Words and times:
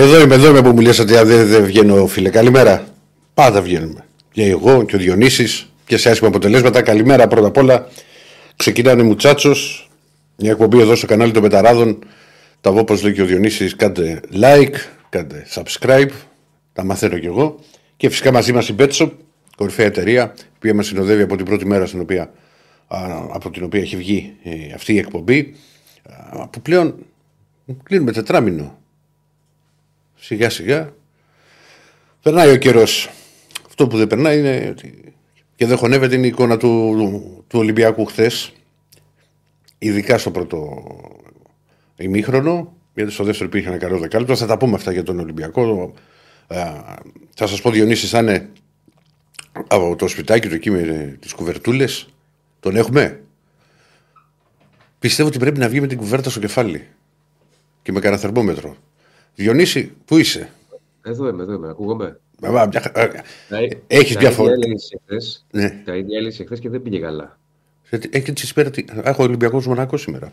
Εδώ 0.00 0.20
είμαι, 0.20 0.34
εδώ 0.34 0.48
είμαι 0.48 0.62
που 0.62 0.72
μου 0.72 0.80
λες 0.80 0.98
ότι 0.98 1.12
δεν, 1.12 1.46
δεν 1.46 1.64
βγαίνω, 1.64 2.06
φίλε. 2.06 2.30
Καλημέρα. 2.30 2.86
Πάντα 3.34 3.62
βγαίνουμε. 3.62 4.04
Και 4.30 4.44
εγώ 4.44 4.84
και 4.84 4.96
ο 4.96 4.98
Διονύσης 4.98 5.72
και 5.84 5.96
σε 5.96 6.10
άσχημα 6.10 6.28
αποτελέσματα. 6.28 6.82
Καλημέρα 6.82 7.26
πρώτα 7.28 7.46
απ' 7.46 7.56
όλα. 7.56 7.88
Ξεκινάνε 8.56 9.02
μουτσάτσος. 9.02 9.90
Μια 10.36 10.50
εκπομπή 10.50 10.80
εδώ 10.80 10.94
στο 10.94 11.06
κανάλι 11.06 11.32
των 11.32 11.42
Πεταράδων. 11.42 11.98
Τα 12.60 12.70
πως 12.70 12.80
όπως 12.80 13.02
λέει 13.02 13.12
και 13.12 13.22
ο 13.22 13.24
Διονύσης. 13.24 13.76
Κάντε 13.76 14.20
like, 14.40 14.74
κάντε 15.08 15.46
subscribe. 15.54 16.10
Τα 16.72 16.84
μαθαίνω 16.84 17.18
κι 17.18 17.26
εγώ. 17.26 17.58
Και 17.96 18.08
φυσικά 18.08 18.32
μαζί 18.32 18.52
μας 18.52 18.68
η 18.68 18.74
Betshop, 18.78 19.10
κορυφαία 19.56 19.86
εταιρεία, 19.86 20.34
που 20.58 20.70
μας 20.74 20.86
συνοδεύει 20.86 21.22
από 21.22 21.36
την 21.36 21.44
πρώτη 21.44 21.66
μέρα 21.66 21.86
στην 21.86 22.00
οποία, 22.00 22.32
από 23.32 23.50
την 23.50 23.64
οποία 23.64 23.80
έχει 23.80 23.96
βγει 23.96 24.32
ε, 24.42 24.50
αυτή 24.74 24.92
η 24.92 24.98
εκπομπή. 24.98 25.54
Που 26.50 26.60
πλέον 26.60 26.94
κλείνουμε 27.82 28.12
τετράμινο 28.12 28.78
Σιγά 30.20 30.50
σιγά. 30.50 30.92
Περνάει 32.22 32.50
ο 32.50 32.56
καιρός. 32.56 33.10
Αυτό 33.66 33.86
που 33.86 33.96
δεν 33.96 34.06
περνάει 34.06 34.38
είναι 34.38 34.68
ότι 34.70 35.14
και 35.56 35.66
δεν 35.66 35.76
χωνεύεται 35.76 36.14
είναι 36.14 36.26
η 36.26 36.28
εικόνα 36.28 36.56
του, 36.56 36.94
του 37.46 37.58
Ολυμπιακού 37.58 38.04
χθες. 38.04 38.52
Ειδικά 39.78 40.18
στο 40.18 40.30
πρώτο 40.30 40.84
ημίχρονο. 41.96 42.76
Γιατί 42.94 43.12
στο 43.12 43.24
δεύτερο 43.24 43.48
υπήρχε 43.48 43.68
ένα 43.68 43.78
καλό 43.78 43.98
δεκάλεπτο. 43.98 44.36
Θα 44.36 44.46
τα 44.46 44.56
πούμε 44.56 44.74
αυτά 44.74 44.92
για 44.92 45.02
τον 45.02 45.18
Ολυμπιακό. 45.18 45.94
θα 47.34 47.46
σας 47.46 47.60
πω 47.60 47.70
Διονύσης, 47.70 48.10
θα 48.10 48.18
είναι 48.18 48.50
από 49.68 49.96
το 49.96 50.08
σπιτάκι 50.08 50.48
του 50.48 50.54
εκεί 50.54 50.70
με 50.70 51.16
τις 51.20 51.32
κουβερτούλες. 51.32 52.08
Τον 52.60 52.76
έχουμε; 52.76 53.20
Πιστεύω 54.98 55.28
ότι 55.28 55.38
πρέπει 55.38 55.58
να 55.58 55.68
βγει 55.68 55.80
με 55.80 55.86
την 55.86 55.98
κουβέρτα 55.98 56.30
στο 56.30 56.40
κεφάλι 56.40 56.86
και 57.82 57.92
με 57.92 58.00
κανένα 58.00 58.20
θερμόμετρο. 58.20 58.76
Διονύση, 59.38 59.92
πού 60.04 60.18
είσαι; 60.18 60.50
Εδώ 61.02 61.28
είμαι, 61.28 61.42
εδώ 61.42 61.52
είμαι. 61.52 61.68
Ακούγομαι. 61.68 62.20
Έχεις 63.86 64.16
διαφορά. 64.16 64.54
Ναι. 65.50 65.82
Τα 65.84 65.96
ίδια 65.96 66.18
έλεγε 66.18 66.44
χθες 66.44 66.58
και 66.60 66.68
δεν 66.68 66.82
πήγε 66.82 66.98
καλά. 66.98 67.38
Έχει 68.10 68.32
της 68.32 68.48
σήμερα. 68.48 68.70
Έχω 69.02 69.22
Ολυμπιακός 69.22 69.66
Μονακό 69.66 69.96
σήμερα. 69.96 70.32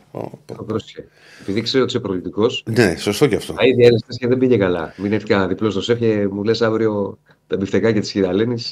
Επειδή 1.41 1.61
ξέρω 1.61 1.83
ότι 1.83 1.91
είσαι 1.91 1.99
προληπτικό. 1.99 2.45
Ναι, 2.65 2.95
σωστό 2.97 3.27
και 3.27 3.35
αυτό. 3.35 3.53
Τα 3.53 3.65
ίδια 3.65 3.85
έλεγε 3.85 4.05
και 4.17 4.27
δεν 4.27 4.37
πήγε 4.37 4.57
καλά. 4.57 4.93
Μην 4.97 5.13
έρθει 5.13 5.27
κανένα 5.27 5.47
διπλός 5.47 5.71
στο 5.71 5.81
σεφ 5.81 5.99
και 5.99 6.27
μου 6.31 6.43
λες 6.43 6.61
αύριο 6.61 7.17
τα 7.47 7.57
μπιφτεκάκια 7.57 8.01
τη 8.01 8.07
Χειραλένη. 8.07 8.63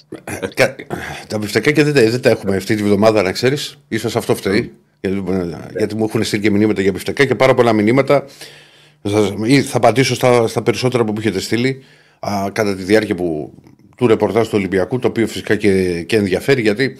τα 1.27 1.37
μπιφτεκάκια 1.37 1.83
δεν, 1.83 1.93
δεν 1.93 2.21
τα 2.21 2.29
έχουμε 2.29 2.55
αυτή 2.55 2.75
τη 2.75 2.83
βδομάδα, 2.83 3.21
να 3.21 3.31
ξέρεις. 3.31 3.77
Ίσως 3.97 4.17
αυτό 4.17 4.35
φταίει. 4.35 4.73
Γιατί, 5.01 5.23
γιατί 5.77 5.95
μου 5.95 6.03
έχουν 6.03 6.23
στείλει 6.23 6.41
και 6.41 6.49
μηνύματα 6.49 6.81
για 6.81 6.91
μπιφτεκάκια 6.91 7.25
και 7.25 7.35
πάρα 7.35 7.53
πολλά 7.53 7.73
μηνύματα 7.73 8.25
θα 9.63 9.77
απαντήσω 9.77 10.15
στα, 10.15 10.47
στα 10.47 10.61
περισσότερα 10.61 11.03
που 11.03 11.11
μου 11.11 11.19
έχετε 11.19 11.39
στείλει 11.39 11.83
α, 12.19 12.49
κατά 12.51 12.75
τη 12.75 12.83
διάρκεια 12.83 13.15
που, 13.15 13.53
του 13.97 14.07
ρεπορτάζ 14.07 14.47
του 14.47 14.53
Ολυμπιακού, 14.57 14.99
το 14.99 15.07
οποίο 15.07 15.27
φυσικά 15.27 15.55
και, 15.55 16.03
και 16.03 16.15
ενδιαφέρει 16.15 16.61
γιατί 16.61 16.97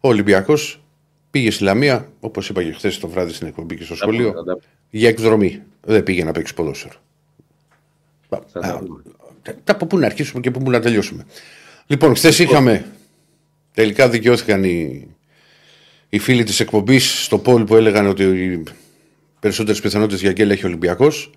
ο 0.00 0.08
Ολυμπιακός 0.08 0.84
πήγε 1.30 1.50
στη 1.50 1.62
Λαμία, 1.62 2.12
όπως 2.20 2.48
είπα 2.48 2.62
και 2.62 2.72
χθες 2.72 2.98
το 2.98 3.08
βράδυ 3.08 3.32
στην 3.32 3.46
εκπομπή 3.46 3.76
και 3.76 3.84
στο 3.84 3.96
σχολείο, 3.96 4.34
για 4.90 5.08
εκδρομή. 5.08 5.62
Δεν 5.80 6.02
πήγε 6.02 6.24
να 6.24 6.32
παίξει 6.32 6.54
ποδόσφαιρο. 6.54 6.94
Από 9.64 9.86
πού 9.86 9.98
να 9.98 10.06
αρχίσουμε 10.06 10.40
και 10.40 10.50
πού 10.50 10.70
να 10.70 10.80
τελειώσουμε. 10.80 11.26
Λοιπόν, 11.86 12.14
χθες 12.14 12.38
είχαμε. 12.38 12.84
Τελικά 13.74 14.08
δικαιώθηκαν 14.08 14.64
οι, 14.64 15.08
οι 16.08 16.18
φίλοι 16.18 16.44
της 16.44 16.60
εκπομπής 16.60 17.24
στο 17.24 17.38
πόλ 17.38 17.64
που 17.64 17.76
έλεγαν 17.76 18.06
ότι 18.06 18.22
οι 18.22 18.62
περισσότερες 19.40 19.80
πιθανότητες 19.80 20.20
για 20.20 20.32
γκέλ 20.32 20.50
έχει 20.50 20.64
ο 20.64 20.68
Ολυμπιακός. 20.68 21.30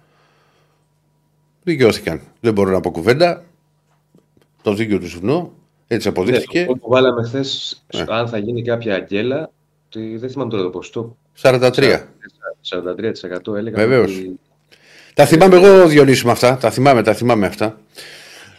Δικαιώθηκαν. 1.68 2.22
Δεν 2.40 2.54
μπορώ 2.54 2.72
να 2.72 2.80
πω 2.80 2.92
κουβέντα. 2.92 3.44
Το 4.62 4.74
δίκαιο 4.74 5.00
του 5.00 5.10
Σουνό. 5.10 5.54
Έτσι 5.88 6.08
αποδείχθηκε. 6.08 6.60
Ναι, 6.60 6.66
που 6.66 6.90
βάλαμε 6.90 7.24
χθες, 7.24 7.82
ναι. 7.96 8.06
αν 8.08 8.28
θα 8.28 8.38
γίνει 8.38 8.62
κάποια 8.62 8.96
αγγέλα, 8.96 9.52
δεν 10.18 10.30
θυμάμαι 10.30 10.50
τώρα 10.50 10.64
το 10.64 10.70
ποσοστό. 10.70 11.18
43. 11.42 11.72
43% 13.50 13.56
έλεγα. 13.56 13.76
Βεβαίως. 13.76 14.12
Ότι... 14.12 14.40
Τα 15.14 15.26
θυμάμαι 15.26 15.56
εγώ, 15.56 15.88
Διονύση, 15.88 16.26
με 16.26 16.32
αυτά. 16.32 16.58
Τα 16.58 16.72
θυμάμαι, 16.72 17.04
τα 17.04 17.14
θυμάμαι 17.14 17.46
αυτά. 17.46 17.80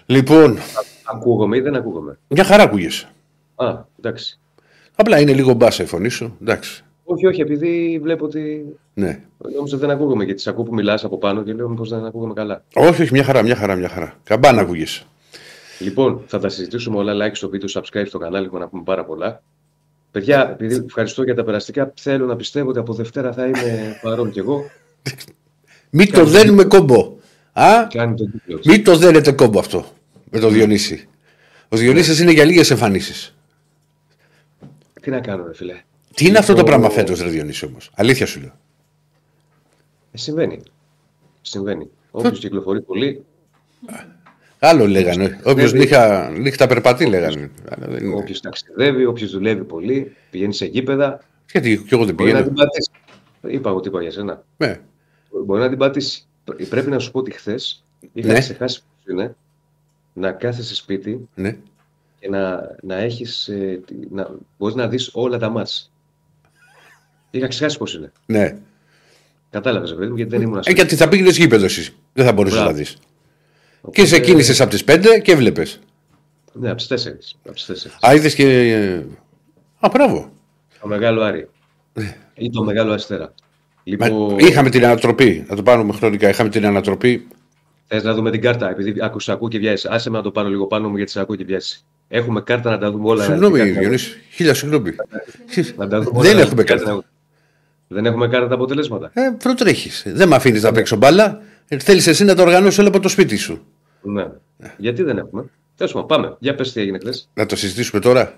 Λοιπόν. 0.07 0.59
Ακούγομαι 1.05 1.57
ή 1.57 1.61
δεν 1.61 1.77
ακούγομαι; 1.77 2.19
Μια 2.29 2.45
χαρά 2.45 2.63
ακούγεσαι. 2.63 3.09
Α, 3.55 3.85
εντάξει. 3.99 4.39
Απλά 4.95 5.21
είναι 5.21 5.33
λίγο 5.33 5.53
μπάσα 5.53 5.83
η 5.83 5.87
φωνή 5.87 6.09
σου. 6.09 6.37
Εντάξει. 6.41 6.85
Όχι, 7.11 7.27
όχι, 7.27 7.41
επειδή 7.41 7.99
βλέπω 8.03 8.25
ότι. 8.25 8.65
Ναι. 8.95 9.21
Νόμιζα 9.55 9.77
δεν 9.77 9.91
ακούγομαι 9.91 10.25
και 10.25 10.35
τις 10.35 10.47
ακούω 10.47 10.65
που 10.65 10.75
μιλάς 10.75 11.05
από 11.05 11.19
πάνω 11.19 11.43
και 11.43 11.53
λέω 11.53 11.69
μήπως 11.69 11.89
δεν 11.89 12.05
ακούγομαι 12.05 12.35
καλά. 12.35 12.65
Όχι, 12.75 13.03
όχι, 13.03 13.13
μια 13.13 13.25
χαρά, 13.25 13.43
μια 13.43 13.57
χαρά, 13.57 13.75
μια 13.75 13.89
χαρά. 13.89 14.19
Καμπάνα 14.25 14.61
ακούγεσαι. 14.61 15.05
Λοιπόν, 15.79 16.23
θα 16.27 16.39
τα 16.39 16.49
συζητήσουμε 16.49 16.97
όλα. 16.97 17.27
Like 17.27 17.35
στο 17.35 17.49
βίντεο, 17.49 17.69
subscribe 17.73 18.07
στο 18.07 18.19
κανάλι 18.19 18.49
μου 18.53 18.59
να 18.59 18.69
πούμε 18.69 18.83
πάρα 18.83 19.05
πολλά. 19.05 19.43
Παιδιά, 20.11 20.51
επειδή 20.51 20.85
ευχαριστώ 20.87 21.23
για 21.23 21.35
τα 21.35 21.45
περαστικά, 21.45 21.93
θέλω 22.01 22.27
να 22.27 22.37
πιστεύω 22.37 22.69
ότι 22.69 22.79
από 22.79 22.93
Δευτέρα 22.93 23.33
θα 23.33 23.47
είμαι 23.47 23.81
παρόν 24.03 24.31
κι 24.31 24.39
εγώ. 24.39 24.71
Μην 25.91 26.13
το 26.13 26.25
δένουμε 26.25 26.65
κόμπο. 26.65 27.17
Α; 27.53 27.87
Μην 28.65 28.85
το 28.85 28.97
δένετε 28.97 29.33
κόμπο 29.33 29.59
αυτό 29.59 29.85
με 30.31 30.39
το 30.39 30.49
Διονύση. 30.49 31.09
Ο 31.69 31.77
Διονύσης 31.77 32.21
είναι 32.21 32.33
για 32.33 32.45
λίγες 32.45 32.71
εμφανίσεις. 32.71 33.35
Τι 35.01 35.11
να 35.11 35.21
κάνω, 35.21 35.47
ρε 35.47 35.55
φίλε. 35.55 35.83
Τι 36.19 36.27
είναι 36.27 36.39
αυτό 36.39 36.55
το 36.55 36.65
πράγμα 36.65 36.91
φέτος, 36.91 37.21
Ρε 37.21 37.29
Διονύση 37.29 37.65
όμως; 37.65 37.91
Αλήθεια 37.95 38.27
σου 38.27 38.41
λέω. 38.41 38.53
Ε, 40.13 40.19
συμβαίνει. 40.19 40.63
Συμβαίνει. 41.41 41.91
Όποιος 42.11 42.39
κυκλοφορεί 42.39 42.81
πολύ. 42.81 43.25
Άλλο 44.59 44.87
λέγανε. 44.87 45.41
Όποιος 45.45 45.73
νύχτα, 45.73 46.31
νύχτα 46.31 46.67
περπατεί, 46.67 47.07
λέγανε. 47.07 47.51
Όποιος 48.17 48.41
ταξιδεύει, 48.41 49.05
όποιος 49.05 49.31
δουλεύει 49.31 49.65
πολύ, 49.65 50.17
πηγαίνει 50.31 50.55
σε 50.55 50.67
γήπεδα. 50.67 51.21
Γιατί 51.53 51.85
και 51.89 51.95
εγώ 51.95 52.05
δεν 52.05 52.15
πηγαίνω. 52.15 52.39
να 52.39 52.45
την 52.45 52.55
πατήσει. 52.55 52.91
Είπα 53.47 53.71
εγώ 53.71 53.81
τι 53.81 53.89
είπα 53.89 54.03
για 54.03 54.11
σένα. 54.11 54.45
Ναι. 54.57 54.81
Μπορεί 55.45 55.61
να 55.61 55.69
την 55.69 55.79
πατήσει. 55.79 56.27
Πρέπει 56.69 56.91
να 56.91 56.99
σου 56.99 57.11
πω 57.11 57.19
ότι 57.19 57.31
χθες 57.31 57.85
είχα 58.13 58.33
ναι. 58.33 58.39
ξεχάσει 58.39 58.81
πώς 58.81 59.15
είναι 59.15 59.37
να 60.13 60.33
κάθεσαι 60.33 60.75
σπίτι 60.75 61.29
ναι. 61.35 61.57
και 62.21 62.29
να, 62.29 62.77
να 62.83 62.97
έχεις. 62.97 63.49
Ε, 63.49 63.81
να, 64.11 64.31
μπορείς 64.59 64.75
να 64.75 64.89
δεις 64.89 65.11
όλα 65.13 65.39
τα 65.39 65.49
μάτς. 65.49 65.91
Είχα 67.31 67.47
ξεχάσει 67.47 67.79
πώς 67.79 67.95
είναι. 67.95 68.13
Ναι. 68.27 68.57
Κατάλαβες, 69.51 69.95
παιδί 69.95 70.11
μου, 70.11 70.17
γιατί 70.17 70.31
δεν 70.31 70.41
ήμουν 70.41 70.61
Ε, 70.65 70.71
γιατί 70.71 70.97
θα 70.97 71.09
πήγαινες 71.09 71.37
γήπεδος 71.37 71.79
εσύ. 71.79 71.95
Δεν 72.13 72.25
θα 72.25 72.33
μπορούσες 72.33 72.61
να 72.61 72.73
δεις. 72.73 72.97
Και 73.91 74.07
σε 74.07 74.21
κίνησες 74.21 74.61
από 74.61 74.71
τις 74.71 74.85
5 74.85 75.21
και 75.23 75.33
έβλεπε. 75.33 75.67
Ναι, 76.53 76.71
από 76.71 76.77
τις 76.77 76.87
4. 76.87 78.09
Α, 78.09 78.15
είδες 78.15 78.35
και. 78.35 79.03
Α, 79.81 79.89
μπράβο. 79.93 80.33
Το 80.81 80.87
μεγάλο 80.87 81.23
Άρη. 81.23 81.49
Ναι. 81.93 82.17
Ή 82.35 82.51
το 82.51 82.65
μεγάλο 82.65 82.93
Αστέρα. 82.93 83.35
Λοιπόν... 83.85 84.39
Είχαμε 84.39 84.71
την 84.71 84.85
ανατροπή. 84.85 85.47
Να 85.49 85.57
το 85.57 85.63
πάρουμε 85.63 85.93
χρονικά. 85.93 86.29
Είχαμε 86.29 86.49
την 86.49 86.67
ανατροπή. 86.67 87.27
Θες 87.87 88.03
να 88.03 88.15
δούμε 88.15 88.31
την 88.31 88.41
κάρτα, 88.41 88.71
επειδή 88.71 88.95
άκουσα 89.01 89.33
ακούω 89.33 89.49
και 89.49 89.59
βιάζει. 89.59 89.89
Άσε 89.91 90.11
με 90.11 90.17
να 90.17 90.23
το 90.23 90.31
πάρω 90.31 90.49
λίγο 90.49 90.67
πάνω 90.67 90.89
μου 90.89 90.97
γιατί 90.97 91.11
σε 91.11 91.21
ακούω 91.21 91.37
και 91.37 91.45
βιάζει. 91.45 91.79
Έχουμε 92.09 92.41
κάρτα 92.41 92.71
να 92.71 92.79
τα 92.79 92.91
δούμε 92.91 93.09
όλα. 93.09 93.25
Συγγνώμη, 93.25 93.63
Διονύση. 93.63 94.19
Χίλια 94.31 94.55
συγγνώμη. 94.55 94.91
Δεν 96.13 96.39
έχουμε 96.39 96.63
κάρτα. 96.63 97.05
Δεν 97.89 98.07
έχουμε 98.07 98.29
κάρτα 98.29 98.49
τα 98.49 98.55
αποτελέσματα. 98.55 99.11
Ε, 99.15 99.31
προτρέχεις. 99.39 100.03
Δεν 100.07 100.29
με 100.29 100.35
αφήνεις 100.35 100.63
να 100.63 100.73
παίξω 100.73 100.97
μπάλα. 100.97 101.41
Ε, 101.69 101.79
Θέλεις 101.79 102.07
εσύ 102.07 102.25
να 102.25 102.35
το 102.35 102.43
οργανώσει 102.43 102.81
όλο 102.81 102.89
από 102.89 103.01
το 103.01 103.09
σπίτι 103.09 103.37
σου. 103.37 103.67
Ναι. 104.03 104.27
Γιατί 104.77 105.03
δεν 105.03 105.19
έχουμε; 105.19 105.45
Τέλος 105.77 106.05
πάμε. 106.07 106.37
Για 106.39 106.55
πες 106.55 106.73
τι 106.73 106.81
έγινε 106.81 106.99
χθες. 106.99 107.29
Να 107.35 107.47
το 107.47 107.57
συζητήσουμε 107.57 108.01
τώρα. 108.01 108.35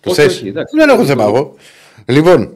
Το 0.00 0.14
θες; 0.14 0.42
Δεν 0.76 0.88
έχω 0.88 1.04
θέμα 1.04 1.24
εγώ. 1.24 1.54
Λοιπόν, 2.04 2.52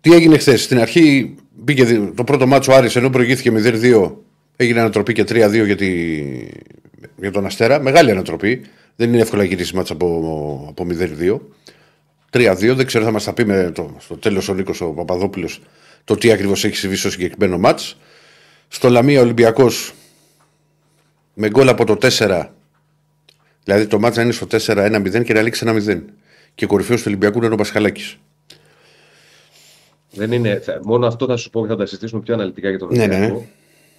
τι 0.00 0.12
έγινε 0.12 0.38
χθες; 0.38 0.62
Στην 0.62 0.78
αρχή 0.80 1.34
μπήκε 1.50 2.12
το 2.14 2.24
πρώτο 2.24 2.46
μάτσο 2.46 2.72
Άρης 2.72 2.96
ενώ 2.96 3.10
προηγήθηκε 3.10 3.50
με 3.50 3.60
0-2. 3.64 4.12
Έγινε 4.56 4.80
ανατροπή 4.80 5.12
και 5.12 5.22
3-2 5.22 5.64
για, 5.64 5.76
τη... 5.76 5.88
για 7.16 7.30
τον 7.30 7.46
Αστέρα. 7.46 7.80
Μεγάλη 7.80 8.10
ανατροπή. 8.10 8.60
Δεν 8.96 9.08
είναι 9.12 9.22
εύκολα 9.22 9.44
γυρίσεις 9.44 9.72
μάτσα 9.72 9.92
από, 9.92 10.66
από 10.68 10.86
0-2. 11.20 11.38
3-2. 12.32 12.74
Δεν 12.74 12.86
ξέρω, 12.86 13.04
θα 13.04 13.10
μας 13.10 13.24
τα 13.24 13.32
πει 13.32 13.44
με 13.44 13.70
το, 13.74 13.96
στο 13.98 14.16
τέλος 14.16 14.48
ο 14.48 14.54
Νίκος 14.54 14.80
ο 14.80 14.86
Παπαδόπουλος 14.90 15.60
το 16.04 16.16
τι 16.16 16.32
ακριβώς 16.32 16.64
έχει 16.64 16.76
συμβεί 16.76 16.96
στο 16.96 17.10
συγκεκριμένο 17.10 17.58
μάτς. 17.58 17.96
Στο 18.68 18.88
Λαμία 18.88 19.20
Ολυμπιακός 19.20 19.92
με 21.34 21.48
γκολ 21.48 21.68
από 21.68 21.84
το 21.84 21.96
4. 22.00 22.46
Δηλαδή 23.64 23.86
το 23.86 23.98
μάτς 23.98 24.16
να 24.16 24.22
είναι 24.22 24.32
στο 24.32 24.46
4-1-0 24.50 25.24
και 25.24 25.32
να 25.32 25.42
λήξει 25.42 25.64
1-0. 25.68 26.02
Και 26.54 26.66
κορυφαίος 26.66 26.98
του 26.98 27.04
Ολυμπιακού 27.08 27.38
είναι 27.38 27.54
ο 27.54 27.56
Πασχαλάκη. 27.56 28.16
Δεν 30.12 30.32
είναι, 30.32 30.62
μόνο 30.82 31.06
αυτό 31.06 31.26
θα 31.26 31.36
σου 31.36 31.50
πω 31.50 31.62
και 31.62 31.68
θα 31.68 31.76
τα 31.76 31.86
συζητήσουμε 31.86 32.20
πιο 32.20 32.34
αναλυτικά 32.34 32.68
για 32.68 32.78
τον 32.78 32.88
ναι, 32.90 33.06
ναι. 33.06 33.14
Ολυμπιακό. 33.14 33.38
Ναι. 33.38 33.46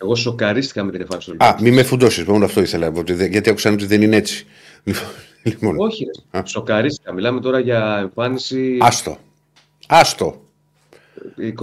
Εγώ 0.01 0.15
σοκαρίστηκα 0.15 0.83
με 0.83 0.91
την 0.91 1.01
εμφάνιση 1.01 1.29
του 1.29 1.35
Ολυμπιακού. 1.39 1.63
Α, 1.63 1.69
μη 1.69 1.75
με 1.75 1.83
φουντώσεις, 1.83 2.23
μόνο 2.23 2.45
αυτό 2.45 2.61
ήθελα. 2.61 2.91
Γιατί 3.29 3.49
άκουσα 3.49 3.71
ότι 3.71 3.85
δεν 3.85 4.01
είναι 4.01 4.15
έτσι. 4.15 4.45
Λοιπόν. 5.43 5.75
Όχι, 5.79 6.05
ρε. 6.31 6.41
σοκαρίστηκα. 6.45 7.13
Μιλάμε 7.13 7.39
τώρα 7.39 7.59
για 7.59 7.97
εμφάνιση. 7.99 8.77
Άστο. 8.81 9.17
Άστο. 9.87 10.41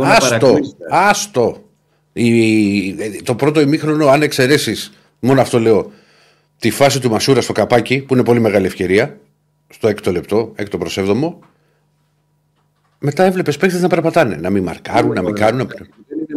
Άστο. 0.03 0.59
Άστο. 0.91 1.63
Η... 2.13 3.23
Το 3.23 3.35
πρώτο 3.35 3.61
ημίχρονο, 3.61 4.07
αν 4.09 4.23
εξαιρέσεις 4.23 4.93
Μόνο 5.21 5.41
αυτό 5.41 5.59
λέω. 5.59 5.91
Τη 6.59 6.71
φάση 6.71 7.01
του 7.01 7.11
Μασούρα 7.11 7.41
στο 7.41 7.53
καπάκι, 7.53 8.01
που 8.01 8.15
είναι 8.15 8.25
πολύ 8.25 8.41
μεγάλη 8.41 8.67
ευκαιρία, 8.67 9.19
στο 9.69 9.89
έκτο 9.89 10.13
λεπτό, 10.13 10.53
έκτο 10.55 10.79
προς 10.79 10.99
έβδομο. 10.99 11.39
Μετά 12.99 13.25
έβλεπες 13.25 13.57
παίχτε 13.57 13.79
να 13.79 13.89
περπατάνε, 13.89 14.37
να 14.37 14.51
μην 14.51 14.63
μαρκάρουν, 14.63 15.13
να 15.13 15.23
μην 15.23 15.35
κάνουν. 15.35 15.71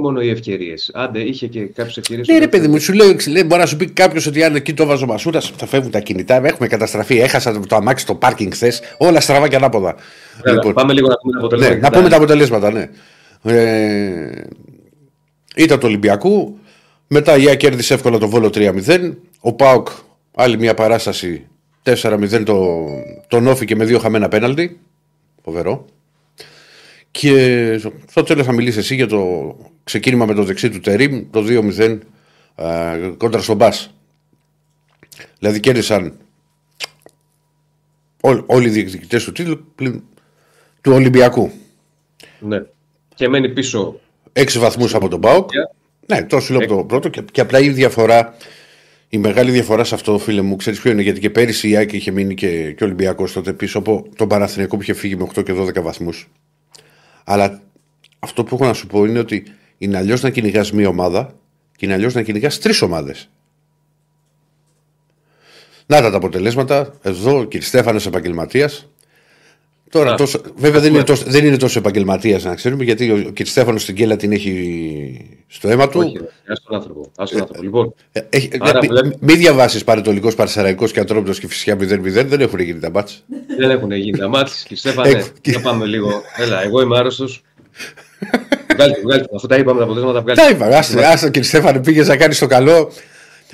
Δεν 0.01 0.09
είναι 0.09 0.19
μόνο 0.19 0.21
οι 0.21 0.29
ευκαιρίες. 0.29 0.91
Άντε, 0.93 1.19
είχε 1.19 1.47
και 1.47 1.59
κάποιες 1.59 1.97
ευκαιρίες. 1.97 2.27
Ναι, 2.27 2.37
ρε 2.37 2.47
παιδί 2.47 2.67
μου, 2.67 2.79
σου 2.79 2.93
λέει, 2.93 3.17
λέει 3.27 3.43
μπορεί 3.45 3.61
να 3.61 3.67
σου 3.67 3.77
πει 3.77 3.87
κάποιος 3.89 4.25
ότι 4.25 4.43
αν 4.43 4.55
εκεί 4.55 4.73
το 4.73 4.85
βάζω 4.85 5.05
Μασούρα, 5.05 5.41
θα 5.41 5.65
φεύγουν 5.65 5.91
τα 5.91 5.99
κινητά. 5.99 6.45
Έχουμε 6.45 6.67
καταστραφεί. 6.67 7.19
Έχασα 7.19 7.59
το 7.59 7.75
αμάξι 7.75 8.03
στο 8.03 8.15
πάρκινγκ 8.15 8.51
χθες. 8.53 8.81
Όλα 8.97 9.19
στραβά 9.19 9.47
και 9.47 9.55
ανάποδα. 9.55 9.95
Βέβαια, 10.35 10.53
λοιπόν, 10.53 10.73
πάμε 10.73 10.93
λίγο 10.93 11.07
να 11.07 11.15
πούμε 11.17 11.31
τα 11.31 11.39
αποτελέσματα. 11.39 11.75
Ναι, 11.75 11.81
να 11.81 11.89
πούμε 11.89 12.09
τα 12.09 12.15
αποτελέσματα, 12.15 12.71
ναι. 12.71 12.89
Ε, 13.43 14.41
ήταν 15.55 15.79
το 15.79 15.87
Ολυμπιακού. 15.87 16.57
Μετά 17.07 17.37
η 17.37 17.49
ΑΚ 17.49 17.57
κέρδισε 17.57 17.93
εύκολα 17.93 18.17
το 18.17 18.29
Βόλο 18.29 18.49
3-0. 18.53 19.11
Ο 19.39 19.53
Πάοκ 19.53 19.87
άλλη 20.35 20.57
μια 20.57 20.73
παράσταση 20.73 21.47
4-0 21.83 22.43
το, 22.45 22.85
τον 23.27 23.47
όφηκε 23.47 23.75
με 23.75 23.85
δύο 23.85 23.99
χαμένα 23.99 24.27
πέναλτι. 24.27 24.79
Φοβερό. 25.43 25.85
Και 27.11 27.77
στο 28.09 28.23
τέλος 28.23 28.45
θα 28.45 28.51
μιλήσεις 28.51 28.77
εσύ 28.77 28.95
για 28.95 29.07
το 29.07 29.55
ξεκίνημα 29.83 30.25
με 30.25 30.33
το 30.33 30.43
δεξί 30.43 30.69
του 30.69 30.79
Τερίμ, 30.79 31.29
το 31.29 31.45
2-0 31.47 31.97
κόντρα 33.17 33.41
στον 33.41 33.55
Μπα. 33.55 33.69
Δηλαδή 35.39 35.59
κέρδισαν 35.59 36.17
όλοι 38.45 38.67
οι 38.67 38.69
διεκδικητές 38.69 39.23
του 39.23 39.31
τίτλου 39.31 39.65
του 40.81 40.91
Ολυμπιακού. 40.91 41.51
Ναι. 42.39 42.63
Και 43.15 43.27
μένει 43.27 43.49
πίσω. 43.49 43.99
Έξι 44.33 44.59
βαθμούς 44.59 44.95
από 44.95 45.07
τον 45.07 45.19
Μπάουκ. 45.19 45.49
Ναι, 46.05 46.23
τόσο 46.23 46.53
λέω 46.53 46.63
από 46.63 46.75
το 46.75 46.83
πρώτο. 46.83 47.09
Και, 47.09 47.21
και 47.31 47.41
απλά 47.41 47.59
η 47.59 47.69
διαφορά, 47.69 48.35
η 49.09 49.17
μεγάλη 49.17 49.51
διαφορά 49.51 49.83
σε 49.83 49.95
αυτό, 49.95 50.17
φίλε 50.17 50.41
μου, 50.41 50.55
ξέρεις 50.55 50.79
ποιο 50.81 50.91
είναι. 50.91 51.01
Γιατί 51.01 51.19
και 51.19 51.29
πέρυσι 51.29 51.69
η 51.69 51.77
Άκη 51.77 51.95
είχε 51.95 52.11
μείνει 52.11 52.33
και, 52.33 52.71
και 52.71 52.83
ο 52.83 52.85
Ολυμπιακός 52.85 53.33
τότε 53.33 53.53
πίσω 53.53 53.77
από 53.77 54.05
τον 54.15 54.27
Παναθηναϊκό 54.27 54.75
που 54.75 54.81
είχε 54.81 54.93
φύγει 54.93 55.15
με 55.15 55.27
8 55.35 55.43
και 55.43 55.53
12 55.57 55.81
βαθμούς. 55.81 56.29
Αλλά 57.23 57.61
αυτό 58.19 58.43
που 58.43 58.55
έχω 58.55 58.65
να 58.65 58.73
σου 58.73 58.87
πω 58.87 59.05
είναι 59.05 59.19
ότι 59.19 59.43
είναι 59.81 59.97
αλλιώς 59.97 60.21
να 60.21 60.29
κυνηγάς 60.29 60.71
μία 60.71 60.87
ομάδα 60.87 61.35
και 61.75 61.85
είναι 61.85 61.93
αλλιώς 61.93 62.13
να 62.13 62.21
κυνηγάς 62.21 62.59
τρεις 62.59 62.81
ομάδες. 62.81 63.29
Να 65.85 66.01
τα, 66.01 66.11
τα 66.11 66.17
αποτελέσματα. 66.17 66.93
Εδώ 67.01 67.39
ο 67.39 67.45
κ. 67.45 67.61
Στέφανος 67.61 68.05
επαγγελματίας. 68.05 68.89
Τώρα, 69.89 70.15
τόσο, 70.15 70.41
βέβαια 70.55 70.81
δεν 70.81 70.93
είναι, 70.93 71.03
τόσο, 71.03 71.23
δεν 71.27 71.45
είναι 71.45 71.57
τόσο 71.57 71.79
επαγγελματίας 71.79 72.43
να 72.43 72.55
ξέρουμε 72.55 72.83
γιατί 72.83 73.11
ο 73.11 73.31
κ. 73.33 73.45
Στέφανος 73.45 73.81
στην 73.81 73.95
κέλα 73.95 74.15
την 74.15 74.31
έχει 74.31 75.41
στο 75.47 75.69
αίμα 75.69 75.89
του. 75.89 75.99
Όχι, 75.99 76.17
ας 76.47 76.61
τον 76.63 76.75
άνθρωπο. 76.75 77.11
Ας 77.15 77.29
τον 77.29 77.39
άνθρωπο. 77.41 77.63
Λοιπόν, 77.63 77.93
Ε, 78.11 78.21
Έχει, 78.29 78.49
μην 79.03 79.13
μη 79.19 79.33
διαβάσεις 79.35 79.83
παρετολικός 79.83 80.35
Παρσαραϊκός 80.35 80.91
και 80.91 80.99
Αντρόπιτο 80.99 81.39
και 81.39 81.47
φυσικά 81.47 81.75
0-0. 81.75 82.25
Δεν 82.25 82.41
έχουν 82.41 82.59
γίνει 82.59 82.79
τα 82.79 82.89
μπάτσα. 82.89 83.17
δεν 83.57 83.69
έχουν 83.69 83.91
γίνει 83.91 84.17
τα 84.17 84.27
μάτια. 84.27 84.55
Και 84.63 84.75
Στέφανε, 84.75 85.09
Ε, 85.41 85.51
να 85.51 85.61
πάμε 85.61 85.85
λίγο. 85.85 86.21
Έλα, 86.37 86.63
εγώ 86.63 86.81
είμαι 86.81 86.97
άρρωστος. 86.97 87.41
βγάλτε, 88.75 89.01
βγάλτε. 89.03 89.25
Αφού 89.35 89.47
τα 89.47 89.55
είπαμε 89.55 89.77
τα 89.79 89.83
αποτελέσματα, 89.83 90.21
βγάλτε. 90.21 90.41
Τα 90.41 90.49
είπα. 90.49 90.77
Άστε, 90.77 91.05
άστε 91.05 91.25
κύριε 91.29 91.47
Στέφανε, 91.47 91.79
πήγες 91.79 92.07
να 92.07 92.17
κάνεις 92.17 92.39
το 92.39 92.47
καλό. 92.47 92.91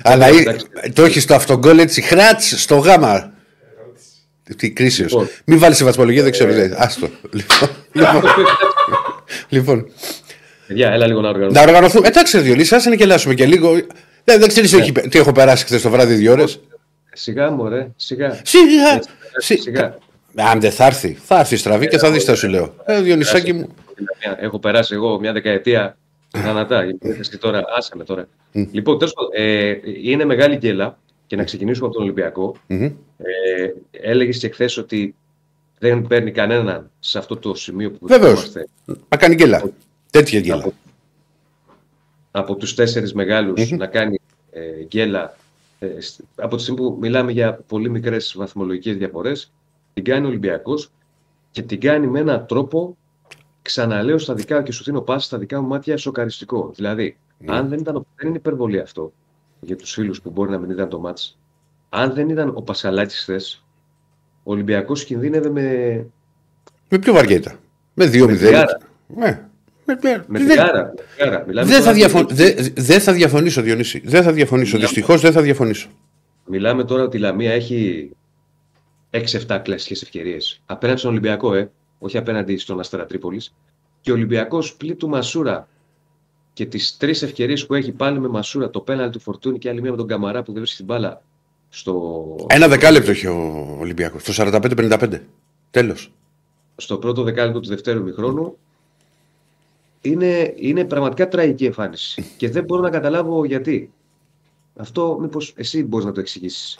Αλλά 0.02 0.26
εντάξει. 0.26 0.66
ή- 0.84 0.90
το 0.92 1.04
έχεις 1.04 1.22
στο 1.22 1.34
αυτογκόλ 1.34 1.78
έτσι, 1.78 2.00
χράτ 2.02 2.40
στο 2.42 2.76
γάμα. 2.76 3.32
Τι 4.56 4.70
κρίσιος. 4.70 5.10
Λοιπόν. 5.12 5.28
Μην 5.44 5.58
βάλεις 5.58 5.76
σε 5.76 5.84
βαθμολογία, 5.84 6.22
δεν 6.22 6.32
ξέρω. 6.32 6.52
δεν- 6.52 6.74
Άστο. 6.76 7.08
Λοιπόν, 7.30 7.68
λοιπόν, 7.92 8.22
λοιπόν, 9.48 9.86
Παιδιά, 10.66 10.90
έλα 10.90 11.06
λίγο 11.06 11.20
να 11.20 11.28
οργανώσουμε. 11.28 11.60
να 11.60 11.66
οργανωθούμε. 11.68 12.08
Εντάξει, 12.08 12.38
Διονύση, 12.38 12.74
άσε 12.74 12.88
να 12.88 12.94
κελάσουμε 12.96 13.34
και 13.34 13.46
λίγο. 13.46 13.72
Δεν, 14.24 14.38
δεν 14.40 14.48
ξέρεις 14.48 14.70
τι 15.08 15.18
έχω 15.18 15.32
περάσει 15.32 15.64
χθες 15.64 15.82
το 15.82 15.90
βράδυ 15.90 16.14
δύο 16.14 16.32
ώρες. 16.32 16.60
Σιγά 17.12 17.50
μου, 17.50 17.68
ρε. 17.68 17.86
Σιγά. 17.96 18.40
Σιγά. 18.44 18.94
Έτσι, 18.94 19.08
Σι- 19.36 19.60
σιγά. 19.62 19.98
Αν 20.36 20.60
δεν 20.60 20.70
θα 20.72 20.86
έρθει, 20.86 21.18
θα 21.26 21.38
έρθει 21.38 21.56
στραβή 21.56 21.88
και 21.88 21.98
θα 21.98 22.10
δεις, 22.10 22.24
θα 22.24 22.34
σου 22.34 22.48
λέω. 22.48 22.74
Ε, 22.86 23.00
Διονυσάκι 23.00 23.52
μου. 23.52 23.68
Έχω 24.38 24.58
περάσει 24.58 24.94
εγώ 24.94 25.20
μια 25.20 25.32
δεκαετία 25.32 25.96
γανατά. 26.44 26.92
και 27.30 27.36
τώρα, 27.38 27.64
άσε 27.76 27.96
με 27.96 28.04
τώρα. 28.04 28.28
λοιπόν, 28.52 28.98
τέλος 28.98 29.12
πάντων, 29.12 29.30
ε, 29.34 29.74
είναι 30.02 30.24
μεγάλη 30.24 30.56
γκέλα 30.56 30.98
και 31.26 31.36
να 31.36 31.44
ξεκινήσουμε 31.44 31.86
από 31.86 31.94
τον 31.94 32.04
Ολυμπιακό. 32.04 32.56
Μμμ. 32.66 32.82
Ε, 32.82 32.92
Έλεγες 33.90 34.38
και 34.38 34.48
χθες 34.48 34.76
ότι 34.76 35.14
δεν 35.78 36.06
παίρνει 36.06 36.30
κανέναν 36.30 36.90
σε 36.98 37.18
αυτό 37.18 37.36
το 37.36 37.54
σημείο 37.54 37.90
που 37.90 38.06
Βεβαίως. 38.06 38.40
βρισκόμαστε 38.40 38.70
Να 39.08 39.16
κάνει 39.16 39.34
γκέλα. 39.34 39.70
Τέτοια 40.10 40.40
γκέλα. 40.40 40.54
από, 40.62 40.72
από 42.30 42.54
τους 42.56 42.74
τέσσερις 42.74 43.12
μεγάλους 43.14 43.70
να 43.70 43.86
κάνει 43.86 44.18
ε, 44.50 44.60
γκέλα 44.84 45.36
ε, 45.78 46.00
σ- 46.00 46.20
από 46.36 46.56
τη 46.56 46.62
στιγμή 46.62 46.80
που 46.80 46.96
μιλάμε 47.00 47.32
για 47.32 47.54
πολύ 47.66 47.90
μικρές 47.90 48.34
βαθμολογικές 48.36 48.96
διαφορές 48.96 49.52
την 49.94 50.04
κάνει 50.04 50.24
ο 50.24 50.28
Ολυμπιακός 50.28 50.90
και 51.50 51.62
την 51.62 51.80
κάνει 51.80 52.06
με 52.06 52.20
έναν 52.20 52.46
τρόπο 52.46 52.96
ξαναλέω 53.62 54.18
στα 54.18 54.34
δικά 54.34 54.62
και 54.62 54.72
σου 54.72 54.84
δίνω 54.84 55.00
πάση 55.00 55.26
στα 55.26 55.38
δικά 55.38 55.60
μου 55.60 55.66
μάτια 55.68 55.96
σοκαριστικό. 55.96 56.72
Δηλαδή, 56.74 57.16
αν 57.46 57.68
δεν 57.68 57.78
ήταν 57.78 58.06
δεν 58.16 58.28
είναι 58.28 58.36
υπερβολή 58.36 58.80
αυτό 58.80 59.12
για 59.60 59.76
τους 59.76 59.92
φίλους 59.92 60.20
που 60.22 60.30
μπορεί 60.30 60.50
να 60.50 60.58
μην 60.58 60.70
είδαν 60.70 60.88
το 60.88 60.98
μάτς 60.98 61.38
αν 61.88 62.12
δεν 62.14 62.28
ήταν 62.28 62.52
ο 62.54 62.62
Πασχαλάκης 62.62 63.20
χθες 63.20 63.64
ο 64.42 64.52
Ολυμπιακός 64.52 65.04
κινδύνευε 65.04 65.50
με, 65.50 65.62
Με 66.88 66.98
πιο 66.98 67.12
βαριά 67.12 67.36
ήταν. 67.36 67.56
Με 67.94 68.04
2-0. 68.04 68.28
διάρα. 68.36 68.78
Ναι. 69.06 69.42
Με, 69.84 69.98
με, 70.02 70.24
με 70.28 70.38
δεν- 70.38 70.46
διάρα. 70.46 70.92
με 70.94 71.02
διάρα. 71.24 71.44
Μιλάμε 71.46 71.68
Δεν 71.68 71.76
θα, 71.78 71.82
τώρα- 71.84 71.94
διαφων... 71.96 72.26
δεν, 72.30 72.54
δεν 72.76 73.00
θα 73.00 73.12
διαφωνήσω, 73.12 73.62
Διονύση. 73.62 74.02
Δεν 74.04 74.22
θα 74.22 74.32
διαφωνήσω. 74.32 74.78
Δυστυχώς 74.78 75.20
δεν 75.20 75.32
θα 75.32 75.42
διαφωνήσω. 75.42 75.88
Μιλάμε 76.46 76.84
τώρα 76.84 77.02
ότι 77.02 77.16
η 77.16 77.20
Λαμία 77.20 77.52
έχει 77.52 78.10
6-7 79.10 79.60
κλασικέ 79.62 79.92
ευκαιρίες. 80.02 80.62
Απέναντι 80.66 80.98
στον 80.98 81.10
Ολυμπιακό, 81.10 81.54
ε, 81.54 81.70
όχι 81.98 82.18
απέναντι 82.18 82.56
στον 82.56 82.80
Αστέρα 82.80 83.06
Τρίπολης. 83.06 83.54
Και 84.00 84.10
ο 84.10 84.14
Ολυμπιακός 84.14 84.74
πλήττει 84.74 84.98
του 84.98 85.08
Μασούρα 85.08 85.68
και 86.52 86.66
τις 86.66 86.96
τρεις 86.96 87.22
ευκαιρίες 87.22 87.66
που 87.66 87.74
έχει 87.74 87.92
πάλι 87.92 88.20
με 88.20 88.28
Μασούρα, 88.28 88.70
το 88.70 88.80
πέναλ 88.80 89.10
του 89.10 89.20
Φορτούνη 89.20 89.58
και 89.58 89.68
άλλη 89.68 89.80
μία 89.80 89.90
με 89.90 89.96
τον 89.96 90.06
Καμαρά 90.06 90.42
που 90.42 90.52
δεν 90.52 90.60
βρίσκει 90.60 90.76
την 90.76 90.86
μπάλα 90.86 91.22
στο, 91.68 92.46
Ένα 92.48 92.68
δεκάλεπτο 92.68 93.10
έχει 93.10 93.26
ο 93.26 93.76
Ολυμπιακός. 93.80 94.22
Το 94.22 94.32
45-55. 94.36 95.20
Τέλος. 95.70 96.12
στο 96.76 96.98
πρώτο 96.98 97.22
δεκάλεπτο 97.22 97.60
του 97.60 97.68
δευτέρου 97.68 98.02
μηχρόνου. 98.02 98.56
Είναι, 100.00 100.54
είναι 100.56 100.84
πραγματικά 100.84 101.28
τραγική 101.28 101.64
εμφάνιση. 101.64 102.24
Και 102.36 102.50
δεν 102.50 102.64
μπορώ 102.64 102.82
να 102.82 102.90
καταλάβω 102.90 103.44
γιατί. 103.44 103.92
Αυτό 104.76 105.18
μήπως 105.20 105.52
εσύ 105.56 105.84
μπορείς 105.84 106.06
να 106.06 106.12
το 106.12 106.20
εξηγήσεις. 106.20 106.78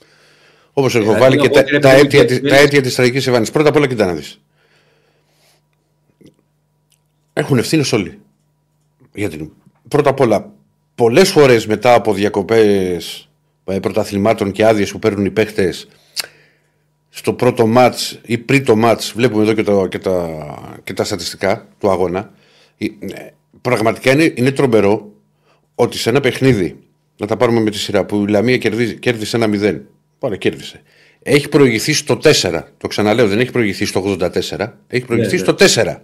Όπως 0.73 0.95
έχω 0.95 1.05
Δηλαδή, 1.05 1.21
βάλει 1.21 1.37
και 1.37 1.47
εγώ, 1.47 1.55
τα, 1.55 1.63
κύριε 1.63 1.79
τα 1.79 1.89
Πέτρο, 1.89 2.05
αίτια, 2.07 2.25
κύριε 2.25 2.41
της, 2.41 2.51
τα 2.51 2.57
αίτια 2.57 2.83
της 2.83 2.95
τραγικής 2.95 3.27
εμφάνισης. 3.27 3.55
Πρώτα 3.55 3.69
απ' 3.69 3.77
όλα 3.77 3.87
κοιτά 3.87 4.07
να 4.07 4.15
δεις. 4.15 4.41
Έχουν 7.39 7.59
ευθύνες 7.59 7.93
όλοι. 7.93 8.19
Για 9.15 9.29
την... 9.29 9.51
Πρώτα 9.89 10.11
απ' 10.11 10.21
όλα, 10.21 10.53
πολλές 10.95 11.31
φορές 11.31 11.67
μετά 11.67 11.95
από 11.95 12.13
διακοπές 12.13 13.29
ε, 13.65 13.79
πρωταθλημάτων 13.79 14.53
και 14.53 14.65
άδειες 14.65 14.91
που 14.91 14.99
παίρνουν 14.99 15.25
οι 15.25 15.31
παίχτες 15.31 15.89
στο 17.09 17.33
πρώτο 17.33 17.67
μάτς 17.67 18.21
ή 18.23 18.39
πριν 18.39 18.65
το 18.65 18.77
μάτς, 18.77 19.13
βλέπουμε 19.13 19.43
εδώ 19.43 19.53
και, 19.53 19.63
το, 19.63 19.87
και, 19.87 19.99
τα, 19.99 20.81
και 20.85 20.93
τα 20.93 21.05
στατιστικά 21.05 21.69
του 21.79 21.91
αγώνα, 21.91 22.33
ε, 22.79 22.85
ε, 22.85 23.33
πραγματικά 23.61 24.13
είναι, 24.13 24.33
είναι 24.37 24.51
τρομερό 24.51 25.13
ότι 25.75 25.99
σε 25.99 26.11
ένα 26.11 26.21
παιχνίδι, 26.21 26.79
να 27.17 27.27
τα 27.27 27.37
πάρουμε 27.37 27.61
με 27.61 27.71
τη 27.71 27.79
σειρά, 27.79 28.05
που 28.05 28.23
η 28.23 28.29
Λαμία 28.29 28.59
κερδίζει, 28.59 28.95
κέρδισε 28.95 29.37
ένα 29.37 29.47
0. 29.53 29.81
Πάρα, 30.19 30.37
κέρδισε. 30.37 30.83
Έχει 31.23 31.49
προηγηθεί 31.49 31.93
στο 31.93 32.19
4. 32.23 32.63
Το 32.77 32.87
ξαναλέω, 32.87 33.29
δεν 33.29 33.39
έχει 33.39 33.51
προηγηθεί 33.51 33.85
στο 33.85 34.17
84. 34.21 34.73
Έχει 34.87 35.05
προηγηθεί 35.05 35.37
ναι. 35.37 35.43
στο 35.43 35.55
4. 35.59 35.97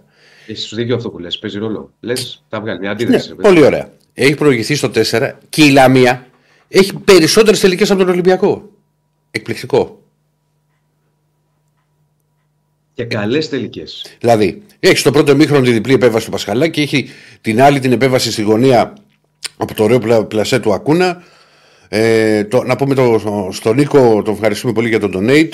Έχει 0.47 0.75
δίκιο 0.75 0.95
αυτό 0.95 1.09
που 1.09 1.19
λες, 1.19 1.39
παίζει 1.39 1.57
ρόλο. 1.57 1.91
Λες, 1.99 2.43
θα 2.49 2.59
βγάλει 2.61 2.79
μια 2.79 2.87
Ναι, 2.89 2.95
αντίδραση. 2.95 3.27
ρε 3.29 3.35
παιδί. 3.35 3.47
πολύ 3.47 3.65
ωραία. 3.65 3.89
Έχει 4.13 4.35
προηγηθεί 4.35 4.75
στο 4.75 4.89
4 4.89 5.31
και 5.49 5.63
η 5.65 5.69
Λαμία 5.69 6.27
έχει 6.67 6.93
περισσότερες 6.93 7.59
τελικές 7.59 7.89
από 7.91 7.99
τον 7.99 8.09
Ολυμπιακό. 8.09 8.69
Εκπληκτικό. 9.31 9.99
Και 12.93 13.05
καλές 13.05 13.49
τελικές. 13.49 14.05
Δηλαδή, 14.19 14.63
έχει 14.79 14.97
στο 14.97 15.11
πρώτο 15.11 15.35
μήχρονο 15.35 15.63
τη 15.63 15.71
διπλή 15.71 15.93
επέμβαση 15.93 16.25
του 16.25 16.31
Πασχαλά 16.31 16.67
και 16.67 16.81
έχει 16.81 17.09
την 17.41 17.61
άλλη 17.61 17.79
την 17.79 17.91
επέμβαση 17.91 18.31
στη 18.31 18.41
γωνία 18.41 18.93
από 19.57 19.73
το 19.73 19.83
ωραίο 19.83 19.99
πλα- 19.99 20.25
πλασέ 20.25 20.59
του 20.59 20.73
Ακούνα. 20.73 21.23
Ε, 21.89 22.43
το, 22.43 22.63
να 22.63 22.75
πούμε 22.75 22.95
το, 22.95 23.19
στον 23.51 23.75
Νίκο, 23.75 24.21
τον 24.21 24.33
ευχαριστούμε 24.33 24.73
πολύ 24.73 24.87
για 24.89 24.99
τον 24.99 25.11
donate. 25.15 25.49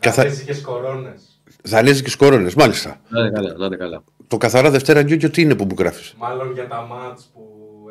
Καθα... 0.00 0.22
Καθαρίστηκε 0.22 0.54
κορώνες. 0.60 1.22
Δανέζικε 1.62 2.16
κορώνε, 2.16 2.50
μάλιστα. 2.56 3.00
Να 3.08 3.20
είναι 3.20 3.30
καλά, 3.30 3.54
να 3.56 3.66
είναι 3.66 3.76
καλά. 3.76 4.02
Το 4.26 4.36
καθαρά 4.36 4.70
Δευτέρα 4.70 5.02
Γκιόγκιο 5.02 5.30
τι 5.30 5.42
είναι 5.42 5.54
που 5.54 5.64
μου 5.64 5.74
γράφεις; 5.78 6.14
Μάλλον 6.18 6.52
για 6.52 6.66
τα 6.68 6.86
μάτς 6.90 7.30
που 7.34 7.42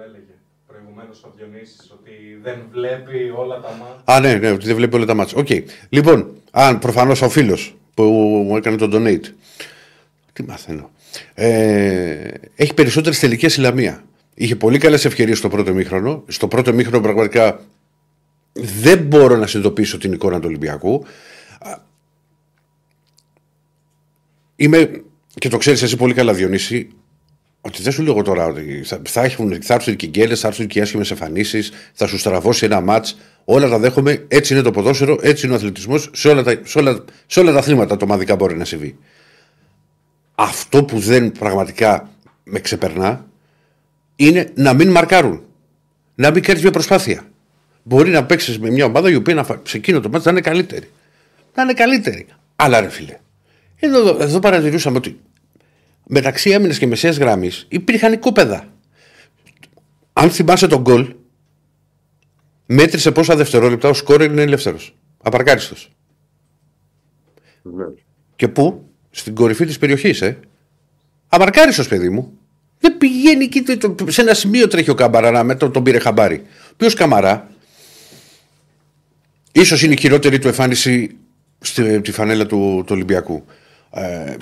έλεγε 0.08 0.34
προηγουμένως 0.68 1.24
ο 1.24 1.34
Διονύσης 1.38 1.92
ότι 1.92 2.12
δεν 2.44 2.58
βλέπει 2.72 3.34
όλα 3.38 3.60
τα 3.60 3.70
μάτς. 3.80 4.02
Α, 4.06 4.20
ναι, 4.20 4.34
ναι, 4.34 4.52
ότι 4.52 4.66
δεν 4.66 4.76
βλέπει 4.76 4.96
όλα 4.96 5.06
τα 5.06 5.14
μάτια. 5.14 5.38
Οκ. 5.38 5.48
Λοιπόν, 5.90 6.28
αν 6.52 6.80
προφανώς 6.80 7.22
ο 7.22 7.30
φίλος 7.30 7.76
που 7.94 8.04
μου 8.48 8.58
έκανε 8.58 8.78
τον 8.78 8.92
donate. 8.94 9.34
Τι 10.34 10.44
μαθαίνω. 10.44 10.90
Ε, 11.34 12.30
έχει 12.56 12.74
περισσότερες 12.74 13.20
τελικές 13.20 13.56
η 13.58 13.62
Λαμία. 13.62 14.04
Είχε 14.34 14.56
πολύ 14.56 14.78
καλές 14.78 15.06
ευκαιρίες 15.06 15.38
στο 15.38 15.50
πρώτο 15.50 15.74
ημίχρονο. 15.74 16.24
Στο 16.28 16.48
πρώτο 16.48 16.74
ημίχρονο 16.74 17.02
πραγματικά 17.02 17.60
δεν 18.54 18.98
μπορώ 18.98 19.36
να 19.36 19.48
συνειδητοποιήσω 19.48 19.98
την 19.98 20.14
εικόνα 20.14 20.40
του 20.40 20.46
Ολυμπιακού. 20.48 21.06
Είμαι, 24.60 25.04
και 25.34 25.50
το 25.50 25.58
ξέρεις 25.58 25.82
εσύ 25.82 25.96
πολύ 25.96 26.14
καλά, 26.14 26.34
Διονύση, 26.34 26.90
ότι 27.62 27.82
δεν 27.82 27.92
σου 27.92 28.04
λέω 28.04 28.22
τώρα 28.22 28.46
ότι 28.46 28.82
θα, 28.86 29.02
θα, 29.08 29.24
έχουν, 29.24 29.62
θα 29.62 29.74
έρθουν 29.74 29.96
και 29.96 30.08
γκέλες, 30.08 30.40
θα 30.40 30.48
έρθουν 30.48 30.68
και 30.68 30.82
άσχημες 30.82 31.12
εμφανίσεις, 31.12 31.72
θα 31.94 32.08
σου 32.08 32.18
στραβώσει 32.18 32.66
ένα 32.66 32.82
ματ. 32.82 33.08
Όλα 33.46 33.70
τα 33.70 33.80
δέχομαι. 33.80 34.26
Έτσι 34.28 34.54
είναι 34.54 34.62
το 34.62 34.72
ποδόσφαιρο, 34.72 35.20
έτσι 35.22 35.46
είναι 35.46 35.56
ο 35.56 35.58
αθλητισμός. 35.58 36.10
Σε, 36.14 36.28
όλα 36.28 36.44
τα, 36.44 36.60
σε, 36.64 36.80
όλα, 36.80 37.04
σε 37.26 37.40
όλα 37.40 37.52
τα 37.52 37.60
αθλήματα 37.60 37.98
το 37.98 38.06
ομαδικά 38.06 38.36
μπορεί 38.36 38.58
να 38.58 38.66
συμβεί. 38.66 38.98
Αυτό 40.36 40.84
που 40.84 41.00
δεν 41.00 41.32
πραγματικά 41.32 42.10
με 42.44 42.60
ξεπερνά 42.60 43.26
είναι 44.16 44.52
να 44.56 44.74
μην 44.74 44.90
μαρκάρουν. 44.90 45.42
Να 46.16 46.32
μην 46.32 46.44
κάνει 46.44 46.62
μια 46.62 46.72
προσπάθεια. 46.72 47.28
Μπορεί 47.84 48.10
να 48.10 48.26
παίξεις 48.26 48.60
με 48.60 48.70
μια 48.70 48.86
ομάδα 48.86 49.10
η 49.10 49.16
οποία 49.16 49.34
να, 49.34 49.46
σε 49.64 49.78
εκείνο 49.78 50.00
το 50.00 50.10
μάτι 50.10 50.26
να 50.26 50.32
είναι 50.32 50.42
καλύτερη. 50.42 50.90
Να 51.56 51.64
είναι 51.64 51.74
καλύτερη. 51.74 52.26
Αλλά 52.56 52.82
ρε 52.82 52.90
φίλε. 52.90 53.18
Εδώ, 53.80 54.18
εδώ 54.20 54.40
παρατηρούσαμε 54.40 54.98
ότι 54.98 55.20
μεταξύ 56.08 56.54
άμυνα 56.54 56.74
και 56.74 56.88
μεσαίας 56.88 57.18
γραμμή 57.18 57.52
υπήρχαν 57.68 58.14
οικόπεδα. 58.14 58.68
Αν 60.14 60.32
θυμάσαι 60.32 60.68
τον 60.68 60.82
γκολ, 60.82 61.16
μέτρησε 62.66 63.12
πόσα 63.12 63.36
δευτερόλεπτα 63.36 63.90
ο 63.90 63.94
σκόρ 63.94 64.22
είναι 64.24 64.42
ελεύθερος. 64.42 64.96
Απαρκάριστος. 65.24 65.92
Ναι. 67.62 67.86
Και 68.36 68.48
πού; 68.48 68.90
Στην 69.10 69.36
κορυφή 69.36 69.66
της 69.66 69.78
περιοχής, 69.78 70.22
ε. 70.22 70.40
Αμαρκάριστο, 71.28 71.84
παιδί 71.84 72.10
μου. 72.10 72.38
Δεν 72.80 72.98
πηγαίνει 72.98 73.44
εκεί. 73.44 73.64
Σε 74.08 74.22
ένα 74.22 74.34
σημείο 74.34 74.68
τρέχει 74.68 74.90
ο 74.90 74.94
Καμπαρά 74.94 75.32
να 75.32 75.44
με 75.44 75.56
τον, 75.56 75.72
τον 75.72 75.84
πήρε 75.84 76.00
χαμπάρι. 76.00 76.44
Ποιος 76.78 76.94
Καμαρά, 76.94 77.52
ίσως 79.52 79.82
είναι 79.82 79.94
η 79.94 79.98
χειρότερη 80.00 80.40
του 80.40 80.48
εμφάνιση 80.48 81.18
στη 81.62 82.12
φανέλα 82.12 82.46
του, 82.46 82.84
του 82.86 82.90
Ολυμπιακού. 82.90 83.46
Ε, 83.98 84.36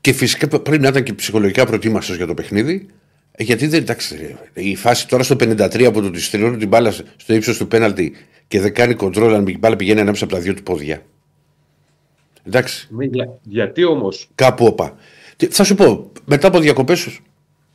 και 0.00 0.12
φυσικά 0.12 0.48
πρέπει 0.60 0.82
να 0.82 0.88
ήταν 0.88 1.02
και 1.02 1.12
ψυχολογικά 1.12 1.66
προετοίμαστος 1.66 2.16
για 2.16 2.26
το 2.26 2.34
παιχνίδι. 2.34 2.86
ε, 3.32 3.42
Γιατί 3.42 3.66
δεν 3.66 3.80
εντάξει, 3.82 4.36
η 4.54 4.76
φάση 4.76 5.08
τώρα 5.08 5.22
στο 5.22 5.36
53 5.40 5.90
που 5.92 6.00
του 6.02 6.10
της 6.10 6.26
στρώνει 6.26 6.56
την 6.56 6.68
μπάλα 6.68 6.90
στο 7.16 7.34
ύψος 7.34 7.56
του 7.56 7.68
πέναλτη 7.68 8.12
και 8.48 8.60
δεν 8.60 8.74
κάνει 8.74 8.94
κοντρόλ 8.94 9.34
αν 9.34 9.46
η 9.46 9.58
μπάλα 9.58 9.76
πηγαίνει 9.76 10.00
ανάμεσα 10.00 10.24
από 10.24 10.34
τα 10.34 10.40
δύο 10.40 10.54
του 10.54 10.62
πόδια. 10.62 11.02
Εντάξει. 12.46 12.88
Ναι, 12.90 13.04
για- 13.04 13.38
γιατί 13.42 13.84
όμως; 13.84 14.28
Κάπου 14.34 14.66
όπα. 14.66 14.96
Τι- 15.36 15.46
Θα 15.46 15.64
σου 15.64 15.74
πω, 15.74 16.10
μετά 16.24 16.46
από 16.48 16.58
διακοπές, 16.60 17.18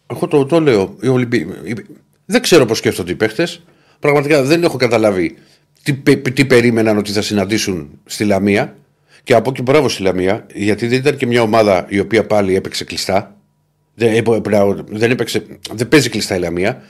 εγώ 0.08 0.28
το, 0.28 0.46
το 0.46 0.60
λέω. 0.60 0.96
Οι 1.02 1.08
Ολυμπι... 1.08 1.38
οι- 1.64 1.86
Δεν 2.26 2.42
ξέρω 2.42 2.66
πώς 2.66 2.78
σκέφτονται 2.78 3.12
οι 3.12 3.16
παίχτες. 3.16 3.62
Πραγματικά 4.00 4.44
δεν 4.44 4.64
έχω 4.64 4.78
καταλάβει 4.78 5.36
τι, 5.84 5.94
πε- 5.94 6.30
τι 6.34 6.46
περίμεναν 6.46 6.98
ότι 6.98 7.12
θα 7.12 7.22
συναντήσουν 7.22 7.90
στη 8.06 8.24
Λαμία. 8.26 8.78
Και 9.24 9.34
από 9.34 9.50
εκεί 9.50 9.62
μπράβο 9.62 9.90
στη 9.90 10.02
Λαμία, 10.04 10.46
γιατί 10.54 10.88
δεν 10.88 10.98
ήταν 10.98 11.18
και 11.18 11.26
μια 11.26 11.42
ομάδα 11.42 11.86
η 11.90 12.00
οποία 12.00 12.26
πάλι 12.26 12.56
έπαιξε 12.56 12.84
κλειστά. 12.84 13.36
Δεν, 13.96 14.14
έπαι- 14.16 14.40
μπράβο, 14.40 14.76
δεν, 14.90 15.12
έπαιξε, 15.12 15.46
δεν 15.74 15.88
παίζει 15.88 16.10
κλειστά 16.10 16.36
η 16.36 16.40
Λαμία. 16.40 16.82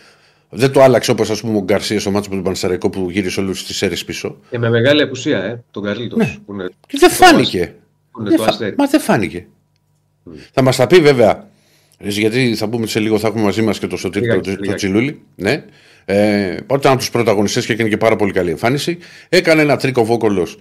Δεν 0.49 0.71
το 0.71 0.81
άλλαξε 0.81 1.11
όπως 1.11 1.29
ας 1.29 1.41
πούμε 1.41 1.57
ο 1.57 1.61
Γκαρσίας 1.63 2.01
στο 2.01 2.11
μάτσος 2.11 2.29
με 2.29 2.35
τον 2.35 2.43
Πανσαρικό 2.43 2.89
που 2.89 3.09
γύρισε 3.09 3.39
όλους 3.39 3.65
τις 3.65 3.81
αίρες 3.81 4.05
πίσω. 4.05 4.37
Και 4.49 4.59
με 4.59 4.69
μεγάλη 4.69 5.01
απουσία, 5.01 5.43
ε, 5.43 5.63
τον 5.71 5.83
Καρλίτος. 5.83 6.39
Που 6.45 6.53
είναι, 6.53 6.69
Και 6.87 6.97
δεν 6.99 7.09
το 7.09 7.15
φάνηκε. 7.15 7.73
Που 8.11 8.19
είναι 8.19 8.29
Δεν 8.29 8.37
το 8.37 8.43
φα- 8.43 8.49
αστέρι. 8.49 8.75
Μα 8.77 8.85
δεν 8.87 8.99
φάνηκε. 8.99 9.47
Θα 10.53 10.61
μας 10.61 10.75
τα 10.75 10.87
πει 10.87 10.99
βέβαια. 10.99 11.47
Γιατί 11.99 12.55
θα 12.55 12.67
πούμε 12.69 12.87
σε 12.87 12.99
λίγο, 12.99 13.19
θα 13.19 13.27
έχουμε 13.27 13.43
μαζί 13.43 13.61
μας 13.61 13.79
και 13.79 13.87
το 13.87 13.97
Σωτήρι 13.97 14.25
Λιγάκι, 14.25 14.41
το, 14.49 14.55
το 14.55 14.57
λιγάκι. 14.61 14.77
Τσιλούλη. 14.77 15.21
Ναι. 15.35 15.63
Ε, 16.05 16.57
όταν 16.67 16.91
από 16.91 16.99
τους 17.01 17.11
πρωταγωνιστές 17.11 17.65
και 17.65 17.73
έκανε 17.73 17.89
και 17.89 17.97
πάρα 17.97 18.15
πολύ 18.15 18.31
καλή 18.31 18.49
εμφάνιση. 18.49 18.97
Έκανε 19.29 19.61
ένα 19.61 19.77
τρίκο 19.77 20.05
βόκολος 20.05 20.59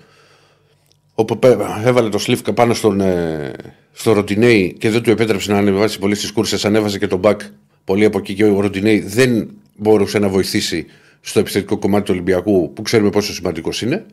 όπου 1.18 1.38
πέ- 1.38 1.60
έβαλε 1.84 2.08
το 2.08 2.18
Σλίφκα 2.18 2.52
πάνω 2.52 2.74
στον, 2.74 3.00
ε, 3.00 3.52
στο 3.92 4.12
Ροτινέι 4.12 4.76
και 4.78 4.90
δεν 4.90 5.02
του 5.02 5.10
επέτρεψε 5.10 5.52
να 5.52 5.58
ανεβάσει 5.58 5.98
πολύ 5.98 6.14
στις 6.14 6.32
κούρσες. 6.32 6.64
Ανέβαζε 6.64 6.98
και 6.98 7.06
τον 7.06 7.18
μπακ 7.18 7.40
πολύ 7.84 8.04
από 8.04 8.18
εκεί 8.18 8.34
και 8.34 8.44
ο 8.44 8.60
Ροτινέι 8.60 9.00
δεν 9.00 9.50
μπορούσε 9.76 10.18
να 10.18 10.28
βοηθήσει 10.28 10.86
στο 11.20 11.40
επιθετικό 11.40 11.78
κομμάτι 11.78 12.04
του 12.04 12.10
Ολυμπιακού 12.12 12.72
που 12.72 12.82
ξέρουμε 12.82 13.10
πόσο 13.10 13.32
σημαντικός 13.32 13.82
είναι. 13.82 14.06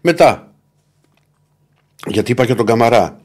Μετά, 0.00 0.52
γιατί 2.06 2.32
είπα 2.32 2.46
και 2.46 2.54
τον 2.54 2.66
Καμαρά, 2.66 3.20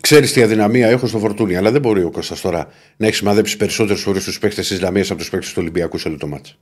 ξέρεις 0.00 0.32
τι 0.32 0.42
αδυναμία 0.42 0.88
έχω 0.88 1.06
στο 1.06 1.18
φορτούνι, 1.18 1.56
αλλά 1.56 1.70
δεν 1.70 1.80
μπορεί 1.80 2.02
ο 2.02 2.10
Κώστας 2.10 2.40
τώρα 2.40 2.68
να 2.96 3.06
έχει 3.06 3.16
σημαδέψει 3.16 3.56
περισσότερους 3.56 4.02
φορές 4.02 4.24
τους 4.24 4.38
παίχτε 4.38 4.60
της 4.60 4.80
Λαμίας 4.80 5.10
από 5.10 5.18
τους 5.20 5.30
παίχτε 5.30 5.46
του 5.46 5.58
Ολυμπιακού 5.58 5.98
σε 5.98 6.08
όλο 6.08 6.16
το 6.16 6.26
μάτς. 6.26 6.58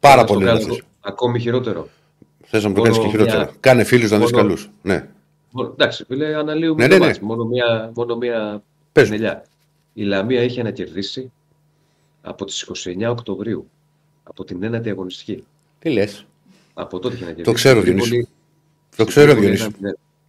Πάρα 0.00 0.20
Να 0.20 0.26
στο 0.26 0.32
πολύ 0.34 0.46
κάνω 0.46 0.58
λάθος. 0.58 0.82
Ακόμη 1.00 1.40
χειρότερο. 1.40 1.88
Θες 2.50 2.62
να 2.62 2.68
μου 2.68 2.74
το 2.74 2.80
Μόνο 2.80 2.92
κάνεις 2.92 3.04
και 3.06 3.10
χειρότερα. 3.16 3.44
μια- 3.44 3.54
Κάνε 3.60 3.84
φίλους 3.84 4.10
να 4.10 4.18
δεις 4.18 4.30
μόνο- 4.30 4.42
καλούς. 4.42 4.70
Ναι. 4.82 5.08
Μόνο- 5.50 5.70
Εντάξει, 5.72 6.04
φίλε, 6.04 6.34
αναλύουμε 6.36 6.82
Ναι, 6.82 6.88
το 6.88 6.94
ναι, 6.94 7.00
ναι. 7.00 7.06
μάτς. 7.06 7.20
Μόνο 7.20 7.44
μία, 7.44 7.90
μόνο 7.94 8.16
μία 8.16 8.62
Πες 8.92 9.04
μου. 9.10 9.14
πινελιά. 9.14 9.44
Η 9.92 10.02
Λαμία 10.02 10.42
είχε 10.42 10.62
να 10.62 10.70
κερδίσει 10.70 11.32
από 12.22 12.44
τις 12.44 12.62
29 12.62 13.10
Οκτωβρίου. 13.10 13.70
Από 14.22 14.44
την 14.44 14.62
ένατη 14.62 14.90
αγωνιστική. 14.90 15.44
Τι 15.78 15.90
λες; 15.90 16.26
Από 16.74 16.98
τότε 16.98 17.14
είχε 17.14 17.24
να 17.24 17.30
κερδίσει. 17.32 17.52
ξέρω, 17.54 17.80
Στην 17.80 17.92
Διονύση. 17.92 18.10
Τρίπολη- 18.10 18.28
Το 18.88 18.92
στην 19.02 19.06
ξέρω, 19.06 19.26
Τρίπολη 19.32 19.56
Διονύση. 19.56 19.62
ένα 19.64 19.74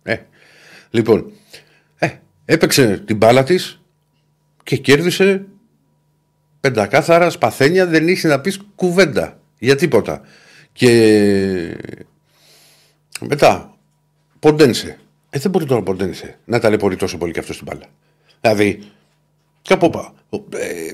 μηδέν. 0.03 0.19
Ε. 0.19 0.25
Λοιπόν, 0.89 1.31
ε, 1.97 2.09
έπαιξε 2.45 2.97
την 3.05 3.17
μπάλα 3.17 3.43
της 3.43 3.81
και 4.63 4.77
κέρδισε 4.77 5.45
πεντακάθαρας 6.59 7.33
σπαθένια. 7.33 7.85
Δεν 7.85 8.07
είχε 8.07 8.27
να 8.27 8.39
πεις 8.41 8.59
κουβέντα 8.75 9.39
για 9.59 9.75
τίποτα. 9.75 10.21
Και 10.79 11.75
μετά, 13.19 13.77
ποντένσε. 14.39 14.97
Ε, 15.29 15.39
δεν 15.39 15.51
μπορεί 15.51 15.65
τώρα 15.65 15.81
ποντένσε 15.81 16.37
να 16.45 16.59
ταλαιπωρεί 16.59 16.95
τόσο 16.95 17.17
πολύ 17.17 17.33
και 17.33 17.39
αυτός 17.39 17.55
στην 17.55 17.67
μπάλα. 17.69 17.85
Δηλαδή, 18.41 18.79
κάπου 19.61 19.85
όπα. 19.85 20.13
Ε, 20.57 20.93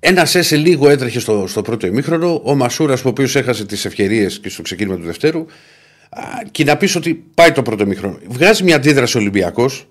ένα 0.00 0.24
Σέσε 0.24 0.56
λίγο 0.56 0.88
έτρεχε 0.88 1.20
στο, 1.20 1.46
στο 1.46 1.62
πρώτο 1.62 1.86
ημίχρονο. 1.86 2.40
Ο 2.44 2.54
Μασούρας, 2.54 3.04
ο 3.04 3.08
οποίος 3.08 3.36
έχασε 3.36 3.64
τις 3.64 3.84
ευκαιρίες 3.84 4.38
και 4.40 4.48
στο 4.48 4.62
ξεκίνημα 4.62 4.96
του 4.96 5.04
Δευτέρου. 5.04 5.46
Α, 6.08 6.22
και 6.50 6.64
να 6.64 6.76
πεις 6.76 6.96
ότι 6.96 7.24
πάει 7.34 7.52
το 7.52 7.62
πρώτο 7.62 7.82
ημίχρονο. 7.82 8.18
Βγάζει 8.28 8.64
μια 8.64 8.76
αντίδραση 8.76 9.16
ο 9.16 9.20
Ολυμπιακός. 9.20 9.88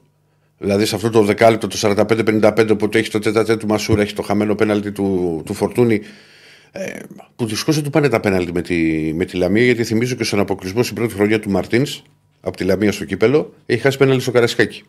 Δηλαδή 0.57 0.85
σε 0.85 0.95
αυτό 0.95 1.09
το 1.09 1.23
δεκάλεπτο, 1.23 1.67
το 1.67 1.77
45-55, 1.81 2.77
που 2.77 2.89
το 2.89 2.97
έχει 2.97 3.09
το 3.09 3.19
τέταρτο 3.19 3.57
του 3.57 3.67
Μασούρα, 3.67 4.01
έχει 4.01 4.13
το 4.13 4.21
χαμένο 4.21 4.55
πέναλτι 4.55 4.91
του, 4.91 5.41
του 5.45 5.53
Φορτούνη. 5.53 6.01
Ε, 6.77 6.99
που 7.35 7.45
δυσκώς 7.45 7.75
δεν 7.75 7.83
του 7.83 7.89
πάνε 7.89 8.09
τα 8.09 8.19
πέναλτι 8.19 8.51
με 8.51 8.61
τη, 8.61 8.75
με 9.13 9.25
τη 9.25 9.37
Λαμία, 9.37 9.63
γιατί 9.63 9.83
θυμίζω 9.83 10.15
και 10.15 10.23
στον 10.23 10.39
αποκλεισμό 10.39 10.83
στην 10.83 10.95
πρώτη 10.95 11.13
χρονιά 11.13 11.39
του 11.39 11.49
Μαρτίνς 11.49 12.01
από 12.41 12.57
τη 12.57 12.63
Λαμία 12.63 12.91
στο 12.91 13.05
κύπελο, 13.05 13.53
έχει 13.65 13.81
χάσει 13.81 13.97
πέναλτι 13.97 14.21
στο 14.21 14.31
Καρασκάκι. 14.31 14.83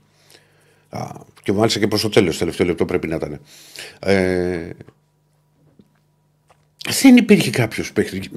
Α, 0.89 1.07
και 1.43 1.53
μάλιστα 1.53 1.79
και 1.79 1.87
προς 1.87 2.01
το 2.01 2.09
τέλος, 2.09 2.39
τελευταίο 2.39 2.67
λεπτό 2.67 2.85
πρέπει 2.85 3.07
να 3.07 3.15
ήταν. 3.15 3.41
Ε, 3.99 4.71
δεν 7.03 7.17
υπήρχε 7.17 7.51
κάποιος 7.51 7.93
παίκτη. 7.93 8.31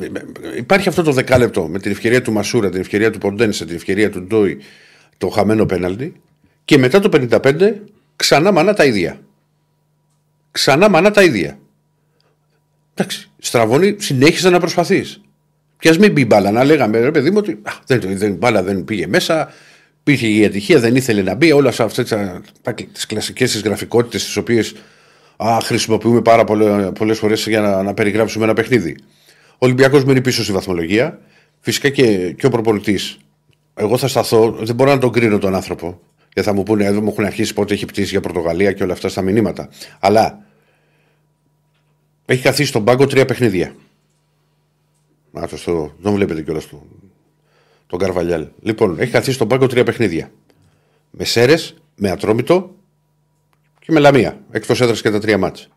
Υπάρχει 0.57 0.89
αυτό 0.89 1.03
το 1.03 1.11
δεκάλεπτο 1.11 1.67
με 1.67 1.79
την 1.79 1.91
ευκαιρία 1.91 2.21
του 2.21 2.31
Μασούρα, 2.31 2.69
την 2.69 2.79
ευκαιρία 2.79 3.11
του 3.11 3.17
Ποντένσε, 3.17 3.65
την 3.65 3.75
ευκαιρία 3.75 4.09
του 4.09 4.21
Ντόι, 4.23 4.57
το 5.17 5.27
χαμένο 5.27 5.65
πέναλτι. 5.65 6.13
Και 6.65 6.77
μετά 6.77 6.99
το 6.99 7.27
55 7.29 7.73
ξανά 8.15 8.51
μανά 8.51 8.73
τα 8.73 8.85
ίδια. 8.85 9.19
Ξανά 10.51 10.89
μανά 10.89 11.11
τα 11.11 11.23
ίδια. 11.23 11.59
Εντάξει, 12.99 13.29
στραβώνει, 13.39 13.95
συνέχισε 13.99 14.49
να 14.49 14.59
προσπαθείς. 14.59 15.21
Και 15.79 15.89
ας 15.89 15.97
μην 15.97 16.11
μπει 16.11 16.21
η 16.21 16.25
μπάλα, 16.27 16.51
να 16.51 16.63
λέγαμε 16.63 16.99
ρε 16.99 17.11
παιδί 17.11 17.29
μου 17.29 17.37
ότι 17.37 17.51
α, 17.51 17.71
δεν, 17.85 18.01
δεν, 18.17 18.31
η 18.31 18.35
μπάλα 18.35 18.63
δεν 18.63 18.83
πήγε 18.83 19.07
μέσα, 19.07 19.53
υπήρχε 19.99 20.27
η 20.27 20.45
ατυχία, 20.45 20.79
δεν 20.79 20.95
ήθελε 20.95 21.21
να 21.21 21.35
μπει. 21.35 21.51
Όλα 21.51 21.73
αυτέ 21.77 22.03
τις 22.91 23.05
κλασικές 23.05 23.51
τις 23.51 23.61
γραφικότητες 23.61 24.23
τις 24.23 24.37
οποίες 24.37 24.75
χρησιμοποιούμε 25.63 26.21
πάρα 26.21 26.43
πολλές 26.93 27.17
φορές 27.17 27.47
για 27.47 27.61
να, 27.61 27.83
να 27.83 27.93
περιγράψουμε 27.93 28.43
ένα 28.43 28.53
παιχνίδι. 28.53 28.95
Ο 29.51 29.65
Ολυμπιακός 29.65 30.03
μείνει 30.03 30.21
πίσω 30.21 30.43
στη 30.43 30.51
βαθμολογία. 30.51 31.19
Φυσικά 31.59 31.89
και, 31.89 32.31
και 32.31 32.45
ο 32.45 32.49
προπολιτή. 32.49 32.99
Εγώ 33.75 33.97
θα 33.97 34.07
σταθώ, 34.07 34.57
δεν 34.61 34.75
μπορώ 34.75 34.91
να 34.91 34.99
τον 34.99 35.11
κρίνω 35.11 35.37
τον 35.37 35.55
άνθρωπο. 35.55 35.99
Γιατί 36.33 36.49
θα 36.49 36.55
μου 36.55 36.63
πούνε, 36.63 36.85
εδώ 36.85 37.01
μου 37.01 37.09
έχουν 37.09 37.25
αρχίσει 37.25 37.53
πότε 37.53 37.73
έχει 37.73 37.85
πτήσει 37.85 38.09
για 38.09 38.21
Πορτογαλία 38.21 38.71
και 38.71 38.83
όλα 38.83 38.93
αυτά 38.93 39.09
στα 39.09 39.21
μηνύματα. 39.21 39.69
Αλλά 39.99 40.48
έχει 42.29 42.41
καθίσει 42.41 42.69
στον 42.69 42.83
πάγκο 42.83 43.05
τρία 43.05 43.25
παιχνίδια. 43.25 43.75
Α, 45.39 45.47
το 45.49 45.57
στο, 45.57 45.93
δεν 45.99 46.13
βλέπετε 46.13 46.41
κιόλας 46.41 46.67
τον, 46.69 46.81
τον 47.87 47.99
Καρβαλιάλ. 47.99 48.47
Λοιπόν, 48.61 48.99
έχει 48.99 49.11
καθίσει 49.11 49.33
στον 49.33 49.47
πάγκο 49.47 49.67
τρία 49.67 49.83
παιχνίδια. 49.83 50.31
Με 51.11 51.23
Σέρες, 51.23 51.75
με 51.95 52.09
Ατρόμητο 52.09 52.75
και 53.79 53.91
με 53.91 53.99
Λαμία. 53.99 54.39
Εκτός 54.51 54.81
έδρας 54.81 55.01
και 55.01 55.11
τα 55.11 55.19
τρία 55.19 55.37
μάτς. 55.37 55.69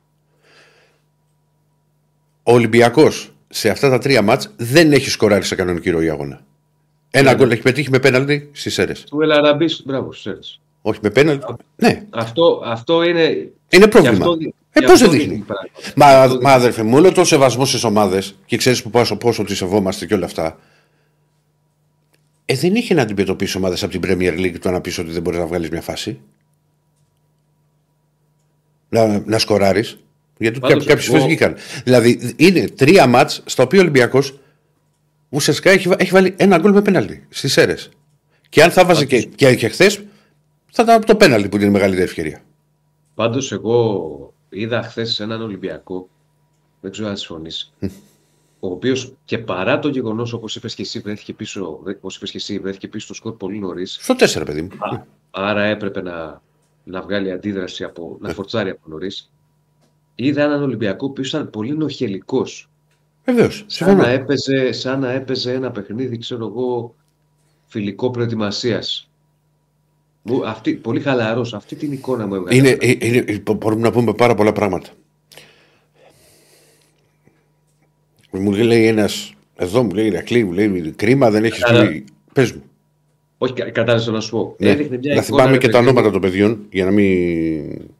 Ο 2.43 2.53
Ολυμπιακός 2.53 3.33
σε 3.49 3.71
αυτά 3.71 3.91
τα 3.91 3.99
τρία 3.99 4.23
μάτς 4.23 4.55
δεν 4.57 4.93
έχει 4.93 5.11
σκοράρει 5.11 5.45
σε 5.45 5.55
κανονική 5.55 5.91
ροή 5.91 6.11
αγώνα. 6.11 6.45
Ένα 7.11 7.35
γκολ 7.35 7.51
έχει 7.51 7.63
πετύχει 7.63 7.91
με 7.91 7.99
πέναλτι 7.99 8.51
στι 8.53 8.71
Σέρες. 8.71 9.05
Του 9.05 9.21
Ελαραμπή, 9.21 9.67
μπράβο, 9.85 10.09
ξέρεις. 10.09 10.61
Όχι 10.83 10.99
με 11.03 11.11
πέναλτι. 11.11 11.55
Ναι. 11.77 12.07
Αυτό, 12.11 12.63
αυτό 12.65 13.03
είναι. 13.03 13.53
Είναι 13.69 13.89
πρόβλημα. 13.89 14.17
Αυτό, 14.17 14.37
ε, 14.73 14.81
πώς 14.81 15.01
δεν 15.01 15.11
δείχνει. 15.11 15.45
Μα, 15.97 16.39
μα 16.41 16.53
αδερφέ 16.53 16.83
μου, 16.83 16.97
όλο 16.97 17.13
το 17.13 17.25
σεβασμό 17.25 17.65
στις 17.65 17.85
ομάδες 17.85 18.39
και 18.47 18.57
ξέρεις 18.57 18.83
πόσο, 18.83 19.17
πόσο 19.17 19.45
τι 19.45 19.55
σεβόμαστε 19.55 20.07
και 20.07 20.15
όλα 20.15 20.25
αυτά. 20.25 20.59
Ε, 22.45 22.55
δεν 22.55 22.75
είχε 22.75 22.95
να 22.95 23.03
αντιμετωπίσει 23.03 23.57
ομάδες 23.57 23.83
από 23.83 23.99
την 23.99 24.01
Premier 24.05 24.39
League 24.39 24.59
το 24.61 24.71
να 24.71 24.81
πεις 24.81 24.99
ότι 24.99 25.11
δεν 25.11 25.23
μπορείς 25.23 25.39
να 25.39 25.47
βγάλεις 25.47 25.71
μια 25.71 25.83
φάση. 25.83 26.21
Να, 28.89 29.23
να 29.27 29.39
σκοράρει. 29.39 29.85
Γιατί 30.39 30.61
κάποιες 30.61 31.05
φορές 31.05 31.25
βγήκαν. 31.25 31.57
Δηλαδή 31.85 32.35
είναι 32.37 32.69
τρία 32.69 33.07
μάτς 33.07 33.43
στα 33.47 33.63
οποία 33.63 33.79
ο 33.79 33.83
Ολυμπιακός 33.83 34.39
ουσιαστικά 35.29 35.71
έχει, 35.71 35.91
έχει 35.97 36.11
βάλει 36.11 36.35
ένα 36.37 36.59
γκολ 36.59 36.73
με 36.73 36.83
πέναλτι 36.83 37.27
στις 37.29 37.57
αίρες. 37.57 37.91
Και 38.49 38.63
αν 38.63 38.71
θα 38.71 38.85
βάζει 38.85 39.07
και, 39.07 39.23
και, 39.23 39.55
και 39.55 39.69
χθες, 39.69 40.03
θα 40.73 40.83
ήταν 40.83 40.97
από 40.97 41.07
το 41.07 41.17
πέναλτι 41.17 41.49
που 41.49 41.57
είναι 41.57 41.65
η 41.65 41.71
μεγαλύτερη 41.71 42.05
ευκαιρία. 42.05 42.43
Πάντως, 43.15 43.53
εγώ 43.53 44.32
είδα 44.53 44.83
χθες 44.83 45.21
έναν 45.21 45.43
Ολυμπιακό. 45.43 46.09
Δεν 46.81 46.91
ξέρω 46.91 47.09
αν 47.09 47.17
συμφωνείς. 47.17 47.73
ο 48.61 48.69
οποίος 48.69 49.15
και 49.25 49.39
παρά 49.39 49.79
το 49.79 49.89
γεγονός, 49.89 50.33
όπως 50.33 50.57
είπες 50.57 50.75
και 50.75 50.83
εσύ, 50.83 50.99
βρέθηκε 50.99 51.33
πίσω, 51.33 51.81
όπως 51.85 52.17
είπες 52.17 52.31
και 52.31 52.37
εσύ, 52.37 52.59
βρέθηκε 52.59 52.89
πίσω 52.89 53.05
στο 53.05 53.15
σκορ 53.15 53.37
πολύ 53.37 53.59
νωρίς. 53.59 53.99
Στο 54.01 54.15
4, 54.15 54.43
παιδί 54.47 54.63
μου. 54.63 54.69
άρα 55.31 55.63
έπρεπε 55.63 56.03
να, 56.03 56.43
να 56.85 57.03
βγάλει 57.03 57.31
αντίδραση, 57.33 57.85
από, 57.85 58.17
να 58.21 58.29
φορτσάρει 58.33 58.71
από 58.71 58.89
νωρίς. 58.89 59.33
Είδα 60.15 60.43
έναν 60.43 60.63
Ολυμπιακό 60.63 61.11
που 61.11 61.23
ήταν 61.23 61.51
πολύ 61.51 61.77
νοχελικός. 61.77 62.71
Βεβαίως. 63.25 63.65
Σαν, 63.67 63.97
να 63.97 64.09
έπαιζε, 64.09 64.73
σαν 64.73 65.01
να 65.01 65.11
έπαιζε 65.11 65.53
ένα 65.53 65.71
παιχνίδι, 65.71 66.19
ξέρω 66.19 66.47
εγώ, 66.47 66.95
φιλικό 67.67 68.11
προετοιμασίας. 68.11 69.11
Αυτή, 70.45 70.73
πολύ 70.73 71.01
χαλαρός. 71.01 71.55
Αυτή 71.55 71.77
την 71.77 71.93
εικόνα 71.93 72.27
μου 72.27 72.35
έβγαλε. 72.35 72.57
Είναι, 72.57 72.77
είναι, 73.01 73.43
μπορούμε 73.59 73.83
να 73.83 73.91
πούμε 73.91 74.15
πάρα 74.15 74.35
πολλά 74.35 74.53
πράγματα. 74.53 74.89
Μου 78.31 78.53
λέει 78.53 78.87
ένας. 78.87 79.35
Εδώ 79.57 79.83
μου 79.83 79.91
λέει 79.91 80.09
Ρακλή, 80.09 80.45
μου 80.45 80.53
λέει 80.53 80.93
κρίμα, 80.97 81.31
δεν 81.31 81.45
έχεις 81.45 81.65
πει. 81.65 82.05
Πες 82.33 82.53
μου. 82.53 82.63
Όχι, 83.39 83.53
κατάλαβες 83.53 84.07
να 84.07 84.21
σου 84.21 84.31
πω. 84.31 84.55
Ναι. 84.59 84.71
Έδειχνε 84.71 84.99
μια 84.99 85.15
να 85.15 85.23
θυμάμαι 85.23 85.59
και 85.59 85.69
τα 85.69 85.79
ονόματα 85.79 86.11
των 86.11 86.21
παιδιών 86.21 86.67
για 86.71 86.85
να 86.85 86.91
μην. 86.91 87.91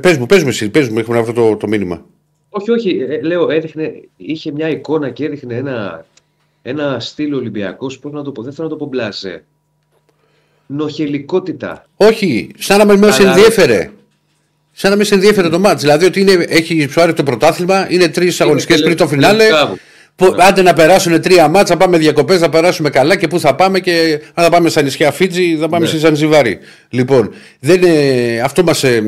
Πες 0.00 0.18
μου, 0.18 0.26
πες 0.26 0.42
μου 0.42 0.48
εσύ, 0.48 0.70
πες 0.70 0.88
μου, 0.88 0.98
έχουμε 0.98 1.18
αυτό 1.18 1.32
το, 1.32 1.56
το 1.56 1.68
μήνυμα. 1.68 2.04
Όχι, 2.48 2.70
όχι. 2.70 3.06
Ε, 3.08 3.20
λέω, 3.20 3.50
έδειχνε, 3.50 4.02
είχε 4.16 4.52
μια 4.52 4.68
εικόνα 4.68 5.10
και 5.10 5.24
έδειχνε 5.24 5.54
ένα, 5.54 6.06
ένα 6.62 7.00
στυλ 7.00 7.34
Ολυμπιακός. 7.34 7.98
Πώς 7.98 8.12
να 8.12 8.22
το 8.22 8.32
πω, 8.32 8.42
δεν 8.42 8.52
θέλω 8.52 8.68
να 8.68 8.72
το 8.72 8.84
πω 8.84 8.88
μπλάζε. 8.90 9.44
Νοχελικότητα. 10.72 11.84
Όχι, 11.96 12.50
σαν 12.58 12.86
να 12.86 12.96
με 12.96 13.10
σε 13.10 13.22
ενδιέφερε. 13.22 13.90
Σαν 14.72 14.90
να 14.90 14.96
με 14.96 15.04
σε 15.04 15.14
ενδιέφερε 15.14 15.48
το 15.48 15.58
μάτς. 15.58 15.80
Δηλαδή 15.80 16.04
ότι 16.04 16.20
είναι, 16.20 16.46
έχει 16.48 16.86
ψάρει 16.86 17.12
το 17.12 17.22
πρωτάθλημα, 17.22 17.86
είναι 17.90 18.08
τρεις 18.08 18.40
αγωνιστικές 18.40 18.82
πριν 18.82 18.96
το 18.96 19.08
φινάλε. 19.08 19.44
Που, 20.16 20.34
άντε 20.38 20.62
να 20.62 20.72
περάσουν 20.72 21.20
τρία 21.20 21.48
μάτσα, 21.48 21.76
πάμε 21.76 21.98
διακοπές, 21.98 22.40
να 22.40 22.48
περάσουμε 22.48 22.90
καλά 22.90 23.16
και 23.16 23.28
πού 23.28 23.40
θα 23.40 23.54
πάμε 23.54 23.80
και 23.80 24.20
αν 24.34 24.44
θα 24.44 24.50
πάμε 24.50 24.68
στα 24.68 24.82
νησιά 24.82 25.10
Φίτζη, 25.10 25.56
θα 25.56 25.68
πάμε 25.68 25.84
ναι. 25.84 25.90
στη 25.90 25.98
Ζανζιβάρη. 25.98 26.58
Λοιπόν, 26.88 27.30
δεν, 27.60 27.82
ε, 27.84 28.40
αυτό 28.40 28.62
μας, 28.62 28.84
ε, 28.84 29.02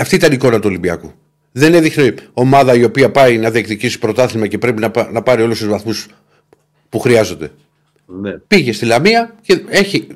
αυτή 0.00 0.14
ήταν 0.14 0.30
η 0.30 0.34
εικόνα 0.34 0.56
του 0.56 0.66
Ολυμπιακού. 0.68 1.12
Δεν 1.52 1.74
έδειχνε 1.74 2.14
ομάδα 2.32 2.74
η 2.74 2.84
οποία 2.84 3.10
πάει 3.10 3.38
να 3.38 3.50
διεκδικήσει 3.50 3.98
πρωτάθλημα 3.98 4.46
και 4.46 4.58
πρέπει 4.58 4.80
να, 4.80 5.08
να 5.12 5.22
πάρει 5.22 5.42
όλους 5.42 5.58
τους 5.58 5.68
βαθμούς 5.68 6.06
που 6.88 6.98
χρειάζονται. 6.98 7.50
Ναι. 8.06 8.30
Πήγε 8.30 8.72
στη 8.72 8.84
Λαμία 8.84 9.34
και 9.42 9.60
έχει 9.68 10.06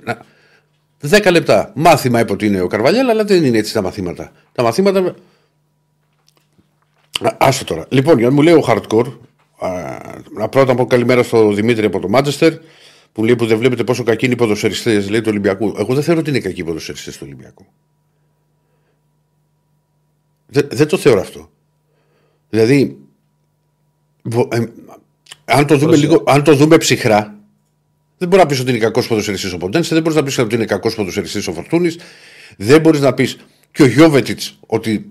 10 1.11 1.31
λεπτά. 1.31 1.73
Μάθημα 1.75 2.21
είπε 2.21 2.33
ότι 2.33 2.47
είναι 2.47 2.61
ο 2.61 2.67
Καρβαλιέλα, 2.67 3.11
αλλά 3.11 3.25
δεν 3.25 3.45
είναι 3.45 3.59
έτσι 3.59 3.73
τα 3.73 3.83
μαθήματα. 3.83 4.33
Τα 4.53 4.63
μαθήματα. 4.63 5.15
Άστο 7.39 7.65
τώρα. 7.65 7.87
Λοιπόν, 7.89 8.19
για 8.19 8.29
να 8.29 8.35
μου 8.35 8.43
λέει 8.43 8.55
ο 8.55 8.65
Hardcore, 8.67 9.13
να 10.37 10.49
πρώτα 10.49 10.75
πω 10.75 10.87
καλημέρα 10.87 11.23
στο 11.23 11.53
Δημήτρη 11.53 11.87
από 11.87 12.01
το 12.01 12.09
Μάντσεστερ, 12.09 12.53
που 13.13 13.25
λέει 13.25 13.37
που 13.37 13.47
δεν 13.47 13.59
βλέπετε 13.59 13.85
πόσο 13.85 14.03
κακοί 14.03 14.25
είναι 14.25 14.35
οι 14.35 14.37
ποδοσφαιριστές, 14.37 15.11
λέει 15.11 15.21
του 15.21 15.29
Ολυμπιακού. 15.31 15.75
Εγώ 15.79 15.95
δεν 15.95 16.03
θεωρώ 16.03 16.21
ότι 16.21 16.31
είναι 16.31 16.41
κακοί 16.41 16.61
οι 16.61 16.65
ποδοσφαιριστές 16.65 17.17
του 17.17 17.23
Ολυμπιακού. 17.27 17.67
Δεν, 20.47 20.69
δεν 20.71 20.89
το 20.89 20.97
θεωρώ 20.97 21.21
αυτό. 21.21 21.51
Δηλαδή, 22.51 22.99
ε, 24.49 24.65
αν, 25.45 25.67
το 25.67 25.77
δούμε 25.77 25.97
λίγο, 25.97 26.23
αν 26.27 26.45
το 26.45 26.55
δούμε 26.55 26.77
ψυχρά, 26.77 27.42
δεν 28.23 28.31
μπορεί 28.31 28.43
να 28.43 28.49
πεις 28.49 28.61
ότι 28.61 28.71
είναι 28.71 28.79
κακός 28.79 29.07
ποδοσφαιριστής 29.07 29.53
ο 29.53 29.57
Ποντένσε, 29.57 29.95
δεν 29.95 30.03
μπορείς 30.03 30.19
να 30.19 30.25
πεις 30.25 30.39
ότι 30.39 30.55
είναι 30.55 30.65
κακός 30.65 30.95
ποδοσφαιριστής 30.95 31.47
ο 31.47 31.53
Φορτούνης, 31.53 31.99
δεν 32.57 32.81
μπορείς 32.81 33.01
να 33.01 33.15
πεις 33.15 33.37
και 33.71 33.83
ο 33.83 33.87
Γιώβετιτς 33.87 34.59
ότι 34.67 35.07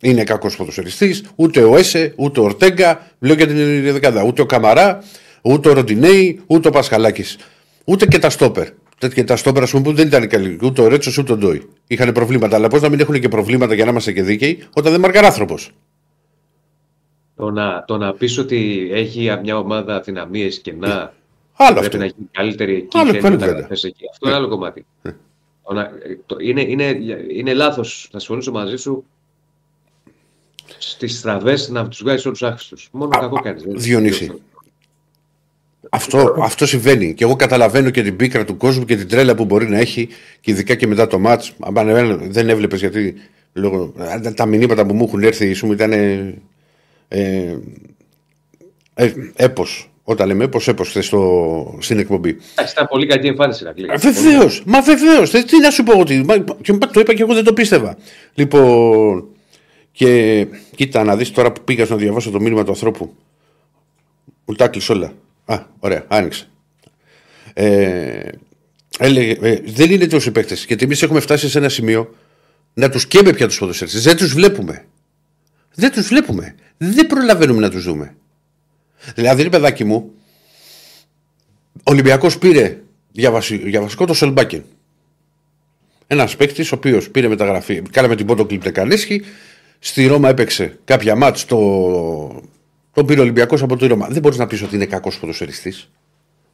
είναι 0.00 0.24
κακός 0.24 0.56
ποδοσφαιριστής, 0.56 1.24
ούτε 1.34 1.62
ο 1.62 1.76
Έσε, 1.76 2.12
ούτε 2.16 2.40
ο 2.40 2.42
Ορτέγκα, 2.42 3.10
λέω 3.18 3.34
για 3.34 3.46
την 3.46 3.56
δεκάδα, 3.92 4.22
ούτε 4.22 4.42
ο 4.42 4.46
Καμαρά, 4.46 5.02
ούτε 5.42 5.68
ο 5.68 5.72
Ροντινέη, 5.72 6.40
ούτε 6.46 6.68
ο 6.68 6.70
Πασχαλάκης, 6.70 7.38
ούτε 7.84 8.06
και 8.06 8.18
τα 8.18 8.30
Στόπερ. 8.30 8.68
Και 9.14 9.24
τα 9.24 9.36
στόπερα, 9.36 9.64
ας 9.64 9.70
πούμε, 9.70 9.82
που 9.82 9.92
δεν 9.92 10.06
ήταν 10.06 10.28
καλή. 10.28 10.58
Ούτε 10.62 10.82
ο 10.82 10.88
Ρέτσος 10.88 11.18
ούτε 11.18 11.32
ο 11.32 11.36
Ντόι. 11.36 11.68
Είχαν 11.86 12.12
προβλήματα. 12.12 12.56
Αλλά 12.56 12.68
πώς 12.68 12.82
να 12.82 12.88
μην 12.88 13.00
έχουν 13.00 13.20
και 13.20 13.28
προβλήματα 13.28 13.74
για 13.74 13.84
να 13.84 13.90
είμαστε 13.90 14.12
και 14.12 14.22
δίκαιοι, 14.22 14.62
όταν 14.74 14.92
δεν 14.92 15.00
μαρκαρά 15.00 15.26
άνθρωπος. 15.26 15.70
Το 17.36 17.50
να, 17.50 17.84
το 17.86 17.96
να 17.96 18.12
πεις 18.12 18.38
ότι 18.38 18.88
έχει 18.92 19.38
μια 19.42 19.58
ομάδα 19.58 19.96
αδυναμίε 19.96 20.48
και 20.48 20.72
να. 20.72 21.12
Άλλο 21.60 21.78
πρέπει 21.80 21.86
αυτό. 21.86 21.98
να 21.98 22.04
γίνει 22.04 22.28
καλύτερη 22.32 22.74
εκεί. 22.74 22.98
Άλλο, 22.98 23.10
και 23.12 23.18
άλλο, 23.26 23.36
να 23.36 23.46
βέβαια. 23.46 23.68
εκεί. 23.70 24.04
Αυτό 24.10 24.28
είναι 24.28 24.36
άλλο 24.36 24.48
κομμάτι. 24.48 24.86
Το 25.62 25.74
να- 25.74 25.90
το- 26.26 26.36
είναι 26.40 26.60
είναι, 26.60 26.96
είναι 27.32 27.54
λάθος, 27.54 28.08
θα 28.12 28.18
συμφωνήσω 28.18 28.50
μαζί 28.52 28.76
σου, 28.76 29.04
στις 30.78 31.18
στραβές 31.18 31.68
να 31.68 31.88
τους 31.88 32.02
βγάζει 32.02 32.26
όλους 32.26 32.42
άχρηστους. 32.42 32.88
Μόνο 32.92 33.08
κακό 33.10 33.40
κάνεις. 33.40 33.62
Διονύση. 33.66 34.32
Αυτό, 35.90 36.34
αυτό 36.42 36.66
συμβαίνει. 36.66 37.14
Και 37.14 37.24
εγώ 37.24 37.36
καταλαβαίνω 37.36 37.90
και 37.90 38.02
την 38.02 38.16
πίκρα 38.16 38.44
του 38.44 38.56
κόσμου 38.56 38.84
και 38.84 38.96
την 38.96 39.08
τρέλα 39.08 39.34
που 39.34 39.44
μπορεί 39.44 39.68
να 39.68 39.78
έχει 39.78 40.08
και 40.40 40.50
ειδικά 40.50 40.74
και 40.74 40.86
μετά 40.86 41.06
το 41.06 41.18
μάτς. 41.18 41.52
Δεν 42.20 42.48
έβλεπες 42.48 42.80
γιατί 42.80 43.14
λόγω, 43.52 43.92
τα 44.34 44.46
μηνύματα 44.46 44.86
που 44.86 44.94
μου 44.94 45.04
έχουν 45.04 45.22
έρθει 45.22 45.52
σου 45.52 45.72
ήταν. 45.72 45.92
Ε, 45.92 46.34
ε, 47.08 47.58
ε, 48.94 49.12
έπος. 49.36 49.90
Όταν 50.10 50.26
λέμε 50.26 50.44
έπος, 50.44 50.68
έπος 50.68 50.88
χθες 50.88 51.06
στο, 51.06 51.76
στην 51.80 51.98
εκπομπή. 51.98 52.28
Εντάξει, 52.54 52.72
ήταν 52.72 52.86
πολύ 52.90 53.06
κακή 53.06 53.26
εμφάνιση. 53.26 53.64
Ρακλή. 53.64 53.86
Βεβαίως, 53.98 54.62
μα 54.66 54.80
βεβαίως. 54.82 55.30
Τι 55.30 55.58
να 55.62 55.70
σου 55.70 55.82
πω 55.82 55.98
ότι. 55.98 56.22
μα- 56.24 56.38
Και 56.60 56.72
το 56.72 57.00
είπα 57.00 57.14
και 57.14 57.22
εγώ 57.22 57.34
δεν 57.34 57.44
το 57.44 57.52
πίστευα. 57.52 57.96
Λοιπόν, 58.34 59.24
και 59.92 60.46
κοίτα 60.74 61.04
να 61.04 61.16
δεις 61.16 61.30
τώρα 61.30 61.52
που 61.52 61.60
πήγα 61.64 61.86
να 61.88 61.96
διαβάσω 61.96 62.30
το 62.30 62.40
μήνυμα 62.40 62.64
του 62.64 62.70
ανθρώπου. 62.70 63.14
Μου 64.44 64.54
τα 64.54 64.64
έκλεισε 64.64 64.92
όλα. 64.92 65.12
Α, 65.44 65.58
ωραία, 65.78 66.04
άνοιξε. 66.08 66.48
Ε, 67.54 68.28
έλεγε, 68.98 69.36
ε, 69.40 69.60
δεν 69.64 69.90
είναι 69.90 70.06
τόσοι 70.06 70.30
παίκτες. 70.30 70.64
Γιατί 70.68 70.84
εμείς 70.84 71.02
έχουμε 71.02 71.20
φτάσει 71.20 71.48
σε 71.48 71.58
ένα 71.58 71.68
σημείο 71.68 72.14
να 72.74 72.90
τους 72.90 73.06
καίμε 73.06 73.32
πια 73.32 73.46
τους 73.46 73.58
ποδοσφαιριστές. 73.58 74.02
Δεν 74.02 74.16
τους 74.16 74.32
βλέπουμε. 74.34 74.84
Δεν 75.74 75.92
τους 75.92 76.06
βλέπουμε. 76.06 76.54
Δεν 76.78 77.06
προλαβαίνουμε 77.06 77.60
να 77.60 77.70
τους 77.70 77.84
δούμε. 77.84 78.16
Δηλαδή, 79.14 79.42
ρε 79.42 79.48
παιδάκι 79.48 79.84
μου, 79.84 80.12
ο 81.72 81.90
Ολυμπιακός 81.90 82.38
πήρε 82.38 82.78
για, 83.12 83.30
βασι, 83.30 83.56
για 83.56 83.80
βασικό 83.80 84.06
το 84.06 84.14
Σελμπάκεν. 84.14 84.64
Ένας 86.06 86.36
παίκτης 86.36 86.72
ο 86.72 86.74
οποίος 86.74 87.10
πήρε 87.10 87.28
μεταγραφή. 87.28 87.82
Κάναμε 87.90 88.16
την 88.16 88.26
πόντο 88.26 88.44
κλειπ 88.44 88.62
Τεκανίσχη. 88.62 89.22
Στη 89.78 90.06
Ρώμα 90.06 90.28
έπαιξε 90.28 90.78
κάποια 90.84 91.16
μάτς 91.16 91.44
το, 91.44 91.58
τον 92.92 93.06
πήρε 93.06 93.20
ο 93.20 93.22
Ολυμπιακός 93.22 93.62
από 93.62 93.76
τη 93.76 93.86
Ρώμα. 93.86 94.08
Δεν 94.08 94.22
μπορείς 94.22 94.38
να 94.38 94.46
πεις 94.46 94.62
ότι 94.62 94.74
είναι 94.74 94.86
κακός 94.86 95.18
ποδοσφαιριστής. 95.18 95.90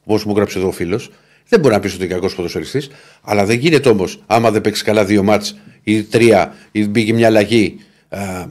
Όπως 0.03 0.25
μου 0.25 0.35
γράψε 0.35 0.57
εδώ 0.57 0.67
ο 0.67 0.71
φίλος. 0.71 1.11
Δεν 1.47 1.59
μπορεί 1.59 1.73
να 1.73 1.79
πεις 1.79 1.93
ότι 1.93 2.03
είναι 2.03 2.13
κακός 2.13 2.35
ποδοσφαιριστής. 2.35 2.89
Αλλά 3.21 3.45
δεν 3.45 3.57
γίνεται 3.57 3.89
όμως, 3.89 4.23
άμα 4.25 4.51
δεν 4.51 4.61
παίξει 4.61 4.83
καλά 4.83 5.05
δύο 5.05 5.23
μάτς 5.23 5.55
ή 5.83 6.03
τρία, 6.03 6.55
ή 6.71 6.87
μπήκε 6.87 7.13
μια 7.13 7.27
αλλαγή, 7.27 7.77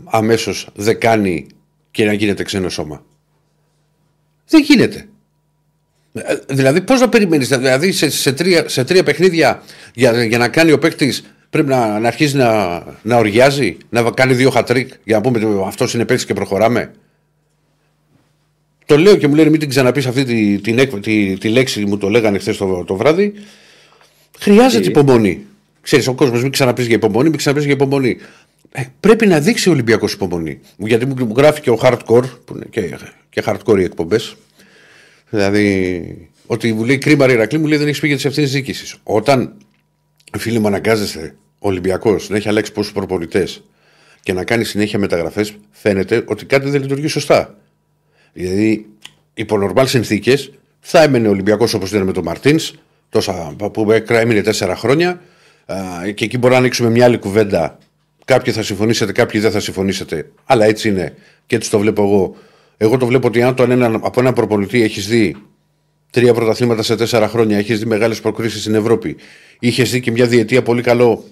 αμέσως 0.04 0.68
δεν 0.74 1.00
κάνει 1.00 1.46
και 1.90 2.04
να 2.04 2.12
γίνεται 2.12 2.42
ξένο 2.42 2.68
σώμα. 2.68 3.04
Δεν 4.48 4.62
γίνεται. 4.62 5.08
Ε, 6.12 6.34
Δηλαδή, 6.48 6.80
πώς 6.80 7.00
να 7.00 7.08
περιμένεις, 7.08 7.48
δηλαδή 7.48 7.92
σε, 7.92 8.10
σε, 8.10 8.32
τρία, 8.32 8.68
σε 8.68 8.84
τρία 8.84 9.02
παιχνίδια 9.02 9.62
για, 9.94 10.24
για 10.24 10.38
να 10.38 10.48
κάνει 10.48 10.72
ο 10.72 10.78
παίκτης 10.78 11.24
πρέπει 11.50 11.68
να, 11.68 11.98
να 11.98 12.08
αρχίσει 12.08 12.36
να, 12.36 12.82
να 13.02 13.16
οργιάζει, 13.16 13.76
να 13.88 14.10
κάνει 14.10 14.34
δύο 14.34 14.50
χατρίκ 14.50 14.92
για 15.04 15.16
να 15.16 15.22
πούμε 15.22 15.64
αυτός 15.66 15.94
είναι 15.94 16.04
παίκτης 16.04 16.26
και 16.26 16.34
προχωράμε. 16.34 16.92
Το 18.86 18.98
λέω 18.98 19.16
και 19.16 19.28
μου 19.28 19.34
λένε 19.34 19.50
μην 19.50 19.60
την 19.60 19.68
ξαναπείς 19.68 20.06
αυτή 20.06 20.24
τη, 20.24 20.60
την, 20.60 20.78
έκ- 20.78 21.00
τη, 21.00 21.38
τη, 21.38 21.48
λέξη 21.48 21.84
μου 21.84 21.98
το 21.98 22.08
λέγανε 22.08 22.38
χθες 22.38 22.56
το, 22.56 22.84
το 22.84 22.96
βράδυ. 22.96 23.32
Χρειάζεται 24.38 24.82
Τι; 24.82 24.88
υπομονή. 24.88 25.46
Ξέρεις, 25.80 26.06
ο 26.08 26.14
κόσμος 26.14 26.42
μην 26.42 26.50
ξαναπείς 26.50 26.86
για 26.86 26.96
υπομονή, 26.96 27.28
μην 27.28 27.38
ξαναπείς 27.38 27.64
για 27.64 27.74
υπομονή. 27.74 28.16
Ε, 28.76 28.82
πρέπει 29.00 29.26
να 29.26 29.40
δείξει 29.40 29.68
ο 29.68 29.72
Ολυμπιακός 29.72 30.12
υπομονή. 30.12 30.60
Γιατί 30.76 31.06
μου, 31.06 31.26
μου 31.26 31.34
γράφει 31.36 31.60
και 31.60 31.70
ο 31.70 31.78
hardcore, 31.82 32.28
που 32.44 32.54
είναι 32.54 32.66
και, 32.70 32.98
και 33.30 33.42
hardcore 33.46 33.78
οι 33.78 33.82
εκπομπές. 33.82 34.36
Δηλαδή, 35.30 36.28
ότι 36.46 36.72
μου 36.72 36.84
λέει 36.84 36.98
κρίμα 36.98 37.26
ρε 37.26 37.32
Ηρακλή, 37.32 37.58
μου 37.58 37.66
λέει 37.66 37.78
δεν 37.78 37.86
έχεις 37.86 38.00
πει 38.00 38.06
για 38.06 38.16
τις 38.16 38.24
ευθύνες 38.24 38.52
διοίκησης. 38.52 38.96
Όταν 39.02 39.54
Φίλοι 40.38 40.58
μου, 40.58 40.66
αναγκάζεστε 40.66 41.34
ο 41.58 41.68
Ολυμπιακό 41.68 42.16
να 42.28 42.36
έχει 42.36 42.48
αλλάξει 42.48 42.72
πόσους 42.72 42.92
προπονητές 42.92 43.64
και 44.22 44.32
να 44.32 44.44
κάνεις 44.44 44.68
συνέχεια 44.68 44.98
μεταγραφές, 44.98 45.54
φαίνεται 45.70 46.24
ότι 46.26 46.46
κάτι 46.46 46.70
δεν 46.70 46.80
λειτουργεί 46.80 47.06
σωστά. 47.06 47.58
Δηλαδή, 48.32 48.86
υπό 49.34 49.58
νορμάλ 49.58 49.86
συνθήκες 49.86 50.52
θα 50.80 51.02
έμενε 51.02 51.28
ο 51.28 51.30
Ολυμπιακός 51.30 51.74
όπως 51.74 51.90
ήταν 51.90 52.02
με 52.02 52.12
τον 52.12 52.22
Μαρτίνς, 52.24 52.72
τόσα 53.08 53.54
που 53.72 53.92
έμεινε 54.08 54.42
τέσσερα 54.42 54.76
χρόνια, 54.76 55.20
και 56.14 56.24
εκεί 56.24 56.38
μπορεί 56.38 56.52
να 56.52 56.58
ανοίξουμε 56.58 56.90
μια 56.90 57.04
άλλη 57.04 57.18
κουβέντα. 57.18 57.78
Κάποιοι 58.24 58.52
θα 58.52 58.62
συμφωνήσετε, 58.62 59.12
κάποιοι 59.12 59.40
δεν 59.40 59.50
θα 59.50 59.60
συμφωνήσετε. 59.60 60.30
Αλλά 60.44 60.64
έτσι 60.64 60.88
είναι 60.88 61.14
και 61.46 61.56
έτσι 61.56 61.70
το 61.70 61.78
βλέπω 61.78 62.02
εγώ. 62.02 62.36
Εγώ 62.76 62.96
το 62.96 63.06
βλέπω 63.06 63.26
ότι 63.26 63.42
αν 63.42 63.54
το 63.54 63.62
ένα, 63.62 63.86
από 63.86 64.20
ένα 64.20 64.32
προπονητή 64.32 64.82
έχεις 64.82 65.06
δει 65.06 65.36
τρία 66.10 66.34
πρωταθλήματα 66.34 66.82
σε 66.82 66.96
τέσσερα 66.96 67.28
χρόνια, 67.28 67.58
έχεις 67.58 67.78
δει 67.78 67.86
μεγάλες 67.86 68.20
προκρίσεις 68.20 68.60
στην 68.60 68.74
Ευρώπη, 68.74 69.16
είχες 69.58 69.90
δει 69.90 70.00
και 70.00 70.10
μια 70.10 70.26
διετία 70.26 70.62
πολύ 70.62 70.82
καλό, 70.82 71.24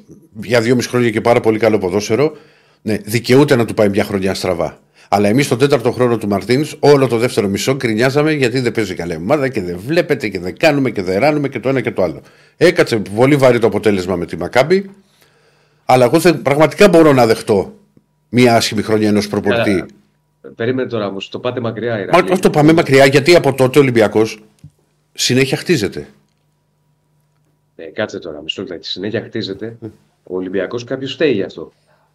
για 0.42 0.60
δυόμιση 0.60 0.88
χρόνια 0.88 1.10
και 1.10 1.20
πάρα 1.20 1.40
πολύ 1.40 1.58
καλό 1.58 1.78
ποδόσφαιρο, 1.78 2.36
ναι, 2.82 2.96
δικαιούται 3.04 3.56
να 3.56 3.64
του 3.64 3.74
πάει 3.74 3.88
μια 3.88 4.04
χρονιά 4.04 4.34
στραβά. 4.34 4.80
Αλλά 5.08 5.28
εμείς 5.28 5.48
τον 5.48 5.58
τέταρτο 5.58 5.92
χρόνο 5.92 6.18
του 6.18 6.28
Μαρτίνς, 6.28 6.76
όλο 6.78 7.06
το 7.06 7.18
δεύτερο 7.18 7.48
μισό, 7.48 7.76
κρινιάζαμε 7.76 8.32
γιατί 8.32 8.60
δεν 8.60 8.72
παίζει 8.72 8.94
καλή 8.94 9.14
ομάδα 9.14 9.48
και 9.48 9.62
δεν 9.62 9.80
βλέπετε 9.86 10.28
και 10.28 10.38
δεν 10.38 10.56
κάνουμε 10.56 10.90
και 10.90 11.02
δεν 11.02 11.20
ράνουμε 11.20 11.48
και 11.48 11.60
το 11.60 11.68
ένα 11.68 11.80
και 11.80 11.90
το 11.90 12.02
άλλο. 12.02 12.22
Έκατσε 12.56 12.96
πολύ 12.96 13.36
βαρύ 13.36 13.58
το 13.58 13.66
αποτέλεσμα 13.66 14.16
με 14.16 14.26
τη 14.26 14.36
Μακάμπη, 14.36 14.90
αλλά 15.92 16.04
εγώ 16.04 16.18
δεν, 16.18 16.42
πραγματικά 16.42 16.88
μπορώ 16.88 17.12
να 17.12 17.26
δεχτώ 17.26 17.74
μια 18.28 18.56
άσχημη 18.56 18.82
χρονιά 18.82 19.08
ενός 19.08 19.28
προπορτή. 19.28 19.84
Περίμενε 20.56 20.88
τώρα 20.88 21.06
όμως, 21.06 21.28
το 21.28 21.38
πάτε 21.38 21.60
μακριά. 21.60 22.08
Μα, 22.12 22.18
όχι 22.30 22.40
το 22.40 22.50
πάμε 22.50 22.72
μακριά, 22.72 23.06
γιατί 23.06 23.34
από 23.34 23.54
τότε 23.54 23.78
ο 23.78 23.82
Ολυμπιακός 23.82 24.42
συνέχεια 25.12 25.56
χτίζεται. 25.56 26.06
Ε, 27.76 27.84
κάτσε 27.84 28.18
τώρα, 28.18 28.42
μισό 28.42 28.62
λεπτό. 28.62 28.76
Συνέχεια 28.80 29.22
χτίζεται. 29.22 29.76
Ο 30.22 30.36
Ολυμπιακός 30.36 30.84
κάποιος 30.84 31.12
φταίει 31.12 31.32
γι' 31.32 31.42
αυτό. 31.42 31.72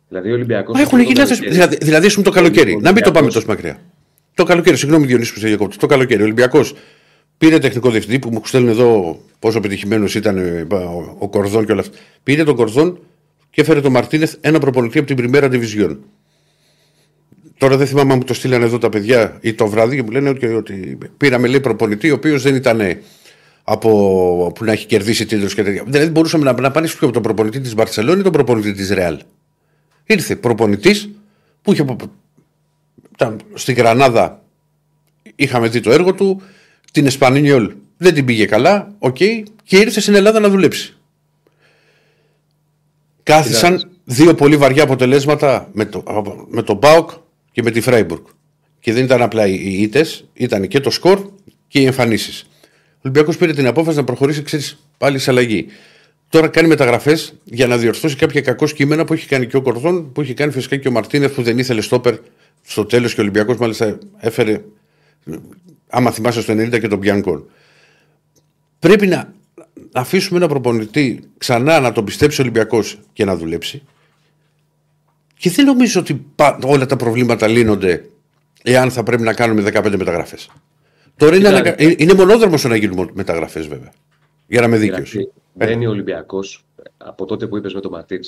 Δηλαδή, 0.07 0.29
ο 0.29 0.33
Ολυμπιακός. 0.33 0.79
Έχουν 0.79 0.99
γίνει 0.99 1.23
Δηλαδή, 1.49 1.77
δηλαδή 1.81 2.21
το 2.21 2.31
καλοκαίρι. 2.31 2.77
Να 2.81 2.91
μην 2.91 3.03
το 3.03 3.11
πάμε 3.11 3.31
τόσο 3.31 3.47
μακριά. 3.47 3.79
Το 4.33 4.43
καλοκαίρι, 4.43 4.77
συγγνώμη 4.77 5.05
Διονύσης 5.05 5.33
που 5.33 5.39
σε 5.39 5.47
διακόπτω. 5.47 5.77
Το 5.77 5.87
καλοκαίρι. 5.87 6.21
Ο 6.21 6.23
Ολυμπιακός 6.23 6.73
πήρε 7.37 7.59
τεχνικό 7.59 7.89
διευθυντή 7.89 8.19
που 8.19 8.29
μου 8.29 8.41
στέλνουν 8.45 8.69
εδώ 8.69 9.19
πόσο 9.39 9.57
επιτυχημένος 9.57 10.15
ήταν 10.15 10.37
ε, 10.37 10.67
ο 11.17 11.29
Κορδόν 11.29 11.65
και 11.65 11.71
όλα 11.71 11.81
αυτά. 11.81 11.97
Πήρε 12.23 12.43
τον 12.43 12.55
Κορδόν 12.55 12.99
και 13.57 13.63
έφερε 13.63 13.81
τον 13.81 13.91
Μαρτίνεθ 13.91 14.35
ένα 14.41 14.59
προπονητή 14.59 14.97
από 14.97 15.07
την 15.07 15.15
Πριμέρα 15.15 15.49
Division. 15.51 15.97
Τώρα 17.57 17.77
δεν 17.77 17.87
θυμάμαι 17.87 18.11
αν 18.11 18.17
μου 18.17 18.23
το 18.23 18.33
στείλανε 18.33 18.65
εδώ 18.65 18.77
τα 18.77 18.89
παιδιά 18.89 19.37
ή 19.41 19.53
το 19.53 19.67
βράδυ 19.67 19.95
και 19.95 20.03
μου 20.03 20.11
λένε 20.11 20.29
ότι, 20.29 20.45
ότι 20.45 20.97
πήραμε 21.17 21.47
λέει 21.47 21.59
προπονητή 21.59 22.11
ο 22.11 22.13
οποίος 22.13 22.41
δεν 22.41 22.55
ήταν 22.55 22.81
από 23.63 24.51
που 24.55 24.63
να 24.63 24.71
έχει 24.71 24.85
κερδίσει 24.85 25.25
τίτλους 25.25 25.53
και 25.55 25.63
τέτοια. 25.63 25.83
Δηλαδή 25.87 26.09
μπορούσαμε 26.09 26.43
να, 26.43 26.61
να 26.61 26.71
πάνε 26.71 26.87
πιο 26.87 26.97
από 27.01 27.11
τον 27.11 27.21
προπονητή 27.21 27.59
της 27.59 27.73
Μπαρτσελόνα 27.73 28.19
ή 28.19 28.23
τον 28.23 28.31
προπονητή 28.31 28.73
της 28.73 28.89
Ρεάλ. 28.89 29.19
Ήρθε 30.05 30.35
προπονητής 30.35 31.09
που 31.61 31.73
είχε. 31.73 31.85
Στην 33.53 33.75
Γρανάδα 33.75 34.43
είχαμε 35.35 35.67
δει 35.67 35.79
το 35.79 35.91
έργο 35.91 36.13
του, 36.13 36.41
την 36.91 37.05
Εσπανιόλ 37.05 37.73
δεν 37.97 38.13
την 38.13 38.25
πήγε 38.25 38.45
καλά, 38.45 38.95
OK, 38.99 39.15
okay, 39.19 39.43
και 39.63 39.77
ήρθε 39.77 39.99
στην 39.99 40.15
Ελλάδα 40.15 40.39
να 40.39 40.49
δουλέψει. 40.49 40.96
Κάθισαν 43.27 43.89
δύο 44.03 44.35
πολύ 44.35 44.57
βαριά 44.57 44.83
αποτελέσματα 44.83 45.69
με 45.73 45.85
το, 45.85 46.03
με 46.49 46.61
το 46.61 46.73
ΠΑΟΚ 46.73 47.09
και 47.51 47.61
με 47.63 47.71
τη 47.71 47.81
Φράιμπουργκ. 47.81 48.23
Και 48.79 48.93
δεν 48.93 49.03
ήταν 49.03 49.21
απλά 49.21 49.47
οι 49.47 49.81
ήττες, 49.81 50.29
ήταν 50.33 50.67
και 50.67 50.79
το 50.79 50.89
σκορ 50.89 51.19
και 51.67 51.79
οι 51.79 51.85
εμφανίσεις. 51.85 52.47
Ο 52.71 52.99
Ολυμπιακός 53.01 53.37
πήρε 53.37 53.53
την 53.53 53.67
απόφαση 53.67 53.97
να 53.97 54.03
προχωρήσει 54.03 54.41
ξέρεις, 54.41 54.87
πάλι 54.97 55.19
σε 55.19 55.29
αλλαγή. 55.29 55.65
Τώρα 56.29 56.47
κάνει 56.47 56.67
μεταγραφές 56.67 57.33
για 57.43 57.67
να 57.67 57.77
διορθώσει 57.77 58.15
κάποια 58.15 58.41
κακό 58.41 58.65
κείμενα 58.65 59.05
που 59.05 59.13
έχει 59.13 59.27
κάνει 59.27 59.47
και 59.47 59.57
ο 59.57 59.61
Κορδόν, 59.61 60.11
που 60.11 60.21
έχει 60.21 60.33
κάνει 60.33 60.51
φυσικά 60.51 60.75
και 60.75 60.87
ο 60.87 60.91
Μαρτίνεθ 60.91 61.35
που 61.35 61.43
δεν 61.43 61.57
ήθελε 61.57 61.81
στόπερ 61.81 62.15
στο 62.65 62.85
τέλος 62.85 63.13
και 63.13 63.19
ο 63.19 63.23
Ολυμπιακός 63.23 63.57
μάλιστα 63.57 63.97
έφερε, 64.17 64.61
άμα 65.89 66.11
θυμάσαι 66.11 66.41
στο 66.41 66.53
90 66.53 66.79
και 66.79 66.87
τον 66.87 66.99
Πιάνκον. 66.99 67.49
Πρέπει 68.79 69.07
να 69.07 69.33
αφήσουμε 69.91 70.37
ένα 70.39 70.47
προπονητή 70.47 71.23
ξανά 71.37 71.79
να 71.79 71.91
τον 71.91 72.05
πιστέψει 72.05 72.41
ο 72.41 72.43
Ολυμπιακός 72.43 72.99
και 73.13 73.25
να 73.25 73.35
δουλέψει. 73.35 73.83
Και 75.37 75.49
δεν 75.49 75.65
νομίζω 75.65 75.99
ότι 75.99 76.25
όλα 76.63 76.85
τα 76.85 76.95
προβλήματα 76.95 77.47
λύνονται 77.47 78.05
εάν 78.63 78.91
θα 78.91 79.03
πρέπει 79.03 79.23
να 79.23 79.33
κάνουμε 79.33 79.71
15 79.73 79.95
μεταγραφές. 79.97 80.49
Τώρα 81.17 81.35
είναι, 81.35 81.75
είναι 81.97 82.13
μονόδρομος 82.13 82.63
να 82.63 82.75
γίνουν 82.75 83.09
μεταγραφές 83.13 83.67
βέβαια. 83.67 83.91
Για 84.47 84.61
να 84.61 84.67
με 84.67 84.77
δίκαιος. 84.77 85.15
Μπαίνει 85.53 85.87
ο 85.87 85.89
Ολυμπιακός 85.89 86.65
από 86.97 87.25
τότε 87.25 87.47
που 87.47 87.57
είπες 87.57 87.73
με 87.73 87.81
τον 87.81 87.91
ματιν 87.91 88.19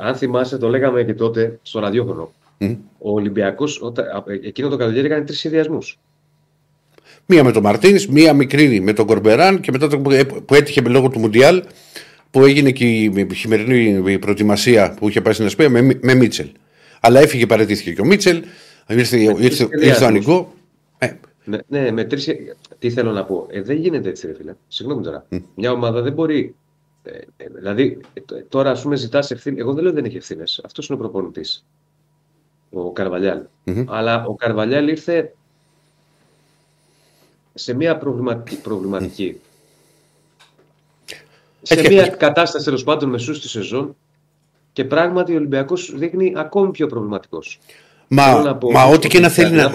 Αν 0.00 0.16
θυμάσαι, 0.16 0.58
το 0.58 0.68
λέγαμε 0.68 1.04
και 1.04 1.14
τότε 1.14 1.58
στο 1.62 1.80
ραδιόφωνο. 1.80 2.32
Ο 2.98 3.12
Ολυμπιακός 3.12 3.92
εκείνο 4.42 4.68
το 4.68 4.76
καλοκαίρι 4.76 5.06
έκανε 5.06 5.24
τρεις 5.24 5.38
συνδυασμού. 5.38 5.78
Μία 7.26 7.44
με 7.44 7.52
τον 7.52 7.62
Μαρτίνης, 7.62 8.08
μία 8.08 8.32
μικρή 8.32 8.80
με 8.80 8.92
τον 8.92 9.06
Κορμπεράν 9.06 9.60
και 9.60 9.70
μετά 9.70 9.88
το, 9.88 9.98
που 10.46 10.54
έτυχε 10.54 10.80
λόγω 10.80 11.08
του 11.08 11.18
Μουντιάλ 11.18 11.62
που 12.30 12.44
έγινε 12.44 12.70
και 12.70 12.84
η 12.84 13.34
χειμερινή 13.34 14.18
προετοιμασία 14.18 14.94
που 14.98 15.08
είχε 15.08 15.20
πάει 15.20 15.32
στην 15.32 15.46
Εσπέα 15.46 15.68
με, 15.68 15.98
με 16.02 16.14
Μίτσελ. 16.14 16.48
Αλλά 17.00 17.20
έφυγε, 17.20 17.46
παρετήθηκε 17.46 17.92
και 17.92 18.00
ο 18.00 18.04
Μίτσελ, 18.04 18.42
ήρθε, 18.88 19.16
ήρθε, 19.16 19.68
ήρθε 19.82 20.04
ο 20.04 20.06
Ανικό. 20.06 20.54
Ε. 20.98 21.12
Ναι, 21.44 21.58
ναι, 21.66 21.90
με 21.90 22.04
τρεις... 22.04 22.28
Τι 22.78 22.90
θέλω 22.90 23.12
να 23.12 23.24
πω. 23.24 23.46
Ε, 23.50 23.62
δεν 23.62 23.76
γίνεται 23.76 24.08
έτσι, 24.08 24.26
ρε 24.26 24.34
φίλε. 24.34 24.54
Συγγνώμη 24.68 25.02
τώρα. 25.02 25.26
Mm. 25.30 25.42
Μια 25.54 25.72
ομάδα 25.72 26.02
δεν 26.02 26.12
μπορεί. 26.12 26.54
Ε, 27.02 27.10
ε, 27.36 27.46
δηλαδή, 27.54 28.00
ε, 28.14 28.20
τώρα 28.48 28.70
ας 28.70 28.82
πούμε 28.82 28.96
ζητάς 28.96 29.30
ευθύνη. 29.30 29.60
Εγώ 29.60 29.72
δεν 29.72 29.82
λέω 29.82 29.92
ότι 29.92 30.00
δεν 30.00 30.08
έχει 30.08 30.16
ευθύνες. 30.16 30.60
Αυτός 30.64 30.88
είναι 30.88 30.98
ο 30.98 31.00
προπονητής. 31.00 31.66
Ο 32.70 32.92
καρβαλιαλ 32.92 33.40
mm-hmm. 33.64 33.84
Αλλά 33.88 34.24
ο 34.26 34.34
Καρβαλιάλ 34.34 34.88
ήρθε 34.88 35.34
σε 37.54 37.74
μια 37.74 37.96
προβληματική. 37.96 38.60
προβληματική. 38.60 39.40
σε 41.62 41.88
μια 41.88 42.02
έχει. 42.02 42.10
κατάσταση 42.10 42.64
τέλος 42.64 42.84
πάντων 42.84 43.08
μεσούς 43.08 43.36
στη 43.36 43.48
σεζόν 43.48 43.96
και 44.72 44.84
πράγματι 44.84 45.32
ο 45.32 45.36
Ολυμπιακός 45.36 45.92
δείχνει 45.96 46.32
ακόμη 46.36 46.70
πιο 46.70 46.86
προβληματικός. 46.86 47.58
Μα, 48.08 48.56
μα 48.72 48.84
ό,τι 48.84 49.08
και 49.08 49.20
να 49.20 49.28
θέλει 49.28 49.56
να. 49.56 49.70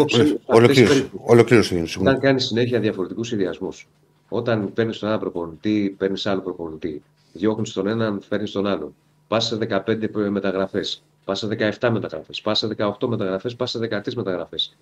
Ολοκλήρωσε. 1.25 1.99
Όταν 1.99 2.19
κάνει 2.19 2.41
συνέχεια 2.41 2.79
διαφορετικούς 2.79 3.27
συνδυασμούς, 3.27 3.87
όταν 4.29 4.73
παίρνεις 4.73 4.99
τον 4.99 5.09
ένα 5.09 5.17
προπονητή, 5.17 5.95
παίρνεις 5.97 6.25
άλλο 6.25 6.41
προπονητή, 6.41 7.03
διώχνεις 7.33 7.73
τον 7.73 7.87
έναν, 7.87 8.21
φέρνεις 8.27 8.51
τον 8.51 8.67
άλλο. 8.67 8.93
Πας 9.27 9.45
σε 9.45 9.55
15 9.55 10.29
μεταγραφές, 10.29 11.03
πας 11.25 11.39
σε 11.39 11.47
17 11.47 11.89
μεταγραφές, 11.89 12.41
πας 12.41 12.57
σε 12.57 12.67
18 12.67 13.07
μεταγραφές, 13.07 13.55
πας 13.55 13.69
σε 13.71 13.79
13 13.79 14.15
μεταγραφές. 14.15 14.77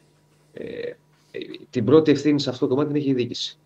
Ε, 0.53 0.91
την 1.69 1.85
πρώτη 1.85 2.11
ευθύνη 2.11 2.39
σε 2.39 2.49
αυτό 2.49 2.67
το 2.67 2.73
κομμάτι 2.73 2.93
την 2.93 3.01
έχει 3.01 3.09
η 3.09 3.13
διοίκηση. 3.13 3.57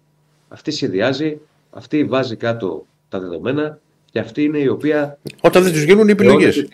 Αυτή 0.47 0.71
σχεδιάζει, 0.71 1.39
αυτή 1.69 2.03
βάζει 2.03 2.35
κάτω 2.35 2.85
τα 3.09 3.19
δεδομένα 3.19 3.79
και 4.11 4.19
αυτή 4.19 4.43
είναι 4.43 4.57
η 4.57 4.67
οποία. 4.67 5.19
Όταν 5.41 5.63
δεν 5.63 5.71
τους 5.71 5.83
γίνουν 5.83 6.07
οι 6.07 6.11
επιλογές. 6.11 6.67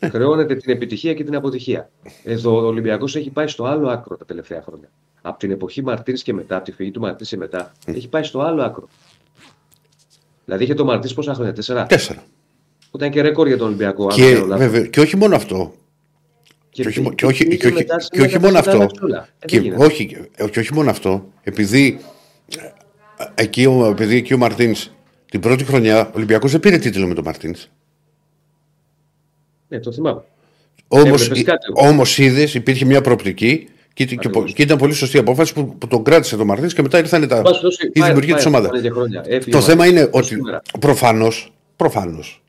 Χρεώνεται 0.00 0.54
την 0.54 0.72
επιτυχία 0.72 1.14
και 1.14 1.24
την 1.24 1.34
αποτυχία. 1.34 1.90
Εδώ 2.24 2.56
ο 2.56 2.66
Ολυμπιακός 2.66 3.16
έχει 3.16 3.30
πάει 3.30 3.46
στο 3.46 3.64
άλλο 3.64 3.88
άκρο 3.88 4.16
τα 4.16 4.24
τελευταία 4.24 4.62
χρόνια. 4.62 4.90
Από 5.22 5.38
την 5.38 5.50
εποχή 5.50 5.82
Μαρτίνς 5.82 6.22
και 6.22 6.32
μετά, 6.32 6.56
από 6.56 6.64
τη 6.64 6.72
φυγή 6.72 6.90
του 6.90 7.00
Μαρτίνς 7.00 7.28
και 7.28 7.36
μετά, 7.36 7.72
έχει 7.84 8.08
πάει 8.08 8.22
στο 8.22 8.40
άλλο 8.40 8.62
άκρο. 8.62 8.88
Δηλαδή 10.44 10.64
είχε 10.64 10.74
το 10.74 10.84
Μαρτίνς 10.84 11.14
πόσα 11.14 11.34
χρόνια, 11.34 11.52
τέσσερα; 11.52 11.86
Τέσσερα. 11.86 12.24
Που 12.90 12.96
ήταν 12.96 13.10
και 13.10 13.22
ρεκόρ 13.22 13.46
για 13.46 13.56
τον 13.56 13.66
Ολυμπιακό. 13.66 14.06
Και, 14.06 14.34
βέβαια, 14.34 14.86
και 14.86 15.00
όχι 15.00 15.16
μόνο 15.16 15.36
αυτό. 15.36 15.74
Και, 16.74 16.86
όχι, 16.86 17.14
και, 17.14 17.26
όχι, 17.26 17.56
και, 17.56 17.66
όχι, 17.66 17.86
και 18.10 18.20
όχι 18.20 18.38
μόνο 18.38 18.58
αυτό. 18.58 18.86
Και, 19.44 19.72
όχι, 19.76 20.28
και 20.50 20.58
όχι 20.58 20.74
μόνο 20.74 20.90
αυτό. 20.90 21.28
Επειδή 21.42 22.00
εκεί, 23.34 23.62
επειδή 23.90 24.16
εκεί 24.16 24.34
ο 24.34 24.38
Μαρτίνς 24.38 24.90
την 25.30 25.40
πρώτη 25.40 25.64
χρονιά 25.64 26.06
ο 26.06 26.10
Ολυμπιακός 26.14 26.50
δεν 26.50 26.60
πήρε 26.60 26.78
τίτλο 26.78 27.06
με 27.06 27.14
τον 27.14 27.24
Μαρτίνς. 27.24 27.68
Ναι, 29.68 29.80
το 29.80 29.92
θυμάμαι. 29.92 30.22
Όμως 31.74 32.18
είδες, 32.18 32.54
υπήρχε 32.54 32.84
μια 32.84 33.00
προοπτική 33.00 33.68
και, 33.92 34.04
και, 34.04 34.16
και, 34.54 34.62
ήταν 34.62 34.78
πολύ 34.78 34.92
σωστή 34.92 35.18
απόφαση 35.18 35.52
που, 35.52 35.76
που 35.78 35.86
τον 35.86 36.04
κράτησε 36.04 36.36
τον 36.36 36.46
Μαρτίνς 36.46 36.74
και 36.74 36.82
μετά 36.82 36.98
ήρθαν 36.98 37.28
τα, 37.28 37.42
η 37.92 38.00
δημιουργία 38.00 38.34
της 38.34 38.46
ομάδας. 38.46 38.70
Το 39.50 39.60
θέμα 39.60 39.86
είναι 39.86 40.08
ότι 40.10 40.36
προφανώ, 40.80 41.28
προφανώς, 41.76 42.42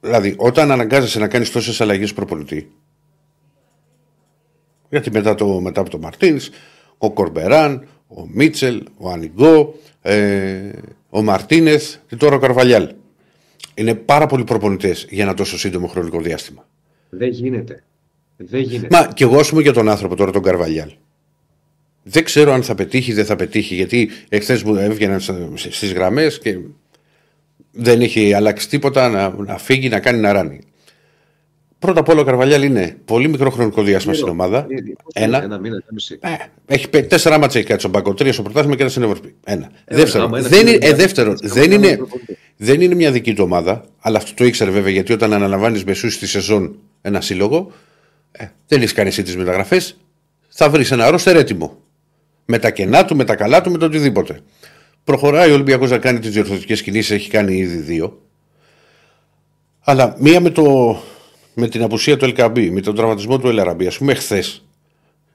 δηλαδή 0.00 0.34
όταν 0.36 0.70
αναγκάζεσαι 0.70 1.18
να 1.18 1.28
κάνεις 1.28 1.50
τόσες 1.50 1.80
αλλαγές 1.80 2.12
προπολιτή, 2.12 2.70
γιατί 4.88 5.10
μετά, 5.10 5.34
το, 5.34 5.60
μετά 5.60 5.80
από 5.80 5.90
τον 5.90 6.00
Μαρτίνς, 6.00 6.50
ο 6.98 7.12
Κορμπεράν, 7.12 7.86
ο 8.06 8.26
Μίτσελ, 8.32 8.82
ο 8.96 9.10
Ανιγκό, 9.10 9.74
ε, 10.02 10.70
ο 11.10 11.22
Μαρτίνεθ 11.22 11.94
και 12.06 12.16
τώρα 12.16 12.36
ο 12.36 12.38
Καρβαλιάλ. 12.38 12.94
Είναι 13.74 13.94
πάρα 13.94 14.26
πολλοί 14.26 14.44
προπονητές 14.44 15.06
για 15.10 15.24
ένα 15.24 15.34
τόσο 15.34 15.58
σύντομο 15.58 15.86
χρονικό 15.86 16.20
διάστημα. 16.20 16.68
Δεν 17.10 17.28
γίνεται. 17.28 17.82
Δεν 18.36 18.60
γίνεται. 18.60 18.88
Μα 18.90 19.12
και 19.14 19.24
εγώ, 19.24 19.38
ας 19.38 19.48
πούμε, 19.48 19.62
για 19.62 19.72
τον 19.72 19.88
άνθρωπο 19.88 20.16
τώρα, 20.16 20.30
τον 20.30 20.42
Καρβαλιάλ. 20.42 20.90
Δεν 22.02 22.24
ξέρω 22.24 22.52
αν 22.52 22.62
θα 22.62 22.74
πετύχει 22.74 23.10
ή 23.10 23.14
δεν 23.14 23.24
θα 23.24 23.36
πετύχει, 23.36 23.74
γιατί 23.74 24.10
εχθές 24.28 24.62
μου 24.62 24.74
έβγαιναν 24.74 25.20
στις 25.56 25.92
γραμμές 25.92 26.38
και 26.38 26.58
δεν 27.70 28.00
έχει 28.00 28.32
αλλάξει 28.32 28.68
τίποτα 28.68 29.08
να, 29.08 29.34
να 29.44 29.58
φύγει, 29.58 29.88
να 29.88 30.00
κάνει 30.00 30.20
να 30.20 30.32
ράνει. 30.32 30.60
Πρώτα 31.86 32.00
απ' 32.00 32.08
όλα 32.08 32.20
ο 32.20 32.24
Καρβαλιάλ 32.24 32.62
είναι 32.62 32.96
πολύ 33.04 33.28
μικρό 33.28 33.50
χρονικό 33.50 33.82
διάστημα 33.82 34.14
στην 34.14 34.28
ομάδα. 34.28 34.66
Ένα. 35.12 35.42
Ένα 35.42 35.58
μήνα, 35.58 35.74
ένα 35.74 35.84
μισή. 35.90 36.18
Ε, 36.20 36.28
έχει 36.66 36.88
πέ- 36.88 37.08
τέσσερα 37.08 37.38
μάτσα 37.38 37.58
έχει 37.58 37.66
κάτσει 37.66 37.80
στον 37.80 37.90
πάγκο. 37.92 38.14
Τρία 38.14 38.32
στο 38.32 38.42
πρωτάθλημα 38.42 38.74
και 38.76 38.82
ένα 38.82 38.90
στην 38.90 39.02
Ευρώπη. 39.02 39.34
Ένα. 39.44 39.70
Ε, 39.84 39.96
δεύτερον, 39.96 40.26
άμα 40.26 40.38
ένα 40.38 40.48
δεν, 40.48 40.60
είναι 40.60 40.70
είναι, 40.70 40.84
ε, 40.84 40.88
μια- 40.88 40.96
δεύτερον 40.96 41.36
άμα 41.42 41.52
δεν, 41.54 41.64
είναι 41.64 41.74
είναι, 41.74 41.86
ένα 41.86 41.96
προπονητή. 41.96 42.38
δεν 42.56 42.80
είναι 42.80 42.94
μια 42.94 43.10
δική 43.12 43.34
του 43.34 43.42
ομάδα, 43.44 43.84
αλλά 44.00 44.16
αυτό 44.18 44.34
το 44.34 44.44
ήξερε 44.44 44.70
βέβαια 44.70 44.92
γιατί 44.92 45.12
όταν 45.12 45.32
αναλαμβάνεις 45.32 45.84
μεσούς 45.84 46.14
στη 46.14 46.26
σεζόν 46.26 46.76
ένα 47.02 47.20
σύλλογο, 47.20 47.70
ε, 48.32 48.46
δεν 48.66 48.78
έχεις 48.80 48.92
κάνει 48.92 49.08
εσύ 49.08 49.22
τις 49.22 49.36
μεταγραφές, 49.36 49.96
θα 50.48 50.70
βρεις 50.70 50.90
ένα 50.90 51.10
ρόστερ 51.10 51.36
έτοιμο. 51.36 51.76
Με 52.44 52.58
τα 52.58 52.70
κενά 52.70 53.04
του, 53.04 53.16
με 53.16 53.24
τα 53.24 53.34
καλά 53.34 53.60
του, 53.60 53.70
με 53.70 53.78
το 53.78 53.84
οτιδήποτε. 53.86 54.40
Προχωράει 55.04 55.50
ο 55.50 55.54
Ολυμπιακός 55.54 55.90
να 55.90 55.98
κάνει 55.98 56.18
τις 56.18 56.30
διορθωτικές 56.30 56.82
κινήσεις, 56.82 57.10
έχει 57.10 57.30
κάνει 57.30 57.56
ήδη 57.56 57.76
δύο. 57.76 58.20
Αλλά 59.80 60.16
μία 60.18 60.40
με, 60.40 60.50
το, 60.50 60.96
με 61.58 61.68
την 61.68 61.82
απουσία 61.82 62.16
του 62.16 62.32
LKB, 62.36 62.68
με 62.72 62.80
τον 62.80 62.94
τραυματισμό 62.94 63.38
του 63.38 63.48
Ελαραμπή, 63.48 63.86
ας 63.86 63.98
πούμε, 63.98 64.14
χθε 64.14 64.44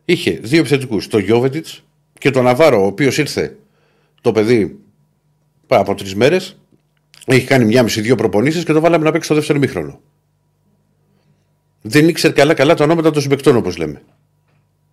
είχε 0.05 0.31
δύο 0.31 0.60
επιθετικούς, 0.60 1.07
τον 1.07 1.21
Γιώβετιτς 1.21 1.84
και 2.19 2.29
τον 2.31 2.43
Ναβάρο, 2.43 2.81
ο 2.84 2.86
οποίος 2.86 3.17
ήρθε 3.17 3.57
το 4.21 4.31
παιδί 4.31 4.77
πάνω 5.67 5.81
από 5.81 5.95
τρεις 5.95 6.15
μέρες. 6.15 6.57
Έχει 7.25 7.45
κάνει 7.45 7.65
μια 7.65 7.84
μισή-δύο 7.84 8.15
προπονήσεις 8.15 8.63
και 8.63 8.73
το 8.73 8.79
βάλαμε 8.79 9.03
να 9.03 9.12
παίξει 9.12 9.25
στο 9.25 9.36
δεύτερο 9.36 9.60
μήχρονο. 9.60 9.99
Δεν 11.81 12.07
ήξερε 12.07 12.34
καλά-καλά 12.34 12.73
τα 12.73 12.84
ονόματα 12.84 13.12
των 13.12 13.21
συμπεκτών, 13.21 13.55
όπως 13.55 13.77
λέμε. 13.77 14.01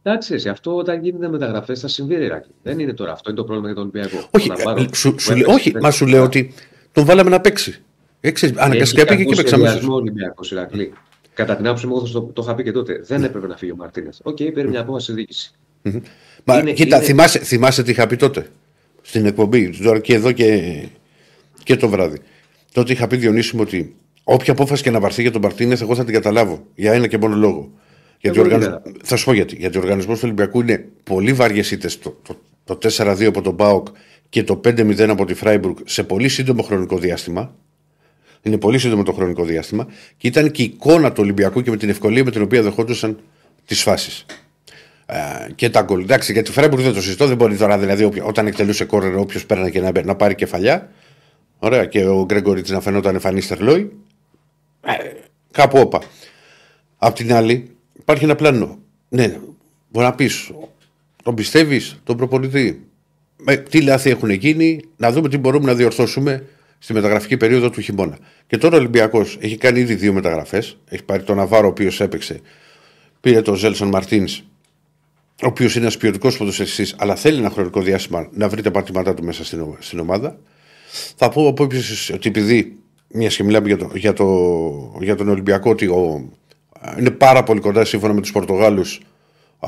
Εντάξει, 0.02 0.34
εσύ, 0.34 0.48
αυτό 0.48 0.76
όταν 0.76 1.02
γίνονται 1.02 1.28
μεταγραφές 1.28 1.80
θα 1.80 1.88
συμβεί, 1.88 2.14
ρε 2.16 2.28
Ηρακλή. 2.28 2.48
Δεν 2.62 2.78
είναι 2.78 2.92
τώρα 2.92 3.12
αυτό, 3.12 3.30
είναι 3.30 3.38
το 3.38 3.44
πρόβλημα 3.44 3.72
για 3.72 3.76
τον 3.82 3.90
Ολυμπιακό. 3.94 4.28
Όχι, 4.30 4.48
Το 4.48 4.54
να 4.56 4.62
πάρω- 4.62 4.80
ε, 4.82 4.94
σου, 4.94 5.12
που 5.12 5.18
σου, 5.20 5.30
λέ- 5.30 5.38
έπαιξε 5.40 5.54
όχι 5.58 5.68
χθες. 5.68 5.82
μα 5.82 5.90
σου 5.90 6.06
λέω 6.06 6.22
ότι 6.22 6.54
τον 6.92 7.04
βάλαμε 7.04 7.30
να 7.30 7.40
παίξει. 7.40 7.82
Έξι, 8.20 8.54
αναγκαστικά 8.56 9.00
Έχει 9.02 9.10
πήγε 9.10 9.22
και 9.22 9.28
κακό 9.30 9.36
παίξαμε. 9.40 9.64
σχεδιασμό 9.66 9.92
ο 9.94 9.96
Ολυμπιακός 9.96 10.50
Ηρακλή. 10.50 10.92
Κατά 11.38 11.56
την 11.56 11.66
άποψή 11.66 11.86
μου, 11.86 11.96
εγώ 11.96 12.06
θα 12.06 12.12
το, 12.12 12.20
το 12.20 12.42
είχα 12.42 12.54
πει 12.54 12.62
και 12.62 12.72
τότε. 12.72 13.00
Δεν 13.06 13.24
έπρεπε 13.24 13.46
να 13.46 13.56
φύγει 13.56 13.72
ο 13.72 13.76
Μαρτίνες. 13.76 14.20
Οκ, 14.22 14.36
πήρε 14.36 14.68
μια 14.68 14.80
απόφαση 14.80 15.12
η 15.12 15.14
διοίκηση. 15.14 15.52
Μα 16.44 16.58
Είναι- 16.58 16.72
κοίτα, 16.72 16.96
είναι- 16.96 17.04
θυμάσαι, 17.06 17.38
θυμάσαι 17.38 17.82
τι 17.82 17.90
είχα 17.90 18.06
πει 18.06 18.16
τότε 18.16 18.46
στην 19.02 19.26
εκπομπή, 19.26 19.78
τώρα 19.82 19.98
και 19.98 20.14
εδώ 20.14 20.32
και, 20.32 20.82
και 21.62 21.76
το 21.76 21.88
βράδυ. 21.88 22.18
Τότε 22.72 22.92
είχα 22.92 23.06
πει 23.06 23.16
Διονύση 23.16 23.56
μου 23.56 23.62
ότι 23.64 23.96
όποια 24.24 24.52
απόφαση 24.52 24.82
και 24.82 24.90
να 24.90 25.00
πάρθει 25.00 25.22
για 25.22 25.30
τον 25.30 25.40
Μαρτίνεθ, 25.42 25.80
εγώ 25.80 25.94
θα 25.94 26.04
την 26.04 26.14
καταλάβω 26.14 26.66
για 26.74 26.92
ένα 26.92 27.06
και 27.06 27.18
μόνο 27.18 27.36
λόγο. 27.36 27.70
Γιατί 28.20 28.38
ο 28.38 28.40
Εγώ 28.40 28.58
δεν 28.58 28.72
οργανισ... 28.72 28.98
Θα 29.02 29.16
σου 29.16 29.24
πω 29.24 29.32
γιατί. 29.32 29.56
Γιατί 29.56 29.78
ο 29.78 29.80
οργανισμός 29.80 30.16
του 30.18 30.22
Ολυμπιακού 30.24 30.60
είναι 30.60 30.88
πολύ 31.04 31.32
βαριές 31.32 31.70
ήττες 31.70 31.98
το, 31.98 32.16
το, 32.22 32.36
το 32.64 32.78
4-2 32.96 33.24
από 33.24 33.42
τον 33.42 33.54
Μπάουκ 33.54 33.86
και 34.28 34.42
το 34.44 34.60
5-0 34.64 34.98
από 35.08 35.24
τη 35.24 35.34
Φράιμπουργκ 35.34 35.76
σε 35.84 36.02
πολύ 36.04 36.28
σύντομο 36.28 36.62
χρονικό 36.62 36.98
διάστημα. 36.98 37.54
Είναι 38.42 38.58
πολύ 38.58 38.78
σύντομο 38.78 39.02
το 39.02 39.12
χρονικό 39.12 39.44
διάστημα 39.44 39.86
και 40.16 40.26
ήταν 40.26 40.50
και 40.50 40.62
η 40.62 40.64
εικόνα 40.64 41.12
του 41.12 41.22
Ολυμπιακού 41.22 41.62
και 41.62 41.70
με 41.70 41.76
την 41.76 41.88
ευκολία 41.88 42.24
με 42.24 42.30
την 42.30 42.42
οποία 42.42 42.62
δεχόντουσαν 42.62 43.18
τις 43.64 43.82
φάσεις. 43.82 44.26
Ε, 45.06 45.16
και 45.54 45.70
τα 45.70 45.82
γκολ. 45.82 46.00
Εντάξει, 46.02 46.32
για 46.32 46.42
τη 46.42 46.52
Φράιμπουργκ 46.52 46.82
δεν 46.82 46.92
το 46.94 47.02
συζητώ. 47.02 47.26
Δεν 47.26 47.36
μπορεί 47.36 47.56
τώρα 47.56 47.78
δηλαδή 47.78 48.04
όποιο- 48.04 48.26
όταν 48.26 48.46
εκτελούσε 48.46 48.84
κόρνερ 48.84 49.16
όποιος 49.16 49.46
παίρνει 49.46 49.70
και 49.70 49.80
να, 49.80 49.92
να 50.04 50.14
πάρει 50.14 50.34
κεφαλιά. 50.34 50.90
Ωραία, 51.58 51.84
και 51.84 52.04
ο 52.04 52.24
Γκρέγκοριτς 52.24 52.70
να 52.70 52.80
φαινόταν 52.80 53.14
εμφανή 53.14 53.40
Στερλόι. 53.40 53.92
Ε, 54.84 54.92
κάπου 55.50 55.78
όπα. 55.78 56.02
Απ' 56.96 57.14
την 57.14 57.32
άλλη, 57.34 57.70
υπάρχει 57.98 58.24
ένα 58.24 58.34
πλάνο. 58.34 58.78
Ναι, 59.08 59.36
μπορείς 59.88 60.08
να 60.08 60.14
πεις, 60.14 60.50
τον 61.22 61.34
πιστεύεις, 61.34 62.00
τον 62.04 62.16
προπονητή. 62.16 62.86
Με, 63.36 63.56
τι 63.56 63.82
λάθη 63.82 64.10
έχουν 64.10 64.30
γίνει, 64.30 64.80
να 64.96 65.12
δούμε 65.12 65.28
τι 65.28 65.38
μπορούμε 65.38 65.66
να 65.66 65.74
διορθώσουμε 65.74 66.44
στη 66.78 66.92
μεταγραφική 66.92 67.36
περίοδο 67.36 67.70
του 67.70 67.80
χειμώνα. 67.80 68.18
Και 68.46 68.56
τώρα 68.58 68.76
ο 68.76 68.78
Ολυμπιακός 68.78 69.36
έχει 69.40 69.56
κάνει 69.56 69.80
ήδη 69.80 69.94
δύο 69.94 70.12
μεταγραφές. 70.12 70.76
Έχει 70.88 71.02
πάρει 71.04 71.22
τον 71.22 71.36
Ναβάρο, 71.36 71.66
ο 71.66 71.70
οποίος 71.70 72.00
έπαιξε. 72.00 72.40
Πήρε 73.20 73.42
τον 73.42 73.54
Ζέλσον 73.54 73.88
Μαρτίνς, 73.88 74.38
ο 75.42 75.46
οποίος 75.46 75.74
είναι 75.74 75.82
ένας 75.84 75.96
ποιοτικός 75.96 76.36
ποδοσφαιριστής, 76.36 76.94
αλλά 76.98 77.14
θέλει 77.14 77.38
ένα 77.38 77.50
χρονικό 77.50 77.80
διάστημα 77.80 78.28
να 78.32 78.48
βρει 78.48 78.62
τα 78.62 78.70
πατήματά 78.70 79.14
του 79.14 79.24
μέσα 79.24 79.44
στην, 79.44 79.60
ο- 79.60 79.76
στην 79.78 79.98
ομάδα. 79.98 80.38
Θα 81.16 81.28
πω 81.28 81.48
από 81.48 81.64
επίσης 81.64 82.10
ότι 82.10 82.28
επειδή 82.28 82.78
μιας 83.08 83.36
και 83.36 83.44
μιλάμε 83.44 83.66
για, 83.66 83.76
το, 83.76 83.90
για, 83.94 84.12
το, 84.12 84.98
για 85.00 85.16
τον 85.16 85.28
Ολυμπιακό, 85.28 85.70
ότι 85.70 85.86
ο, 85.86 86.28
είναι 86.98 87.10
πάρα 87.10 87.42
πολύ 87.42 87.60
κοντά 87.60 87.84
σύμφωνα 87.84 88.12
με 88.12 88.20
τους 88.20 88.32
Πορτογάλους 88.32 89.00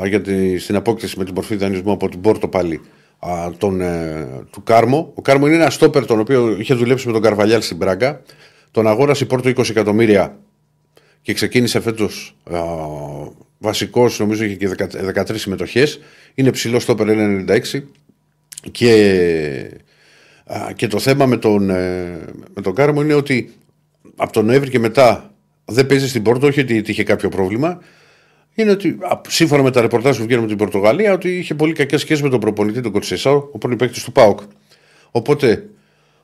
γιατί 0.05 0.59
στην 0.59 0.77
απόκτηση 0.77 1.19
με 1.19 1.25
την 1.25 1.35
μορφή 1.35 1.57
δανεισμού 1.57 1.93
από 1.93 2.09
την 2.09 2.21
Πόρτο 2.21 2.49
πάλι 2.49 2.81
α, 3.21 3.51
τον, 3.59 3.81
ε, 3.81 4.29
του 4.51 4.63
Κάρμο. 4.63 5.13
Ο 5.15 5.23
Κάρμο 5.23 5.47
είναι 5.47 5.57
ένας 5.57 5.75
στόπερ 5.75 6.07
τον 6.07 6.21
οποίο 6.21 6.57
είχε 6.59 6.75
δουλέψει 6.75 7.07
με 7.07 7.13
τον 7.13 7.23
Καρβαλιάλ 7.23 7.63
στην 7.63 7.79
Πράγκα. 7.79 8.23
Τον 8.71 8.87
αγόρασε 8.87 9.25
η 9.25 9.27
Πόρτο 9.27 9.49
20 9.49 9.71
εκατομμύρια 9.71 10.39
και 11.23 11.35
ξεκίνησε 11.35 11.81
φέτος 11.81 12.37
βασικός, 13.59 14.19
νομίζω 14.19 14.45
είχε 14.45 14.55
και 14.55 14.69
10 14.69 14.87
13 15.15 15.39
συμμετοχές. 15.39 16.01
Είναι 16.35 16.51
ψηλός 16.51 16.83
στόπερ 16.83 17.07
1,96 17.09 17.83
και, 18.71 18.93
α, 20.45 20.73
και 20.73 20.87
το 20.87 20.99
θέμα 20.99 21.27
με 21.27 21.37
τον, 21.37 21.71
ε, 21.71 22.19
με 22.55 22.63
τον 22.63 22.75
Κάρμο 22.75 23.03
είναι 23.03 23.15
ότι 23.15 23.53
από 24.17 24.33
τον 24.33 24.45
Νοέμβρη 24.45 24.71
και 24.71 24.79
μετά 24.79 25.35
δεν 25.65 25.87
παίζει 25.87 26.09
στην 26.09 26.23
Πόρτο, 26.23 26.47
όχι 26.47 26.61
ότι 26.61 26.83
είχε 26.87 27.03
κάποιο 27.05 27.29
πρόβλημα. 27.29 27.81
Είναι 28.55 28.71
ότι 28.71 28.99
α, 29.01 29.21
σύμφωνα 29.29 29.63
με 29.63 29.71
τα 29.71 29.81
ρεπορτάζ 29.81 30.17
που 30.17 30.23
βγαίνουν 30.23 30.45
από 30.45 30.49
την 30.49 30.59
Πορτογαλία, 30.59 31.13
ότι 31.13 31.39
είχε 31.39 31.55
πολύ 31.55 31.73
κακέ 31.73 31.97
σχέσει 31.97 32.23
με 32.23 32.29
τον 32.29 32.41
προπονητή 32.41 32.81
τον 32.81 32.93
Κοτσεσάου, 32.93 33.49
ο 33.53 33.59
πρώην 33.59 33.77
παίκτης 33.79 34.05
του 34.05 34.13
ΠΑΟΚ. 34.13 34.41
Οπότε 35.11 35.69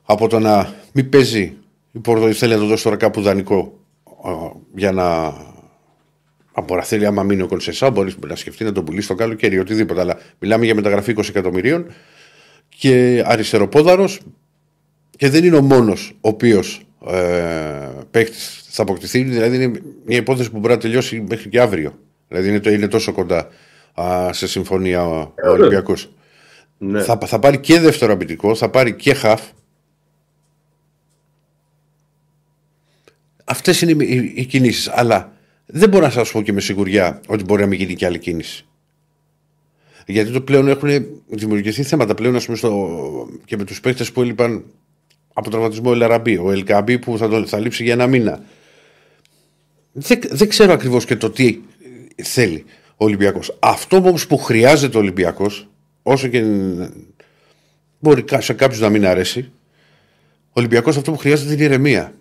από 0.03 0.27
το 0.27 0.39
να 0.39 0.73
μην 0.93 1.09
παίζει 1.09 1.57
η 1.91 1.99
Πόρτο 1.99 2.33
θέλει 2.33 2.53
να 2.53 2.59
το 2.59 2.65
δώσει 2.65 2.83
τώρα 2.83 2.95
κάπου 2.95 3.21
δανεικό 3.21 3.79
α, 4.03 4.31
για 4.75 4.91
να. 4.91 5.05
Αν 6.53 6.63
μπορεί 6.63 6.79
να 6.79 6.85
θέλει, 6.85 7.05
άμα 7.05 7.23
μείνει 7.23 7.41
ο 7.41 7.47
Κονσεσά, 7.47 7.89
μπορεί 7.89 8.13
να 8.27 8.35
σκεφτεί 8.35 8.63
να 8.63 8.71
τον 8.71 8.85
πουλήσει 8.85 9.07
το 9.07 9.15
καλοκαίρι 9.15 9.55
ή 9.55 9.59
οτιδήποτε. 9.59 10.01
Αλλά 10.01 10.17
μιλάμε 10.39 10.65
για 10.65 10.75
μεταγραφή 10.75 11.13
20 11.17 11.29
εκατομμυρίων 11.29 11.85
και 12.69 13.23
αριστεροπόδαρος 13.25 14.19
και 15.17 15.29
δεν 15.29 15.43
είναι 15.43 15.55
ο 15.55 15.61
μόνος 15.61 16.17
ο 16.21 16.27
οποίος 16.27 16.81
ε, 17.07 17.89
παίκτης 18.11 18.65
θα 18.69 18.81
αποκτηθεί. 18.81 19.23
Δηλαδή 19.23 19.55
είναι 19.55 19.81
μια 20.05 20.17
υπόθεση 20.17 20.51
που 20.51 20.59
μπορεί 20.59 20.73
να 20.73 20.79
τελειώσει 20.79 21.25
μέχρι 21.29 21.49
και 21.49 21.59
αύριο. 21.59 21.99
Δηλαδή 22.27 22.49
είναι, 22.49 22.59
το, 22.59 22.69
είναι 22.69 22.87
τόσο 22.87 23.11
κοντά 23.11 23.49
α, 23.93 24.33
σε 24.33 24.47
συμφωνία 24.47 25.07
ο, 25.07 25.19
ο 25.19 25.49
Ολυμπιακός. 25.49 26.09
Ναι. 26.77 27.03
Θα, 27.03 27.17
θα 27.25 27.39
πάρει 27.39 27.59
και 27.59 27.79
δεύτερο 27.79 28.13
αμυντικό, 28.13 28.55
θα 28.55 28.69
πάρει 28.69 28.95
και 28.95 29.13
χαφ. 29.13 29.41
Αυτές 33.43 33.81
είναι 33.81 34.03
οι, 34.03 34.15
οι, 34.15 34.33
οι 34.35 34.45
κινήσεις. 34.45 34.87
Αλλά 34.87 35.31
δεν 35.65 35.89
μπορώ 35.89 36.05
να 36.05 36.11
σας 36.11 36.31
πω 36.31 36.41
και 36.41 36.53
με 36.53 36.61
σιγουριά 36.61 37.21
ότι 37.27 37.43
μπορεί 37.43 37.61
να 37.61 37.67
μην 37.67 37.79
γίνει 37.79 37.95
και 37.95 38.05
άλλη 38.05 38.19
κίνηση. 38.19 38.65
Γιατί 40.05 40.31
το 40.31 40.41
πλέον 40.41 40.67
έχουν 40.67 40.89
δημιουργηθεί 41.27 41.83
θέματα 41.83 42.13
πλέον 42.13 42.35
ας 42.35 42.45
πούμε, 42.45 42.57
στο, 42.57 43.29
και 43.45 43.57
με 43.57 43.63
τους 43.63 43.79
παίχτε 43.79 44.03
που 44.13 44.21
έλειπαν 44.21 44.63
από 45.33 45.49
τραυματισμό 45.49 45.91
Ελαραμπή. 45.93 46.37
Ο 46.37 46.51
Ελκαμπή 46.51 46.99
που 46.99 47.17
θα, 47.17 47.29
το, 47.29 47.47
θα 47.47 47.59
λείψει 47.59 47.83
για 47.83 47.93
ένα 47.93 48.07
μήνα. 48.07 48.43
Δεν, 49.91 50.19
δεν 50.29 50.49
ξέρω 50.49 50.73
ακριβώς 50.73 51.05
και 51.05 51.15
το 51.15 51.29
τι 51.29 51.59
θέλει 52.23 52.65
ο 52.91 53.05
Ολυμπιακός. 53.05 53.57
Αυτό 53.59 53.97
όμως 53.97 54.27
που 54.27 54.37
χρειάζεται 54.37 54.97
ο 54.97 54.99
Ολυμπιακός, 54.99 55.67
όσο 56.03 56.27
και 56.27 56.43
μπορεί 57.99 58.25
σε 58.37 58.53
κάποιους 58.53 58.79
να 58.79 58.89
μην 58.89 59.05
αρέσει, 59.05 59.51
ο 60.47 60.59
Ολυμπιακός 60.59 60.97
αυτό 60.97 61.11
που 61.11 61.17
χρειάζεται 61.17 61.53
είναι 61.53 61.61
η 61.61 61.65
ηρεμία. 61.65 62.13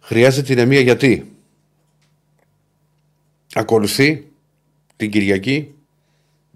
Χρειάζεται 0.00 0.52
ηρεμία 0.52 0.80
γιατί; 0.80 1.28
Ακολουθεί 3.56 4.26
την 4.96 5.10
Κυριακή 5.10 5.74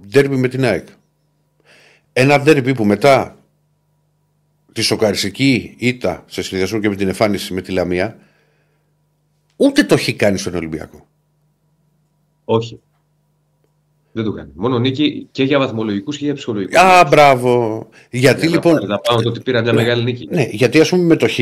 ντέρμπι 0.09 0.37
με 0.37 0.49
την 0.49 0.65
ΑΕΚ. 0.65 0.89
Ένα 2.13 2.41
ντέρμπι 2.41 2.75
που 2.75 2.85
μετά 2.85 3.39
τη 4.73 4.81
σοκαριστική 4.83 5.75
ήττα 5.79 6.25
σε 6.27 6.43
συνδυασμό 6.43 6.81
και 6.81 6.89
με 6.89 6.97
την 6.97 7.09
εμφάνιση 7.09 7.53
με 7.55 7.63
τη 7.63 7.73
Λαμία 7.73 8.19
ούτε 9.57 9.85
το 9.85 9.95
έχει 9.95 10.15
κάνει 10.15 10.39
στον 10.39 10.55
Ολυμπιακό. 10.55 11.08
Όχι. 12.51 12.81
Δεν 14.13 14.25
το 14.25 14.33
κάνει. 14.33 14.51
Μόνο 14.55 14.79
νίκη 14.79 15.29
και 15.31 15.45
για 15.45 15.59
βαθμολογικούς 15.59 16.19
και 16.19 16.25
για 16.25 16.35
ψυχολογικούς. 16.35 16.77
Α, 16.77 17.05
μπράβο. 17.05 17.87
Γιατί 18.11 18.41
Για 18.41 18.49
λοιπόν. 18.49 18.75
Να, 18.75 18.87
να 18.87 18.99
πάμε 18.99 19.23
το 19.23 19.29
ότι 19.29 19.41
πήρα 19.41 19.63
μια 19.63 19.73
μεγάλη 19.73 20.03
νίκη. 20.03 20.29
Ναι, 20.31 20.43
γιατί 20.43 20.81
ας 20.81 20.89
πούμε 20.89 21.03
με 21.03 21.17
το 21.17 21.29
Χ 21.29 21.39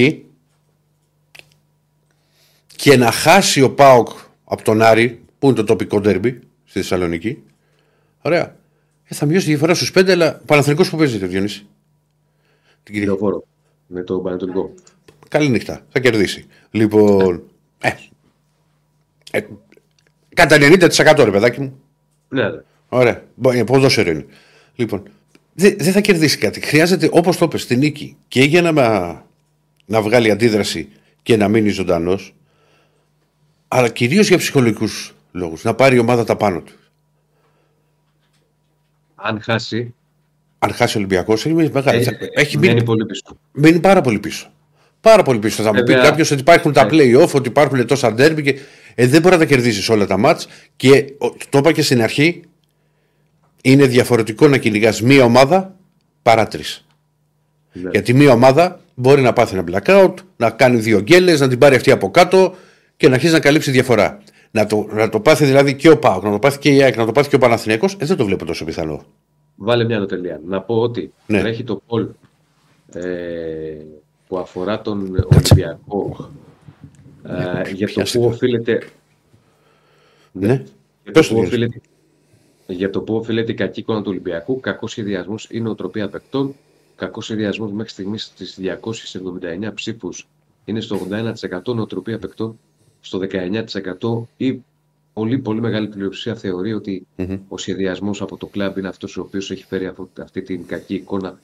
και 2.77 2.97
να 2.97 3.11
χάσει 3.11 3.63
ο 3.63 3.75
Πάοκ 3.75 4.09
από 4.45 4.63
τον 4.63 4.83
Άρη, 4.83 5.21
που 5.39 5.47
είναι 5.47 5.57
το 5.57 5.65
τοπικό 5.65 6.01
ντέρμπι 6.01 6.31
στη 6.65 6.79
Θεσσαλονίκη. 6.79 7.43
Ωραία. 8.23 8.57
Ε, 9.05 9.15
θα 9.15 9.27
μειώσει 9.27 9.45
τη 9.45 9.51
διαφορά 9.51 9.75
στους 9.75 9.91
πέντε, 9.91 10.13
αλλά 10.13 10.41
Παναθηνικό 10.47 10.89
που 10.89 10.97
παίζει 10.97 11.19
το 11.19 11.27
Διονύση. 11.27 11.67
Την 12.83 12.95
Κυριακή. 12.95 13.07
Λεωφόρο. 13.07 13.45
Με 13.87 14.03
το 14.03 14.19
Πανετολικό. 14.19 14.75
Καλή 15.29 15.49
νύχτα. 15.49 15.87
Θα 15.89 16.01
κερδίσει. 16.01 16.47
Λοιπόν. 16.71 17.43
Ε, 17.81 17.91
ε, 19.31 19.47
κατά 20.37 20.57
90% 20.61 21.25
ρε 21.25 21.31
παιδάκι 21.31 21.61
μου. 21.61 21.81
Ναι, 22.29 22.43
ναι. 22.49 22.61
Ωραία. 22.89 23.23
Μπο- 23.35 23.65
Ποδόσφαιρο 23.65 24.11
είναι. 24.11 24.27
Λοιπόν, 24.75 25.03
δεν 25.55 25.75
δεν 25.79 25.93
θα 25.93 26.01
κερδίσει 26.01 26.39
κάτι. 26.39 26.61
Χρειάζεται, 26.61 27.09
όπως 27.13 27.37
το 27.37 27.45
είπες, 27.45 27.63
στη 27.63 27.77
νίκη 27.77 28.17
και 28.29 28.43
για 28.43 28.63
να, 28.63 28.73
να 29.87 30.03
βγάλει 30.03 30.31
αντίδραση 30.31 30.89
και 31.23 31.37
να 31.37 31.49
μείνει 31.49 31.69
ζωντανός. 31.69 32.35
Αλλά 33.69 33.89
κυρίως 33.89 34.29
για 34.29 34.39
ψυχολογικούς 34.39 35.15
λόγους. 35.33 35.65
Να 35.65 35.75
πάρει 35.75 35.97
η 35.97 35.99
ομάδα 35.99 36.25
τα 36.25 36.37
πάνω 36.37 36.61
του. 36.61 36.73
Αν 39.15 39.41
χάσει. 39.43 39.95
Αν 40.59 40.73
χάσει 40.73 40.97
ο 40.97 40.99
Ολυμπιακός, 40.99 41.45
είναι 41.45 41.71
μεγάλη. 41.73 42.03
Ε, 42.03 42.41
έχει 42.41 42.59
μένει 42.59 42.73
μείνει, 42.73 42.85
πολύ 42.85 43.07
πίσω. 43.07 43.23
μένει 43.53 43.81
πάρα 43.81 44.01
πολύ 44.01 44.19
πίσω. 44.19 44.51
Πάρα 45.01 45.23
πολύ 45.23 45.39
πίσω. 45.39 45.63
Θα 45.63 45.75
μου 45.75 45.83
πει 45.83 45.93
Βέβαια. 45.93 46.09
κάποιος 46.11 46.31
ότι 46.31 46.41
υπάρχουν 46.41 46.73
τα 46.73 46.85
Ναι. 46.85 46.91
play-off, 46.93 47.31
ότι 47.33 47.49
υπάρχουν 47.49 47.87
τόσα 47.87 48.15
derby 48.19 48.43
και 48.43 48.59
ε, 48.99 49.07
δεν 49.07 49.21
μπορεί 49.23 49.35
να 49.35 49.41
τα 49.41 49.47
κερδίσεις 49.47 49.89
όλα 49.89 50.07
τα 50.07 50.17
μάτς. 50.19 50.49
Και 50.77 51.15
ο, 51.19 51.35
το 51.49 51.59
είπα 51.59 51.73
και 51.73 51.83
στην 51.83 52.03
αρχή, 52.03 52.43
είναι 53.63 53.87
διαφορετικό 53.87 54.49
να 54.49 54.59
κυνηγάς 54.59 55.03
μία 55.03 55.25
ομάδα 55.25 55.75
παρά 56.23 56.47
τρεις. 56.47 56.87
Ναι. 57.73 57.91
Γιατί 57.91 58.13
μία 58.15 58.33
ομάδα 58.33 58.81
μπορεί 58.95 59.23
να 59.23 59.33
πάθει 59.33 59.57
ένα 59.57 59.65
blackout, 59.71 60.15
να 60.37 60.51
κάνει 60.51 60.77
δύο 60.79 61.01
γκέλες, 61.01 61.41
να 61.41 61.49
την 61.49 61.59
πάρει 61.59 61.75
αυτή 61.77 61.91
από 61.91 62.11
κάτω 62.11 62.55
και 62.97 63.09
να 63.09 63.15
αρχίσει 63.15 63.33
να 63.33 63.41
καλύψει 63.41 63.71
διαφορά. 63.71 64.19
Να 64.51 64.67
το, 64.67 64.87
να 64.91 65.09
το 65.09 65.21
πάθει 65.21 65.45
δηλαδή 65.45 65.75
και 65.75 65.89
ο 65.91 65.99
Πάοκ, 65.99 66.23
να 66.25 66.31
το 66.31 66.39
πάθει 66.39 66.59
και 66.59 66.71
η 66.75 66.83
ΑΕΚ, 66.83 66.97
να 66.97 67.07
το 67.07 67.13
πάθει 67.13 67.29
και 67.29 67.37
ο 67.37 67.39
Παναθηναίκος, 67.39 67.97
ε, 67.99 68.05
δεν 68.05 68.17
το 68.17 68.25
βλέπω 68.25 68.45
τόσο 68.45 68.65
πιθανό. 68.65 69.05
Βάλε 69.57 69.85
μια 69.85 69.99
νοτελεία. 69.99 70.41
Να 70.47 70.61
πω 70.61 70.75
ότι 70.75 71.13
Ναι. 71.27 71.41
τρέχει 71.41 71.65
το 71.65 71.83
poll 71.89 72.07
ε, 72.93 73.03
που 74.29 74.39
αφορά 74.39 74.81
τον 74.81 75.27
Ολυμπιακό 75.35 76.31
ε, 77.29 77.71
για 77.73 77.87
το 77.87 77.93
πιάστε. 77.93 78.19
που 78.19 78.25
οφείλεται 78.25 78.83
Ναι. 80.33 80.63
Για 81.03 81.13
Πες 81.13 81.29
το, 81.29 81.35
το, 81.35 81.41
που 81.41 81.47
Γιάννη. 81.47 81.47
οφείλεται, 81.47 81.81
για 82.67 82.91
το 82.91 83.01
που 83.01 83.15
οφείλεται 83.15 83.53
η 83.53 83.55
κακή 83.55 83.81
εικόνα 83.81 83.99
του 84.03 84.11
Ολυμπιακού, 84.11 84.61
κακός 84.61 84.91
σχεδιασμός 84.91 85.49
ή 85.51 85.61
νοοτροπία 85.61 86.09
παικτών, 86.09 86.55
κακός 86.97 87.25
σχεδιασμός 87.25 87.73
μέχρι 87.73 87.91
στιγμής 87.91 88.23
στις 88.25 88.59
279 88.61 89.73
ψήφους 89.75 90.29
είναι 90.65 90.81
στο 90.81 90.97
81% 91.11 91.75
νοοτροπία 91.75 92.19
παικτών, 92.19 92.59
στο 93.01 93.19
19% 93.19 94.29
ή 94.37 94.63
πολύ 95.13 95.39
πολύ 95.39 95.61
μεγάλη 95.61 95.89
πλειοψηφία 95.89 96.35
θεωρεί 96.35 96.73
ότι 96.73 97.07
Μμμ. 97.17 97.39
ο 97.49 97.59
σχεδιασμός 97.59 98.23
από 98.23 98.37
το 98.37 98.47
κλαμπ 98.47 98.77
είναι 98.79 98.89
αυτός 98.89 99.17
ο 99.17 99.21
οποίος 99.21 99.51
έχει 99.51 99.65
φέρει 99.65 99.87
αυτό- 99.87 100.09
αυτή 100.21 100.43
την 100.43 100.67
κακή 100.67 100.95
εικόνα 100.95 101.39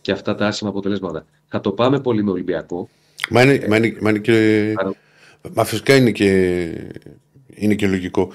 και 0.00 0.12
αυτά 0.12 0.34
τα 0.34 0.46
άσχημα 0.46 0.70
αποτελέσματα. 0.70 1.26
Θα 1.48 1.60
το 1.60 1.70
πάμε 1.72 2.00
πολύ 2.00 2.24
με 2.24 2.30
Ολυμπιακό. 2.30 2.88
Μα 3.30 3.42
είναι, 3.42 3.66
μα 3.68 3.76
είναι, 3.76 3.96
μα 4.00 4.10
είναι 4.10 4.18
και. 4.18 4.72
Άρα- 4.76 4.94
Μα 5.54 5.64
φυσικά 5.64 5.96
είναι 5.96 6.10
και, 6.10 6.70
είναι 7.54 7.74
και 7.74 7.86
λογικό. 7.86 8.32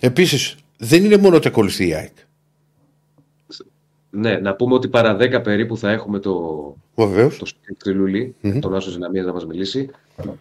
Επίσης, 0.00 0.56
δεν 0.76 1.04
είναι 1.04 1.16
μόνο 1.16 1.36
ότι 1.36 1.48
ακολουθεί 1.48 1.88
η 1.88 1.94
ΑΕΚ. 1.94 2.16
Ναι, 4.10 4.36
να 4.36 4.54
πούμε 4.54 4.74
ότι 4.74 4.88
παρά 4.88 5.16
10 5.16 5.40
περίπου 5.42 5.76
θα 5.76 5.90
έχουμε 5.90 6.18
το, 6.18 6.76
Βεβαίως. 6.94 7.38
το 7.38 7.46
Στριλούλη, 7.76 8.34
τον 8.60 8.74
Άσο 8.74 8.90
Δυναμία 8.90 9.22
να 9.22 9.32
μας 9.32 9.46
μιλήσει. 9.46 9.90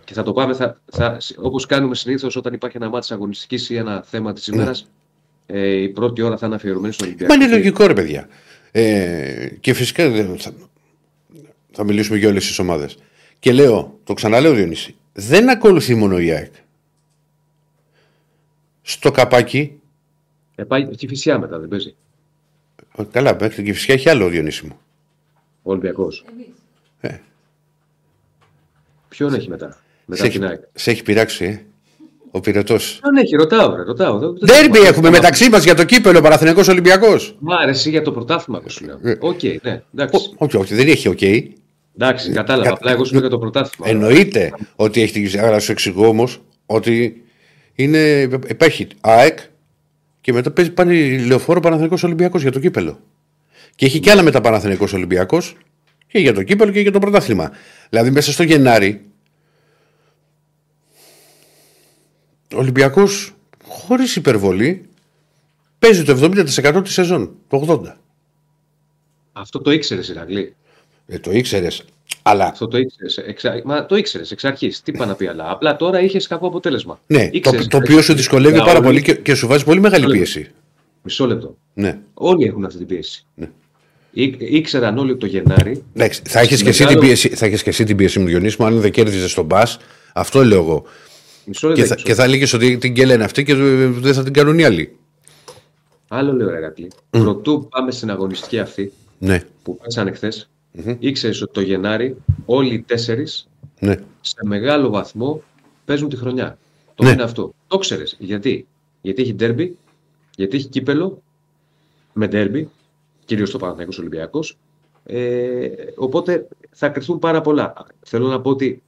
Και 0.04 0.14
θα 0.14 0.24
το 0.24 0.34
πάμε, 0.34 0.54
θα, 0.54 0.82
θα, 0.92 1.18
όπως 1.38 1.66
κάνουμε 1.66 1.96
συνήθως 1.96 2.36
όταν 2.36 2.54
υπάρχει 2.54 2.78
ένα 2.78 2.90
μάτι 2.90 3.14
αγωνιστικής 3.14 3.70
ή 3.70 3.76
ένα 3.76 4.04
θέμα 4.08 4.34
της 4.34 4.48
ημέρας, 4.48 4.90
ε, 5.46 5.82
η 5.82 5.90
πρώτη 5.90 6.22
ώρα 6.22 6.38
θα 6.38 6.46
είναι 6.46 6.56
αφιερωμένη 6.56 6.94
στον 6.94 7.08
Ολυμπιακό. 7.08 7.36
Μα 7.36 7.44
είναι 7.44 7.54
λογικό, 7.56 7.88
ρε 7.88 7.94
παιδιά. 7.94 8.28
Ε, 8.72 9.48
και 9.60 9.74
φυσικά 9.74 10.10
δεν 10.10 10.38
θα, 10.38 10.54
θα 11.72 11.84
μιλήσουμε 11.84 12.18
για 12.18 12.30
όλες 12.30 12.46
τις 12.48 12.60
ομάδες. 12.60 12.98
Και 13.40 13.52
λέω, 13.52 14.00
το 14.04 14.14
ξαναλέω 14.14 14.54
Διονύση, 14.54 14.96
δεν 15.20 15.50
ακολουθεί 15.50 15.96
μόνο 15.96 16.20
η 16.20 16.32
ΑΕΚ. 16.32 16.54
Στο 18.82 19.12
καπάκι, 19.12 19.80
Ε, 20.56 20.64
πάει 20.64 20.88
και 20.96 21.08
φυσικά 21.08 21.40
μετά, 21.40 21.60
δεν 21.60 21.70
παίζει. 21.70 21.96
ε, 22.98 23.04
καλά, 23.12 23.38
μέχρι 23.40 23.64
και 23.64 23.74
φυσικά 23.74 23.94
έχει 23.94 24.10
άλλο 24.10 24.26
ο 24.26 24.30
Διονύση 24.30 24.66
μου. 24.66 24.78
Ο 25.64 25.72
Ολυμπιακός. 25.72 26.26
Ε. 27.02 27.18
Ποιον 29.10 29.34
έχει 29.34 29.50
μετά, 29.50 29.78
μετά 30.06 30.24
Σε 30.24 30.30
την 30.30 30.44
έχει, 30.44 30.52
ΑΕΚ; 30.52 30.62
σε 30.74 30.92
έχει 30.92 31.04
πειράξει, 31.04 31.46
ε, 31.46 31.66
ο 32.32 32.40
πειρατό. 32.40 32.76
Ποιον 32.76 33.16
έχει, 33.18 33.36
ρωτάω, 33.36 33.76
ρε, 33.76 33.84
ρωτάω. 33.84 34.20
Δεν- 34.20 34.38
δεν- 34.40 34.46
Ντέρμπι 34.46 34.80
έχουμε 34.88 35.10
μεταξύ 35.10 35.50
μας 35.50 35.64
για 35.64 35.76
το 35.76 35.84
κύπελο 35.84 36.22
Παναθηνικό 36.22 36.62
Ολυμπιακός. 36.70 37.36
Μ' 37.40 37.52
άρεσε 37.52 37.90
για 37.90 38.02
το 38.02 38.12
πρωτάθλημα 38.12 38.60
που 38.62 38.70
σου 38.70 38.86
λέω. 38.86 39.00
Ε. 39.04 39.18
Οκ, 39.20 39.44
ναι, 39.44 39.84
εντάξει. 39.94 40.34
Όχι, 40.38 40.58
όχι, 40.58 40.76
δεν 40.76 40.88
έχει 40.88 41.08
οκ. 41.08 41.20
Εντάξει, 42.00 42.32
κατάλαβα. 42.32 42.68
κα- 42.70 42.74
Απλά 42.76 42.92
εγώ 42.92 43.04
σου 43.04 43.12
λέω 43.12 43.22
για 43.22 43.30
το 43.30 43.38
πρωτάθλημα. 43.40 43.90
Εννοείται 43.90 44.52
ότι 44.76 45.02
έχει 45.02 45.12
την 45.14 45.24
κυβέρνηση. 45.24 45.48
Αλλά 45.52 45.60
σου 45.60 45.72
εξηγώ 45.72 46.08
όμως 46.08 46.42
ότι 46.66 47.24
είναι, 47.76 48.30
υπάρχει 48.48 48.88
ΑΕΚ 49.02 49.40
και 50.22 50.34
μετά 50.34 50.52
παίζει 50.52 50.72
πάλι 50.72 51.20
λεωφόρο 51.20 51.60
Παναθηναϊκό 51.60 51.96
Ολυμπιακός 52.04 52.42
για 52.42 52.52
το 52.52 52.60
κύπελο. 52.60 53.00
Και 53.76 53.86
έχει 53.86 54.00
και 54.00 54.12
άλλα 54.12 54.22
μετά 54.22 54.42
Παναθηναϊκό 54.42 54.88
Ολυμπιακός 54.94 55.56
και 56.08 56.20
για 56.20 56.34
το 56.34 56.44
κύπελο 56.44 56.72
και 56.72 56.80
για 56.80 56.92
το 56.92 57.00
πρωτάθλημα. 57.00 57.52
Δηλαδή 57.90 58.12
μέσα 58.12 58.32
στο 58.32 58.44
Γενάρη 58.44 59.02
ο 62.56 62.58
Ολυμπιακός 62.58 63.34
χωρίς 63.64 64.16
υπερβολή 64.16 64.90
παίζει 65.80 66.04
το 66.04 66.12
70% 66.12 66.82
της 66.84 66.94
σεζόν. 66.94 67.36
Το 67.48 67.58
80%. 67.68 67.94
Αυτό 69.34 69.62
το 69.62 69.72
ήξερες, 69.72 70.10
Ηρακλή. 70.10 70.56
Ε, 71.08 71.20
το 71.20 71.32
ήξερες. 71.32 71.84
Αλλά 72.22 72.46
Αυτό 72.46 72.68
το 72.68 72.78
ήξερες. 72.78 73.18
Εξα... 73.18 73.62
Μα 73.66 73.86
το 73.86 73.96
ήξερες 73.96 74.32
εξ 74.32 74.44
αρχής. 74.46 74.82
Τι 74.82 74.92
είπα 74.92 75.06
να 75.06 75.16
πει, 75.16 75.28
αλλά 75.28 75.52
απλά 75.52 75.76
τώρα 75.76 76.02
είχες 76.02 76.28
κακό 76.28 76.48
αποτέλεσμα. 76.48 77.00
ναι, 77.08 77.24
το, 77.24 77.30
Ήξερες, 77.32 77.68
το 77.68 77.78
οποίο 77.78 78.02
σου 78.02 78.14
δυσκολεύει 78.14 78.54
Για 78.56 78.64
πάρα 78.64 78.78
όλοι- 78.78 78.88
πολύ 78.88 79.02
και, 79.02 79.14
και 79.16 79.36
σου 79.36 79.48
βάζει 79.48 79.64
πολύ 79.64 79.80
μεγάλη 79.80 80.04
Μισό 80.06 80.16
πίεση. 80.18 80.52
Μισό 81.02 81.26
λεπτό. 81.28 81.58
Ναι. 81.74 82.00
Όλοι 82.14 82.46
έχουν 82.48 82.66
αυτή 82.66 82.78
την 82.78 82.88
πίεση. 82.88 83.26
Ναι. 83.36 83.50
Ή, 84.12 84.36
ήξεραν 84.40 84.98
όλοι 84.98 85.18
το 85.18 85.26
Γενάρη. 85.26 85.84
Εντάξει, 85.94 86.22
θα 86.26 86.40
έχει 86.40 86.64
και, 86.64 86.70
εσύ 86.70 86.82
Μεγάλο- 86.84 87.00
την 87.00 87.08
πίεση- 87.08 87.36
θα 87.36 87.46
έχεις 87.46 87.64
και 87.64 87.70
εσύ 87.70 87.84
την 87.84 87.96
πίεση 87.98 88.20
μου, 88.20 88.26
Διονύση 88.26 88.56
μου, 88.60 88.66
αν 88.68 88.80
δεν 88.80 88.92
κέρδιζες 88.92 89.34
τον 89.34 89.46
μπα. 89.46 89.62
Αυτό 90.14 90.44
λέω 90.44 90.58
εγώ. 90.60 90.84
Μισό 91.46 91.74
Και 91.74 91.82
λεπτό. 91.82 91.96
θα, 91.96 92.02
και 92.02 92.14
θα 92.14 92.24
έλεγε 92.24 92.56
ότι 92.56 92.78
την 92.78 92.94
κέλα 92.94 93.14
είναι 93.14 93.24
αυτή 93.24 93.44
και 93.44 93.54
δεν 93.56 94.14
θα 94.14 94.24
την 94.24 94.34
κάνουν 94.34 94.60
οι 94.60 94.64
άλλοι. 94.64 94.98
Άλλο 96.08 96.34
λέω, 96.34 96.50
ρε 96.50 96.58
Ηρακλή. 96.58 96.92
Πρωτού 97.10 97.68
πάμε 97.70 97.92
στην 97.92 98.12
αγωνιστική 98.12 98.60
αυτή 98.60 98.92
Ναι, 99.18 99.44
που 99.64 99.78
παίξανε 99.78 100.12
χθες, 100.12 100.50
ήξερες 101.00 101.42
ότι 101.42 101.54
το 101.54 101.62
Γενάρη 101.62 102.16
όλοι 102.46 102.74
οι 102.74 102.82
τέσσερις 102.82 103.48
ναι. 103.80 103.96
σε 104.22 104.36
μεγάλο 104.44 104.90
βαθμό 104.90 105.42
παίζουν 105.86 106.10
τη 106.10 106.16
χρονιά. 106.16 106.58
Το 106.96 107.04
Ναι. 107.04 107.10
είναι 107.10 107.24
αυτό. 107.24 107.54
Το 107.68 107.78
ξέρεις. 107.78 108.16
Γιατί; 108.20 108.68
Γιατί 109.02 109.22
έχει 109.22 109.34
ντέρμπι, 109.34 109.78
γιατί 110.36 110.58
έχει 110.58 110.68
κύπελο 110.68 111.22
με 112.14 112.28
ντέρμπι, 112.28 112.70
κυρίως 113.26 113.52
το 113.52 113.58
Παναθηναϊκός 113.58 114.00
Ολυμπιακός. 114.00 114.58
Ε, 115.06 115.68
οπότε 115.96 116.48
θα 116.72 116.90
κρυθούν 116.90 117.20
πάρα 117.20 117.42
πολλά. 117.42 117.74
Θέλω 118.06 118.28
να 118.28 118.42
πω 118.42 118.50
ότι 118.50 118.82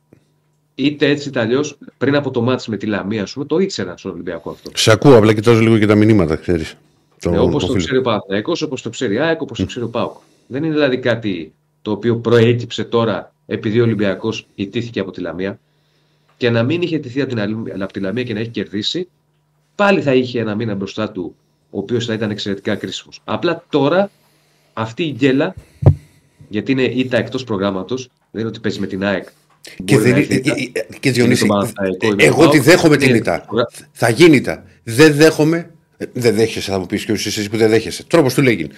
είτε 0.75 1.07
έτσι 1.09 1.29
είτε 1.29 1.39
αλλιώς 1.39 1.77
πριν 1.97 2.15
από 2.15 2.31
το 2.31 2.41
μάτς 2.41 2.67
με 2.67 2.77
τη 2.77 2.85
Λαμία, 2.85 3.23
ας 3.23 3.33
πούμε, 3.33 3.45
το 3.45 3.59
ήξεραν 3.59 3.97
στον 3.97 4.11
Ολυμπιακό 4.11 4.49
αυτό. 4.49 4.71
Σε 4.73 4.91
ακούω, 4.91 5.17
απλά 5.17 5.33
κοιτάζω 5.33 5.59
λίγο 5.61 5.77
και 5.77 5.85
τα 5.85 5.95
μηνύματα, 5.95 6.35
ξέρεις. 6.35 6.75
Το, 7.19 7.33
Ε, 7.33 7.37
όπως 7.37 7.61
το 7.61 7.67
το 7.67 7.73
φίλο. 7.73 7.83
ξέρει 7.83 7.97
ο 7.97 8.01
Παναθηναϊκός, 8.01 8.61
όπως 8.61 8.81
το 8.81 8.89
ξέρει 8.89 9.13
η 9.13 9.19
ΑΕΚ, 9.19 9.41
όπως 9.41 9.59
το 9.59 9.65
ξέρει 9.65 9.85
ο 9.85 9.89
ΠΑΟΚ. 9.89 10.17
Δεν 10.47 10.63
είναι 10.63 10.73
δηλαδή 10.73 10.97
κάτι 10.97 11.53
το 11.81 11.91
οποίο 11.91 12.15
προέκυψε 12.17 12.83
τώρα 12.83 13.33
επειδή 13.45 13.79
ο 13.79 13.83
Ολυμπιακός 13.83 14.47
ιτήθηκε 14.55 14.99
από 14.99 15.11
τη 15.11 15.21
Λαμία 15.21 15.59
και 16.37 16.49
να 16.49 16.63
μην 16.63 16.81
είχε 16.81 16.97
τηθεί 16.99 17.21
από, 17.21 17.29
την, 17.29 17.39
άλλη- 17.39 17.73
από 17.83 17.93
τη 17.93 17.99
Λαμία 17.99 18.23
και 18.23 18.33
να 18.33 18.39
έχει 18.39 18.49
κερδίσει, 18.49 19.07
πάλι 19.75 20.01
θα 20.01 20.13
είχε 20.13 20.39
ένα 20.39 20.55
μήνα 20.55 20.75
μπροστά 20.75 21.11
του, 21.11 21.35
ο 21.69 21.77
οποίος 21.79 22.05
θα 22.05 22.13
ήταν 22.13 22.29
εξαιρετικά 22.31 22.75
κρίσιμος. 22.75 23.21
Απλά 23.23 23.63
τώρα 23.69 24.11
αυτή 24.73 25.03
η 25.03 25.11
γκέλα, 25.17 25.55
γιατί 26.49 26.71
είναι 26.71 26.83
ήττα 26.83 27.17
εκτός 27.17 27.43
προγράμματος, 27.43 28.09
δεν 28.31 28.41
είναι 28.41 28.49
ότι 28.49 28.59
παίζει 28.59 28.79
με 28.79 28.87
την 28.87 29.03
ΑΕΚ. 29.03 29.27
Και, 29.85 29.93
μπορεί 29.95 30.03
δεν, 30.03 30.11
να 30.11 30.17
ε, 30.17 30.21
έχει 30.21 30.33
ήττα. 30.35 30.53
ε, 30.57 30.85
ε, 30.89 30.97
και 30.99 31.11
Διονύση, 31.11 31.39
τον 31.39 31.47
Παναθηναϊκό 31.49 32.05
ή 32.07 32.15
με 32.15 32.23
ε, 32.23 32.27
τον 32.29 32.33
εγώ 32.39 32.49
τη 32.49 32.57
ΠΑΟΚ, 32.57 32.67
δέχομαι 32.67 32.97
την 32.97 33.07
είναι 33.09 33.17
ήττα. 33.17 33.33
εκτός 33.33 33.47
προγρά- 33.47 33.69
Θα 33.91 34.09
γίνει 34.09 34.35
ήττα. 34.35 34.63
Δεν 34.83 35.13
δέχομαι. 35.13 35.71
ε, 35.97 36.05
Δεν 36.13 36.35
δέχεσαι, 36.35 36.71
θα 36.71 36.79
μου 36.79 36.85
πεις 36.85 37.05
και 37.05 37.11
εσύ 37.11 37.49
που 37.49 37.57
δεν 37.57 37.69
δέχεσαι. 37.69 38.03
Τρόπος 38.03 38.33
του 38.33 38.41
λέγει. 38.41 38.69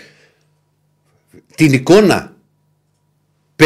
Την 1.55 1.73
εικόνα. 1.73 2.35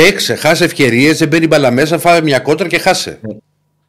Παίξε, 0.03 0.35
χάσε 0.35 0.63
ευκαιρίες, 0.63 1.17
δεν 1.17 1.27
μπαίνει 1.27 1.47
μπαλά 1.47 1.71
μέσα, 1.71 1.97
φάει 1.97 2.21
μια 2.21 2.39
κότρα 2.39 2.67
και 2.67 2.77
χάσε. 2.77 3.19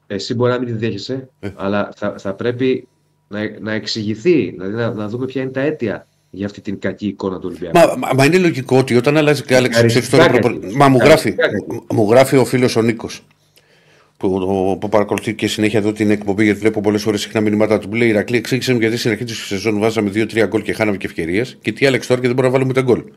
Εσύ 0.07 0.34
μπορεί 0.34 0.52
να 0.52 0.59
μην 0.59 0.66
τη 0.66 0.72
δέχεσαι, 0.86 1.28
Ε. 1.40 1.48
αλλά 1.57 1.88
θα, 1.96 2.14
θα 2.18 2.34
πρέπει 2.34 2.88
να, 3.28 3.38
να 3.61 3.72
εξηγηθεί, 3.72 4.50
δηλαδή 4.50 4.74
να, 4.74 4.92
να 4.94 5.09
δούμε 5.09 5.26
ποια 5.26 5.42
είναι 5.42 5.50
τα 5.50 5.61
αίτια 5.61 6.07
για 6.30 6.46
αυτή 6.46 6.61
την 6.61 6.78
κακή 6.78 7.07
εικόνα 7.07 7.38
του 7.38 7.44
Ολυμπιακού. 7.50 7.78
Μα, 7.78 7.94
μα, 7.98 8.14
μα 8.14 8.24
είναι 8.24 8.38
λογικό 8.38 8.78
ότι 8.78 8.96
όταν 8.96 9.16
αλλάζει 9.16 9.42
Άλεξ, 9.54 9.76
ξέρεις 9.84 10.11
τώρα 10.11 10.24
Ευχαριστικά 10.24 10.40
προπο- 10.40 10.61
κακή. 10.66 10.76
Μα 10.76 10.88
μου 10.88 10.98
γράφει, 10.98 11.28
Ευχαριστικά 11.28 11.74
κακή. 11.76 11.84
μου 11.94 12.11
γράφει 12.11 12.36
ο 12.36 12.44
φίλος 12.44 12.76
ο 12.76 12.82
Νίκος. 12.82 13.22
Που, 14.16 14.38
το- 14.38 14.76
που 14.80 14.88
παρακολουθεί 14.88 15.34
και 15.34 15.46
συνέχεια 15.46 15.78
εδώ 15.78 15.92
την 15.92 16.11
εκπομπή, 16.11 16.44
γιατί 16.44 16.59
βλέπω 16.61 16.80
πολλές 16.80 17.02
φορέ 17.02 17.16
συχνά 17.16 17.40
μηνύματα 17.40 17.78
του. 17.78 17.88
Μου 17.88 17.94
λέει 17.94 18.09
Ηρακλή, 18.09 18.36
εξήγησε 18.36 18.72
μου 18.72 18.78
γιατί 18.80 18.96
στην 18.96 19.11
αρχή 19.11 19.24
της 19.24 19.38
σεζόν 19.46 19.78
βάζαμε 19.78 20.11
2-3 20.14 20.46
γκολ 20.46 20.62
και 20.62 20.72
χάναμε 20.72 20.96
και 20.96 21.07
ευκαιρίες. 21.07 21.59
Και 21.62 21.72
τι 21.72 21.86
Άλεξ 21.86 22.07
τώρα 22.07 22.20
και 22.20 22.26
δεν 22.26 22.36
μπορούμε 22.36 22.57
να 22.59 22.64
βάλουμε 22.64 22.80
ούτε 22.80 22.92
γκολ. 22.92 23.12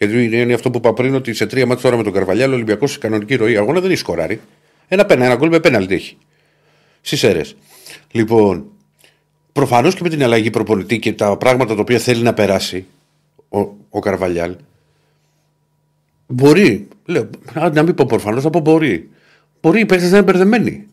Γιατί 0.00 0.24
είναι, 0.24 0.36
είναι 0.36 0.52
αυτό 0.52 0.70
που 0.70 0.78
είπα 0.78 0.92
πριν, 0.92 1.14
ότι 1.14 1.34
σε 1.34 1.46
τρία 1.46 1.66
μάτια 1.66 1.82
τώρα 1.82 1.96
με 1.96 2.02
τον 2.02 2.12
Καρβαλιάλ 2.12 2.50
ο 2.50 2.54
Ολυμπιακός 2.54 2.92
σε 2.92 2.98
κανονική 2.98 3.34
ροή 3.34 3.56
αγώνα 3.56 3.80
δεν 3.80 3.90
έχει 3.90 3.98
σκοράρει. 3.98 4.40
Ένα 4.88 5.04
πένα, 5.04 5.24
ένα 5.24 5.34
γκολ 5.34 5.48
με 5.48 5.60
πέναλτι 5.60 5.94
έχει. 5.94 6.16
Στι 7.00 7.26
αίρε. 7.26 7.40
Λοιπόν, 8.10 8.64
προφανώς 9.52 9.94
και 9.94 10.02
με 10.02 10.08
την 10.08 10.22
αλλαγή 10.22 10.50
προπονητή 10.50 10.98
και 10.98 11.12
τα 11.12 11.36
πράγματα 11.36 11.74
τα 11.74 11.80
οποία 11.80 11.98
θέλει 11.98 12.22
να 12.22 12.34
περάσει 12.34 12.86
ο, 13.48 13.58
ο 13.90 13.98
Καρβαλιάλ, 13.98 14.56
Μπορεί. 16.26 16.88
Λέω, 17.04 17.30
α, 17.54 17.70
να 17.72 17.82
μην 17.82 17.94
πω 17.94 18.06
προφανώς, 18.06 18.42
θα 18.42 18.50
πω 18.50 18.60
μπορεί. 18.60 19.10
Μπορεί 19.60 19.80
οι 19.80 19.86
παίχτε 19.86 20.08
να 20.08 20.16
είναι 20.16 20.22
μπερδεμένοι. 20.22 20.86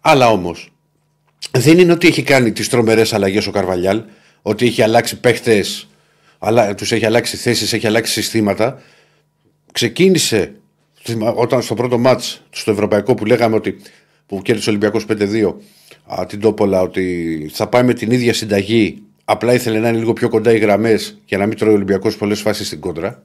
Αλλά 0.00 0.30
όμως 0.30 0.72
δεν 1.50 1.78
είναι 1.78 1.92
ότι 1.92 2.06
έχει 2.06 2.22
κάνει 2.22 2.52
τις 2.52 2.68
τρομερές 2.68 3.12
αλλαγές 3.12 3.46
ο 3.46 3.50
Καρβαλιάλ, 3.50 4.02
ότι 4.42 4.66
έχει 4.66 4.82
αλλάξει 4.82 5.20
παίχτε, 5.20 5.64
τους 6.76 6.92
έχει 6.92 7.06
αλλάξει 7.06 7.36
θέσεις, 7.36 7.72
έχει 7.72 7.86
αλλάξει 7.86 8.12
συστήματα. 8.12 8.82
Ξεκίνησε 9.72 10.54
όταν 11.34 11.62
στο 11.62 11.74
πρώτο 11.74 11.98
μάτς 11.98 12.42
στο 12.50 12.70
Ευρωπαϊκό 12.70 13.14
που 13.14 13.24
λέγαμε 13.24 13.56
ότι 13.56 13.76
που 14.26 14.42
κέρδισε 14.42 14.70
ο 14.70 14.72
Ολυμπιακός 14.72 15.06
5-2 15.08 15.54
α, 16.06 16.26
την 16.26 16.40
Τόπολα 16.40 16.80
ότι 16.80 17.50
θα 17.52 17.68
πάει 17.68 17.82
με 17.82 17.94
την 17.94 18.10
ίδια 18.10 18.34
συνταγή 18.34 19.02
απλά 19.24 19.52
ήθελε 19.54 19.78
να 19.78 19.88
είναι 19.88 19.98
λίγο 19.98 20.12
πιο 20.12 20.28
κοντά 20.28 20.52
οι 20.52 20.58
γραμμές 20.58 21.18
για 21.24 21.38
να 21.38 21.46
μην 21.46 21.58
τρώει 21.58 21.70
ο 21.70 21.74
Ολυμπιακός 21.74 22.16
πολλές 22.16 22.40
φάσεις 22.40 22.66
στην 22.66 22.80
κόντρα 22.80 23.22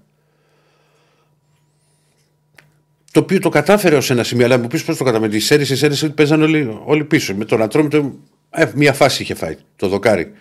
το 3.18 3.24
οποίο 3.24 3.40
το 3.40 3.50
κατάφερε 3.50 3.96
ως 3.96 4.10
ένα 4.10 4.24
σημείο. 4.24 4.46
Αλλά 4.46 4.58
μου 4.58 4.68
πεις 4.68 4.84
πώς 4.84 4.98
το 4.98 5.04
κατάφερε. 5.04 5.32
Τις 5.32 5.46
σέρε, 5.46 5.62
οι 5.62 5.66
σέρε 5.66 6.10
παίζαν 6.10 6.42
όλοι, 6.42 6.80
όλοι 6.84 7.04
πίσω. 7.04 7.36
Με 7.36 7.46
τον 7.46 7.62
Ατρόμητο, 7.62 8.02
το... 8.02 8.16
ε, 8.50 8.72
μία 8.76 8.94
φάση 8.94 9.22
είχε 9.22 9.34
φάει 9.34 9.58
το 9.76 9.88
δοκάρι. 9.88 10.32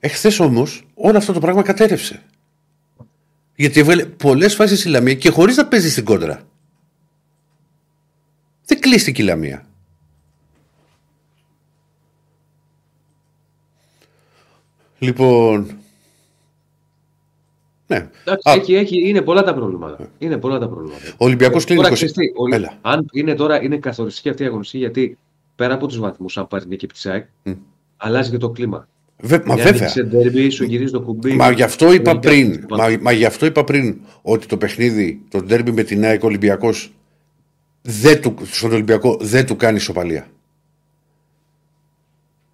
Εχθές 0.00 0.40
όμως 0.40 0.86
όλο 0.94 1.16
αυτό 1.16 1.32
το 1.32 1.40
πράγμα 1.40 1.62
κατέρευσε. 1.62 2.22
Γιατί 3.56 3.80
έβγαλε 3.80 4.04
πολλές 4.04 4.54
φάσεις 4.54 4.80
στη 4.80 4.88
Λαμία 4.88 5.14
και 5.14 5.30
χωρίς 5.30 5.56
να 5.56 5.66
παίζει 5.66 5.90
στην 5.90 6.04
κόντρα. 6.04 6.42
Δεν 8.64 8.80
κλείστηκε 8.80 9.22
η 9.22 9.24
Λαμία. 9.24 9.64
Λοιπόν, 14.98 15.80
ναι. 17.90 18.10
Εντάξει, 18.24 18.74
έχει, 18.74 19.08
είναι 19.08 19.22
πολλά 19.22 19.42
τα 19.42 19.54
προβλήματα. 19.54 20.08
Είναι 20.18 20.38
πολλά 20.38 20.58
τα 20.58 20.68
προβλήματα. 20.68 21.04
Ο 21.10 21.24
Ολυμπιακό 21.24 21.58
κλείνει 21.60 21.82
20. 21.84 22.64
Αν 22.80 23.06
είναι 23.12 23.34
τώρα 23.34 23.62
είναι 23.62 23.76
καθοριστική 23.76 24.28
αυτή 24.28 24.42
η 24.42 24.46
αγωνιστική, 24.46 24.78
γιατί 24.78 25.18
πέρα 25.56 25.74
από 25.74 25.86
τους 25.86 25.98
βαθμούς, 25.98 26.38
αν 26.38 26.48
πάρει 26.48 26.66
νίκη 26.66 26.86
τη 26.86 27.10
ΑΕΚ, 27.10 27.26
mm. 27.44 27.56
αλλάζει 27.96 28.30
και 28.30 28.36
το 28.36 28.50
κλίμα. 28.50 28.88
Βε, 29.20 29.42
μα 29.44 29.56
βέβαια. 29.56 29.88
Σε 29.88 30.02
ντερμπι, 30.02 30.50
σου 30.50 30.64
γυρίζει 30.64 30.92
το 30.92 31.00
κουμπί. 31.00 31.32
Μα 31.32 31.50
γι, 31.50 31.62
αυτό 31.62 31.92
είπα 31.92 32.18
πριν, 32.18 32.66
μα, 32.68 32.96
μα 33.00 33.12
γι' 33.12 33.24
αυτό 33.24 33.46
είπα 33.46 33.64
πριν 33.64 34.00
ότι 34.22 34.46
το 34.46 34.56
παιχνίδι, 34.56 35.20
το 35.28 35.42
ντερμπι 35.42 35.72
με 35.72 35.82
την 35.82 36.04
ΑΕΚ 36.04 36.24
Ολυμπιακός, 36.24 36.92
στον 38.50 38.72
Ολυμπιακό 38.72 39.16
δεν 39.20 39.46
του 39.46 39.56
κάνει 39.56 39.76
ισοπαλία. 39.76 40.26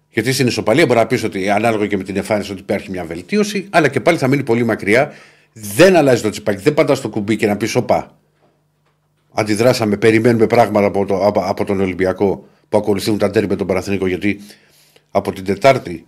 Γιατί 0.09 0.31
στην 0.31 0.47
ισοπαλία 0.47 0.85
μπορεί 0.85 0.99
να 0.99 1.07
πεις 1.07 1.23
ότι 1.23 1.49
ανάλογα 1.49 1.87
και 1.87 1.97
με 1.97 2.03
την 2.03 2.17
εμφάνιση 2.17 2.51
ότι 2.51 2.61
υπάρχει 2.61 2.91
μια 2.91 3.03
βελτίωση, 3.03 3.67
αλλά 3.69 3.87
και 3.87 3.99
πάλι 3.99 4.17
θα 4.17 4.27
μείνει 4.27 4.43
πολύ 4.43 4.63
μακριά. 4.63 5.11
Δεν 5.53 5.95
αλλάζει 5.95 6.21
το 6.21 6.29
τσιπάκι, 6.29 6.61
δεν 6.61 6.73
πατάς 6.73 7.01
το 7.01 7.09
κουμπί 7.09 7.35
και 7.35 7.47
να 7.47 7.57
πεις 7.57 7.75
Οπα. 7.75 8.17
Αντιδράσαμε, 9.31 9.97
περιμένουμε 9.97 10.47
πράγματα 10.47 10.85
από, 10.85 11.05
το, 11.05 11.25
από, 11.25 11.39
από 11.39 11.65
τον 11.65 11.79
Ολυμπιακό 11.79 12.47
που 12.69 12.77
ακολουθούν 12.77 13.17
τα 13.17 13.29
τέρμη 13.29 13.47
με 13.47 13.55
τον 13.55 13.67
Παναθηνικό. 13.67 14.07
Γιατί 14.07 14.39
από 15.11 15.31
την 15.31 15.43
Τετάρτη, 15.43 16.05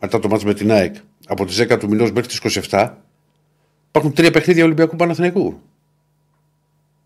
μετά 0.00 0.18
το 0.18 0.28
μάτι 0.28 0.46
με 0.46 0.54
την 0.54 0.72
ΑΕΚ, 0.72 0.94
από 1.26 1.44
τις 1.44 1.62
10 1.62 1.78
του 1.78 1.88
μηνός 1.88 2.12
μέχρι 2.12 2.28
τις 2.28 2.66
27, 2.70 2.90
υπάρχουν 3.88 4.12
τρία 4.12 4.30
παιχνίδια 4.30 4.64
Ολυμπιακού 4.64 4.96
Παναθηνικού. 4.96 5.60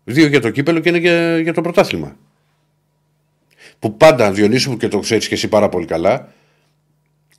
Δύο 0.03 0.27
για 0.27 0.41
το 0.41 0.49
κύπελο 0.49 0.79
και 0.79 0.89
ένα 0.89 0.97
για, 0.97 1.39
για 1.39 1.53
το 1.53 1.61
πρωτάθλημα 1.61 2.17
που 3.79 3.97
πάντα 3.97 4.31
Διονύσου 4.31 4.77
και 4.77 4.87
το 4.87 4.99
ξέρεις 4.99 5.27
και 5.27 5.33
εσύ 5.33 5.47
πάρα 5.47 5.69
πολύ 5.69 5.85
καλά, 5.85 6.33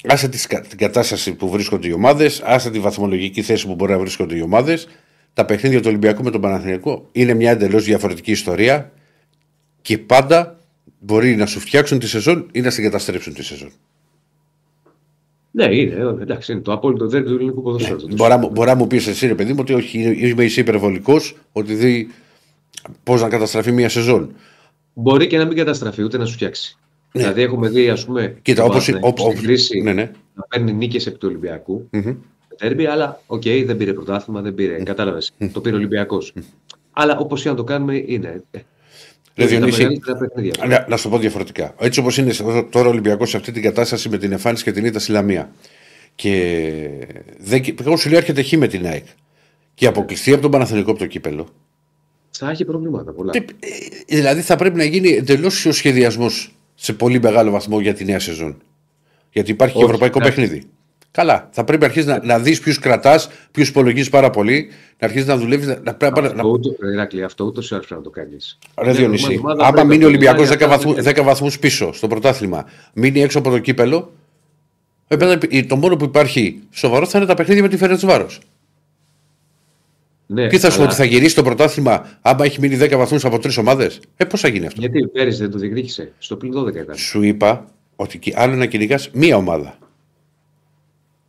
άσε 0.04 0.28
την 0.68 0.78
κατάσταση 0.78 1.34
που 1.34 1.50
βρίσκονται 1.50 1.88
οι 1.88 1.92
ομάδες, 1.92 2.40
άσε 2.44 2.70
τη 2.70 2.78
βαθμολογική 2.78 3.42
θέση 3.42 3.66
που 3.66 3.74
μπορεί 3.74 3.92
να 3.92 3.98
βρίσκονται 3.98 4.36
οι 4.36 4.40
ομάδες, 4.40 4.88
τα 5.32 5.44
παιχνίδια 5.44 5.78
του 5.80 5.88
Ολυμπιακού 5.88 6.22
με 6.22 6.30
τον 6.30 6.40
Παναθηναϊκό 6.40 7.09
είναι 7.12 7.34
μια 7.34 7.50
εντελώς 7.50 7.84
διαφορετική 7.84 8.30
ιστορία 8.30 8.92
και 9.82 9.98
πάντα 9.98 10.61
μπορεί 10.98 11.36
να 11.36 11.46
σου 11.46 11.61
φτιάξουν 11.61 11.98
τη 11.98 12.09
σεζόν 12.09 12.48
ή 12.52 12.61
να 12.61 12.70
στην 12.70 12.84
καταστρέψουν 12.84 13.34
τη 13.34 13.42
σεζόν. 13.44 13.72
Ναι, 15.57 15.74
είναι. 15.74 16.16
Εντάξει, 16.20 16.52
είναι 16.52 16.61
το 16.61 16.72
απόλυτο 16.72 17.07
ντέρμπι 17.07 17.28
του 17.28 17.34
ελληνικού 17.34 17.62
ποδοσφαίρου. 17.62 18.09
Ναι. 18.09 18.14
Μπορεί, 18.52 18.68
να 18.68 18.74
μου 18.74 18.86
πεις 18.86 19.07
εσύ, 19.07 19.26
ρε 19.26 19.34
παιδί 19.34 19.52
μου, 19.52 19.59
ότι 19.61 19.74
όχι, 19.74 20.28
είμαι 20.28 20.44
είσαι 20.44 20.61
υπερβολικός, 20.61 21.36
ότι 21.52 21.74
δει 21.74 22.09
πώς 23.02 23.22
να 23.22 23.28
καταστραφεί 23.28 23.72
μια 23.72 23.88
σεζόν 23.88 24.30
μπορεί 24.96 25.26
και 25.26 25.38
να 25.38 25.44
μην 25.44 25.57
καταστραφεί 25.57 26.02
ούτε 26.02 26.18
να 26.18 26.24
σου 26.24 26.32
φτιάξει. 26.32 26.76
Ναι. 27.12 27.22
Δηλαδή, 27.22 27.42
έχουμε 27.42 27.68
δει, 27.68 27.88
ας 27.88 28.04
πούμε, 28.04 28.38
Κοίτα, 28.42 28.64
όπως, 28.64 28.82
στην 28.82 29.42
κρίση 29.42 29.80
ναι, 29.80 29.92
ναι. 29.92 30.11
να 30.34 30.42
παίρνει 30.42 30.72
νίκες 30.72 31.07
επί 31.07 31.18
του 31.18 31.26
Ολυμπιακού. 31.28 31.88
Mm-hmm. 31.92 32.16
Ντέρμπι, 32.57 32.86
αλλά 32.86 33.20
OK, 33.26 33.42
okay, 33.44 33.62
δεν 33.66 33.76
πήρε 33.76 33.92
πρωτάθλημα, 33.92 34.40
δεν 34.40 34.54
πήρε. 34.54 34.76
Mm-hmm. 34.76 34.84
Κατάλαβες. 34.84 35.32
Mm-hmm. 35.38 35.50
Το 35.52 35.61
πήρε 35.61 35.76
Ολυμπιακός. 35.76 36.32
Mm-hmm. 36.36 36.42
Αλλά 36.92 37.18
όπως 37.18 37.42
και 37.42 37.48
να 37.48 37.54
το 37.54 37.64
κάνουμε, 37.64 38.02
είναι. 38.07 38.42
Ε, 39.39 39.47
Διονύση, 39.47 40.01
να, 40.68 40.87
να 40.89 40.97
σου 40.97 41.03
το 41.03 41.09
πω 41.09 41.18
διαφορετικά. 41.18 41.74
Έτσι 41.78 42.01
όπως 42.01 42.18
είναι 42.18 42.32
τώρα 42.70 42.87
ο 42.87 42.91
Ολυμπιακός 42.91 43.30
σε 43.30 43.37
αυτή 43.37 43.53
την 43.53 43.62
κατάσταση 43.62 44.09
με 44.09 44.18
την 44.18 44.32
εμφάνιση 44.32 44.64
και 44.64 44.72
την 44.72 44.84
ήττα 44.84 44.99
στη 44.99 45.11
Λαμία. 45.11 45.51
Και 46.14 46.62
δεν, 47.39 47.64
εγώ 47.80 47.97
σου 47.97 48.09
λέω 48.09 48.18
έρχεται 48.18 48.43
χ 48.43 48.53
με 48.53 48.66
την 48.66 48.87
ΑΕΚ. 48.87 49.05
Και 49.74 49.87
αποκλειστεί 49.87 50.32
από 50.32 50.43
τον 50.43 50.51
Παναθηνικό 50.51 50.91
από 50.91 50.99
το 50.99 51.07
κύπελο 51.07 51.49
θα 52.39 52.51
έχει 52.51 52.64
προβλήματα 52.64 53.12
πολλά. 53.12 53.32
Ε, 53.34 53.45
δηλαδή 54.07 54.41
θα 54.41 54.57
πρέπει 54.57 54.76
να 54.76 54.84
γίνει 54.84 55.09
εντελώς 55.09 55.66
ο 55.66 55.72
σχεδιασμός 55.72 56.55
σε 56.74 56.93
πολύ 56.93 57.20
μεγάλο 57.20 57.51
βαθμό 57.51 57.80
για 57.80 57.95
τη 57.95 58.05
νέα 58.05 58.18
σεζόν. 58.18 58.62
Γιατί 59.32 59.51
υπάρχει 59.51 59.76
Όχι, 59.76 59.84
και 59.84 59.91
ευρωπαϊκό 59.93 60.18
ναι. 60.18 60.24
παιχνίδι. 60.24 60.62
Καλά. 61.16 61.48
Θα 61.52 61.64
πρέπει 61.64 61.80
να 61.80 61.86
αρχίσεις 61.86 62.08
να, 62.08 62.20
να 62.24 62.38
δεις 62.38 62.60
ποιους 62.60 62.78
κρατάς, 62.78 63.28
ποιους 63.50 63.68
υπολογίζεις 63.68 64.10
πάρα 64.10 64.30
πολύ, 64.30 64.68
να 64.98 65.06
αρχίσεις 65.06 65.26
να 65.26 65.36
δουλεύεις. 65.36 65.66
Να, 65.66 65.96
αυτό, 66.02 66.20
να... 66.20 66.44
Ούτω, 66.44 66.76
Ηρακλή, 66.92 67.22
αυτό 67.22 67.44
ούτως 67.44 67.70
ή 67.70 67.74
άλλως 67.74 67.86
πρέπει 67.86 68.00
να 68.00 68.10
το 68.10 68.20
κάνεις. 68.20 68.58
Ρε 68.80 68.92
Διονύση, 68.92 69.40
άμα 69.58 69.84
μείνει 69.84 70.04
ο 70.04 70.06
Ολυμπιακός 70.06 70.48
10 70.50 71.20
βαθμού 71.22 71.50
πίσω 71.60 71.92
στο 71.92 72.08
πρωτάθλημα, 72.08 72.64
μείνει 72.92 73.22
έξω 73.22 73.38
από 73.38 73.50
το 73.50 73.58
κύπελο, 73.58 74.12
το 75.68 75.76
μόνο 75.76 75.96
που 75.96 76.04
υπάρχει 76.04 76.62
σοβαρό 76.70 77.06
θα 77.06 77.18
είναι 77.18 77.26
τα 77.26 77.34
παιχνίδια 77.34 77.62
με 77.62 77.68
τη 77.68 77.76
Φερετσβάρο. 77.76 78.28
Ναι, 80.26 80.48
Τι 80.48 80.58
θα 80.58 80.70
σου 80.70 80.78
πω, 80.78 80.84
ότι 80.84 80.94
θα 80.94 81.04
γυρίσει 81.04 81.34
το 81.34 81.42
πρωτάθλημα 81.42 82.18
άμα 82.20 82.44
έχει 82.44 82.60
μείνει 82.60 82.78
10 82.80 82.94
βαθμούς 82.96 83.24
από 83.24 83.38
τρεις 83.38 83.56
ομάδες; 83.56 84.00
Ε, 84.16 84.24
πώς 84.24 84.40
θα 84.40 84.48
γίνει 84.48 84.66
αυτό; 84.66 84.80
Γιατί 84.80 85.06
πέρυσι 85.06 85.38
δεν 85.38 85.50
το 85.50 85.58
διεκδίκησε. 85.58 86.12
Στο 86.18 86.36
πλήν 86.36 86.52
12 86.58 86.74
ήταν. 86.74 86.96
Σου 86.96 87.22
είπα 87.22 87.66
ότι 87.96 88.32
άλλο 88.36 88.54
να 88.54 88.66
κυνηγά 88.66 88.98
μία 89.12 89.36
ομάδα. 89.36 89.78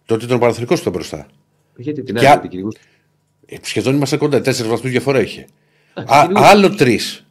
Τότε 0.07 0.25
ήταν 0.25 0.37
ο 0.37 0.39
Παναθηναϊκός 0.39 0.73
που 0.73 0.79
ήταν 0.79 0.93
μπροστά. 0.93 1.27
Γιατί 1.75 2.03
την 2.03 2.17
άλλη 2.17 2.39
την 2.39 2.49
κυνηγούσε. 2.49 2.79
Ε, 3.45 3.55
σχεδόν 3.61 3.95
είμαστε 3.95 4.17
κοντά. 4.17 4.41
Τέσσερις 4.41 4.71
βαθμούς 4.71 4.91
διαφορά 4.91 5.21
είχε. 5.21 5.47
Α, 5.93 6.27
άλλο 6.35 6.75
τρεις. 6.75 7.25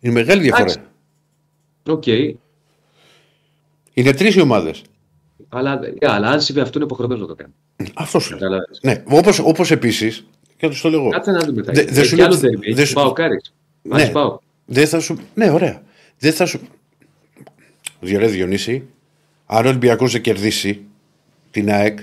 Είναι 0.00 0.12
μεγάλη 0.12 0.42
διαφορά. 0.42 0.72
OK. 1.86 2.02
Okay. 2.06 2.32
Είναι 3.92 4.12
τρεις 4.12 4.34
οι 4.34 4.40
ομάδες. 4.40 4.82
Αλλά, 5.48 5.80
αλλά 6.00 6.28
αν 6.28 6.40
συμβεί 6.40 6.60
αυτό 6.60 6.78
είναι 6.78 6.86
υποχρεωμένος 6.86 7.22
να 7.28 7.28
το 7.28 7.34
κάνει. 7.34 7.52
Αυτός 7.94 8.24
σου 8.24 8.36
λέει. 8.36 8.48
Ναι, 8.82 9.02
όπως 9.08 9.38
όπως 9.38 9.70
επίσης. 9.70 10.26
Και 10.56 10.68
το 10.68 10.88
λέω 10.88 11.08
Κάτσε 11.08 11.30
να 11.30 11.44
δούμε. 11.44 11.62
Δεν 11.62 11.86
δε 11.90 12.02
σου 12.02 12.16
λέω. 12.16 12.28
Δεν 12.74 12.86
σου 12.86 12.94
πάω 12.94 13.12
κάρι. 13.12 13.40
Ναι, 13.82 14.08
πάω. 14.08 14.38
Δεν 14.64 14.86
θα 14.86 15.00
σου. 15.00 15.18
Ναι, 15.34 15.50
ωραία. 15.50 15.82
Δεν 16.18 16.32
θα 16.32 16.46
σου. 16.46 16.60
Διορέ 18.00 18.26
Διονύση, 18.26 18.88
αν 19.46 19.64
ο 19.64 19.68
Ολυμπιακός 19.68 20.12
δεν 20.12 20.20
κερδίσει 20.20 20.87
την 21.50 21.72
ΑΕΚ 21.72 21.98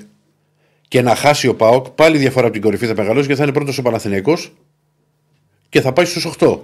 και 0.88 1.02
να 1.02 1.16
χάσει 1.16 1.48
ο 1.48 1.56
ΠΑΟΚ, 1.56 1.90
πάλι 1.90 2.18
διαφορά 2.18 2.46
από 2.46 2.54
την 2.54 2.62
κορυφή 2.64 2.86
θα 2.86 2.94
μεγαλώσει 2.96 3.28
και 3.28 3.36
θα 3.36 3.44
είναι 3.44 3.52
πρώτος 3.52 3.78
ο 3.78 3.82
Παναθηναϊκός 3.82 4.54
και 5.70 5.82
θα 5.82 5.94
πάει 5.94 6.06
στους 6.06 6.36
8. 6.40 6.60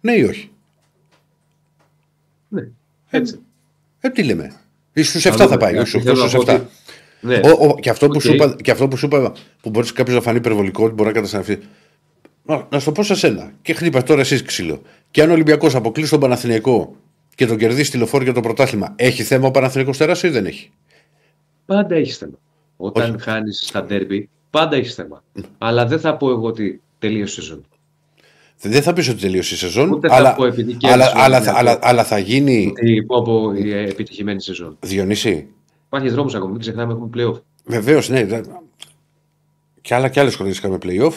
Ναι 0.00 0.12
ή 0.12 0.22
όχι; 0.22 0.50
Ναι, 2.48 2.68
έτσι. 3.10 3.40
Ε, 4.00 4.06
ε 4.06 4.10
τι 4.10 4.22
λέμε. 4.22 4.52
Στους 4.94 5.26
7 5.26 5.46
θα 5.48 5.56
πάει. 5.56 5.78
Όχι 5.78 6.00
στους 6.00 6.34
7. 6.46 6.60
Ναι. 7.20 7.40
Ο, 7.44 7.68
ο, 7.68 7.74
και, 7.74 7.90
αυτό 7.90 8.06
okay. 8.06 8.12
που 8.12 8.20
σου 8.20 8.32
είπα, 8.32 8.56
και 8.62 8.70
αυτό 8.70 8.88
που 8.88 8.96
σου 8.96 9.06
είπα, 9.06 9.32
που 9.60 9.70
μπορείς 9.70 9.92
κάποιος 9.92 10.16
να 10.16 10.22
φανεί 10.22 10.36
υπερβολικό, 10.36 10.84
ότι 10.84 10.94
μπορεί 10.94 11.08
να 11.08 11.14
καταστραφεί. 11.14 11.58
Να, 12.44 12.66
να 12.70 12.78
σου 12.78 12.84
το 12.84 12.92
πω 12.92 13.02
σε 13.02 13.14
σένα. 13.14 13.52
Και 13.62 13.74
χτύπα 13.74 14.02
τώρα 14.02 14.20
εσύ 14.20 14.42
ξύλο. 14.42 14.82
Και 15.10 15.22
αν 15.22 15.30
ο 15.30 15.32
Ολυμπιακός 15.32 15.74
αποκλείσει 15.74 16.10
τον 16.10 16.20
Παναθηναϊκό 16.20 16.96
και 17.34 17.46
τον 17.46 17.56
κερδίσει 17.56 17.90
τηλεφόρο 17.90 18.24
για 18.24 18.32
το 18.32 18.40
πρωτάθλημα, 18.40 18.92
έχει 18.96 19.22
θέμα 19.22 19.46
ο 19.46 19.50
Παναθηναϊκός 19.50 19.96
τεράστιο 19.96 20.28
ή 20.28 20.32
δεν 20.32 20.46
έχει; 20.46 20.70
Πάντα 21.72 21.94
έχεις 21.94 22.16
θέμα. 22.16 22.38
Όταν 22.76 23.20
χάνεις 23.20 23.62
στα 23.66 23.84
ντέρμπι, 23.84 24.28
πάντα 24.50 24.76
έχεις 24.76 24.94
θέμα. 24.94 25.24
Mm. 25.36 25.42
Αλλά 25.58 25.86
δεν 25.86 26.00
θα 26.00 26.16
πω 26.16 26.30
εγώ 26.30 26.46
ότι 26.46 26.80
τελείωσε 26.98 27.40
η 27.40 27.42
σεζόν. 27.44 27.64
Δεν 28.60 28.82
θα 28.82 28.92
πεις 28.92 29.08
ότι 29.08 29.20
τελείωσε 29.20 29.54
η 29.54 29.56
σεζόν, 29.56 30.00
αλλά, 30.02 30.34
θα 30.34 30.52
αλλά, 30.82 31.12
αλλά, 31.14 31.42
αλλά, 31.54 31.78
αλλά, 31.82 32.04
θα 32.04 32.18
γίνει. 32.18 32.72
Η, 32.76 33.02
πω, 33.02 33.52
η 33.54 33.72
επιτυχημένη 33.72 34.42
σεζόν. 34.42 34.76
Διονύση, 34.80 35.48
Υπάρχει 35.86 36.10
δρόμος 36.10 36.34
ακόμα, 36.34 36.50
μην 36.50 36.60
ξεχνάμε, 36.60 36.92
έχουμε 36.92 37.10
playoff. 37.16 37.40
Βεβαίως, 37.64 38.08
ναι. 38.08 38.26
Και 39.80 39.94
άλλα 39.94 40.08
και 40.08 40.20
άλλες 40.20 40.34
χρονιές 40.34 40.58
είχαμε 40.58 40.78
playoff 40.82 41.14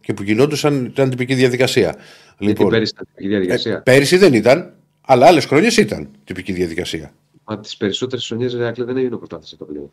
και 0.00 0.14
που 0.14 0.22
γινόντουσαν 0.22 0.84
ήταν 0.84 1.10
τυπική 1.10 1.34
διαδικασία. 1.34 1.96
Γιατί 2.38 2.60
λοιπόν, 2.60 2.68
πέρυσι 2.68 2.92
ήταν 2.94 3.06
τυπική 3.06 3.28
διαδικασία. 3.28 3.72
Ε, 3.72 3.80
πέρυσι 3.84 4.16
δεν 4.16 4.34
ήταν, 4.34 4.72
αλλά 5.00 5.26
άλλες 5.26 5.44
χρονιές 5.44 5.76
ήταν 5.76 6.08
τυπική 6.24 6.52
διαδικασία. 6.52 7.12
Μα 7.50 7.58
τις 7.58 7.76
περισσότερες 7.76 8.26
χρονιές 8.26 8.54
δεν 8.54 8.96
έγινε 8.96 9.14
ο 9.14 9.18
πρωτάθλημα 9.18 9.66
το 9.66 9.66
playoff. 9.72 9.90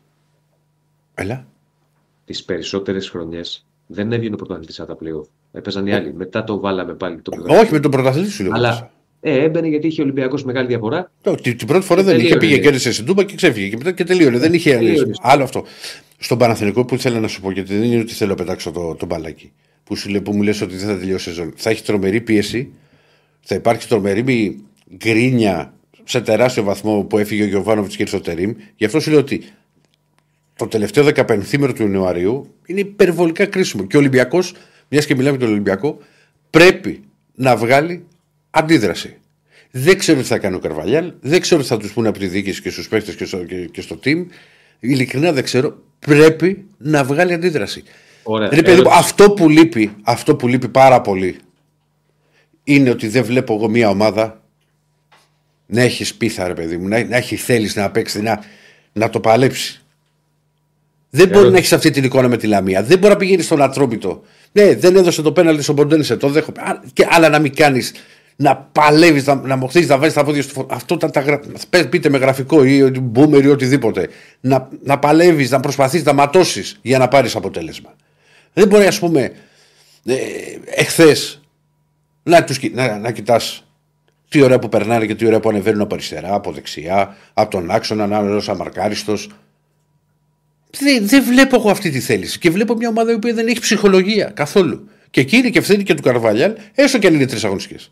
Έλα. 1.14 1.46
Τις 2.24 2.44
περισσότερες 2.44 3.08
χρονιές 3.08 3.66
δεν 3.86 4.12
έβγαινε 4.12 4.34
ο 4.34 4.36
πρωταθλητής 4.36 4.80
από 4.80 4.94
τα 4.94 4.98
playoff. 5.04 5.26
Έπαιζαν 5.52 5.86
οι 5.86 5.92
άλλοι. 5.92 6.14
Μετά 6.14 6.44
το 6.44 6.60
βάλαμε 6.60 6.94
πάλι 6.94 7.20
το 7.20 7.32
Όχι, 7.48 7.72
με 7.72 7.80
τον 7.80 7.90
πρωταθλητή 7.90 8.30
σου 8.30 8.42
λέω. 8.42 8.52
Αλλά 8.54 8.90
ε, 9.20 9.42
έμπαινε 9.44 9.68
γιατί 9.68 9.86
είχε 9.86 10.00
ο 10.00 10.04
Ολυμπιακός 10.04 10.44
μεγάλη 10.44 10.66
διαφορά. 10.66 11.10
Την, 11.42 11.56
την 11.56 11.66
πρώτη 11.66 11.84
φορά 11.84 12.02
δεν 12.02 12.16
είχε. 12.16 12.22
τελείωνε. 12.28 12.46
Πήγε, 12.46 12.58
κέρδισε 12.58 12.92
στην 12.92 13.06
Τούμπα 13.06 13.24
και 13.24 13.34
ξέφυγε. 13.34 13.68
Και 13.68 13.76
μετά 13.76 13.92
και 13.92 14.04
τελείωνε. 14.04 14.38
Δεν 14.38 14.52
είχε 14.54 14.72
Τελείωνε. 14.74 15.12
άλλο 15.20 15.42
αυτό. 15.42 15.64
Στον 16.18 16.38
Παναθηνικό 16.38 16.84
που 16.84 16.94
ήθελα 16.94 17.20
να 17.20 17.28
σου 17.28 17.40
πω, 17.40 17.50
γιατί 17.50 17.74
δεν 17.76 17.82
είναι 17.92 18.00
ότι 18.00 18.12
θέλω 18.12 18.30
να 18.30 18.36
πετάξω 18.36 18.70
το, 18.70 18.94
το 18.94 19.06
μπαλάκι. 19.06 19.52
Που, 19.84 19.96
σου, 19.96 20.08
λέει- 20.08 20.20
που 20.20 20.32
μου 20.32 20.42
λες 20.42 20.60
ότι 20.60 20.76
δεν 20.76 20.88
θα 20.88 20.98
τελειώσει 20.98 21.30
η 21.30 21.32
σεζόν. 21.32 21.52
Θα 21.56 21.70
έχει 21.70 21.82
τρομερή 21.82 22.20
πίεση. 22.20 22.72
Θα 23.40 23.54
υπάρχει 23.54 23.88
τρομερή 23.88 24.22
μη- 24.22 24.56
γκρίνια 24.96 25.72
σε 26.08 26.20
τεράστιο 26.20 26.62
βαθμό 26.62 27.02
που 27.02 27.18
έφυγε 27.18 27.42
ο 27.42 27.46
Γιωβάνοβιτς 27.46 27.96
και 27.96 28.02
ήρθε 28.02 28.16
ο 28.16 28.20
Τερήμ. 28.20 28.52
Γι' 28.76 28.84
αυτό 28.84 29.00
σου 29.00 29.10
λέω 29.10 29.18
ότι 29.18 29.44
το 30.56 30.66
τελευταίο 30.66 31.04
15 31.04 31.72
του 31.74 31.82
Ιανουαρίου 31.82 32.54
είναι 32.66 32.80
υπερβολικά 32.80 33.46
κρίσιμο. 33.46 33.86
Και 33.86 33.96
ο 33.96 33.98
Ολυμπιακός, 33.98 34.54
μιας 34.88 35.06
και 35.06 35.14
μιλάμε 35.14 35.36
για 35.36 35.44
τον 35.44 35.54
Ολυμπιακό, 35.54 35.98
πρέπει 36.50 37.04
να 37.34 37.56
βγάλει 37.56 38.04
αντίδραση. 38.50 39.16
Δεν 39.70 39.98
ξέρω 39.98 40.20
τι 40.20 40.26
θα 40.26 40.38
κάνει 40.38 40.54
ο 40.54 40.58
Καρβαλιάλ, 40.58 41.12
δεν 41.20 41.40
ξέρω 41.40 41.60
τι 41.60 41.66
θα 41.66 41.76
τους 41.76 41.92
πούνε 41.92 42.08
από 42.08 42.18
τη 42.18 42.26
διοίκηση 42.26 42.62
και 42.62 42.70
στους 42.70 42.88
παίχτε 42.88 43.12
και, 43.12 43.24
στο, 43.24 43.44
και, 43.44 43.64
και 43.64 43.80
στο 43.80 43.98
team. 44.04 44.26
Ειλικρινά 44.80 45.32
δεν 45.32 45.44
ξέρω. 45.44 45.82
Πρέπει 45.98 46.66
να 46.78 47.04
βγάλει 47.04 47.32
αντίδραση. 47.32 47.82
Ωραία. 48.22 48.48
Ρε 48.48 48.62
παιδί 48.62 48.76
μου, 48.76 48.80
Ερώτηση. 48.80 48.98
αυτό 48.98 49.30
που 49.30 49.48
λείπει, 49.48 49.96
αυτό 50.02 50.36
που 50.36 50.48
λείπει 50.48 50.68
πάρα 50.68 51.00
πολύ 51.00 51.36
είναι 52.64 52.90
ότι 52.90 53.08
δεν 53.08 53.24
βλέπω 53.24 53.54
εγώ 53.54 53.68
μια 53.68 53.88
ομάδα 53.88 54.42
να 55.70 55.82
έχεις 55.82 56.08
σπίθα, 56.08 56.46
ρε 56.46 56.54
παιδί 56.54 56.76
μου, 56.76 56.88
να, 56.88 57.04
να 57.04 57.16
έχει 57.16 57.36
θέληση 57.36 57.78
να 57.78 57.90
παίξει, 57.90 58.20
να, 58.22 58.44
να 58.92 59.10
το 59.10 59.20
παλέψει. 59.20 59.82
Δεν 61.10 61.20
μπορεί 61.26 61.30
Ερώτηση. 61.30 61.52
να 61.52 61.58
έχεις 61.58 61.72
αυτή 61.72 61.90
την 61.90 62.04
εικόνα 62.04 62.28
με 62.28 62.36
τη 62.36 62.46
Λαμία. 62.46 62.82
Δεν 62.82 62.98
μπορεί 62.98 63.12
να 63.12 63.18
πηγαίνεις 63.18 63.44
στον 63.44 63.62
Ατρόμητο. 63.62 64.22
Ναι, 64.52 64.74
δεν 64.74 64.96
έδωσε 64.96 65.22
το 65.22 65.32
πέναλτι 65.32 65.62
στον 65.62 65.76
Ποντένσε, 65.76 66.16
το 66.16 66.28
δέχομαι. 66.28 66.60
Α, 66.62 66.80
Και 66.92 67.06
άλλα 67.10 67.28
να 67.28 67.38
μην 67.38 67.54
κάνεις. 67.54 67.92
Να 68.36 68.56
παλεύεις, 68.56 69.26
να, 69.26 69.34
να 69.34 69.56
μοχθείς, 69.56 69.88
να 69.88 69.98
βάζεις 69.98 70.14
τα 70.14 70.24
πόδια 70.24 70.42
στο 70.42 70.52
φόρο. 70.52 70.66
Αυτό 70.70 70.96
τα, 70.96 71.10
τα, 71.10 71.20
γρα- 71.20 71.40
πες- 71.70 71.88
πείτε 71.88 72.08
με 72.08 72.18
γραφικό 72.18 72.64
ή 72.64 72.82
ότι 72.82 73.10
boomer 73.14 73.42
ή 73.42 73.46
οτιδήποτε. 73.46 74.08
Να, 74.40 74.68
να 74.82 74.98
παλεύεις, 74.98 75.50
να 75.50 75.60
προσπαθείς 75.60 76.04
να 76.04 76.12
ματώσεις 76.12 76.78
για 76.82 76.98
να 76.98 77.08
πάρεις 77.08 77.36
αποτέλεσμα. 77.36 77.94
Δεν 78.52 78.68
μπορεί, 78.68 78.86
ας 78.86 78.98
πούμε, 78.98 79.32
ε, 80.04 80.14
εχθές 80.64 81.40
να, 82.22 82.44
τους, 82.44 82.58
κι- 82.58 82.74
να, 82.74 82.98
να 82.98 83.10
κοιτάς 83.10 83.67
τι 84.28 84.42
ωραία 84.42 84.58
που 84.58 84.68
περνάνε 84.68 85.06
και 85.06 85.14
τι 85.14 85.26
ωραία 85.26 85.40
που 85.40 85.48
ανεβαίνουν 85.48 85.80
από 85.80 85.94
αριστερά, 85.94 86.34
από 86.34 86.52
δεξιά, 86.52 87.16
από 87.34 87.50
τον 87.50 87.70
άξονα, 87.70 88.06
να 88.06 88.18
είναι 88.18 88.30
ένας 88.30 88.48
αμαρκάριστος. 88.48 89.30
Δεν, 90.70 91.06
δεν 91.08 91.24
βλέπω 91.24 91.56
εγώ 91.56 91.70
αυτή 91.70 91.90
τη 91.90 92.00
θέληση. 92.00 92.38
Και 92.38 92.50
βλέπω 92.50 92.74
μια 92.74 92.88
ομάδα 92.88 93.10
η 93.10 93.14
οποία 93.14 93.34
δεν 93.34 93.46
έχει 93.46 93.60
ψυχολογία 93.60 94.24
καθόλου. 94.24 94.88
Και 95.10 95.20
εκεί 95.20 95.36
είναι 95.36 95.50
και 95.50 95.58
ευθύνη 95.58 95.82
και 95.82 95.94
του 95.94 96.02
Καρβαλιάλ, 96.02 96.54
έστω 96.74 96.98
και 96.98 97.06
αν 97.06 97.14
είναι 97.14 97.26
τρεις 97.26 97.44
αγωνιστικές. 97.44 97.88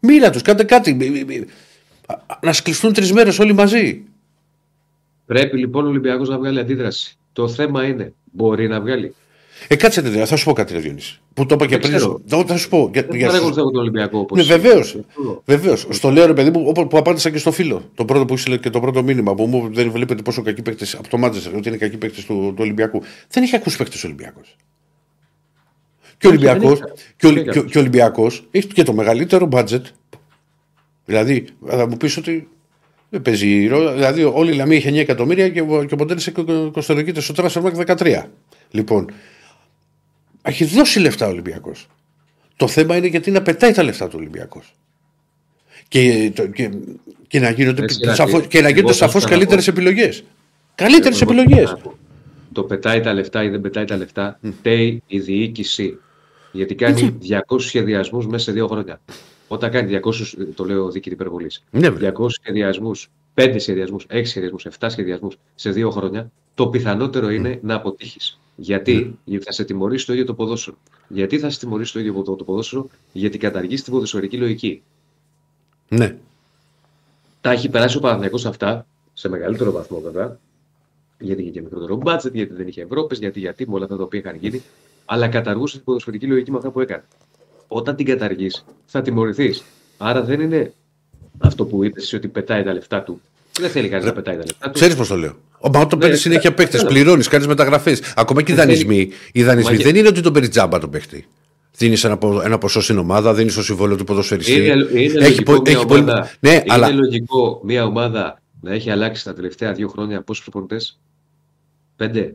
Μίλα 0.00 0.30
τους, 0.30 0.42
κάντε 0.42 0.64
κάτι. 0.64 0.94
Μη- 0.94 1.10
μη- 1.10 1.24
μη- 1.26 1.46
Α- 2.06 2.14
α- 2.26 2.38
Να 2.42 2.52
σκλειστούν 2.52 2.92
τρεις 2.92 3.12
μέρες 3.12 3.38
όλοι 3.38 3.52
μαζί. 3.52 4.02
Πρέπει 5.26 5.58
λοιπόν 5.58 5.84
ο 5.84 5.88
Ολυμπιακός 5.88 6.28
να 6.28 6.38
βγάλει 6.38 6.58
αντίδραση. 6.60 7.16
Το 7.32 7.48
θέμα 7.48 7.84
είναι, 7.84 8.14
μπορεί 8.32 8.68
να 8.68 8.80
βγάλει. 8.80 9.14
Ε, 9.68 9.76
κάτσε 9.76 10.00
ρε, 10.00 10.24
θα 10.24 10.36
σου 10.36 10.44
πω 10.44 10.52
κάτι, 10.52 10.72
ρε 10.72 10.78
Διονύση. 10.78 11.20
Που 11.34 11.46
το 11.46 11.54
είπα 11.54 11.64
και 11.66 11.70
Δεν 11.70 11.80
πριν. 11.80 11.96
ξέρω. 11.96 12.20
Δεν 12.24 12.46
θα 12.46 12.56
σου 12.56 12.68
πω. 12.68 12.90
Για, 12.92 13.02
Δεν 13.02 13.16
για- 13.16 13.26
παρακολουθώ 13.26 13.60
εγώ 13.60 13.70
τον 13.70 13.80
Ολυμπιακό 13.80 14.18
όπως. 14.18 14.38
Ναι, 14.38 14.44
βεβαίως. 14.56 14.96
Βεβαίως. 15.44 15.86
Στο 15.90 16.10
λέω 16.10 16.26
ρε 16.26 16.32
παιδί 16.34 16.50
μου, 16.58 16.64
όπου- 16.66 16.86
που 16.86 16.98
απάντησα 16.98 17.30
και 17.30 17.38
στο 17.38 17.52
φίλο. 17.52 17.90
Το 17.94 18.04
πρώτο 18.04 18.24
που 18.24 18.34
ήθελε 18.34 18.56
και 18.56 18.70
το 18.70 18.80
πρώτο 18.80 19.02
μήνυμα 19.02 19.34
που 19.34 19.46
μου 19.46 19.68
δεν 19.72 19.90
βλέπετε 19.90 20.22
πόσο 20.22 20.42
κακοί 20.42 20.62
παίκτες 20.62 20.94
από 20.94 21.08
το 21.08 21.18
Μάντσεστερ, 21.18 21.54
ότι 21.54 21.68
είναι 21.68 21.76
κακοί 21.76 21.96
παίκτες 21.96 22.24
του, 22.24 22.34
του 22.34 22.56
Ολυμπιακού. 22.58 23.02
Δεν 23.28 23.42
έχει 23.42 23.56
ακούσει 23.56 23.76
παίκτες 23.76 24.04
Ολυμπιακός. 24.04 24.56
Και 26.18 26.26
ο 26.26 26.30
Όχι, 26.30 26.38
δεν 26.38 26.48
Ολυμπιακό 26.48 26.72
έχει. 26.72 26.82
και, 27.16 27.26
ο- 27.26 27.30
Δεν 27.30 27.36
έχει 27.38 27.50
και, 27.50 27.58
ο- 27.58 27.62
και 27.64 27.78
ο 27.78 27.80
Ολυμπιακός 27.80 28.46
έχει 28.50 28.66
και 28.66 28.82
το 28.82 28.92
μεγαλύτερο 28.92 29.46
μπάτζετ. 29.46 29.86
Δηλαδή, 31.04 31.44
θα 31.66 31.88
μου 31.88 31.96
πεις 31.96 32.16
ότι 32.16 32.48
δεν 33.08 33.22
παίζει 33.22 33.66
ρόλο. 33.66 33.92
Δηλαδή, 33.92 34.24
όλη 34.24 34.52
η 34.52 34.54
Λαμία 34.56 34.76
είχε 34.76 34.88
9 34.88 35.00
εκατομμύρια 35.00 35.48
και, 35.48 35.60
ο- 35.60 35.84
και 35.84 35.94
ο 35.94 35.96
Ποντέλη 35.96 36.20
κοστολογείται 36.72 37.20
στο 37.20 37.34
transfer 37.36 37.62
market 37.62 37.74
13. 37.86 38.22
Λοιπόν, 38.70 39.10
έχει 40.46 40.64
δώσει 40.64 41.00
λεφτά 41.00 41.26
ο 41.26 41.30
Ολυμπιακός. 41.30 41.86
Το 42.56 42.68
θέμα 42.68 42.96
είναι 42.96 43.06
γιατί 43.06 43.30
να 43.30 43.42
πετάει 43.42 43.72
τα 43.72 43.82
λεφτά 43.82 44.08
του 44.08 44.16
Ολυμπιακός. 44.18 44.74
Και, 45.88 46.32
το- 46.34 46.46
και, 46.46 46.70
και 47.28 47.40
να 47.40 47.50
γίνονται, 47.50 47.82
Έτσι, 47.82 47.98
Ηρακλή, 48.02 48.16
σαφώς, 48.26 48.46
και 48.46 48.60
να 48.60 48.66
εγώ 48.68 48.74
γίνονται 48.76 48.92
θα 48.92 48.98
σαφώς 49.06 49.22
σου 49.22 49.28
τα 49.28 49.34
καλύτερες 49.34 49.64
πω. 49.64 49.70
επιλογές. 49.70 50.24
Καλύτερες 50.74 51.20
Εγώ 51.22 51.32
επιλογές. 51.32 51.68
θα 51.70 51.76
πω. 51.76 51.94
Το 52.52 52.62
πετάει 52.62 53.00
τα 53.00 53.12
λεφτά 53.12 53.42
ή 53.44 53.48
δεν 53.48 53.60
πετάει 53.60 53.84
τα 53.84 53.96
λεφτά, 53.96 54.38
φταίει 54.58 55.02
η 55.06 55.18
διοίκηση. 55.20 55.98
Γιατί 56.52 56.74
κάνει 56.74 57.18
200 57.46 57.58
σχεδιασμούς 57.58 58.26
μέσα 58.26 58.44
σε 58.44 58.52
δύο 58.52 58.66
χρόνια. 58.66 59.00
Όταν 59.48 59.70
κάνει 59.70 59.88
200, 59.88 60.36
το 60.54 60.64
λέω 60.64 60.90
δίκη 60.90 61.10
υπερβολής. 61.10 61.64
Ναι, 61.70 61.90
βέβαια. 61.90 62.12
200 62.18 62.28
σχεδιασμούς, 62.42 63.08
5 63.34 63.54
σχεδιασμούς, 63.58 64.06
6 64.08 64.24
σχεδιασμούς, 64.28 64.64
7 64.66 64.90
σχεδιασμούς 64.90 65.36
σε 65.54 65.70
δύο 65.70 65.90
χρόνια, 65.90 66.30
το 66.54 66.66
πιθανότερο 66.68 67.30
είναι 67.30 67.58
να 67.62 67.74
αποτύχεις. 67.74 68.40
Γιατί; 68.56 69.18
Γιατί 69.24 69.44
θα 69.44 69.52
σε 69.52 69.64
τιμωρήσει 69.64 70.06
το 70.06 70.12
ίδιο 70.12 70.24
το 70.24 70.34
ποδόσφαιρο. 70.34 70.76
Γιατί 71.08 71.38
θα 71.38 71.50
σε 71.50 71.58
τιμωρήσει 71.58 71.92
το 71.92 71.98
ίδιο 71.98 72.22
το, 72.22 72.36
το 72.36 72.44
ποδόσφαιρο, 72.44 72.88
Γιατί 73.12 73.38
καταργείς 73.38 73.82
την 73.82 73.92
ποδοσφαιρική 73.92 74.36
λογική. 74.36 74.82
Ναι. 75.88 76.16
Τα 77.40 77.50
έχει 77.50 77.68
περάσει 77.68 77.96
ο 77.96 78.00
Παναθηναϊκός 78.00 78.46
αυτά, 78.46 78.86
σε 79.12 79.28
μεγαλύτερο 79.28 79.72
βαθμό 79.72 80.00
βέβαια. 80.00 80.38
Γιατί 81.18 81.42
είχε 81.42 81.50
και 81.50 81.62
μικρότερο 81.62 81.96
μπάτζετ, 81.96 82.34
γιατί 82.34 82.54
δεν 82.54 82.68
είχε 82.68 82.82
Ευρώπες, 82.82 83.18
γιατί, 83.18 83.40
γιατί 83.40 83.68
με 83.68 83.74
όλα 83.74 83.84
αυτά 83.84 83.96
τα 83.96 84.02
οποία 84.02 84.18
είχαν 84.20 84.36
γίνει. 84.36 84.62
Αλλά 85.04 85.28
καταργούσε 85.28 85.76
την 85.76 85.84
ποδοσφαιρική 85.84 86.26
λογική 86.26 86.50
με 86.50 86.56
αυτά 86.56 86.70
που 86.70 86.80
έκανε. 86.80 87.04
Όταν 87.68 87.96
την 87.96 88.06
καταργείς, 88.06 88.64
θα 88.86 89.02
τιμωρηθείς. 89.02 89.64
Άρα 89.98 90.22
δεν 90.22 90.40
είναι 90.40 90.72
αυτό 91.38 91.64
που 91.64 91.84
είπες 91.84 92.02
εσύ 92.02 92.16
ότι 92.16 92.28
πετάει 92.28 92.62
τα 92.62 92.72
λεφτά 92.72 93.02
του. 93.02 93.20
Δεν 93.58 93.70
θέλει 93.70 93.88
κανείς 93.88 94.06
να 94.06 94.12
πετάει 94.12 94.36
τα 94.36 94.44
λεφτά 94.44 94.66
του. 94.66 94.72
Ξέρεις 94.72 94.96
πώς 94.96 95.08
το 95.08 95.16
λέω. 95.16 95.36
Ο 95.66 95.70
Μα 95.72 95.80
όταν 95.80 95.98
Ναι, 95.98 96.04
παίρνει 96.04 96.16
συνέχεια 96.16 96.50
ναι, 96.50 96.56
παίκτες, 96.56 96.82
ναι. 96.82 96.88
πληρώνεις, 96.88 97.28
κάνεις 97.28 97.46
μεταγραφές. 97.46 98.00
Ακόμα 98.16 98.42
και 98.42 98.52
οι 98.52 98.54
Δεν 98.54 98.64
θέλει- 98.66 98.78
δανεισμοί. 98.86 99.10
Οι 99.32 99.42
δανεισμοί 99.42 99.76
Μα 99.76 99.82
δεν 99.82 99.94
είναι 99.96 100.08
ότι 100.08 100.20
τον 100.20 100.32
παίρνει 100.32 100.48
τζάμπα 100.48 100.78
τον 100.78 100.90
παίχτη. 100.90 101.26
Δίνεις 101.76 102.04
ένα, 102.04 102.16
πο- 102.18 102.40
ένα 102.40 102.58
ποσό 102.58 102.80
στην 102.80 102.98
ομάδα, 102.98 103.34
δίνεις 103.34 103.54
το 103.54 103.62
συμβόλαιο 103.62 103.96
του 103.96 104.04
ποδοσφαιριστή. 104.04 104.52
Είναι, 104.52 104.64
είναι 104.64 105.02
Έχει 105.02 105.12
λογικό 105.16 105.52
πο- 105.54 105.60
μια 105.66 105.72
έχει 105.76 105.86
πολύ- 105.86 106.00
ομάδα, 106.02 106.30
Ναι, 106.40 106.50
είναι 106.50 106.62
αλλά 106.66 106.88
λογικό 106.92 107.60
μια 107.64 107.84
ομάδα 107.84 108.40
να 108.60 108.72
έχει 108.72 108.90
αλλάξει 108.90 109.24
τα 109.24 109.34
τελευταία 109.34 109.72
δύο 109.72 109.88
χρόνια 109.88 110.22
πόσους 110.22 110.42
προπονητές; 110.44 110.98
Πέντε. 111.96 112.34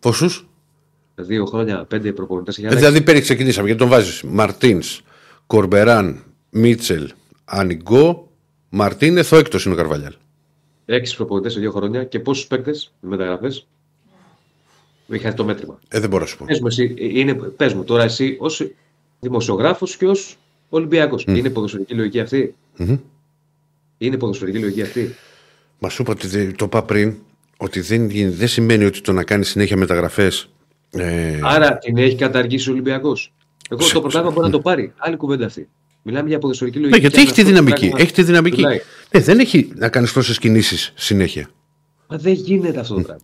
πόσους; 0.00 0.48
Δύο 1.14 1.44
χρόνια, 1.46 1.84
πέντε 1.84 2.12
προπονητές 2.12 2.56
έχει 2.58 2.66
αλλάξει. 2.66 2.84
Δηλαδή 2.84 3.04
πέρυσι 3.04 3.22
ξεκινήσαμε 3.22 3.66
γιατί 3.66 3.80
τον 3.80 3.90
βάζεις; 3.90 4.22
Μαρτίνς, 4.22 5.00
Κορμπεράν, 5.46 6.22
Μίτσελ, 6.50 7.10
Ανιγκό, 7.44 8.30
Μαρτίνεθ, 8.68 9.32
ο 9.32 9.36
έκτος 9.36 9.64
είναι 9.64 9.74
ο 9.74 9.76
Καρβαλιάλ. 9.76 10.12
Έξι 10.86 11.16
προπονητές 11.16 11.52
σε 11.52 11.60
δύο 11.60 11.70
χρόνια 11.70 12.04
και 12.04 12.20
πόσους 12.20 12.46
παίκτες 12.46 12.92
με 13.00 13.08
μεταγραφές. 13.08 13.66
Είχα 15.06 15.34
το 15.34 15.44
μέτρημα. 15.44 15.78
Ε, 15.88 16.00
δεν 16.00 16.08
μπορώ 16.10 16.22
να 16.22 16.28
σου 16.28 16.36
πω. 16.36 16.44
Πες 16.44 16.60
μου, 16.60 16.66
εσύ, 16.66 16.94
είναι, 16.98 17.34
πες 17.34 17.74
μου 17.74 17.84
τώρα 17.84 18.02
εσύ 18.02 18.36
ως 18.40 18.66
δημοσιογράφος 19.20 19.96
και 19.96 20.06
ως 20.06 20.36
Ολυμπιακός. 20.68 21.24
Είναι 21.28 21.50
ποδοσφαιρική 21.50 21.94
λογική 21.94 22.20
αυτή; 22.20 22.54
Μμμ. 22.76 22.96
Είναι 23.98 24.16
ποδοσφαιρική 24.16 24.58
λογική 24.58 24.82
αυτή; 24.82 25.14
Μα 25.78 25.88
σου 25.88 26.02
είπα 26.02 26.12
ότι 26.12 26.26
δεν- 26.26 26.56
το 26.56 26.64
είπα 26.64 26.82
πριν 26.82 27.14
ότι 27.56 27.80
δεν, 27.80 28.10
γι- 28.10 28.26
δεν 28.28 28.48
σημαίνει 28.48 28.84
ότι 28.84 29.00
το 29.00 29.12
να 29.12 29.24
κάνεις 29.24 29.48
συνέχεια 29.48 29.76
μεταγραφές. 29.76 30.48
Ε, 30.90 31.38
Άρα 31.42 31.78
την 31.78 31.96
έχει 31.96 32.16
καταργήσει 32.16 32.68
ο 32.68 32.72
Ολυμπιακός. 32.72 33.32
Εγώ 33.70 33.80
το 33.92 34.00
πρωτάθλημα 34.00 34.30
μπορεί 34.30 34.46
να 34.46 34.52
το 34.52 34.60
πάρει. 34.60 34.92
Άλλη 34.96 35.16
κουβέντα 35.16 35.46
αυτή. 35.46 35.68
Μιλάμε 36.02 36.28
για 36.28 36.38
ποδοσφαιρική 36.38 36.78
λογική. 36.78 36.94
ναι, 37.00 37.00
γιατί 37.00 37.16
και 37.16 37.22
έχει 37.22 37.32
τη 37.32 37.40
αυτό 37.40 37.52
το 37.54 37.58
δυναμική. 37.58 37.80
πράγμα 37.88 38.00
Έχει 38.02 38.12
τη 38.12 38.22
δυναμική. 38.22 38.54
πουλάει. 38.56 38.80
Ναι, 39.16 39.22
δεν 39.22 39.38
έχει 39.38 39.68
να 39.74 39.88
κάνεις 39.88 40.12
τόσες 40.12 40.38
κινήσεις 40.38 40.92
συνέχεια. 40.94 41.48
Μα 42.08 42.16
δεν 42.16 42.32
γίνεται 42.32 42.80
αυτό 42.80 42.94
το 42.94 43.00
πράγμα. 43.00 43.22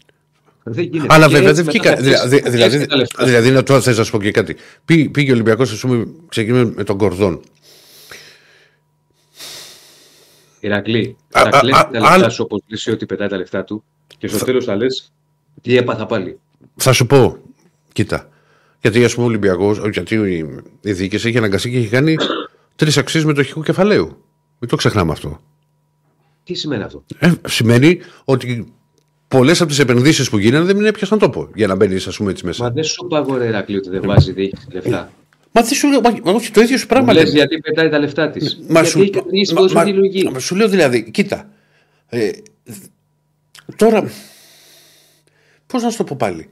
Δεν 0.64 0.84
γίνεται. 0.84 1.14
Αλλά 1.14 1.26
Και 1.26 1.32
βέβαια 1.32 1.49
έτσι 1.51 1.62
δεν 1.62 1.74
μετά 1.74 1.90
βγήκα. 1.90 1.97
θα 1.97 2.03
Δηλαδή, 2.03 2.28
πιάσεις- 2.40 2.51
δηλαδή, 2.51 2.70
πιάσεις 2.72 2.88
τα 2.88 2.97
λεφτά. 2.97 3.24
δηλαδή, 3.24 3.51
να 3.51 3.62
τώρα 3.62 3.80
θες 3.80 3.99
να 3.99 4.05
σου 4.05 4.11
πω 4.11 4.20
και 4.22 4.30
κάτι. 4.30 4.57
Πή- 4.84 5.11
Πήγε 5.11 5.30
ο 5.30 5.34
Ολυμπιακός, 5.34 5.72
ας 5.72 5.80
πούμε, 5.80 6.07
ξεκινούμε 6.28 6.72
με 6.76 6.84
τον 6.84 6.99
Κορδόν. 6.99 7.40
Ηρακλή, 10.61 11.16
Α, 11.32 11.40
θα 11.51 11.57
α, 11.57 11.61
κλέψει 11.61 11.80
α, 11.80 11.84
τα 11.84 11.90
λεφτά 11.93 12.09
άλλο- 12.12 12.28
σου 12.30 12.43
όπως 12.45 12.61
λύσει 12.66 12.90
ότι 12.90 13.07
πετάει 13.07 13.28
τα 13.28 13.36
λεφτά 13.36 13.64
του 13.64 13.84
και 14.18 14.26
στο 14.26 14.45
τέλος 14.45 14.64
θα 14.64 14.76
λες 14.76 15.12
τι 15.62 15.76
έπαθα 15.76 16.07
πάλι. 16.07 16.38
Θα 16.76 16.93
σου 16.93 17.07
πω, 17.07 17.36
κοίτα. 17.93 18.28
Γιατί 18.80 19.05
ας 19.05 19.12
πούμε 19.14 19.26
ο 19.26 19.28
Ολυμπιακός, 19.28 19.80
γιατί 19.93 20.14
η- 20.14 20.47
η 20.80 20.93
διοίκηση 20.93 21.28
έχει 21.28 21.36
αναγκαστεί 21.38 21.70
και 21.70 21.76
έχει 21.76 21.88
κάνει 21.88 22.16
τρεις 22.76 22.97
αξίες 22.97 23.24
μετοχικού 23.24 23.62
κεφαλαίου. 23.62 24.07
Μην 24.59 24.70
το 24.70 24.76
ξεχνάμε 24.76 25.12
αυτό. 25.12 25.40
Τι 26.45 26.55
σημαίνει 26.55 26.82
αυτό; 26.82 27.05
Ε, 27.18 27.32
σημαίνει 27.49 27.99
ότι 28.24 28.72
πολλές 29.28 29.61
από 29.61 29.70
τις 29.70 29.78
επενδύσεις 29.78 30.30
που 30.30 30.38
γίνανε 30.38 30.72
δεν 30.72 30.84
έπιασαν 30.84 31.18
τόπο 31.18 31.49
για 31.55 31.66
να 31.66 31.74
μπαίνεις, 31.74 32.07
ας 32.07 32.16
πούμε, 32.16 32.30
έτσι 32.30 32.47
μέσα. 32.47 32.62
Μα 32.64 32.70
δεν 32.70 32.84
σου 32.84 33.05
είπα 33.05 33.18
εγώ, 33.18 33.36
ρε 33.36 33.47
Ηρακλή, 33.47 33.76
ότι 33.76 33.88
δεν 33.88 34.03
βάζει 34.05 34.32
διοίκηση 34.32 34.66
λεφτά. 34.72 35.12
Μα 35.53 35.62
δεν 35.62 35.72
σου 35.74 35.88
λέω, 35.88 36.01
μα- 36.01 36.32
όχι, 36.32 36.51
το 36.51 36.61
ίδιο 36.61 36.78
σου 36.78 36.86
πράγμα 36.86 37.07
Μου 37.07 37.12
λες 37.18 37.24
λέμε. 37.24 37.36
γιατί 37.36 37.59
πετάει 37.59 37.88
τα 37.88 37.99
λεφτά 37.99 38.30
της. 38.30 38.59
Μα 38.68 38.72
γιατί 38.80 38.88
σου, 38.88 39.01
έχει 39.01 39.11
καταργήσει 39.11 39.53
μα- 39.55 39.61
ποδοσφαιρική 39.61 39.93
μα- 39.97 39.99
λογική. 40.05 40.28
μα 40.32 40.38
σου 40.38 40.55
λέω 40.57 40.68
δηλαδή, 40.68 41.11
κοίτα. 41.11 41.49
Ε, 42.09 42.30
τώρα, 43.76 44.11
πώς 45.66 45.82
να 45.82 45.90
σου 45.90 45.97
το 45.97 46.05
πω 46.05 46.16
πάλι. 46.18 46.49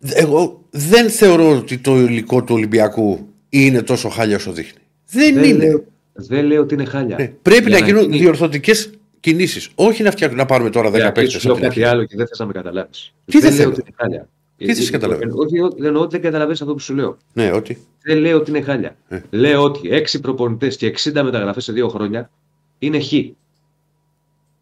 Εγώ 0.00 0.64
δεν 0.70 1.10
θεωρώ 1.10 1.56
ότι 1.56 1.78
το 1.78 1.98
υλικό 1.98 2.44
του 2.44 2.54
Ολυμπιακού 2.54 3.28
είναι 3.48 3.82
τόσο 3.82 4.08
χάλια 4.08 4.36
όσο 4.36 4.52
δείχνει. 4.52 4.78
Δεν, 5.10 5.34
Δεν 5.34 5.44
είναι. 5.44 5.64
λέω, 5.64 5.84
δεν 6.12 6.44
λέω 6.44 6.60
ότι 6.62 6.74
είναι 6.74 6.84
χάλια. 6.84 7.16
Ναι. 7.18 7.32
Πρέπει 7.42 7.70
Για 7.70 7.78
να 7.80 7.86
γίνουν 7.86 8.02
γίνει- 8.02 8.18
διορθωτικές 8.18 8.90
κινήσεις. 9.20 9.68
Όχι 9.74 10.02
να, 10.02 10.10
φτιάξουν, 10.10 10.38
να 10.38 10.46
πάρουμε 10.46 10.70
τώρα 10.70 10.88
10 10.90 10.94
Για 10.94 11.04
να 11.04 11.12
παίκτες. 11.12 11.40
σου 11.40 11.46
λέω 11.48 11.58
κάτι 11.58 11.84
άλλο 11.84 12.04
και 12.04 12.16
δεν 12.16 12.26
θες 12.26 12.38
να 12.38 12.46
με 12.46 12.52
καταλάβεις. 12.52 13.12
Τι 13.24 13.38
δεν 13.38 13.48
λέω 13.50 13.58
θέλω. 13.58 13.70
ότι 13.70 13.80
είναι 13.86 13.94
χάλια. 13.98 14.28
Τι 14.56 14.66
θες 14.74 14.84
Ε, 14.84 14.88
ε, 14.88 14.90
καταλάβω. 14.90 15.20
ε, 15.22 15.26
Όχι, 15.34 15.60
όχι, 15.60 15.74
δεν 15.76 15.86
εννοώ 15.86 16.02
ότι 16.02 16.10
δεν 16.10 16.20
καταλαβαίνεις 16.24 16.60
αυτό 16.60 16.72
που 16.72 16.78
σου 16.80 16.94
λέω. 16.94 17.16
Ναι, 17.32 17.52
ότι. 17.52 17.78
Δεν 18.02 18.18
λέω 18.18 18.36
ότι 18.36 18.50
είναι 18.50 18.60
χάλια. 18.60 18.96
Ε. 19.08 19.20
Λέω 19.30 19.62
ότι 19.62 19.88
6 19.92 20.20
προπονητές 20.20 20.76
και 20.76 20.86
60 20.86 21.22
μεταγραφές 21.22 21.64
σε 21.64 21.72
δύο 21.72 21.88
χρόνια 21.88 22.30
είναι 22.78 23.00
χ. 23.00 23.12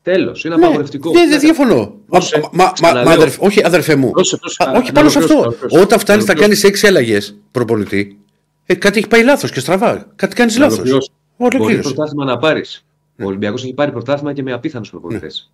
Τέλος. 0.02 0.44
Είναι 0.44 0.54
Ναι, 0.56 0.64
απαγορευτικό. 0.64 1.10
δεν, 1.10 1.28
δεν 1.28 1.40
διαφωνώ. 1.40 1.76
Μα, 1.76 1.92
Πρόσεχε, 2.06 2.40
μα, 2.52 2.64
μα, 2.64 2.72
ξαναλέω. 2.72 3.04
μα, 3.04 3.12
αδερφ- 3.12 3.42
όχι, 3.42 3.64
αδερφέ 3.64 3.94
μου. 3.96 4.10
Πρόσεχε, 4.10 4.36
πρόσεχε. 4.40 4.70
Α, 4.70 4.72
όχι 4.72 4.86
Να 4.86 4.92
πάνω 4.92 5.08
σε 5.08 5.18
ολοκληρώσω, 5.18 5.24
αυτό. 5.24 5.34
να 5.34 5.40
ολοκληρώσω. 5.56 5.80
Όταν 5.86 5.98
φτάνεις 5.98 6.24
Να 6.26 6.34
να 6.34 6.40
κάνεις 6.40 6.64
έξι 6.64 6.86
αλλαγές 6.86 7.36
προπονητή, 7.50 8.18
ε, 8.66 8.74
κάτι 8.74 8.98
έχει 8.98 9.08
πάει 9.08 9.22
λάθος 9.22 9.50
και 9.52 9.60
στραβά. 9.60 10.06
Κάτι 10.16 10.34
κάνεις 10.34 10.56
Να 10.56 10.66
λάθος. 10.68 11.10
Ολοκληρώσω. 11.44 11.48
Μπορείς 11.48 11.54
Ολοκλήρωσε. 11.54 11.94
πρωτάθλημα 11.94 12.24
να 12.24 12.38
πάρεις. 12.38 12.84
Ο 13.20 13.24
Ολυμπιακός 13.24 13.62
έχει 13.62 13.74
πάρει 13.74 13.90
πρωτάθλημα 13.90 14.32
και 14.32 14.42
με 14.42 14.52
απίθανους 14.52 14.90
προπονητές. 14.90 15.52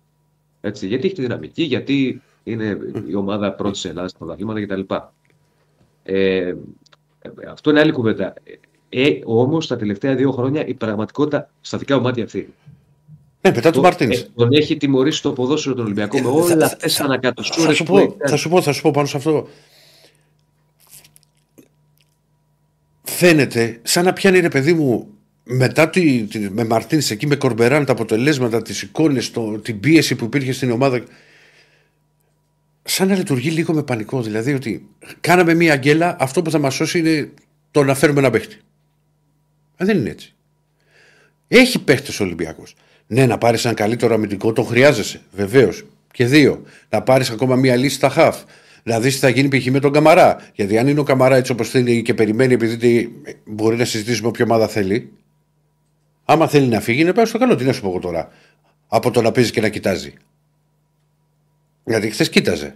Έτσι, 0.61 0.87
γιατί 0.87 1.05
έχει 1.05 1.15
τη 1.15 1.21
δυναμική, 1.21 1.63
γιατί 1.63 2.21
είναι 2.43 2.77
η 3.07 3.15
ομάδα 3.15 3.53
πρώτης 3.53 3.79
σε 3.79 3.89
Ελλάδας 3.89 4.09
στα 4.09 4.19
πρωταθλήματα 4.19 4.65
κτλ. 4.65 4.93
Ε, 6.03 6.53
αυτό 7.51 7.69
είναι 7.69 7.79
άλλη 7.79 7.91
κουβέντα. 7.91 8.33
Ε, 8.89 9.09
Όμως 9.25 9.67
τα 9.67 9.75
τελευταία 9.75 10.15
δύο 10.15 10.31
χρόνια 10.31 10.67
η 10.67 10.73
πραγματικότητα 10.73 11.49
στα 11.61 11.77
δικά 11.77 11.95
μου 11.97 12.01
μάτια 12.01 12.23
αυτή. 12.23 12.53
Ναι, 13.41 13.51
μετά 13.55 13.71
του 13.71 13.81
Μαρτίν. 13.81 14.11
Ε, 14.11 14.27
τον 14.35 14.49
έχει 14.51 14.77
τιμωρήσει 14.77 15.21
το 15.21 15.31
ποδόσφαιρο 15.33 15.75
τον 15.75 15.85
Ολυμπιακό 15.85 16.19
με 16.19 16.27
όλα 16.27 16.65
αυτέ 16.65 16.87
τι 16.87 16.93
Θα 16.93 17.03
ανακατοσούρε 17.03 17.73
σου, 17.73 17.83
που 17.83 17.97
έχει 17.97 18.07
πω, 18.07 18.15
κάνει. 18.17 18.29
θα 18.31 18.35
σου 18.35 18.49
πω, 18.49 18.61
θα 18.61 18.71
σου 18.71 18.81
πω 18.81 18.91
πάνω 18.91 19.07
σε 19.07 19.17
αυτό. 19.17 19.47
Φαίνεται 23.03 23.79
σαν 23.83 24.05
να 24.05 24.13
πιάνει 24.13 24.39
ρε 24.39 24.49
παιδί 24.49 24.73
μου 24.73 25.07
μετά 25.47 25.89
τη, 25.89 26.23
τη- 26.23 26.39
με 26.39 26.63
Μαρτίν 26.65 27.01
εκεί 27.09 27.27
με 27.27 27.35
Κορμπεράν 27.35 27.85
τα 27.85 27.91
αποτελέσματα, 27.91 28.61
τις 28.61 28.81
εικόνες, 28.81 29.31
την 29.61 29.79
πίεση 29.79 30.15
που 30.15 30.25
υπήρχε 30.25 30.51
στην 30.51 30.71
ομάδα. 30.71 31.03
Σαν 32.83 33.07
να 33.07 33.15
λειτουργεί 33.15 33.49
λίγο 33.49 33.73
με 33.73 33.83
πανικό. 33.83 34.21
Δηλαδή 34.21 34.53
ότι 34.53 34.87
κάναμε 35.19 35.53
μία 35.53 35.73
αγγέλα, 35.73 36.15
αυτό 36.19 36.41
που 36.41 36.51
θα 36.51 36.59
μας 36.59 36.73
σώσει 36.75 36.99
είναι 36.99 37.29
το 37.71 37.83
να 37.83 37.93
φέρουμε 37.95 38.19
ένα 38.19 38.29
παίχτη. 38.29 38.57
Ε, 39.77 39.85
δεν 39.85 39.97
είναι 39.97 40.09
έτσι. 40.09 40.33
Έχει 41.47 41.79
παίχτες 41.83 42.19
ο 42.19 42.23
Ολυμπιακός. 42.23 42.75
Ναι, 43.07 43.25
να 43.25 43.37
πάρεις 43.37 43.63
έναν 43.63 43.75
καλύτερο 43.75 44.13
αμυντικό, 44.13 44.53
τον 44.53 44.65
χρειάζεσαι. 44.65 45.21
Βεβαίως. 45.31 45.85
Και 46.11 46.25
δύο. 46.25 46.63
Να 46.89 47.01
πάρεις 47.01 47.29
ακόμα 47.29 47.55
μία 47.55 47.75
λύση 47.75 47.95
στα 47.95 48.09
χαφ. 48.09 48.43
Να 48.83 48.99
δεις 48.99 49.13
τι 49.13 49.19
θα 49.19 49.29
γίνει 49.29 49.57
π.χ. 49.57 49.65
με 49.65 49.79
τον 49.79 49.91
Καμαρά. 49.91 50.37
Γιατί 50.53 50.77
αν 50.77 50.87
είναι 50.87 50.99
ο 50.99 51.03
Καμαρά 51.03 51.35
έτσι 51.35 51.51
όπως 51.51 51.69
θέλει 51.69 52.01
και 52.01 52.13
περιμένει, 52.13 52.53
επειδή 52.53 52.77
τι- 52.77 53.07
μπορεί 53.45 53.75
να 53.77 53.85
συζητήσουμε 53.85 54.27
όποια 54.27 54.45
ομάδα 54.45 54.67
θέλει. 54.67 55.11
Άμα 56.29 56.47
θέλει 56.47 56.67
να 56.67 56.79
φύγει, 56.79 57.03
να 57.03 57.13
πάει 57.13 57.25
στο 57.25 57.37
καλό. 57.37 57.55
Τι 57.55 57.63
να 57.63 57.73
σου 57.73 57.81
πω 57.81 57.87
εγώ 57.87 57.99
τώρα; 57.99 58.29
Από 58.87 59.11
το 59.11 59.21
να 59.21 59.31
παίζει 59.31 59.51
και 59.51 59.61
να 59.61 59.69
κοιτάζει. 59.69 60.13
Γιατί 61.85 62.09
χθες 62.09 62.29
κοίταζε. 62.29 62.73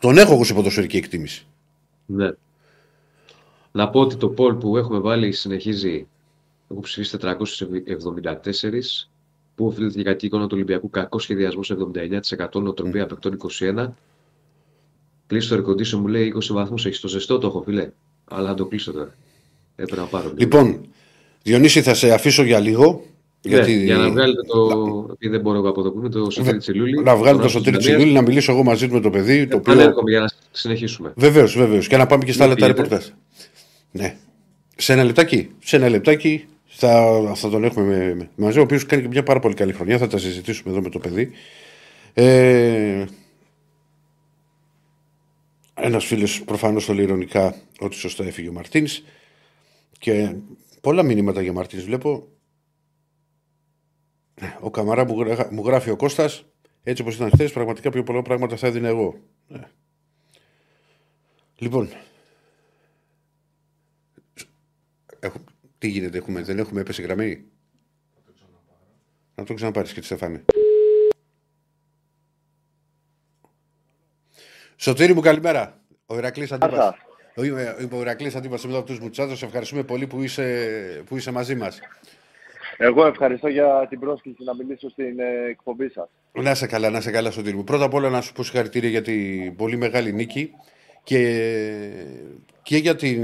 Τον 0.00 0.18
έχω 0.18 0.32
εγώ 0.32 0.44
σε 0.44 0.54
ποδοσφαιρική 0.54 0.96
εκτίμηση. 0.96 1.46
Ναι. 2.06 2.30
Να 3.72 3.90
πω 3.90 4.00
ότι 4.00 4.16
το 4.16 4.34
poll 4.38 4.60
που 4.60 4.76
έχουμε 4.76 4.98
βάλει 4.98 5.32
συνεχίζει. 5.32 6.06
Έχω 6.70 6.80
ψηφίσει 6.80 7.18
474. 7.20 7.34
Πού 9.54 9.66
οφείλεται 9.66 10.00
η 10.00 10.02
κακή 10.02 10.26
εικόνα 10.26 10.46
του 10.46 10.54
Ολυμπιακού, 10.54 10.90
κακό 10.90 11.18
σχεδιασμός 11.18 11.72
79%, 11.72 12.62
νοοτροπία 12.62 13.06
παικτών 13.06 13.38
21%. 13.60 13.88
Κλείσει 15.26 15.48
το 15.48 15.56
air 15.56 15.70
condition 15.70 15.98
μου 15.98 16.06
λέει 16.06 16.34
20 16.36 16.46
βαθμούς. 16.46 16.86
Έχει 16.86 17.00
το 17.00 17.08
ζεστό 17.08 17.38
το 17.38 17.46
έχω, 17.46 17.62
φιλέ. 17.62 17.90
Αλλά 18.24 18.48
θα 18.48 18.54
το 18.54 18.66
κλείσω 18.66 18.92
τώρα. 18.92 19.14
Έπρεπε 19.76 20.00
να 20.00 20.06
πάρω. 20.06 20.24
λίγο. 20.24 20.38
Λοιπόν, 20.38 20.86
Διονύση, 21.42 21.82
θα 21.82 21.94
σε 21.94 22.12
αφήσω 22.12 22.42
για 22.42 22.58
λίγο. 22.58 23.04
Ναι, 23.42 23.54
γιατί... 23.54 23.84
Για 23.84 23.96
να 23.96 24.10
βγάλετε 24.10 24.42
το. 24.42 25.06
Επειδή 25.12 25.32
δεν 25.32 25.40
μπορώ 25.40 25.58
εγώ 25.58 25.68
από 25.68 25.80
εδώ 25.80 25.90
που 25.90 25.98
είμαι, 25.98 26.08
το 26.08 26.30
Σωτήρι 26.30 26.58
Τσιλούλη. 26.58 27.02
Να 27.02 27.16
βγάλω 27.16 27.36
το 27.36 27.42
Τον 27.42 27.50
σωτήρι 27.50 27.76
Άσο 27.76 27.86
της 27.86 27.94
Τσιλούλη, 27.96 28.12
να 28.14 28.22
μιλήσω 28.22 28.52
εγώ 28.52 28.62
μαζί 28.62 28.88
του 28.88 28.94
με 28.94 29.00
το 29.00 29.10
παιδί. 29.10 29.46
Το 29.46 29.56
οποίο... 29.56 29.72
Επανέρχομαι 29.72 30.10
για 30.10 30.20
να 30.20 30.30
συνεχίσουμε. 30.50 31.12
Βεβαίως, 31.16 31.56
βεβαίως. 31.56 31.88
Και 31.88 31.96
να 31.96 32.06
πάμε 32.06 32.24
και 32.24 32.32
στα 32.32 32.46
Μην 32.46 32.52
άλλα 32.52 32.60
τα 32.60 32.66
πήγετε. 32.66 32.82
ρεπορτάζ. 32.82 33.10
Ναι. 33.90 34.16
Σε 34.76 34.92
ένα 34.92 35.04
λεπτάκι. 35.04 35.50
Σε 35.64 35.76
ένα 35.76 35.88
λεπτάκι 35.88 36.44
θα, 36.66 37.22
θα 37.34 37.48
τον 37.48 37.64
έχουμε 37.64 37.86
με, 37.86 38.14
με- 38.14 38.28
μαζί, 38.34 38.58
ο 38.58 38.62
οποίος 38.62 38.86
κάνει 38.86 39.02
και 39.02 39.08
μια 39.08 39.22
πάρα 39.22 39.40
πολύ 39.40 39.54
καλή 39.54 39.72
χρονιά. 39.72 39.98
Θα 39.98 40.06
τα 40.06 40.18
συζητήσουμε 40.18 40.72
εδώ 40.72 40.82
με 40.82 40.88
το 40.88 40.98
παιδί. 40.98 41.30
Ε, 42.14 43.04
ένας 45.74 46.04
φίλος 46.04 46.42
προφανώς 46.44 46.84
το 46.84 46.94
λέει 46.94 47.04
ηρωνικά 47.04 47.54
ότι 47.80 47.96
σωστά 47.96 48.24
έφυγε 48.24 48.48
ο 48.48 48.52
Μαρτίνς. 48.52 49.02
Και 49.98 50.34
πολλά 50.82 51.02
μηνύματα 51.02 51.42
για 51.42 51.52
Μαρτίν 51.52 51.80
βλέπω. 51.82 52.28
Ο 54.60 54.70
Καμαρά 54.70 55.04
μου, 55.04 55.20
γρα- 55.20 55.52
μου 55.52 55.66
γράφει 55.66 55.90
ο 55.90 55.96
Κώστας 55.96 56.44
έτσι 56.82 57.02
όπως 57.02 57.14
ήταν 57.14 57.30
χθες, 57.30 57.52
πραγματικά 57.52 57.90
πιο 57.90 58.02
πολλά 58.02 58.22
πράγματα 58.22 58.56
θα 58.56 58.66
έδινε 58.66 58.88
εγώ. 58.88 59.20
Ναι. 59.48 59.68
Λοιπόν, 61.56 61.88
Έχω... 65.20 65.38
τι 65.78 65.88
γίνεται, 65.88 66.18
έχουμε, 66.18 66.42
δεν 66.42 66.58
έχουμε 66.58 66.80
έπεσε 66.80 67.02
γραμμή; 67.02 67.44
Να 69.34 69.44
το 69.44 69.54
ξαναπάρεις 69.54 69.92
και 69.92 70.00
τη 70.00 70.06
Στεφάνη. 70.06 70.44
Σωτήρη 74.76 75.14
μου 75.14 75.20
καλημέρα. 75.20 75.80
Ο 76.06 76.16
Ηρακλής 76.16 76.52
Αντίπας. 76.52 76.94
Ο, 77.34 77.42
ο 77.96 78.00
Ηρακλής 78.00 78.34
Αντίπας 78.34 78.64
εδώ 78.64 78.78
από 78.78 78.86
τους 78.86 78.98
Μουτσάδος. 78.98 79.38
Σε 79.38 79.44
ευχαριστούμε 79.44 79.82
πολύ 79.82 80.06
που 80.06 80.22
είσαι, 80.22 80.44
που 81.06 81.16
είσαι 81.16 81.32
μαζί 81.32 81.54
μας. 81.54 81.80
Εγώ 82.76 83.06
ευχαριστώ 83.06 83.48
για 83.48 83.86
την 83.88 84.00
πρόσκληση 84.00 84.44
να 84.44 84.54
μιλήσω 84.54 84.88
στην 84.90 85.18
ε, 85.18 85.50
εκπομπή 85.50 85.88
σας. 85.88 86.08
Να 86.32 86.50
είσαι 86.50 86.66
καλά, 86.66 86.90
να 86.90 86.98
είσαι 86.98 87.10
καλά, 87.10 87.30
Σωτήρη 87.30 87.56
μου. 87.56 87.64
Πρώτα 87.64 87.84
απ' 87.84 87.94
όλα 87.94 88.08
να 88.08 88.20
σου 88.20 88.32
πω 88.32 88.42
συγχαρητήρια 88.42 88.88
για 88.88 89.02
την 89.02 89.56
πολύ 89.56 89.76
μεγάλη 89.76 90.12
νίκη 90.12 90.50
και, 91.02 91.20
και, 92.62 92.76
για, 92.76 92.96
την, 92.96 93.22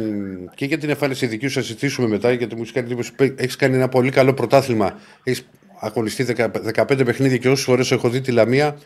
και 0.55 0.65
για 0.65 0.79
την 0.79 0.89
εμφάνιση 0.89 1.27
δική 1.27 1.47
σου. 1.47 1.55
Θα 1.55 1.61
συζητήσουμε 1.61 2.09
μετά, 2.09 2.33
γιατί 2.33 2.55
μου 2.55 2.61
έχεις 2.61 2.73
κάνει 2.73 2.87
εντύπωση 2.87 3.15
που 3.15 3.23
έχεις 3.37 3.57
κάνει 3.57 3.75
ένα 3.75 3.89
πολύ 3.89 4.11
καλό 4.11 4.35
πρωτάθλημα. 4.35 4.99
Έχεις 5.23 5.49
αγωνιστεί 5.81 6.27
10 6.37 6.51
15 6.75 7.05
παιχνίδια 7.05 7.37
και 7.37 7.49
όσες 7.49 7.65
φορές 7.65 7.91
έχω 7.91 8.09
δει 8.09 8.21
τη 8.21 8.33
Λαμία. 8.33 8.79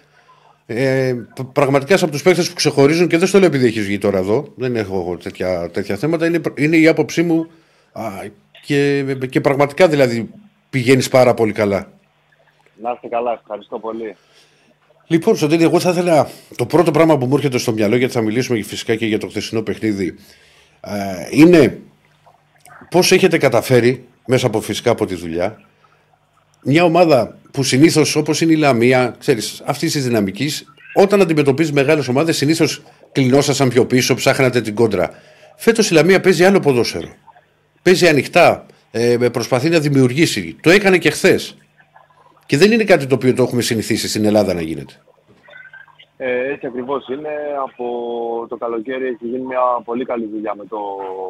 Ε, 0.66 1.14
πραγματικά 1.52 1.94
είσαι 1.94 2.04
από 2.04 2.12
τους 2.12 2.22
παίχτε 2.22 2.42
που 2.42 2.54
ξεχωρίζουν 2.54 3.08
και 3.08 3.18
δεν 3.18 3.28
στο 3.28 3.38
λέω 3.38 3.46
επειδή 3.46 3.66
έχεις 3.66 3.84
βγει 3.84 3.98
τώρα 3.98 4.18
εδώ. 4.18 4.52
Δεν 4.56 4.76
έχω 4.76 4.94
εγώ 4.94 5.16
τέτοια, 5.16 5.70
τέτοια 5.70 5.96
θέματα. 5.96 6.26
Είναι, 6.26 6.40
είναι 6.54 6.76
η 6.76 6.88
άποψή 6.88 7.22
μου 7.22 7.46
α, 7.92 8.02
και, 8.64 9.04
και 9.30 9.40
πραγματικά 9.40 9.88
δηλαδή 9.88 10.30
πηγαίνεις 10.70 11.08
πάρα 11.08 11.34
πολύ 11.34 11.52
καλά. 11.52 11.92
Να 12.82 12.90
είστε 12.92 13.08
καλά, 13.08 13.32
ευχαριστώ 13.32 13.78
πολύ. 13.78 14.16
Λοιπόν, 15.06 15.36
Σωτήρη, 15.36 15.62
εγώ 15.62 15.80
θα 15.80 15.90
ήθελα 15.90 16.28
το 16.56 16.66
πρώτο 16.66 16.90
πράγμα 16.90 17.18
που 17.18 17.26
μου 17.26 17.34
έρχεται 17.34 17.58
στο 17.58 17.72
μυαλό, 17.72 17.96
γιατί 17.96 18.12
θα 18.12 18.20
μιλήσουμε 18.20 18.58
και 18.58 18.64
φυσικά 18.64 18.94
και 18.94 19.06
για 19.06 19.18
το 19.18 19.28
χθεσινό 19.28 19.62
παιχνίδι, 19.62 20.14
ε, 20.80 20.92
είναι 21.30 21.80
πώς 22.90 23.12
έχετε 23.12 23.38
καταφέρει, 23.38 24.04
μέσα 24.26 24.46
από 24.46 24.60
φυσικά 24.60 24.90
από 24.90 25.06
τη 25.06 25.14
δουλειά, 25.14 25.60
μια 26.64 26.84
ομάδα 26.84 27.38
που 27.50 27.62
συνήθως 27.62 28.16
όπως 28.16 28.40
είναι 28.40 28.52
η 28.52 28.56
Λαμία, 28.56 29.16
ξέρεις, 29.18 29.62
αυτής 29.64 29.92
της 29.92 30.04
δυναμικής, 30.04 30.64
όταν 30.94 31.20
αντιμετωπίζεις 31.20 31.72
μεγάλες 31.72 32.08
ομάδες, 32.08 32.36
συνήθως 32.36 32.82
κλεινόσασταν 33.12 33.68
πιο 33.68 33.86
πίσω, 33.86 34.14
ψάχνατε 34.14 34.60
την 34.60 34.74
κόντρα. 34.74 35.10
Φέτος 35.56 35.90
η 35.90 35.92
Λαμία 35.92 36.20
παίζει 36.20 36.44
άλλο 36.44 36.60
ποδόσφαιρο. 36.60 37.08
Παίζει 37.82 38.08
ανοιχτά, 38.08 38.66
ε, 38.90 39.16
προσπαθεί 39.16 39.68
να 39.68 39.78
δημιουργήσει. 39.78 40.56
Το 40.60 40.70
έκανε 40.70 40.98
και 40.98 41.10
χθες. 41.10 41.56
Και 42.46 42.56
δεν 42.56 42.72
είναι 42.72 42.84
κάτι 42.84 43.06
το 43.06 43.14
οποίο 43.14 43.34
το 43.34 43.42
έχουμε 43.42 43.62
συνηθίσει 43.62 44.08
στην 44.08 44.24
Ελλάδα 44.24 44.54
να 44.54 44.62
γίνεται. 44.62 44.94
Ε, 46.24 46.52
έτσι 46.52 46.66
ακριβώς 46.66 47.08
είναι. 47.08 47.30
Από 47.62 47.86
το 48.48 48.56
καλοκαίρι 48.56 49.06
έχει 49.06 49.26
γίνει 49.26 49.44
μια 49.44 49.60
πολύ 49.84 50.04
καλή 50.04 50.26
δουλειά 50.26 50.54
με 50.56 50.64
το 50.64 50.78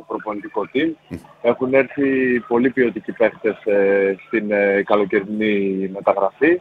προπονητικό 0.06 0.62
team. 0.74 1.16
Έχουν 1.42 1.74
έρθει 1.74 2.40
πολύ 2.40 2.70
ποιοτικοί 2.70 3.12
παίχτες 3.12 3.64
ε, 3.64 4.16
στην 4.26 4.52
ε, 4.52 4.82
καλοκαιρινή 4.82 5.90
μεταγραφή 5.92 6.60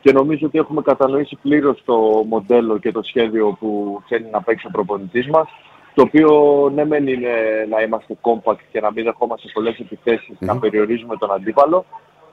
και 0.00 0.12
νομίζω 0.12 0.46
ότι 0.46 0.58
έχουμε 0.58 0.82
κατανοήσει 0.82 1.38
πλήρως 1.42 1.82
το 1.84 1.96
μοντέλο 2.28 2.78
και 2.78 2.92
το 2.92 3.02
σχέδιο 3.02 3.56
που 3.60 4.02
θέλει 4.08 4.28
να 4.32 4.42
παίξει 4.42 4.66
ο 4.66 4.70
προπονητής 4.70 5.28
μας 5.28 5.48
το 5.94 6.02
οποίο 6.02 6.30
ναι 6.74 6.84
μεν 6.84 7.06
είναι 7.06 7.32
να 7.70 7.82
είμαστε 7.82 8.16
compact 8.20 8.62
και 8.72 8.80
να 8.80 8.92
μην 8.92 9.04
δεχόμαστε 9.04 9.48
πολλές 9.52 9.78
επιθέσεις, 9.78 10.36
να 10.38 10.58
περιορίζουμε 10.58 11.16
τον 11.16 11.32
αντίπαλο 11.32 11.84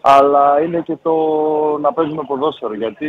αλλά 0.02 0.62
είναι 0.62 0.82
και 0.82 0.98
το 1.02 1.14
να 1.82 1.94
παίζουμε 1.94 2.24
ποδόσφαιρο 2.28 2.74
γιατί 2.74 3.08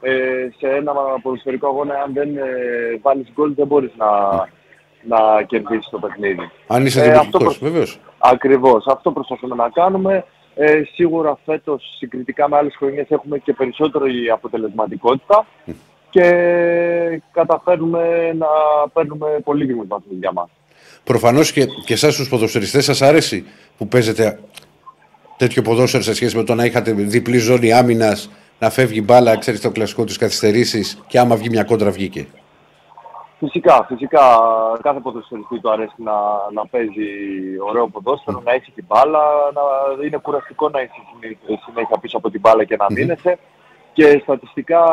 ε, 0.00 0.12
σε 0.58 0.66
ένα 0.76 0.92
ποδοσφαιρικό 1.22 1.66
αγώνα 1.68 1.94
αν 1.94 2.12
δεν 2.12 2.36
ε, 2.36 2.42
βάλεις 3.02 3.26
γκολ 3.34 3.54
δεν 3.54 3.66
μπορείς 3.66 3.90
να, 3.96 4.06
να 5.16 5.42
κερδίσεις 5.42 5.88
το 5.90 5.98
παιχνίδι. 5.98 6.50
Αν 6.66 6.86
είσαι 6.86 7.00
Ε, 7.00 7.02
δημιουργικός, 7.02 7.26
αυτό 7.26 7.38
προ- 7.38 7.58
βεβαίως. 7.70 7.98
Ακριβώς. 8.18 8.86
Αυτό 8.86 9.10
προσπαθούμε 9.12 9.54
να 9.54 9.68
κάνουμε. 9.68 10.24
Ε, 10.54 10.82
σίγουρα 10.94 11.38
φέτος 11.44 11.94
συγκριτικά 11.98 12.48
με 12.48 12.56
άλλες 12.56 12.74
χρονιές 12.76 13.06
έχουμε 13.10 13.38
και 13.38 13.52
περισσότερη 13.52 14.30
αποτελεσματικότητα 14.30 15.46
και 16.10 16.22
καταφέρνουμε 17.32 18.32
να 18.38 18.46
παίρνουμε 18.92 19.26
πολύ 19.44 19.64
γρήγορους 19.64 19.88
βαθμούς 19.88 20.18
για 20.18 20.32
μας. 20.32 20.48
Προφανώς 21.04 21.52
και, 21.52 21.64
και 21.84 21.92
εσάς 21.92 22.16
τους 22.16 22.28
ποδοσφαιριστές 22.28 22.84
σας 22.84 23.02
αρέσει 23.02 23.46
που 23.78 23.88
παίζετε 23.88 24.38
τέτοιο 25.36 25.62
ποδόσφαιρο 25.62 26.02
σε 26.02 26.14
σχέση 26.14 26.36
με 26.36 26.42
το 26.44 26.54
να 26.54 26.64
είχατε 26.64 26.92
διπλή 26.92 27.38
ζώνη 27.38 27.72
άμυνας, 27.72 28.30
να 28.58 28.70
φεύγει 28.70 29.02
μπάλα, 29.04 29.38
ξέρεις 29.38 29.60
το 29.60 29.70
κλασικό 29.70 30.04
της 30.04 30.16
καθυστερήσεις 30.16 31.04
και 31.06 31.18
άμα 31.18 31.36
βγει 31.36 31.48
μια 31.48 31.64
κόντρα 31.64 31.90
βγήκε. 31.90 32.26
Φυσικά, 33.38 33.84
φυσικά. 33.88 34.20
Κάθε 34.82 35.00
ποδοσφαιριστή 35.00 35.60
του 35.60 35.70
αρέσει 35.70 35.94
να, 35.96 36.12
να 36.52 36.66
παίζει 36.66 37.08
ωραίο 37.68 37.88
ποδόσφαιρο, 37.88 38.42
να 38.44 38.52
έχει 38.52 38.72
την 38.72 38.84
μπάλα, 38.88 39.20
να 39.54 39.62
είναι 40.04 40.16
κουραστικό 40.16 40.68
να 40.68 40.80
είσαι 40.80 40.92
συνέχεια 41.64 41.98
πίσω 42.00 42.16
από 42.16 42.30
την 42.30 42.40
μπάλα 42.40 42.64
και 42.64 42.76
να 42.76 42.86
μείνεσαι. 42.90 43.38
Και 43.92 44.20
στατιστικά, 44.22 44.84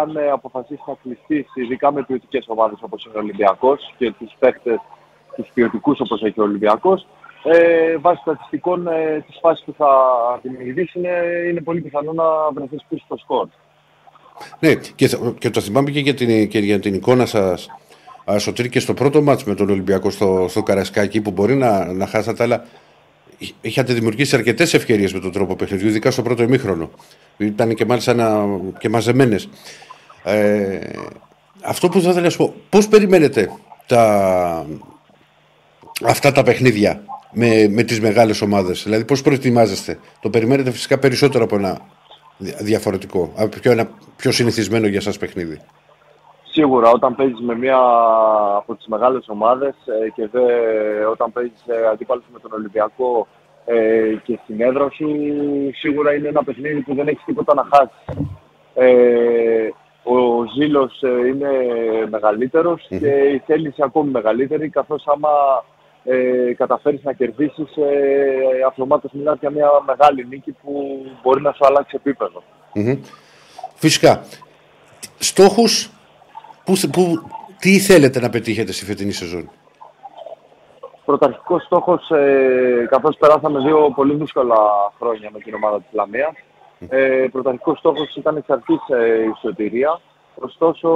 αν 0.00 0.18
αποφασίσει 0.32 0.82
να 0.86 0.94
κλειστείς, 1.02 1.46
ειδικά 1.54 1.92
με 1.92 2.02
ποιοτικές 2.02 2.44
ομάδες 2.48 2.78
όπως 2.82 3.04
είναι 3.04 3.14
ο 3.16 3.18
Ολυμπιακός 3.18 3.94
και 3.98 4.12
τους 4.12 4.32
παίχτες 4.38 4.80
τους 5.36 5.48
ποιοτικούς 5.54 6.00
όπως 6.00 6.22
έχει 6.22 6.40
ο 6.40 6.42
Ολυμπιακός, 6.42 7.06
ε, 7.44 7.96
βάσει 7.96 8.20
στατιστικών 8.20 8.86
ε, 8.86 9.24
τις 9.26 9.38
φάσεις 9.40 9.64
που 9.64 9.74
θα 9.78 9.88
δημιουργήσει 10.42 10.98
είναι, 10.98 11.10
είναι 11.50 11.60
πολύ 11.60 11.80
πιθανό 11.80 12.12
να 12.12 12.24
βρεθείς 12.54 12.84
πίσω 12.88 13.04
στο 13.04 13.16
σκορ. 13.16 13.46
Ναι, 14.58 14.74
και, 14.74 15.18
και 15.38 15.50
το 15.50 15.60
θυμάμαι 15.60 15.90
και 15.90 16.00
για 16.00 16.14
την, 16.14 16.48
και 16.48 16.58
για 16.58 16.80
την 16.80 16.94
εικόνα 16.94 17.26
σας 17.26 17.68
Σωτήρη 18.38 18.68
και 18.68 18.80
στο 18.80 18.94
πρώτο 18.94 19.22
μάτς 19.22 19.44
με 19.44 19.54
τον 19.54 19.70
Ολυμπιακό 19.70 20.10
στο, 20.10 20.46
στο 20.48 20.62
Καρασκάκι 20.62 21.20
που 21.20 21.30
μπορεί 21.30 21.54
να, 21.54 21.92
να 21.92 22.06
χάσατε 22.06 22.42
αλλά 22.42 22.64
είχατε 23.60 23.92
δημιουργήσει 23.92 24.36
αρκετές 24.36 24.74
ευκαιρίες 24.74 25.12
με 25.12 25.20
τον 25.20 25.32
τρόπο 25.32 25.56
παιχνιδιού, 25.56 25.88
ειδικά 25.88 26.10
στο 26.10 26.22
πρώτο 26.22 26.42
ημίχρονο. 26.42 26.90
Ήταν 27.36 27.74
και 27.74 27.84
μάλιστα 27.84 28.10
ένα, 28.10 28.44
και 28.78 28.88
μαζεμένες. 28.88 29.48
Ε, 30.24 30.78
αυτό 31.62 31.88
που 31.88 32.00
θα 32.00 32.08
ήθελα 32.08 32.24
να 32.24 32.30
σου 32.30 32.36
πω, 32.36 32.54
πώς 32.68 32.88
περιμένετε 32.88 33.50
τα, 33.86 34.66
αυτά 36.04 36.32
τα 36.32 36.42
παιχνίδια; 36.42 37.02
Με, 37.32 37.68
με 37.68 37.82
τις 37.82 38.00
μεγάλες 38.00 38.42
ομάδες, 38.42 38.82
δηλαδή 38.82 39.04
πώς 39.04 39.22
προετοιμάζεστε; 39.22 39.98
Το 40.20 40.30
περιμένετε 40.30 40.70
φυσικά 40.70 40.98
περισσότερο 40.98 41.44
από 41.44 41.56
ένα 41.56 41.78
διαφορετικό, 42.60 43.32
από 43.36 43.58
πιο, 43.60 43.70
ένα 43.70 43.88
πιο 44.16 44.30
συνηθισμένο 44.30 44.86
για 44.86 45.00
σας 45.00 45.18
παιχνίδι. 45.18 45.60
Σίγουρα 46.50 46.90
όταν 46.90 47.14
παίζεις 47.14 47.40
με 47.40 47.56
μία 47.56 47.78
από 48.56 48.74
τις 48.74 48.86
μεγάλες 48.86 49.28
ομάδες 49.28 49.74
ε, 50.04 50.10
και 50.10 50.28
δε, 50.32 50.42
όταν 51.10 51.32
παίζεις 51.32 51.62
ε, 51.66 51.86
αντίπαλος 51.92 52.24
με 52.32 52.38
τον 52.38 52.52
Ολυμπιακό 52.52 53.26
ε, 53.64 54.14
και 54.22 54.38
στην 54.44 54.60
έδρα 54.60 54.90
σου, 54.90 55.08
σίγουρα 55.74 56.14
είναι 56.14 56.28
ένα 56.28 56.44
παιχνίδι 56.44 56.80
που 56.80 56.94
δεν 56.94 57.08
έχεις 57.08 57.24
τίποτα 57.24 57.54
να 57.54 57.66
χάσεις. 57.72 58.26
Ε, 58.74 59.68
ο 60.02 60.44
ζήλος 60.54 61.02
ε, 61.02 61.26
είναι 61.26 61.50
και 62.88 63.08
η 63.34 63.42
θέληση 63.46 63.82
ακόμη 63.84 64.10
μεγαλύτερη, 64.10 64.68
καθώς 64.68 65.04
άμα 65.06 65.28
ε, 66.04 66.52
καταφέρεις 66.56 67.02
να 67.02 67.12
κερδίσεις, 67.12 67.76
ε, 67.76 68.62
αυτομάτως 68.66 69.12
μιλάς 69.12 69.38
για 69.40 69.50
μια 69.50 69.68
μεγάλη 69.86 70.26
νίκη 70.28 70.56
που 70.62 71.02
μπορεί 71.22 71.42
να 71.42 71.52
σου 71.52 71.66
αλλάξει 71.66 72.00
Φυσικά. 73.74 74.22
Στόχους 75.18 75.90
Πού, 76.64 76.74
πού, 76.92 77.30
τι 77.58 77.78
θέλετε 77.78 78.20
να 78.20 78.30
πετύχετε 78.30 78.72
στη 78.72 78.84
φετινή 78.84 79.12
σεζόν; 79.12 79.50
Πρωταρχικός 81.04 81.62
στόχος, 81.62 82.10
ε, 82.10 82.86
καθώς 82.90 83.16
περάσαμε 83.16 83.60
δύο 83.60 83.92
πολύ 83.94 84.14
δύσκολα 84.14 84.56
χρόνια 84.98 85.30
με 85.32 85.38
την 85.38 85.54
ομάδα 85.54 85.76
της 85.76 85.88
Λαμίας, 85.92 86.32
ε, 86.88 87.26
πρωταρχικός 87.32 87.78
στόχος 87.78 88.16
ήταν 88.16 88.36
εξ 88.36 88.50
αρχής 88.50 88.80
ε, 88.88 89.22
η 89.22 89.32
σωτηρία. 89.40 90.00
Ωστόσο, 90.34 90.90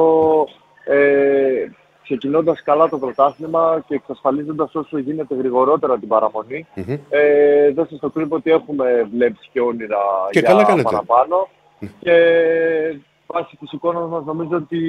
ε, 0.85 1.67
ξεκινώντας 2.09 2.63
καλά 2.63 2.89
το 2.89 2.99
πρωτάθλημα 2.99 3.85
και 3.89 3.95
εξασφαλίζοντας 3.95 4.75
όσο 4.75 4.99
γίνεται 4.99 5.35
γρηγορότερα 5.35 5.99
την 5.99 6.09
παραμονή, 6.09 6.67
mm-hmm. 6.77 6.99
ε, 7.09 7.73
δεν 7.73 7.87
σας 7.91 7.99
το 7.99 8.11
κρύβω 8.11 8.37
ότι 8.37 8.51
έχουμε 8.51 9.09
βλέψει 9.13 9.49
και 9.53 9.61
όνειρα 9.61 9.99
και 10.31 10.39
για 10.39 10.65
καλά 10.65 10.83
παραπάνω. 10.83 11.49
Και 12.01 12.15
βάσει 13.27 13.57
της 13.57 13.73
εικόνας 13.73 14.09
μας 14.09 14.25
νομίζω 14.25 14.57
ότι 14.57 14.81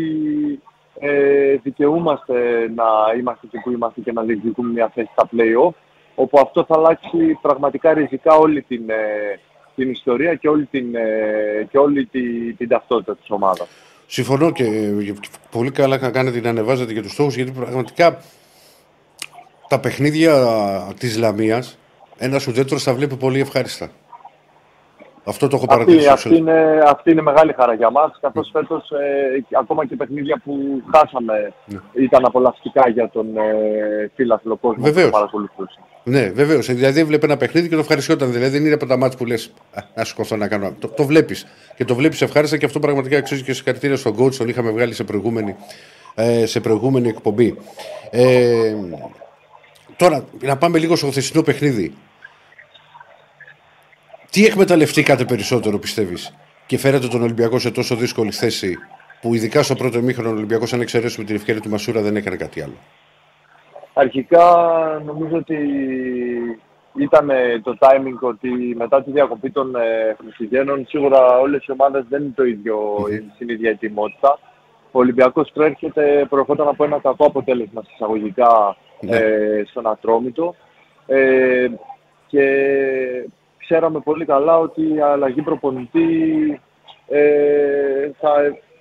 ε, 1.00 1.56
δικαιούμαστε 1.64 2.34
να 2.76 2.86
είμαστε 3.20 3.48
και 3.48 3.60
που 3.64 3.72
είμαστε 3.72 4.02
και 4.02 4.12
να 4.12 4.22
διεκδικούμε 4.22 4.72
μια 4.72 4.92
θέση 4.94 5.10
στα 5.12 5.30
play-off, 5.32 5.74
όπου 6.16 6.40
αυτό 6.40 6.64
θα 6.64 6.76
αλλάξει 6.76 7.38
πραγματικά 7.42 7.94
ριζικά 7.94 8.36
όλη 8.36 8.62
την, 8.62 8.90
ε, 8.90 9.40
την 9.76 9.90
ιστορία 9.90 10.36
και 10.36 10.50
όλη 10.50 10.66
την, 10.66 10.96
ε, 10.96 11.68
και 11.70 11.78
όλη 11.78 12.06
την, 12.06 12.58
την 12.58 12.68
ταυτότητα 12.68 13.16
της 13.16 13.30
ομάδας. 13.30 13.68
Συμφωνώ 14.08 14.52
και 14.52 14.64
ε, 14.64 15.14
πολύ 15.52 15.72
καλά 15.72 15.98
να 15.98 16.10
κάνετε 16.10 16.42
να 16.42 16.50
ανεβάζετε 16.50 16.94
και 16.94 17.02
τους 17.02 17.12
στόχους, 17.12 17.36
γιατί 17.36 17.52
πραγματικά 17.52 18.22
τα 19.68 19.80
παιχνίδια 19.80 20.94
της 21.00 21.18
Λαμίας 21.18 21.78
ένας 22.18 22.48
ουδέτερος 22.48 22.84
θα 22.84 22.94
βλέπει 22.94 23.16
πολύ 23.16 23.40
ευχάριστα. 23.40 23.92
Αυτό 25.28 25.48
το 25.48 25.56
έχω 25.56 25.66
παρατηρήσει. 25.66 26.08
Αυτή, 26.08 26.28
αυτή, 26.28 26.40
είναι, 26.40 26.84
αυτή 26.88 27.12
είναι 27.12 27.22
μεγάλη 27.22 27.54
χαρά 27.54 27.74
για 27.74 27.92
μας, 27.92 28.18
καθώς 28.22 28.50
φέτος 28.54 28.92
ε, 28.92 29.58
ακόμα 29.60 29.86
και 29.86 29.96
παιχνίδια 29.96 30.42
που 30.44 30.82
χάσαμε 30.96 31.54
ναι. 31.66 31.80
ήταν 31.94 32.26
απολαυστικά 32.26 32.90
για 32.90 33.10
τον 33.10 33.38
ε, 33.38 34.12
φίλαθλο 34.16 34.56
κόσμο 34.56 34.84
που 34.84 35.10
παρακολουθούσε. 35.12 35.80
Ναι, 36.04 36.30
βεβαίως. 36.30 36.66
Δηλαδή 36.66 37.00
έβλεπε 37.00 37.26
ένα 37.26 37.38
παιχνίδι 37.38 37.68
και 37.70 37.74
το 37.74 37.82
ευχαριστιόταν. 37.82 38.32
Δηλαδή 38.32 38.52
δεν 38.52 38.66
είναι 38.66 38.74
από 38.74 38.86
τα 38.86 38.98
μάτια 38.98 39.18
που 39.18 39.26
λες: 39.26 39.54
Να 39.96 40.04
σηκωθώ 40.04 40.36
να 40.36 40.48
κάνω. 40.48 40.74
Το, 40.80 40.88
το 40.88 41.04
βλέπεις. 41.04 41.46
Και 41.76 41.86
το 41.86 41.96
βλέπεις 41.96 42.22
ευχάριστα 42.22 42.58
και 42.58 42.66
αυτό 42.66 42.80
πραγματικά 42.80 43.18
αξίζει 43.18 43.44
και 43.44 43.54
συγχαρητήρια 43.54 43.96
στον 43.96 44.16
coach. 44.20 44.34
Τον 44.36 44.50
είχαμε 44.50 44.72
βγάλει 44.72 44.94
σε 44.94 45.04
προηγούμενη, 45.04 45.56
ε, 46.16 46.46
σε 46.46 46.60
προηγούμενη 46.60 47.08
εκπομπή. 47.08 47.58
Ε, 48.10 48.76
τώρα, 49.96 50.24
να 50.42 50.58
πάμε 50.58 50.78
λίγο 50.78 50.96
στο 50.96 51.08
χθεσινό 51.08 51.42
παιχνίδι. 51.42 51.94
Τι 54.32 54.46
εκμεταλλευτήκατε 54.46 55.26
περισσότερο, 55.26 55.78
πιστεύεις, 55.78 56.36
και 56.66 56.78
φέρατε 56.78 57.08
τον 57.08 57.22
Ολυμπιακό 57.22 57.60
σε 57.60 57.72
τόσο 57.72 57.96
δύσκολη 57.96 58.32
θέση 58.32 58.78
που 59.22 59.34
ειδικά 59.34 59.64
στο 59.64 59.76
πρώτο 59.76 59.98
ημίχρονο 59.98 60.30
ο 60.30 60.34
Ολυμπιακός, 60.34 60.74
αν 60.74 60.82
εξαιρέσουμε 60.82 61.26
την 61.26 61.36
ευκαιρία 61.36 61.62
του 61.62 61.70
Μασούρα, 61.70 62.02
δεν 62.02 62.16
έκανε 62.16 62.36
κάτι 62.36 62.62
άλλο. 62.62 62.78
Αρχικά 63.94 64.44
νομίζω 65.06 65.38
ότι 65.38 65.58
ήταν 66.98 67.32
το 67.64 67.78
timing 67.80 68.20
ότι 68.20 68.50
μετά 68.78 69.04
τη 69.04 69.12
διακοπή 69.12 69.50
των 69.50 69.76
ε, 69.76 70.16
Χριστουγέννων 70.20 70.86
σίγουρα 70.88 71.40
όλες 71.40 71.66
οι 71.66 71.72
ομάδες 71.72 72.06
δεν 72.10 72.22
είναι 72.22 72.34
το 72.36 72.44
ίδιο, 72.44 72.78
mm-hmm. 73.00 73.24
στην 73.36 73.50
ίδια 73.50 73.70
ετοιμότητα. 73.70 74.40
Ο 74.92 75.00
Ολυμπιακός 75.00 75.52
προέρχεται, 75.54 76.26
προερχόταν 76.30 76.68
από 76.68 76.84
ένα 76.84 77.00
κακό 77.00 77.26
αποτέλεσμα 77.26 77.84
εισαγωγικά 77.94 78.78
mm-hmm. 79.02 79.10
ε, 79.10 79.64
στον 79.66 79.88
Ατρόμητο 79.88 80.56
ε, 81.06 81.68
και 82.28 82.44
ξέραμε 83.70 84.00
πολύ 84.00 84.26
καλά 84.26 84.58
ότι 84.58 84.94
η 84.94 85.00
αλλαγή 85.00 85.42
προπονητή 85.42 86.10
ε, 87.08 88.12
θα 88.20 88.32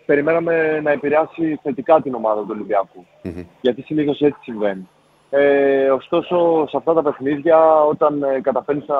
περιμέναμε 0.06 0.80
να 0.80 0.90
επηρεάσει 0.90 1.60
θετικά 1.62 2.00
την 2.00 2.14
ομάδα 2.14 2.40
του 2.40 2.50
Ολυμπιακού. 2.50 3.04
Mm-hmm. 3.24 3.44
Γιατί 3.60 3.82
συνήθως 3.82 4.20
έτσι 4.20 4.40
συμβαίνει. 4.42 4.88
Ε, 5.30 5.90
ωστόσο, 5.90 6.66
σε 6.68 6.76
αυτά 6.76 6.94
τα 6.94 7.02
παιχνίδια, 7.02 7.84
όταν 7.84 8.22
ε, 8.22 8.40
καταφέρνεις 8.40 8.86
να 8.86 8.96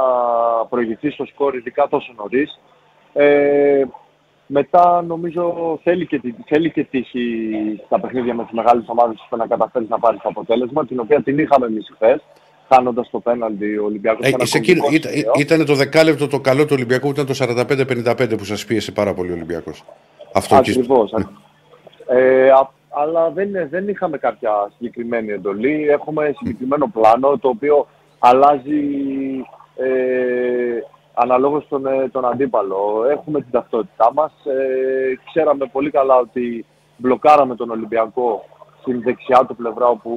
προηγηθείς 0.68 1.14
στο 1.14 1.24
σκορ, 1.24 1.55
ειδικά 1.55 1.89
τόσο 1.89 2.12
νωρίς, 2.16 2.61
ε, 3.12 3.84
μετά 4.47 5.03
νομίζω 5.03 5.78
θέλει 5.82 6.07
και, 6.07 6.20
θέλει 6.47 6.70
και 6.70 6.84
τύχη 6.84 7.26
στα 7.87 8.01
παιχνίδια 8.01 8.34
με 8.34 8.43
τις 8.43 8.53
μεγάλες 8.53 8.84
ομάδες 8.87 9.20
ώστε 9.22 9.37
να 9.37 9.47
καταφέρεις 9.47 9.89
να 9.89 9.99
πάρεις 9.99 10.20
το 10.22 10.28
αποτέλεσμα, 10.28 10.87
την 10.87 11.01
οποία 11.01 11.22
την 11.22 11.39
είχαμε 11.39 11.66
εμείς 11.66 11.91
χθες 11.95 12.22
χάνοντας 12.69 13.11
το 13.11 13.21
πέναλτι 13.21 13.77
ο 13.79 13.85
Ολυμπιακός. 13.85 14.27
Ε, 14.27 14.61
ήταν, 14.91 15.12
ήταν 15.39 15.67
το 15.67 15.75
δεκάλεπτο 15.75 16.27
το 16.29 16.41
καλό 16.41 16.64
του 16.64 16.73
Ολυμπιακού, 16.73 17.09
ήταν 17.09 17.27
το 17.27 17.35
45-55 17.39 18.39
που 18.39 18.45
σας 18.45 18.64
πίεσε 18.64 18.93
πάρα 18.93 19.14
πολύ 19.14 19.31
ο 19.31 19.35
Ολυμπιακός. 19.35 19.85
Αυτό 20.33 20.57
Ακριβώς. 20.57 21.12
Ε, 22.07 22.51
αλλά 22.89 23.31
δεν, 23.31 23.51
δεν 23.71 23.89
είχαμε 23.89 24.19
κάποια 24.19 24.71
συγκεκριμένη 24.77 25.33
εντολή. 25.33 25.89
Έχουμε 25.89 26.35
συγκεκριμένο 26.37 26.91
πλάνο 26.93 27.39
το 27.39 27.49
οποίο 27.49 27.87
αλλάζει 28.19 28.81
ε, 29.77 30.81
αναλόγως 31.14 31.69
τον, 31.69 31.87
ε, 31.87 32.09
τον 32.09 32.25
αντίπαλο. 32.25 33.07
Έχουμε 33.11 33.41
την 33.41 33.51
ταυτότητά 33.51 34.12
μας. 34.12 34.33
Ε, 34.45 35.19
ξέραμε 35.31 35.67
πολύ 35.73 35.91
καλά 35.91 36.17
ότι 36.17 36.64
μπλοκάραμε 36.97 37.55
τον 37.55 37.71
Ολυμπιακό 37.71 38.45
στην 38.87 39.03
δεξιά 39.03 39.45
του 39.49 39.57
πλευρά 39.57 39.87
όπου... 39.87 40.11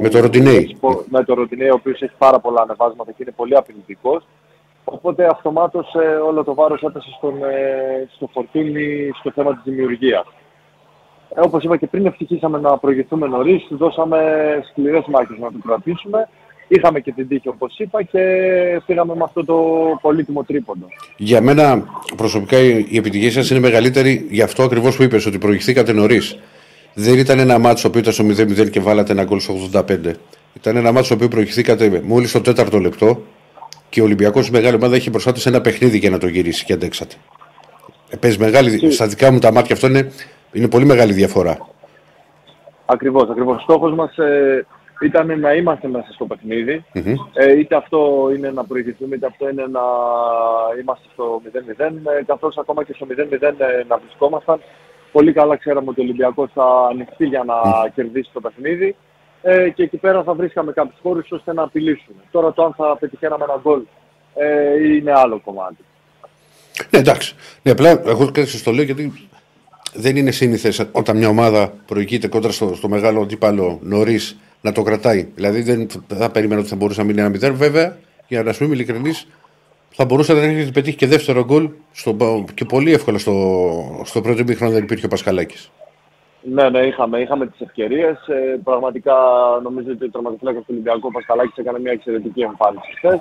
Με 0.00 0.08
το 0.08 0.20
Ροντινέι. 0.20 0.76
Με 1.10 1.24
το 1.24 1.34
Ροντινέι, 1.34 1.68
ο 1.68 1.74
οποίος 1.74 2.02
έχει 2.02 2.14
πάρα 2.18 2.38
πολλά 2.38 2.62
ανεβάσματα 2.62 3.12
και 3.12 3.22
είναι 3.22 3.32
πολύ 3.36 3.56
απειλητικός. 3.56 4.26
Οπότε 4.84 5.26
αυτομάτως 5.26 5.94
ε, 5.94 6.06
όλο 6.06 6.44
το 6.44 6.54
βάρος 6.54 6.82
έπεσε 6.82 7.08
στον, 7.16 7.34
ε, 7.42 8.08
στο 8.14 8.28
φορτούνι 8.32 9.10
στο 9.18 9.30
θέμα 9.30 9.54
της 9.54 9.62
δημιουργίας. 9.64 10.26
Ε, 11.34 11.40
όπως 11.40 11.64
είπα 11.64 11.76
και 11.76 11.86
πριν, 11.86 12.06
ευτυχήσαμε 12.06 12.58
να 12.58 12.78
προηγηθούμε 12.78 13.26
νωρίς, 13.26 13.66
δώσαμε 13.70 14.18
σκληρές 14.70 15.04
μάχες 15.06 15.38
να 15.38 15.52
το 15.52 15.58
κρατήσουμε 15.66 16.28
είχαμε 16.68 17.00
και 17.00 17.12
την 17.12 17.28
τύχη 17.28 17.48
όπως 17.48 17.78
είπα 17.78 18.02
και 18.02 18.20
πήγαμε 18.86 19.14
με 19.14 19.24
αυτό 19.24 19.44
το 19.44 19.56
πολύτιμο 20.00 20.42
τρίποντο. 20.42 20.86
Για 21.16 21.40
μένα 21.40 21.84
προσωπικά 22.16 22.58
η 22.58 22.96
επιτυχία 22.96 23.30
σας 23.30 23.50
είναι 23.50 23.60
μεγαλύτερη 23.60 24.26
γι' 24.30 24.42
αυτό 24.42 24.62
ακριβώς 24.62 24.96
που 24.96 25.02
είπες 25.02 25.26
ότι 25.26 25.38
προηγηθήκατε 25.38 25.92
νωρίς. 25.92 26.38
Δεν 26.94 27.18
ήταν 27.18 27.38
ένα 27.38 27.58
μάτσο 27.58 27.90
που 27.90 27.98
ήταν 27.98 28.12
στο 28.12 28.24
0-0 28.24 28.70
και 28.70 28.80
βάλατε 28.80 29.12
ένα 29.12 29.24
γκολ 29.24 29.40
στο 29.40 29.54
85. 29.72 30.12
Ήταν 30.52 30.76
ένα 30.76 30.92
μάτσο 30.92 31.16
που 31.16 31.28
προηγηθήκατε 31.28 32.00
μόλις 32.04 32.30
στο 32.30 32.40
τέταρτο 32.40 32.78
λεπτό 32.78 33.22
και 33.88 34.00
ο 34.00 34.04
Ολυμπιακός 34.04 34.50
μεγάλη 34.50 34.74
ομάδα 34.74 34.94
έχει 34.94 35.10
μπροστά 35.10 35.32
τους 35.32 35.46
ένα 35.46 35.60
παιχνίδι 35.60 35.98
για 35.98 36.10
να 36.10 36.18
το 36.18 36.26
γυρίσει 36.26 36.64
και 36.64 36.72
αντέξατε. 36.72 37.14
Ε, 38.10 38.16
παίζει 38.16 38.38
μεγάλη, 38.38 38.90
στα 38.90 39.06
δικά 39.06 39.30
μου 39.30 39.38
τα 39.38 39.52
μάτια 39.52 39.74
αυτό 39.74 39.86
είναι, 39.86 40.12
είναι 40.52 40.68
πολύ 40.68 40.84
μεγάλη 40.84 41.12
διαφορά. 41.12 41.58
Ακριβώς, 42.86 43.30
ακριβώς. 43.30 43.62
Στόχος 43.62 43.94
μας 43.94 44.16
ε, 44.16 44.66
ήταν 45.00 45.40
να 45.40 45.54
είμαστε 45.54 45.88
μέσα 45.88 46.12
στο 46.12 46.26
παιχνιδι 46.26 46.84
mm 46.94 47.14
Ε, 47.32 47.58
είτε 47.58 47.76
αυτό 47.76 48.30
είναι 48.36 48.50
να 48.50 48.64
προηγηθούμε, 48.64 49.16
είτε 49.16 49.26
αυτό 49.26 49.48
είναι 49.48 49.66
να 49.66 49.80
είμαστε 50.80 51.08
στο 51.12 51.42
0-0. 51.44 51.84
Ε, 52.18 52.24
καθώς 52.26 52.58
ακόμα 52.58 52.84
και 52.84 52.92
στο 52.92 53.06
0-0 53.10 53.42
ε, 53.42 53.84
να 53.88 53.98
βρισκόμασταν. 53.98 54.60
Πολύ 55.12 55.32
καλά 55.32 55.56
ξέραμε 55.56 55.90
ότι 55.90 56.00
ο 56.00 56.04
Ολυμπιακός 56.04 56.50
θα 56.54 56.88
ανοιχτεί 56.90 57.26
για 57.26 57.44
να 57.46 57.54
κερδίσει 57.94 58.30
το 58.32 58.40
παιχνίδι. 58.40 58.96
Ε, 59.42 59.68
και 59.70 59.82
εκεί 59.82 59.96
πέρα 59.96 60.22
θα 60.22 60.34
βρίσκαμε 60.34 60.72
κάποιους 60.72 60.98
χώρους 61.02 61.30
ώστε 61.30 61.52
να 61.52 61.62
απειλήσουμε. 61.62 62.18
Τώρα 62.30 62.52
το 62.52 62.64
αν 62.64 62.74
θα 62.74 62.96
πετυχαίναμε 63.00 63.44
ένα 63.44 63.60
γκολ 63.62 63.82
ε, 64.34 64.86
είναι 64.86 65.12
άλλο 65.12 65.40
κομμάτι. 65.40 65.84
Ναι, 66.90 66.98
εντάξει. 66.98 67.34
Ναι, 67.62 67.70
απλά 67.70 67.90
εγώ 67.90 68.30
κάτι 68.30 68.62
το 68.62 68.70
λέω 68.70 68.84
γιατί 68.84 69.28
δεν 69.94 70.16
είναι 70.16 70.30
σύνηθες 70.30 70.88
όταν 70.92 71.16
μια 71.16 71.28
ομάδα 71.28 71.72
προηγείται 71.86 72.28
κόντρα 72.28 72.52
στο, 72.52 72.74
στο 72.74 72.88
μεγάλο 72.88 73.20
αντίπαλο 73.20 73.78
νωρίς 73.82 74.36
να 74.60 74.72
το 74.72 74.82
κρατάει. 74.82 75.28
Δηλαδή 75.34 75.62
δεν 75.62 75.88
θα 76.08 76.30
περίμενα 76.30 76.60
ότι 76.60 76.68
θα 76.68 76.76
μπορούσε 76.76 77.00
να 77.00 77.06
μείνει 77.06 77.20
ένα 77.20 77.28
μηδέν. 77.28 77.54
Βέβαια, 77.54 77.96
για 78.28 78.42
να 78.42 78.52
σου 78.52 78.64
είμαι 78.64 78.74
ειλικρινής, 78.74 79.26
θα 79.90 80.04
μπορούσε 80.04 80.32
να 80.32 80.40
έχει 80.40 80.72
πετύχει 80.72 80.96
και 80.96 81.06
δεύτερο 81.06 81.44
γκολ 81.44 81.70
στο, 81.92 82.44
και 82.54 82.64
πολύ 82.64 82.92
εύκολα 82.92 83.18
στο, 83.18 84.02
στο 84.04 84.20
πρώτο 84.20 84.42
μήχρονο 84.42 84.72
δεν 84.72 84.82
υπήρχε 84.82 85.06
ο 85.06 85.08
Πασχαλάκης. 85.08 85.70
Ναι, 86.42 86.68
ναι, 86.68 86.78
είχαμε, 86.78 87.20
είχαμε 87.20 87.46
τις 87.46 87.60
ευκαιρίες. 87.60 88.26
Ε, 88.26 88.60
πραγματικά 88.64 89.14
νομίζω 89.62 89.90
ότι 89.90 90.04
ο 90.04 90.10
τερματοφύλακας 90.10 90.60
του 90.60 90.70
Ολυμπιακού 90.70 91.12
Πασχαλάκης 91.12 91.56
έκανε 91.56 91.78
μια 91.80 91.92
εξαιρετική 91.92 92.40
εμφάνιση 92.40 92.92
χθες. 92.96 93.20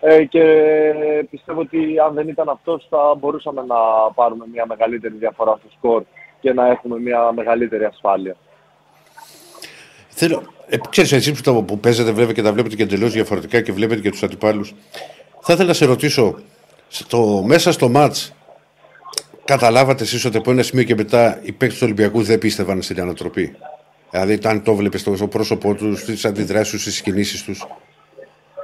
Ε, 0.00 0.24
και 0.24 0.44
πιστεύω 1.30 1.60
ότι 1.60 1.98
αν 2.06 2.14
δεν 2.14 2.28
ήταν 2.28 2.48
αυτός 2.48 2.86
θα 2.90 3.14
μπορούσαμε 3.18 3.64
να 3.66 3.76
πάρουμε 4.14 4.44
μια 4.52 4.66
μεγαλύτερη 4.66 5.14
διαφορά 5.14 5.56
στο 5.60 5.68
σκορ 5.76 6.02
και 6.40 6.52
να 6.52 6.66
έχουμε 6.66 6.98
μια 6.98 7.32
μεγαλύτερη 7.32 7.84
ασφάλεια. 7.84 8.36
Θέλω, 10.08 10.42
ε, 10.66 10.76
ξέρεις 10.90 11.12
εσείς 11.12 11.42
που, 11.42 11.64
που 11.64 11.78
παίζετε 11.78 12.12
βέβαια 12.12 12.32
και 12.32 12.42
τα 12.42 12.52
βλέπετε 12.52 12.76
και 12.76 12.82
εντελώς 12.82 13.12
διαφορετικά 13.12 13.60
και 13.60 13.72
βλέπετε 13.72 14.00
και 14.00 14.10
τους 14.10 14.22
αντιπάλους 14.22 14.74
θα 15.40 15.52
ήθελα 15.52 15.68
να 15.68 15.74
σε 15.74 15.84
ρωτήσω 15.84 16.38
στο, 16.88 17.42
μέσα 17.46 17.72
στο 17.72 17.88
μάτς 17.88 18.32
καταλάβατε 19.44 20.02
εσείς 20.02 20.24
ότι 20.24 20.36
από 20.36 20.50
ένα 20.50 20.62
σημείο 20.62 20.84
και 20.84 20.94
μετά 20.94 21.38
οι 21.42 21.52
παίκτες 21.52 21.78
του 21.78 21.84
Ολυμπιακού 21.84 22.22
δεν 22.22 22.38
πίστευαν 22.38 22.82
στην 22.82 23.00
ανατροπή; 23.00 23.56
Δηλαδή, 24.10 24.32
ήταν 24.32 24.62
το 24.62 24.74
βλέπεις 24.74 25.00
στο 25.00 25.26
πρόσωπό 25.28 25.74
τους, 25.74 26.00
στις 26.00 26.24
αντιδράσεις 26.24 26.70
τους, 26.72 26.82
στις 26.82 27.00
κινήσεις 27.02 27.44
τους. 27.44 27.66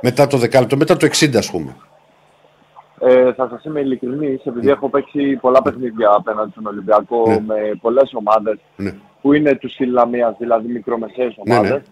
Μετά 0.01 0.27
το 0.27 0.37
δεκάλεπτο, 0.37 0.77
μετά 0.77 0.97
το 0.97 1.07
60 1.07 1.37
ας 1.39 1.51
πούμε. 1.51 1.77
Ε, 3.01 3.33
θα 3.33 3.49
σας 3.49 3.65
είμαι 3.65 3.81
ειλικρινής, 3.81 4.45
επειδή 4.45 4.69
έχω 4.69 4.89
παίξει 4.89 5.37
πολλά 5.41 5.63
παιχνίδια 5.63 6.11
απέναντι 6.17 6.51
στον 6.51 6.67
Ολυμπιακό 6.67 7.29
Ναι. 7.29 7.41
με 7.47 7.79
πολλές 7.81 8.11
ομάδες 8.15 8.59
Ναι. 8.77 8.95
που 9.21 9.33
είναι 9.33 9.55
τους 9.55 9.73
στυλ 9.73 9.91
Λαμίας, 9.93 10.35
δηλαδή 10.39 10.73
μικρομεσαίες 10.73 11.35
Ναι, 11.45 11.55
ομάδες. 11.55 11.83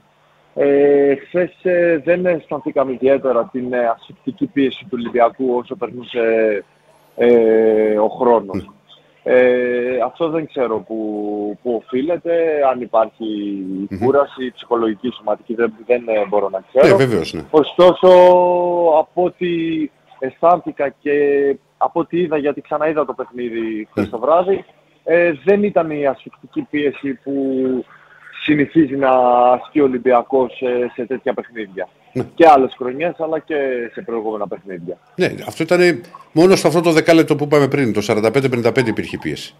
Ε, 0.54 1.14
χθες 1.14 1.50
ε, 1.62 2.02
δεν 2.04 2.26
αισθανθήκαμε 2.26 2.92
ιδιαίτερα 2.92 3.48
την 3.52 3.72
ε, 3.72 3.86
ασφυκτική 3.86 4.46
πίεση 4.46 4.82
του 4.84 4.90
Ολυμπιακού 4.92 5.54
όσο 5.54 5.76
περνούσε 5.76 6.64
ε, 7.16 7.98
ο 7.98 8.08
χρόνος. 8.08 8.70
Ε, 9.24 10.00
αυτό 10.04 10.28
δεν 10.28 10.46
ξέρω 10.46 10.78
που, 10.78 11.58
που 11.62 11.82
οφείλεται, 11.84 12.32
αν 12.70 12.80
υπάρχει 12.80 13.26
κούραση, 14.00 14.52
ψυχολογική, 14.54 15.10
σωματική, 15.10 15.54
δεν, 15.54 15.72
δεν 15.86 16.02
ε, 16.08 16.26
μπορώ 16.28 16.48
να 16.48 16.64
ξέρω. 16.68 16.96
Ναι, 16.96 17.04
βεβαίως, 17.04 17.32
ναι. 17.32 17.42
Ωστόσο, 17.50 18.08
από 18.98 19.24
ό,τι 19.24 19.48
αισθάνθηκα 20.18 20.88
και 20.88 21.16
από 21.76 22.00
ό,τι 22.00 22.20
είδα, 22.20 22.36
γιατί 22.36 22.60
ξαναείδα 22.60 23.04
το 23.04 23.12
παιχνίδι 23.12 23.88
χθες 23.90 24.10
το 24.10 24.18
βράδυ, 24.18 24.64
ε, 25.04 25.32
δεν 25.44 25.62
ήταν 25.62 25.90
η 25.90 26.06
ασφυκτική 26.06 26.66
πίεση 26.70 27.14
που 27.14 27.34
συνηθίζει 28.42 28.96
να 28.96 29.10
ασκεί 29.52 29.80
ο 29.80 29.84
Ολυμπιακός 29.84 30.56
σε, 30.56 30.90
σε 30.94 31.06
τέτοια 31.06 31.34
παιχνίδια. 31.34 31.88
Ναι. 32.12 32.24
Και 32.34 32.48
άλλες 32.48 32.74
χρονιές, 32.78 33.14
αλλά 33.18 33.38
και 33.38 33.56
σε 33.92 34.00
προηγούμενα 34.02 34.48
παιχνίδια. 34.48 34.98
Ναι, 35.14 35.34
αυτό 35.46 35.62
ήταν 35.62 36.00
μόνο 36.32 36.56
σε 36.56 36.66
αυτό 36.66 36.80
το 36.80 36.90
δεκάλεπτο 36.90 37.36
που 37.36 37.44
είπαμε 37.44 37.68
πριν. 37.68 37.92
Το 37.92 38.00
45-55 38.06 38.86
υπήρχε 38.86 39.18
πίεση. 39.18 39.54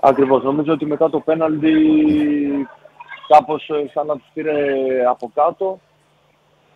Ακριβώς. 0.00 0.42
Νομίζω 0.42 0.72
ότι 0.72 0.86
μετά 0.86 1.10
το 1.10 1.20
πέναλτι 1.20 1.72
κάπως 3.28 3.68
ε, 3.68 3.90
σαν 3.92 4.06
να 4.06 4.14
τους 4.14 4.26
πήρε 4.34 4.52
από 5.08 5.30
κάτω 5.34 5.80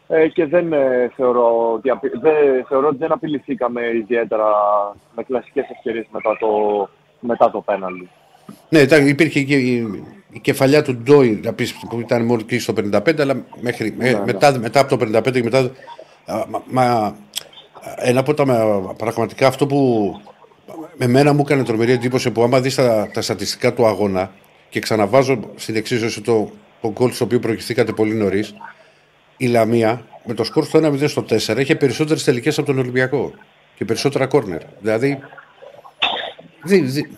ε, 0.09 0.29
και 0.29 0.47
δεν 0.47 0.73
ε, 0.73 1.13
θεωρώ 1.17 1.73
ότι, 1.73 1.91
απει... 1.91 2.09
δεν, 2.09 2.65
θεωρώ 2.69 2.89
ότι 2.89 2.97
δεν 2.97 3.13
απειληθήκαμε 3.13 3.81
ιδιαίτερα 3.95 4.47
με 5.17 5.23
κλασικές 5.23 5.69
ευκαιρίες 5.71 6.07
μετά 6.11 6.37
το, 6.41 6.49
μετά 7.21 7.51
το 7.51 7.61
πέναλτι. 7.61 8.09
Ναι, 8.69 8.79
ήταν, 8.79 9.07
υπήρχε 9.07 9.43
και 9.43 9.57
η, 10.31 10.37
η 10.37 10.41
κεφαλιά 10.41 10.83
του 10.83 10.97
Ντόι 10.97 11.41
να 11.45 11.53
πεις, 11.53 11.75
που 11.89 12.01
ήταν 12.01 12.25
μόνο 12.25 12.41
εκεί 12.43 12.59
στο 12.59 12.75
55, 12.93 13.21
αλλά 13.21 13.45
μέχρι, 13.61 13.95
ε, 13.99 14.13
ναι. 14.13 14.23
μετά, 14.25 14.59
μετά 14.59 14.81
από 14.81 14.97
το 14.97 15.19
55 15.19 15.33
και 15.33 15.43
μετά. 15.43 15.59
α, 16.25 16.45
μα, 16.49 16.63
μα, 16.71 17.17
ένα 17.97 18.21
από 18.21 18.35
τα 18.35 18.47
μα- 18.47 18.95
πραγματικά 18.97 19.47
αυτό 19.47 19.67
που 19.67 20.11
με 20.97 21.07
μένα 21.07 21.33
μου 21.33 21.41
έκανε 21.47 21.65
τρομερή 21.65 21.93
εντύπωση 21.93 22.31
που 22.31 22.43
άμα 22.43 22.61
δεις 22.61 22.75
τα, 22.75 23.09
τα 23.13 23.21
στατιστικά 23.23 23.73
του 23.75 23.87
αγώνα 23.87 24.33
και 24.69 24.81
ξαναβάζω 24.81 25.41
στην 25.57 25.77
εξίσωση 25.77 26.21
το, 26.21 26.51
το 26.81 26.91
γκολ 26.93 27.13
στο 27.13 27.25
οποίο 27.25 27.39
προηγηθήκατε 27.39 27.93
πολύ 27.93 28.15
νωρίς, 28.15 28.55
η 29.37 29.47
Λαμία 29.47 30.07
με 30.25 30.35
το 30.35 30.45
σκορ 30.45 30.65
στο 30.65 30.79
1-0 30.83 31.09
στο 31.09 31.25
4 31.31 31.59
είχε 31.59 31.75
περισσότερες 31.77 32.25
τελικές 32.25 32.59
από 32.59 32.67
τον 32.67 32.79
Ολυμπιακό 32.79 33.33
και 33.77 33.85
περισσότερα 33.85 34.27
κόρνερ. 34.27 34.61
Δηλαδή. 34.81 35.19
δεν- 36.63 36.91
δεν- 36.91 37.09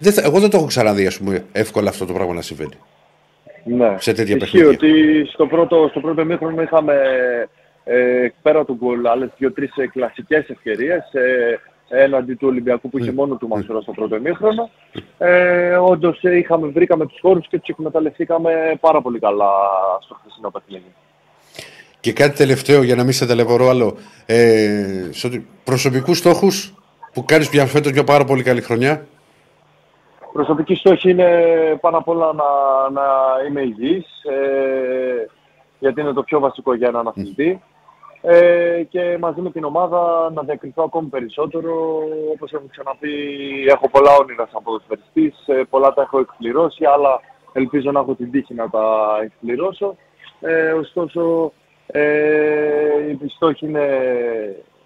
δεν 0.00 0.12
θα- 0.12 0.22
εγώ 0.24 0.40
δεν 0.40 0.50
το 0.50 0.56
έχω 0.56 0.66
ξαναδεί 0.66 1.06
ας 1.06 1.18
πούμε, 1.18 1.44
εύκολα 1.52 1.88
αυτό 1.88 2.04
το 2.06 2.12
πράγμα 2.12 2.34
να 2.34 2.42
συμβαίνει. 2.42 2.74
Ναι. 3.64 3.94
Σε 3.98 4.12
τέτοια 4.12 4.36
Ισχύει 4.36 4.58
παιχνίδια. 4.58 4.68
ότι 4.68 5.24
στο 5.32 5.46
πρώτο, 5.46 5.86
στο 5.90 6.00
πρώτο 6.00 6.24
μήχρονο 6.24 6.62
είχαμε 6.62 6.94
ε, 7.84 8.28
πέρα 8.42 8.64
του 8.64 8.74
γκολ 8.74 9.06
άλλες 9.06 9.28
δύο-τρεις 9.38 9.70
ε, 9.76 9.86
κλασικές 9.86 10.48
ευκαιρίες 10.48 11.12
ε, 11.12 11.58
έναντι 12.04 12.34
του 12.34 12.48
Ολυμπιακού 12.48 12.88
που 12.90 12.98
είχε 12.98 13.12
μόνο 13.12 13.34
του 13.36 13.48
Μασούρα 13.48 13.80
στο 13.80 13.92
πρώτο 13.92 14.20
μήχρονο. 14.20 14.70
Ε, 15.18 15.76
όντως 15.76 16.18
ε, 16.22 16.36
είχαμε, 16.36 16.66
βρήκαμε 16.68 17.06
τους 17.06 17.18
χώρους 17.20 17.48
και 17.48 17.58
τους 17.58 17.68
εκμεταλλευτήκαμε 17.68 18.76
πάρα 18.80 19.00
πολύ 19.02 19.18
καλά 19.18 19.48
στο 20.04 20.16
χθεσινό 20.20 20.50
παιχνίδι. 20.50 20.94
Και 22.00 22.12
κάτι 22.12 22.36
τελευταίο 22.36 22.82
για 22.82 22.94
να 22.94 23.02
μην 23.02 23.12
σε 23.12 23.26
ταλαιπωρώ 23.26 23.68
άλλο. 23.68 23.96
Ε, 24.26 25.08
προσωπικούς 25.64 26.18
στόχους 26.18 26.74
που 27.12 27.24
κάνεις 27.24 27.48
πια 27.48 27.66
φέτος 27.66 27.92
μια 27.92 28.04
πάρα 28.04 28.24
πολύ 28.24 28.42
καλή 28.42 28.60
χρονιά; 28.60 29.06
Προσωπική 30.32 30.74
στόχη 30.74 31.10
είναι 31.10 31.78
πάνω 31.80 31.98
απ' 31.98 32.08
όλα 32.08 32.32
να, 32.32 32.44
να 32.90 33.04
είμαι 33.48 33.60
υγιής, 33.60 34.24
ε, 34.24 35.28
γιατί 35.78 36.00
είναι 36.00 36.12
το 36.12 36.22
πιο 36.22 36.40
βασικό 36.40 36.74
για 36.74 36.88
έναν 36.88 37.08
αθλητή. 37.08 37.62
Ε, 38.22 38.82
και 38.88 39.18
μαζί 39.20 39.40
με 39.40 39.50
την 39.50 39.64
ομάδα 39.64 40.30
να 40.34 40.42
διακριθώ 40.42 40.82
ακόμη 40.82 41.08
περισσότερο. 41.08 42.02
Όπως 42.32 42.52
έχω 42.52 42.64
ξαναπεί, 42.70 43.10
έχω 43.68 43.88
πολλά 43.88 44.16
όνειρα 44.20 44.48
σαν 44.52 44.62
ποδοσφαιριστής, 44.62 45.34
ε, 45.46 45.62
πολλά 45.70 45.92
τα 45.92 46.02
έχω 46.02 46.18
εκπληρώσει, 46.18 46.84
άλλα 46.84 47.20
ελπίζω 47.52 47.90
να 47.90 48.00
έχω 48.00 48.14
την 48.14 48.30
τύχη 48.30 48.54
να 48.54 48.70
τα 48.70 49.18
εκπληρώσω. 49.22 49.96
Ε, 50.40 50.72
ωστόσο, 50.72 51.52
ε, 51.86 53.10
η 53.24 53.28
στόχη 53.28 53.66
είναι, 53.66 53.86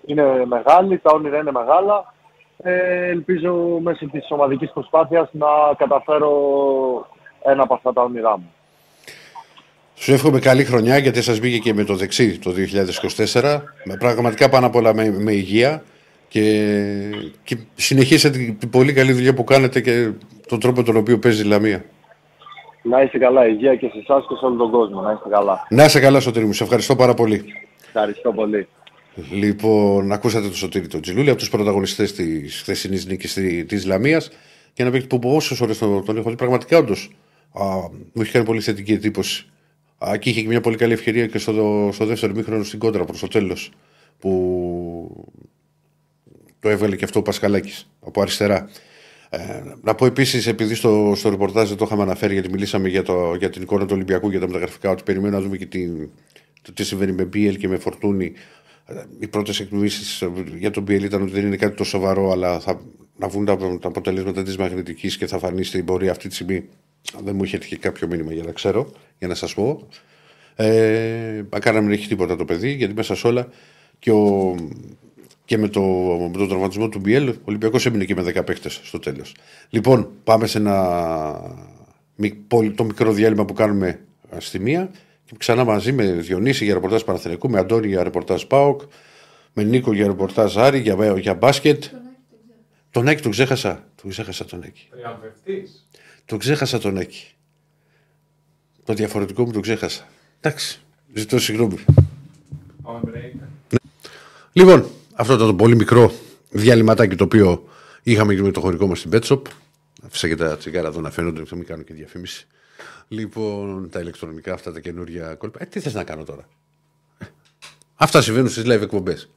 είναι 0.07 0.45
μεγάλη, 0.47 0.99
τα 0.99 1.11
όνειρα 1.15 1.39
είναι 1.39 1.53
μεγάλα. 1.53 2.14
Ε, 2.63 3.09
ελπίζω 3.09 3.79
μέσω 3.83 4.07
της 4.07 4.31
ομαδικής 4.31 4.71
προσπάθειας 4.73 5.29
να 5.33 5.47
καταφέρω 5.77 6.33
ένα 7.45 7.63
από 7.63 7.75
αυτά 7.75 7.93
τα 7.93 8.03
όνειρά 8.03 8.39
μου. 8.39 8.53
Σου 9.95 10.13
εύχομαι 10.13 10.39
καλή 10.39 10.65
χρονιά 10.65 10.99
γιατί 10.99 11.23
σας 11.23 11.39
μπήκε 11.39 11.59
και 11.59 11.75
με 11.75 11.85
το 11.85 11.95
δεξί 11.95 12.39
το 12.39 12.51
2024. 13.33 13.61
Με 13.85 13.97
πραγματικά 13.99 14.49
πάνω 14.49 14.67
απ' 14.67 14.75
όλα 14.75 14.95
με, 14.95 15.11
με 15.11 15.33
υγεία 15.33 15.83
και, 16.29 16.43
και 17.45 17.59
συνεχίσετε 17.75 18.39
την, 18.39 18.59
την 18.59 18.71
πολύ 18.71 18.93
καλή 18.93 19.13
δουλειά 19.13 19.35
που 19.35 19.45
κάνετε 19.45 19.81
και 19.81 20.11
τον 20.49 20.61
τρόπο 20.61 20.83
τον 20.83 20.97
οποίο 20.97 21.19
παίζει 21.19 21.43
η 21.43 21.45
Λαμία. 21.47 21.85
Να 22.83 23.03
είστε 23.03 23.19
καλά, 23.19 23.47
υγεία 23.47 23.77
και 23.77 23.89
σε 23.89 23.99
εσάς 23.99 24.27
και 24.29 24.35
σε 24.35 24.45
όλο 24.45 24.57
τον 24.57 24.71
κόσμο. 24.71 25.01
Να 25.01 25.13
είστε 25.13 25.29
καλά. 25.29 25.67
Να 25.69 25.85
είσαι 25.85 26.01
καλά, 26.01 26.21
Σωτήρη 26.21 26.45
μου. 26.45 26.53
Σε 26.53 26.63
ευχαριστώ 26.63 26.97
πάρα 26.97 27.15
πολύ. 27.15 27.45
Ευχαριστώ 27.87 28.33
πολύ. 28.33 28.69
Λοιπόν, 29.31 30.13
ακούσατε 30.13 30.47
τον 30.47 30.55
Σωτήρη 30.55 30.87
τον 30.87 31.01
Τζιλούλη 31.01 31.31
από 31.31 31.39
τους 31.39 31.49
πρωταγωνιστές 31.49 32.13
της 32.13 32.61
χθεσινής 32.61 33.07
νίκης 33.07 33.39
της 33.67 33.85
Λαμίας. 33.85 34.31
Και 34.73 34.83
ένα 34.83 34.91
παίκτη 34.91 35.19
που 35.19 35.35
όσε 35.35 35.57
ώρες 35.63 35.79
τον, 35.79 36.05
τον 36.05 36.17
έχω 36.17 36.31
δει, 36.31 36.37
πραγματικά 36.37 36.79
όντως 36.79 37.11
μου 38.13 38.23
έχει 38.23 38.33
κάνει 38.33 38.45
πολύ 38.45 38.61
θετική 38.61 38.93
εντύπωση 38.93 39.47
Α, 39.99 40.17
και 40.17 40.31
είχε 40.31 40.41
και 40.41 40.49
μια 40.49 40.61
πολύ 40.61 40.77
καλή 40.77 40.93
ευκαιρία 40.93 41.27
και 41.27 41.39
στο, 41.39 41.91
στο 41.93 42.07
δεύτερο 42.07 42.35
μήχρονο 42.35 42.65
στην 42.65 42.79
κόντρα 42.79 43.05
προς 43.05 43.21
το 43.21 43.29
τέλος. 43.29 43.71
Που 44.19 45.29
το 46.61 46.69
έβγαλε 46.69 46.97
και 46.97 47.05
αυτό 47.05 47.19
ο 47.19 47.23
Πασχαλάκης 47.23 47.91
από 48.01 48.21
αριστερά. 48.21 48.69
Ε, 49.31 49.63
να 49.83 49.95
πω 49.95 50.07
επίσης, 50.07 50.47
επειδή 50.47 50.75
στο, 50.75 51.13
στο 51.17 51.29
ρεπορτάζ 51.29 51.69
δεν 51.69 51.77
το 51.77 51.85
είχαμε 51.85 52.03
αναφέρει, 52.03 52.33
γιατί 52.33 52.51
μιλήσαμε 52.51 52.89
για, 52.89 53.03
το, 53.03 53.35
για 53.35 53.51
την 53.51 53.63
εικόνα 53.63 53.87
του 53.87 53.93
Ολυμπιακού 53.95 54.31
για 54.31 54.41
τα 54.41 54.47
μεταγραφικά, 54.47 54.91
ότι 54.91 55.03
περιμένουμε 55.03 55.37
να 55.37 55.45
δούμε 55.45 55.57
και 55.57 55.67
την, 55.67 56.11
το 56.63 56.73
τι 56.73 56.85
συμβαίνει 56.85 57.13
με 57.13 57.25
Μπίελ 57.25 57.57
και 57.57 57.69
με 57.69 57.77
Φορτούνη. 57.77 58.33
Ε, 58.87 58.95
οι 59.19 59.27
πρώτες 59.27 59.61
εκτιμήσει 59.61 60.29
για 60.59 60.71
τον 60.71 60.83
Μπίελ 60.83 61.05
ήταν 61.05 61.23
ότι 61.23 61.31
δεν 61.31 61.47
είναι 61.47 61.57
κάτι 61.57 61.77
τόσο 61.77 61.91
σοβαρό, 61.91 62.31
αλλά 62.31 62.61
θα, 62.61 62.81
να 63.17 63.29
βγουν 63.29 63.45
τα, 63.45 63.57
τα 63.57 63.89
αποτελέσματα 63.89 64.43
της 64.43 64.57
μαγνητικής 64.57 65.17
και 65.17 65.27
θα 65.27 65.39
φανεί 65.39 65.65
στην 65.65 65.85
πορεία 65.85 66.11
αυτή 66.11 66.29
τη 66.29 66.35
στιγμή. 66.35 66.69
Δεν 67.25 67.37
μου 67.37 67.45
είχε 67.45 67.57
έρθει 67.57 67.77
κάποιο 67.77 68.09
μήνυμα 68.09 68.33
για 68.33 68.43
να 68.43 68.53
ξέρω, 68.53 68.93
για 69.19 69.29
να 69.29 69.35
σας 69.35 69.55
πω. 69.55 69.89
Ε, 70.57 71.43
να 71.65 71.81
μην 71.81 71.91
έχει 71.91 72.09
τίποτα 72.09 72.37
το 72.37 72.45
παιδί, 72.45 72.73
γιατί 72.73 72.95
μέσα 72.95 73.15
σε 73.15 73.27
όλα 73.27 73.49
και, 73.99 74.11
ο, 74.11 74.55
και 75.45 75.59
με, 75.59 75.69
το, 75.69 75.81
με 76.33 76.39
τον 76.39 76.49
τραυματισμό 76.49 76.89
του 76.89 76.99
Μπιέλ, 76.99 77.29
ο 77.29 77.35
Ολυμπιακός 77.45 77.87
έμεινε 77.87 78.05
και 78.05 78.15
με 78.15 78.23
10 78.35 78.45
παίχτε 78.47 78.69
στο 78.69 78.99
τέλος. 78.99 79.35
Λοιπόν, 79.69 80.11
πάμε 80.25 80.47
σε 80.47 80.59
ένα 80.59 81.67
το 82.75 82.85
μικρό 82.85 83.13
διάλειμμα 83.13 83.45
που 83.45 83.53
κάνουμε 83.53 84.01
στη 84.39 84.59
μία 84.59 84.91
και 84.91 85.14
ξανά 85.39 85.65
μαζί 85.65 85.93
με 85.93 86.13
Διονύση 86.13 86.65
για 86.65 86.75
ρεπορτάζ 86.75 87.03
Παναθηναϊκού, 87.03 87.51
με 87.51 87.59
Αντώνη 87.59 87.87
για 87.87 88.03
ρεπορτάζ 88.03 88.43
ΠΑΟΚ, 88.43 88.83
με 89.53 89.63
Νίκο 89.63 89.93
για 89.93 90.07
ρεπορτάζ 90.07 90.59
Άρη, 90.59 90.79
για, 90.79 91.19
για 91.19 91.35
μπάσκετ. 91.35 91.85
Τον 92.91 93.09
Άκη 93.09 93.23
τον 93.23 93.31
ξέχασα. 93.31 93.89
Τον 94.03 94.11
ξέχασα 94.11 94.45
τον 94.45 94.63
Άκη. 94.63 94.89
Τον 96.25 96.39
ξέχασα 96.39 96.79
τον 96.79 96.99
Άκη. 96.99 97.25
Το 98.85 98.95
διαφορετικό 98.95 99.45
μου 99.45 99.53
το 99.53 99.61
ξέχασα. 99.61 100.09
Εντάξει. 100.41 100.81
Ζητώ 101.15 101.39
συγγνώμη. 101.39 101.77
Λοιπόν, 104.53 104.87
αυτό 105.15 105.35
ήταν 105.35 105.47
το 105.47 105.55
πολύ 105.55 105.77
μικρό 105.77 106.13
διαλυματάκι 106.51 107.17
το 107.17 107.25
οποίο 107.25 107.69
είχαμε 108.03 108.35
και 108.35 108.43
με 108.43 108.51
το 108.51 108.61
χωρικό 108.61 108.87
μας 108.87 108.99
στην 108.99 109.11
Πέτσοπ. 109.11 109.47
Αφήσα 110.03 110.29
και 110.29 110.37
τα 110.37 110.57
τσιγάρα 110.57 110.89
εδώ 110.89 111.01
να 111.01 111.11
φαίνονται, 111.11 111.45
θα 111.45 111.57
μην 111.57 111.67
κάνω 111.67 111.83
και 111.83 111.95
διαφήμιση. 111.95 112.47
Λοιπόν, 113.09 113.91
τα 113.91 114.01
ηλεκτρονικά 114.01 114.53
αυτά 114.53 114.73
τα 114.73 114.81
καινούργια 114.81 115.35
κόλπα. 115.35 115.63
Ε, 115.63 115.67
τι 115.67 115.81
θες 115.81 115.95
να 115.95 116.05
κάνω 116.05 116.25
τώρα; 116.25 116.49
Αυτά 117.95 118.23
συμβαίνουν 118.23 118.49
στις 118.51 118.65
live 118.67 118.81
εκπομπές. 118.83 119.31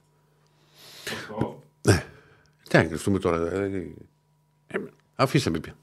Ναι. 1.81 2.05
Τι 2.69 2.77
να 2.77 2.83
κρυφτούμε 2.83 3.19
τώρα. 3.19 3.51
Ε, 3.51 3.93
ε, 4.67 4.77
αφήστε 5.15 5.49
με 5.49 5.59
πια. 5.59 5.75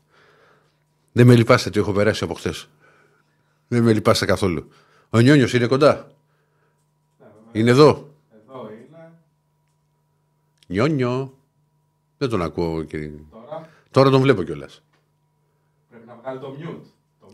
Δεν 1.12 1.26
με 1.26 1.35
λυπάστε 1.35 1.70
τι 1.70 1.78
έχω 1.78 1.93
περάσει 1.93 2.24
από 2.24 2.35
χθες. 2.35 2.68
Δεν 3.68 3.82
με 3.82 3.93
λυπάστε 3.93 4.26
καθόλου. 4.26 4.68
Ο 5.11 5.18
Νιόνιος 5.18 5.53
είναι 5.53 5.66
κοντά; 5.66 6.11
Είναι 7.53 7.70
εδώ; 7.70 8.14
Εδώ 8.43 8.70
είναι. 8.70 9.12
Νιόνιο. 10.66 11.39
Δεν 12.18 12.28
τον 12.28 12.43
ακούω 12.43 12.82
κύριε. 12.82 13.12
Τώρα; 13.30 13.68
Τώρα 13.91 14.11
τον 14.11 14.20
βλέπω 14.20 14.43
κιόλας. 14.43 14.82
πρέπει 15.91 16.07
να 16.07 16.14
βγάλει 16.14 16.39
το 16.39 16.57
mute. 16.61 16.87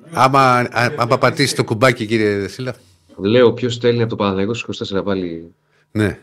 Το 0.02 0.08
mute 0.10 0.12
Άμα, 0.14 0.58
είναι 0.60 0.68
α- 0.72 0.94
άμα 0.96 1.18
πατήσει 1.18 1.54
το 1.56 1.64
κουμπάκι, 1.64 2.06
κύριε 2.06 2.38
Δεσίλα. 2.38 2.74
Λέω 3.16 3.52
ποιος 3.52 3.74
στέλνει 3.74 4.00
από 4.00 4.10
το 4.10 4.16
Παναγιώτο 4.16 4.54
στους 4.54 4.90
24 4.92 5.04
πάλι. 5.04 5.54
Ναι. 5.90 6.18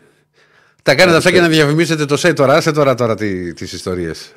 Τα 0.84 0.96
κάνετε 0.96 1.18
αυτά 1.18 1.30
για 1.30 1.42
να 1.42 1.48
διαφημίσετε 1.48 2.06
το 2.06 2.16
site 2.20 2.34
τώρα. 2.36 2.54
Άσε 2.56 2.72
τώρα, 2.72 2.96
τώρα 2.96 3.16
τι 3.16 3.54
τις 3.54 3.74
ιστορίες. 3.74 4.34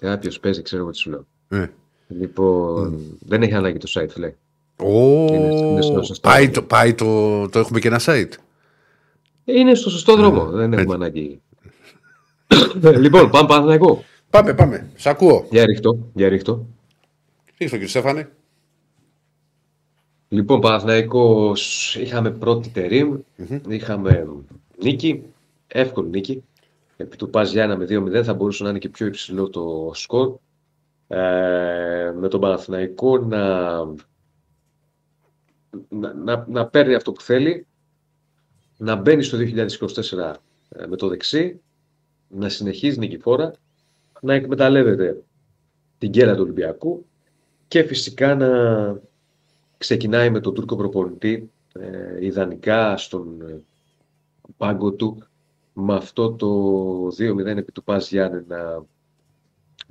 Κάποιος 0.00 0.40
παίζει, 0.40 0.62
ξέρω 0.62 0.82
εγώ 0.82 0.90
τι 0.90 0.96
σου 0.98 1.10
λέω. 1.10 1.26
Ναι. 1.48 1.70
Λοιπόν, 2.08 3.00
δεν 3.20 3.42
έχει 3.42 3.54
ανάγκη 3.54 3.78
το 3.78 3.90
site, 3.94 4.16
λέει. 4.16 4.36
Ω, 4.76 5.26
Είναι- 5.34 5.54
είναι 5.54 5.82
στο 5.82 6.02
σωστό 6.02 6.28
πάει, 6.28 6.38
δρόμο. 6.48 6.52
το, 6.52 6.62
πάει 6.62 6.94
το, 6.94 7.48
το 7.48 7.58
έχουμε 7.58 7.80
και 7.80 7.88
ένα 7.88 8.00
site. 8.04 8.28
Είναι 9.44 9.74
στο 9.74 9.90
σωστό 9.90 10.16
δρόμο. 10.16 10.44
Δεν 10.50 10.72
έχουμε 10.72 10.94
ανάγκη. 10.94 11.40
λοιπόν, 13.04 13.30
πάμε 13.30 13.46
Παναθηναϊκό. 13.48 14.04
Πάμε, 14.30 14.54
πάμε. 14.54 14.90
Σ' 14.96 15.06
ακούω. 15.06 15.46
Για 15.50 15.64
ρίχτω, 15.66 15.98
για 16.14 16.28
ρίχτω. 16.28 16.66
Τι 17.56 17.66
στο 17.66 17.76
κύριε 17.76 17.88
Στέφανε. 17.88 18.30
Λοιπόν, 20.34 20.60
Παναθηναϊκός 20.60 21.94
είχαμε 21.96 22.30
πρώτη 22.30 22.68
τερίμ, 22.68 23.18
είχαμε 23.68 24.26
νίκη, 24.82 25.22
εύκολη 25.66 26.08
νίκη. 26.08 26.44
Επί 26.96 27.16
του 27.16 27.30
Πας 27.30 27.52
Γιάννα 27.52 27.76
με 27.76 27.84
2-0 27.88 28.22
θα 28.24 28.34
μπορούσε 28.34 28.62
να 28.62 28.68
είναι 28.68 28.78
και 28.78 28.88
πιο 28.88 29.06
υψηλό 29.06 29.50
το 29.50 29.90
σκορ. 29.94 30.36
Ε, 31.08 32.12
με 32.16 32.28
τον 32.28 32.40
Παναθηναϊκό 32.40 33.18
να, 33.18 33.74
να, 35.88 36.12
να, 36.14 36.46
να 36.48 36.66
παίρνει 36.66 36.94
αυτό 36.94 37.12
που 37.12 37.20
θέλει, 37.20 37.66
να 38.76 38.96
μπαίνει 38.96 39.22
στο 39.22 39.38
2024 39.38 40.34
ε, 40.68 40.86
με 40.86 40.96
το 40.96 41.08
δεξί, 41.08 41.60
να 42.28 42.48
συνεχίζει 42.48 42.98
νικηφόρα, 42.98 43.52
να 44.20 44.34
εκμεταλλεύεται 44.34 45.22
την 45.98 46.08
γκέλα 46.08 46.34
του 46.34 46.42
Ολυμπιακού 46.42 47.06
και 47.68 47.82
φυσικά 47.82 48.34
να 48.34 48.48
ξεκινάει 49.84 50.30
με 50.30 50.40
τον 50.40 50.54
Τούρκο 50.54 50.76
προπονητή 50.76 51.50
ε, 51.72 52.24
ιδανικά 52.24 52.96
στον 52.96 53.40
ε, 53.48 53.62
πάγκο 54.56 54.92
του 54.92 55.22
με 55.72 55.94
αυτό 55.94 56.32
το 56.32 57.06
2-0 57.06 57.46
επί 57.46 57.72
του 57.72 57.84
Πας 57.84 58.10
Γιάννενα. 58.10 58.84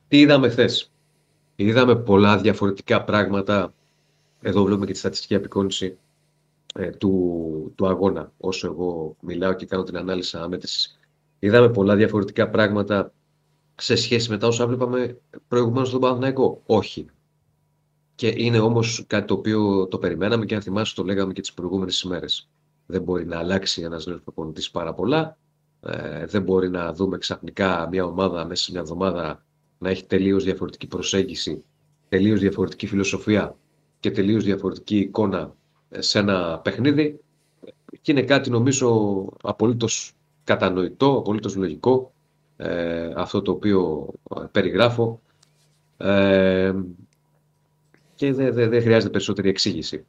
Τι 0.08 0.20
είδαμε 0.20 0.50
χθες; 0.50 0.92
Είδαμε 1.56 1.96
πολλά 1.96 2.38
διαφορετικά 2.38 3.04
πράγματα. 3.04 3.74
Εδώ 4.42 4.64
βλέπουμε 4.64 4.86
και 4.86 4.92
τη 4.92 4.98
στατιστική 4.98 5.36
απεικόνηση 5.36 5.98
ε, 6.76 6.90
του, 6.90 7.74
του 7.76 7.88
αγώνα. 7.88 8.32
Όσο 8.38 8.68
εγώ 8.68 9.16
μιλάω 9.20 9.54
και 9.54 9.66
κάνω 9.66 9.84
την 9.84 9.98
ανάλυση 9.98 10.38
αναμέτρησης. 10.38 11.00
Είδαμε 11.40 11.70
πολλά 11.70 11.96
διαφορετικά 11.96 12.50
πράγματα 12.50 13.14
σε 13.76 13.96
σχέση 13.96 14.30
με 14.30 14.38
τα 14.38 14.48
όσα 14.48 14.68
βλέπαμε 14.68 15.18
προηγουμένως 15.48 15.88
στον 15.88 16.00
Παναθηναϊκό. 16.00 16.62
Όχι. 16.66 17.06
Και 18.24 18.34
είναι 18.36 18.60
όμως 18.60 19.04
κάτι 19.08 19.28
το 19.28 19.34
οποίο 19.34 19.88
το 19.88 19.98
περιμέναμε 19.98 20.46
και 20.46 20.56
αν 20.56 20.62
θυμάσαι 20.62 20.96
το 20.96 21.04
λέγαμε 21.04 21.34
και 21.34 21.42
τις 21.42 21.54
προηγούμενες 21.54 22.02
ημέρες. 22.02 22.50
Δεν 22.86 23.02
μπορεί 23.02 23.26
να 23.26 23.38
αλλάξει 23.38 23.82
ένας 23.82 24.06
νέος 24.06 24.22
προπονητής 24.22 24.72
πάρα 24.72 24.94
πολλά. 24.94 25.38
Ε, 25.82 26.26
δεν 26.26 26.42
μπορεί 26.42 26.70
να 26.70 26.94
δούμε 26.94 27.18
ξαφνικά 27.18 27.88
μια 27.92 28.06
ομάδα 28.06 28.46
μέσα 28.46 28.64
σε 28.64 28.72
μια 28.72 28.80
εβδομάδα 28.80 29.46
να 29.78 29.90
έχει 29.90 30.06
τελείως 30.06 30.44
διαφορετική 30.44 30.88
προσέγγιση, 30.88 31.64
τελείως 32.10 32.40
διαφορετική 32.40 32.88
φιλοσοφία 32.88 33.56
και 34.00 34.12
τελείως 34.12 34.44
διαφορετική 34.44 34.98
εικόνα 34.98 35.56
ε, 35.90 36.02
σε 36.02 36.20
ένα 36.20 36.60
παιχνίδι. 36.60 37.20
Και 38.02 38.12
είναι 38.12 38.24
κάτι 38.24 38.50
νομίζω 38.50 39.28
απολύτως 39.42 40.14
κατανοητό, 40.44 41.18
απολύτως 41.18 41.56
λογικό 41.56 42.14
ε, 42.58 43.12
αυτό 43.16 43.42
το 43.42 43.52
οποίο 43.52 44.10
ε, 44.36 44.44
περιγράφω. 44.52 45.22
Ε, 45.98 46.74
και 48.16 48.34
δεν 48.34 48.54
δεν- 48.54 48.70
δεν 48.70 48.82
χρειάζεται 48.82 49.12
περισσότερη 49.12 49.50
εξήγηση. 49.50 50.06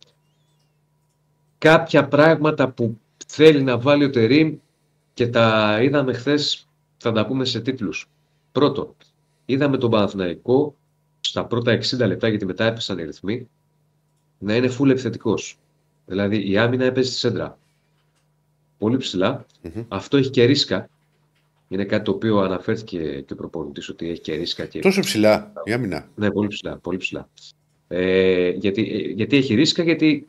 Κάποια 1.59 2.09
πράγματα 2.09 2.68
που 2.70 2.98
θέλει 3.26 3.62
να 3.62 3.78
βάλει 3.78 4.05
ο 4.05 4.11
Τερίμ 4.11 4.57
και 5.14 5.28
τα 5.28 5.78
είδαμε 5.82 6.12
χθες, 6.12 6.68
θα 6.96 7.12
τα 7.12 7.26
πούμε 7.26 7.44
σε 7.44 7.61
τίτλους. 7.61 8.09
Πρώτον, 8.52 8.94
είδαμε 9.44 9.76
τον 9.78 9.90
Παναθηναϊκό 9.90 10.74
στα 11.20 11.44
πρώτα 11.46 11.72
60 11.72 12.07
λεπτά, 12.07 12.28
γιατί 12.28 12.44
μετά 12.46 12.64
έπεσαν 12.64 12.98
οι 12.98 13.05
ρυθμοί, 13.05 13.48
να 14.38 14.57
είναι 14.57 14.70
full 14.78 14.88
επιθετικός. 14.90 15.59
Δηλαδή 16.07 16.50
η 16.50 16.59
άμυνα 16.59 16.84
έπαιζε 16.84 17.09
στη 17.11 17.18
σέντρα. 17.18 17.59
Πολύ 18.78 18.96
ψηλά. 18.96 19.46
Αυτό 19.88 20.16
έχει 20.16 20.30
και 20.30 20.44
ρίσκα. 20.44 20.88
Είναι 21.68 21.84
κάτι 21.84 22.05
το 22.05 22.11
οποίο 22.11 22.38
αναφέρθηκε 22.38 23.20
και 23.20 23.32
ο 23.32 23.36
προπονητής 23.36 23.88
ότι 23.88 24.09
έχει 24.11 24.20
και 24.20 24.34
ρίσκα 24.34 24.66
και 24.66 24.80
Τόσο 24.80 25.00
ψηλά 25.00 25.52
η 25.64 25.72
άμυνα. 25.72 26.09
ναι, 26.14 26.30
πολύ 26.30 26.48
ψηλά. 26.48 26.78
Πολύ 26.78 26.96
ψηλά. 26.96 27.28
Ε, 27.97 28.49
γιατί, 28.51 28.82
ε, 28.82 29.12
γιατί 29.12 29.36
έχει 29.36 29.55
ρίσκα, 29.55 29.82
γιατί 29.82 30.26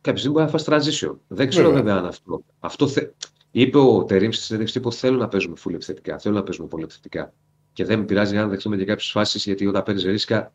κάποια 0.00 0.18
στιγμή 0.20 0.38
μπορεί 0.38 0.50
να 0.52 0.58
φας 0.58 0.64
transition. 0.68 1.14
Δεν 1.28 1.48
ξέρω 1.48 1.66
Βέβαια. 1.66 1.82
βέβαια 1.82 1.98
αν 2.00 2.06
αυτό. 2.06 2.42
αυτό 2.58 2.88
θε... 2.88 3.06
Είπε 3.50 3.78
ο 3.78 4.04
Τερήμ 4.04 4.30
στη 4.30 4.42
συνέντευξη 4.44 4.74
τύπου: 4.74 4.92
Θέλω 4.92 5.16
να 5.16 5.28
παίζουμε 5.28 5.56
full 5.64 5.72
επιθετικά. 5.74 6.18
Θέλω 6.18 6.34
να 6.34 6.42
παίζουμε 6.42 6.68
πολύ 6.68 6.82
επιθετικά. 6.84 7.32
Και 7.72 7.84
δεν 7.84 7.98
με 7.98 8.04
πειράζει 8.04 8.36
αν 8.36 8.48
δεχτούμε 8.50 8.76
και 8.76 8.84
κάποιες 8.84 9.10
φάσεις, 9.10 9.44
γιατί 9.44 9.66
όταν 9.66 9.82
παίρνει 9.82 10.02
ρίσκα, 10.02 10.52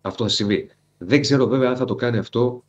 αυτό 0.00 0.24
θα 0.24 0.30
συμβεί. 0.30 0.70
Δεν 0.98 1.20
ξέρω 1.20 1.46
βέβαια 1.46 1.68
αν 1.68 1.76
θα 1.76 1.84
το 1.84 1.94
κάνει 1.94 2.18
αυτό 2.18 2.64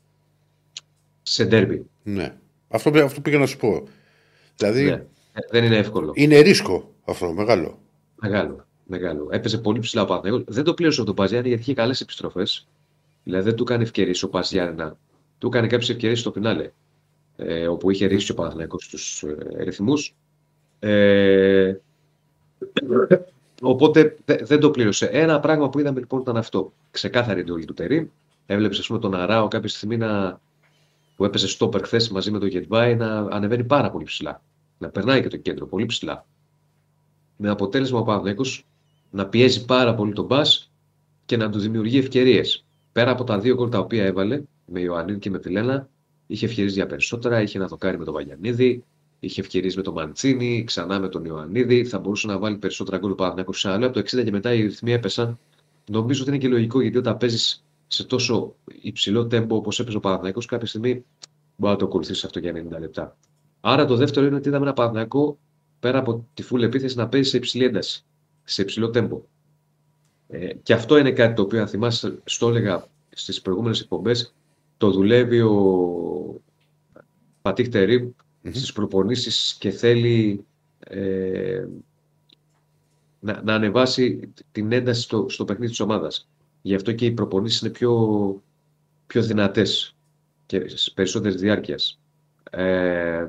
σε 1.22 1.46
ντέρμπι. 1.46 1.86
Ναι. 2.04 2.38
Αυτό, 2.68 3.04
αυτό 3.04 3.22
πήγα 3.22 3.38
να 3.38 3.46
σου 3.46 3.58
πω. 3.58 3.84
Δηλαδή 4.56 4.84
Ναι. 4.84 4.92
Ε, 4.92 5.06
Δεν 5.52 5.64
είναι 5.64 5.78
εύκολο. 5.78 6.12
είναι 6.16 6.40
ρίσκο 6.40 6.94
αυτό, 7.06 7.34
μεγάλο. 7.34 7.80
Μεγάλο. 8.22 8.68
Μεγάλο. 8.92 9.28
Έπαιζε 9.32 9.58
πολύ 9.58 9.80
ψηλά 9.80 10.02
ο 10.02 10.06
Παναθηναϊκός. 10.06 10.56
Δεν 10.56 10.64
το 10.64 10.74
πλήρωσε 10.74 11.04
τον 11.04 11.16
Παζιάννη 11.16 11.48
γιατί 11.48 11.62
είχε 11.64 11.74
καλές 11.74 12.02
επιστροφές. 12.02 12.68
Δηλαδή 13.24 13.44
δεν 13.44 13.56
του 13.56 13.64
έκανε 13.64 13.84
ευκαιρίες 13.84 14.24
ο 14.24 14.30
Παζιάννη 14.30 14.76
να. 14.76 14.98
Του 15.38 15.48
έκανε 15.48 15.68
κάποιες 15.68 15.90
ευκαιρίες 15.90 16.20
στο 16.20 16.32
φινάλε. 16.32 16.72
Ε, 17.36 17.68
όπου 17.68 17.90
είχε 17.90 18.06
ρίξει 18.06 18.32
ο 18.32 18.36
Παναθηναϊκός 18.36 18.90
στου 18.92 19.28
ε, 19.28 19.64
ρυθμούς. 19.64 20.16
Ε, 20.80 21.76
οπότε 23.62 24.16
δε- 24.26 24.44
δεν 24.44 24.60
το 24.60 24.72
πλήρωσε. 24.72 25.06
Ένα 25.06 25.40
πράγμα 25.40 25.70
που 25.70 25.80
είδαμε 25.80 26.00
λοιπόν 26.00 26.20
ήταν 26.20 26.38
αυτό. 26.38 26.74
Ξεκάθαρη 26.92 27.40
εντολή 27.40 27.66
του 27.66 27.74
Τερήμ. 27.74 28.08
Έβλεπε, 28.46 28.76
ας 28.78 28.88
πούμε, 28.88 29.00
τον 29.00 29.16
Αράο 29.16 29.48
κάποια 29.48 29.70
στιγμή 29.70 29.98
να, 29.98 30.42
που 31.16 31.26
έπαιζε 31.26 31.48
στο 31.48 31.72
χθες 31.84 32.10
μαζί 32.10 32.32
με 32.32 32.40
τον 32.40 32.48
Γετβάη 32.48 32.96
να 32.96 33.20
ανεβαίνει 33.20 33.64
πάρα 33.64 33.92
πολύ 33.92 34.04
ψηλά. 34.04 34.42
Να 34.78 34.90
περνάει 34.90 35.22
και 35.22 35.28
το 35.28 35.38
κέντρο 35.38 35.66
πολύ 35.66 35.86
ψηλά. 35.86 36.26
Με 37.38 37.50
αποτέλεσμα 37.50 38.00
ο 38.00 38.04
Παναθηναϊκός 38.04 38.66
να 39.12 39.28
πιέζει 39.28 39.66
πάρα 39.66 39.96
πολύ 39.96 40.14
τον 40.14 40.26
Μπα 40.26 40.42
και 41.26 41.38
να 41.38 41.50
του 41.50 41.60
δημιουργεί 41.60 41.98
ευκαιρίες. 41.98 42.66
Πέρα 42.92 43.12
από 43.12 43.24
τα 43.24 43.40
δύο 43.40 43.56
γκολ 43.56 43.70
τα 43.70 43.80
οποία 43.80 44.06
έβαλε 44.06 44.42
με 44.66 44.80
Ιωαννίδη 44.80 45.20
και 45.20 45.30
με 45.30 45.40
Φιλένα, 45.42 45.90
είχε 46.28 46.46
ευκαιρίες 46.46 46.74
για 46.74 46.86
περισσότερα. 46.86 47.42
Είχε 47.42 47.60
να 47.60 47.68
το 47.68 47.78
κάνει 47.78 47.98
με 47.98 48.06
τον 48.06 48.14
Βαγιανίδη, 48.14 48.84
είχε 49.20 49.42
ευκαιρίες 49.42 49.76
με 49.76 49.82
τον 49.82 49.94
Μαντσίνη, 49.94 50.64
ξανά 50.64 51.00
με 51.00 51.10
τον 51.10 51.26
Ιωαννίδη. 51.26 51.86
Θα 51.86 52.00
μπορούσε 52.00 52.28
να 52.28 52.38
βάλει 52.38 52.58
περισσότερα 52.58 52.98
γκολ 52.98 53.10
του 53.10 53.16
Παναθηναϊκού 53.16 53.54
σε 53.54 53.70
άλλο. 53.70 53.86
Από 53.86 53.94
το 53.94 54.00
60 54.00 54.24
και 54.24 54.32
μετά 54.32 54.54
οι 54.54 54.62
ρυθμοί 54.62 54.92
έπεσαν. 54.92 55.40
Νομίζω 55.90 56.22
ότι 56.22 56.30
είναι 56.30 56.40
και 56.40 56.48
λογικό 56.48 56.82
γιατί 56.82 56.98
όταν 56.98 57.18
παίζεις 57.18 57.64
σε 57.88 58.04
τόσο 58.04 58.56
υψηλό 58.82 59.28
τέμπο 59.28 59.56
όπως 59.56 59.80
έπαιζε 59.80 59.98
ο 59.98 60.00
Παναθηναϊκός, 60.00 60.46
κάποια 60.46 60.68
στιγμή 60.68 61.06
μπορεί 61.56 61.74
να 61.74 61.80
το 61.80 61.86
ακολουθήσεις 61.86 62.24
αυτό 62.24 62.40
για 62.40 62.52
90 62.52 62.80
λεπτά. 62.80 63.18
Άρα 63.62 63.86
το 63.86 63.96
δεύτερο 63.96 64.26
είναι 64.26 64.36
ότι 64.36 64.48
είδαμε 64.48 64.66
ένα 64.66 64.74
Παναθηναϊκό 64.74 65.40
πέρα 65.80 65.98
από 66.00 66.28
τη 66.34 66.44
φούλη 66.44 66.66
επίθεση 66.66 66.98
να 66.98 67.08
παίζει 67.08 67.30
σε 67.30 67.38
υψηλή 67.38 67.64
ένταση, 67.64 68.04
σε 68.50 68.62
υψηλό 68.62 68.90
τέμπο. 68.90 69.22
Ε, 70.28 70.54
και 70.54 70.74
αυτό 70.74 70.98
είναι 70.98 71.12
κάτι 71.12 71.34
το 71.34 71.42
οποίο, 71.42 71.62
αν 71.62 71.68
θυμάσαι, 71.68 72.20
στο 72.24 72.50
έλεγα 72.50 72.88
στις 73.10 73.42
προηγούμενες 73.42 73.82
εκπομπές, 73.82 74.34
το 74.78 74.92
δουλεύει 74.92 75.42
ο 75.42 76.42
Πατίχ 77.42 77.68
Τερίμ 77.68 78.10
mm-hmm. 78.10 78.50
στις 78.52 78.74
προπονήσεις 78.74 79.56
και 79.60 79.70
θέλει 79.70 80.46
ε, 80.80 81.66
να, 83.20 83.42
να 83.44 83.54
ανεβάσει 83.54 84.34
την 84.52 84.72
ένταση 84.72 85.02
στο, 85.02 85.26
στο 85.30 85.46
παιχνίδι 85.46 85.70
της 85.70 85.80
ομάδας. 85.80 86.30
Γι' 86.62 86.76
αυτό 86.76 86.92
και 86.92 87.06
οι 87.06 87.12
προπονήσεις 87.12 87.62
είναι 87.62 87.70
πιο, 87.70 88.44
πιο 89.08 89.24
δυνατές 89.24 89.96
και 90.46 90.66
περισσότερης 90.94 91.42
διάρκειας. 91.42 92.00
Ε, 92.52 93.28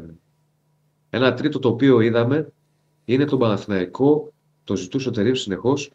ένα 1.11 1.35
τρίτο 1.35 1.59
το 1.59 1.68
οποίο 1.68 2.01
είδαμε 2.01 2.53
είναι 3.05 3.25
τον 3.25 3.39
Παναθηναϊκό, 3.39 4.33
το 4.65 4.77
ζητούσε 4.77 5.09
ο 5.09 5.13
Τερίμ 5.13 5.35
συνεχώς, 5.35 5.91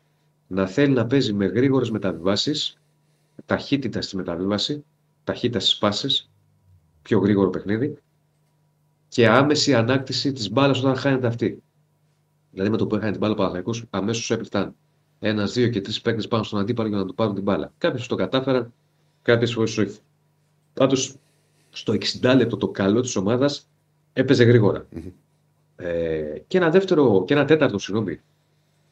να 0.47 0.68
θέλει 0.68 0.93
να 0.93 1.07
παίζει 1.07 1.34
με 1.34 1.45
γρήγορες 1.45 1.89
μεταβιβάσεις, 1.89 2.78
ταχύτητα 3.45 4.01
στη 4.01 4.16
μεταβίβαση, 4.16 4.84
ταχύτητα 5.24 5.59
στις 5.59 5.78
πάσει, 5.78 6.30
πιο 7.01 7.20
γρήγορο 7.20 7.49
παιχνίδι 7.49 7.97
και 9.07 9.28
άμεση 9.28 9.74
ανάκτηση 9.74 10.32
της 10.32 10.51
μπάλας 10.51 10.80
όταν 10.80 10.95
χάνεται 10.95 11.28
αυτή. 11.28 11.63
Δηλαδή 12.51 12.72
με 12.72 12.78
το 12.78 12.88
που 12.88 12.95
έχανε 12.95 13.11
την 13.11 13.20
μπάλα 13.20 13.34
ο 13.34 13.36
Παναθηναϊκός, 13.36 13.86
αμέσως 13.89 14.32
έπεφταν 14.32 14.76
ένα, 15.20 15.45
δύο 15.45 15.68
και 15.68 15.82
τρεις 15.82 16.01
παίκτες 16.01 16.28
πάνω 16.28 16.43
στον 16.43 16.59
αντίπαλο 16.59 16.89
για 16.89 16.97
να 16.97 17.05
του 17.05 17.13
πάρουν 17.13 17.34
την 17.34 17.43
μπάλα. 17.43 17.74
Κάποιες 17.78 18.07
το 18.07 18.16
κατάφεραν, 18.16 18.74
κάποιες 19.22 19.53
φορές 19.53 19.78
όχι. 19.78 19.97
Πάντως 20.74 21.16
στο 21.70 21.93
60 21.93 22.36
λεπτό 22.36 22.57
το 22.57 22.68
καλό 22.68 23.01
της 23.01 23.16
ομάδας 23.16 23.70
έπαιζε 24.13 24.61
Ε, 25.76 26.39
και 26.47 26.57
ένα 26.57 26.70
δεύτερο, 26.70 27.24
και 27.28 27.34
ένα 27.34 27.45
τέταρτο, 27.45 27.78
συγγνώμη, 27.78 28.22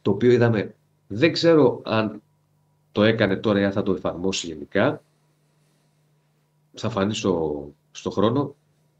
το 0.04 0.12
οποίο 0.12 0.32
είδαμε, 0.32 0.76
δεν 1.08 1.32
ξέρω 1.32 1.82
αν 1.86 2.22
το 2.92 3.04
έκανε 3.04 3.36
τώρα 3.36 3.60
ή 3.60 3.64
αν 3.64 3.72
θα 3.72 3.84
το 3.84 3.94
εφαρμόσει 3.94 4.48
γενικά. 4.48 5.04
Θα 6.74 6.90
φανεί 6.90 7.16
στο, 7.16 7.68
στο 7.92 8.10
χρόνο. 8.10 8.56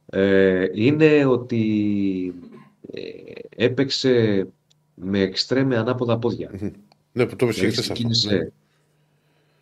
Ε, 0.06 0.68
είναι 0.74 1.26
ότι 1.26 2.34
ε, 2.92 3.02
έπαιξε 3.66 4.48
με 4.96 5.20
εξτρέμε 5.20 5.78
ανάποδα 5.78 6.20
πόδια. 6.20 6.52
Ναι, 7.12 7.26
που 7.26 7.36
το 7.36 7.48
δηλαδή, 7.48 7.72
ξεκίνησε, 7.72 8.36
ναι. 8.36 8.50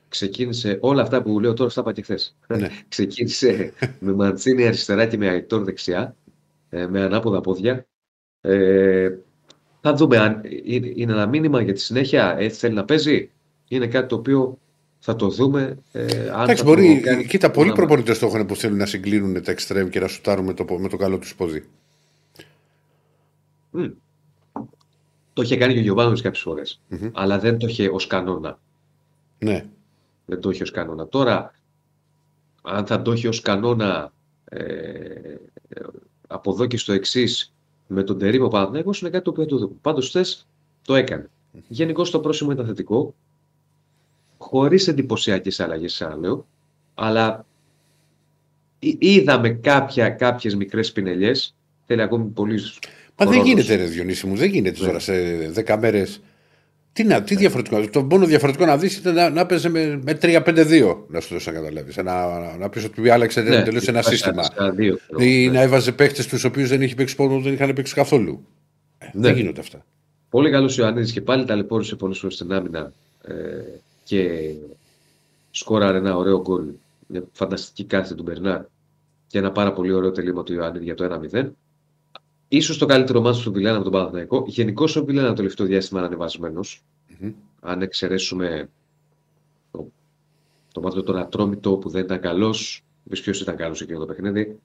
ξεκίνησε 0.08 0.78
όλα 0.82 1.02
αυτά 1.02 1.22
που 1.22 1.40
λέω 1.40 1.54
τώρα, 1.54 1.70
αυτά 1.70 1.82
είπα 1.82 1.94
και 1.94 2.02
χθες. 2.02 2.36
Ναι. 2.48 2.70
ξεκίνησε 2.88 3.74
με 4.00 4.14
Μαντσίνη 4.14 4.68
αριστερά 4.68 5.08
και 5.08 5.18
με 5.18 5.30
Αϊτόρ 5.30 5.64
δεξιά, 5.64 6.16
ε, 6.70 6.88
με 6.88 7.02
ανάποδα 7.02 7.42
πόδια. 7.42 7.86
Ε, 8.42 9.10
θα 9.82 9.94
δούμε 9.94 10.18
αν 10.18 10.42
είναι 10.96 11.12
ένα 11.12 11.26
μήνυμα 11.26 11.62
για 11.62 11.74
τη 11.74 11.80
συνέχεια, 11.80 12.36
έτσι 12.38 12.60
θέλει 12.60 12.74
να 12.74 12.86
παίζει. 12.86 13.30
Είναι 13.68 13.88
κάτι 13.88 14.08
το 14.08 14.16
οποίο 14.16 14.58
θα 15.00 15.16
το 15.16 15.30
δούμε. 15.30 15.78
Ε, 15.92 16.30
αν 16.30 16.44
Εντάξει, 16.44 16.64
μπορεί. 16.64 17.00
Κάνει... 17.00 17.26
Κοίτα, 17.26 17.52
πολλοί 17.52 17.72
προπονητές 17.72 18.20
το 18.20 18.26
έχουν 18.26 18.46
που 18.46 18.56
θέλουν 18.56 18.78
να 18.78 18.86
συγκλίνουν 18.86 19.44
τα 19.44 19.52
εξτρέμ 19.52 19.90
και 19.90 20.00
να 20.00 20.08
σουτάρουν 20.08 20.46
με 20.46 20.54
το, 20.54 20.66
με 20.80 20.90
το 20.90 20.98
καλό 20.98 21.18
τους 21.20 21.36
πόδι. 21.36 21.70
Mm. 23.78 23.92
Το 25.34 25.42
είχε 25.42 25.58
κάνει 25.58 25.74
και 25.74 25.80
ο 25.80 25.82
Γιωβάνοβιτς 25.82 26.22
κάποιες 26.22 26.42
φορές. 26.42 26.82
Mm-hmm. 26.92 27.12
Αλλά 27.14 27.40
δεν 27.40 27.58
το 27.58 27.68
είχε 27.68 27.90
ως 27.90 28.08
κανόνα. 28.08 28.60
Ναι. 29.40 29.66
Δεν 30.26 30.40
το 30.40 30.50
είχε 30.50 30.64
ως 30.64 30.72
κανόνα. 30.72 31.08
Τώρα, 31.08 31.54
αν 32.62 32.86
θα 32.86 33.02
το 33.02 33.12
είχε 33.12 33.28
ως 33.28 33.42
κανόνα 33.42 34.14
ε, 34.46 35.36
από 36.28 36.52
εδώ 36.52 36.66
και 36.66 36.78
στο 36.78 36.94
εξής 36.94 37.51
με 37.92 38.04
τον 38.04 38.18
Τερήμο 38.20 38.48
Παναθηναίκος 38.48 39.02
είναι 39.02 39.10
κάτι 39.10 39.24
το 39.24 39.30
οποίο 39.30 39.46
το 39.46 39.58
δούμε. 39.58 39.76
Πάντως 39.82 40.08
χθες 40.08 40.48
το 40.82 40.96
έκανε. 40.96 41.30
Mm-hmm. 41.30 41.62
Γενικώς 41.68 42.12
το 42.12 42.20
πρόσημο 42.20 42.52
ήταν 42.52 42.66
θετικό. 42.66 43.16
Χωρίς 44.38 44.88
εντυπωσιακές 44.88 45.60
αλλαγές, 45.60 45.94
σαν 45.94 46.20
λέω. 46.20 46.48
Αλλά 46.94 47.46
είδαμε 48.80 49.50
κάποιες 50.18 50.56
μικρές 50.56 50.92
πινελιές. 50.92 51.56
Θέλει 51.86 52.02
ακόμη 52.02 52.26
πολύ 52.26 52.62
Μα 53.18 53.26
δεν 53.26 53.46
γίνεται, 53.46 53.76
ρε 53.76 53.84
Διονύση 53.84 54.28
μου, 54.28 54.36
δεν 54.36 54.50
γίνεται 54.50 54.80
ναι. 54.80 54.86
τώρα 54.86 55.00
σε 55.00 55.14
10 55.66 55.78
μέρες. 55.80 56.22
Τι, 56.94 57.04
να, 57.04 57.24
τι 57.24 57.36
διαφορετικό. 57.36 57.90
Το 57.90 58.04
μόνο 58.04 58.26
διαφορετικό 58.26 58.66
να 58.66 58.78
δεις 58.78 58.98
ήταν 58.98 59.14
να, 59.14 59.30
να 59.30 59.46
παίζει 59.46 59.70
με, 59.70 60.00
με 60.04 60.18
3-5-2, 60.22 60.98
να 61.08 61.20
σου 61.20 61.34
δώσει 61.34 61.50
να 61.50 61.56
καταλάβεις. 61.56 61.96
Να, 61.96 62.04
να, 62.04 62.58
να 62.58 62.70
πεις 62.70 62.84
ότι 62.84 63.10
άλλαξε 63.10 63.42
ναι, 63.42 63.64
τελείω 63.64 63.82
ένα 63.86 64.02
σύστημα. 64.02 64.44
Δύο, 64.74 64.98
ή 65.18 65.46
ναι. 65.46 65.52
να 65.52 65.62
έβαζε 65.62 65.92
παίχτες 65.92 66.28
τους 66.28 66.44
οποίους 66.44 66.70
δεν 66.70 66.82
είχε 66.82 66.96
παίξει 66.96 67.16
πόνο, 67.16 67.40
δεν 67.40 67.54
είχαν 67.54 67.74
παίξει 67.74 67.94
καθόλου. 67.94 68.46
Ε, 68.98 69.06
ναι. 69.06 69.22
Δεν 69.22 69.36
γίνονται 69.36 69.60
αυτά. 69.60 69.86
Πολύ 70.30 70.52
καλός 70.52 70.78
Ιωαννίδης 70.78 71.12
και 71.12 71.22
πάλι 71.22 71.46
ταλαιπώρησε 71.46 71.96
πολλές 71.96 72.20
φορές 72.20 72.36
στην 72.36 72.54
άμυνα 72.54 72.94
ε, 73.22 73.34
και 74.04 74.52
σκόραρε 75.52 75.98
ένα 75.98 76.16
ωραίο 76.16 76.42
γκολ. 76.42 76.64
Μια 77.08 77.24
φανταστική 77.32 77.84
κάθεση 77.84 78.16
του 78.16 78.24
Μπερνάρ 78.24 78.62
και 79.28 79.38
ένα 79.38 79.52
πάρα 79.52 79.74
πολύ 79.74 79.92
ωραίο 79.92 80.12
τελείωμα 80.12 80.44
του 80.44 80.54
Ιωαννίδη 80.54 80.84
για 80.84 80.96
το 80.96 81.20
1-0 81.34 81.50
ίσως 82.52 82.78
το 82.78 82.86
καλύτερο 82.86 83.22
μάτι 83.22 83.42
του 83.42 83.52
Βιλένα 83.52 83.76
από 83.76 83.84
τον 83.84 83.94
Παναθηναϊκό. 83.94 84.44
Γενικώς 84.48 84.96
ο 84.96 85.06
Βιλένα 85.06 85.28
το 85.28 85.34
τελευταίο 85.34 85.66
διάστημα 85.66 86.00
είναι 86.00 86.08
ανεβασμένος. 86.08 86.84
Mm-hmm. 87.10 87.34
Αν 87.60 87.82
εξαιρέσουμε 87.82 88.70
το, 89.72 89.92
το 90.72 90.82
μάτι 90.82 91.04
του 91.04 91.20
Ατρόμητο 91.20 91.78
που 91.78 91.90
δεν 91.90 92.04
ήταν 92.04 92.20
καλός, 92.20 92.84
ποιος 93.10 93.42
ήταν 93.42 93.56
καλός 93.56 93.82
εκείνο 93.82 94.00
το 94.00 94.06
παιχνίδι. 94.06 94.60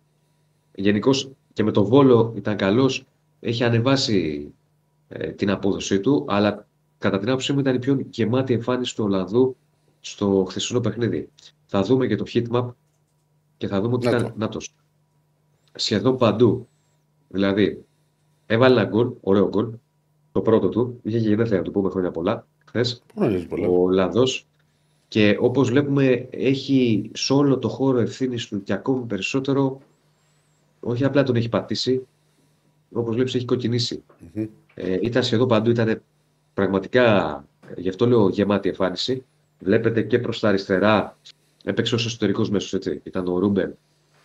Γενικώς 0.74 1.30
και 1.52 1.62
με 1.62 1.70
το 1.70 1.84
Βόλο 1.84 2.32
ήταν 2.36 2.56
καλός. 2.56 3.04
Έχει 3.40 3.64
ανεβάσει 3.64 4.52
ε, 5.08 5.30
την 5.30 5.50
απόδοσή 5.50 6.00
του, 6.00 6.24
αλλά 6.28 6.66
κατά 6.98 7.18
την 7.18 7.28
άποψή 7.28 7.52
μου 7.52 7.58
ήταν 7.58 7.74
η 7.74 7.78
πιο 7.78 8.06
γεμάτη 8.10 8.54
εμφάνιση 8.54 8.96
του 8.96 9.04
Ολλανδού 9.04 9.56
στο 10.00 10.46
χθεσινό 10.48 10.80
παιχνίδι. 10.80 11.28
Θα 11.66 11.82
δούμε 11.82 12.06
και 12.06 12.16
το 12.16 12.24
heatmap 12.32 12.68
και 13.56 13.66
θα 13.66 13.80
δούμε 13.80 13.94
ότι 13.94 14.06
ήταν 14.06 14.32
νάτος. 14.36 14.74
Σχεδόν 15.74 16.16
παντού 16.16 16.68
Δηλαδή, 17.28 17.84
έβαλε 18.46 18.80
ένα 18.80 18.90
γκολ, 18.90 19.12
ωραίο 19.20 19.48
γκολ, 19.48 19.68
το 20.32 20.40
πρώτο 20.40 20.68
του. 20.68 21.00
Είχε 21.02 21.20
και 21.20 21.28
γενέθλια 21.28 21.58
να 21.58 21.64
του 21.64 21.70
πούμε 21.70 21.90
χρόνια 21.90 22.10
πολλά 22.10 22.46
χθες. 22.66 23.02
Ο 23.68 23.90
Λαδός. 23.90 24.46
Και 25.08 25.36
όπως 25.40 25.68
βλέπουμε, 25.68 26.28
έχει 26.30 27.10
σε 27.14 27.32
όλο 27.32 27.58
το 27.58 27.68
χώρο 27.68 27.98
ευθύνης 27.98 28.46
του 28.48 28.62
και 28.62 28.72
ακόμη 28.72 29.04
περισσότερο. 29.04 29.80
Όχι 30.80 31.04
απλά 31.04 31.22
τον 31.22 31.36
έχει 31.36 31.48
πατήσει, 31.48 32.06
όπως 32.92 33.14
βλέπεις, 33.14 33.34
έχει 33.34 33.44
κοκκινήσει. 33.44 34.02
Mm-hmm. 34.20 34.48
Ε, 34.74 34.98
ήταν 35.02 35.22
σχεδόν 35.22 35.48
παντού, 35.48 35.70
ήταν 35.70 36.02
πραγματικά, 36.54 37.44
γι' 37.76 37.88
αυτό 37.88 38.06
λέω 38.06 38.28
γεμάτη 38.28 38.68
εμφάνιση. 38.68 39.24
Βλέπετε 39.58 40.02
και 40.02 40.18
προς 40.18 40.40
τα 40.40 40.48
αριστερά, 40.48 41.16
έπαιξε 41.64 41.94
ως 41.94 42.06
εσωτερικός 42.06 42.50
μέσος. 42.50 42.84
Ήταν 43.02 43.28
ο 43.28 43.38
Ρούμπεν, 43.38 43.76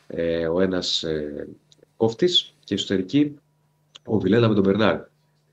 ε, 0.07 0.47
ο 0.47 0.61
ένας 0.61 1.03
ε, 1.03 1.47
κόφτης 2.01 2.53
και 2.63 2.73
εσωτερική 2.73 3.35
ο 4.05 4.19
Βιλένα 4.19 4.47
με 4.47 4.53
τον 4.53 4.63
Μπερνάρ. 4.63 4.99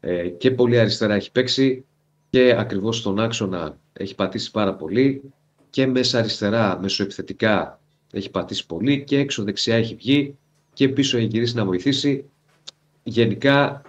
Ε, 0.00 0.28
και 0.28 0.50
πολύ 0.50 0.78
αριστερά 0.78 1.14
έχει 1.14 1.32
παίξει 1.32 1.84
και 2.30 2.54
ακριβώς 2.58 2.96
στον 2.96 3.20
άξονα 3.20 3.78
έχει 3.92 4.14
πατήσει 4.14 4.50
πάρα 4.50 4.74
πολύ 4.74 5.22
και 5.70 5.86
μέσα 5.86 6.18
αριστερά, 6.18 6.78
μεσοεπιθετικά 6.80 7.80
έχει 8.12 8.30
πατήσει 8.30 8.66
πολύ 8.66 9.04
και 9.04 9.18
έξω 9.18 9.42
δεξιά 9.42 9.76
έχει 9.76 9.94
βγει 9.94 10.36
και 10.72 10.88
πίσω 10.88 11.16
έχει 11.16 11.26
γυρίσει 11.26 11.54
να 11.54 11.64
βοηθήσει. 11.64 12.24
Γενικά 13.02 13.82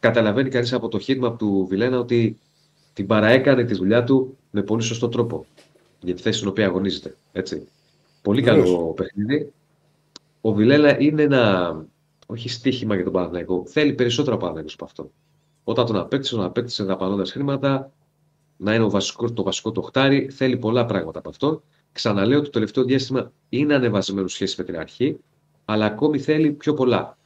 καταλαβαίνει 0.00 0.48
κανείς 0.48 0.72
από 0.72 0.88
το 0.88 0.98
χείρμα 0.98 1.36
του 1.36 1.66
Βιλένα 1.68 1.98
ότι 1.98 2.38
την 2.92 3.06
παραέκανε 3.06 3.64
τη 3.64 3.74
δουλειά 3.74 4.04
του 4.04 4.36
με 4.50 4.62
πολύ 4.62 4.82
σωστό 4.82 5.08
τρόπο 5.08 5.46
για 6.00 6.14
τη 6.14 6.22
θέση 6.22 6.36
στην 6.36 6.48
οποία 6.48 6.66
αγωνίζεται. 6.66 7.16
Έτσι. 7.32 7.68
Πολύ 8.22 8.42
καλό 8.42 8.92
παιχνίδι. 8.96 9.52
Ο 10.46 10.52
Βιλένα 10.52 11.00
είναι 11.00 11.22
ένα 11.22 11.76
όχι 12.26 12.48
στοίχημα 12.48 12.94
για 12.94 13.04
τον 13.04 13.12
Παναθηναϊκό. 13.12 13.64
Θέλει 13.66 13.92
περισσότερο 13.92 14.36
Παναθηναϊκό 14.36 14.72
από 14.74 14.84
αυτό. 14.84 15.10
Όταν 15.64 15.86
τον 15.86 15.96
απέκτησε, 15.96 16.34
τον 16.34 16.44
απέκτησε 16.44 16.84
δαπανώντας 16.84 17.30
χρήματα, 17.30 17.92
να 18.56 18.74
είναι 18.74 18.84
ο 18.84 18.90
βασικό, 18.90 19.32
το 19.32 19.42
βασικό 19.42 19.72
το 19.72 19.80
χτάρι. 19.82 20.28
Θέλει 20.28 20.56
πολλά 20.56 20.84
πράγματα 20.84 21.18
από 21.18 21.28
αυτό. 21.28 21.62
Ξαναλέω, 21.92 22.42
το 22.42 22.50
τελευταίο 22.50 22.84
διάστημα 22.84 23.32
είναι 23.48 23.74
ανεβασμένος 23.74 24.32
σχέση 24.32 24.54
με 24.58 24.64
την 24.64 24.78
αρχή, 24.78 25.18
αλλά 25.64 25.84
ακόμη 25.84 26.18
θέλει 26.18 26.52
πιο 26.52 26.74
πολλά. 26.74 27.18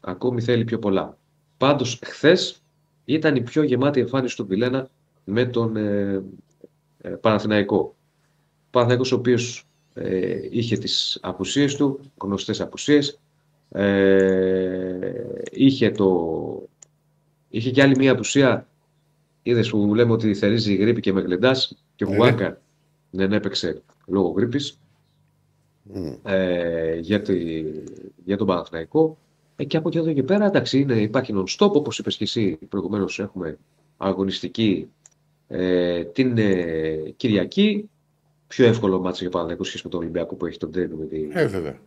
Ακόμη 0.00 0.40
θέλει 0.40 0.64
πιο 0.64 0.78
πολλά. 0.78 1.18
Πάντως, 1.56 2.00
χθες 2.04 2.62
ήταν 3.04 3.36
η 3.36 3.40
πιο 3.40 3.62
γεμάτη 3.62 4.00
εμφάνιση 4.00 4.36
του 4.36 4.46
Βιλένα 4.46 4.88
με 5.24 5.44
τον 5.44 5.76
ε, 5.76 6.22
ε, 6.98 7.08
Παναθηναϊκό. 7.08 7.94
Παναθηναϊκός 8.70 9.12
ο 9.12 9.16
οποίος 9.16 9.67
ε, 10.00 10.48
είχε 10.50 10.76
τις 10.76 11.18
απουσίες 11.22 11.74
του, 11.74 12.00
γνωστές 12.22 12.60
απουσίες, 12.60 13.18
ε, 13.68 15.24
είχε, 15.52 15.90
το, 15.90 16.68
είχε 17.48 17.70
και 17.70 17.82
άλλη 17.82 17.96
μία 17.96 18.12
απουσία, 18.12 18.68
είδες 19.42 19.70
που 19.70 19.94
λέμε 19.94 20.12
ότι 20.12 20.34
θερίζει 20.34 20.72
η 20.72 20.76
γρήπη 20.76 21.00
και 21.00 21.12
με 21.12 21.20
γλεντάς 21.20 21.76
και 21.96 22.04
ο 22.04 22.08
Γουάνκαρ 22.14 22.54
δεν 23.10 23.32
έπαιξε 23.32 23.82
λόγω 24.06 24.28
γρήπης. 24.28 24.78
Ε, 26.22 26.98
για, 26.98 27.22
τη, 27.22 27.64
για 28.24 28.36
τον 28.36 28.46
Παναθηναϊκό. 28.46 29.18
Ε, 29.56 29.64
και 29.64 29.76
από 29.76 29.88
εκεί 29.88 29.98
εδώ 29.98 30.12
και 30.12 30.22
πέρα, 30.22 30.46
εντάξει, 30.46 30.80
είναι, 30.80 30.94
υπάρχει 30.94 31.34
non-stop, 31.36 31.72
όπως 31.72 31.98
είπες 31.98 32.16
και 32.16 32.24
εσύ 32.24 32.58
προηγουμένως 32.68 33.18
έχουμε 33.18 33.58
αγωνιστική 33.96 34.88
ε, 35.48 36.04
την 36.04 36.38
ε, 36.38 37.14
Κυριακή. 37.16 37.90
Πιο 38.48 38.66
εύκολο 38.66 39.00
μάτσο 39.00 39.18
για 39.20 39.30
Παναθηναϊκό 39.30 39.64
σχέση 39.64 39.82
με 39.84 39.90
τον 39.90 40.00
Ολυμπιακό 40.00 40.34
που 40.34 40.46
έχει 40.46 40.58
τον 40.58 40.72
τρένο. 40.72 40.96
Με 40.96 41.04
τη... 41.06 41.28
Ε, 41.32 41.46
βέβαια. 41.46 41.78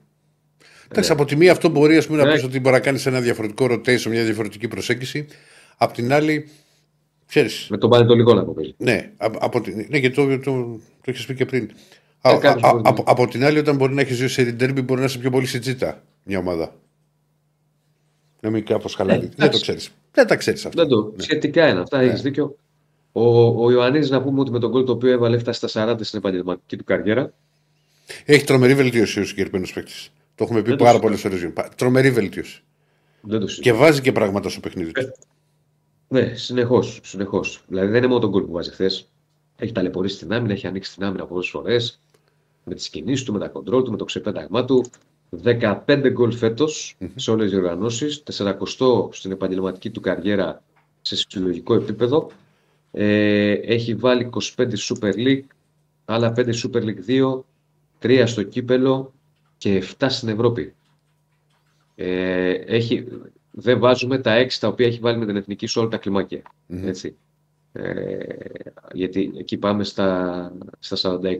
Εντάξει, 0.89 1.11
από 1.11 1.25
τη 1.25 1.35
μία 1.35 1.51
αυτό 1.51 1.69
μπορεί 1.69 1.97
ας 1.97 2.07
πούμε, 2.07 2.23
να 2.23 2.31
πεις 2.31 2.43
ότι 2.43 2.59
μπορεί 2.59 2.75
να 2.75 2.81
κάνεις 2.81 3.05
ένα 3.05 3.21
διαφορετικό 3.21 3.65
rotation, 3.65 4.03
μια 4.09 4.23
διαφορετική 4.23 4.67
προσέγγιση. 4.67 5.27
Απ' 5.77 5.93
την 5.93 6.13
άλλη, 6.13 6.49
ξέρεις, 7.27 7.67
Με 7.69 7.77
τον 7.77 7.89
Πανετολικό 7.89 8.33
να 8.33 8.43
πω 8.45 8.55
Ναι, 8.77 9.11
από, 9.17 9.37
από, 9.41 9.61
την- 9.61 9.85
ναι, 9.89 9.99
και 9.99 10.09
το, 10.09 10.27
το, 10.27 10.37
το, 10.39 10.51
το 11.01 11.11
έχεις 11.11 11.25
πει 11.25 11.33
και 11.35 11.45
πριν. 11.45 11.69
Α, 12.21 12.37
κάποιος 12.41 12.63
α, 12.63 12.71
μπορεί- 12.71 12.87
από, 12.87 13.03
από 13.05 13.27
την 13.27 13.43
άλλη, 13.43 13.57
όταν 13.59 13.75
μπορεί 13.75 13.93
να 13.93 14.01
έχεις 14.01 14.17
δύο 14.17 14.27
σε 14.27 14.55
derby, 14.59 14.83
μπορεί 14.83 14.99
να 14.99 15.05
είσαι 15.05 15.17
πιο 15.19 15.29
πολύ 15.29 15.45
σε 15.45 15.59
τζίτα 15.59 16.03
μια 16.23 16.37
ομάδα. 16.39 16.75
Να 18.39 18.49
μην 18.49 18.65
κάπως 18.65 18.95
χαλάει. 18.95 19.19
Δεν 19.19 19.29
το 19.29 19.35
εντάξει. 19.37 19.61
ξέρεις. 19.61 19.89
Δεν 20.11 20.27
τα 20.27 20.35
ξέρεις 20.35 20.65
αυτά. 20.65 20.81
Δεν 20.81 20.89
το. 20.91 21.13
Σχετικά 21.17 21.67
είναι 21.69 21.79
αυτά, 21.79 21.99
έχεις 21.99 22.21
δίκιο. 22.21 22.55
Ο, 23.11 23.47
ο 23.65 23.71
Ιωαννίδης 23.71 24.09
να 24.09 24.21
πούμε 24.21 24.39
ότι 24.39 24.51
με 24.51 24.59
τον 24.59 24.71
κόλ 24.71 24.83
το 24.83 24.91
οποίο 24.91 25.11
έβαλε 25.11 25.35
έφτασε 25.35 25.67
στα 25.67 25.93
40 25.93 25.97
στην 26.01 26.19
επαγγελματική 26.19 26.77
του 26.77 26.83
καριέρα. 26.83 27.33
Έχει 28.25 28.43
τρομερή 28.43 28.75
βελτίωση 28.75 29.19
ο 29.19 29.25
συγκεκριμένος 29.25 29.73
παίκτης. 29.73 30.09
Το 30.35 30.43
έχουμε 30.43 30.61
πει 30.61 30.69
Δεν 30.69 30.77
το 30.77 30.83
πάρα 30.83 30.99
συζητάω. 30.99 31.29
πολλές 31.29 31.53
φορές. 31.53 31.75
Τρομερή 31.75 32.11
βελτίωση. 32.11 32.61
Δεν 33.21 33.39
το 33.39 33.47
συζητώ. 33.47 33.69
Και 33.69 33.73
βάζει 33.77 34.01
και 34.01 34.11
πράγματα 34.11 34.49
στο 34.49 34.59
παιχνίδι 34.59 34.91
Ε, 34.95 35.03
του. 35.03 35.11
Ναι, 36.07 36.33
συνεχώς. 36.35 36.99
Συνεχώς. 37.03 37.63
Δηλαδή 37.67 37.87
δεν 37.87 37.97
είναι 37.97 38.07
μόνο 38.07 38.19
τον 38.19 38.31
κόλ 38.31 38.43
που 38.43 38.51
βάζει 38.51 38.71
χθες. 38.71 39.09
Έχει 39.57 39.71
ταλαιπωρήσει 39.71 40.17
την 40.17 40.33
άμυνα, 40.33 40.53
έχει 40.53 40.67
ανοίξει 40.67 40.93
την 40.93 41.03
άμυνα 41.03 41.25
πολλές 41.25 41.49
φορές. 41.49 41.99
Με 42.63 42.75
τις 42.75 42.89
κινήσεις 42.89 43.25
του, 43.25 43.33
με 43.33 43.39
τα 43.39 43.47
κοντρόλ 43.47 43.83
του, 43.83 43.91
με 43.91 43.97
το 43.97 44.05
ξεπέταγμά 44.05 44.65
του. 44.65 44.85
15 45.43 46.09
γκολ 46.11 46.31
φέτος 46.31 46.95
σε 47.15 47.31
όλες 47.31 47.43
τις 47.49 47.59
διοργανώσεις. 47.59 48.23
400 48.23 49.09
στην 49.11 49.31
επαγγελματική 49.31 49.89
του 49.89 50.01
καριέρα 50.01 50.63
σε 51.01 51.15
συλλογικό 51.15 51.73
επίπεδο. 51.73 52.31
Ε, 52.91 53.51
έχει 53.51 53.95
βάλει 53.95 54.29
25 54.33 54.39
Super 54.57 55.13
League, 55.13 55.43
άλλα 56.05 56.33
5 56.35 56.53
Super 56.53 56.83
League 56.83 57.05
2, 57.07 57.41
3 58.01 58.23
στο 58.27 58.43
κύπελο 58.43 59.13
και 59.57 59.83
7 59.99 60.05
στην 60.09 60.29
Ευρώπη. 60.29 60.73
Ε, 61.95 62.49
έχει, 62.49 63.07
δεν 63.51 63.79
βάζουμε 63.79 64.17
τα 64.17 64.45
6 64.45 64.47
τα 64.59 64.67
οποία 64.67 64.87
έχει 64.87 64.99
βάλει 64.99 65.17
με 65.17 65.25
την 65.25 65.35
εθνική 65.35 65.67
σε 65.67 65.79
όλα 65.79 65.87
τα 65.87 65.97
κλιμάκια. 65.97 66.41
Έτσι. 66.67 67.15
Ε, 67.73 68.17
γιατί 68.93 69.31
εκεί 69.37 69.57
πάμε 69.57 69.83
στα, 69.83 70.53
στα 70.79 71.19
46. 71.21 71.37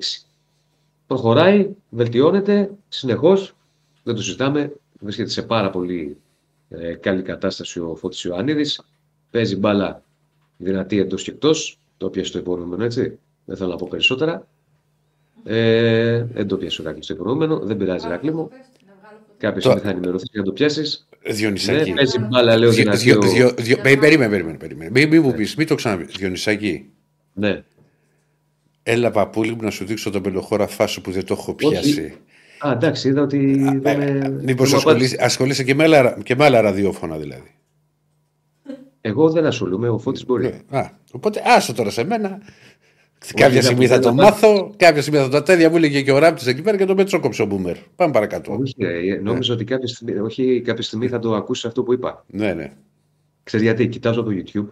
Προχωράει, 1.07 1.69
βελτιώνεται 1.90 2.72
συνεχώς, 2.90 3.56
δεν 4.03 4.15
το 4.15 4.22
συζητάμε, 4.22 4.73
βρίσκεται 4.99 5.30
σε 5.30 5.41
πάρα 5.41 5.69
πολύ 5.69 6.18
ε, 6.69 6.94
καλή 6.94 7.22
κατάσταση 7.22 7.80
ο 7.80 7.95
Φώτης 7.95 8.23
Ιωαννίδης, 8.23 8.82
παίζει 9.32 9.56
μπάλα 9.56 10.03
δυνατή 10.61 10.99
εντός 10.99 11.23
και 11.23 11.31
εκτός, 11.31 11.77
το 11.97 12.09
πιάσε 12.09 12.31
το 12.31 12.39
υπονοούμενο 12.39 12.83
έτσι, 12.83 13.19
δεν 13.45 13.57
θέλω 13.57 13.69
να 13.69 13.75
πω 13.75 13.88
περισσότερα. 13.89 14.47
Ε, 15.43 16.23
δεν 16.33 16.47
το 16.47 16.57
πιάσε 16.57 16.81
ο 16.81 16.83
Ηράκλης 16.83 17.05
το 17.07 17.13
υπονοούμενο, 17.13 17.59
δεν 17.59 17.77
πειράζει 17.77 18.05
Ηράκλη 18.07 18.33
μου. 18.33 18.49
Κάποια 19.38 19.61
στιγμή 19.61 19.79
θα 19.79 19.89
ενημερωθείς 19.89 20.27
για 20.31 20.39
να 20.39 20.45
το 20.45 20.51
πιάσεις. 20.51 21.07
Διονυσάκη. 21.29 21.89
Ναι, 21.89 21.95
παίζει 21.95 22.19
μπάλα, 22.19 22.57
λέω 22.57 22.69
Διο- 22.71 22.83
δυνατή. 22.83 23.03
διο- 23.03 23.17
ο- 23.23 23.27
διο- 23.27 23.53
διο- 23.57 23.81
πε- 23.81 23.99
Περίμενε, 23.99 24.29
περίμενε. 24.31 24.57
περίμενε. 24.57 24.89
Μην 24.93 25.09
μην 25.09 25.21
μου 25.21 25.33
πεις, 25.33 25.55
μην 25.55 25.67
το 25.67 25.75
ξαναπείς. 25.75 26.15
Διονυσάκη, 26.17 26.89
Ναι. 27.33 27.63
έλα 28.83 29.11
παππούλη 29.11 29.51
μου 29.51 29.61
να 29.61 29.69
σου 29.69 29.85
δείξω 29.85 30.09
τον 30.09 30.21
πελοχώρα 30.21 30.67
φάσο 30.67 31.01
που 31.01 31.11
δεν 31.11 31.25
το 31.25 31.33
έχω 31.39 31.53
πιάσει. 31.53 32.13
Α, 32.67 32.71
εντάξει, 32.71 33.07
είδα 33.07 33.21
ότι 33.21 33.53
δεν 33.81 33.97
με. 33.97 34.39
Μήπως 34.43 34.69
δεν 34.71 34.79
μου 34.85 34.89
απάντησε. 34.89 35.17
ασχολείσαι 35.19 35.63
και 35.63 35.75
με 35.75 35.83
άλλα, 35.83 36.17
και 36.23 36.35
με 36.35 36.43
άλλα 36.45 36.61
ραδιόφωνα 36.61 37.17
δηλαδή. 37.17 37.51
Εγώ 39.02 39.30
δεν 39.30 39.45
ασχολούμαι, 39.45 39.90
ο 39.90 39.98
Φώτης 39.98 40.26
μπορεί. 40.26 40.61
Α, 40.69 40.90
οπότε 41.11 41.41
άσο 41.45 41.73
τώρα 41.73 41.90
σε 41.90 42.03
μένα. 42.03 42.40
Όχι, 43.23 43.34
κάποια 43.34 43.49
δεν 43.53 43.64
στιγμή 43.64 43.88
θα 43.88 43.94
δεν 43.94 44.02
το 44.02 44.10
απάντησε. 44.10 44.32
μάθω, 44.48 44.73
κάποια 44.78 45.02
στιγμή 45.02 45.19
θα 45.19 45.30
το 45.30 45.41
τέτοια 45.41 45.69
μου 45.69 45.76
έλεγε 45.76 46.02
και 46.02 46.11
ο 46.11 46.18
Ράπτης 46.18 46.48
εκεί 46.48 46.61
πέρα 46.61 46.78
και 46.78 46.86
το 46.86 46.95
μετσόκοψε 46.95 47.41
ο 47.41 47.45
Μπούμερ. 47.45 47.76
Πάμε 47.95 48.11
παρακάτω. 48.11 48.57
Όχι, 48.61 48.73
ρε, 48.80 49.19
νόμιζα 49.22 49.53
ότι 49.53 49.64
κάποια 49.64 49.88
στιγμή, 49.88 50.19
όχι, 50.19 50.61
κάποια 50.65 50.84
στιγμή 50.84 51.07
θα 51.07 51.19
το 51.19 51.36
ακούσεις 51.36 51.65
αυτό 51.65 51.84
που 51.84 51.94
είπα. 51.94 52.26
Ναι, 52.28 52.53
ναι. 52.53 52.72
Ξέρεις 53.44 53.65
γιατί, 53.65 53.88
κοιτάζω 53.88 54.23
το 54.23 54.32
YouTube, 54.32 54.65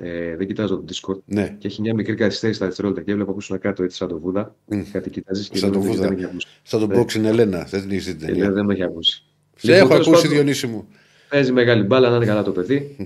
ε, 0.00 0.36
δεν 0.36 0.46
κοιτάζω 0.46 0.76
το 0.76 0.84
Discord 0.92 1.18
ναι. 1.24 1.54
και 1.58 1.66
έχει 1.66 1.80
μια 1.80 1.94
μικρή 1.94 2.14
καθυστέρηση 2.14 2.58
στα 2.58 2.66
δευτερόλεπτα 2.66 3.02
και 3.04 3.10
έβλεπα 3.10 3.32
πού 3.32 3.38
να 3.48 3.56
κάτω 3.56 3.82
έτσι 3.82 3.96
σαν 3.96 4.08
το 4.08 4.18
βούδα. 4.18 4.54
Κάτι 4.92 5.10
κοιτάζεις 5.10 5.48
και 5.48 5.58
Σαν 5.58 5.70
λέω, 5.70 5.78
το 5.80 5.84
δεν- 5.86 5.94
Βούδα. 5.96 6.08
δεν 6.08 6.12
με 6.16 6.20
έχει 6.20 6.28
ακούσει. 6.30 6.46
Σαν 6.62 6.80
τον 6.80 6.88
Ναι. 6.88 7.00
boxing 7.02 7.24
Ελένα. 7.24 7.66
Δεν 7.70 7.80
την 7.80 7.90
έχεις 7.90 8.04
δει 8.04 8.10
την 8.14 8.20
Και 8.20 8.26
ταινία. 8.26 8.44
λέω, 8.44 8.52
δεν 8.54 8.64
με 8.64 8.72
έχει 8.72 8.82
ακούσει. 8.82 9.22
Σε 9.56 9.66
Λοιπόν, 9.66 9.78
έχω 9.80 9.88
τέλος 9.88 10.06
ακούσει 10.06 10.22
πάντων, 10.22 10.36
Διονύση 10.36 10.66
μου. 10.66 10.88
Παίζει 11.28 11.52
μεγάλη 11.52 11.82
μπάλα, 11.82 12.10
να 12.10 12.16
είναι 12.16 12.24
καλά 12.26 12.42
το 12.42 12.50
παιδί. 12.50 12.96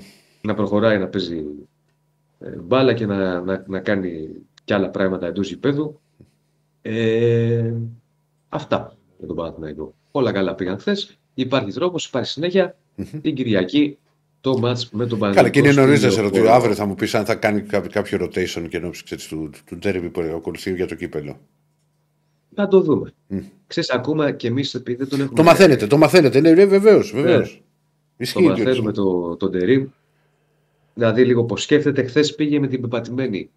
Να 0.45 0.55
προχωράει 0.55 0.99
να 0.99 1.07
παίζει 1.07 1.45
ε, 2.41 2.51
μπάλα 2.57 2.95
και 2.95 3.07
να, 3.07 3.41
να, 3.41 3.65
να 3.67 3.81
κάνει 3.81 4.29
κι 4.65 4.73
άλλα 4.73 4.91
πράγματα 4.91 5.27
εντός 5.27 5.49
γηπέδου. 5.49 6.01
Ε, 6.83 7.75
αυτά 8.49 8.97
για 9.19 9.27
τον 9.27 9.37
Παναθηναϊκό. 9.37 9.95
Όλα 10.11 10.33
καλά 10.33 10.55
πήγαν 10.55 10.79
χθες. 10.79 11.19
Υπάρχει 11.35 11.73
τρόπο, 11.73 11.97
υπάρχει 12.09 12.31
συνέχεια. 12.31 12.77
Την 13.23 13.35
Κυριακή 13.35 13.99
το 14.41 14.51
match 14.51 14.83
με 14.91 15.07
τον 15.07 15.19
Παναθηναϊκό. 15.19 15.35
Καλά, 15.35 15.49
και 15.49 15.59
είναι 15.59 15.71
στην 15.71 15.83
νωρίς 15.83 16.03
να 16.03 16.11
σε 16.11 16.21
Λεωφόρο. 16.21 16.37
ρωτήσω. 16.37 16.55
Αύριο 16.55 16.75
θα 16.75 16.87
μου 16.87 16.95
πεις 16.95 17.15
αν 17.15 17.25
θα 17.25 17.35
κάνει 17.35 17.61
κάποιο, 17.61 17.91
κάποιο 17.91 18.19
rotation 18.21 18.69
και 18.69 18.77
ενόψεις 18.77 19.03
ξέρεις, 19.03 19.27
του, 19.29 19.51
του 19.65 19.79
derby 19.83 20.09
που 20.13 20.21
ακολουθεί 20.21 20.75
για 20.75 20.87
το 20.87 20.95
κύπελο. 20.95 21.41
Να 22.55 22.69
το 22.69 22.81
δούμε. 22.81 23.13
Ξέρεις, 23.67 23.91
ακόμα 23.91 24.33
και 24.33 24.49
εμείς 24.49 24.75
επειδή 24.75 24.99
δεν 24.99 25.09
τον 25.09 25.21
έχουμε. 25.21 25.37
Το 25.37 25.43
μαθαίνετε, 25.43 25.87
το 25.87 25.97
μαθαίνετε. 25.97 26.41
Ναι, 26.41 26.51
ναι 26.51 26.65
βεβαίως. 26.67 27.13
Βεβαίως. 27.15 27.57
Το 27.57 27.63
Ισχύει. 28.17 28.43
μαθαίνουμε 28.43 28.73
Διονύση. 28.73 28.93
το, 28.93 29.37
τον 29.37 29.51
Τερίμ. 29.51 29.87
Δηλαδή 30.95 31.25
λίγο 31.25 31.45
πώ 31.45 31.57
σκέφτεται. 31.57 32.03
Χθες 32.05 32.35
πήγε 32.35 32.59
με 32.61 32.67
την 32.67 32.81
πεπατημένη. 32.81 33.51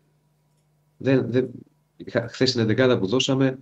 Δεν, 0.98 1.26
δεν, 1.32 1.50
χθες 2.28 2.50
στην 2.50 2.66
δεκάδα 2.66 2.98
που 3.00 3.08
δώσαμε, 3.08 3.58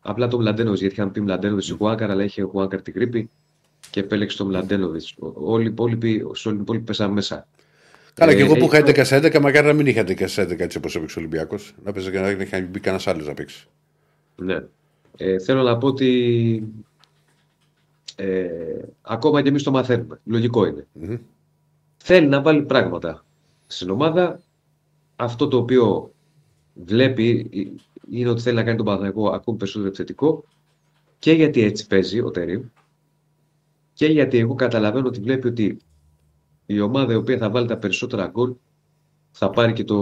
απλά 0.00 0.28
τον 0.28 0.40
Μλαντένοβιτς. 0.40 0.80
Γιατί 0.80 0.94
είχαν 0.94 1.10
πει 1.12 1.20
Μλαντένοβιτς 1.20 1.68
η 1.68 1.72
Χουάνκαρ, 1.72 2.10
αλλά 2.10 2.24
είχε 2.24 2.42
ο 2.42 2.48
Χουάνκαρ 2.48 2.82
την 2.82 2.92
κρύπη 2.92 3.30
και 3.90 4.00
επέλεξε 4.00 4.36
τον 4.36 4.46
Μλαντένοβιτς. 4.46 5.14
Όλοι 5.34 5.64
οι 5.64 5.68
υπόλοιποι, 5.68 6.18
σε 6.32 6.48
όλη 6.48 6.56
την 6.56 6.60
υπόλοιπη 6.60 6.84
πέσαμε 6.84 7.14
μέσα. 7.14 7.46
Καλά, 8.14 8.32
Ε, 8.32 8.34
και 8.34 8.42
εγώ 8.42 8.54
που 8.54 8.64
είχα 8.64 8.76
έχει- 8.76 8.86
11 8.90 9.04
σε 9.04 9.16
11, 9.16 9.40
μακάρι 9.40 9.66
να 9.66 9.72
μην 9.72 9.86
είχα 9.86 10.00
11 10.00 10.26
σε 10.26 10.42
11 10.42 10.60
έτσι 10.64 10.76
όπως 10.78 10.96
έπαιξε 10.96 11.18
ο 11.18 11.22
Ολυμπιακός. 11.22 11.74
Να 11.84 11.92
παίζει 11.92 12.10
και 12.10 12.18
να 12.20 12.30
είχα 12.30 12.60
μπει 12.60 12.80
κανένας 12.80 13.06
άλλος 13.06 13.26
να 13.26 13.34
παίξει. 13.34 13.66
Ναι. 14.36 14.58
Ε, 15.16 15.38
θέλω 15.38 15.62
να 15.62 15.78
πω 15.78 15.86
ότι 15.86 16.62
ε, 18.16 18.46
ακόμα 19.02 19.42
και 19.42 19.48
εμείς 19.48 19.62
το 19.62 19.70
μαθαίνουμε. 19.70 20.20
Λογικό 20.24 20.66
είναι. 20.66 20.86
Μμμ. 20.92 21.16
Θέλει 22.06 22.26
να 22.26 22.42
βάλει 22.42 22.62
πράγματα 22.62 23.24
στην 23.66 23.90
ομάδα. 23.90 24.40
Αυτό 25.16 25.48
το 25.48 25.56
οποίο 25.56 26.12
βλέπει 26.74 27.50
ε, 27.52 27.82
είναι 28.10 28.28
ότι 28.28 28.42
θέλει 28.42 28.56
να 28.56 28.62
κάνει 28.62 28.76
τον 28.76 28.86
Παναθηναϊκό 28.86 29.28
ακόμη 29.28 29.58
περισσότερο 29.58 29.88
επιθετικό 29.88 30.44
και 31.18 31.32
γιατί 31.32 31.62
έτσι 31.62 31.86
παίζει 31.86 32.20
ο 32.20 32.30
Τερίμ 32.30 32.62
και 33.92 34.06
γιατί 34.06 34.38
εγώ 34.38 34.54
καταλαβαίνω 34.54 35.06
ότι 35.06 35.20
βλέπει 35.20 35.46
ότι 35.46 35.78
η 36.66 36.80
ομάδα 36.80 37.12
η 37.12 37.16
οποία 37.16 37.38
θα 37.38 37.50
βάλει 37.50 37.66
τα 37.66 37.76
περισσότερα 37.76 38.26
γκολ 38.26 38.54
θα 39.30 39.50
πάρει 39.50 39.72
και 39.72 39.84
το 39.84 39.96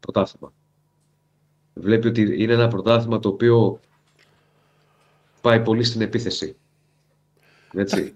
πρωτάθλημα. 0.00 0.52
Βλέπει 1.74 2.06
ότι 2.06 2.42
είναι 2.42 2.52
ένα 2.52 2.68
πρωτάθλημα 2.68 3.18
το 3.18 3.28
οποίο 3.28 3.80
πάει 5.40 5.62
πολύ 5.62 5.84
στην 5.84 6.00
επίθεση. 6.00 6.56
Έτσι. 7.72 8.14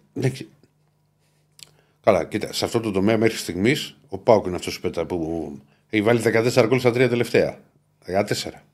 Ναι, 2.04 2.12
και- 2.12 2.18
Καλά, 2.18 2.24
κοίτα, 2.24 2.52
σε 2.52 2.64
αυτό 2.64 2.80
το 2.80 2.90
τομέα 2.90 3.18
μέχρι 3.18 3.36
στιγμής 3.36 3.96
ο 4.08 4.18
Πάουκ 4.18 4.46
είναι 4.46 4.56
αυτός 4.56 4.74
που, 4.74 4.80
πέτα- 4.80 5.06
που 5.06 5.58
έχει 5.90 6.02
βάλει 6.02 6.20
14 6.20 6.64
γκολ 6.66 6.78
στα 6.78 6.92
τρία 6.92 7.08
τελευταία. 7.08 7.58
14. 8.06 8.64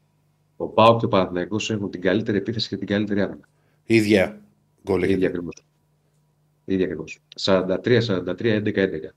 Ο 0.56 0.66
Πάο 0.66 0.96
και 0.98 1.04
ο 1.04 1.08
Παναθηναϊκός 1.08 1.70
έχουν 1.70 1.90
την 1.90 2.00
καλύτερη 2.00 2.38
επίθεση 2.38 2.68
και 2.68 2.76
την 2.76 2.86
καλύτερη 2.86 3.20
άμυνα. 3.20 3.48
Η 3.84 3.94
ίδια 3.94 4.40
γκολ 4.84 5.02
Ίδια 5.02 5.16
έχει. 5.16 5.26
ακριβώς. 5.26 5.54
Ίδια 6.64 6.84
ακριβώς. 6.84 7.18
43-43, 7.36 8.54
11-11. 8.54 9.14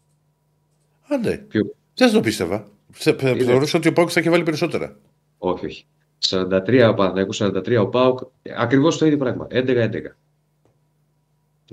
Άντε, 1.09 1.37
Πιο... 1.47 1.75
δεν 1.95 2.11
το 2.11 2.19
πίστευα. 2.19 2.67
Θε- 2.91 3.19
θε- 3.19 3.41
Θεωρούσα 3.43 3.77
ότι 3.77 3.87
ο 3.87 3.93
Πάουκ 3.93 4.09
θα 4.11 4.19
είχε 4.19 4.29
βάλει 4.29 4.43
περισσότερα. 4.43 4.97
Όχι, 5.37 5.65
όχι. 5.65 5.85
43 6.19 6.87
ο 6.89 6.93
Παναθηναϊκός, 6.93 7.37
43 7.41 7.77
ο 7.81 7.87
ΠΑΟΚ. 7.89 8.19
Ακριβώς 8.57 8.97
το 8.97 9.05
ίδιο 9.05 9.17
πράγμα. 9.17 9.47
11-11. 9.51 10.15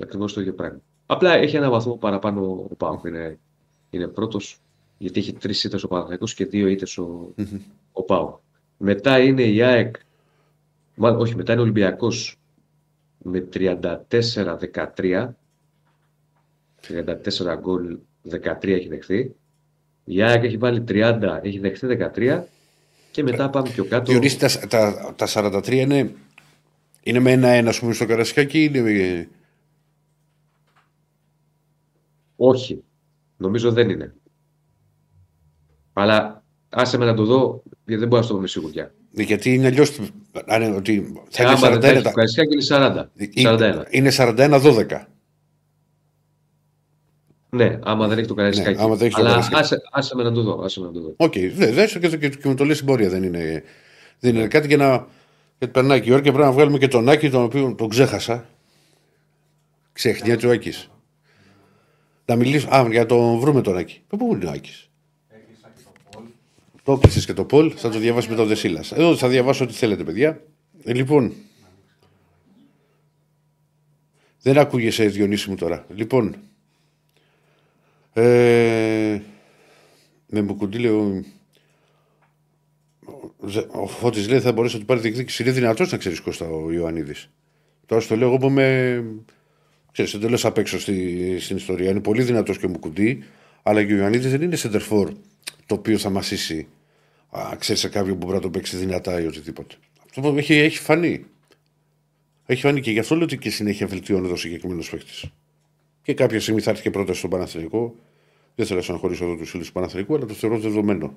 Ακριβώς 0.01 0.33
το 0.33 0.41
ίδιο 0.41 0.53
πράγμα. 0.53 0.81
Απλά 1.11 1.33
έχει 1.33 1.55
ένα 1.55 1.69
βαθμό 1.69 1.93
παραπάνω 1.93 2.67
ο 2.71 2.75
ΠΑΟΚ. 2.75 3.05
Είναι, 3.05 3.39
είναι 3.89 4.07
πρώτος, 4.07 4.57
γιατί 4.97 5.19
έχει 5.19 5.33
τρεις 5.33 5.63
ήττες 5.63 5.83
ο 5.83 5.87
Παναθηναϊκός 5.87 6.33
και 6.33 6.45
δύο 6.45 6.67
ήττες 6.67 6.97
ο, 6.97 7.33
ο 7.91 8.03
ΠΑΟΚ. 8.03 8.37
Μετά 8.77 9.19
είναι 9.19 9.43
η 9.43 9.61
ΑΕΚ, 9.61 9.95
μάλλον 10.95 11.21
όχι, 11.21 11.35
μετά 11.35 11.51
είναι 11.51 11.61
ο 11.61 11.63
Ολυμπιακός 11.63 12.35
με 13.17 13.47
34-13. 13.53 15.29
34 16.87 17.57
γκολ, 17.59 17.97
13 18.31 18.67
έχει 18.67 18.87
δεχθεί. 18.87 19.35
Η 20.03 20.21
ΑΕΚ 20.21 20.43
έχει 20.43 20.57
βάλει 20.57 20.83
30, 20.87 21.39
έχει 21.41 21.59
δεχθεί 21.59 21.87
13 22.15 22.41
και 23.11 23.23
μετά 23.23 23.49
πάμε 23.49 23.69
πιο 23.69 23.85
κάτω. 23.85 24.11
Διονύση, 24.11 24.39
τα, 24.39 24.49
τα, 24.67 25.13
τα 25.15 25.27
43 25.27 25.71
είναι, 25.71 26.11
είναι 27.03 27.19
με 27.19 27.31
ένα-ένα, 27.31 27.69
ας 27.69 27.79
πούμε, 27.79 27.93
στο 27.93 28.05
Καρασικάκι 28.05 28.63
ή 28.63 28.71
είναι. 28.73 29.29
Όχι. 32.41 32.83
Νομίζω 33.37 33.71
δεν 33.71 33.89
είναι. 33.89 34.15
Αλλά 35.93 36.43
άσε 36.69 36.97
με 36.97 37.05
να 37.05 37.13
το 37.13 37.25
δω, 37.25 37.63
γιατί 37.85 37.99
δεν 37.99 38.07
μπορώ 38.07 38.21
να 38.21 38.27
το 38.27 38.33
πω 38.33 38.39
με 38.39 38.47
σιγουριά. 38.47 38.93
Ναι, 39.11 39.23
Γιατί 39.23 39.53
είναι 39.53 39.67
αλλιώς. 39.67 39.99
Ότι 40.75 41.13
θα 41.29 41.43
είναι 41.43 41.51
Άμα 41.51 41.69
δεν 41.69 41.79
τα 41.79 41.87
41. 41.87 41.91
έχεις 41.91 42.03
το 42.03 42.09
Καραϊσκάκι 42.09 42.53
είναι 42.53 42.63
40. 42.69 43.83
41. 43.83 43.85
Είναι 43.89 44.11
41-12. 44.13 45.05
Ναι, 47.49 47.79
άμα 47.83 48.07
δεν 48.07 48.17
έχει 48.17 48.27
το 48.27 48.33
Καραϊσκάκι. 48.33 48.77
Ναι, 48.77 48.83
άμα 48.83 48.95
δεν 48.95 49.05
έχει 49.05 49.15
το 49.15 49.21
Αλλά 49.21 49.29
Καραϊσκάκι. 49.29 49.61
άσε, 49.61 49.81
άσε 49.91 50.15
με 50.15 50.23
να 50.23 50.31
το 50.31 50.41
δω. 50.41 50.63
Άσε 50.63 50.79
με 50.79 50.85
να 50.85 50.91
το 50.91 50.99
δω. 51.01 51.13
Οκ, 51.17 51.33
δε, 51.53 51.71
δες 51.71 51.97
και, 51.97 52.07
και, 52.17 52.29
και 52.29 52.47
με 52.47 52.55
το 52.55 52.65
λες 52.65 52.77
συμπορία 52.77 53.09
δεν 53.09 53.23
είναι, 53.23 53.63
δεν 54.19 54.35
είναι 54.35 54.47
κάτι 54.47 54.67
για 54.67 54.77
να. 54.77 55.07
Γιατί 55.57 55.73
περνάει 55.73 56.01
και 56.01 56.09
η 56.09 56.11
ώρα 56.11 56.21
και 56.21 56.31
πρέπει 56.31 56.45
να 56.45 56.51
βγάλουμε 56.51 56.77
και 56.77 56.87
τον 56.87 57.09
Άκη, 57.09 57.29
τον 57.29 57.43
οποίο 57.43 57.75
τον 57.77 57.89
ξέχασα. 57.89 58.49
Ξεχνιέται 59.91 60.47
ο 60.47 60.51
Άκης. 60.51 60.89
Να 62.29 62.35
μιλήσω. 62.35 62.67
Α, 62.69 62.87
για 62.89 63.05
τον 63.05 63.39
βρούμε 63.39 63.61
τον 63.61 63.77
Άκη. 63.77 64.01
Πού 64.07 64.29
είναι 64.33 64.45
ο 64.45 64.49
Άκης; 64.49 64.89
Έκλεισα 65.29 65.71
και 65.75 65.81
το 65.83 65.93
Πολ. 66.11 66.23
Το 66.83 66.91
έκλεισε 66.91 67.25
και 67.25 67.33
το 67.33 67.43
Πολ, 67.43 67.73
θα 67.75 67.89
το 67.89 67.99
διαβάσει 67.99 68.29
με 68.29 68.35
τον 68.35 68.47
Δεσίλας. 68.47 68.91
Εδώ 68.91 69.15
θα 69.15 69.27
διαβάσω 69.27 69.63
ό,τι 69.63 69.73
θέλετε, 69.73 70.03
παιδιά. 70.03 70.43
Ε, 70.83 70.93
λοιπόν. 70.93 71.33
Δεν 74.41 74.57
ακούγεσαι, 74.57 75.05
Διονύση 75.05 75.49
μου 75.49 75.55
τώρα. 75.55 75.85
Λοιπόν. 75.95 76.35
Ε, 78.13 79.21
με 80.27 80.41
μπουκουντή 80.41 80.77
λέω. 80.77 81.23
Ο 83.71 83.87
Φώτης 83.87 84.29
λέει 84.29 84.39
θα 84.39 84.51
μπορέσει 84.51 84.73
να 84.73 84.79
του 84.79 84.85
πάρει 84.85 84.99
διεκδίκηση. 84.99 85.43
Είναι 85.43 85.51
δυνατός 85.51 85.91
να 85.91 85.97
ξέρεις 85.97 86.19
Κώστα 86.19 86.49
ο 86.49 86.71
Ιωαννίδης. 86.71 87.29
Τώρα 87.85 88.01
στο 88.01 88.15
λέω 88.15 88.27
εγώ 88.27 88.37
που 88.37 88.47
είμαι. 88.47 89.03
Ξέρεις, 89.91 90.13
εντελώς 90.13 90.45
απ' 90.45 90.57
έξω 90.57 90.79
στη, 90.79 91.37
στην 91.39 91.55
ιστορία. 91.57 91.89
Είναι 91.89 91.99
πολύ 91.99 92.23
δυνατός 92.23 92.57
και 92.57 92.67
μου 92.67 92.79
κουντί, 92.79 93.23
αλλά 93.63 93.85
και 93.85 93.93
ο 93.93 93.97
Ιωαννίδης 93.97 94.31
δεν 94.31 94.41
είναι 94.41 94.55
σεντερφόρ 94.55 95.13
το 95.65 95.75
οποίο 95.75 95.97
θα 95.97 96.09
μασίσει. 96.09 96.67
Α, 97.29 97.55
ξέρεις 97.59 97.81
σε 97.81 97.89
κάποιον 97.89 98.17
που 98.17 98.25
μπορεί 98.25 98.35
να 98.35 98.41
το 98.41 98.49
παίξει 98.49 98.77
δυνατά 98.77 99.21
ή 99.21 99.25
οτιδήποτε. 99.25 99.75
Αυτό 100.09 100.21
που 100.21 100.37
έχει, 100.37 100.53
έχει 100.53 100.77
φανεί. 100.77 101.25
Έχει 102.45 102.61
φανεί 102.61 102.81
και 102.81 102.91
γι' 102.91 102.99
αυτό 102.99 103.15
λέω 103.15 103.23
ότι 103.23 103.37
και 103.37 103.49
συνέχεια 103.49 103.87
βελτιώνεται 103.87 104.33
ο 104.33 104.35
συγκεκριμένος 104.35 104.89
παίχτη. 104.89 105.31
Και 106.01 106.13
κάποια 106.13 106.39
στιγμή 106.41 106.61
θα 106.61 106.69
έρθει 106.69 106.81
και 106.81 106.89
πρόταση 106.89 107.17
στον 107.17 107.29
Παναθηναϊκό. 107.29 107.95
Δεν 108.55 108.65
θέλω 108.65 108.79
να 108.79 108.85
συγχωρήσω 108.85 109.25
εδώ 109.25 109.35
τους 109.35 109.49
φίλους 109.49 109.67
του 109.67 109.73
Παναθηναϊκού, 109.73 110.15
αλλά 110.15 110.25
το 110.25 110.33
θεωρώ 110.33 110.59
δεδομένο. 110.59 111.13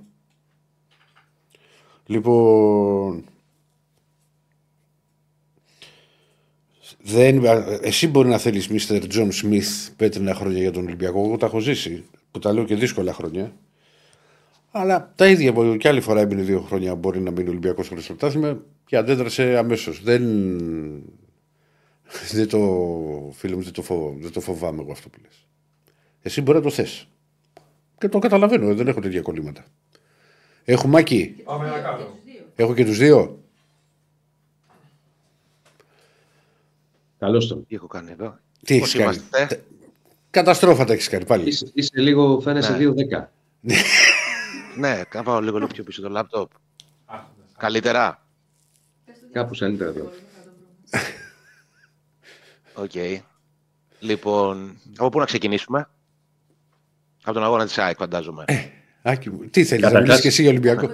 Λοιπόν. 2.07 3.25
Δεν, 7.03 7.45
εσύ 7.81 8.09
μπορεί 8.09 8.29
να 8.29 8.39
θέλεις 8.39 8.69
Mr. 8.71 9.03
John 9.13 9.29
Smith 9.43 9.91
πέτρινα 9.97 10.35
χρόνια 10.35 10.59
για 10.59 10.71
τον 10.71 10.85
Ολυμπιακό. 10.85 11.25
Εγώ 11.25 11.37
τα 11.37 11.47
έχω 11.47 11.61
ζήσει. 11.61 12.05
Που 12.31 12.39
τα 12.39 12.53
λέω 12.53 12.65
και 12.65 12.75
δύσκολα 12.75 13.13
χρόνια. 13.13 13.53
Αλλά 14.71 15.13
τα 15.17 15.27
ίδια 15.27 15.53
μπορεί 15.53 15.77
και 15.77 15.89
άλλη 15.89 16.01
φορά 16.01 16.21
έμεινε 16.21 16.43
δύο 16.43 16.61
χρόνια. 16.61 16.95
Μπορεί 16.95 17.21
να 17.21 17.31
μείνει 17.31 17.49
ο 17.49 17.51
Ολυμπιακός 17.51 17.89
χωρίς 17.89 18.07
το 18.07 18.15
πρωτάθλημα 18.15 18.63
και 18.87 18.97
αντέδρασε 18.97 19.57
αμέσως. 19.57 20.03
Δεν, 20.03 20.23
δεν 22.33 22.49
το, 22.49 22.59
φίλε 23.33 23.57
μου, 23.57 23.63
δεν 23.63 23.73
το, 23.73 23.83
φοβάμαι, 23.83 24.21
δεν 24.21 24.33
το 24.33 24.41
φοβάμαι 24.41 24.83
εγώ 24.83 24.93
αυτό 24.93 25.09
που 25.09 25.19
λες. 25.23 25.47
Εσύ 26.23 26.41
μπορεί 26.41 26.59
να 26.59 26.65
το 26.65 26.71
θες. 26.71 27.09
Και 27.99 28.09
το 28.09 28.19
καταλαβαίνω, 28.19 28.75
δεν 28.75 28.89
έχω 28.89 29.01
τέτοια 29.01 29.21
κολλήματα. 29.21 29.65
Έχουμε 30.65 30.99
Άκη. 30.99 31.35
Πάμε 31.45 31.67
ένα 31.67 31.79
κάτω. 31.79 32.19
Έχω 32.57 32.75
και 32.75 32.85
τους 32.85 32.99
δύο. 32.99 33.42
Καλώς 37.23 37.47
τον. 37.49 37.67
Τι 37.67 37.75
έχω 37.75 37.87
κάνει 37.87 38.11
εδώ; 38.11 38.39
Τι 38.65 38.79
Πώς 38.79 38.95
έχεις 38.95 39.05
κάνει; 39.05 39.17
είμαστε; 39.17 39.47
Τε- 39.47 39.61
Καταστρόφα 40.31 40.85
τα 40.85 40.93
έχεις 40.93 41.09
κάνει 41.09 41.25
πάλι. 41.27 41.49
Είσαι, 41.49 41.71
είσαι 41.75 42.01
λίγο, 42.01 42.41
φαίνεσαι 42.41 42.73
Ναι. 42.77 42.79
2-10. 42.79 43.33
Ναι, 44.77 45.03
να 45.15 45.23
πάω 45.23 45.41
λίγο, 45.41 45.57
λίγο 45.57 45.67
πιο 45.69 45.83
πίσω 45.85 46.03
το 46.03 46.09
λάπτοπ. 46.09 46.51
Άρχοντας. 47.05 47.47
Καλύτερα. 47.59 48.27
Κάπου 49.33 49.55
καλύτερα 49.59 49.91
εδώ. 49.91 50.11
Οκ. 52.75 52.91
Λοιπόν, 54.01 54.77
από 54.97 55.09
πού 55.09 55.19
να 55.19 55.25
ξεκινήσουμε; 55.25 55.89
Από 57.23 57.35
τον 57.35 57.45
αγώνα 57.45 57.65
της 57.65 57.79
ΑΕΚ, 57.79 57.97
φαντάζομαι. 57.99 58.45
Άκη 59.03 59.31
μου, 59.31 59.39
τι 59.51 59.65
θέλεις 59.65 59.83
να 59.83 59.89
Καταρχάς- 59.91 60.01
μιλήσεις 60.01 60.21
και 60.23 60.29
εσύ 60.29 60.43
για 60.43 60.51
Ολυμπιακό; 60.51 60.87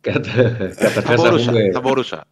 Κατα- 0.00 0.30
θα, 0.30 0.74
Καταρχάς 0.74 1.16
να 1.22 1.28
μπορούσα, 1.28 1.50
πούμε, 1.50 1.70
θα 1.72 1.80
μπορούσα. 1.80 2.24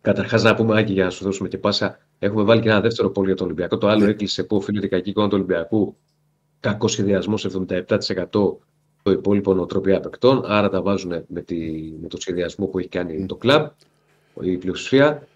καταρχάς 0.00 0.42
να 0.42 0.54
πούμε, 0.54 0.78
Άκη, 0.78 0.92
για 0.92 1.04
να 1.04 1.10
σου 1.10 1.24
δώσουμε 1.24 1.48
και 1.48 1.58
πάσα, 1.58 1.98
έχουμε 2.24 2.42
βάλει 2.42 2.60
και 2.60 2.68
ένα 2.68 2.80
δεύτερο 2.80 3.10
πόλ 3.10 3.24
για 3.26 3.34
τον 3.34 3.46
Ολυμπιακό. 3.46 3.78
Το 3.78 3.88
άλλο 3.88 4.04
Ναι. 4.04 4.10
έκλεισε 4.10 4.44
που 4.44 4.56
οφείλεται 4.56 4.86
κακή 4.88 5.10
εικόνα 5.10 5.28
του 5.28 5.34
Ολυμπιακού. 5.36 5.96
Κακός 6.60 6.92
σχεδιασμός 6.92 7.44
77% 7.44 8.58
το 9.02 9.10
υπόλοιπο 9.10 9.54
νοοτροπία 9.54 10.00
παικτών. 10.00 10.42
Άρα 10.46 10.68
τα 10.68 10.82
βάζουν 10.82 11.24
με, 11.26 11.40
τη, 11.40 11.56
με 12.02 12.08
το 12.08 12.20
σχεδιασμό 12.20 12.66
που 12.66 12.78
έχει 12.78 12.88
κάνει 12.88 13.26
το 13.26 13.36
κλαμπ, 13.36 13.66
η 14.40 14.56
πλειοψηφία. 14.56 15.26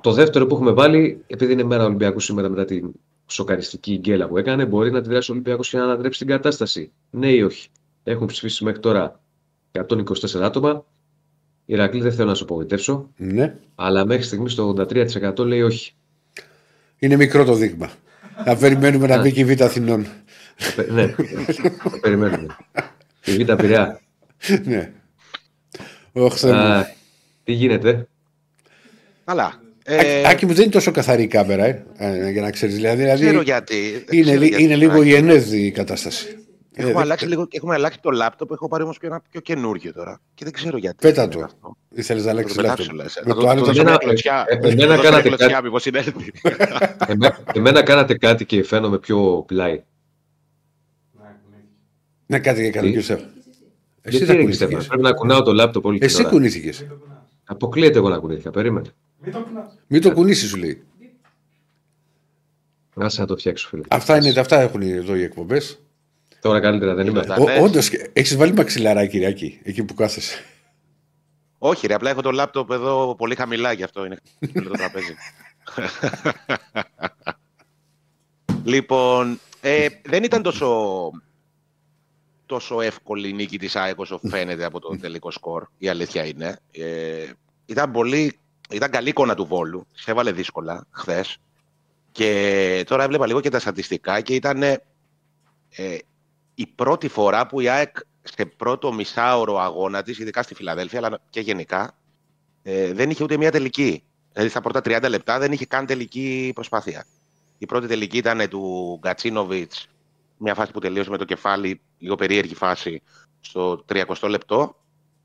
Το 0.00 0.12
δεύτερο 0.12 0.46
που 0.46 0.54
έχουμε 0.54 0.70
βάλει, 0.72 1.24
επειδή 1.26 1.52
είναι 1.52 1.62
μέρα 1.62 1.84
Ολυμπιακού 1.84 2.20
σήμερα 2.20 2.48
μετά 2.48 2.64
την 2.64 2.92
σοκαριστική 3.26 3.96
γκέλα 3.98 4.28
που 4.28 4.38
έκανε, 4.38 4.66
μπορεί 4.66 4.90
να 4.90 4.98
αντιδράσει 4.98 5.30
ο 5.30 5.34
Ολυμπιακός 5.34 5.70
για 5.70 5.78
να 5.78 5.84
ανατρέψει 5.84 6.18
την 6.18 6.28
κατάσταση. 6.28 6.92
Ναι 7.10 7.28
ή 7.30 7.42
όχι. 7.42 7.68
Έχουν 8.02 8.26
ψηφίσει 8.26 8.64
μέχρι 8.64 8.80
τώρα 8.80 9.20
124 9.72 10.40
άτομα. 10.42 10.84
Η 11.66 11.72
Ηρακλή 11.72 12.00
δεν 12.00 12.12
θέλω 12.12 12.28
να 12.28 12.34
σου 12.34 12.44
απογοητεύσω, 12.44 13.10
Ναι. 13.16 13.58
αλλά 13.74 14.06
μέχρι 14.06 14.22
στιγμής 14.22 14.54
το 14.54 14.68
83% 14.68 15.38
λέει 15.38 15.62
όχι. 15.62 15.94
Είναι 16.98 17.16
μικρό 17.16 17.44
το 17.44 17.54
δείγμα. 17.54 17.90
να 18.46 18.56
περιμένουμε 18.56 19.06
να 19.06 19.20
μπει 19.20 19.32
και 19.32 19.40
η 19.40 19.44
Β' 19.44 19.62
Αθηνών. 19.62 20.06
Πε- 20.76 20.90
ναι, 20.90 21.06
θα 21.82 21.98
περιμένουμε. 22.00 22.56
Η 23.24 23.44
Β' 23.44 23.52
Πειραιά. 23.54 24.00
ναι. 24.64 24.92
Όχι, 26.12 26.38
Θεέ 26.38 26.52
μου. 26.52 26.58
Α, 26.58 26.86
Τι 27.44 27.52
γίνεται; 27.52 28.06
Αλλά. 29.24 29.62
Άκη- 29.86 30.02
Ε, 30.06 30.28
Άκη 30.28 30.46
μου 30.46 30.52
δεν 30.54 30.62
είναι 30.62 30.72
τόσο 30.72 30.90
καθαρή 30.90 31.22
η 31.22 31.26
κάμερα, 31.26 31.64
ε, 31.64 31.82
ε, 31.96 32.30
για 32.30 32.42
να 32.42 32.50
ξέρεις. 32.50 32.74
Δηλαδή, 32.74 32.96
δεν 33.04 33.14
ξέρω 33.14 33.28
δηλαδή 33.28 33.44
γιατί. 33.44 34.04
δεν 34.06 34.18
είναι, 34.18 34.22
ξέρω 34.22 34.38
λι- 34.40 34.48
γιατί. 34.48 34.62
είναι 34.64 34.76
λίγο 34.76 35.00
Άκη. 35.00 35.08
η 35.08 35.14
ενέδη 35.14 35.58
η 35.66 35.70
κατάσταση. 35.70 36.36
Ε, 36.76 36.80
Έχουμε, 36.80 36.92
δεν- 36.94 37.02
αλλάξει 37.02 37.26
λίγο, 37.26 37.46
έχουμε 37.50 37.74
αλλάξει 37.74 37.98
το 38.00 38.10
λάπτοπ, 38.10 38.50
έχω 38.52 38.68
πάρει 38.68 38.82
όμως 38.82 38.98
και 38.98 39.06
ένα 39.06 39.22
πιο 39.30 39.40
καινούργιο 39.40 39.92
τώρα. 39.92 40.20
Και 40.34 40.44
δεν 40.44 40.52
ξέρω 40.52 40.76
γιατί. 40.76 40.96
Πέτα 41.00 41.20
γίνεται 41.22 41.38
το. 41.38 41.44
αυτό. 41.44 41.76
Ήθελες 41.88 42.24
να 42.24 42.28
Θα 42.30 42.34
το 42.34 42.38
αλλάξεις 42.38 42.56
πετάξω, 42.56 42.92
λάθος. 42.92 43.02
λες. 43.14 43.22
Με 43.26 43.32
Θα 43.34 43.40
το 43.40 43.48
άλλο 43.48 43.60
το 43.60 43.64
ήταν 43.64 43.66
δώσω 43.66 43.80
εμένα- 43.80 43.90
μια 43.90 44.06
κλωτσιά. 44.06 44.44
ε, 44.48 44.52
Θα 44.60 44.68
εμένα 44.68 44.80
το 44.80 44.86
δώσω 44.86 45.02
κάνατε 45.02 45.28
μια 45.28 45.36
κλωτσιά, 45.36 45.48
κάτι. 45.48 45.64
μήπως 45.64 45.82
συνέλθει. 45.82 46.12
Εμέ- 47.12 47.34
εμένα 47.56 47.82
κάνατε 47.82 48.14
κάτι 48.18 48.44
και 48.46 48.62
φαίνομαι 48.64 48.98
πιο 48.98 49.44
πλάι. 49.46 49.72
Ναι, 49.72 49.80
κουνήθηκε. 51.42 51.68
Να 52.26 52.38
κάτι 52.38 52.60
για 52.62 52.70
καλό 52.70 52.86
Τι; 52.86 52.92
και 52.92 52.98
Εσύ 52.98 53.16
Γιατί 54.02 54.24
θα 54.24 54.32
ρε, 54.32 54.38
κουνήθηκες. 54.40 54.56
Στέφανε, 54.56 54.86
Πρέπει 54.86 55.02
να 55.02 55.12
κουνάω 55.12 55.42
το 55.42 55.52
λάπτοπ 55.52 55.84
όλη 55.84 55.98
την 55.98 56.06
Εσύ 56.06 56.20
ώρα. 56.20 56.30
κουνήθηκες. 56.30 56.80
Μην 56.80 56.88
το 56.88 56.94
κουνάς. 56.94 57.18
Αποκλείεται 57.44 57.98
εγώ 57.98 58.08
να 58.08 58.18
κουνήθηκα. 58.18 58.50
Περίμενε. 58.50 58.88
Μην 59.22 59.32
το 59.32 59.40
κουνάς. 59.40 59.78
Μην 59.86 60.00
το 60.00 60.12
κουνήσεις 60.12 60.48
σου 60.48 60.56
λέει. 60.56 60.82
Άσε 62.96 63.20
να 63.20 63.26
το 63.26 63.36
φτιάξω, 63.36 63.68
φίλε. 63.68 63.82
Αυτά, 63.88 64.16
είναι, 64.16 64.40
αυτά 64.40 64.60
έχουν 64.60 64.82
εδώ 64.82 65.14
οι 65.16 65.22
εκπομπές. 65.22 65.78
Τώρα 66.44 66.60
καλύτερα 66.60 66.94
δεν 66.94 67.06
είμαι. 67.06 67.24
Τα 67.24 67.40
λες. 67.40 67.60
Όντως, 67.60 67.90
έχεις 68.12 68.36
βάλει 68.36 68.52
μαξιλαράκι, 68.52 69.10
Κυριακή, 69.10 69.60
εκεί 69.62 69.84
που 69.84 69.94
κάθεσαι. 69.94 70.44
Όχι, 71.58 71.86
ρε, 71.86 71.94
απλά 71.94 72.10
έχω 72.10 72.22
το 72.22 72.30
λάπτοπ 72.30 72.70
εδώ 72.70 73.14
πολύ 73.14 73.34
χαμηλά, 73.34 73.72
γι' 73.72 73.82
αυτό 73.82 74.04
είναι 74.04 74.16
χαμηλό 74.52 74.70
το 74.70 74.76
τραπέζι. 74.76 75.14
λοιπόν, 78.74 79.40
ε, 79.60 79.86
δεν 80.04 80.24
ήταν 80.24 80.42
τόσο, 80.42 81.10
τόσο 82.46 82.80
εύκολη 82.80 83.28
η 83.28 83.32
νίκη 83.32 83.58
της 83.58 83.76
ΑΕΚ 83.76 83.98
όσο 83.98 84.20
φαίνεται 84.28 84.64
από 84.64 84.80
το 84.80 84.98
τελικό 85.00 85.30
σκορ, 85.30 85.66
η 85.78 85.88
αλήθεια 85.88 86.24
είναι. 86.24 86.58
Ε, 86.70 87.30
ήταν, 87.66 87.90
πολύ, 87.90 88.38
ήταν 88.70 88.90
καλή 88.90 89.08
εικόνα 89.08 89.34
του 89.34 89.46
Βόλου, 89.46 89.86
σε 89.92 90.10
έβαλε 90.10 90.32
δύσκολα 90.32 90.86
χθες. 90.90 91.36
Και 92.12 92.84
τώρα 92.86 93.02
έβλεπα 93.02 93.26
λίγο 93.26 93.40
και 93.40 93.50
τα 93.50 93.58
στατιστικά 93.58 94.20
και 94.20 94.34
ήταν 94.34 94.62
ε, 94.62 94.78
η 96.54 96.66
πρώτη 96.66 97.08
φορά 97.08 97.46
που 97.46 97.60
η 97.60 97.68
ΑΕΚ 97.68 97.96
σε 98.22 98.44
πρώτο 98.44 98.92
μισάωρο 98.92 99.58
αγώνα 99.58 100.02
της, 100.02 100.18
ειδικά 100.18 100.42
στη 100.42 100.54
Φιλαδέλφια, 100.54 100.98
αλλά 100.98 101.20
και 101.30 101.40
γενικά, 101.40 101.96
ε, 102.62 102.92
δεν 102.92 103.10
είχε 103.10 103.22
ούτε 103.22 103.36
μία 103.36 103.50
τελική. 103.50 104.02
Δηλαδή 104.32 104.50
στα 104.50 104.60
πρώτα 104.60 104.80
30 104.84 105.08
λεπτά 105.08 105.38
δεν 105.38 105.52
είχε 105.52 105.66
καν 105.66 105.86
τελική 105.86 106.50
προσπάθεια. 106.54 107.06
Η 107.58 107.66
πρώτη 107.66 107.86
τελική 107.86 108.16
ήταν 108.16 108.48
του 108.48 108.96
Γκατσίνοβιτς, 109.00 109.88
μια 110.36 110.54
φάση 110.54 110.72
που 110.72 110.80
τελείωσε 110.80 111.10
με 111.10 111.16
το 111.16 111.24
κεφάλι, 111.24 111.80
λίγο 111.98 112.14
περίεργη 112.14 112.54
φάση, 112.54 113.02
στο 113.40 113.84
30 113.88 114.28
λεπτό. 114.28 114.76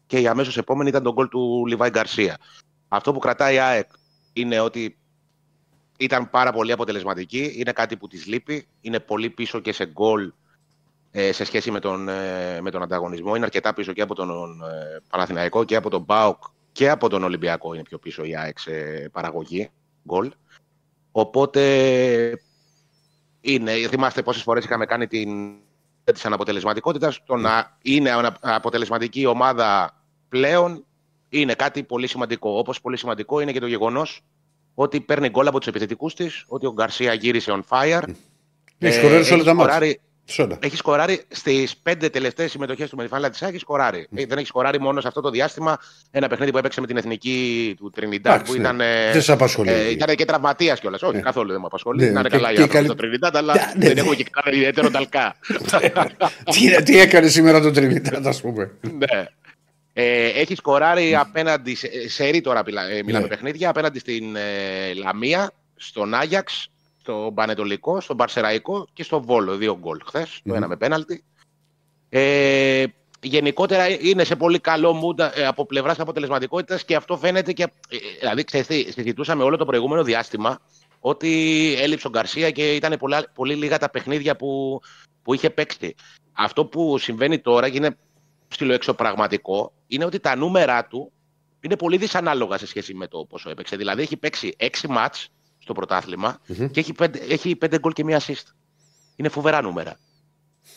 Και 0.07 0.19
η 0.19 0.27
αμέσως 0.27 0.57
επόμενη 0.57 0.89
ήταν 0.89 1.03
το 1.03 1.13
γκολ 1.13 1.27
του 1.27 1.65
Λιβάη 1.67 1.89
Γκαρσία. 1.89 2.37
Αυτό 2.87 3.13
που 3.13 3.19
κρατάει 3.19 3.55
η 3.55 3.59
ΑΕΚ 3.59 3.89
είναι 4.33 4.59
ότι 4.59 4.97
ήταν 5.97 6.29
πάρα 6.29 6.51
πολύ 6.51 6.71
αποτελεσματική. 6.71 7.53
Είναι 7.55 7.71
κάτι 7.71 7.97
που 7.97 8.07
της 8.07 8.25
λείπει. 8.25 8.67
Είναι 8.81 8.99
πολύ 8.99 9.29
πίσω 9.29 9.59
και 9.59 9.71
σε 9.71 9.85
γκολ 9.85 10.21
ε, 10.25 10.31
σε 11.11 11.43
σχέση 11.43 11.71
με 11.71 11.79
τον, 11.79 12.09
ε, 12.09 12.61
με 12.61 12.71
τον 12.71 12.81
ανταγωνισμό. 12.81 13.35
Είναι 13.35 13.45
αρκετά 13.45 13.73
πίσω 13.73 13.93
και 13.93 14.01
από 14.01 14.15
τον 14.15 14.29
ε, 14.29 15.01
Παναθηναϊκό 15.09 15.63
και 15.63 15.75
από 15.75 15.89
τον 15.89 16.05
ΠΑΟΚ 16.05 16.43
και 16.71 16.89
από 16.89 17.09
τον 17.09 17.23
Ολυμπιακό 17.23 17.73
είναι 17.73 17.83
πιο 17.83 17.97
πίσω 17.97 18.23
η 18.23 18.35
ΑΕΚ 18.35 18.59
σε 18.59 18.71
παραγωγή 19.11 19.69
γκολ. 20.07 20.31
Οπότε 21.11 21.61
είναι, 23.41 23.71
θυμάστε 23.71 24.21
πόσες 24.21 24.41
φορές 24.41 24.63
είχαμε 24.63 24.85
κάνει 24.85 25.07
την 25.07 25.55
της 26.03 26.25
αναποτελεσματικότητας, 26.25 27.23
το 27.25 27.35
να 27.35 27.77
είναι 27.81 28.11
αποτελεσματική 28.41 29.25
ομάδα 29.25 29.97
πλέον 30.29 30.85
είναι 31.29 31.53
κάτι 31.53 31.83
πολύ 31.83 32.07
σημαντικό. 32.07 32.57
Όπως 32.57 32.81
πολύ 32.81 32.97
σημαντικό 32.97 33.39
είναι 33.39 33.51
και 33.51 33.59
το 33.59 33.67
γεγονός 33.67 34.21
ότι 34.73 35.01
παίρνει 35.01 35.29
γκολ 35.29 35.47
από 35.47 35.57
τους 35.57 35.67
επιθετικούς 35.67 36.13
της, 36.13 36.43
ότι 36.47 36.65
ο 36.65 36.73
Γκαρσία 36.73 37.13
γύρισε 37.13 37.51
on 37.51 37.61
fire. 37.69 38.03
Έχει 38.77 39.05
ε, 39.05 39.33
όλα 39.33 39.43
τα 39.43 39.53
μάτια. 39.53 39.97
Έχει 40.59 40.75
σκοράρει 40.75 41.23
στις 41.27 41.77
πέντε 41.77 42.09
τελευταίες 42.09 42.51
συμμετοχές 42.51 42.89
του 42.89 42.95
με 42.95 43.03
τη 43.03 43.09
φάλα 43.09 43.29
τη 43.29 43.45
Έχει 43.45 43.57
σκοράρει. 43.57 44.07
Mm. 44.11 44.25
Δεν 44.27 44.37
έχει 44.37 44.47
σκοράρει 44.47 44.79
μόνο 44.79 45.01
σε 45.01 45.07
αυτό 45.07 45.21
το 45.21 45.29
διάστημα 45.29 45.77
ένα 46.11 46.27
παιχνίδι 46.27 46.51
που 46.51 46.57
έπαιξε 46.57 46.81
με 46.81 46.87
την 46.87 46.97
εθνική 46.97 47.75
του 47.77 47.89
Τρινιντάρ. 47.89 48.41
Που 48.41 48.51
ναι. 48.51 48.57
ήταν. 48.57 48.77
Δεν 49.11 49.21
σε 49.21 49.31
απασχολεί. 49.31 49.69
Ε, 49.69 49.89
ήταν 49.89 50.15
και 50.15 50.25
τραυματίας 50.25 50.79
κιόλας. 50.79 51.01
Όχι, 51.01 51.15
ναι. 51.15 51.21
καθόλου 51.21 51.51
δεν 51.51 51.59
με 51.59 51.65
απασχολεί. 51.65 52.03
Ναι, 52.03 52.09
ήταν 52.09 52.23
και, 52.23 52.29
καλά 52.29 52.51
για 52.51 52.85
το 52.85 52.95
Τρινιντάρ, 52.95 53.37
αλλά 53.37 53.53
ναι, 53.53 53.87
δεν 53.87 53.97
έχω 53.97 54.13
και 54.13 54.25
κανένα 54.31 54.57
ιδιαίτερο 54.57 54.89
ταλκά. 54.89 55.35
τι, 56.51 56.83
τι 56.83 56.99
έκανες 56.99 57.31
σήμερα 57.31 57.61
το 57.61 57.71
Τρινιντάρ, 57.71 58.27
ας 58.27 58.41
πούμε; 58.41 58.71
ναι. 58.81 59.27
Ε, 59.93 60.27
έχει 60.27 60.55
σκοράρει 60.55 61.15
απέναντι 61.15 61.75
σε, 61.75 62.09
σε 62.09 62.25
ρί 62.25 62.41
τώρα 62.41 62.63
ε, 62.89 63.03
μιλάμε 63.03 63.27
παιχνίδια, 63.27 63.69
απέναντι 63.69 63.99
στην 63.99 64.35
ε, 64.35 64.93
Λαμία, 64.93 65.51
στον 65.75 66.13
Άγιαξ, 66.13 66.69
στο 67.09 67.31
Πανετολικό, 67.33 68.01
στον 68.01 68.17
Παρσεραϊκό 68.17 68.87
και 68.93 69.03
στο 69.03 69.21
Βόλο. 69.21 69.55
Δύο 69.55 69.77
γκολ 69.77 69.99
χθες, 70.05 70.41
το 70.43 70.53
ένα 70.53 70.67
με 70.67 70.77
πέναλτι. 70.77 71.23
Ε, 72.09 72.83
γενικότερα 73.21 73.89
είναι 73.89 74.23
σε 74.23 74.35
πολύ 74.35 74.59
καλό 74.59 74.93
μούντα 74.93 75.39
ε, 75.39 75.45
από 75.45 75.65
πλευράς 75.65 75.99
αποτελεσματικότητας 75.99 76.85
και 76.85 76.95
αυτό 76.95 77.17
φαίνεται 77.17 77.53
και. 77.53 77.63
Ε, 77.63 77.97
δηλαδή, 78.19 78.43
ξέρετε, 78.43 78.91
συζητούσαμε 78.91 79.43
όλο 79.43 79.57
το 79.57 79.65
προηγούμενο 79.65 80.03
διάστημα 80.03 80.59
ότι 80.99 81.73
έλειψε 81.79 82.07
ο 82.07 82.09
Γκαρσία 82.09 82.51
και 82.51 82.75
ήταν 82.75 82.97
πολλά, 82.99 83.23
πολύ 83.33 83.55
λίγα 83.55 83.77
τα 83.77 83.89
παιχνίδια 83.89 84.35
που, 84.35 84.81
που 85.23 85.33
είχε 85.33 85.49
παίξει. 85.49 85.95
Αυτό 86.33 86.65
που 86.65 86.97
συμβαίνει 86.97 87.39
τώρα 87.39 87.69
και 87.69 87.77
είναι 87.77 87.97
ψηλοεξωπραγματικό 88.47 89.71
είναι 89.87 90.05
ότι 90.05 90.19
τα 90.19 90.35
νούμερα 90.35 90.85
του 90.85 91.11
είναι 91.59 91.75
πολύ 91.75 91.97
δυσανάλογα 91.97 92.57
σε 92.57 92.67
σχέση 92.67 92.93
με 92.93 93.07
το 93.07 93.25
πόσο 93.25 93.49
έπαιξε. 93.49 93.75
Δηλαδή 93.75 94.01
έχει 94.01 94.17
παίξει 94.17 94.55
6 94.59 94.67
μάτς 94.89 95.29
στο 95.69 95.77
πρωταθλημα 95.77 96.39
και 96.71 96.79
έχει 96.79 96.93
πέντε, 96.93 97.19
έχει 97.29 97.55
πέντε 97.55 97.79
γκολ 97.79 97.93
και 97.93 98.03
μία 98.03 98.21
assist. 98.21 98.43
Είναι 99.15 99.29
φοβερά 99.29 99.61
νούμερα. 99.61 99.99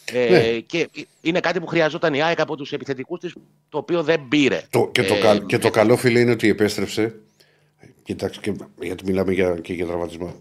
Ε, 0.05 0.31
ναι. 0.31 0.59
και 0.61 0.89
είναι 1.21 1.41
κάτι 1.41 1.61
που 1.61 1.67
χρειαζόταν 1.67 2.15
η 2.15 2.23
ΑΕΚ 2.23 2.41
από 2.41 2.57
τους 2.57 2.73
επιθετικούς 2.73 3.21
της, 3.21 3.35
το 3.69 3.79
οποίο 3.79 4.03
δεν 4.03 4.29
πήρε. 4.29 4.63
Το, 4.71 4.89
και, 4.93 5.03
το, 5.03 5.15
ε, 5.15 5.39
και 5.47 5.59
το 5.59 5.71
καλό 5.71 5.97
φίλε 5.97 6.21
είναι 6.21 6.31
ότι 6.31 6.49
επέστρεψε. 6.49 7.15
Κοιτάξτε, 8.03 8.51
και, 8.51 8.65
γιατί 8.81 9.05
μιλάμε 9.05 9.33
για, 9.33 9.59
και 9.63 9.73
για 9.73 9.87
τραυματισμό. 9.87 10.35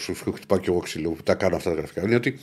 Σου 0.00 0.14
χτυπάω 0.14 0.58
και 0.58 0.70
εγώ 0.70 0.78
ξύλο 0.78 1.16
τα 1.24 1.34
κάνω 1.34 1.56
αυτά 1.56 1.70
τα 1.70 1.76
γραφικά. 1.76 2.02
Είναι 2.02 2.14
ότι 2.14 2.38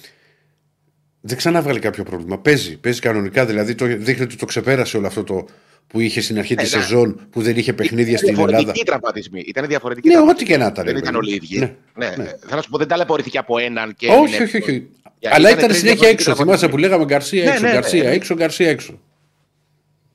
δεν 1.22 1.38
ξανά 1.38 1.62
βγάλει 1.62 1.80
κάποιο 1.80 2.04
πρόβλημα. 2.04 2.40
Παίζει, 2.40 2.78
παίζει 2.78 3.00
κανονικά. 3.00 3.46
Δηλαδή 3.46 3.76
το, 3.76 3.86
δείχνει 3.86 4.24
ότι 4.24 4.36
το 4.36 4.46
ξεπέρασε 4.46 4.98
όλο 4.98 5.08
αυτό 5.08 5.24
το, 5.24 5.46
που 5.90 6.00
είχε 6.00 6.22
στην 6.22 6.38
αρχή 6.38 6.56
τη 6.56 6.64
ε, 6.64 6.68
σεζόν 6.68 7.28
που 7.30 7.42
δεν 7.42 7.58
είχε 7.58 7.74
παιχνίδια 7.74 8.18
στην 8.18 8.30
Ελλάδα. 8.30 8.50
Ήταν 8.50 8.58
διαφορετικοί 8.58 8.86
τραυματισμοί. 8.86 9.44
Ήταν 9.48 9.68
διαφορετικοί. 9.68 10.08
Ναι, 10.10 10.18
ό,τι 10.18 10.46
και 10.46 10.58
να 10.58 10.66
ήταν. 10.66 10.86
Δεν 10.86 10.96
ήταν 10.96 11.16
όλοι 11.16 11.32
οι 11.32 11.36
ίδιοι. 11.36 11.60
Ναι, 11.60 11.76
ναι. 11.96 12.16
ναι. 12.18 12.32
Θα 12.48 12.56
να 12.56 12.62
σου 12.62 12.70
πω, 12.70 12.78
δεν 12.78 12.88
ταλαιπωρήθηκε 12.88 13.38
από 13.38 13.58
έναν 13.58 13.96
και. 13.96 14.08
Όχι, 14.08 14.44
όχι, 14.44 14.58
όχι. 14.58 14.90
Αλλά 15.24 15.50
ήταν 15.50 15.74
συνέχεια 15.74 16.10
έξω. 16.10 16.36
Θυμάσαι 16.36 16.68
που 16.68 16.78
λέγαμε 16.78 17.06
Γκαρσία 17.06 17.44
ναι, 17.44 17.50
έξω, 17.50 17.66
ναι, 17.66 17.72
Γκαρσία 17.72 18.10
έξω, 18.10 18.36
Γκαρσία 18.36 18.70
έξω. 18.70 19.00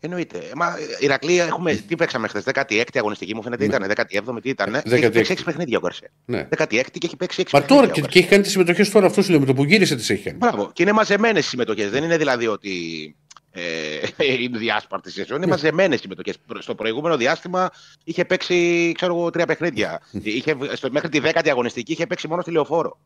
Εννοείται. 0.01 0.39
Μα 0.57 0.77
η 0.79 1.05
Ηρακλή, 1.05 1.39
έχουμε, 1.39 1.75
τι 1.75 1.97
παίξαμε 1.97 2.29
χθες, 2.29 2.43
16η 2.55 2.83
αγωνιστική 2.95 3.35
μου 3.35 3.43
φαίνεται 3.43 3.65
ήταν, 3.65 3.93
17η, 3.97 4.43
τι 4.43 4.49
ήταν. 4.49 4.75
Έχει 4.85 5.11
παίξει 5.11 5.35
6 5.39 5.41
παιχνίδια 5.45 5.79
ο 5.79 5.81
Γκαρσία. 5.81 6.09
Ναι. 6.25 6.49
16η 6.57 6.67
και 6.69 7.05
έχει 7.05 7.17
παίξει 7.17 7.43
6 7.45 7.49
Μα 7.53 7.65
τώρα 7.65 7.89
και, 7.89 8.01
και 8.01 8.19
έχει 8.19 8.29
κάνει 8.29 8.43
τις 8.43 8.53
συμμετοχές 8.53 8.91
τώρα, 8.91 9.07
αυτός 9.07 9.25
σου 9.25 9.31
λέω 9.31 9.41
με 9.41 9.47
το 9.47 9.55
που 9.55 9.65
γύρισε 9.65 9.97
τις 9.97 10.11
έχει 10.11 10.23
κάνει. 10.23 10.37
Μπράβο. 10.37 10.71
Και 10.73 10.83
είναι 10.83 10.93
μαζεμένες 10.93 11.45
οι 11.45 11.49
συμμετοχές. 11.49 11.91
Δεν 11.91 12.05
είναι 12.05 12.17
δηλαδή 12.17 12.47
ότι 12.47 12.71
ε, 13.57 14.01
είναι 14.41 14.59
διάσπαρτη 14.59 15.11
σεζόν. 15.11 15.37
Είναι 15.37 15.47
μαζεμένες 15.47 16.01
συμμετοχές. 16.01 16.37
Στο 16.59 16.75
προηγούμενο 16.75 17.17
διάστημα 17.17 17.71
είχε 18.05 18.25
παίξει, 18.25 18.93
ξέρω 18.95 19.17
εγώ, 19.17 19.31
τρία 19.31 19.47
παιχνίδια. 19.47 20.01
είχε, 20.23 20.57
στο, 20.73 20.91
μέχρι 20.91 21.09
τη 21.09 21.19
δέκατη 21.19 21.51
αγωνιστική 21.51 21.93
είχε 21.93 22.07
παίξει 22.07 22.29
μόνο 22.29 22.43
στη 22.43 22.51
λεωφόρο. 22.51 22.99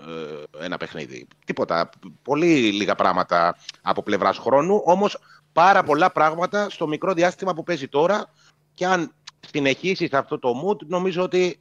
Ε, 0.00 0.64
ένα 0.64 0.76
παιχνίδι. 0.76 1.26
Τίποτα. 1.44 1.90
Πολύ 2.22 2.72
λίγα 2.72 2.94
πράγματα 2.94 3.56
από 3.82 4.02
πλευράς 4.02 4.38
χρόνου. 4.38 4.82
Όμως 4.84 5.18
πάρα 5.52 5.82
πολλά 5.82 6.10
πράγματα 6.10 6.70
στο 6.70 6.86
μικρό 6.86 7.12
διάστημα 7.12 7.54
που 7.54 7.62
παίζει 7.62 7.88
τώρα. 7.88 8.30
Και 8.74 8.86
αν 8.86 9.14
συνεχίσεις 9.52 10.12
αυτό 10.12 10.38
το 10.38 10.52
mood, 10.64 10.86
νομίζω 10.86 11.22
ότι 11.22 11.60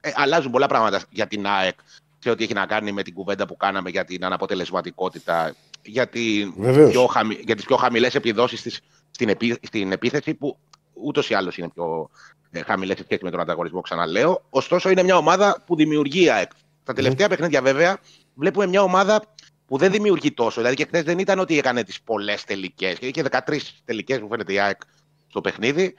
ε, 0.00 0.10
αλλάζουν 0.14 0.50
πολλά 0.50 0.66
πράγματα 0.66 1.02
για 1.10 1.26
την 1.26 1.46
ΑΕΚ 1.46 1.78
σε 2.18 2.30
ό,τι 2.30 2.44
έχει 2.44 2.54
να 2.54 2.66
κάνει 2.66 2.92
με 2.92 3.02
την 3.02 3.14
κουβέντα 3.14 3.46
που 3.46 3.56
κάναμε 3.56 3.90
για 3.90 4.04
την 4.04 4.24
αναποτελεσματικότητα 4.24 5.54
για, 5.82 6.08
την 6.08 6.54
πιο 6.88 7.06
χαμη, 7.06 7.38
για 7.44 7.56
τις 7.56 7.64
πιο 7.64 7.76
χαμηλές 7.76 8.14
επιδόσεις 8.14 8.62
της 8.62 8.80
στην, 9.10 9.28
επί, 9.28 9.58
στην 9.62 9.92
επίθεση 9.92 10.34
που 10.34 10.58
ούτως 10.92 11.30
ή 11.30 11.34
άλλως 11.34 11.58
είναι 11.58 11.68
πιο 11.74 12.10
ε, 12.50 12.62
χαμηλές 12.62 12.96
σε 12.96 13.04
σχέση 13.04 13.24
με 13.24 13.30
τον 13.30 13.40
ανταγωνισμό, 13.40 13.80
ξαναλέω. 13.80 14.42
Ωστόσο 14.50 14.90
είναι 14.90 15.02
μια 15.02 15.16
ομάδα 15.16 15.62
που 15.66 15.76
δημιουργεί 15.76 16.30
ΑΕΚ. 16.30 16.50
Τα 16.84 16.92
τελευταία 16.92 17.26
mm. 17.26 17.30
παιχνίδια 17.30 17.62
βέβαια 17.62 17.98
βλέπουμε 18.34 18.66
μια 18.66 18.82
ομάδα 18.82 19.22
που 19.66 19.78
δεν 19.78 19.90
δημιουργεί 19.90 20.32
τόσο. 20.32 20.60
Δηλαδή 20.60 20.76
και 20.76 20.84
χθες 20.84 21.02
δεν 21.02 21.18
ήταν 21.18 21.38
ότι 21.38 21.58
έκανε 21.58 21.84
τις 21.84 22.00
πολλές 22.00 22.44
τελικές. 22.44 22.96
Είχε 23.00 23.24
13 23.30 23.58
τελικές 23.84 24.18
που 24.18 24.28
φαίνεται 24.28 24.52
η 24.52 24.58
ΑΕΚ 24.58 24.80
στο 25.28 25.40
παιχνίδι. 25.40 25.94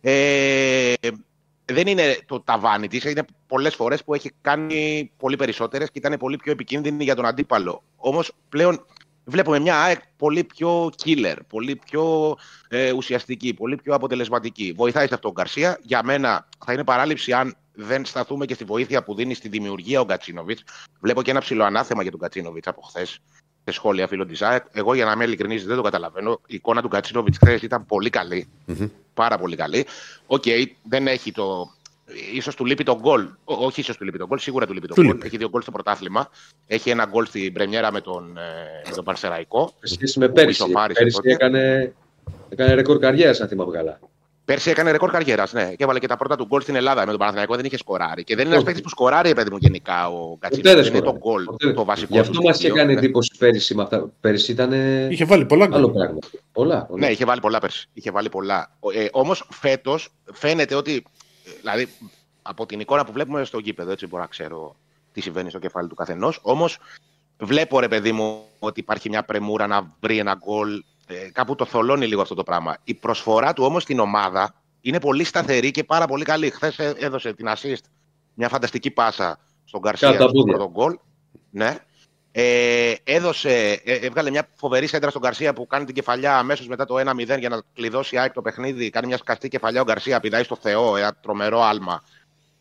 Ε, 0.00 0.92
δεν 1.64 1.86
είναι 1.86 2.18
το 2.26 2.40
ταβάνι 2.40 2.88
της. 2.88 3.04
Είναι 3.04 3.24
πολλές 3.46 3.74
φορές 3.74 4.04
που 4.04 4.14
έχει 4.14 4.30
κάνει 4.40 5.10
πολύ 5.16 5.36
περισσότερες 5.36 5.90
και 5.90 5.98
ήταν 5.98 6.16
πολύ 6.18 6.36
πιο 6.36 6.52
επικίνδυνη 6.52 7.04
για 7.04 7.14
τον 7.14 7.26
αντίπαλο. 7.26 7.82
Όμως 7.96 8.32
πλέον 8.48 8.86
βλέπουμε 9.24 9.58
μια 9.58 9.82
ΑΕΚ 9.82 10.00
πολύ 10.16 10.44
πιο 10.44 10.90
killer, 11.04 11.36
πολύ 11.48 11.76
πιο 11.76 12.36
ε, 12.68 12.92
ουσιαστική, 12.92 13.54
πολύ 13.54 13.76
πιο 13.76 13.94
αποτελεσματική. 13.94 14.72
Βοηθάει 14.76 15.06
σε 15.06 15.14
αυτό 15.14 15.28
ο 15.28 15.32
Γκαρσία. 15.32 15.78
Για 15.82 16.02
μένα 16.04 16.48
θα 16.66 16.72
είναι 16.72 16.84
παράληψη 16.84 17.32
αν 17.32 17.56
δεν 17.74 18.04
σταθούμε 18.04 18.46
και 18.46 18.54
στη 18.54 18.64
βοήθεια 18.64 19.02
που 19.02 19.14
δίνει 19.14 19.34
στη 19.34 19.48
δημιουργία 19.48 20.00
ο 20.00 20.04
Γκατσίνοβιτς. 20.04 20.62
Βλέπω 21.00 21.22
και 21.22 21.30
ένα 21.30 21.40
ψιλοανάθεμα 21.40 22.02
για 22.02 22.10
τον 22.10 22.20
Γκατσίνοβιτς 22.20 22.66
από 22.66 22.80
χθες 22.80 23.20
σε 23.64 23.72
σχόλια 23.72 24.06
φίλων 24.06 24.28
της 24.28 24.42
ΑΕΚ. 24.42 24.64
Εγώ, 24.72 24.94
για 24.94 25.04
να 25.04 25.12
είμαι 25.12 25.24
ειλικρινής, 25.24 25.64
δεν 25.64 25.76
το 25.76 25.82
καταλαβαίνω. 25.82 26.40
Η 26.46 26.54
εικόνα 26.54 26.82
του 26.82 26.88
Γκατσίνοβιτς 26.88 27.36
χθες 27.36 27.62
ήταν 27.62 27.86
πολύ 27.86 28.10
Πάρα 29.14 29.38
πολύ 29.38 29.56
καλή. 29.56 29.86
OK, 30.26 30.42
okay, 30.46 30.64
δεν 30.82 31.06
έχει 31.06 31.32
το 31.32 31.72
ίσως 32.42 32.54
του 32.54 32.64
λείπει 32.64 32.84
το 32.84 32.98
γκολ. 32.98 33.28
Όχι, 33.44 33.80
ίσως 33.80 33.96
του 33.96 34.04
λείπει 34.04 34.18
το 34.18 34.26
γκολ, 34.26 34.38
σίγουρα 34.38 34.66
του 34.66 34.72
λείπει 34.72 34.86
το 34.86 35.06
γκολ. 35.06 35.20
Έχει 35.24 35.36
δύο 35.36 35.48
γκολ 35.48 35.62
στο 35.62 35.70
πρωτάθλημα. 35.70 36.28
Έχει 36.66 36.90
ένα 36.90 37.04
γκολ 37.04 37.26
στην 37.26 37.52
Πρεμιέρα 37.52 37.92
με 37.92 38.00
τον, 38.00 38.36
ε, 38.36 38.88
με 38.88 38.94
τον 38.94 39.04
Παρσεραϊκό. 39.04 39.72
Σε 39.82 39.94
σχέση 39.94 40.18
με 40.18 40.28
πέρσι. 40.28 40.64
Πέρσι 40.94 41.20
έκανε, 41.22 41.94
έκανε 42.48 42.74
ρεκόρ 42.74 42.98
καριέρας, 42.98 43.40
αν 43.40 43.48
θυμάμαι 43.48 43.72
καλά. 43.72 43.98
Πέρσι 44.44 44.70
έκανε 44.70 44.90
ρεκόρ 44.90 45.10
καριέρας, 45.10 45.52
ναι. 45.52 45.74
Και 45.76 45.84
έβαλε 45.84 45.98
και 45.98 46.06
τα 46.06 46.16
πρώτα 46.16 46.36
του 46.36 46.44
γκολ 46.44 46.60
στην 46.60 46.74
Ελλάδα. 46.74 47.00
Με 47.00 47.10
τον 47.10 47.18
Παναθηναϊκό 47.18 47.56
δεν 47.56 47.64
είχε 47.64 47.76
σκοράρει. 47.76 48.24
Και 48.24 48.34
δεν 48.34 48.44
είναι 48.44 48.54
ένας 48.54 48.64
παίκτης 48.64 48.82
που 48.82 48.88
σκοράρει, 48.88 49.34
παιδί 49.34 49.50
μου, 49.50 49.56
γενικά 49.60 50.08
ο 50.08 50.36
Κατσίνο. 50.38 50.74
Δεν 50.74 50.84
είναι 50.84 51.00
το 51.00 51.16
γκολ 51.18 51.44
το 51.74 51.84
βασικό. 51.84 52.14
Γι' 52.14 52.18
αυτό 52.18 52.42
μας 52.42 52.58
είχε 52.58 52.70
κάνει 52.70 52.92
εντύπωση 52.92 53.30
πέρσι 53.38 53.74
με 53.74 53.82
αυτά. 53.82 54.10
Πέρσι 54.20 54.52
ήταν. 54.52 54.72
Είχε 55.10 55.24
βάλει 55.24 55.44
πολλά 55.44 55.66
γκολ. 55.66 55.90
Πολλά, 56.52 56.84
πολλά. 56.84 57.06
Ναι, 57.06 57.12
είχε 57.12 57.24
βάλει 57.24 57.40
πολλά 57.40 57.58
πέρσι. 57.58 57.88
Είχε 57.92 58.10
βάλει 58.10 58.28
πολλά. 58.28 58.70
Ε, 58.94 59.06
Όμως 59.12 59.48
φέτος 59.50 60.08
φαίνεται 60.32 60.74
ότι. 60.74 61.04
Δηλαδή, 61.60 61.88
από 62.42 62.66
την 62.66 62.80
εικόνα 62.80 63.04
που 63.04 63.12
βλέπουμε 63.12 63.44
στο 63.44 63.58
γήπεδο, 63.58 63.90
έτσι 63.90 64.06
μπορώ 64.06 64.22
να 64.22 64.28
ξέρω 64.28 64.76
τι 65.12 65.20
συμβαίνει 65.20 65.50
στο 65.50 65.58
κεφάλι 65.58 65.88
του 65.88 65.94
καθενός. 65.94 66.38
Όμως 66.42 66.78
βλέπω, 67.38 67.80
ρε 67.80 67.88
παιδί 67.88 68.12
μου, 68.12 68.44
ότι 68.58 68.80
υπάρχει 68.80 69.08
μια 69.08 69.24
πρεμούρα 69.24 69.66
να 69.66 69.96
βρει 70.00 70.18
ένα 70.18 70.34
γκολ. 70.34 70.84
Ε, 71.06 71.30
κάπου 71.32 71.54
το 71.54 71.64
θολώνει 71.64 72.06
λίγο 72.06 72.20
αυτό 72.20 72.34
το 72.34 72.42
πράγμα. 72.42 72.76
Η 72.84 72.94
προσφορά 72.94 73.52
του 73.52 73.64
όμως 73.64 73.82
στην 73.82 73.98
ομάδα 73.98 74.54
είναι 74.80 75.00
πολύ 75.00 75.24
σταθερή 75.24 75.70
και 75.70 75.84
πάρα 75.84 76.06
πολύ 76.06 76.24
καλή. 76.24 76.50
Χθες 76.50 76.78
έδωσε 76.78 77.32
την 77.32 77.46
assist 77.48 77.84
μια 78.34 78.48
φανταστική 78.48 78.90
πάσα 78.90 79.38
στον 79.64 79.80
Καρσία 79.80 80.12
στο 80.12 80.42
πρώτο 80.44 80.70
γκολ. 80.70 80.98
Ναι. 81.50 81.78
Ε, 82.36 82.94
έδωσε, 83.04 83.80
ε, 83.84 83.94
έβγαλε 83.94 84.30
μια 84.30 84.48
φοβερή 84.54 84.86
σέντρα 84.86 85.10
στον 85.10 85.22
Γκαρσία 85.22 85.52
που 85.52 85.66
κάνει 85.66 85.84
την 85.84 85.94
κεφαλιά 85.94 86.38
αμέσως 86.38 86.66
μετά 86.66 86.84
το 86.84 86.98
1-0 86.98 87.38
για 87.38 87.48
να 87.48 87.62
κλειδώσει 87.74 88.18
ΑΕΚ 88.18 88.32
το 88.32 88.42
παιχνίδι. 88.42 88.90
Κάνει 88.90 89.06
μια 89.06 89.16
σκαστή 89.16 89.48
κεφαλιά 89.48 89.80
ο 89.80 89.84
Γκαρσία, 89.84 90.20
πηδάει 90.20 90.42
στο 90.42 90.56
Θεό, 90.60 90.96
ένα 90.96 91.14
τρομερό 91.14 91.62
άλμα. 91.62 92.02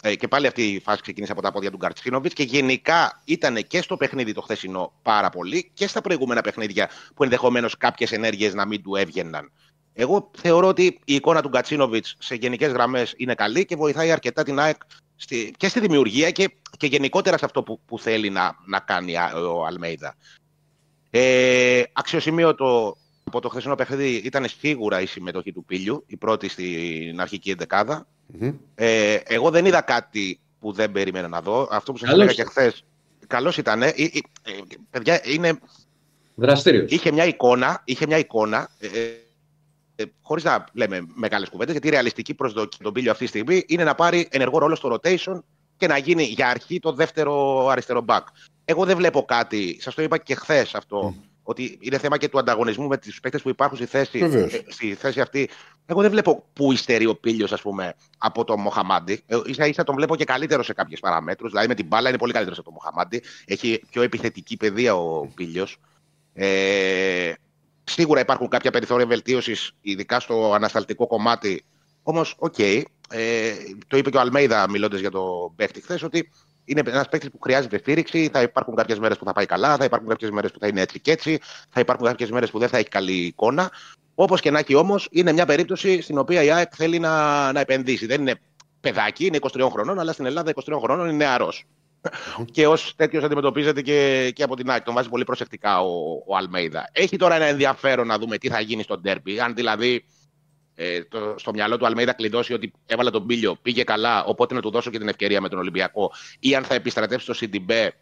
Ε, 0.03 0.15
και 0.15 0.27
πάλι 0.27 0.47
αυτή 0.47 0.63
η 0.63 0.79
φάση 0.79 1.01
ξεκίνησε 1.01 1.31
από 1.31 1.41
τα 1.41 1.51
πόδια 1.51 1.71
του 1.71 1.77
Γκαρτσίνοβιτς 1.77 2.33
και 2.33 2.43
γενικά 2.43 3.21
ήταν 3.25 3.67
και 3.67 3.81
στο 3.81 3.97
παιχνίδι 3.97 4.33
το 4.33 4.41
χθεσινό 4.41 4.93
πάρα 5.01 5.29
πολύ 5.29 5.71
και 5.73 5.87
στα 5.87 6.01
προηγούμενα 6.01 6.41
παιχνίδια 6.41 6.89
που 7.15 7.23
ενδεχομένως 7.23 7.77
κάποιες 7.77 8.11
ενέργειες 8.11 8.53
να 8.53 8.65
μην 8.65 8.83
του 8.83 8.95
έβγαιναν. 8.95 9.51
Εγώ 9.93 10.31
θεωρώ 10.37 10.67
ότι 10.67 10.99
η 11.05 11.15
εικόνα 11.15 11.41
του 11.41 11.49
Γκατσίνοβιτ 11.49 12.05
σε 12.19 12.35
γενικές 12.35 12.71
γραμμές 12.71 13.13
είναι 13.17 13.35
καλή 13.35 13.65
και 13.65 13.75
βοηθάει 13.75 14.11
αρκετά 14.11 14.43
την 14.43 14.59
ΑΕΚ 14.59 14.81
στη, 15.23 15.53
και 15.57 15.67
στη 15.67 15.79
δημιουργία 15.79 16.31
και, 16.31 16.53
και 16.77 16.87
γενικότερα 16.87 17.37
σε 17.37 17.45
αυτό 17.45 17.63
που, 17.63 17.79
που 17.85 17.99
θέλει 17.99 18.29
να, 18.29 18.55
να 18.65 18.79
κάνει 18.79 19.13
ο 19.47 19.65
Αλμέιδα. 19.65 20.15
Ε, 21.09 21.83
αξιοσημείωτο 21.93 22.97
από 23.23 23.39
το 23.39 23.49
χθεσινό 23.49 23.75
παιχνίδι 23.75 24.15
ήταν 24.15 24.45
σίγουρα 24.59 25.01
η 25.01 25.05
συμμετοχή 25.05 25.51
του 25.51 25.63
Πίλιου, 25.65 26.03
η 26.07 26.17
πρώτη 26.17 26.49
στην 26.49 27.21
αρχική 27.21 27.55
Ε, 28.75 29.13
εγώ 29.13 29.49
δεν 29.49 29.65
είδα 29.65 29.81
κάτι 29.81 30.39
που 30.59 30.71
δεν 30.71 30.91
περίμενα 30.91 31.27
να 31.27 31.41
δω. 31.41 31.67
Αυτό 31.71 31.91
που 31.91 31.97
σας 31.97 32.09
έλεγα 32.09 32.33
και 32.33 32.43
χθες. 32.43 32.83
Καλός 33.27 33.57
ήταν. 33.57 33.81
Ε, 33.81 33.87
ε, 33.87 33.91
ε, 33.93 34.51
παιδιά, 34.89 35.21
είναι. 35.25 35.59
Δραστήριος. 36.35 36.91
Είχε 36.91 37.11
μια 37.11 37.25
εικόνα, 37.25 37.81
είχε 37.85 38.05
μια 38.05 38.17
εικόνα 38.17 38.69
ε, 38.79 38.87
ε, 38.87 39.22
χωρίς 40.22 40.44
να 40.44 40.65
λέμε 40.74 41.06
μεγάλες 41.14 41.49
κουβέντες, 41.49 41.72
γιατί 41.74 41.88
η 41.88 41.90
ρεαλιστική 41.90 42.34
προσδοκία 42.34 42.80
τον 42.84 42.94
Πίλιο 42.94 43.11
αυτή 43.11 43.24
τη 43.24 43.30
στιγμή 43.30 43.64
είναι 43.68 43.84
να 43.84 43.95
πάρει 43.95 44.28
ενεργό 44.32 44.57
ρόλο 44.57 44.76
στο 44.76 44.94
rotation 44.94 45.40
και 45.78 45.88
να 45.88 45.98
γίνει 45.98 46.24
για 46.24 46.49
αρχή 46.49 46.80
το 46.80 46.91
δεύτερο 46.91 47.68
αριστερό 47.68 48.06
back. 48.07 48.22
Εγώ 48.65 48.86
δεν 48.86 48.98
βλέπω 48.98 49.24
κάτι, 49.24 49.78
σας 49.82 49.95
το 49.95 50.02
είπα 50.02 50.18
και 50.18 50.36
χθες 50.36 50.76
αυτό, 50.76 51.15
ότι 51.44 51.78
είναι 51.82 51.98
θέμα 51.98 52.18
και 52.18 52.30
του 52.30 52.40
ανταγωνισμού 52.40 52.88
με 52.88 52.98
του 52.98 53.11
παίκτες 53.22 53.41
που 53.41 53.49
υπάρχουν 53.49 53.78
στη 53.78 53.86
θέση, 53.86 54.20
ε, 54.20 54.48
στη 54.68 54.94
θέση 54.94 55.22
αυτή. 55.22 55.49
Εγώ 55.86 56.02
δεν 56.02 56.11
βλέπω 56.11 56.44
πού 56.53 56.72
υστερεί 56.72 57.06
ο 57.06 57.15
Πίλιο, 57.15 57.48
ας 57.52 57.61
πούμε, 57.61 57.95
από 58.18 58.44
τον 58.44 58.60
Μοχαμάντι. 58.60 59.24
Ε, 59.26 59.53
ίσα 59.53 59.65
ίσα 59.65 59.84
τον 59.84 59.95
βλέπω 59.95 60.15
και 60.15 60.24
καλύτερο 60.24 60.64
σε 60.64 60.74
κάποιες 60.74 60.99
παραμέτρους. 60.99 61.49
Δηλαδή 61.49 61.68
με 61.68 61.76
την 61.76 61.86
μπάλα 61.86 62.10
είναι 62.10 62.18
πολύ 62.18 62.34
καλύτερος 62.34 62.60
από 62.60 62.70
τον 62.70 62.80
Μοχαμάντι. 62.82 63.24
Έχει 63.45 63.82
πιο 63.90 64.02
επιθετική 64.02 64.57
παιδεία 64.57 64.95
ο 64.95 65.28
Πίλιο. 65.28 65.68
Ε, 66.34 67.34
Σίγουρα 67.84 68.19
υπάρχουν 68.19 68.47
κάποια 68.47 68.72
περιθώρια 68.72 69.05
βελτίωσης, 69.05 69.72
ειδικά 69.81 70.19
στο 70.19 70.53
ανασταλτικό 70.53 71.07
κομμάτι. 71.07 71.65
Όμως, 72.03 72.35
OK, 72.38 72.53
okay, 72.57 72.81
ε, 73.10 73.53
το 73.88 73.97
είπε 73.97 74.10
και 74.10 74.18
ο 74.18 74.19
Αλμέιδα 74.19 74.69
μιλώντας 74.69 74.99
για 74.99 75.11
το 75.11 75.53
παίχτη 75.55 75.81
χθες, 75.81 76.03
ότι 76.03 76.30
είναι 76.65 76.81
ένας 76.85 77.10
παίκτης 77.10 77.30
που 77.30 77.39
χρειάζεται 77.41 77.77
στήριξη. 77.77 78.30
Θα 78.34 78.41
υπάρχουν 78.41 78.76
κάποιες 78.76 78.99
μέρες 78.99 79.18
που 79.18 79.26
θα 79.26 79.34
πάει 79.34 79.45
καλά, 79.45 79.77
θα 79.77 79.84
υπάρχουν 79.84 80.10
κάποιες 80.10 80.31
μέρες 80.31 80.51
που 80.51 80.60
θα 80.60 80.68
είναι 80.68 80.81
έτσι 80.81 80.99
και 80.99 81.11
έτσι, 81.11 81.39
θα 81.69 81.80
υπάρχουν 81.80 82.07
κάποιες 82.07 82.31
μέρες 82.31 82.51
που 82.51 82.60
δεν 82.60 82.69
θα 82.69 82.77
έχει 82.77 82.89
καλή 82.89 83.14
εικόνα. 83.14 83.72
Όπως 84.15 84.41
και 84.41 84.51
να 84.51 84.60
έχει 84.60 84.76
όμως, 84.76 85.07
είναι 85.11 85.31
μια 85.31 85.45
περίπτωση 85.45 86.01
στην 86.01 86.18
οποία 86.18 86.43
η 86.43 86.51
ΑΕΚ 86.51 86.72
θέλει 86.76 86.99
να, 86.99 87.51
να 87.51 87.60
επενδύσει. 87.60 88.05
Δεν 88.05 88.22
είναι 88.22 88.39
παιδάκι, 88.81 89.26
είναι 89.26 89.38
23 89.41 89.68
χρονών, 89.72 89.99
αλλά 89.99 90.11
στην 90.11 90.26
Ελλάδα 90.26 90.53
23 90.65 90.77
χρονών 90.81 91.07
είναι 91.07 91.15
νεαρός 91.15 91.65
και 92.51 92.67
ως 92.67 92.93
τέτοιος 92.95 93.23
αντιμετωπίζεται 93.23 93.81
και, 93.81 94.31
και 94.35 94.43
από 94.43 94.55
την 94.55 94.69
ΑΕΚ. 94.69 94.84
Τον 94.84 94.93
βάζει 94.93 95.09
πολύ 95.09 95.23
προσεκτικά 95.23 95.81
ο, 95.81 96.23
ο 96.27 96.35
Αλμέιδα. 96.35 96.89
Έχει 96.91 97.17
τώρα 97.17 97.35
ένα 97.35 97.45
ενδιαφέρον 97.45 98.07
να 98.07 98.17
δούμε 98.17 98.38
τι 98.38 98.49
θα 98.49 98.59
γίνει 98.59 98.84
στο 98.84 98.97
ντέρμπι. 98.97 99.39
Αν 99.39 99.55
δηλαδή 99.55 100.05
ε, 100.75 101.03
το, 101.03 101.35
στο 101.38 101.51
μυαλό 101.51 101.77
του 101.77 101.85
Αλμέιδα 101.85 102.13
κλειδώσει 102.13 102.53
ότι 102.53 102.73
έβαλε 102.85 103.09
τον 103.09 103.25
Πίλιο, 103.25 103.55
πήγε 103.61 103.84
καλά, 103.84 104.23
οπότε 104.23 104.53
να 104.53 104.61
του 104.61 104.69
δώσω 104.69 104.89
και 104.89 104.97
την 104.97 105.07
ευκαιρία 105.07 105.41
με 105.41 105.49
τον 105.49 105.59
Ολυμπιακό, 105.59 106.11
ή 106.39 106.55
αν 106.55 106.63
θα 106.63 106.73
επιστρατεύσει 106.73 107.25
το 107.25 107.34
Σιντιμπέ, 107.34 107.93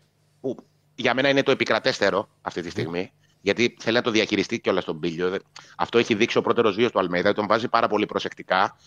που 0.41 0.55
για 0.95 1.13
μένα 1.13 1.29
είναι 1.29 1.43
το 1.43 1.51
επικρατέστερο 1.51 2.29
αυτή 2.41 2.61
τη 2.61 2.69
στιγμή. 2.69 3.11
Γιατί 3.41 3.75
θέλει 3.79 3.95
να 3.95 4.01
το 4.01 4.11
διαχειριστεί 4.11 4.59
κιόλας 4.59 4.85
τον 4.85 4.99
Πίλιο. 4.99 5.37
Αυτό 5.77 5.97
έχει 5.97 6.15
δείξει 6.15 6.37
ο 6.37 6.41
πρώτερος 6.41 6.75
βίος 6.75 6.91
του 6.91 6.99
Αλμέιδα. 6.99 7.33
Τον 7.33 7.47
βάζει 7.47 7.67
πάρα 7.67 7.87
πολύ 7.87 8.05
προσεκτικά 8.05 8.77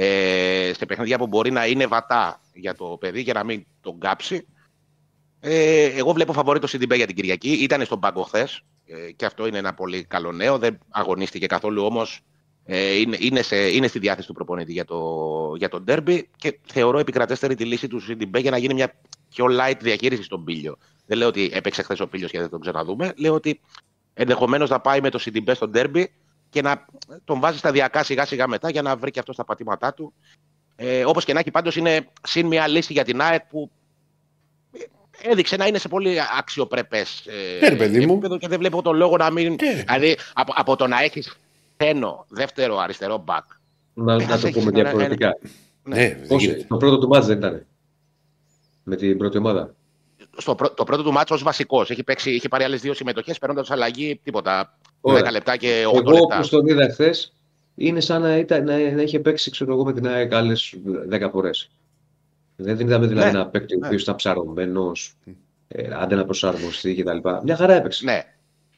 ε, 0.00 0.72
σε 0.76 0.86
παιχνίδια 0.86 1.18
που 1.18 1.26
μπορεί 1.26 1.50
να 1.50 1.66
είναι 1.66 1.86
βατά 1.86 2.40
για 2.52 2.74
το 2.74 2.84
παιδί 3.00 3.20
για 3.20 3.32
να 3.32 3.44
μην 3.44 3.66
τον 3.80 3.98
κάψει. 3.98 4.46
Ε, 5.40 5.84
εγώ 5.84 6.12
βλέπω 6.12 6.32
φαβορή 6.32 6.58
το 6.58 6.66
Σιντιμπέ 6.66 6.96
για 6.96 7.06
την 7.06 7.14
Κυριακή. 7.14 7.50
Ήταν 7.50 7.84
στον 7.84 8.00
πάγκο 8.00 8.22
χθες 8.22 8.62
ε, 8.86 9.12
και 9.12 9.24
αυτό 9.24 9.46
είναι 9.46 9.58
ένα 9.58 9.74
πολύ 9.74 10.04
καλό 10.04 10.32
νέο. 10.32 10.58
Δεν 10.58 10.78
αγωνίστηκε 10.90 11.46
καθόλου 11.46 11.84
όμως. 11.84 12.20
Ε, 12.64 12.98
είναι, 12.98 13.16
είναι, 13.20 13.42
είναι 13.72 13.86
στη 13.86 13.98
διάθεση 13.98 14.26
του 14.26 14.32
προπονητή 14.32 14.72
για 14.72 14.84
το, 14.84 15.00
για 15.56 15.68
το 15.68 15.80
ντέρμπι 15.80 16.28
και 16.36 16.58
θεωρώ 16.66 16.98
επικρατέστερη 16.98 17.54
τη 17.54 17.64
λύση 17.64 17.88
του 17.88 18.00
Σιντιμπέ 18.00 18.38
για 18.38 18.50
να 18.50 18.58
γίνει 18.58 18.74
μια 18.74 18.94
πιο 19.28 19.46
light 19.50 19.78
διαχείριση 19.80 20.22
στον 20.22 20.44
πύλιο. 20.44 20.76
Δεν 21.06 21.18
λέω 21.18 21.28
ότι 21.28 21.50
έπαιξε 21.52 21.82
χθες 21.82 22.00
ο 22.00 22.08
πύλιος 22.08 22.30
και 22.30 22.38
δεν 22.38 22.48
τον 22.48 22.60
ξαναδούμε. 22.60 23.12
Λέω 23.16 23.34
ότι 23.34 23.60
ενδεχομένως 24.14 24.70
να 24.70 24.80
πάει 24.80 25.00
με 25.00 25.10
το 25.10 25.18
Σιντιμπέ 25.18 25.54
στο 25.54 25.68
ντέρμπι 25.68 26.12
και 26.50 26.62
να 26.62 26.86
τον 27.24 27.40
βάζει 27.40 27.58
σταδιακά 27.58 28.04
σιγά 28.04 28.26
σιγά 28.26 28.48
μετά 28.48 28.70
για 28.70 28.82
να 28.82 28.96
βρει 28.96 29.10
και 29.10 29.18
αυτό 29.18 29.32
στα 29.32 29.44
πατήματά 29.44 29.94
του. 29.94 30.12
Ε, 30.76 31.04
Όπως 31.04 31.24
και 31.24 31.32
να 31.32 31.40
έχει, 31.40 31.50
πάντως 31.50 31.76
είναι 31.76 32.08
συν 32.22 32.46
μια 32.46 32.66
λύση 32.66 32.92
για 32.92 33.04
την 33.04 33.20
ΑΕΚ 33.20 33.44
που 33.44 33.70
έδειξε 35.22 35.56
να 35.56 35.66
είναι 35.66 35.78
σε 35.78 35.88
πολύ 35.88 36.16
αξιοπρεπές 36.38 37.26
ε, 37.60 37.66
επίπεδο 37.66 38.38
και 38.38 38.48
δεν 38.48 38.58
βλέπω 38.58 38.82
τον 38.82 38.96
λόγο 38.96 39.16
να 39.16 39.30
μην. 39.30 39.56
Δηλαδή 39.56 40.16
από, 40.32 40.52
από 40.56 40.76
το 40.76 40.86
να 40.86 41.02
έχεις 41.02 41.36
θένο 41.76 42.24
δεύτερο 42.28 42.78
αριστερό 42.78 43.18
μπακ. 43.24 43.44
Να, 43.94 44.26
να 44.26 44.38
το 44.38 44.50
πούμε 44.50 44.70
διαφορετικά. 44.70 45.38
Ναι, 45.82 45.96
ναι, 45.96 46.26
Όχι, 46.28 46.64
το 46.64 46.76
πρώτο 46.76 46.98
του 46.98 47.08
μάτς 47.08 47.26
δεν 47.26 47.38
ήταν. 47.38 47.66
Με 48.82 48.96
την 48.96 49.18
πρώτη 49.18 49.38
ομάδα. 49.38 49.74
Στο, 50.36 50.54
το 50.74 50.84
πρώτο 50.84 51.02
του 51.02 51.12
μάτσο 51.12 51.34
ως 51.34 51.42
βασικός. 51.42 51.90
Έχει, 51.90 52.02
παίξει, 52.02 52.30
έχει 52.30 52.48
πάρει 52.48 52.64
άλλες 52.64 52.80
δύο 52.80 52.94
συμμετοχές, 52.94 53.38
παίρνοντας 53.38 53.70
αλλαγή 53.70 54.20
τίποτα. 54.22 54.77
Ωραία. 55.00 55.28
10 55.28 55.32
λεπτά 55.32 55.56
και 55.56 55.84
8 55.86 55.94
Εγώ, 55.94 56.10
λεπτά. 56.10 56.36
Εγώ 56.36 56.48
τον 56.48 56.66
είδα 56.66 56.88
χθες, 56.90 57.32
είναι 57.74 58.00
σαν 58.00 58.22
να, 58.22 58.36
ήταν, 58.36 58.64
να, 58.64 58.78
να 58.78 59.02
είχε 59.02 59.20
παίξει 59.20 59.50
ξέρω 59.50 59.72
εγώ, 59.72 59.84
με 59.84 59.92
την 59.92 60.08
ΑΕΚ 60.08 60.34
άλλες 60.34 60.74
10 61.12 61.28
φορές. 61.32 61.70
Δεν 62.56 62.78
είδαμε 62.80 63.06
δηλαδή 63.06 63.30
ναι. 63.30 63.38
ένα 63.38 63.46
παίκτη 63.46 63.74
ο 63.74 63.78
ναι. 63.78 63.86
οποίος 63.86 64.02
ήταν 64.02 64.14
ψαρωμένος, 64.14 65.14
ε, 65.68 65.88
άντε 65.92 66.14
να 66.14 66.24
προσαρμοστεί 66.24 66.94
κτλ. 66.94 67.28
Μια 67.42 67.56
χαρά 67.56 67.74
έπαιξε. 67.74 68.04
Ναι. 68.04 68.24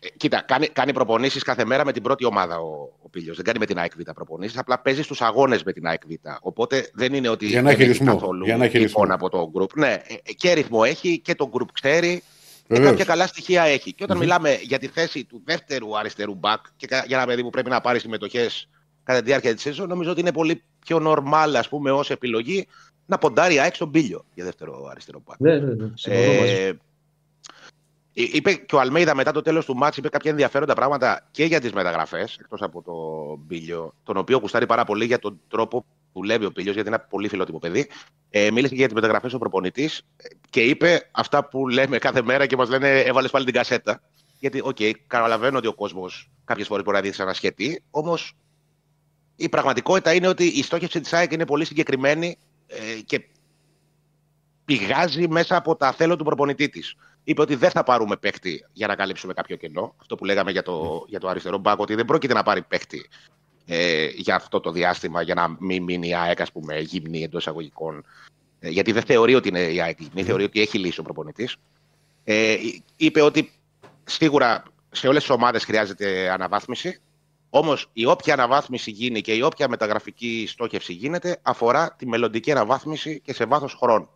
Ε, 0.03 0.09
κοίτα, 0.17 0.43
κάνει, 0.47 0.67
κάνει 0.67 0.93
προπονήσεις 0.93 1.43
κάθε 1.43 1.65
μέρα 1.65 1.85
με 1.85 1.93
την 1.93 2.03
πρώτη 2.03 2.25
ομάδα 2.25 2.59
ο, 2.59 2.89
ο 3.03 3.09
Πίλιο. 3.09 3.35
Δεν 3.35 3.45
κάνει 3.45 3.59
με 3.59 3.67
την 3.67 3.79
ΑΕΚ 3.79 3.93
Β 3.97 4.11
προπονήσεις, 4.15 4.59
απλά 4.59 4.81
παίζει 4.81 5.03
στους 5.03 5.21
αγώνες 5.21 5.63
με 5.63 5.73
την 5.73 5.87
ΑΕΚ 5.87 6.01
Β. 6.07 6.13
Οπότε 6.41 6.91
δεν 6.95 7.15
είναι 7.15 7.29
ότι 7.29 7.47
για 7.47 7.63
να 7.63 7.71
έχει 7.71 7.85
ρυθμό. 7.85 8.13
καθόλου 8.13 8.45
για 8.45 8.57
να 8.57 8.65
έχει 8.65 8.79
ρυθμό. 8.79 9.05
από 9.09 9.29
το 9.29 9.51
group. 9.55 9.75
Ναι, 9.75 9.93
ε, 10.07 10.33
και 10.33 10.53
ρυθμό 10.53 10.81
έχει 10.85 11.21
και 11.21 11.35
το 11.35 11.51
group 11.53 11.69
ξέρει. 11.73 12.23
Και 12.73 12.81
κάποια 12.81 13.05
καλά 13.05 13.27
στοιχεία 13.27 13.63
έχει. 13.63 13.93
Και 13.93 14.05
όταν 14.05 14.17
mm-hmm. 14.17 14.21
μιλάμε 14.21 14.59
για 14.63 14.79
τη 14.79 14.87
θέση 14.87 15.25
του 15.25 15.43
δεύτερου 15.45 15.99
αριστερού 15.99 16.35
μπακ 16.35 16.65
και 16.77 16.87
για 17.07 17.17
ένα 17.17 17.27
παιδί 17.27 17.43
που 17.43 17.51
πρέπει 17.51 17.71
να 17.71 17.81
πάρει 17.81 17.99
συμμετοχές 17.99 18.69
κατά 19.03 19.19
τη 19.19 19.25
διάρκεια 19.25 19.55
της 19.55 19.63
σεζόν, 19.63 19.89
νομίζω 19.89 20.11
ότι 20.11 20.21
είναι 20.21 20.33
πολύ 20.33 20.63
πιο 20.85 20.99
normal, 21.03 21.53
ας 21.57 21.69
πούμε, 21.69 21.91
ως 21.91 22.11
επιλογή 22.11 22.67
να 23.07 23.19
ποντάρει 23.19 23.59
ΑΕΚ 23.59 23.75
στον 23.75 23.91
Πίλιο 23.91 24.25
για 24.35 24.45
δεύτερο 24.45 24.87
αριστερό 24.91 25.23
μπακ. 25.27 25.41
Ναι, 25.41 25.59
ναι, 25.59 25.75
ναι. 25.75 25.91
Ε, 26.05 26.73
είπε 28.13 28.55
και 28.55 28.75
ο 28.75 28.81
Αλμέιδα 28.81 29.15
μετά 29.15 29.33
το 29.33 29.43
τέλος 29.43 29.65
του 29.65 29.77
μάτς 29.77 29.97
είπε 29.97 30.09
κάποια 30.09 30.31
ενδιαφέροντα 30.31 30.75
πράγματα 30.75 31.29
και 31.31 31.45
για 31.45 31.61
τις 31.61 31.73
μεταγραφές, 31.73 32.37
εκτός 32.41 32.63
από 32.63 32.83
τον 32.83 33.47
Πίλιο, 33.47 33.95
τον 34.03 34.17
οποίο 34.17 34.39
γουστάρει 34.39 34.67
πάρα 34.67 34.85
πολύ 34.85 35.05
για 35.05 35.19
τον 35.19 35.41
τρόπο 35.49 35.81
που 35.81 35.87
δουλεύει 36.13 36.45
ο 36.45 36.53
Πίλιο, 36.53 36.73
γιατί 36.73 36.89
είναι 36.89 36.97
ένα 36.97 37.07
πολύ 37.09 37.29
φιλότιμο 37.29 37.59
παιδί. 37.59 37.89
Ε, 38.31 38.51
μίλησε 38.51 38.69
και 38.69 38.79
για 38.79 38.87
τις 38.87 38.95
μεταγραφές 38.95 39.33
ο 39.33 39.39
προπονητής 39.39 40.03
και 40.51 40.61
είπε 40.61 41.09
αυτά 41.11 41.49
που 41.49 41.69
λέμε 41.69 41.99
κάθε 41.99 42.23
μέρα 42.23 42.47
και 42.47 42.57
μας 42.57 42.69
λένε 42.69 43.01
έβαλες 43.01 43.31
πάλι 43.31 43.45
την 43.45 43.55
κασέτα. 43.55 44.03
Γιατί, 44.39 44.61
OK, 44.65 44.77
okay, 44.79 44.93
καταλαβαίνω 45.07 45.59
ότι 45.59 45.67
ο 45.67 45.75
κόσμος 45.75 46.31
κάποιες 46.45 46.67
φορές 46.67 46.85
μπορεί 46.85 46.97
να 46.97 47.03
δει 47.03 47.13
σαν 47.13 47.29
ασχετή, 47.29 47.83
όμως 47.91 48.37
η 49.37 49.49
πραγματικότητα 49.49 50.15
είναι 50.15 50.29
ότι 50.29 50.45
η 50.45 50.63
στόχευση 50.63 51.01
της 51.01 51.13
ΑΕΚ 51.13 51.33
είναι 51.33 51.47
πολύ 51.47 51.65
συγκεκριμένη 51.65 52.39
ε, 52.67 53.01
και 53.01 53.29
πηγάζει 54.65 55.29
μέσα 55.29 55.57
από 55.57 55.77
τα 55.77 55.93
θέλω 55.93 56.17
του 56.17 56.25
προπονητή 56.25 56.69
της. 56.69 56.95
Είπε 57.25 57.41
ότι 57.41 57.55
δεν 57.55 57.71
θα 57.71 57.83
πάρουμε 57.83 58.17
παίχτη 58.17 58.67
για 58.73 58.87
να 58.87 58.95
καλύψουμε 58.95 59.33
κάποιο 59.33 59.57
κενό. 59.57 59.95
Αυτό 60.01 60.15
που 60.15 60.25
λέγαμε 60.25 60.51
για 60.51 60.63
το, 60.63 61.05
για 61.09 61.21
το 61.21 61.29
αριστερό 61.29 61.59
μπακ, 61.59 61.79
ότι 61.81 61.95
δεν 61.95 62.05
πρόκειται 62.05 62.35
να 62.35 62.43
πάρει 62.43 62.63
παίχτη 62.63 63.09
ε, 63.67 64.07
για 64.07 64.35
αυτό 64.35 64.61
το 64.61 64.71
διάστημα, 64.71 65.23
για 65.23 65.35
να 65.35 65.57
μην 65.59 65.83
μείνει 65.83 66.09
η 66.09 66.15
ΑΕΚ, 66.15 66.41
ας 66.41 66.53
πούμε, 66.53 66.79
γυμνή 66.79 67.23
εντός 67.23 67.41
εισαγωγικών. 67.41 68.05
Ε, 68.61 68.69
γιατί 68.69 68.93
δεν 68.93 69.03
θεωρεί 69.03 69.35
ότι 69.35 69.49
είναι 69.49 69.61
η 69.61 69.81
ΑΕΚ 69.81 70.01
γυμνή, 70.01 70.23
θεωρεί 70.23 70.45
ότι 70.45 70.61
έχει 70.61 70.79
λύσει 70.79 71.01
ο 71.01 71.03
προπονητής. 71.03 71.57
Ε, 72.25 72.57
είπε 72.97 73.21
ότι 73.21 73.53
σίγουρα 74.05 74.63
σε 74.91 75.09
όλες 75.09 75.21
τις 75.21 75.31
ομάδες 75.31 75.65
χρειάζεται 75.65 76.31
αναβάθμιση. 76.31 77.01
Όμως 77.51 77.91
η 77.93 78.07
όποια 78.07 78.35
αναβάθμιση 78.35 78.91
γίνει 78.91 79.21
και 79.21 79.33
η 79.33 79.43
όποια 79.43 79.69
μεταγραφική 79.69 80.45
στόχευση 80.49 80.93
γίνεται 80.93 81.39
αφορά 81.43 81.95
τη 81.99 82.07
μελλοντική 82.07 82.51
αναβάθμιση 82.51 83.21
και 83.21 83.35
σε 83.35 83.45
βάθος 83.45 83.75
χρόνου. 83.75 84.09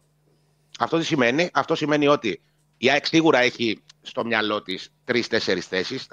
Αυτό 0.79 0.99
τι 0.99 1.05
σημαίνει, 1.05 1.51
αυτό 1.53 1.75
σημαίνει 1.75 2.07
ότι 2.07 2.41
η 2.79 2.91
ΑΕΚ 2.91 3.07
σίγουρα 3.07 3.39
έχει 3.39 3.83
στο 4.03 4.25
μυαλό 4.25 4.63
της 4.63 4.93
τρει-τέσσερι 5.05 5.61
θέσεις. 5.61 6.07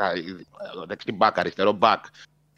Δεξί 0.87 1.11
μπακ, 1.11 1.39
αριστερό 1.39 1.71
μπακ, 1.71 2.05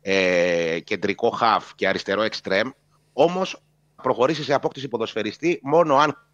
ε, 0.06 0.80
κεντρικό 0.80 1.30
χαφ 1.30 1.76
και 1.76 1.88
αριστερό 1.88 2.22
εξτρέμ. 2.22 2.70
Όμως 3.14 3.62
προχωρήσει 4.04 4.44
σε 4.44 4.54
απόκτηση 4.54 4.88
ποδοσφαιριστή 4.88 5.60
μόνο 5.64 5.96
αν 5.96 6.28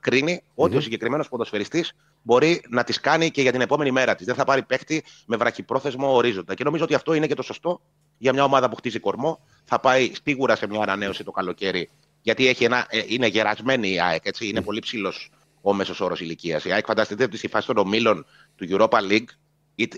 κρίνει 0.00 0.42
ότι 0.54 0.76
ο 0.76 0.80
συγκεκριμένος 0.80 1.28
ποδοσφαιριστής 1.28 1.92
μπορεί 2.22 2.62
να 2.68 2.84
τη 2.84 3.00
κάνει 3.00 3.30
και 3.30 3.42
για 3.42 3.52
την 3.52 3.60
επόμενη 3.60 3.90
μέρα 3.90 4.14
της. 4.14 4.26
Δεν 4.26 4.34
θα 4.34 4.44
πάρει 4.44 4.62
παίκτη 4.62 5.04
με 5.26 5.36
βραχυπρόθεσμο 5.36 6.14
ορίζοντα. 6.14 6.54
Και 6.54 6.64
νομίζω 6.64 6.84
ότι 6.84 6.94
αυτό 6.94 7.12
είναι 7.14 7.26
και 7.26 7.34
το 7.34 7.42
σωστό 7.42 7.80
για 8.18 8.32
μια 8.32 8.44
ομάδα 8.44 8.68
που 8.68 8.76
χτίζει 8.76 8.98
κορμό. 8.98 9.40
Θα 9.64 9.80
πάει 9.80 10.12
σίγουρα 10.24 10.56
σε 10.56 10.66
μια 10.66 10.80
ανανέωση 10.80 11.24
το 11.24 11.30
καλοκαίρι, 11.30 11.90
γιατί 12.22 12.48
έχει 12.48 12.64
ένα, 12.64 12.86
ε, 12.88 13.02
είναι 13.06 13.26
γερασμένη 13.26 13.88
η 13.88 14.00
ΑΕΚ. 14.00 14.26
Έτσι, 14.26 14.48
είναι 14.48 14.62
πολύ 14.62 14.80
ψηλός 14.80 15.30
ο 15.62 15.74
μέσος 15.74 16.00
όρος 16.00 16.20
ηλικίας. 16.20 16.64
Η 16.64 16.72
ΑΕΚ, 16.72 16.84
φανταστείτε 16.86 17.24
ότι 17.24 17.36
στη 17.36 17.48
φάση 17.48 17.66
των 17.66 17.76
ομίλων 17.76 18.26
του 18.56 18.66
Europa 18.70 18.98
League 19.10 19.28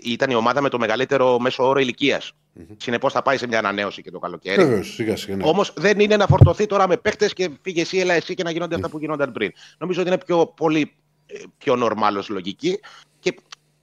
ήταν 0.03 0.29
η 0.29 0.35
ομάδα 0.35 0.61
με 0.61 0.69
το 0.69 0.79
μεγαλύτερο 0.79 1.39
μέσο 1.39 1.67
όρο 1.67 1.79
ηλικίας. 1.79 2.31
Mm-hmm. 2.31 2.75
Συνεπώς 2.77 3.13
θα 3.13 3.21
πάει 3.21 3.37
σε 3.37 3.47
μια 3.47 3.59
ανανέωση 3.59 4.01
και 4.01 4.11
το 4.11 4.19
καλοκαίρι. 4.19 4.63
Βεβαίως, 4.63 4.93
σιγά 4.93 5.17
σιγά. 5.17 5.35
Ναι. 5.35 5.43
Όμως 5.45 5.73
δεν 5.75 5.99
είναι 5.99 6.17
να 6.17 6.27
φορτωθεί 6.27 6.65
τώρα 6.65 6.87
με 6.87 6.97
παίκτες 6.97 7.33
και 7.33 7.49
φύγε 7.61 7.81
εσύ, 7.81 7.97
έλα 7.97 8.13
εσύ 8.13 8.33
και 8.33 8.43
να 8.43 8.51
γίνονται 8.51 8.75
αυτά 8.75 8.89
που 8.89 8.99
γίνονταν 8.99 9.31
πριν. 9.31 9.51
Νομίζω 9.77 10.01
ότι 10.01 10.09
είναι 10.09 10.19
πιο, 10.25 10.45
πολύ 10.45 10.93
ε, 11.25 11.39
πιο 11.57 11.75
νορμάλος 11.75 12.29
λογική 12.29 12.79
και 13.19 13.35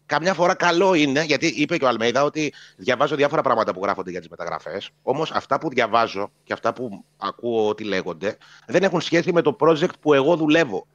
καμιά 0.06 0.34
φορά 0.34 0.54
καλό 0.54 0.94
είναι, 0.94 1.24
γιατί 1.24 1.46
είπε 1.46 1.76
και 1.76 1.84
ο 1.84 1.88
Αλμέιδα 1.88 2.24
ότι 2.24 2.52
διαβάζω 2.76 3.16
διάφορα 3.16 3.42
πράγματα 3.42 3.74
που 3.74 3.80
γράφονται 3.82 4.10
για 4.10 4.20
τις 4.20 4.28
μεταγραφές. 4.28 4.90
Όμως 5.02 5.30
αυτά 5.30 5.58
που 5.58 5.68
διαβάζω 5.68 6.30
και 6.44 6.52
αυτά 6.52 6.72
που 6.72 7.04
ακούω 7.16 7.68
ότι 7.68 7.84
λέγονται 7.84 8.36
δεν 8.66 8.82
έχουν 8.82 9.00
σχέση 9.00 9.32
με 9.32 9.42
το 9.42 9.56
project 9.60 9.98
που 10.00 10.14
εγώ 10.14 10.36
δουλεύω. 10.36 10.86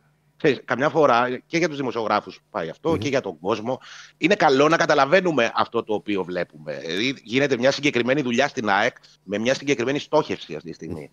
Ξέρεις, 0.43 0.61
καμιά 0.65 0.89
φορά 0.89 1.41
και 1.47 1.57
για 1.57 1.67
τους 1.67 1.77
δημοσιογράφους 1.77 2.41
πάει 2.51 2.71
και 2.97 3.07
για 3.07 3.21
τον 3.21 3.39
κόσμο. 3.39 3.79
Είναι 4.17 4.35
καλό 4.35 4.69
να 4.69 4.77
καταλαβαίνουμε 4.77 5.51
αυτό 5.55 5.83
το 5.83 5.93
οποίο 5.93 6.23
βλέπουμε. 6.23 6.79
Δηλαδή, 6.85 7.15
γίνεται 7.23 7.57
μια 7.57 7.71
συγκεκριμένη 7.71 8.21
δουλειά 8.21 8.47
στην 8.47 8.69
ΑΕΚ 8.69 8.95
με 9.23 9.37
μια 9.37 9.53
συγκεκριμένη 9.53 9.99
στόχευση 9.99 10.55
αυτή 10.55 10.69
τη 10.69 10.75
στιγμή. 10.75 11.11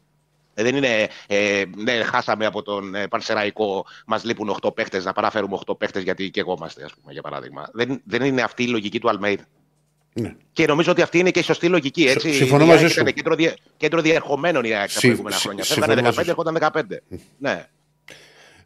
Ε, 0.55 0.63
δεν 0.63 0.77
είναι, 0.77 1.09
ε, 1.27 1.65
ναι, 1.77 1.93
χάσαμε 1.93 2.47
από 2.47 2.63
τον 2.63 2.95
ε, 2.95 3.09
Πανσεραϊκό, 3.09 3.87
μας 4.07 4.25
λείπουν 4.25 4.57
8 4.61 4.75
παίχτε, 4.75 5.03
να 5.03 5.13
παραφέρουμε 5.13 5.59
8 5.67 5.79
παίχτε 5.79 6.01
γιατί 6.01 6.31
και 6.31 6.41
εγώ 6.41 6.55
είμαστε, 6.59 6.85
ας 6.85 6.93
πούμε, 7.01 7.13
για 7.13 7.23
παράδειγμα. 7.23 7.69
Δεν, 7.73 8.01
δεν 8.05 8.23
είναι 8.23 8.43
αυτή 8.43 8.63
η 8.63 8.69
λογική 8.69 9.01
του 9.01 9.09
Αλμέιδ. 9.09 9.41
Ναι. 10.13 10.35
Και 10.53 10.67
νομίζω 10.67 10.91
ότι 10.91 11.03
αυτή 11.03 11.19
είναι 11.19 11.31
και 11.31 11.39
η 11.39 11.43
σωστή 11.43 11.69
λογική. 11.69 12.05
Έτσι. 12.05 12.33
Συμφωνώ 12.33 12.67
μαζί 12.67 12.89
σου. 12.89 13.05
Κέντρο, 13.05 13.35
δια, 13.35 13.57
κέντρο 13.77 14.01
διερχομένων 14.01 14.65
η 14.65 14.75
ΑΕΚ 14.75 14.93
τα 14.93 15.01
προηγούμενα 15.01 15.37
χρόνια. 15.37 15.65
Φεύγανε 15.65 16.11
15, 16.17 16.27
έρχονταν 16.27 16.59
15. 16.61 16.83
ναι. 17.39 17.69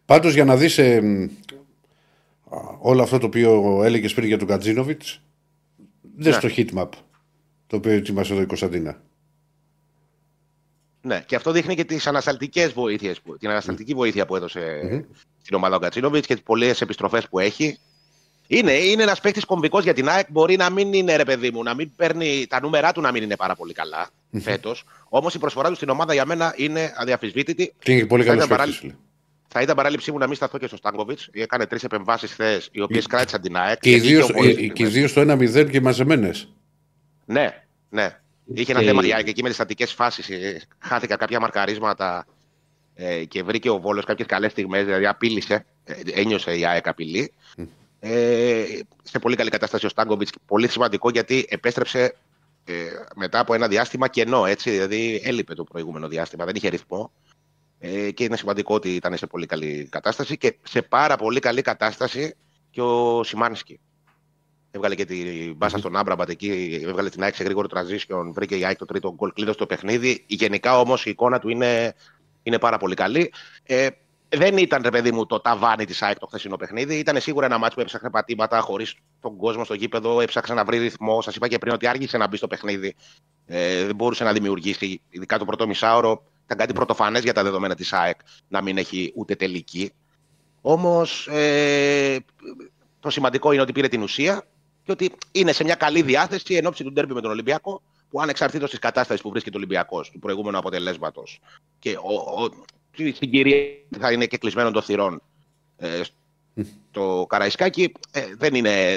Πάντως 0.07 0.35
για 0.35 0.45
να 0.45 0.57
δεις 0.57 0.79
ε, 0.79 1.31
όλο 2.81 3.03
αυτό 3.03 3.19
το 3.19 3.27
οποίο 3.27 3.81
έλεγες 3.85 4.15
πριν 4.15 4.29
για 4.29 4.39
τον 4.39 4.49
Κατζίνοβιτς, 4.49 5.21
δεν 6.17 6.33
ναι. 6.33 6.39
στο 6.39 6.49
heatmap 6.57 6.89
το 7.67 7.77
οποίο 7.77 7.93
ετοίμασε 7.93 8.33
εδώ 8.33 8.43
η 8.43 8.47
Κωνσταντίνα. 8.47 9.01
Ναι, 11.01 11.23
και 11.27 11.37
αυτό 11.37 11.51
δείχνει 11.53 11.75
και 11.75 11.85
τις 11.85 12.07
ανασταλτικές 12.07 12.73
βοήθειες, 12.73 13.21
την 13.39 13.51
ανασταλτική 13.51 13.95
βοήθεια 13.95 14.27
που 14.27 14.37
έδωσε 14.37 14.81
mm-hmm. 14.85 15.05
στην 15.43 15.57
ομάδα 15.57 15.77
ο 15.77 15.79
Κατσίνοβιτ 15.79 16.25
και 16.27 16.35
τις 16.35 16.43
πολλές 16.43 16.81
επιστροφές 16.81 17.29
που 17.29 17.39
έχει. 17.39 17.79
Είναι, 18.47 18.73
είναι 18.73 19.03
ένας 19.03 19.21
παίκτης 19.21 19.45
κομβικός 19.45 19.85
για 19.85 19.95
την 19.95 20.09
ΑΕΚ. 20.09 20.27
Μπορεί 20.31 20.57
να 20.57 20.71
μην 20.71 20.93
είναι 20.93 21.17
ρε 21.17 21.25
παιδί 21.25 21.51
μου, 21.51 21.63
να 21.63 21.75
μην 21.75 21.95
παίρνει 21.97 22.47
τα 22.49 22.61
νούμερά 22.61 22.93
του 22.93 23.01
να 23.01 23.13
μην 23.13 23.23
είναι 23.23 23.37
πάρα 23.37 23.55
πολύ 23.55 23.73
καλά 23.73 24.09
mm-hmm. 24.09 24.41
φέτος. 24.41 24.85
Όμως 25.09 25.35
η 25.35 25.39
προσφορά 25.39 25.69
του 25.69 25.75
στην 25.75 25.89
ομάδα 25.89 26.13
για 26.13 26.25
μένα 26.25 26.55
είναι 26.57 26.93
αδιαφυσβήτητη. 26.97 27.75
Και 27.79 27.93
είναι 27.93 28.07
πολύ 28.07 28.25
καλός 28.25 28.47
παίκτης. 28.47 28.83
Θα 29.57 29.63
ήταν 29.63 29.77
παράληψή 29.77 30.13
μου 30.13 30.19
να 30.19 30.27
μην 30.27 30.37
σταθώ 30.37 30.59
και 30.59 30.67
στο 30.67 30.77
Στάνκοβιτς. 30.77 31.29
Έκανε 31.33 31.67
τρεις 31.67 31.85
επεμβάσεις 31.85 32.33
χθες, 32.33 32.69
οι 32.73 32.81
οποίες 32.81 33.07
κράτησαν 33.07 33.41
την 33.41 33.57
ΑΕΚ. 33.57 33.81
Και 33.81 33.91
οι 33.91 33.99
δύο 34.87 35.09
στο 35.09 35.21
1-0 35.21 35.71
και 35.71 35.81
μαζεμένες. 35.81 36.49
Ναι, 37.25 37.65
ναι. 37.91 38.19
Είχε 38.55 38.73
ένα 38.73 38.81
θέμα 38.81 39.05
για 39.05 39.23
εκεί 39.27 39.43
με 39.43 39.49
τις 39.49 39.57
στατικές 39.57 39.93
φάσεις. 39.93 40.31
Ε, 40.31 40.61
χάθηκαν 40.79 41.19
κάποια 41.19 41.41
μαρκαρίσματα 41.41 42.27
ε, 42.95 43.25
και 43.25 43.43
βρήκε 43.43 43.71
ο 43.71 43.81
Βόλος 43.81 44.05
κάποιες 44.05 44.27
καλές 44.29 44.51
στιγμές. 44.51 44.85
Δηλαδή 44.85 45.07
απείλησε, 45.07 45.67
ε, 45.85 45.95
ένιωσε 46.21 46.59
η 46.59 46.67
ΑΕΚ 46.67 46.89
απειλή. 46.89 47.33
Ε, 48.01 48.65
σε 49.03 49.19
πολύ 49.19 49.37
καλή 49.37 49.51
κατάσταση 49.51 49.87
ο 49.87 49.89
Στάνκοβιτς. 49.89 50.33
Πολύ 50.47 50.69
σημαντικό 50.69 51.11
γιατί 51.11 51.47
επέστρεψε 51.49 52.15
ε, 52.65 52.73
μετά 53.17 53.39
από 53.39 53.55
ένα 53.55 53.69
διάστημα 53.69 54.09
κενό. 54.09 54.47
Έτσι, 54.47 54.71
δηλαδή 54.71 55.21
έλειπε 55.25 55.55
το 55.55 55.65
προηγούμενο 55.65 56.09
διάστημα, 56.09 56.45
δεν 56.45 56.55
είχε 56.55 56.69
ρυθμό. 56.69 57.13
Ε, 57.79 58.11
και 58.11 58.25
είναι 58.25 58.37
σημαντικό 58.37 58.75
ότι 58.75 58.95
ήταν 58.95 59.17
σε 59.17 59.27
πολύ 59.27 59.47
καλή 59.47 59.89
κατάσταση 59.91 60.37
και 60.37 60.57
σε 60.63 60.83
πάρα 60.83 61.17
πολύ 61.17 61.41
καλή 61.41 61.63
κατάσταση 61.63 62.35
και 62.71 62.81
ο 62.81 63.23
Σιμάνσκι. 63.25 63.81
Έβγαλε 64.71 64.95
και 64.95 65.05
την 65.05 65.55
μπάσα 65.57 65.79
στον 65.79 65.97
Άμπραμπατ 65.97 66.29
εκεί, 66.29 66.81
έβγαλε 66.85 67.09
την 67.09 67.23
ΑΕΚ 67.23 67.35
σε 67.35 67.45
γρήγορο 67.45 67.69
transition, 67.71 68.31
βρήκε 68.33 68.57
η 68.57 68.65
ΑΕΚ 68.65 68.79
το 68.79 68.85
τρίτο 68.85 69.15
γκολ, 69.15 69.33
κλείδωσε 69.33 69.59
το 69.59 69.67
παιχνίδι. 69.67 70.25
Γενικά 70.27 70.79
όμως 70.79 71.07
η 71.07 71.11
εικόνα 71.11 71.39
του 71.39 71.49
είναι, 71.49 71.95
είναι 72.43 72.59
πάρα 72.59 72.79
πολύ 72.79 72.95
καλή. 72.95 73.33
Ε, 73.63 73.89
δεν 74.29 74.57
ήταν, 74.57 74.83
ρε 74.83 74.91
παιδί 74.91 75.13
μου, 75.13 75.27
το 75.27 75.41
ταβάνι 75.41 75.85
της 75.85 76.03
ΑΕΚ 76.03 76.19
το 76.19 76.27
χθεσινό 76.27 76.57
παιχνίδι. 76.57 76.99
Ήταν 76.99 77.21
σίγουρα 77.21 77.47
ένα 77.47 77.59
μάτσο 77.59 77.75
που 77.75 77.81
έψαχνε 77.81 78.11
πατήματα 78.11 78.61
χωρίς 78.61 78.95
τον 79.21 79.37
κόσμο 79.37 79.65
στο 79.65 79.75
γήπεδο. 79.75 80.21
Έψαξε 80.21 80.55
να 80.55 80.65
βρει 80.65 80.79
ρυθμό. 80.79 81.23
Σας 81.23 81.37
είπα 81.37 81.49
και 81.49 81.59
πριν 81.59 81.73
ότι 81.73 81.87
άργησε 81.87 82.17
να 82.17 82.27
μπει 82.27 82.37
στο 82.37 82.47
παιχνίδι. 82.47 82.95
Ε, 83.47 83.85
δεν 83.85 83.95
μπορούσε 83.95 84.25
να 84.25 84.33
δημιουργήσει, 84.33 85.01
ειδικά 85.09 85.39
το 85.39 85.45
πρώτο 85.45 85.67
μισάωρο. 85.67 86.23
Ήταν 86.45 86.59
κάτι 86.59 86.73
πρωτοφανές 86.73 87.23
για 87.23 87.33
τα 87.33 87.43
δεδομένα 87.43 87.75
της 87.75 87.93
ΑΕΚ 87.93 88.19
να 88.49 88.63
μην 88.63 88.79
έχει 88.79 89.13
ούτε 89.15 89.35
τελική. 89.35 89.93
Όμως 90.61 91.27
ε, 91.27 92.17
το 93.01 93.11
σημαντικό 93.11 93.53
είναι 93.53 93.63
ότι 93.63 93.73
πήρε 93.73 93.89
την 93.89 94.03
ουσία 94.03 94.45
και 94.85 94.93
ότι 94.93 95.13
είναι 95.33 95.53
σε 95.53 95.65
μια 95.65 95.75
καλή 95.75 96.03
διάθεση 96.03 96.55
εν 96.55 96.67
ώψη 96.67 96.85
του 96.85 96.93
ντέρμπι 96.93 97.15
με 97.15 97.21
τον 97.21 97.31
Ολυμπιακό, 97.31 97.83
που 98.11 98.21
ανεξαρτήτω 98.21 98.67
τη 98.67 98.79
κατάσταση 98.79 99.23
που 99.23 99.31
βρίσκεται 99.31 99.57
ο 99.57 99.59
Ολυμπιακός, 99.59 100.11
του 100.11 100.19
προηγούμενου 100.19 100.59
αποτελέσματος 100.59 101.41
και 101.79 101.91
ο, 101.91 102.43
ο, 102.43 102.49
στην 103.15 103.31
κυρία 103.31 103.57
θα 103.99 104.13
είναι 104.13 104.27
και 104.27 104.39
κλεισμένο 104.39 104.71
των 104.71 104.83
θυρών 104.83 105.23
ε, 105.77 106.01
στο 106.91 107.27
Καραϊσκάκι, 107.29 107.93
ε, 108.13 108.21
δεν 108.39 108.55
είναι. 108.55 108.93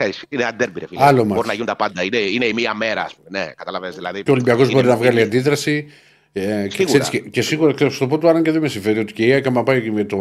Ε, 0.00 0.08
είναι 0.28 0.44
ντέρμπι, 0.44 0.86
φίλε. 0.86 1.04
Άλλο 1.04 1.24
μπορεί 1.24 1.46
να 1.46 1.52
γίνουν 1.52 1.66
τα 1.66 1.76
πάντα. 1.76 2.02
Είναι, 2.02 2.16
είναι 2.16 2.46
η 2.46 2.52
μία 2.52 2.74
μέρα, 2.74 3.02
ας 3.02 3.14
πούμε. 3.14 3.38
Ναι, 3.38 3.52
καταλαβαίνεις, 3.52 3.96
δηλαδή. 3.96 4.22
Και 4.22 4.30
ο 4.30 4.32
Ολυμπιακός 4.32 4.70
μπορεί 4.70 4.86
να 4.86 4.96
βγάλει 4.96 5.20
αντίδραση. 5.20 5.88
Ε, 6.32 6.66
και, 6.68 6.86
σίγουρα. 6.86 7.08
και, 7.08 7.18
και 7.18 7.42
σίγουρα 7.42 7.72
και 7.72 7.88
στο 7.88 8.06
πω 8.06 8.18
του 8.18 8.28
Άραν 8.28 8.42
και 8.42 8.50
δεν 8.50 8.60
με 8.60 8.68
συμφέρει 8.68 8.98
ότι 8.98 9.12
και 9.12 9.24
η 9.24 9.30
ΑΕΚ 9.30 9.46
άμα 9.46 9.62
πάει 9.62 9.90
με 9.90 10.04
το, 10.04 10.18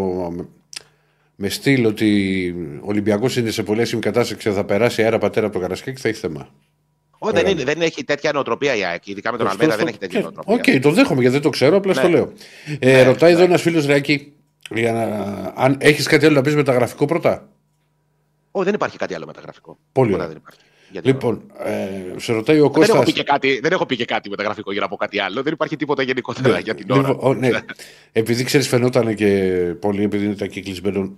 με 1.36 1.50
στυλ 1.50 1.86
ότι 1.86 2.50
ο 2.82 2.88
Ολυμπιακός 2.88 3.36
είναι 3.36 3.52
σε 3.52 3.64
πολύ 3.64 3.82
άσχημη 3.82 4.02
κατάσταση 4.02 4.42
και 4.42 4.50
θα 4.50 4.64
περάσει 4.64 5.04
αέρα 5.04 5.18
πατέρα 5.18 5.46
από 5.46 5.56
το 5.56 5.62
Καραϊσκάκι, 5.62 6.02
θα 6.02 6.10
έχει 6.10 6.20
θέμα. 6.20 6.50
Όχι, 7.18 7.34
δεν, 7.34 7.48
είναι, 7.48 7.64
δεν 7.64 7.82
έχει 7.82 8.04
τέτοια 8.04 8.32
νοοτροπία 8.32 8.76
η 8.76 8.84
ΑΕΚ. 8.84 9.08
Ειδικά 9.08 9.32
με 9.32 9.38
τον 9.38 9.48
Αλμέιδα 9.48 9.76
δεν 9.76 9.88
έχει 9.88 9.98
τέτοια 9.98 10.22
νοοτροπία. 10.22 10.54
Οκ, 10.54 10.64
okay, 10.64 10.80
το 10.82 10.92
δέχομαι 10.92 11.20
γιατί 11.20 11.36
δεν 11.36 11.44
το 11.44 11.50
ξέρω, 11.50 11.78
απλά 11.78 11.94
ναι. 11.94 12.02
το 12.02 12.10
λέω. 12.10 12.32
Ε, 12.80 12.92
ναι, 12.92 13.04
ρωτάει 13.04 13.32
ναι. 13.32 13.36
εδώ 13.36 13.46
ένας 13.46 13.62
φίλος 13.62 13.86
ρε 13.86 14.02
Άκη, 14.02 14.34
για 14.70 14.92
να... 14.92 15.04
αν 15.56 15.78
έχεις 15.80 16.08
κάτι 16.08 16.26
άλλο 16.26 16.36
να 16.36 16.42
πεις 16.42 16.56
μεταγραφικό 16.56 17.06
πρώτα; 17.06 17.50
Όχι, 18.52 18.66
δεν 18.66 18.74
υπάρχει 18.74 18.98
κάτι 18.98 19.14
άλλο 19.14 19.26
μεταγραφικό. 19.26 19.78
Πολύ 19.92 20.14
ωραία. 20.14 20.30
Λοιπόν, 20.92 21.52
ε, 21.64 22.20
σε 22.20 22.34
ρωτάει 22.34 22.60
ο 22.60 22.70
Κώστας... 22.70 22.88
Δεν 22.88 22.96
έχω, 22.96 23.06
πει 23.06 23.14
και 23.14 23.24
κάτι, 23.24 23.60
δεν 23.60 23.72
έχω 23.72 23.86
πει 23.86 23.96
και 23.96 24.06
κάτι 24.06 24.30
μεταγραφικό 24.30 24.72
για 24.72 24.82
να 24.82 24.88
πω 24.88 24.96
κάτι 24.96 25.20
άλλο. 25.20 25.44
Δεν 25.44 25.54
υπάρχει 25.54 25.76
τίποτα 25.76 26.04
γενικότερα 26.04 26.50
ναι, 26.50 26.60
για 26.60 26.76
την 26.76 26.92
ώρα. 26.92 27.08
Λοιπόν, 27.08 27.40
ναι. 27.40 27.50
επειδή 28.12 28.44
ξέρεις, 28.44 28.68
φαινόταν 28.68 29.16
και 29.16 29.28
πολύ, 29.80 30.04
επειδή 30.04 30.26
είναι 30.26 30.36
τα 30.36 30.46
κυκλισμένο. 30.46 31.16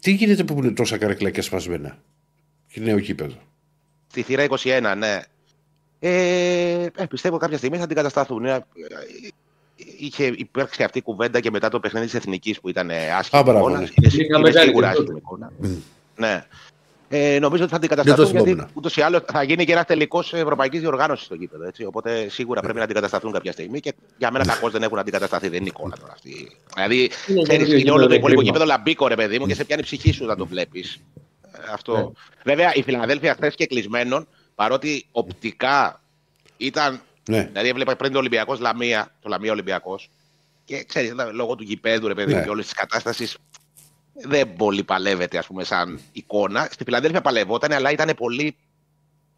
Τι 0.00 0.10
γίνεται 0.10 0.44
που 0.44 0.54
είναι 0.58 0.70
τόσα 0.70 0.96
καρεκλά 0.98 1.30
και 1.30 1.40
σπασμένα; 1.40 1.98
Και 2.66 2.80
νέο 2.80 3.00
κήπεδο. 3.00 3.34
Στη 4.06 4.22
θύρα 4.22 4.46
21, 4.48 4.94
ναι. 4.96 5.20
Ε, 5.98 6.86
ε, 6.96 7.04
πιστεύω 7.08 7.36
κάποια 7.36 7.56
στιγμή 7.56 7.76
θα 7.76 7.84
αντικατασταθούν. 7.84 8.44
Ε, 8.44 8.66
είχε 9.98 10.24
υπάρξει 10.24 10.82
αυτή 10.82 10.98
η 10.98 11.02
κουβέντα 11.02 11.40
και 11.40 11.50
μετά 11.50 11.68
το 11.68 11.80
παιχνίδι 11.80 12.06
της 12.06 12.14
Εθνικής 12.14 12.60
που 12.60 12.68
ήταν 12.68 12.90
άσχημη. 13.18 13.50
Α, 13.50 13.54
είναι, 13.70 13.88
είναι 14.36 14.50
σίγουρα 14.50 14.88
άσχημη 14.88 15.16
εικόνα. 15.16 15.52
Ναι. 16.16 16.44
Ε, 17.12 17.38
νομίζω 17.38 17.62
ότι 17.62 17.70
θα 17.70 17.76
αντικατασταθούν 17.76 18.30
γιατί 18.30 18.66
ούτως 18.72 18.96
ή 18.96 19.00
άλλως 19.00 19.22
θα 19.32 19.42
γίνει 19.42 19.64
και 19.64 19.72
ένας 19.72 19.84
τελικός 19.84 20.32
ευρωπαϊκής 20.32 20.80
διοργάνωσης 20.80 21.24
στο 21.24 21.34
γήπεδο. 21.34 21.64
Έτσι. 21.64 21.84
Οπότε 21.84 22.28
σίγουρα 22.28 22.60
πρέπει 22.60 22.78
να 22.78 22.84
αντικατασταθούν 22.84 23.32
κάποια 23.32 23.52
στιγμή 23.52 23.80
και 23.80 23.94
για 24.18 24.30
μένα 24.30 24.44
τα 24.44 24.68
δεν 24.70 24.82
έχουν 24.82 24.98
αντικατασταθεί. 24.98 25.48
Δεν 25.48 25.60
είναι 25.60 25.68
εικόνα 25.68 25.96
τώρα 26.00 26.12
αυτή. 26.12 26.56
Δηλαδή, 26.74 27.10
ξέρεις, 27.42 27.80
είναι 27.80 27.90
όλο 27.90 28.06
το 28.06 28.14
υπόλοιπο 28.14 28.42
γήπεδο 28.42 28.64
λαμπίκο, 28.64 29.06
ρε 29.06 29.14
παιδί 29.14 29.38
μου, 29.38 29.46
και 29.46 29.54
σε 29.54 29.64
πιάνει 29.64 29.82
ψυχή 29.82 30.12
σου 30.12 30.24
να 30.24 30.36
το 30.36 30.46
βλέπεις. 30.46 31.00
Ε, 31.52 31.72
αυτό. 31.72 31.96
Ναι. 31.96 32.08
Βέβαια, 32.44 32.74
η 32.74 32.82
Φιλανδέλφια 32.82 33.34
χθε 33.34 33.52
και 33.54 33.66
κλεισμένων, 33.66 34.26
παρότι 34.54 35.06
οπτικά 35.12 36.00
ήταν. 36.56 37.00
Ναι. 37.28 37.48
Δηλαδή, 37.52 37.68
έβλεπα 37.68 37.96
πριν 37.96 38.12
το 38.12 38.18
Ολυμπιακός 38.18 38.60
Λαμία, 38.60 39.14
το 39.22 39.28
Λαμία 39.28 39.52
Ολυμπιακός. 39.52 40.10
Και 40.64 40.84
ξέρεις, 40.88 41.14
λόγω 41.32 41.54
του 41.54 41.62
γηπέδου, 41.62 42.08
ρε 42.08 42.14
παιδί 42.14 42.32
μου, 42.32 42.38
ναι. 42.38 42.44
και 42.44 42.50
όλης 42.50 42.64
της 42.64 42.74
κατάστασης 42.74 43.36
δεν 44.12 44.52
πολύ 44.52 44.84
παλεύεται, 44.84 45.38
ας 45.38 45.46
πούμε, 45.46 45.64
σαν 45.64 46.00
εικόνα. 46.12 46.68
Στη 46.70 46.84
Φιλανδέλφια 46.84 47.20
παλευόταν, 47.20 47.72
αλλά 47.72 47.90
ήταν 47.90 48.10
πολύ. 48.16 48.56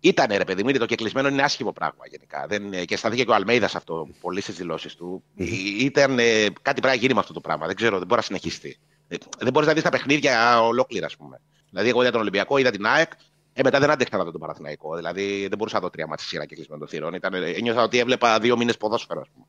Ήταν 0.00 0.26
ρε 0.36 0.44
παιδί 0.44 0.62
μου, 0.62 0.72
το 0.72 0.86
κεκλεισμένο 0.86 1.28
είναι 1.28 1.42
άσχημο 1.42 1.72
πράγμα 1.72 2.06
γενικά. 2.10 2.46
Δεν, 2.48 2.84
και 2.84 2.96
στάθηκε 2.96 3.24
και 3.24 3.30
ο 3.30 3.34
Αλμέιδας 3.34 3.74
αυτό 3.74 4.08
πολύ 4.20 4.40
στις 4.40 4.56
δηλώσεις 4.56 4.94
του. 4.94 5.22
Mm-hmm. 5.38 5.48
Ήταν 5.78 6.18
ε, 6.18 6.46
κάτι 6.62 6.80
πρέπει 6.80 6.86
να 6.86 6.94
γίνει 6.94 7.14
με 7.14 7.20
αυτό 7.20 7.32
το 7.32 7.40
πράγμα. 7.40 7.66
Δεν 7.66 7.76
ξέρω, 7.76 7.98
δεν 7.98 8.06
μπορεί 8.06 8.20
να 8.20 8.26
συνεχιστεί. 8.26 8.78
Ε, 9.08 9.16
δεν 9.38 9.52
μπορείς 9.52 9.68
να 9.68 9.74
δεις 9.74 9.82
τα 9.82 9.90
παιχνίδια 9.90 10.62
ολόκληρα, 10.62 11.06
ας 11.06 11.16
πούμε. 11.16 11.40
Δηλαδή, 11.70 11.88
εγώ 11.88 12.02
είδα 12.02 12.10
τον 12.10 12.20
Ολυμπιακό, 12.20 12.58
είδα 12.58 12.70
την 12.70 12.86
ΑΕΚ, 12.86 13.12
ε, 13.52 13.62
μετά 13.62 13.78
δεν 13.80 13.90
άντεχα 13.90 14.16
να 14.16 14.24
δω 14.24 14.30
τον 14.30 14.40
Παραθυναϊκό. 14.40 14.96
Δηλαδή, 14.96 15.46
δεν 15.48 15.58
μπορούσα 15.58 15.76
να 15.76 15.82
δω 15.82 15.90
τρία 15.90 16.06
μάτια 16.06 16.26
σειρά 16.26 16.46
και 16.46 16.54
κλεισμένο 16.54 16.80
των 16.80 16.88
θηρών. 16.88 17.14
Ήταν, 17.14 17.34
ένιωθα 17.34 17.82
ότι 17.82 17.98
έβλεπα 17.98 18.38
δύο 18.38 18.56
μήνες 18.56 18.76
ποδόσφαιρο, 18.76 19.20
ας 19.20 19.28
πούμε. 19.34 19.46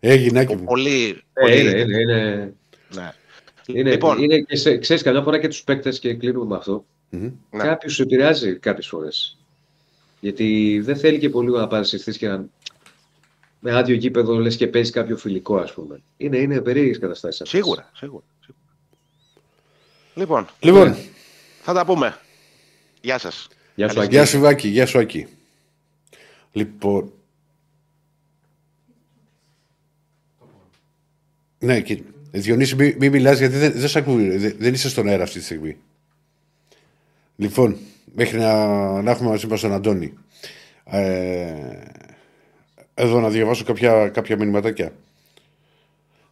Έγινε 0.00 0.44
Πολύ. 0.44 1.22
Ε, 1.32 1.40
πολύ... 1.40 1.60
Είναι, 1.60 1.70
είναι, 1.70 2.00
είναι. 2.00 2.54
Ναι. 2.94 3.12
Είναι, 3.74 3.90
Λοιπόν. 3.90 4.22
είναι 4.22 4.38
και 4.38 4.56
σε, 4.56 4.78
ξέρεις, 4.78 5.02
καμιά 5.02 5.22
φορά 5.22 5.38
και 5.38 5.48
τους 5.48 5.62
παίκτες 5.64 5.98
και 5.98 6.14
κλείνουμε 6.14 6.44
με 6.44 6.56
αυτό. 6.56 6.84
Μμμ. 7.10 7.32
Ναι. 7.50 7.62
Κάποιους 7.62 7.94
σου 7.94 8.02
επηρεάζει 8.02 8.56
κάποιες 8.58 8.86
φορές. 8.86 9.36
Γιατί 10.20 10.80
δεν 10.84 10.96
θέλει 10.96 11.18
και 11.18 11.28
πολύ 11.30 11.50
να 11.50 11.66
παρασυρθείς 11.66 12.16
και 12.16 12.28
να... 12.28 12.44
Με 13.60 13.76
άδειο 13.76 13.94
γήπεδο 13.94 14.34
λες 14.34 14.56
και 14.56 14.66
παίζεις 14.66 14.92
κάποιο 14.92 15.16
φιλικό, 15.16 15.56
ας 15.56 15.72
πούμε. 15.72 16.02
Είναι, 16.16 16.36
είναι 16.38 16.60
περίεργες 16.60 16.98
καταστάσεις 16.98 17.40
αυτές. 17.40 17.60
Σίγουρα, 17.60 17.90
σίγουρα. 17.94 18.24
σίγουρα. 18.40 18.60
Λοιπόν, 20.14 20.46
Λοιπόν, 20.60 20.96
θα 21.62 21.72
τα 21.72 21.84
πούμε. 21.84 22.18
Γεια 23.00 23.18
σας. 23.18 23.48
Γεια 23.74 23.88
σου, 23.88 23.94
Καλή 23.94 24.06
Αγγέλη. 24.06 24.22
γεια 24.22 24.32
σου 24.32 24.40
Βάκη, 24.40 24.68
γεια 24.68 24.86
σου 24.86 24.98
Άκη. 24.98 25.26
Λοιπόν. 26.52 27.12
Ναι, 31.58 31.80
και, 31.80 32.02
Διονύση, 32.30 32.74
μην 32.74 32.96
μη 32.98 33.10
μιλάς 33.10 33.38
γιατί 33.38 33.56
δεν, 33.56 33.72
δεν, 33.74 33.88
σ' 33.88 33.96
ακούει, 33.96 34.36
δεν, 34.36 34.54
δεν 34.58 34.72
είσαι 34.72 34.88
στον 34.88 35.08
αέρα 35.08 35.22
αυτή 35.22 35.38
τη 35.38 35.44
στιγμή. 35.44 35.76
Λοιπόν, 37.36 37.76
μέχρι 38.14 38.38
να, 38.38 39.02
να 39.02 39.10
έχουμε 39.10 39.28
μαζί 39.28 39.46
μας 39.46 39.60
τον 39.60 39.72
Αντώνη. 39.72 40.12
Ε, 40.84 41.54
εδώ 42.94 43.20
να 43.20 43.28
διαβάσω 43.28 43.64
κάποια, 43.64 44.08
κάποια 44.08 44.36
μηνυματάκια. 44.36 44.92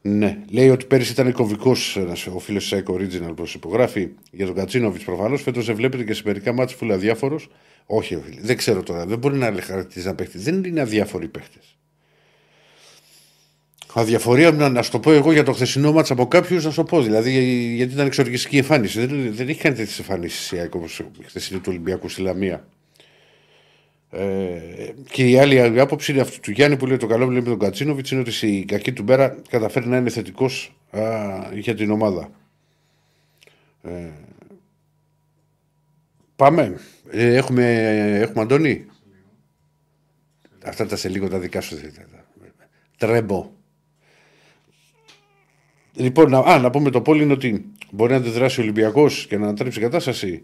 Ναι, 0.02 0.38
λέει 0.48 0.68
ότι 0.68 0.84
πέρυσι 0.84 1.12
ήταν 1.12 1.32
κομβικός 1.32 1.96
ο 2.34 2.38
φίλος 2.38 2.68
της 2.68 2.82
Eco 2.82 2.92
Original 2.92 3.36
που 3.36 3.44
υπογράφει 3.54 4.08
για 4.30 4.46
τον 4.46 4.54
Κατσίνοβιτς 4.54 5.04
προφανώς. 5.04 5.42
Φέτος 5.42 5.66
δεν 5.66 5.74
βλέπετε 5.74 6.04
και 6.04 6.14
σε 6.14 6.22
μερικά 6.24 6.52
μάτια 6.52 6.76
που 6.76 6.84
είναι 6.84 6.94
αδιάφορος. 6.94 7.50
Όχι, 7.86 8.14
ρε 8.14 8.20
φίλε, 8.20 8.40
δεν 8.40 8.56
ξέρω 8.56 8.82
τώρα. 8.82 9.06
Δεν 9.06 9.18
μπορεί 9.18 9.36
να 9.36 9.60
χαρακτηρίζει 9.60 10.06
ένα 10.06 10.14
παίχτης. 10.14 10.42
Δεν 10.42 10.64
είναι 10.64 10.80
αδιάφοροι 10.80 11.28
παίχτες. 11.28 11.77
Αδιαφορία, 13.94 14.51
να, 14.51 14.69
να 14.69 14.82
σου 14.82 14.90
το 14.90 15.01
πω 15.01 15.12
εγώ 15.12 15.32
για 15.32 15.43
το 15.43 15.52
χθεσινό 15.52 15.93
μάτσα 15.93 16.12
από 16.12 16.27
κάποιους, 16.27 16.65
να 16.65 16.70
σου 16.70 16.77
το 16.77 16.85
πω. 16.85 17.02
Δηλαδή, 17.02 17.31
γιατί 17.74 17.93
ήταν 17.93 18.06
εξοργιστική 18.06 18.56
εμφάνιση. 18.56 19.06
Δεν, 19.06 19.35
δεν 19.35 19.48
έχει 19.48 19.60
κάνει 19.60 19.77
τέτοιες 19.77 19.98
εμφανίσεις 19.98 20.52
η 20.52 20.59
ΑΕΚ 20.59 20.74
όπως 20.74 20.98
η 20.98 21.24
χθεσινή 21.24 21.60
του 21.60 21.66
Ολυμπιακού 21.69 22.09
στη 22.09 22.23
Λαμία. 22.23 22.66
Ε, 24.10 24.59
και 25.10 25.28
η 25.28 25.39
άλλη 25.39 25.81
άποψη 25.81 26.12
είναι 26.12 26.20
αυτή 26.20 26.40
του 26.40 26.51
Γιάννη 26.51 26.77
που 26.77 26.86
λέει 26.86 26.97
το 26.97 27.06
καλό 27.06 27.24
που 27.24 27.31
λέει 27.31 27.40
με 27.40 27.48
τον 27.48 27.59
Κατσίνοβιτς 27.59 28.10
είναι 28.10 28.20
ότι 28.20 28.47
η 28.47 28.65
κακή 28.65 28.93
του 28.93 29.05
μέρα 29.05 29.36
καταφέρει 29.48 29.86
να 29.86 29.97
είναι 29.97 30.10
θετικός 30.10 30.77
για 31.55 31.74
την 31.74 31.90
ομάδα. 31.90 32.31
Ε, 33.82 34.10
πάμε. 36.36 36.81
Ε, 37.10 37.35
έχουμε, 37.35 37.65
έχουμε 38.20 38.43
Αντώνη; 38.43 38.86
Αυτά 40.65 40.86
τα 40.86 40.97
σε 40.97 41.09
λίγο 41.09 41.28
τα 41.28 41.39
δικά 41.39 41.60
σου. 41.60 41.77
Τρέμπο. 42.97 43.51
Λοιπόν, 45.98 46.30
να, 46.30 46.38
α, 46.38 46.58
να 46.58 46.70
πούμε 46.70 46.90
το 46.90 47.00
πόλι 47.00 47.22
είναι 47.22 47.32
ότι 47.32 47.64
μπορεί 47.90 48.10
να 48.10 48.16
αντιδράσει 48.16 48.60
ο 48.60 48.62
Ολυμπιακός 48.62 49.26
και 49.26 49.36
να 49.36 49.44
ανατρέψει 49.44 49.78
η 49.78 49.82
κατάσταση. 49.82 50.42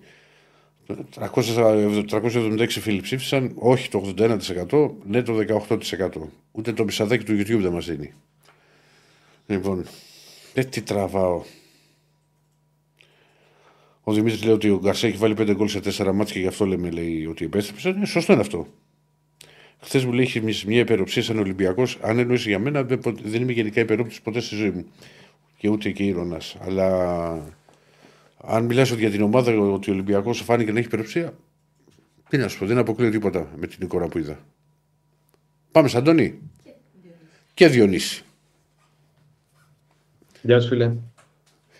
300 1.14 2.05
376 2.10 2.66
φίλοι 2.68 3.01
ψήφισαν, 3.01 3.52
όχι 3.55 3.89
το 3.89 4.14
81%, 4.18 4.90
ναι 5.06 5.22
το 5.22 5.35
18%. 5.68 6.09
Ούτε 6.52 6.72
το 6.72 6.85
πισαδάκι 6.85 7.24
του 7.24 7.32
YouTube 7.32 7.60
δεν 7.60 7.72
μας 7.72 7.86
δίνει. 7.86 8.12
Λοιπόν, 9.47 9.85
ε, 10.55 10.64
τι 10.64 10.82
τραβάω. 10.82 11.43
Ο 14.02 14.12
Δημήτρης 14.12 14.44
λέει 14.44 14.55
ότι 14.55 14.68
ο 14.70 14.78
Γκαρσέ 14.82 15.06
έχει 15.06 15.16
βάλει 15.16 15.35
5 15.39 15.55
γκολ 15.55 15.68
σε 15.68 15.81
4 15.81 16.12
μάτια 16.12 16.35
και 16.35 16.40
γι' 16.40 16.47
αυτό 16.47 16.66
λέμε 16.66 16.90
λέει, 16.90 17.26
ότι 17.26 17.44
επέστρεψε. 17.44 17.90
Ναι, 17.90 18.06
σωστό 18.06 18.32
είναι 18.32 18.40
αυτό. 18.43 18.66
Χθες 19.81 20.05
μου 20.05 20.12
λέει 20.12 20.24
είχε 20.24 20.40
μια 20.66 20.81
υπεροψία 20.81 21.22
σαν 21.22 21.39
Ολυμπιακός. 21.39 21.98
Αν 22.01 22.18
εννοήσει 22.18 22.48
για 22.48 22.59
μένα, 22.59 22.82
δεν, 22.82 22.98
πο- 22.98 23.14
δεν 23.22 23.43
είμαι 23.43 23.52
γενικά 23.52 23.81
υπερόπτης 23.81 24.20
ποτέ 24.20 24.40
στη 24.40 24.55
ζωή 24.55 24.70
μου. 24.70 24.85
Και 25.65 25.70
ούτε 25.70 25.91
και 25.91 26.03
ήρωνα. 26.03 26.41
Αλλά 26.61 26.86
αν 28.36 28.65
μιλάς 28.65 28.91
ότι 28.91 29.01
για 29.01 29.11
την 29.11 29.23
ομάδα 29.23 29.59
ότι 29.59 29.91
ο 29.91 29.93
Ολυμπιακός 29.93 30.41
φάνηκε 30.41 30.73
να 30.73 30.78
έχει 30.78 30.86
υπεροψία, 30.86 31.35
τι 32.28 32.36
να 32.36 32.49
σου 32.49 32.59
πω, 32.59 32.66
δεν 32.66 32.78
αποκλείω 32.78 33.11
τίποτα 33.11 33.49
με 33.57 33.66
την 33.66 33.78
εικόνα 33.81 34.09
που 34.09 34.19
είδα. 34.19 34.39
Πάμε 35.73 35.89
σαν 35.89 36.01
Αντώνη. 36.01 36.39
Και 37.55 37.69
Διονύση. 37.69 38.23
Γεια 40.43 40.61
σου, 40.61 40.69
φίλε. 40.69 40.93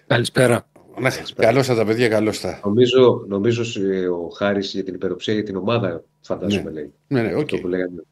Καλησπέρα. 0.07 0.67
Να, 1.01 1.11
καλώς 1.37 1.67
τα 1.67 1.85
παιδιά, 1.85 2.09
καλώς 2.09 2.41
τα. 2.41 2.61
Νομίζω, 2.65 3.25
νομίζω 3.29 3.65
σε- 3.65 4.09
ο 4.09 4.29
Χάρης 4.29 4.73
για 4.73 4.85
την 4.85 4.95
υπεροψία 4.95 5.35
για 5.35 5.43
την 5.45 5.57
ομάδα, 5.57 6.05
φαντάζομαι, 6.21 6.71
λέει. 6.71 6.93
Ναι, 7.07 7.23
ναι, 7.23 7.35
οκ. 7.35 7.41
Αυτό 7.41 7.57
που 7.57 7.69
λέγανε. 7.69 8.03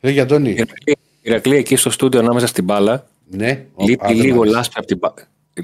Λέγε 0.00 0.20
Αντώνη. 0.20 0.50
Ηρακλή, 0.50 0.96
Ηρακλή, 1.22 1.56
εκεί 1.56 1.76
στο 1.76 1.90
στούντιο 1.90 2.20
ανάμεσα 2.20 2.46
στην 2.46 2.64
μπάλα, 2.64 3.06
Ναι. 3.30 3.64
λείπει, 3.76 4.04
Α, 4.04 4.08
δεν 4.08 4.16
λίγο 4.16 4.36
μ' 4.36 4.40
άρεσε. 4.40 4.56
λάσπη 4.56 4.74
από 4.76 4.86
την, 4.86 4.98
μπα- 4.98 5.12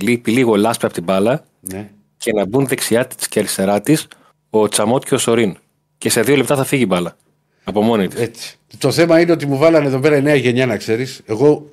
λείπει 0.03 0.31
λίγο 0.31 0.57
λάσπη 0.57 0.85
από 0.85 0.95
την 0.95 1.03
μπάλα 1.03 1.45
Ναι. 1.61 1.91
και 2.17 2.33
να 2.33 2.47
μπουν 2.47 2.67
δεξιά 2.67 3.07
της 3.07 3.29
και 3.29 3.39
αριστερά 3.39 3.81
της 3.81 4.07
ο 4.51 4.69
Τσαμότ 4.69 5.05
και 5.05 5.15
ο 5.15 5.19
Σορίν. 5.19 5.57
Και 5.99 6.11
σε 6.11 6.21
δύο 6.23 6.37
λεπτά 6.37 6.57
θα 6.57 6.65
φύγει 6.65 6.83
η 6.83 6.87
μπάλα. 6.89 7.17
Από 7.65 7.83
μόνη 7.83 8.09
της. 8.09 8.21
Έτσι. 8.21 8.57
Το 8.79 8.91
θέμα 8.91 9.21
είναι 9.21 9.33
ότι 9.33 9.47
μου 9.47 9.57
βάλανε 9.57 9.87
εδώ 9.87 9.99
πέρα 9.99 10.17
η 10.17 10.23
νέα 10.23 10.35
γενιά, 10.35 10.67
να 10.67 10.77
ξέρεις. 10.77 11.21
Εγώ 11.27 11.71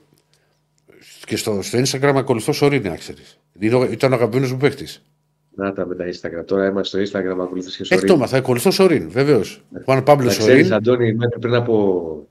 και 1.26 1.38
στο, 1.38 1.60
στο 1.62 1.80
Instagram 1.80 2.14
ακολουθώ 2.16 2.52
Σωρίνη, 2.54 2.90
να 2.90 2.96
ξέρεις. 2.96 3.38
Ήταν 3.92 4.12
ο 4.12 4.16
αγαπημένος 4.16 4.52
μου 4.52 4.58
παίχτη. 4.58 4.88
Να 5.56 5.74
τα 5.74 5.86
με 5.86 5.96
τα 5.96 6.06
Instagram. 6.06 6.46
Τώρα 6.46 6.68
είμαστε 6.68 7.06
στο 7.06 7.20
Instagram, 7.20 7.38
ακολουθείς 7.42 7.76
και 7.78 7.84
στο 7.84 7.96
Έχει 7.96 8.06
το 8.06 8.14
έμαθα, 8.14 8.38
ακολουθώ 8.38 8.72
Σωρίν, 8.72 9.10
βεβαίως. 9.10 9.62
Juan 9.86 10.04
Pablo 10.04 10.18
Να 10.18 10.26
ξέρεις, 10.26 10.36
Σωρίν. 10.44 10.74
Αντώνη, 10.74 11.14
μέχρι 11.14 11.40
πριν 11.40 11.54
από... 11.54 12.28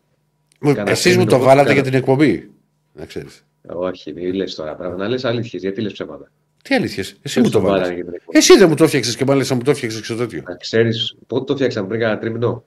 κανένα 0.61 0.91
Εσείς 0.91 1.05
μου 1.05 1.11
τρίμηνο 1.12 1.31
το 1.31 1.37
εγώ 1.37 1.45
βάλατε 1.45 1.61
έκανα. 1.70 1.74
για 1.74 1.91
την 1.91 1.95
εκπομπή. 2.01 2.51
Να 2.97 3.05
ξέρεις. 3.06 3.44
Όχι, 3.66 4.12
μην 4.12 4.35
λες 4.35 4.55
τώρα 4.55 4.74
πράγματα. 4.74 5.02
Να 5.02 5.09
λες 5.09 5.24
αλήθειες, 5.24 5.62
γιατί 5.62 5.81
λες 5.81 5.93
ψέματα. 5.93 6.31
Τι 6.62 6.74
αλήθεια. 6.74 7.02
Εσύ 7.02 7.16
Ποιος 7.23 7.36
μου 7.44 7.51
το 7.51 7.60
βάλανε 7.60 7.78
βάλατε. 7.78 7.94
για 7.94 8.05
την 8.05 8.14
εκπομπή. 8.14 8.39
Εσύ 8.39 8.56
δεν 8.59 8.68
μου 8.68 8.74
το 8.74 8.85
έφτιαξες 8.85 9.16
και 9.16 9.24
μάλιστα 9.24 9.55
μου 9.55 9.62
το 9.62 9.70
έφτιαξες 9.70 10.06
και 10.06 10.14
τέτοιο. 10.14 10.43
Να 10.48 10.55
ξέρεις, 10.56 11.16
πότε 11.27 11.44
το 11.44 11.55
φτιάξαμε, 11.55 11.89
πριν 11.89 12.01
κανένα 12.01 12.18
τρίμηνο. 12.20 12.64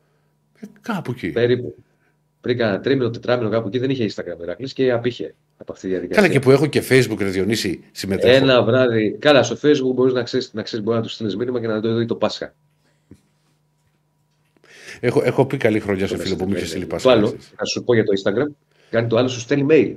Ε, 0.59 0.65
κάπου 0.81 1.11
εκεί. 1.11 1.29
Περίπου. 1.29 1.75
Πριν 2.41 2.57
κανένα 2.57 2.79
τρίμηνο, 2.79 3.09
τετράμινο, 3.09 3.49
κάπου 3.49 3.67
εκεί 3.67 3.79
δεν 3.79 3.89
είχε 3.89 4.09
Instagram 4.15 4.41
Ηρακλής 4.41 4.73
και 4.73 4.91
απήχε 4.91 5.35
από 5.57 5.71
αυτή 5.71 5.85
τη 5.87 5.91
διαδικασία. 5.93 6.21
Καλά 6.21 6.33
και 6.33 6.39
που 6.39 6.51
έχω 6.51 6.65
και 6.67 6.83
Facebook, 6.89 7.17
ρε 7.19 7.29
Διονύση, 7.29 7.83
συμμετέχω. 7.91 8.35
Ένα 8.43 8.63
βράδυ. 8.63 9.15
Καλά, 9.19 9.43
στο 9.43 9.55
Facebook 9.61 9.93
μπορείς 9.93 10.13
να 10.13 10.23
ξέρεις, 10.23 10.53
να 10.53 10.61
ξέρεις, 10.61 10.85
μπορεί 10.85 10.97
να 10.97 11.03
του 11.03 11.09
στείλεις 11.09 11.35
μήνυμα 11.35 11.59
και 11.59 11.67
να 11.67 11.81
το 11.81 11.95
δει 11.95 12.05
το 12.05 12.15
Πάσχα. 12.15 12.53
Έχω, 14.99 15.21
έχω 15.23 15.45
πει 15.45 15.57
καλή 15.57 15.79
χρονιά 15.79 16.07
σε 16.07 16.15
Το 16.15 16.21
φίλο 16.21 16.35
που 16.35 16.43
μου 16.45 16.49
είχε 16.51 16.59
μεσημέρι. 16.61 16.85
στείλει 16.85 17.01
Το 17.01 17.09
άλλο, 17.09 17.21
πασχάλη. 17.21 17.43
θα 17.55 17.65
σου 17.65 17.83
πω 17.83 17.93
για 17.93 18.03
το 18.03 18.11
Instagram, 18.23 18.51
κάνει 18.89 19.07
το 19.07 19.17
άλλο, 19.17 19.27
σου 19.27 19.39
στέλνει 19.39 19.65
mail. 19.69 19.95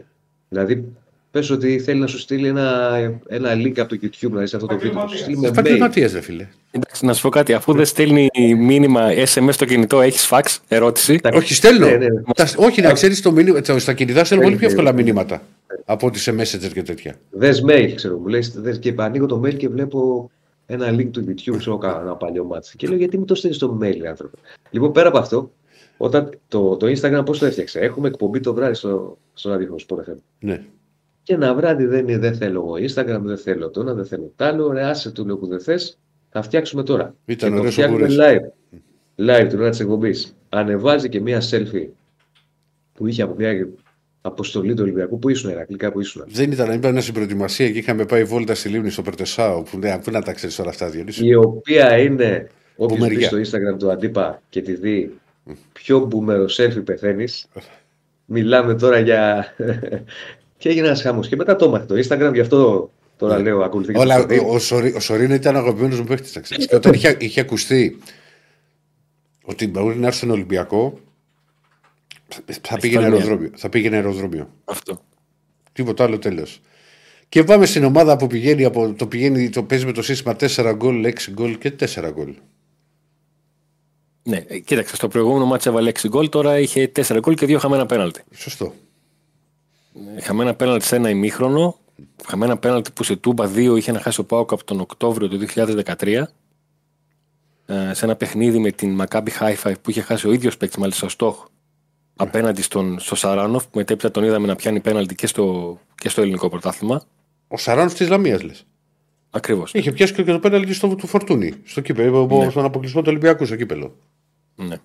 Δηλαδή, 0.53 0.85
πες 1.31 1.51
ότι 1.51 1.79
θέλει 1.79 2.01
να 2.01 2.07
σου 2.07 2.19
στείλει 2.19 2.49
ένα, 2.49 2.91
ένα 3.29 3.51
link 3.55 3.73
από 3.81 3.89
το 3.89 3.99
YouTube 4.03 4.31
να 4.31 4.39
δει 4.39 4.45
αυτό 4.45 4.67
το 4.67 4.79
βίντεο. 4.79 5.01
Θα 5.01 5.07
Σου 5.09 5.17
στείλει 5.17 5.37
με 5.39 5.49
mail. 5.49 5.51
Επαγγελματία, 5.51 6.11
ρε 6.13 6.21
φίλε. 6.21 6.49
Εντάξει, 6.71 7.05
να 7.07 7.13
σου 7.13 7.23
πω 7.23 7.29
κάτι. 7.29 7.53
Αφού 7.53 7.73
δεν 7.73 7.85
στέλνει 7.85 8.29
μήνυμα 8.59 9.09
SMS 9.35 9.49
στο 9.53 9.65
κινητό, 9.65 10.01
έχεις 10.01 10.29
fax, 10.31 10.43
ερώτηση. 10.69 11.17
Τα- 11.19 11.31
Όχι, 11.35 11.55
στέλνω. 11.55 11.87
Ναι, 11.87 11.93
ναι, 11.97 12.07
ναι. 12.09 12.21
Τα- 12.35 12.49
όχι, 12.57 12.81
να 12.83 12.93
ξέρεις 12.93 13.23
το 13.23 13.33
μήνυμα. 13.33 13.61
τα- 13.61 13.79
Στα 13.79 13.93
κινητά 13.93 14.25
στέλνω 14.25 14.45
πολύ 14.45 14.57
πιο 14.57 14.69
Στέλνει, 14.69 14.89
εύκολα 14.89 15.03
ναι. 15.03 15.03
μηνύματα 15.03 15.43
από 15.85 16.07
ότι 16.07 16.19
σε 16.19 16.35
Messenger 16.39 16.73
και 16.73 16.83
τέτοια. 16.83 17.15
Δες 17.31 17.65
mail, 17.69 17.93
ξέρω 17.95 18.17
μου. 18.19 18.27
Λες, 18.29 18.51
δες, 18.61 18.79
και 18.79 18.95
ανοίγω 18.97 19.27
το 19.27 19.41
mail 19.45 19.57
και 19.57 19.69
βλέπω 19.69 20.31
ένα 20.67 20.95
link 20.95 21.09
του 21.11 21.25
YouTube, 21.29 21.57
ξέρω 21.59 21.79
κάνω 21.79 22.01
ένα 22.01 22.15
παλιό 22.15 22.45
μάτι. 22.45 22.71
Και 22.77 22.87
λέω, 22.89 22.97
γιατί 22.97 23.19
μου 23.19 23.25
το 23.25 23.35
στέλνεις 23.35 23.59
στο 23.59 23.79
mail, 23.83 24.05
άνθρωπο. 24.09 24.37
Λοιπόν, 24.71 24.93
πέρα 24.93 25.09
από 25.09 25.19
αυτό, 25.19 25.51
όταν 26.03 26.39
το, 26.49 26.77
το 26.77 26.87
Instagram 26.87 27.23
πώς 27.25 27.39
το 27.39 27.47
έφτιαξε; 27.47 27.79
Έχουμε 27.81 28.09
εκπομπή 28.09 28.41
το 28.41 28.55
βράδυ 28.55 28.75
στο, 28.75 29.19
στο 29.33 29.51
ραδιόφωνο 29.51 29.81
Sport 29.89 30.11
FM. 30.11 30.17
Ναι. 30.39 30.65
Και 31.23 31.35
ένα 31.35 31.55
βράδυ 31.55 31.85
δεν, 31.85 32.09
είναι, 32.09 32.19
δεν 32.19 32.35
θέλω 32.35 32.61
εγώ 32.61 32.73
Instagram, 32.73 33.21
δεν 33.23 33.39
θέλω 33.39 33.71
το 33.71 33.81
ένα, 33.81 33.95
δεν 33.95 34.07
θέλω 34.07 34.33
το 34.37 34.45
άλλο. 34.45 34.73
Ρε, 34.73 34.85
άσε 34.85 35.11
του 35.11 35.27
λέω 35.27 35.37
που 35.37 35.47
δεν 35.47 35.61
θες. 35.61 35.99
Θα 36.31 36.43
φτιάξουμε 36.43 36.83
τώρα. 36.83 37.15
Ήταν 37.25 37.49
και 37.49 37.55
το 37.55 37.61
ωραίος 37.61 37.79
ο 37.79 37.81
φτιάχνουμε 37.81 38.07
Μπούρες. 38.07 38.19
live. 38.21 39.45
Live 39.45 39.47
την 39.49 39.61
ώρα 39.61 39.71
της 39.71 39.81
εκπομπής. 39.81 40.37
Ανεβάζει 40.49 41.09
και 41.09 41.21
μία 41.21 41.43
selfie 41.51 41.89
που 42.95 43.07
είχε 43.07 43.23
από 43.23 43.35
μια 43.39 43.69
αποστολή 44.21 44.75
του 44.75 44.83
Ολυμπιακού. 44.83 45.19
Πού 45.19 45.29
ήσουν, 45.29 45.51
Ερακλή, 45.51 45.77
κάπου 45.77 46.01
ήσουν; 46.01 46.25
Δεν 46.27 46.53
ήταν, 46.53 46.73
ήταν 46.73 47.01
στην 47.03 47.15
προετοιμασία 47.15 47.71
και 47.71 47.79
είχαμε 47.79 48.05
πάει 48.05 48.25
βόλτα 48.25 48.55
στη 48.55 48.69
Λίμνη 48.69 48.91
στο 48.91 49.03
Περτεσάο. 49.03 49.63
Που, 49.63 49.79
ναι, 49.79 49.99
πού 50.05 50.11
να 50.11 50.23
τα 50.23 50.33
ξέρεις 50.33 50.59
όλα 50.59 50.71
αυτά, 50.71 50.91
Διονύση. 50.91 51.27
Η 51.27 51.35
οποία 51.35 51.99
είναι, 51.99 52.49
όποιος 52.77 52.99
μπει 52.99 53.07
Μπουμεριά. 53.07 53.29
στο 53.29 53.39
Instagram 53.39 53.79
του 53.79 53.91
Αντίπα 53.91 54.43
και 54.49 54.63
τη 54.63 54.75
δει 54.75 55.21
πιο 55.73 55.99
μπούμερος 55.99 56.61
selfie 56.61 56.85
πεθαίνεις. 56.85 57.47
Μιλάμε 58.25 58.75
τώρα 58.75 58.99
για. 58.99 59.47
και 60.59 60.69
έγινε 60.69 60.87
ένας 60.87 61.03
χαμός. 61.03 61.29
Και 61.29 61.37
μετά 61.37 61.57
το 61.57 61.65
έμαθε 61.65 61.87
το 61.87 61.95
Instagram, 61.95 62.31
γι' 62.35 62.41
αυτό 62.41 62.91
τώρα 63.17 63.39
λέω 63.39 63.63
ακολουθεί. 63.63 63.89
και 63.93 63.99
το 63.99 64.01
Όλα, 64.05 64.15
εκπομπή. 64.17 64.39
ο, 64.39 64.55
ο, 64.55 64.59
Σωρή- 64.59 64.95
ο 64.95 65.01
Σωρίνα 65.01 65.35
ήταν 65.35 65.57
αγαπημένος 65.57 65.99
μου 65.99 66.05
παίχτη, 66.07 66.31
να 66.35 66.41
ξέρεις. 66.41 66.67
και 66.67 66.75
όταν 66.77 66.93
είχε, 66.93 67.17
είχε 67.21 67.41
ακουστεί 67.41 67.99
ότι 69.45 69.69
μπορεί 69.69 69.97
να 69.99 70.07
έρθει 70.07 70.17
στον 70.19 70.31
Ολυμπιακό, 70.31 70.99
θα, 72.29 72.41
θα 72.63 72.79
πήγαινε 72.79 73.01
Ισπανία. 73.03 73.23
αεροδρόμιο. 73.25 73.51
Θα 73.57 73.69
πήγαινε 73.69 73.97
αεροδρόμιο. 73.97 74.51
Αυτό. 74.65 75.05
Τίποτα 75.73 76.05
άλλο 76.05 76.19
τέλος. 76.19 76.61
Και 77.29 77.45
πάμε 77.45 77.67
στην 77.67 77.85
ομάδα 77.85 78.17
που 78.17 78.27
πηγαίνει 78.27 78.65
από, 78.65 78.93
το, 78.93 79.07
πηγαίνει, 79.07 79.51
το 79.51 79.63
παίζει 79.63 79.85
με 79.87 79.93
το 79.93 80.03
σύστημα 80.03 80.37
4 80.41 80.73
γκολ, 80.77 81.05
6 81.07 81.31
γκολ 81.31 81.59
και 81.59 81.73
4 81.81 82.11
γκολ. 82.13 82.35
Ναι, 84.23 84.45
ε, 84.47 84.59
κοίταξε, 84.59 84.97
στο 84.97 85.09
προηγούμενο 85.09 85.47
μάτσα 85.47 85.71
έβαλε 85.71 85.93
6 86.03 86.09
γκολ, 86.09 86.29
τώρα 86.29 86.59
είχε 86.59 86.93
4 86.97 87.19
γκολ 87.21 87.35
και 87.35 87.47
2 87.47 87.57
χαμένα 87.59 87.87
πέναλτι. 87.87 88.23
Σωστό. 88.35 88.73
Ε, 90.17 90.21
Χαμένα 90.21 90.55
πέναλτι 90.55 90.85
σε 90.85 90.97
ένα 90.97 91.11
ημίχρονο 91.11 91.77
χαμένα 92.27 92.59
πέναλτι 92.59 92.91
που 92.93 93.03
σε 93.03 93.17
Τούμπα 93.17 93.51
2 93.55 93.75
είχε 93.77 93.93
να 93.93 94.01
χάσει 94.01 94.21
ο 94.21 94.25
Πάοκ 94.25 94.53
από 94.53 94.65
τον 94.65 94.81
Οκτώβριο 94.81 95.29
του 95.29 95.47
2013 95.55 96.23
ε, 97.67 97.95
σε 97.95 98.05
ένα 98.05 98.17
παιχνίδι 98.17 98.59
με 98.59 98.71
την 98.71 99.01
Maccabi 99.01 99.29
Haifa 99.41 99.73
που 99.83 99.91
είχε 99.91 100.01
χάσει 100.01 100.29
ο 100.29 100.33
ίδιος 100.33 100.57
παίκτης 100.57 100.79
μάλιστα 100.79 101.09
στόχ 101.09 101.45
απέναντι 102.17 102.63
στον, 102.63 102.99
στο 102.99 103.15
Σαράνοφ 103.15 103.65
που 103.65 103.79
μετέπειτα 103.79 104.11
τον 104.11 104.25
είδαμε 104.25 104.47
να 104.47 104.57
πιάνει 104.57 104.81
πέναλτι 104.81 105.15
και 105.15 105.27
στο, 105.27 105.79
και 105.95 106.09
στο 106.09 106.21
ελληνικό 106.21 106.49
πρωτάθλημα. 106.49 107.03
Ο 107.49 107.57
Σαράνοφ 107.57 107.95
της 107.95 108.09
Λαμίας 108.09 108.43
λες. 108.43 108.67
Ακριβώς. 109.31 109.75
Είχε 109.75 109.93
πιάσει 109.93 110.13
και 110.13 110.25
το 110.25 110.39
πέναλτι 110.39 110.73
στο 110.73 110.95
του 110.95 111.07
Φορτούνη. 111.07 111.53
Στο 111.65 111.81
κύπελο, 111.81 112.27
ναι. 112.27 112.51
στον 112.51 112.65
αποκλεισμό 112.65 113.01
του 113.01 113.07
Ολυμπιακού 113.11 113.47
στο 113.47 113.57
κύπελο. 113.57 113.97
Ναι. 114.55 114.77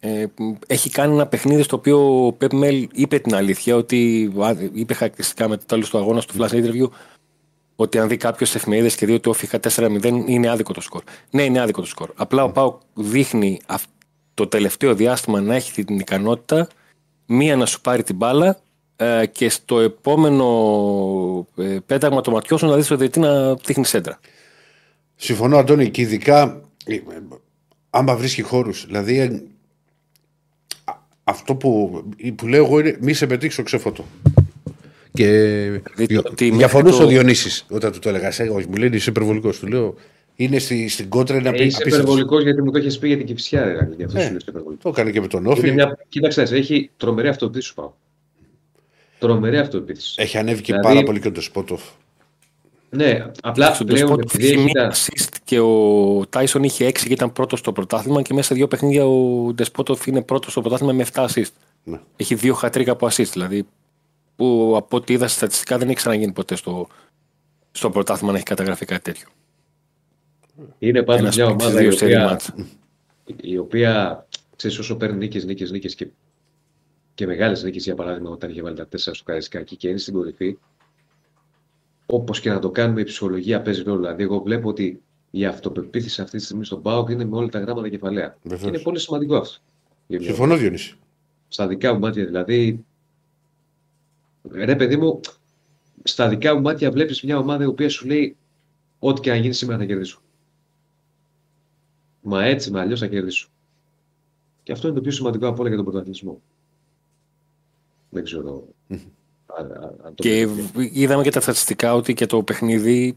Ε, 0.00 0.26
έχει 0.66 0.90
κάνει 0.90 1.14
ένα 1.14 1.26
παιχνίδι 1.26 1.62
στο 1.62 1.76
οποίο 1.76 2.26
ο 2.26 2.32
Πεπ 2.32 2.52
Μέλ 2.52 2.88
είπε 2.92 3.18
την 3.18 3.34
αλήθεια 3.34 3.76
ότι 3.76 4.32
είπε 4.72 4.94
χαρακτηριστικά 4.94 5.48
με 5.48 5.56
το 5.56 5.64
τέλος 5.66 5.90
του 5.90 5.98
αγώνα 5.98 6.20
του 6.20 6.34
Flash 6.38 6.50
Interview 6.50 6.88
ότι 7.76 7.98
αν 7.98 8.08
δει 8.08 8.16
κάποιος 8.16 8.48
στι 8.48 8.58
εφημερίδες 8.58 8.94
και 8.94 9.06
δει 9.06 9.12
ότι 9.12 9.28
ο 9.28 9.32
Φιχα 9.32 9.60
4-0 9.76 10.24
είναι 10.26 10.48
άδικο 10.48 10.72
το 10.72 10.80
σκορ. 10.80 11.02
Ναι, 11.30 11.42
είναι 11.42 11.60
άδικο 11.60 11.80
το 11.80 11.86
σκορ. 11.86 12.10
Απλά 12.14 12.44
ο 12.44 12.50
Πάο 12.50 12.78
δείχνει 12.94 13.60
το 14.34 14.46
τελευταίο 14.46 14.94
διάστημα 14.94 15.40
να 15.40 15.54
έχει 15.54 15.84
την 15.84 15.98
ικανότητα 15.98 16.68
μία 17.26 17.56
να 17.56 17.66
σου 17.66 17.80
πάρει 17.80 18.02
την 18.02 18.16
μπάλα 18.16 18.58
ε, 18.96 19.26
και 19.26 19.48
στο 19.48 19.80
επόμενο 19.80 20.46
ε, 21.56 21.78
πέταγμα 21.86 22.20
το 22.20 22.30
ματιό 22.30 22.56
σου 22.56 22.66
να 22.66 22.76
δεις 22.76 22.90
ότι 22.90 23.20
να 23.20 23.54
δείχνει 23.54 23.84
σέντρα. 23.84 24.20
Συμφωνώ, 25.16 25.56
Αντώνη, 25.56 25.90
και 25.90 26.00
ειδικά 26.00 26.42
ε, 26.42 26.61
άμα 27.90 28.16
βρίσκει 28.16 28.42
χώρους. 28.42 28.86
Δηλαδή, 28.86 29.46
αυτό 31.24 31.54
που, 31.54 32.02
που 32.36 32.46
λέω 32.46 32.64
εγώ 32.64 32.78
είναι 32.78 32.96
μη 33.00 33.12
σε 33.12 33.26
πετύχει 33.26 33.62
ξεφωτό. 33.62 34.04
Και 35.12 35.26
διαφωνούσε 36.36 36.98
το... 36.98 37.04
ο 37.04 37.06
Διονύσης 37.06 37.66
όταν 37.70 37.92
του 37.92 37.98
το 37.98 38.08
έλεγα. 38.08 38.28
Όχι, 38.28 38.66
μου 38.68 38.76
λένε 38.76 38.96
είσαι 38.96 39.10
υπερβολικός. 39.10 39.58
Του 39.58 39.66
λέω 39.66 39.94
είναι 40.34 40.58
στη, 40.58 40.88
στην 40.88 41.08
κόντρα 41.08 41.40
να 41.40 41.52
πει. 41.52 41.64
Είσαι 41.64 41.82
υπερβολικός 41.86 42.42
γιατί 42.42 42.62
μου 42.62 42.70
το 42.70 42.78
έχεις 42.78 42.98
πει 42.98 43.08
για 43.08 43.16
την 43.16 43.26
κυφσιά. 43.26 43.66
Δηλαδή, 43.66 44.02
αυτός 44.02 44.24
ε, 44.24 44.36
το 44.78 44.88
έκανε 44.88 45.10
και 45.10 45.20
με 45.20 45.26
τον 45.26 45.46
Όφη. 45.46 45.72
Μια... 45.72 45.98
Κοίταξε, 46.08 46.42
έχει 46.42 46.90
τρομερή 46.96 47.28
αυτοεπίθεση 47.28 47.66
σου 47.66 47.74
πάω. 47.74 47.92
Τρομερή 49.18 49.58
αυτοεπίθεση. 49.58 50.14
Έχει 50.16 50.38
ανέβει 50.38 50.60
και 50.62 50.72
δηλαδή... 50.72 50.94
πάρα 50.94 51.02
πολύ 51.02 51.20
και 51.20 51.28
ο 51.28 51.30
Ντεσπότοφ. 51.30 51.82
Ναι, 52.94 53.26
απλά 53.42 53.74
στον 53.74 53.86
Ντεσπότοφ 53.86 54.34
είχε 54.34 54.56
μία 54.56 54.94
assist 54.94 55.36
και 55.44 55.60
ο 55.60 56.26
Τάισον 56.28 56.62
είχε 56.62 56.86
6 56.86 56.92
και 56.92 57.12
ήταν 57.12 57.32
πρώτος 57.32 57.58
στο 57.58 57.72
πρωτάθλημα 57.72 58.22
και 58.22 58.34
μέσα 58.34 58.46
σε 58.46 58.54
δύο 58.54 58.68
παιχνίδια 58.68 59.06
ο 59.06 59.52
Ντεσπότοφ 59.52 60.06
είναι 60.06 60.22
πρώτος 60.22 60.52
στο 60.52 60.60
πρωτάθλημα 60.60 60.92
με 60.92 61.06
7 61.12 61.26
assist. 61.26 61.50
Ναι. 61.84 62.00
Έχει 62.16 62.34
δύο 62.34 62.54
χατρίκα 62.54 62.92
από 62.92 63.06
assist. 63.06 63.30
Δηλαδή 63.32 63.66
που 64.36 64.74
από 64.76 64.96
ό,τι 64.96 65.12
είδα 65.12 65.28
στατιστικά 65.28 65.78
δεν 65.78 65.88
έχει 65.88 65.96
ξαναγίνει 65.96 66.32
ποτέ 66.32 66.54
στο, 66.54 66.88
στο 67.72 67.90
πρωτάθλημα 67.90 68.30
να 68.32 68.36
έχει 68.36 68.46
καταγραφεί 68.46 68.84
κάτι 68.84 69.02
τέτοιο. 69.02 69.28
Είναι 70.78 71.02
πάντω 71.02 71.28
μια 71.34 71.46
ομάδα 71.46 71.82
η 71.82 71.88
οποία, 71.88 72.40
η 73.42 73.58
οποία 73.58 74.26
ξέρεις 74.56 74.78
όσο 74.78 74.96
παίρνει 74.96 75.16
νίκες, 75.16 75.44
νίκες, 75.44 75.70
νίκες 75.70 75.94
και, 75.94 76.06
και 77.14 77.26
μεγάλες 77.26 77.62
νίκες 77.62 77.84
για 77.84 77.94
παράδειγμα 77.94 78.30
όταν 78.30 78.50
είχε 78.50 78.62
βάλει 78.62 78.76
τα 78.76 78.86
τέσσερα 78.86 79.14
στο 79.14 79.24
Καραϊσκάκι 79.24 79.76
και 79.76 79.88
είναι 79.88 79.98
στην 79.98 80.14
κορυφή. 80.14 80.58
Όπως 82.06 82.40
και 82.40 82.50
να 82.50 82.58
το 82.58 82.70
κάνουμε, 82.70 83.00
η 83.00 83.04
ψυχολογία 83.04 83.62
παίζει 83.62 83.82
ρόλο. 83.82 84.00
Δηλαδή, 84.00 84.22
εγώ 84.22 84.40
βλέπω 84.40 84.68
ότι 84.68 85.02
η 85.30 85.44
αυτοπεποίθηση 85.44 86.20
αυτή 86.20 86.36
τη 86.38 86.44
στιγμή 86.44 86.64
στον 86.64 86.82
Πάοκ 86.82 87.08
είναι 87.08 87.24
με 87.24 87.36
όλα 87.36 87.48
τα 87.48 87.58
γράμματα 87.58 87.88
κεφαλαία. 87.88 88.36
Και 88.48 88.66
είναι 88.66 88.78
πολύ 88.78 88.98
σημαντικό 88.98 89.36
αυτό. 89.36 89.60
Συμφωνώ, 90.08 90.56
Διονύση. 90.56 90.96
Στα 91.48 91.66
δικά 91.66 91.92
μου 91.92 91.98
μάτια 91.98 92.24
δηλαδή. 92.24 92.84
Ρε 94.50 94.76
παιδί 94.76 94.96
μου, 94.96 95.20
στα 96.02 96.28
δικά 96.28 96.54
μου 96.54 96.60
μάτια 96.60 96.90
βλέπεις 96.90 97.22
μια 97.22 97.38
ομάδα 97.38 97.64
η 97.64 97.66
οποία 97.66 97.88
σου 97.88 98.06
λέει 98.06 98.36
Ό,τι 99.04 99.20
και 99.20 99.32
αν 99.32 99.40
γίνει 99.40 99.54
σήμερα 99.54 99.78
θα 99.78 99.84
κερδίσω. 99.84 100.20
Μα 102.22 102.44
έτσι, 102.44 102.70
με 102.70 102.80
αλλιώς 102.80 103.00
θα 103.00 103.06
κερδίσω. 103.06 103.48
Και 104.62 104.72
αυτό 104.72 104.86
είναι 104.86 104.96
το 104.96 105.02
πιο 105.02 105.12
σημαντικό 105.12 105.46
από 105.46 105.60
όλα 105.60 105.68
για 105.68 105.76
τον 105.76 105.84
πρωταθλητισμό. 105.86 106.40
Δεν 108.10 108.24
ξέρω. 108.24 108.68
Και 110.14 110.48
είδαμε 110.92 111.22
και 111.22 111.30
τα 111.30 111.40
στατιστικά 111.40 111.94
ότι 111.94 112.14
και 112.14 112.26
το 112.26 112.42
παιχνίδι, 112.42 113.16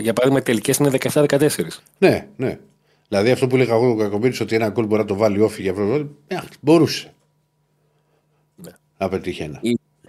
για 0.00 0.12
παράδειγμα, 0.12 0.38
οι 0.38 0.42
τελικές 0.42 0.76
είναι 0.76 0.90
17-14. 1.12 1.48
Ναι, 1.98 2.28
ναι. 2.36 2.58
Δηλαδή 3.08 3.30
αυτό 3.30 3.46
που 3.46 3.54
έλεγα 3.54 3.74
εγώ 3.74 3.90
ο 3.90 3.96
Κακομίρη 3.96 4.36
ότι 4.40 4.54
ένα 4.54 4.68
γκολ 4.68 4.86
μπορεί 4.86 5.00
να 5.00 5.06
το 5.06 5.14
βάλει 5.14 5.40
όφη 5.40 5.62
για 5.62 5.70
αυτό. 5.70 6.08
Ε, 6.26 6.38
μπορούσε. 6.60 7.12
Ναι. 8.56 8.70
Να 8.98 9.08
πετύχει 9.08 9.42
ένα. 9.42 9.60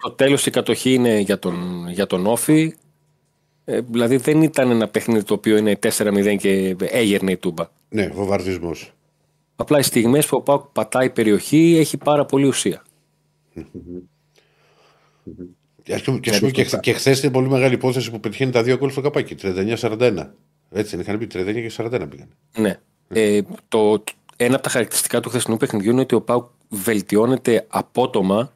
Το 0.01 0.11
τέλος 0.11 0.45
η 0.45 0.51
κατοχή 0.51 0.93
είναι 0.93 1.19
για 1.19 1.39
τον, 1.39 1.87
για 1.89 2.07
τον 2.07 2.25
όφη. 2.25 2.75
Ε, 3.65 3.81
δηλαδή 3.81 4.17
δεν 4.17 4.41
ήταν 4.41 4.71
ένα 4.71 4.87
παιχνίδι 4.87 5.23
το 5.23 5.33
οποίο 5.33 5.57
είναι 5.57 5.79
4-0 5.97 6.35
και 6.39 6.75
έγερνε 6.79 7.31
η 7.31 7.37
τούμπα. 7.37 7.65
Ναι, 7.89 8.07
βομβαρδισμός. 8.07 8.93
Απλά 9.55 9.79
οι 9.79 9.83
στιγμές 9.83 10.25
που 10.25 10.37
ο 10.37 10.41
Πάουκ 10.41 10.65
πατάει 10.65 11.09
περιοχή 11.09 11.75
έχει 11.79 11.97
πάρα 11.97 12.25
πολύ 12.25 12.47
ουσία. 12.47 12.83
Και, 15.83 15.95
και, 16.19 16.31
πούμε, 16.39 16.51
και, 16.51 16.63
και 16.81 16.93
χθες 16.93 17.23
είναι 17.23 17.31
πολύ 17.31 17.49
μεγάλη 17.49 17.73
υπόθεση 17.73 18.11
που 18.11 18.19
πετυχαίνει 18.19 18.51
τα 18.51 18.63
δύο 18.63 18.77
γκολ 18.77 18.89
στο 18.89 19.01
καπάκι. 19.01 19.35
39-41. 19.41 20.27
Έτσι 20.71 20.95
δεν 20.95 20.99
είχαν 20.99 21.17
πει 21.17 21.27
39 21.33 21.53
και 21.53 21.71
41 21.77 21.89
πήγαν. 22.09 22.27
Ναι. 22.57 22.79
Ε, 23.07 23.41
το, 23.67 24.03
ένα 24.35 24.53
από 24.53 24.63
τα 24.63 24.69
χαρακτηριστικά 24.69 25.19
του 25.19 25.29
χθεσινού 25.29 25.57
παιχνιδιού 25.57 25.91
είναι 25.91 26.01
ότι 26.01 26.15
ο 26.15 26.21
Πάουκ 26.21 26.49
βελτιώνεται 26.69 27.65
απότομα 27.69 28.53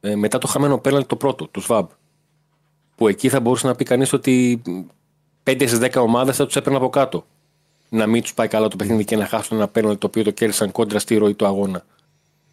ε, 0.00 0.16
μετά 0.16 0.38
το 0.38 0.46
χαμένο 0.46 0.78
πέναλτι 0.78 1.08
το 1.08 1.16
πρώτο, 1.16 1.46
του 1.46 1.60
ΣΒΑΜ. 1.60 1.86
Που 2.96 3.08
εκεί 3.08 3.28
θα 3.28 3.40
μπορούσε 3.40 3.66
να 3.66 3.74
πει 3.74 3.84
κανείς 3.84 4.12
ότι 4.12 4.62
5 5.44 5.54
στις 5.66 5.78
10 5.80 6.02
ομάδες 6.02 6.36
θα 6.36 6.46
τους 6.46 6.56
έπαιρνε 6.56 6.78
από 6.78 6.88
κάτω 6.88 7.26
να 7.88 8.06
μην 8.06 8.22
τους 8.22 8.34
πάει 8.34 8.48
καλά 8.48 8.68
το 8.68 8.76
παιχνίδι 8.76 9.04
και 9.04 9.16
να 9.16 9.26
χάσουν 9.26 9.56
ένα 9.56 9.68
πέναλτι 9.68 9.98
το 9.98 10.06
οποίο 10.06 10.22
το 10.22 10.30
κέρδισαν 10.30 10.72
κόντρα 10.72 10.98
στη 10.98 11.16
ροή 11.16 11.34
του 11.34 11.46
αγώνα. 11.46 11.84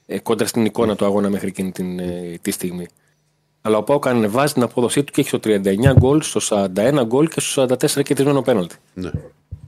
Ε, 0.06 0.20
κόντρα 0.20 0.48
στην 0.48 0.66
εικόνα 0.66 0.96
του 0.96 1.06
αγώνα 1.06 1.30
μέχρι 1.30 1.48
εκείνη 1.48 1.72
την, 1.72 2.00
ε, 2.00 2.38
τη 2.42 2.52
στιγμή. 2.52 2.88
Αλλά 3.65 3.77
ο 3.77 3.84
Πάουκ 3.84 4.07
ανεβάζει 4.07 4.53
την 4.53 4.64
απόδοσή 4.64 5.03
του 5.03 5.11
και 5.11 5.22
έχει 5.22 5.30
στο 5.30 5.40
39 5.44 5.94
γκολ, 5.98 6.22
στο 6.22 6.68
41 6.76 7.03
γκολ 7.06 7.27
και 7.27 7.40
στο 7.40 7.64
44 7.64 7.77
κερδισμένο 8.03 8.41
πέναλτι. 8.41 8.76
Ναι. 8.94 9.11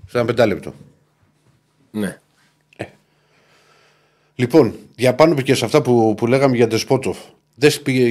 Σε 0.08 0.18
ένα 0.18 0.26
πεντάλεπτο. 0.26 0.74
Ναι. 1.92 2.20
Ε. 2.78 2.86
Λοιπόν, 4.36 4.76
για 4.96 5.16
πάνω 5.16 5.42
και 5.42 5.54
σε 5.54 5.66
αυτά 5.66 5.82
που, 5.82 6.14
που 6.18 6.28
λέγαμε 6.28 6.56
για 6.56 6.68
Ντεσπότοφ. 6.68 7.18
Δεν 7.56 7.72
πήγε 7.84 8.06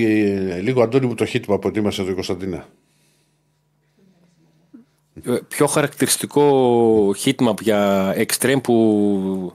ε, 0.53 0.61
λίγο 0.61 0.83
Αντώνη 0.83 1.07
μου 1.07 1.15
το 1.15 1.25
χίτμα 1.25 1.59
που 1.59 1.69
ετοίμασε 1.69 2.03
εδώ 2.03 2.11
η 2.11 2.15
Κωνσταντίνα. 2.15 2.67
Ε, 5.23 5.39
πιο 5.49 5.67
χαρακτηριστικό 5.67 7.15
hitmap 7.25 7.61
για 7.61 8.13
extreme 8.17 8.61
που, 8.63 9.55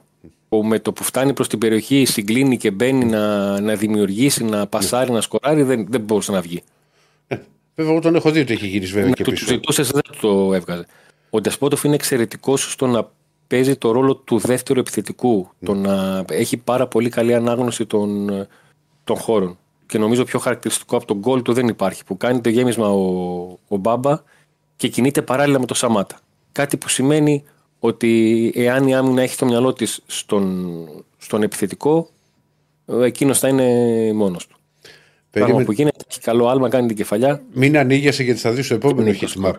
που 0.50 0.64
με 0.64 0.80
το 0.80 0.94
που 0.94 1.04
φτάνει 1.04 1.34
προς 1.34 1.48
την 1.48 1.60
περιοχή 1.60 2.06
συγκλίνει 2.06 2.58
και 2.58 2.72
μπαίνει 2.72 3.06
να, 3.06 3.60
να 3.60 3.76
δημιουργήσει, 3.76 4.44
να 4.44 4.68
πασάρει, 4.68 5.12
να 5.12 5.22
σκοράρει 5.22 5.64
δεν, 5.64 5.88
δεν 5.90 6.02
μπορούσε 6.02 6.32
να 6.32 6.42
βγει. 6.42 6.64
Ε, 7.28 7.38
βέβαια 7.76 7.92
εγώ 7.92 8.02
τον 8.02 8.16
έχω 8.16 8.32
δει 8.32 8.40
ότι 8.40 8.54
έχει 8.54 8.68
γυρίσει 8.68 8.94
βέβαια 8.94 9.12
και 9.12 9.24
πίσω. 9.24 9.46
Του 9.46 9.52
ζητούσε 9.52 9.84
δεν 9.84 10.02
το 10.22 10.54
έβγαζε. 10.54 10.86
Ο 11.30 11.42
Ντεσπότοφ 11.42 11.84
είναι 11.84 11.96
εξαιρετικός 11.96 12.72
στο 12.72 12.88
να 12.88 13.10
παίζει 13.48 13.76
το 13.76 13.92
ρόλο 13.92 14.16
του 14.16 14.38
δεύτερου 14.38 14.80
επιθετικού. 14.80 15.50
Το 15.66 15.74
να 15.74 16.26
έχει 16.30 16.58
πάρα 16.58 16.88
πολύ 16.88 17.10
καλή 17.10 17.34
ανάγνωση 17.34 17.86
των, 17.86 18.30
των 19.04 19.16
χώρων. 19.16 19.58
Και 19.86 19.98
νομίζω 19.98 20.24
πιο 20.24 20.40
χαρακτηριστικό 20.40 20.96
από 20.96 21.06
τον 21.06 21.18
γκολ 21.18 21.42
του 21.42 21.54
δεν 21.54 21.68
υπάρχει. 21.68 22.04
Που 22.04 22.18
κάνει 22.18 22.42
το 22.42 22.50
γέμισμα 22.50 22.88
ο, 22.88 23.04
ο 23.68 23.78
Μπάμπα 23.78 24.22
και 24.76 24.88
κινείται 24.88 25.22
παράλληλα 25.22 25.60
με 25.60 25.66
το 25.66 25.74
Σαμάτα. 25.74 26.20
Κάτι 26.52 26.78
που 26.78 26.90
σημαίνει 26.90 27.44
ότι 27.80 28.52
εάν 28.56 28.88
η 28.88 28.96
άμυνα 28.96 29.22
έχει 29.22 29.38
το 29.38 29.46
μυαλό 29.46 29.74
της 29.74 30.02
στον, 30.06 30.88
στον 31.18 31.44
επιθετικό, 31.44 32.10
εκείνος 32.86 33.40
θα 33.40 33.48
είναι 33.48 33.66
μόνος 34.14 34.48
του. 34.48 34.58
Περίμενε... 35.32 35.56
Πράγμα 35.56 35.64
που 35.64 35.72
γίνεται, 35.72 36.06
έχει 36.10 36.20
καλό 36.20 36.48
άλμα, 36.48 36.70
κάνει 36.70 36.88
την 36.88 36.96
κεφαλιά. 36.96 37.42
Μην 37.54 37.78
ανοίγεσαι 37.78 38.24
γιατί 38.24 38.40
θα 38.40 38.52
δεις 38.52 38.68
το 38.68 38.74
επόμενο 38.74 39.12
heat 39.20 39.46
map. 39.46 39.56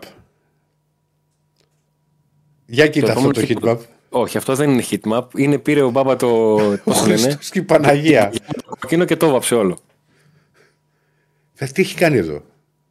Για 2.67 2.89
κοίτα 2.89 3.13
αυτό 3.13 3.31
το 3.31 3.41
heat 3.49 3.69
map. 3.69 3.79
Όχι, 4.09 4.37
αυτό 4.37 4.55
δεν 4.55 4.71
είναι 4.71 4.85
heat 4.91 5.13
map. 5.13 5.25
Είναι 5.37 5.59
πήρε 5.59 5.83
ο 5.83 5.91
Μπάμπα 5.91 6.17
το. 6.17 6.59
Πώς 6.85 7.07
λένε; 7.07 7.39
Και 7.51 7.63
Παναγία. 7.63 8.33
Εκείνο 8.85 9.05
και 9.05 9.17
το 9.17 9.31
βάψε 9.31 9.55
όλο. 9.55 9.79
Τι 11.73 11.83
έχει 11.83 11.95
κάνει 11.95 12.17
εδώ; 12.17 12.43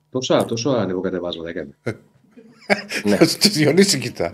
Τόσο, 0.09 0.45
τόσο 0.47 0.69
ανεβοκατεβάσματα 0.69 1.49
έκανε. 1.49 1.77
ναι. 3.03 3.15
Θα 3.15 3.49
Διονύση 3.49 3.99
κοιτά. 3.99 4.33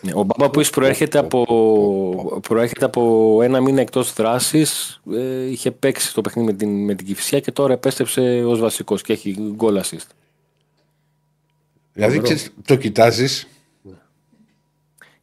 Ναι, 0.00 0.12
ο 0.14 0.22
Μπάμπα 0.22 0.60
προέρχεται 0.70 1.18
από, 1.18 2.40
προέρχεται 2.48 2.84
από 2.84 3.38
ένα 3.42 3.60
μήνα 3.60 3.80
εκτός 3.80 4.12
δράσης 4.12 5.00
ε, 5.12 5.50
είχε 5.50 5.70
παίξει 5.70 6.14
το 6.14 6.20
παιχνίδι 6.20 6.50
με 6.50 6.56
την, 6.56 6.84
με 6.84 6.94
την 6.94 7.06
Κυφσιά 7.06 7.40
και 7.40 7.52
τώρα 7.52 7.72
επέστρεψε 7.72 8.44
ως 8.46 8.60
βασικός 8.60 9.02
και 9.02 9.12
έχει 9.12 9.36
γκολ 9.54 9.80
assist. 9.82 10.06
Δηλαδή 11.92 12.22
το 12.64 12.76
κοιτάζεις. 12.76 13.46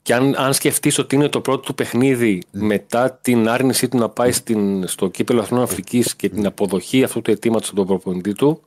Και 0.01 0.13
αν, 0.13 0.35
αν 0.37 0.53
σκεφτείς 0.53 0.97
ότι 0.97 1.15
είναι 1.15 1.27
το 1.27 1.41
πρώτο 1.41 1.59
του 1.59 1.75
παιχνίδι 1.75 2.43
μετά 2.51 3.11
την 3.21 3.49
άρνησή 3.49 3.87
του 3.87 3.97
να 3.97 4.09
πάει 4.09 4.31
στην, 4.31 4.87
στο 4.87 5.07
κύπελο 5.07 5.41
Αθηνών 5.41 5.63
Αφρικής 5.63 6.15
και 6.15 6.29
την 6.29 6.45
αποδοχή 6.45 7.03
αυτού 7.03 7.21
του 7.21 7.31
αιτήματος 7.31 7.67
από 7.67 7.77
τον 7.77 7.85
προπονητή 7.85 8.33
του 8.33 8.63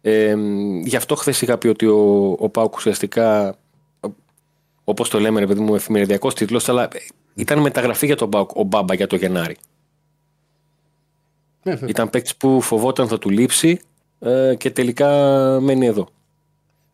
Ε, 0.00 0.36
γι' 0.84 0.96
αυτό 0.96 1.14
χθες 1.14 1.42
είχα 1.42 1.58
πει 1.58 1.68
ότι 1.68 1.86
ο, 1.86 2.36
ο 2.38 2.48
Πάουκ 2.48 2.74
ουσιαστικά, 2.74 3.56
όπως 4.84 5.08
το 5.08 5.20
λέμε, 5.20 5.40
ρε 5.40 5.46
παιδί 5.46 5.60
μου, 5.60 5.74
εφημεριδιακός 5.74 6.34
τίτλος, 6.34 6.68
αλλά 6.68 6.88
ήταν 7.34 7.58
μεταγραφή 7.58 8.06
για 8.06 8.16
τον 8.16 8.30
Πάουκ, 8.30 8.56
ο 8.56 8.62
Μπάμπα 8.62 8.94
για 8.94 9.06
το 9.06 9.16
Γενάρη. 9.16 9.56
Ναι, 11.62 11.72
βέβαια. 11.72 11.88
Ήταν 11.88 12.10
παίκτης 12.10 12.36
που 12.36 12.60
φοβόταν 12.60 13.08
θα 13.08 13.18
του 13.18 13.30
λείψει 13.30 13.80
ε, 14.18 14.54
και 14.58 14.70
τελικά 14.70 15.08
μένει 15.60 15.86
εδώ. 15.86 16.08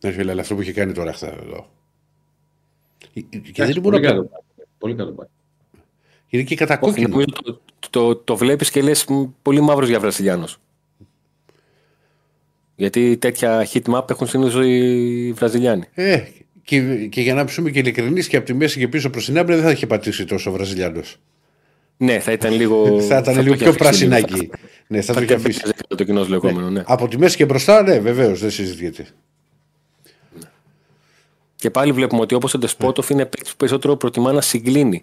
Ναι, 0.01 0.11
φίλε, 0.11 0.31
αλλά 0.31 0.41
αυτό 0.41 0.55
που 0.55 0.61
είχε 0.61 0.73
κάνει 0.73 0.93
τώρα 0.93 1.13
χθες 1.13 1.31
εδώ. 1.31 1.69
Και 2.99 3.25
δεν 3.31 3.43
Εντάξει, 3.49 3.81
μπορώ 3.81 3.97
πολύ 3.97 4.07
να 4.07 4.09
καλό. 4.11 4.31
Πολύ 4.79 4.95
καλό 4.95 5.11
πάει. 5.13 5.27
Είναι 6.29 6.43
και 6.43 6.55
Όχι, 6.55 6.55
κατακόκκινο. 6.55 7.09
νομίζω 7.09 7.27
το, 7.43 7.61
το, 7.91 8.17
το 8.17 8.37
βλέπεις 8.37 8.71
και 8.71 8.83
λες 8.83 9.07
πολύ 9.43 9.61
μαύρος 9.61 9.89
για 9.89 10.01
Βραζιλιάνος. 10.01 10.59
Γιατί 12.77 13.17
τέτοια 13.17 13.67
hit 13.73 13.83
map 13.83 14.11
έχουν 14.11 14.27
συνήθως 14.27 14.65
οι 14.67 15.33
Βραζιλιάνοι. 15.33 15.85
Ε, 15.95 16.25
και, 16.69 16.81
και 17.07 17.21
για 17.21 17.35
να 17.35 17.45
ψούμε 17.45 17.71
και 17.71 17.79
ειλικρινείς 17.79 18.29
και 18.29 18.37
από 18.37 18.47
τη 18.47 18.55
μέση 18.55 18.79
και 18.79 18.89
πίσω 18.89 19.11
προς 19.11 19.25
την 19.25 19.39
άκρη 19.39 19.55
δεν 19.55 19.65
θα 19.65 19.71
είχε 19.71 19.87
πατήσει 19.87 20.25
τόσο 20.25 20.51
ο 20.51 20.53
Βραζιλιάνος. 20.53 21.17
Ναι, 21.97 22.19
θα 22.21 22.33
ήταν 22.33 22.53
λίγο. 22.55 23.01
θα 23.01 23.19
ήταν 23.19 23.35
το 23.35 23.43
λίγο 23.43 23.55
είχε 23.55 23.63
πιο 23.65 23.69
αφήσει 23.73 23.79
πρασινάκι. 24.07 24.35
λίγο. 24.35 24.53
ναι, 24.87 25.01
θα 25.01 25.13
Θα 25.13 25.13
το 25.13 25.19
το 25.19 25.25
είχε 25.25 25.35
αφήσει. 25.35 25.61
είχε 25.65 25.73
το 25.97 26.05
κοινό 26.05 26.25
λεγόμενο, 26.29 26.71
ναι. 26.71 26.83
Από 26.87 27.09
τη 27.09 27.19
μέση 27.19 27.37
και 27.37 27.45
μπροστά, 27.45 27.83
ναι, 27.83 27.99
βεβαίως, 28.01 28.41
δεν 28.41 28.51
συζητιέται. 28.51 29.07
Και 31.57 31.71
πάλι 31.71 31.93
βλέπουμε 31.93 32.21
ότι 32.21 32.35
όπως 32.35 32.55
ο 32.55 32.59
Ντεσπότοφ 32.59 33.11
είναι 33.11 33.27
παίκτης 33.27 33.51
που 33.51 33.57
περισσότερο 33.57 33.97
προτιμά 33.97 34.33
να 34.33 34.41
συγκλίνει. 34.41 35.03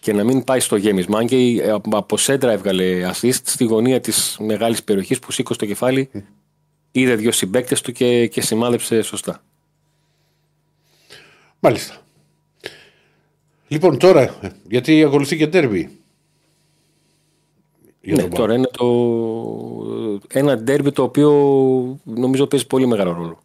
Και 0.00 0.12
να 0.12 0.24
μην 0.24 0.44
πάει 0.44 0.60
στο 0.60 0.76
γέμισμα. 0.76 1.18
Αν 1.18 1.26
και 1.26 1.62
από- 1.72 1.96
από 1.96 2.16
σέντρα 2.16 2.52
έβγαλε 2.52 3.10
assist 3.12 3.38
στη 3.44 3.64
γωνία 3.64 4.00
της 4.00 4.36
μεγάλης 4.40 4.82
περιοχής 4.82 5.18
που 5.18 5.32
σήκωσε 5.32 5.58
το 5.58 5.66
κεφάλι, 5.66 6.10
είδε 6.92 7.14
δύο 7.14 7.32
συμπαίκτες 7.32 7.80
του 7.80 7.92
και, 7.92 8.26
και 8.26 8.40
σημάδεψε 8.40 9.02
σωστά. 9.02 9.42
Μάλιστα. 11.64 11.96
Λοιπόν, 13.68 13.98
τώρα, 13.98 14.20
ε, 14.20 14.52
γιατί 14.68 15.04
ακολουθεί 15.04 15.36
και 15.36 15.46
τέρμπι. 15.46 15.98
Για 18.00 18.14
Ναι, 18.14 18.22
τον 18.22 18.30
τώρα 18.30 18.54
είναι 18.54 18.66
το 18.66 18.86
ένα 20.28 20.56
ντέρμπι 20.56 20.92
το 20.92 21.02
οποίο 21.02 21.30
νομίζω 22.04 22.46
παίζει 22.46 22.66
πολύ 22.66 22.86
μεγάλο 22.86 23.12
ρόλο. 23.12 23.38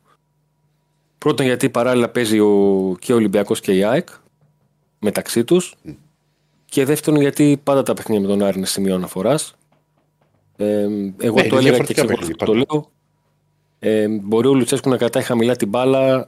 Πρώτον 1.18 1.46
γιατί 1.46 1.70
παράλληλα 1.70 2.10
παίζει 2.10 2.40
ο, 2.40 2.96
και 3.00 3.14
ο 3.14 3.16
Ολυμπιακός 3.16 3.60
και 3.60 3.72
η 3.72 3.84
ΑΕΚ 3.84 4.08
μεταξύ 5.00 5.44
τους 5.44 5.76
και 6.66 6.86
δεύτερον 6.86 7.22
γιατί 7.22 7.60
πάντα 7.64 7.84
τα 7.84 7.94
παιχνίδια 7.94 8.28
με 8.28 8.34
τον 8.34 8.48
Άρη 8.48 8.58
είναι 8.58 8.66
σημείο 8.66 8.96
αναφοράς. 8.96 9.56
Ε, 10.58 10.88
εγώ 11.18 11.36
Ναι, 11.36 11.48
το 11.48 11.58
είναι 11.60 11.70
έλεγα 11.70 11.78
και 11.78 11.94
διαφορετικά 11.94 12.02
σε 12.02 12.08
παιχνίδια, 12.08 12.36
το 12.36 12.54
λέω. 12.54 12.92
Ε, 13.80 14.08
μπορεί 14.08 14.48
ο 14.48 14.54
Λουτσέσκου 14.54 14.90
να 14.90 14.98
κρατάει 14.98 15.24
χαμηλά 15.24 15.56
την 15.56 15.70
μπάλα 15.70 16.16
ε, 16.16 16.28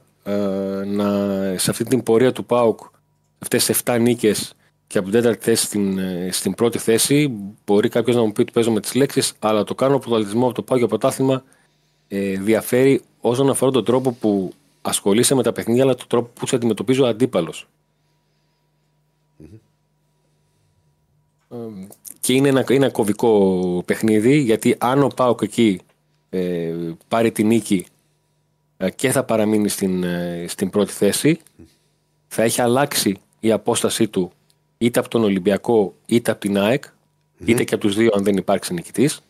να, 0.85 1.57
σε 1.57 1.69
αυτή 1.69 1.83
την 1.83 2.03
πορεία 2.03 2.31
του 2.31 2.45
ΠΑΟΚ 2.45 2.79
αυτές 3.39 3.65
τις 3.65 3.81
7 3.85 3.97
νίκες 4.01 4.53
και 4.87 4.97
από 4.97 5.09
την 5.09 5.21
τέταρτη 5.21 5.43
θέση 5.43 5.65
στην, 5.65 5.97
ε, 5.97 6.29
στην 6.31 6.53
πρώτη 6.53 6.77
θέση 6.77 7.31
μπορεί 7.65 7.89
κάποιος 7.89 8.15
να 8.15 8.21
μου 8.21 8.31
πει 8.31 8.41
ότι 8.41 8.51
παίζω 8.51 8.71
με 8.71 8.79
τις 8.79 8.93
λέξεις 8.93 9.33
αλλά 9.39 9.63
το 9.63 9.75
κάνω 9.75 9.99
πρωταθλητισμό 9.99 10.45
από 10.45 10.53
το 10.53 10.61
ΠΑΟΚ 10.61 10.79
για 10.79 10.87
πρωτάθλημα 10.87 11.43
ε, 12.07 12.37
διαφέρει 12.37 13.01
όσον 13.21 13.49
αφορά 13.49 13.71
τον 13.71 13.85
τρόπο 13.85 14.11
που 14.11 14.53
ασχολείσαι 14.81 15.35
με 15.35 15.43
τα 15.43 15.51
παιχνίδια 15.51 15.83
αλλά 15.83 15.95
τον 15.95 16.07
τρόπο 16.07 16.29
που 16.33 16.47
σε 16.47 16.55
αντιμετωπίζει 16.55 17.01
ο 17.01 17.07
αντίπαλος. 17.07 17.67
Ε, 21.49 21.55
και 22.19 22.33
είναι 22.33 22.47
ένα, 22.47 22.65
είναι 22.69 22.85
ένα 22.85 22.89
κομβικό 22.89 23.83
παιχνίδι 23.85 24.37
γιατί 24.37 24.75
αν 24.77 25.03
ο 25.03 25.07
Πάοκ 25.07 25.41
εκεί 25.41 25.79
ε, 26.29 26.73
πάρει 27.07 27.31
τη 27.31 27.43
νίκη 27.43 27.85
ε, 27.85 27.98
και 28.95 29.11
θα 29.11 29.23
παραμείνει 29.23 29.69
στην, 29.69 30.03
ε, 30.03 30.45
στην 30.47 30.69
πρώτη 30.69 30.91
θέση 30.91 31.39
θα 32.27 32.43
έχει 32.43 32.61
αλλάξει 32.61 33.18
η 33.39 33.51
απόστασή 33.51 34.07
του 34.07 34.31
είτε 34.77 34.99
από 34.99 35.10
τον 35.10 35.23
Ολυμπιακό 35.23 35.93
είτε 36.06 36.31
από 36.31 36.39
την 36.39 36.57
ΑΕΚ 36.57 36.84
είτε 37.45 37.64
και 37.64 37.73
από 37.73 37.84
τους 37.84 37.95
δύο 37.95 38.11
αν 38.15 38.23
δεν 38.23 38.38
υπάρξει 38.38 38.73
νικητής 38.73 39.22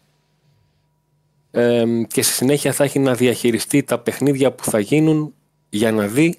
ε, 1.52 1.86
και 2.08 2.22
στη 2.22 2.34
συνέχεια 2.34 2.74
θα 2.74 2.84
έχει 2.84 3.00
να 3.00 3.14
διαχειριστεί 3.14 3.84
τα 3.84 4.00
παιχνίδια 4.00 4.52
που 4.52 4.64
θα 4.64 4.80
γίνουν 4.80 5.34
για 5.70 5.92
να 5.92 6.08
δει 6.08 6.38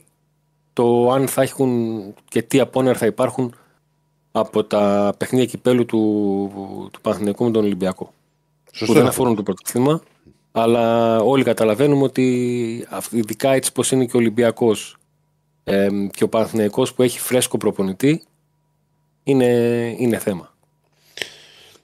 το 0.73 1.11
αν 1.11 1.28
θα 1.28 1.43
έχουν 1.43 2.01
και 2.28 2.43
τι 2.43 2.61
απόνερα 2.61 2.99
θα 2.99 3.07
υπάρχουν 3.07 3.55
από 4.32 4.65
τα 4.65 5.15
παιχνίδια 5.19 5.47
κυπέλου 5.47 5.87
του, 5.87 5.99
του 6.93 7.01
Παναθηναϊκού 7.01 7.45
με 7.45 7.51
τον 7.51 7.65
Ολυμπιακό. 7.65 8.05
Που 8.65 8.70
Σωστό. 8.73 8.95
δεν 8.95 9.07
αφορούν 9.07 9.35
το 9.35 9.43
πρωτάθλημα, 9.43 10.03
αλλά 10.52 11.16
όλοι 11.20 11.44
καταλαβαίνουμε 11.44 12.02
ότι 12.02 12.86
αυ- 12.90 13.12
ειδικά 13.12 13.51
έτσι 13.52 13.72
πως 13.72 13.90
είναι 13.90 14.05
και 14.05 14.16
ο 14.16 14.18
Ολυμπιακός 14.18 14.97
ε, 15.64 15.89
και 16.12 16.24
ο 16.24 16.28
Παναθηναϊκός 16.28 16.94
που 16.94 17.02
έχει 17.02 17.18
φρέσκο 17.18 17.56
προπονητή 17.56 18.22
είναι, 19.22 19.47
είναι 19.98 20.18
θέμα. 20.18 20.55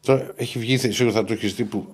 Τώρα 0.00 0.32
έχει 0.36 0.58
βγει, 0.58 0.76
σίγουρα 0.78 1.14
θα 1.14 1.24
το 1.24 1.32
έχεις 1.32 1.54
δει 1.54 1.64
που, 1.64 1.86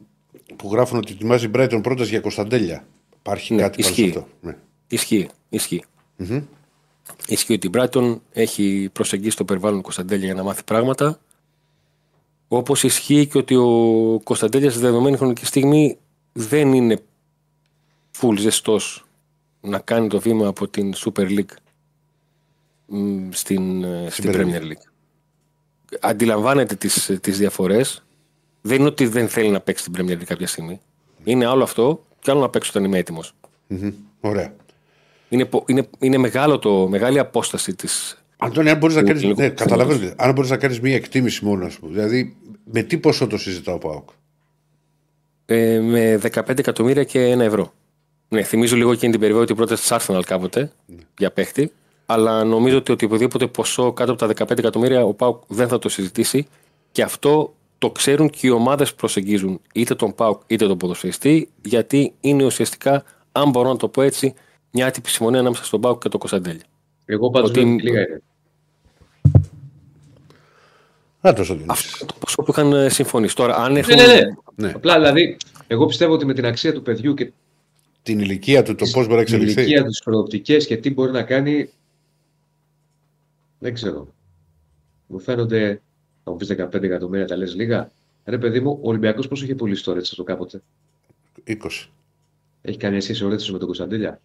που 0.57 0.69
γράφουν 0.73 0.99
ότι 0.99 1.13
ετοιμάζει 1.13 1.47
η 1.47 1.51
Brighton 1.55 1.79
πρόταση 1.83 2.11
για 2.11 2.21
Κωνσταντέλια. 2.21 2.87
Υπάρχει 3.19 3.55
Ναι, 3.55 3.63
κάτι 3.63 3.83
πάνω 3.83 3.95
σε 3.95 4.03
ισχύει. 4.03 4.17
αυτό. 4.19 4.29
Ναι. 4.41 4.57
Ισχύει, 4.89 5.29
ισχύει. 5.49 5.85
Ισχύει 7.29 7.53
ότι 7.53 7.67
η 7.67 7.71
Brighton 7.75 8.19
έχει 8.33 8.89
προσεγγίσει 8.93 9.37
το 9.37 9.45
περιβάλλον 9.45 9.77
του 9.77 9.83
Κωνσταντέλια 9.83 10.25
για 10.25 10.35
να 10.35 10.43
μάθει 10.43 10.65
πράγματα. 10.65 11.21
Όπως 12.49 12.83
ισχύει 12.83 13.27
και 13.27 13.39
ότι 13.39 13.55
ο 13.55 14.21
Κωνσταντέλιας 14.25 14.73
στη 14.73 14.83
δεδομένη 14.83 15.17
χρονική 15.17 15.47
στιγμή 15.47 15.99
δεν 16.33 16.73
είναι 16.73 16.99
full 18.21 18.35
ζεστός 18.39 19.05
να 19.61 19.79
κάνει 19.79 20.09
το 20.09 20.21
βήμα 20.21 20.47
από 20.47 20.69
την 20.69 20.93
Super 20.97 21.29
League 21.39 21.55
μ, 22.87 23.29
στην, 23.31 23.85
ε, 23.85 24.07
στην 24.11 24.31
Premier 24.33 24.37
Premier 24.37 24.63
League. 24.63 24.91
Αντιλαμβάνεται 26.01 26.75
τις, 26.75 27.19
τις 27.21 27.39
διαφορές. 27.39 28.05
Δεν 28.61 28.79
είναι 28.79 28.89
ότι 28.89 29.07
δεν 29.07 29.29
θέλει 29.29 29.51
να 29.51 29.61
παίξει 29.61 29.83
στην 29.85 29.95
Premier 29.97 30.13
League 30.21 30.25
κάποια 30.25 30.47
στιγμή. 30.47 30.81
Είναι 31.25 31.47
άλλο 31.47 31.63
αυτό 31.63 32.05
και 32.21 32.31
άλλο 32.31 32.41
να 32.41 32.49
παίξει 32.49 32.71
όταν 32.71 32.85
είμαι 32.85 32.99
έτοιμος. 32.99 33.35
Μμμ. 33.67 33.93
Ωραία. 34.21 34.55
Είναι, 35.29 35.45
πο- 35.45 35.65
είναι, 35.69 35.89
είναι 35.99 36.19
μεγάλο 36.19 36.59
το, 36.59 36.89
μεγάλη 36.89 37.19
απόσταση 37.19 37.75
της 37.75 38.17
Αντώνη, 38.37 38.71
αν 38.71 38.79
μπορείς 38.79 38.95
να 38.97 39.01
Του 39.03 39.07
κάνεις. 39.07 39.23
ελληνικού 39.23 39.43
Ναι, 39.43 39.49
πρωταθλήματος. 39.51 39.89
καταλαβαίνω. 39.95 40.23
Αν 40.29 40.35
μπορείς 40.35 40.51
να 40.51 40.57
κάνεις 40.57 40.81
μια 40.81 40.95
εκτίμηση 40.95 41.45
μόνο, 41.45 41.65
ας 41.67 41.79
πούμε. 41.79 41.93
Δηλαδή, 41.93 42.37
με 42.73 42.83
τι 42.83 42.99
ποσό 42.99 43.27
το 43.27 43.39
συζητάω, 43.39 43.79
Πάοκ. 43.79 44.09
Ε, 45.53 45.81
με 45.81 46.21
15 46.35 46.59
εκατομμύρια 46.59 47.05
και 47.05 47.21
ένα 47.23 47.45
ευρώ. 47.45 47.73
Ναι, 48.29 48.43
θυμίζω 48.43 48.77
λίγο 48.77 48.93
εκείνη 48.93 49.11
την 49.11 49.21
περίοδο 49.21 49.43
ότι 49.43 49.55
πρώτα 49.55 49.75
της 49.75 49.93
Arsenal 49.93 50.21
κάποτε 50.27 50.73
για 51.19 51.31
παίχτη. 51.33 51.73
Αλλά 52.07 52.45
νομίζω 52.45 52.77
ότι 52.77 52.93
οτιδήποτε 52.93 53.47
ποσό 53.47 53.93
κάτω 53.93 54.13
από 54.13 54.35
τα 54.35 54.47
15 54.47 54.59
εκατομμύρια 54.59 55.05
ο 55.05 55.15
Πάουκ 55.15 55.43
δεν 55.47 55.69
θα 55.69 55.79
το 55.79 55.89
συζητήσει 55.89 56.47
και 56.93 57.03
αυτό 57.03 57.55
το 57.79 57.91
ξέρουν 57.91 58.31
και 58.31 58.47
οι 58.47 58.51
ομάδες 58.51 58.91
που 58.91 58.97
προσεγγίζουν 58.97 59.61
είτε 59.75 59.95
τον 59.95 60.15
Πάουκ 60.15 60.41
είτε 60.47 60.67
τον 60.67 60.79
ποδοσφαιριστή, 60.79 61.49
γιατί 61.63 62.13
είναι 62.21 62.45
ουσιαστικά, 62.45 63.05
αν 63.33 63.51
μπορώ 63.51 63.69
να 63.69 63.77
το 63.77 63.89
πω 63.89 64.03
έτσι, 64.03 64.35
μια 64.71 64.87
άτυπη 64.87 65.09
συμφωνία 65.09 65.41
ανάμεσα 65.41 65.65
στον 65.65 65.81
Πάουκ 65.81 66.03
και 66.03 66.09
τον 66.09 66.21
Κωνσταντέλια. 66.21 66.63
Εγώ 67.05 67.31
πάντως 67.31 67.51
Ότι- 67.51 67.61
βλέπω 67.61 67.75
ότι 67.75 67.83
λίγα 67.89 68.01
είναι. 68.01 68.23
Να 71.25 71.33
το 71.33 71.45
σου 71.45 71.65
Αυτό 71.69 71.89
είναι 72.01 72.07
το 72.13 72.15
ποσό 72.19 72.43
που 72.43 72.51
είχαν 72.51 72.73
ε, 72.73 72.89
συμφωνήσει. 72.89 73.35
Τώρα, 73.37 73.57
αν 73.57 73.73
Ναι, 73.73 73.79
έχουν. 73.79 73.95
ναι, 73.95 74.07
ναι. 74.07 74.21
Ναι. 74.55 74.73
Απλά 74.75 74.95
δηλαδή, 74.95 75.37
εγώ 75.67 75.87
πιστεύω 75.87 76.13
ότι 76.13 76.25
με 76.25 76.35
την 76.35 76.47
αξία 76.47 76.73
του 76.73 76.83
παιδιού 76.83 77.15
και 77.15 77.33
Την 78.03 78.19
ηλικία 78.19 78.63
του, 78.63 78.75
το 78.75 78.85
πώς 78.93 79.07
μπορεί 79.07 79.19
να 79.19 79.25
την 79.25 79.35
εξελιχθεί. 79.35 79.61
ηλικία 79.61 79.85
του, 79.85 79.91
τι 79.91 79.99
προοπτικές 80.05 80.67
και 80.67 80.77
τι 80.77 80.91
μπορεί 80.93 81.11
να 81.13 81.23
κάνει. 81.23 81.71
Δεν 83.59 83.75
ξέρω. 83.75 84.15
Μου 85.07 85.19
φαίνονται. 85.21 85.83
Θα 86.25 86.31
μου 86.31 86.37
πεις 86.37 86.49
15 86.49 86.83
εκατομμύρια, 86.83 87.27
τα 87.27 87.37
λες 87.37 87.55
λίγα. 87.55 87.91
Ρε 88.25 88.39
παιδί 88.39 88.61
μου, 88.61 88.79
ο 88.83 88.89
Ολυμπιακός 88.89 89.29
πόσο 89.29 89.45
είχε 89.45 89.55
πουλήσει 89.55 89.85
το 89.85 89.93
Ρέτσο 89.93 90.23
κάποτε; 90.25 90.63
20. 91.47 91.55
Έχει 92.63 92.77
καμία 92.79 93.01
σχέση 93.01 93.25
ο 93.25 93.29
Ρέτσος 93.29 93.51
με 93.51 93.59
τον 93.59 93.67
Κωνσταντέλια. 93.67 94.21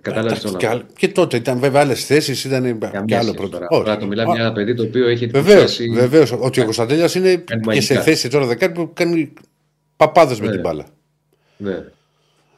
Κατάλαβες 0.00 0.24
Εντάξει, 0.32 0.42
τον 0.46 0.56
και, 0.56 0.66
άλλο- 0.66 0.86
και 0.96 1.08
τότε 1.08 1.36
ήταν 1.36 1.58
βέβαια 1.58 1.80
άλλες 1.80 2.04
θέσεις, 2.06 2.44
ήταν 2.44 2.62
Καμία 2.62 3.04
και 3.06 3.14
άλλο 3.14 3.22
σχέση 3.22 3.36
πρώτο. 3.36 3.50
Τώρα, 3.50 3.66
Όχι. 3.70 3.84
τώρα 3.84 3.96
το 3.96 4.06
μιλάμε 4.06 4.30
Α, 4.32 4.34
για 4.34 4.44
ένα 4.44 4.52
παιδί 4.52 4.74
το 4.74 4.82
οποίο 4.82 5.08
έχει 5.08 5.26
Βεβαίως, 5.26 5.48
εντυπωσιάσει- 5.62 5.92
βεβαίως. 5.94 6.32
Ότι 6.32 6.60
ο 6.60 6.64
Κωνσταντέλιας 6.64 7.14
είναι 7.14 7.36
Κάνει 7.36 7.44
και 7.44 7.80
σε 7.80 7.92
μαγικά. 7.92 8.00
θέση 8.00 8.28
τώρα 8.28 8.46
δεκάρι 8.46 8.72
που 8.72 8.90
κάνει 8.94 9.32
παπάδες 9.96 10.40
με 10.40 10.46
Ναι. 10.46 10.52
την 10.52 10.60
μπάλα. 10.60 10.84
Ναι. 11.56 11.84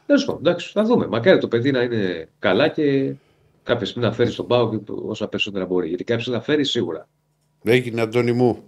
Τέλος 0.07 0.25
πάντων, 0.25 0.41
εντάξει, 0.47 0.71
θα 0.73 0.85
δούμε. 0.85 1.07
Μακάρι 1.07 1.39
το 1.39 1.49
παιδί 1.49 1.71
να 1.71 1.83
είναι 1.83 2.29
καλά 2.39 2.69
και 2.69 3.13
κάποια 3.63 3.87
στιγμή 3.87 4.09
να 4.09 4.13
φέρει 4.15 4.31
στον 4.31 4.47
πάο 4.47 4.71
όσα 5.09 5.29
περισσότερα 5.29 5.67
μπορεί. 5.67 5.89
Γιατί 5.89 6.05
κάποια 6.05 6.23
στιγμή 6.23 6.39
να 6.39 6.45
φέρει 6.45 6.65
σίγουρα. 6.65 7.09
Έγινε, 7.65 8.01
Αντώνη 8.01 8.33
μου. 8.33 8.63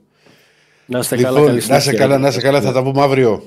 Να 0.86 0.98
είστε 0.98 1.16
καλά, 1.16 1.30
Λοιπόν, 1.30 1.46
καλή 1.46 1.56
να 1.56 1.62
σε 1.62 1.80
συνέχεια. 1.80 1.92
καλά, 2.06 2.18
να 2.18 2.30
σε 2.30 2.40
καλά, 2.40 2.60
θα 2.60 2.72
τα 2.72 2.82
πούμε 2.82 3.02
αύριο. 3.02 3.42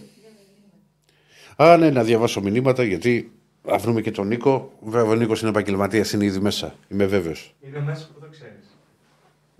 Α, 1.55 1.77
ναι, 1.77 1.89
να 1.89 2.03
διαβάσω 2.03 2.41
μηνύματα 2.41 2.83
γιατί 2.83 3.31
θα 3.67 3.77
βρούμε 3.77 4.01
και 4.01 4.11
τον 4.11 4.27
Νίκο. 4.27 4.71
Βέβαια, 4.81 5.11
ο 5.11 5.15
Νίκος 5.15 5.41
είναι 5.41 5.49
επαγγελματίας, 5.49 6.11
είναι 6.11 6.25
ήδη 6.25 6.39
μέσα. 6.39 6.75
Είμαι 6.87 7.05
βέβαιος. 7.05 7.55
Είναι 7.61 7.79
μέσα 7.79 8.09
που 8.13 8.19
το 8.19 8.27
ξέρεις. 8.31 8.77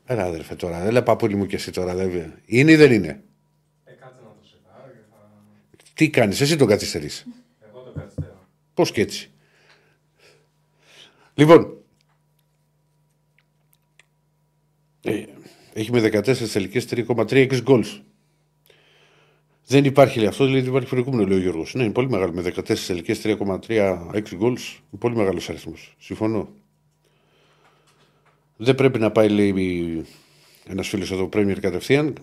Έλα, 0.05 0.23
αδερφέ 0.23 0.55
τώρα, 0.55 0.83
δεν 0.83 0.91
λέει 0.91 1.01
παππούλη 1.01 1.35
μου 1.35 1.45
και 1.45 1.55
εσύ 1.55 1.71
τώρα. 1.71 1.95
Δεν... 1.95 2.33
Είναι 2.45 2.71
ή 2.71 2.75
δεν 2.75 2.91
είναι; 2.91 3.23
Ε, 3.83 3.91
κάτσε 3.91 4.19
να 4.23 4.29
το 4.29 4.47
σετάρω 4.47 4.91
και 4.91 4.99
θα. 5.11 5.91
Τι 5.93 6.09
κάνεις, 6.09 6.41
εσύ 6.41 6.55
τον 6.55 6.67
καθυστερείς; 6.67 7.25
Εγώ 7.69 7.79
το 7.79 7.91
καθυστερώ. 7.99 8.47
Πώς 8.73 8.91
και 8.91 9.01
έτσι. 9.01 9.31
Λοιπόν. 11.33 11.77
ε, 15.03 15.23
έχει 15.73 15.91
με 15.91 16.01
14 16.13 16.37
τελικέ 16.53 16.81
3,3 16.89 17.25
6 17.29 17.63
goals. 17.65 18.01
Δεν 19.67 19.85
υπάρχει 19.85 20.19
λέει, 20.19 20.27
αυτός, 20.27 20.45
δηλαδή 20.45 20.61
δεν 20.61 20.69
υπάρχει 20.69 20.89
προηγούμενο, 20.89 21.27
λέει 21.27 21.37
ο 21.37 21.41
Γιώργος. 21.41 21.73
Ναι, 21.73 21.83
είναι 21.83 21.91
πολύ 21.91 22.09
μεγάλο. 22.09 22.33
Με 22.33 22.41
14 22.41 22.75
τελικέ 22.87 23.15
3,3 23.23 24.09
6 24.13 24.39
goals. 24.39 24.41
Είναι 24.41 24.99
πολύ 24.99 25.15
μεγάλος 25.15 25.49
αριθμός. 25.49 25.95
Συμφωνώ. 25.99 26.49
Δεν 28.57 28.75
πρέπει 28.75 28.99
να 28.99 29.11
πάει, 29.11 29.29
λέει, 29.29 30.05
ένας 30.67 30.87
φίλος 30.87 31.11
εδώ 31.11 31.27
Πρέμιερ 31.27 31.59
κατευθείαν 31.59 32.13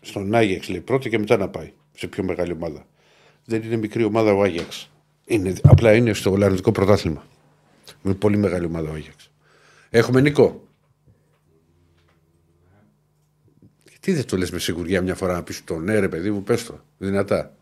στον 0.00 0.34
Άγιαξ, 0.34 0.68
λέει 0.68 0.80
πρώτη 0.80 1.08
και 1.08 1.18
μετά 1.18 1.36
να 1.36 1.48
πάει 1.48 1.72
σε 1.92 2.06
πιο 2.06 2.24
μεγάλη 2.24 2.52
ομάδα. 2.52 2.86
Δεν 3.44 3.62
είναι 3.62 3.76
μικρή 3.76 4.04
ομάδα 4.04 4.32
ο 4.32 4.42
Άγιαξ. 4.42 4.90
Είναι, 5.24 5.52
απλά 5.62 5.94
είναι 5.94 6.12
στο 6.12 6.30
Ολλανδικό 6.30 6.72
πρωτάθλημα. 6.72 7.26
Είναι 8.02 8.14
πολύ 8.14 8.36
μεγάλη 8.36 8.64
ομάδα 8.64 8.90
ο 8.90 8.92
Άγιαξ. 8.92 9.30
Έχουμε 9.90 10.20
Νικό. 10.20 10.62
Τι 14.00 14.12
δεν 14.12 14.26
το 14.26 14.36
λες 14.36 14.50
με 14.50 14.58
σιγουριά 14.58 15.02
μια 15.02 15.14
φορά 15.14 15.32
να 15.32 15.42
πεις 15.42 15.64
το 15.64 15.78
ναι 15.78 15.98
ρε 15.98 16.08
παιδί 16.08 16.30
μου, 16.30 16.42
πες 16.42 16.64
το, 16.64 16.80
δυνατά. 16.98 17.54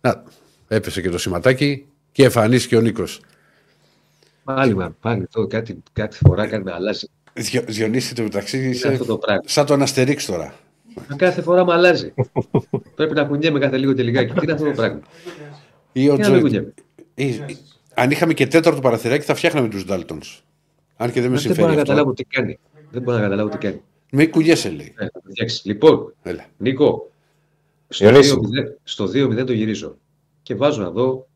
Να, 0.00 0.22
έπεσε 0.68 1.00
και 1.00 1.08
το 1.10 1.18
σηματάκι 1.18 1.86
και 2.12 2.24
εμφανίστηκε 2.24 2.76
ο 2.76 2.80
Νίκος. 2.80 3.20
Πάλι, 4.44 4.74
μα, 4.74 4.90
πάλι 5.00 5.26
εδώ 5.34 5.46
κάτι, 5.46 5.82
κάτι 5.92 6.16
φορά 6.16 6.46
κάτι 6.46 6.62
με 6.64 6.72
αλλάζει. 6.72 7.06
Διο, 7.32 7.62
Διονύση 7.66 8.14
το 8.14 8.22
μεταξύ 8.22 8.58
Είναι 8.58 8.66
είσαι 8.68 8.88
αυτό 8.88 9.04
το 9.04 9.18
πράγμα. 9.18 9.42
σαν 9.46 9.66
τον 9.66 9.82
Αστερίξ 9.82 10.26
τώρα. 10.26 10.54
Μα 11.08 11.16
κάθε 11.16 11.42
φορά 11.42 11.64
με 11.64 11.72
αλλάζει. 11.72 12.12
Πρέπει 12.94 13.14
να 13.14 13.24
κουνιέμαι 13.24 13.58
κάθε 13.58 13.76
λίγο 13.78 13.92
και 13.92 14.02
λιγάκι. 14.02 14.32
Τι 14.32 14.38
είναι 14.42 14.52
αυτό 14.52 14.64
το 14.64 14.70
πράγμα; 14.70 15.00
Ή 15.92 16.08
ο 16.08 16.12
Τι 16.14 16.18
να 16.18 16.24
Τζο- 16.24 16.32
μην 16.32 16.42
κουνιέμαι; 16.42 16.74
Ή- 17.14 17.24
ή- 17.26 17.58
Αν 17.94 18.10
είχαμε 18.10 18.32
και 18.34 18.46
τέταρτο 18.46 18.80
παραθυράκι 18.80 19.24
θα 19.24 19.34
φτιάχναμε 19.34 19.68
τους 19.68 19.84
Ντάλτονς. 19.84 20.42
Αν 20.96 21.12
και 21.12 21.20
δεν 21.20 21.30
με 21.30 21.36
Δεν 21.36 21.44
μπορώ 21.46 21.54
συμφέρει 21.54 21.66
να 21.66 21.72
αυτό. 21.72 21.82
καταλάβω 21.82 22.12
τι 22.12 22.24
κάνει. 22.24 22.58
Δεν 22.90 23.02
μπορώ 23.02 23.16
να 23.16 23.22
καταλάβω 23.22 23.48
τι 23.48 23.56
κάνει. 23.58 23.80
Με 24.10 24.26
κουνιέσαι 24.26 24.70
λέει. 24.70 24.94
Ε, 24.98 25.04
θα 25.04 25.10
το 25.10 25.28
φτιάξεις. 25.30 25.64
Λοιπόν, 25.64 26.14
Έλα. 26.22 26.46
Νίκο, 26.56 27.10
στο 27.88 28.08
Διονύση. 28.08 28.34
2-0 28.34 28.38
στο 28.82 29.04
2-0 29.04 29.46
το 29.46 29.52
γυρίζω. 29.52 29.96
Και 30.42 30.54
βάζω 30.54 30.82
να 30.82 30.90
δω 30.90 31.28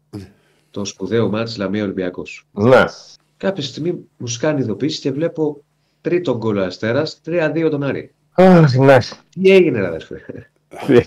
το 0.70 0.84
σπουδαίο 0.84 1.28
μάτς 1.28 1.56
Λαμία 1.56 1.82
Ολυμπιακός. 1.82 2.46
Ναι. 2.52 2.84
Κάποια 3.36 3.62
στιγμή 3.62 4.04
μου 4.16 4.26
σκάνει 4.26 4.60
ειδοποίηση 4.60 5.00
και 5.00 5.12
βλέπω 5.12 5.64
τρίτο 6.00 6.36
γκολ 6.36 6.56
ο 6.56 6.64
Αστέρας, 6.64 7.20
3-2 7.26 7.68
τον 7.70 7.82
Άρη. 7.82 8.14
Αχ, 8.32 8.74
ναι. 8.74 8.98
Τι 9.30 9.50
έγινε, 9.50 9.80
ρε 9.80 9.86
αδερφέ. 9.86 10.50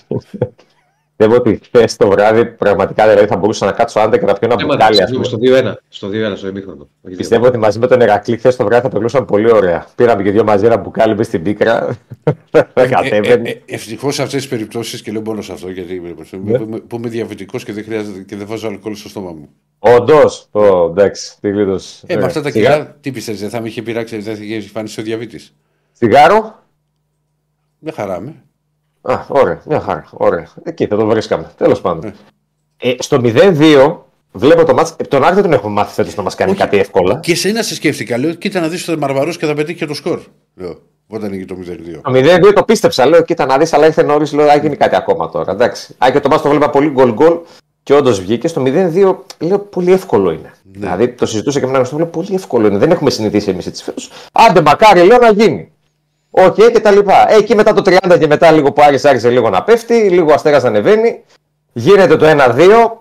Πιστεύω 1.17 1.35
ότι 1.39 1.59
χθες 1.63 1.95
το 1.95 2.07
βράδυ 2.09 2.45
πραγματικά 2.45 3.07
δηλαδή, 3.09 3.27
θα 3.27 3.37
μπορούσα 3.37 3.65
να 3.65 3.71
κάτσω 3.71 3.99
άντε 3.99 4.17
και 4.17 4.25
να 4.25 4.33
πιω 4.33 4.47
ένα 4.51 4.55
Έμαθα, 4.61 4.75
μπουκάλι. 4.77 5.01
ας 5.01 5.09
συγγνώμη, 5.09 5.29
πούμε. 5.29 5.57
στο 5.57 5.69
2-1. 5.71 5.75
Στο 5.89 6.07
2-1, 6.33 6.37
στο 6.37 6.47
ημίχρονο. 6.47 6.87
Όχι 7.01 7.15
Πιστεύω 7.15 7.41
δύο. 7.41 7.49
ότι 7.49 7.57
μαζί 7.59 7.79
με 7.79 7.87
τον 7.87 8.01
Ερακλή 8.01 8.37
χθες 8.37 8.55
το 8.55 8.65
βράδυ 8.65 8.81
θα 8.81 8.89
περνούσαν 8.89 9.25
πολύ 9.25 9.51
ωραία. 9.51 9.85
Πήραμε 9.95 10.23
και 10.23 10.31
δύο 10.31 10.43
μαζί 10.43 10.65
ένα 10.65 10.77
μπουκάλι 10.77 11.15
μες 11.15 11.25
στην 11.27 11.43
πίκρα. 11.43 11.97
Δεν 12.51 12.65
Ε, 12.73 12.87
κατέβαινε. 12.87 13.61
Ευτυχώς 13.65 14.15
σε 14.15 14.21
αυτές 14.21 14.41
τις 14.41 14.49
περιπτώσεις 14.49 15.01
και 15.01 15.11
λέω 15.11 15.21
μόνο 15.21 15.41
σε 15.41 15.51
αυτό 15.51 15.69
γιατί 15.69 15.99
Ναι. 15.99 16.57
που 16.57 16.63
είμαι- 16.63 16.79
που 16.79 16.95
είμαι 16.95 17.09
διαβητικός 17.09 17.63
και 17.63 17.73
δεν 17.73 17.83
χρειάζεται 17.83 18.19
και 18.19 18.35
δεν 18.35 18.47
βάζω 18.47 18.67
αλκοόλ 18.67 18.95
στο 18.95 19.09
στόμα 19.09 19.31
μου. 19.31 19.49
Όντως. 19.79 20.47
Εντάξει, 20.89 21.39
τι 21.41 21.49
γλίτωσε. 21.49 22.05
Ε, 22.09 22.15
με 22.15 22.23
αυτά 22.23 22.41
τα 22.41 22.51
Σιγά- 22.51 22.71
κιλά, 22.73 22.97
τι 23.01 23.11
πιστεύεις, 23.11 23.41
δεν 23.41 23.49
θα 23.49 23.61
με 23.61 23.67
είχε 23.67 23.81
πειράξει, 23.81 24.17
δεν 24.17 24.35
θα 24.35 24.43
είχε 24.43 24.55
εμφανίσει 24.55 24.99
ο 24.99 25.03
διαβήτης. 25.03 25.55
Σιγάρο. 25.91 26.63
Μια 27.79 27.93
χαρά 27.93 28.19
με. 28.19 28.33
Α, 29.09 29.19
ωραία, 29.27 29.61
μια 29.65 29.79
χαρά. 29.79 30.05
Ωραία. 30.11 30.47
Εκεί 30.63 30.85
θα 30.87 30.95
το 30.95 31.05
βρίσκαμε. 31.05 31.51
Τέλος 31.57 31.81
πάντων. 31.81 32.13
Ε, 32.77 32.93
στο 32.99 33.21
0-2 33.23 33.95
βλέπω 34.31 34.63
το 34.65 34.73
ματς. 34.73 34.93
ε, 34.97 35.03
Τον 35.03 35.23
Άρη 35.23 35.33
δεν 35.33 35.43
τον 35.43 35.53
έχουμε 35.53 35.73
μάθει 35.73 35.93
φέτος 35.93 36.15
να 36.15 36.23
μας 36.23 36.35
κάνει 36.35 36.51
Όχι. 36.51 36.59
κάτι 36.59 36.77
εύκολα. 36.77 37.19
Και 37.19 37.35
σε 37.35 37.49
ένα 37.49 37.61
σε 37.63 37.75
σκέφτηκα, 37.75 38.17
λέω, 38.17 38.33
κοίτα 38.33 38.59
να 38.59 38.67
δεις 38.67 38.85
το 38.85 38.97
Μαρβαρό 38.97 39.31
και 39.31 39.45
θα 39.45 39.53
πετύχει 39.53 39.77
και 39.77 39.85
το 39.85 39.93
σκορ. 39.93 40.19
Λέω, 40.55 40.79
όταν 41.07 41.31
έγινε 41.33 41.45
το 41.45 41.55
0-2. 41.55 42.01
Το 42.03 42.11
0-2 42.49 42.53
το 42.53 42.63
πίστεψα. 42.63 43.05
Λέω, 43.05 43.21
κοίτα 43.23 43.45
να 43.45 43.57
δεις, 43.57 43.73
αλλά 43.73 43.85
ήρθε 43.85 44.03
νωρίς. 44.03 44.33
Λέω, 44.33 44.47
θα 44.47 44.55
γίνει 44.55 44.75
κάτι 44.75 44.95
ακόμα 44.95 45.29
τώρα. 45.29 45.51
Εντάξει. 45.51 45.95
Α, 46.05 46.11
και 46.11 46.19
το 46.19 46.29
ματς 46.29 46.41
το 46.41 46.49
βλέπα 46.49 46.69
πολύ 46.69 46.89
γκολ 46.89 47.13
γκολ 47.13 47.37
και 47.83 47.93
όντως 47.93 48.19
βγήκε. 48.19 48.47
Στο 48.47 48.61
0-2 48.65 49.15
λέω, 49.39 49.59
πολύ 49.59 49.91
εύκολο 49.91 50.31
είναι. 50.31 50.51
Δηλαδή 50.63 51.07
το 51.09 51.25
συζητούσα 51.25 51.59
και 51.59 51.65
με 51.65 51.71
έναν 51.71 51.81
γνωστό, 51.81 51.97
λέω, 51.97 52.07
πολύ 52.07 52.33
εύκολο 52.33 52.67
είναι. 52.67 52.77
Δεν 52.77 52.91
έχουμε 52.91 53.09
συνηθίσει 53.09 53.49
εμείς 53.49 53.65
έτσι 53.65 53.83
φέτος. 53.83 54.11
Άντε, 54.31 54.61
μακάρι, 54.61 55.03
λέω 55.05 55.17
να 55.17 55.29
γίνει. 55.31 55.71
Οκ, 56.45 56.55
και 56.55 56.79
τα 56.79 56.91
λοιπά. 56.91 57.31
Ε, 57.31 57.35
εκεί 57.35 57.55
μετά 57.55 57.73
το 57.73 57.81
30 57.85 58.17
και 58.19 58.27
μετά 58.27 58.51
λίγο 58.51 58.71
που 58.71 58.81
Άρης 58.81 59.05
άρχισε 59.05 59.29
λίγο 59.29 59.49
να 59.49 59.63
πέφτει, 59.63 60.09
λίγο 60.09 60.31
ο 60.31 60.33
Αστέρας 60.33 60.63
να 60.63 60.69
ανεβαίνει. 60.69 61.23
Γίνεται 61.73 62.15
το 62.15 62.25
1-2. 62.25 62.91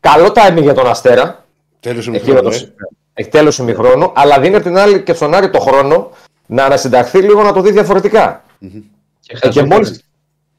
Καλό 0.00 0.32
timing 0.34 0.62
για 0.62 0.74
τον 0.74 0.86
Αστέρα. 0.86 1.44
Τέλος 1.80 2.06
Εκεί 2.08 2.16
ημιχρόνου, 2.30 2.50
το... 2.50 2.56
ε. 2.56 2.72
Έχει 3.14 3.28
τέλος 3.28 3.58
ημιχρόνου, 3.58 4.12
αλλά 4.14 4.40
δίνει 4.40 4.56
απ' 4.56 4.62
την 4.62 4.76
άλλη 4.78 5.02
και 5.02 5.12
στον 5.14 5.34
Άρη 5.34 5.50
το 5.50 5.58
χρόνο 5.58 6.10
να 6.46 6.64
ανασυνταχθεί 6.64 7.18
λίγο 7.18 7.42
να 7.42 7.52
το 7.52 7.60
δει 7.60 7.70
διαφορετικά. 7.72 8.44
Και 9.20 9.32
Ε, 9.32 9.36
χάζω 9.36 9.60
και, 9.60 9.66
μόλις... 9.66 9.88
πέναλτι. 9.88 10.04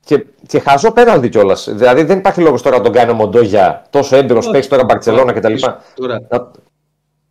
και, 0.06 0.26
και 0.48 0.60
χαζό 0.60 0.92
πέναλτι 0.92 1.30
κιόλας. 1.30 1.68
Δηλαδή 1.72 2.04
δεν 2.04 2.18
υπάρχει 2.18 2.42
λόγος 2.42 2.62
τώρα 2.62 2.78
να 2.78 2.84
τον 2.84 2.92
κάνει 2.92 3.12
ο 3.12 3.14
Μοντόγια 3.14 3.86
τόσο 3.90 4.16
έμπειρος 4.16 4.44
Όχι. 4.44 4.54
παίξει 4.54 4.70
τώρα 4.70 4.84
Μπαρσελόνα 4.84 5.34
κτλ. 5.34 5.54
Τώρα, 5.96 6.22
Να, 6.30 6.52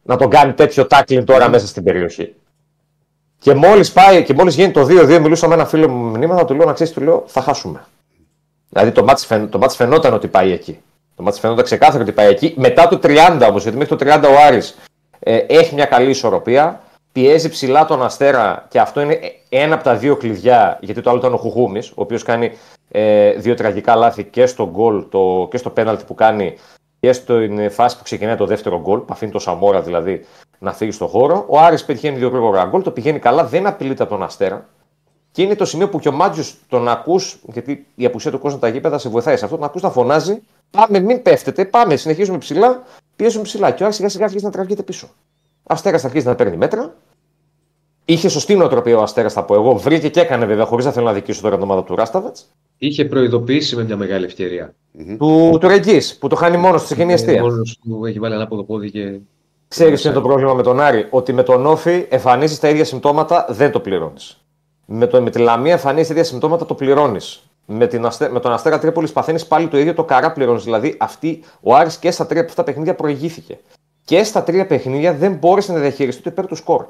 να 0.03 0.17
τον 0.17 0.31
κάνει 0.31 0.53
τέτοιο 0.53 0.87
τάκλιν 0.87 1.25
τώρα 1.25 1.49
μέσα 1.49 1.67
στην 1.67 1.83
περιοχή. 1.85 2.35
Και 3.43 3.55
μόλις 3.55 3.93
πάει 3.93 4.23
και 4.23 4.35
μόλις 4.35 4.55
γίνει 4.55 4.71
το 4.71 4.87
2-2, 4.87 5.19
μιλούσα 5.21 5.49
με 5.49 5.55
ένα 5.55 5.65
φίλο 5.67 5.89
μου 5.89 6.19
μηνύματα, 6.19 6.45
του 6.45 6.55
λέω 6.55 6.67
να 6.67 6.73
ξέρεις, 6.73 6.93
του 6.93 7.01
λέω 7.01 7.23
θα 7.27 7.41
χάσουμε. 7.41 7.85
Δηλαδή 8.69 8.91
το 8.91 9.05
μάτς, 9.05 9.27
φαινο- 9.27 9.49
το 9.51 9.59
μάτς 9.59 9.77
φαινόταν 9.77 10.13
ότι 10.15 10.29
πάει 10.29 10.53
εκεί. 10.53 10.81
Το 11.17 11.23
μάτς 11.23 11.39
φαινόταν 11.39 11.65
ξεκάθαρο 11.65 12.03
ότι 12.03 12.13
πάει 12.13 12.29
εκεί. 12.29 12.55
Μετά 12.57 12.89
το 12.89 12.99
30 13.03 13.47
όμως, 13.49 13.63
γιατί 13.63 13.79
μέχρι 13.79 13.97
το 13.97 14.05
30 14.05 14.29
ο 14.29 14.37
Άρης 14.47 14.79
ε, 15.19 15.37
έχει 15.37 15.75
μια 15.75 15.85
καλή 15.85 16.11
ισορροπία. 16.11 16.81
Πιέζει 17.13 17.49
ψηλά 17.49 17.85
τον 17.85 18.03
Αστέρα 18.03 18.67
και 18.69 18.81
αυτό 18.81 19.01
είναι 19.01 19.19
ένα 19.49 19.75
από 19.75 19.85
τα 19.85 19.95
δύο 19.95 20.17
κλειδιά, 20.17 20.79
γιατί 20.81 21.01
το 21.01 21.11
άλλο 21.11 21.19
ήταν 21.19 21.35
ο 21.35 21.37
Χουχούμη, 21.37 21.79
ο 21.79 21.93
οποίος 21.95 22.23
κάνει 22.23 22.53
ε, 22.91 23.31
δύο 23.33 23.55
τραγικά 23.55 23.95
λάθη 23.95 24.25
και 24.25 24.47
στο 24.47 24.69
γκολ 24.71 25.05
το, 25.11 25.49
και 25.51 25.57
στο 25.57 25.71
πέναλτι 25.71 26.05
που 26.05 26.15
κάνει 26.15 26.55
και 27.03 27.13
στην 27.13 27.71
φάση 27.71 27.97
που 27.97 28.03
ξεκινάει 28.03 28.37
το 28.37 28.47
δεύτερο 28.47 28.81
γκολ, 28.81 28.99
που 28.99 29.13
αφήνει 29.13 29.31
το 29.31 29.39
Σαμόρα 29.39 29.83
δηλαδή 29.83 30.25
να 30.59 30.73
φύγει 30.73 30.91
στο 30.91 31.07
χώρο. 31.07 31.45
Ο 31.49 31.59
Άρης 31.59 31.85
πετυχαίνει 31.85 32.17
δύο 32.17 32.29
γρήγορα 32.29 32.65
γκολ, 32.65 32.83
το 32.83 32.91
πηγαίνει 32.91 33.19
καλά, 33.19 33.45
δεν 33.45 33.67
απειλείται 33.67 34.03
από 34.03 34.13
τον 34.13 34.23
Αστέρα. 34.23 34.69
Και 35.33 35.43
είναι 35.43 35.55
το 35.55 35.65
σημείο 35.65 35.89
που 35.89 35.99
και 35.99 36.09
ο 36.09 36.13
Μάτζιος 36.13 36.57
τον 36.69 36.89
ακούς, 36.89 37.39
γιατί 37.43 37.87
η 37.95 38.05
απουσία 38.05 38.31
του 38.31 38.39
κόσμου 38.39 38.59
τα 38.59 38.69
γήπεδα 38.69 38.99
σε 38.99 39.09
βοηθάει 39.09 39.37
σε 39.37 39.45
αυτό, 39.45 39.57
τον 39.57 39.67
ακούς 39.67 39.83
να 39.83 39.91
φωνάζει: 39.91 40.43
Πάμε, 40.71 41.01
μην 41.01 41.23
πέφτετε, 41.23 41.65
πάμε, 41.65 41.97
συνεχίζουμε 41.97 42.39
ψηλά, 42.39 42.83
πιέζουμε 43.17 43.45
ψηλά. 43.45 43.71
Και 43.71 43.83
ο 43.83 43.85
Άρης 43.85 43.97
σιγά 43.97 44.09
σιγά 44.09 44.25
αρχίζει 44.25 44.45
να 44.45 44.51
τραβιέται 44.51 44.83
πίσω. 44.83 45.09
Ο 45.63 45.73
Αστέρας 45.73 46.05
αρχίζει 46.05 46.27
να 46.27 46.35
παίρνει 46.35 46.57
μέτρα. 46.57 46.95
Είχε 48.05 48.29
σωστή 48.29 48.55
νοοτροπία 48.57 48.99
ο 48.99 49.03
Αστέρας, 49.03 49.33
θα 49.33 49.45
πω 49.45 49.55
εγώ. 49.55 49.75
Βρήκε 49.75 50.09
και 50.09 50.21
έκανε 50.21 50.47
βέβαια, 50.47 50.65
χωρίς 50.65 50.85
να 50.85 50.93
θέλω 50.93 51.07
να 51.07 51.13
δικήσω 51.13 51.43
τώρα 51.43 51.55
την 51.55 51.65
ομάδα 51.65 51.85
του 51.85 51.95
Ράσταβατ. 51.95 52.37
Είχε 52.87 53.05
προειδοποιήσει 53.05 53.77
με 53.77 53.85
μια 53.85 53.97
μεγάλη 53.97 54.25
ευκαιρία. 54.25 54.75
Του, 55.19 55.59
του 55.61 55.69
Ρεγκή, 55.69 56.01
που 56.19 56.29
το 56.29 56.37
χάνει 56.37 56.57
μόνος 56.57 56.83
στη 56.83 56.95
κοινή 56.95 57.13
αιστεία. 57.13 57.43
Μόνος 57.43 57.79
που 57.89 58.07
έχει 58.07 58.19
βάλει 58.19 58.35
ανάποδο 58.35 58.63
πόδι 58.63 58.91
και. 58.91 59.19
Ξέρεις 59.69 60.01
ποιο 60.01 60.11
είναι 60.11 60.21
το 60.21 60.27
πρόβλημα 60.27 60.55
με 60.55 60.63
τον 60.63 60.81
Άρη; 60.81 61.07
Ότι 61.11 61.33
με 61.33 61.43
τον 61.43 61.67
Όφη 61.67 62.07
εμφανίζεις 62.09 62.59
τα 62.59 62.69
ίδια 62.69 62.85
συμπτώματα, 62.85 63.47
δεν 63.49 63.71
το 63.71 63.81
πληρώνεις. 63.81 64.45
Με, 64.87 65.07
το, 65.07 65.23
με 65.23 65.31
τη 65.31 65.39
Λαμία 65.39 65.73
εμφανίζεις 65.73 66.07
τα 66.07 66.13
ίδια 66.13 66.25
συμπτώματα, 66.25 66.67
το 66.67 66.75
πληρώνεις. 66.75 67.43
Με, 67.67 67.87
την 67.87 68.05
Αστε, 68.07 68.29
με 68.31 68.41
τον 68.41 68.53
Αστέρα 68.53 68.79
Τρίπολης 68.79 69.13
παθαίνεις 69.13 69.47
πάλι 69.47 69.69
το 69.69 69.79
ίδιο, 69.79 69.95
το 69.95 70.05
καρά 70.05 70.33
πληρώνεις. 70.33 70.65
Δηλαδή, 70.65 70.97
αυτή, 70.99 71.43
ο 71.61 71.75
Άρης 71.75 71.99
και 71.99 72.11
στα 72.11 72.27
τρία 72.27 72.41
από 72.41 72.51
αυτά 72.51 72.63
τα 72.63 72.71
παιχνίδια 72.71 72.95
προηγήθηκε. 72.95 73.59
Και 74.05 74.25
στα 74.25 74.43
τρία 74.43 74.67
παιχνίδια 74.67 75.13
δεν 75.13 75.35
μπόρεσε 75.35 75.73
να 75.73 75.79
διαχειριστεί 75.79 76.23
το 76.23 76.31
υπέρ 76.33 76.47
του 76.47 76.55
σκορ. 76.55 76.87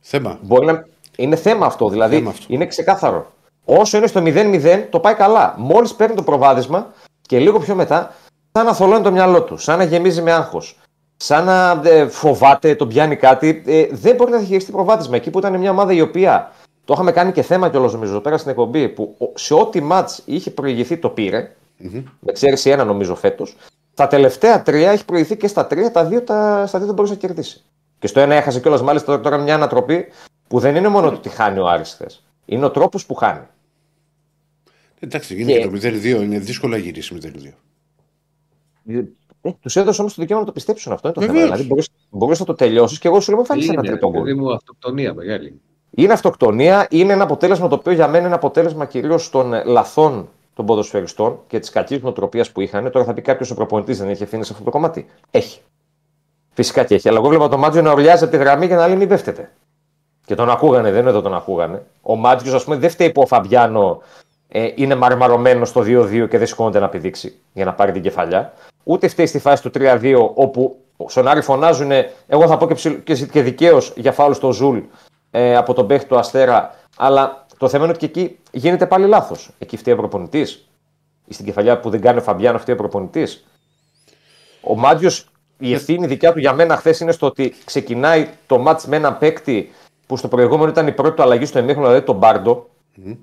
Θέμα. 0.00 0.38
Μπορεί 0.42 0.66
να... 0.66 0.86
Είναι 1.16 1.36
θέμα 1.36 1.66
αυτό, 1.66 1.88
δηλαδή 1.88 2.16
Θέμα 2.16 2.30
αυτό. 2.30 2.44
είναι 2.48 2.66
ξεκάθαρο. 2.66 3.32
Όσο 3.68 3.96
είναι 3.96 4.06
στο 4.06 4.22
0-0, 4.24 4.86
το 4.90 5.00
πάει 5.00 5.14
καλά. 5.14 5.54
Μόλις 5.58 5.94
παίρνει 5.94 6.14
το 6.14 6.22
προβάδισμα 6.22 6.86
και 7.22 7.38
λίγο 7.38 7.58
πιο 7.58 7.74
μετά, 7.74 8.14
σαν 8.52 8.64
να 8.64 8.74
θολώνει 8.74 9.02
το 9.02 9.10
μυαλό 9.12 9.42
του, 9.42 9.56
σαν 9.56 9.78
να 9.78 9.84
γεμίζει 9.84 10.22
με 10.22 10.32
άγχος, 10.32 10.78
σαν 11.16 11.44
να 11.44 11.80
ε, 11.84 12.06
φοβάται, 12.08 12.74
τον 12.74 12.88
πιάνει 12.88 13.16
κάτι. 13.16 13.62
Ε, 13.66 13.86
δεν 13.90 14.14
μπορεί 14.14 14.30
να 14.30 14.36
διαχειριστεί 14.38 14.72
προβάδισμα. 14.72 15.16
Εκεί 15.16 15.30
που 15.30 15.38
ήταν 15.38 15.58
μια 15.58 15.70
ομάδα 15.70 15.92
η 15.92 16.00
οποία 16.00 16.52
το 16.84 16.92
είχαμε 16.92 17.12
κάνει 17.12 17.32
και 17.32 17.42
θέμα 17.42 17.70
κιόλας 17.70 17.92
νομίζω 17.92 18.20
πέρα 18.20 18.38
στην 18.38 18.50
εκπομπή, 18.50 18.88
που 18.88 19.14
ο- 19.18 19.38
σε 19.38 19.54
ό,τι 19.54 19.80
ματ 19.80 20.10
είχε 20.24 20.50
προηγηθεί 20.50 20.96
το 20.96 21.08
πήρε. 21.08 21.52
Με 22.20 22.30
εξαίρεση 22.30 22.70
ένα 22.70 22.84
νομίζω 22.84 23.14
φέτος. 23.14 23.56
Τα 23.94 24.06
τελευταία 24.06 24.62
τρία 24.62 24.90
έχει 24.90 25.04
προηγηθεί 25.04 25.36
και 25.36 25.48
στα 25.48 25.66
τρία, 25.66 25.90
τα 25.90 26.04
δύο, 26.04 26.22
τα, 26.22 26.64
στα 26.66 26.78
δύο 26.78 26.86
δεν 26.86 26.94
μπορούσε 26.96 27.12
να 27.14 27.18
κερδίσεις. 27.18 27.64
Και 27.98 28.06
στο 28.06 28.20
ένα 28.20 28.34
έχασε 28.34 28.60
κιόλας 28.60 28.82
μάλιστα 28.82 29.20
τώρα 29.20 29.36
μια 29.38 29.54
ανατροπή 29.54 30.06
που 30.48 30.58
δεν 30.58 30.76
είναι 30.76 30.88
μόνο 30.88 31.08
το 31.10 31.14
ότι 31.16 31.28
χάνει 31.28 31.58
ο 31.58 31.66
Άρης 31.68 31.92
χθες. 31.92 32.22
Είναι 32.44 32.64
ο 32.64 32.70
τρόπος 32.70 33.06
που 33.06 33.14
χάνει. 33.14 33.40
Εντάξει, 35.00 35.34
γίνεται 35.34 35.58
Και- 35.58 35.64
το 35.64 35.70
0-2, 35.70 36.22
είναι 36.22 36.38
δύσκολο 36.38 36.72
να 36.72 36.78
γυρίσει 36.78 37.14
0-2. 37.14 37.52
Ε, 39.42 39.50
τους 39.60 39.76
έδωσε 39.76 40.00
όμως 40.00 40.14
το 40.14 40.20
δικαίωμα 40.22 40.40
να 40.42 40.46
το 40.46 40.52
πιστέψουν 40.52 40.92
αυτό. 40.92 41.08
Είναι 41.08 41.14
το 41.14 41.20
θέμα. 41.20 41.32
Βεβαίως. 41.32 41.50
Δηλαδή 41.50 41.68
μπορείς, 41.68 41.88
μπορείς 42.10 42.38
να 42.38 42.44
το 42.44 42.54
τελειώσεις 42.54 42.98
και 42.98 43.08
εγώ 43.08 43.20
σου 43.20 43.28
λέω: 43.30 43.38
Μην 43.38 43.46
φάνει 43.48 43.64
ένα 43.64 43.72
Είναι, 43.72 43.82
τρίτο 43.88 44.10
γκολ. 44.10 44.22
παιδί 44.22 44.34
μου, 44.34 44.52
αυτοκτονία 44.52 45.14
μεγάλη. 45.14 45.60
Είναι 45.90 46.12
αυτοκτονία, 46.12 46.86
είναι 46.90 47.12
ένα 47.12 47.22
αποτέλεσμα 47.22 47.68
το 47.68 47.74
οποίο 47.74 47.92
για 47.92 48.08
μένα 48.08 48.26
είναι 48.26 48.34
αποτέλεσμα 48.34 48.84
κυρίως 48.86 49.30
των 49.30 49.54
ε, 49.54 49.64
λαθών 49.64 50.28
των 50.54 50.66
ποδοσφαιριστών 50.66 51.38
και 51.46 51.58
της 51.58 51.70
κακής 51.70 52.02
νοοτροπίας 52.02 52.50
που 52.52 52.60
είχαν. 52.60 52.90
Τώρα 52.90 53.04
θα 53.04 53.14
πει 53.14 53.20
κάποιος 53.20 53.50
ο 53.50 53.54
προπονητής 53.54 53.98
δεν 53.98 54.08
έχει 54.08 54.22
ευθύνη 54.22 54.44
σε 54.44 54.52
αυτό 54.52 54.64
το 54.64 54.70
κομμάτι. 54.70 55.06
Έχει. 55.30 55.60
Φυσικά 56.54 56.84
και 56.84 56.94
έχει. 56.94 57.08
Αλλά 57.08 57.18
εγώ 57.18 57.28
βλέπα 57.28 57.48
τον 57.48 57.58
Μάτζιο 57.58 57.82
να 57.82 57.90
ορλιάζει 57.90 58.22
από 58.24 58.32
τη 58.32 58.38
γραμμή 58.38 58.66
για 58.66 58.76
να 58.76 58.86
λέει 58.86 58.96
μην 58.96 59.08
πέφτετε. 59.08 59.52
Και 60.26 60.34
τον 60.34 60.50
ακούγανε, 60.50 60.90
δεν 60.90 61.00
είναι 61.00 61.10
εδώ 61.10 61.20
τον 61.20 61.34
ακούγανε. 61.34 61.86
Ο 62.02 62.16
Μάτζιος, 62.16 62.54
ας 62.54 62.64
πούμε, 62.64 62.76
δεν 62.76 62.90
φταίει 62.90 63.10
που 63.12 63.20
ο 63.22 63.26
Φαμπιάνο 63.26 64.02
ε, 64.48 64.68
είναι 64.74 64.94
μαρμαρωμένο 64.94 65.64
στο 65.64 65.80
2-2 65.80 66.26
και 66.30 66.38
δεν 66.38 66.46
σηκώνεται 66.46 66.78
να 66.78 66.88
πηδήξει 66.88 67.34
για 67.52 67.64
να 67.64 67.72
πάρει 67.72 67.92
την 67.92 68.02
κεφαλιά. 68.02 68.52
Ούτε 68.84 69.08
φταίει 69.08 69.26
στη 69.26 69.38
φάση 69.38 69.62
του 69.62 69.70
3-2 69.74 70.14
όπου 70.34 70.76
στον 71.06 71.28
Άρη 71.28 71.40
φωνάζουν, 71.40 71.90
εγώ 72.26 72.46
θα 72.46 72.56
πω 72.56 72.66
και, 72.66 72.74
ψιλ, 72.74 73.02
και, 73.02 73.14
και 73.14 73.42
δικαίως 73.42 73.92
για 73.96 74.12
φάουλ 74.12 74.32
στο 74.32 74.52
Ζουλ 74.52 74.78
ε, 75.30 75.56
από 75.56 75.74
τον 75.74 75.86
παίχτη 75.86 76.08
του 76.08 76.18
Αστέρα. 76.18 76.74
Αλλά 76.96 77.46
το 77.58 77.68
θέμα 77.68 77.84
είναι 77.84 77.92
ότι 77.92 78.08
και 78.08 78.20
εκεί 78.20 78.38
γίνεται 78.50 78.86
πάλι 78.86 79.06
λάθος. 79.06 79.50
Εκεί 79.58 79.76
φταίει 79.76 79.94
ο 79.94 79.96
προπονητής. 79.96 80.68
Στην 81.28 81.44
κεφαλιά 81.44 81.80
που 81.80 81.90
δεν 81.90 82.00
κάνει 82.00 82.18
ο 82.18 82.22
Φαμπιάνο 82.22 82.58
φταίει 82.58 82.74
ο 82.74 82.78
προπονητής. 82.78 83.46
Ο 84.60 84.76
Μάτζιος, 84.76 85.28
η 85.58 85.72
ευθύνη 85.72 86.06
δικιά 86.06 86.32
του 86.32 86.38
για 86.38 86.52
μένα 86.52 86.76
χθες 86.76 87.00
είναι 87.00 87.12
στο 87.12 87.26
ότι 87.26 87.54
ξεκινάει 87.64 88.28
το 88.46 88.58
ματς 88.58 88.82
με 88.82 88.96
έναν 88.96 89.18
παίκτη 89.18 89.72
που 90.06 90.16
στο 90.16 90.28
προηγούμενο 90.28 90.70
ήταν 90.70 90.86
η 90.86 90.92
πρώτη 90.92 91.16
του 91.16 91.22
αλλαγή 91.22 91.44
στο 91.44 91.58
ημίχρονο, 91.58 91.86
δηλαδή 91.86 92.06
τον 92.06 92.16
Πάρντο. 92.16 92.66
Mm. 93.06 93.16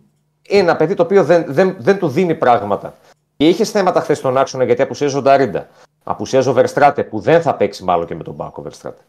Ένα 0.49 0.75
παιδί 0.75 0.93
το 0.93 1.03
οποίο 1.03 1.23
δεν, 1.23 1.45
δεν, 1.47 1.75
δεν 1.79 1.97
του 1.99 2.07
δίνει 2.07 2.35
πράγματα. 2.35 2.93
Και 3.37 3.47
είχες 3.47 3.71
θέματα 3.71 4.01
χθες 4.01 4.17
στον 4.17 4.37
άξονα 4.37 4.63
γιατί 4.63 4.81
απουσίαζε 4.81 5.17
ο 5.17 5.21
Νταρίντα. 5.21 5.67
Απουσίαζε 6.03 6.49
ο 6.49 6.53
Βερστράτε 6.53 7.03
που 7.03 7.19
δεν 7.19 7.41
θα 7.41 7.55
παίξει 7.55 7.83
μάλλον 7.83 8.05
και 8.05 8.15
με 8.15 8.23
τον 8.23 8.33
Μπάκο 8.33 8.61
Βερστράτε. 8.61 9.01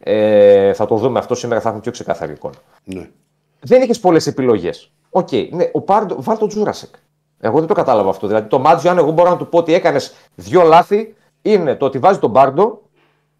Ε, 0.00 0.72
θα 0.72 0.86
το 0.86 0.96
δούμε 0.96 1.18
αυτό 1.18 1.34
σήμερα, 1.34 1.60
θα 1.60 1.66
έχουμε 1.68 1.82
πιο 1.82 1.92
ξεκάθαρη 1.92 2.32
εικόνα. 2.32 2.54
Ναι. 2.84 3.08
Δεν 3.60 3.82
είχες 3.82 4.00
πολλές 4.00 4.26
επιλογές. 4.26 4.90
OK, 5.10 5.28
okay, 5.30 5.48
ναι, 5.50 5.70
ο 5.72 5.80
Πάρντο, 5.80 6.16
βάλ 6.18 6.38
τον 6.38 6.48
Τζούρασεκ. 6.48 6.94
Εγώ 7.40 7.58
δεν 7.58 7.68
το 7.68 7.74
κατάλαβα 7.74 8.10
αυτό. 8.10 8.26
Δηλαδή 8.26 8.48
το 8.48 8.58
Μάντζιο, 8.58 8.90
αν 8.90 8.98
εγώ 8.98 9.10
μπορώ 9.10 9.30
να 9.30 9.36
του 9.36 9.48
πω 9.48 9.58
ότι 9.58 9.74
έκανες 9.74 10.14
δύο 10.34 10.62
λάθη, 10.62 11.14
είναι 11.42 11.74
το 11.74 11.84
ότι 11.84 11.98
βάζει 11.98 12.18
τον 12.18 12.32
Πάρντο, 12.32 12.82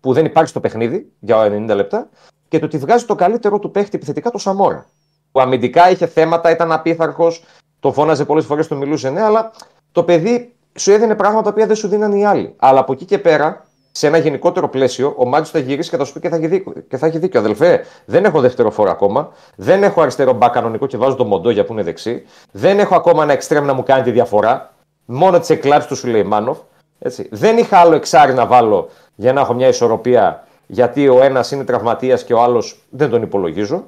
που 0.00 0.12
δεν 0.12 0.24
υπάρχει 0.24 0.50
στο 0.50 0.60
παιχνίδι 0.60 1.12
για 1.20 1.46
90 1.46 1.74
λεπτά, 1.74 2.08
και 2.48 2.58
το 2.58 2.64
ότι 2.64 2.78
βγάζει 2.78 3.04
το 3.04 3.14
καλύτερο 3.14 3.58
του 3.58 3.70
παίχτη 3.70 3.96
επιθετικά, 3.96 4.30
το 4.30 4.38
Σαμόρα. 4.38 4.86
Που 5.32 5.40
αμυντικά 5.40 5.90
είχε 5.90 6.06
θέματα, 6.06 6.50
ήταν 6.50 6.72
απίθαρχος, 6.72 7.44
το 7.80 7.92
φώναζε 7.92 8.24
πολλές 8.24 8.44
φορές, 8.44 8.68
το 8.68 8.76
μιλούσε, 8.76 9.10
ναι, 9.10 9.22
αλλά 9.22 9.50
το 9.92 10.02
παιδί 10.02 10.54
σου 10.78 10.92
έδινε 10.92 11.14
πράγματα 11.14 11.52
που 11.52 11.66
δεν 11.66 11.76
σου 11.76 11.88
δίνανε 11.88 12.18
οι 12.18 12.24
άλλοι. 12.24 12.54
Αλλά 12.56 12.80
από 12.80 12.92
εκεί 12.92 13.04
και 13.04 13.18
πέρα, 13.18 13.64
σε 13.92 14.06
ένα 14.06 14.18
γενικότερο 14.18 14.68
πλαίσιο, 14.68 15.14
ο 15.16 15.26
Μάτζο 15.26 15.50
θα 15.50 15.58
γυρίσει 15.58 15.90
και 15.90 15.96
θα 15.96 16.04
σου 16.04 16.12
πει 16.12 16.20
και 16.20 16.28
θα 16.28 16.36
έχει 16.36 16.46
δίκιο. 16.46 16.72
Και 16.88 16.96
θα 16.96 17.06
έχει 17.06 17.18
δίκιο. 17.18 17.40
Αδελφέ, 17.40 17.84
δεν 18.04 18.24
έχω 18.24 18.40
δεύτερο 18.40 18.70
φόρο 18.70 18.90
ακόμα. 18.90 19.32
Δεν 19.56 19.82
έχω 19.82 20.00
αριστερό 20.00 20.32
μπακ 20.32 20.52
κανονικό 20.52 20.86
και 20.86 20.96
βάζω 20.96 21.14
το 21.14 21.24
Μοντόγια 21.24 21.64
που 21.64 21.72
είναι 21.72 21.82
δεξί. 21.82 22.22
Δεν 22.52 22.78
έχω 22.78 22.94
ακόμα 22.94 23.22
ένα 23.22 23.32
εξτρέμ 23.32 23.64
να 23.64 23.72
μου 23.72 23.82
κάνει 23.82 24.02
τη 24.02 24.10
διαφορά. 24.10 24.72
Μόνο 25.04 25.38
τις 25.38 25.50
εκλάψεις 25.50 25.88
του 25.88 25.96
Σουλεϊμάνοφ. 25.96 26.58
Έτσι. 26.98 27.28
Δεν 27.30 27.58
είχα 27.58 27.78
άλλο 27.78 27.94
εξάρι 27.94 28.32
να 28.32 28.46
βάλω 28.46 28.88
για 29.14 29.32
να 29.32 29.40
έχω 29.40 29.54
μια 29.54 29.68
ισορροπία 29.68 30.44
γιατί 30.66 31.08
ο 31.08 31.22
ένας 31.22 31.50
είναι 31.50 31.64
τραυματίας 31.64 32.24
και 32.24 32.34
ο 32.34 32.42
άλλος 32.42 32.82
δεν 32.90 33.10
τον 33.10 33.22
υπολογίζω. 33.22 33.84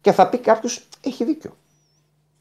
Και 0.00 0.12
θα 0.12 0.28
πει 0.28 0.38
κάποιος, 0.38 0.88
έχει 1.04 1.24
δίκιο. 1.24 1.50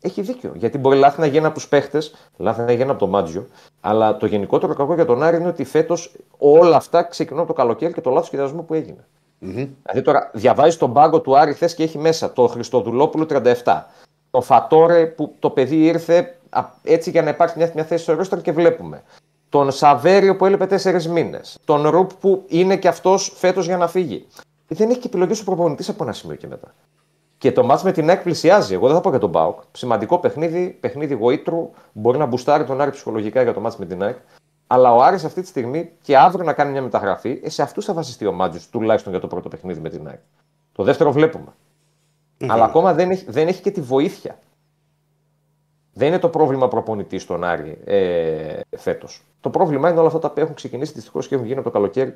Έχει 0.01 0.21
δίκιο. 0.21 0.51
Γιατί 0.55 0.77
μπορεί 0.77 0.97
λάθη 0.97 1.19
να 1.19 1.25
γίνει 1.25 1.45
από 1.45 1.53
τους 1.53 1.67
παίχτες, 1.67 2.13
λάθη 2.37 2.61
να 2.61 2.71
γίνει 2.71 2.89
από 2.89 2.99
το 2.99 3.07
Μάτζιο. 3.07 3.47
Αλλά 3.81 4.17
το 4.17 4.25
γενικότερο 4.25 4.73
κακό 4.73 4.93
για 4.93 5.05
τον 5.05 5.23
Άρη 5.23 5.37
είναι 5.37 5.47
ότι 5.47 5.63
φέτος 5.63 6.15
όλα 6.37 6.75
αυτά 6.75 7.03
ξεκινούν 7.03 7.39
από 7.39 7.53
το 7.53 7.61
καλοκαίρι 7.61 7.93
και 7.93 8.01
το 8.01 8.09
λάθος 8.09 8.27
σχεδιασμό 8.27 8.61
που 8.61 8.73
έγινε. 8.73 9.05
Mm-hmm. 9.41 9.67
Δηλαδή 9.83 10.01
τώρα 10.03 10.31
διαβάζεις 10.33 10.77
τον 10.77 10.93
πάγκο 10.93 11.21
του 11.21 11.37
Άρη 11.37 11.53
θες 11.53 11.75
και 11.75 11.83
έχει 11.83 11.97
μέσα 11.97 12.33
το 12.33 12.47
Χριστοδουλόπουλο 12.47 13.25
37. 13.63 13.83
Το 14.31 14.41
Φατόρε 14.41 15.05
που 15.05 15.35
το 15.39 15.49
παιδί 15.49 15.85
ήρθε 15.85 16.37
έτσι 16.83 17.09
για 17.09 17.21
να 17.21 17.29
υπάρχει 17.29 17.57
μια, 17.57 17.71
μια 17.73 17.83
θέση 17.83 18.03
στο 18.03 18.13
ρόστρο 18.13 18.39
και 18.39 18.51
βλέπουμε. 18.51 19.03
Τον 19.49 19.71
Σαβέριο 19.71 20.35
που 20.35 20.45
έλειπε 20.45 20.65
τέσσερις 20.65 21.07
μήνες. 21.07 21.57
Τον 21.65 21.87
Ρουπ 21.87 22.13
που 22.13 22.43
είναι 22.47 22.77
και 22.77 22.87
αυτός 22.87 23.33
φέτος 23.35 23.65
για 23.65 23.77
να 23.77 23.87
φύγει. 23.87 24.27
Δεν 24.67 24.89
έχει 24.89 24.99
και 24.99 25.07
επιλογή 25.07 25.41
ο 25.41 25.43
προπονητής 25.43 25.89
από 25.89 26.03
ένα 26.03 26.13
σημείο 26.13 26.35
και 26.35 26.47
μετά. 26.47 26.73
Και 27.37 27.51
το 27.51 27.63
μάτς 27.63 27.83
με 27.83 27.91
την 27.91 28.09
ΑΕΚ 28.09 28.21
πλησιάζει. 28.21 28.73
Εγώ 28.73 28.85
δεν 28.85 28.95
θα 28.95 29.01
πω 29.01 29.09
για 29.09 29.19
τον 29.19 29.29
Μπάουκ. 29.29 29.59
Σημαντικό 29.71 30.19
παιχνίδι, 30.19 30.77
παιχνίδι 30.79 31.13
γοήτρου. 31.13 31.69
Μπορεί 31.93 32.17
να 32.17 32.25
μπουστάρει 32.25 32.65
τον 32.65 32.81
Άρη 32.81 32.91
ψυχολογικά 32.91 33.41
για 33.41 33.53
το 33.53 33.59
μάτς 33.59 33.77
με 33.77 33.85
την 33.85 34.03
ΑΕΚ. 34.03 34.17
Αλλά 34.67 34.93
ο 34.93 35.01
Άρης 35.01 35.23
αυτή 35.23 35.41
τη 35.41 35.47
στιγμή 35.47 35.91
και 36.01 36.17
αύριο 36.17 36.45
να 36.45 36.53
κάνει 36.53 36.71
μια 36.71 36.81
μεταγραφή, 36.81 37.39
ε, 37.43 37.49
σε 37.49 37.61
αυτούς 37.61 37.85
θα 37.85 37.93
βασιστεί 37.93 38.25
ο 38.25 38.31
Μάτζο 38.31 38.59
τουλάχιστον 38.71 39.11
για 39.11 39.21
το 39.21 39.27
πρώτο 39.27 39.49
παιχνίδι 39.49 39.79
με 39.79 39.89
την 39.89 40.07
ΑΕΚ. 40.07 40.19
Το 40.71 40.83
δεύτερο 40.83 41.11
βλέπουμε. 41.11 41.53
Αλλά 42.47 42.63
ακόμα 42.63 42.93
δεν 42.93 43.11
έχει, 43.11 43.25
δεν 43.27 43.47
έχει 43.47 43.61
και 43.61 43.71
τη 43.71 43.81
βοήθεια. 43.81 44.39
Δεν 45.93 46.07
είναι 46.07 46.19
το 46.19 46.29
πρόβλημα 46.29 46.67
προπονητής 46.67 47.21
στον 47.21 47.43
Άρη 47.43 47.77
ε, 47.85 48.59
φέτος. 48.77 49.23
Το 49.39 49.49
πρόβλημα 49.49 49.89
είναι 49.89 49.99
όλα 49.99 50.07
αυτά 50.07 50.19
τα 50.19 50.31
που 50.31 50.39
έχουν 50.39 50.55
ξεκινήσει 50.55 50.93
δυστυχώς 50.93 51.27
και 51.27 51.35
έχουν 51.35 51.47
γίνει 51.47 51.59
από 51.59 51.67
το 51.67 51.73
καλοκαίρι 51.73 52.13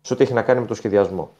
σε 0.00 0.12
ό,τι 0.12 0.22
έχει 0.22 0.32
να 0.32 0.42
κάνει 0.42 0.60
με 0.60 0.66
το 0.66 0.74
σχεδιασμό. 0.74 1.30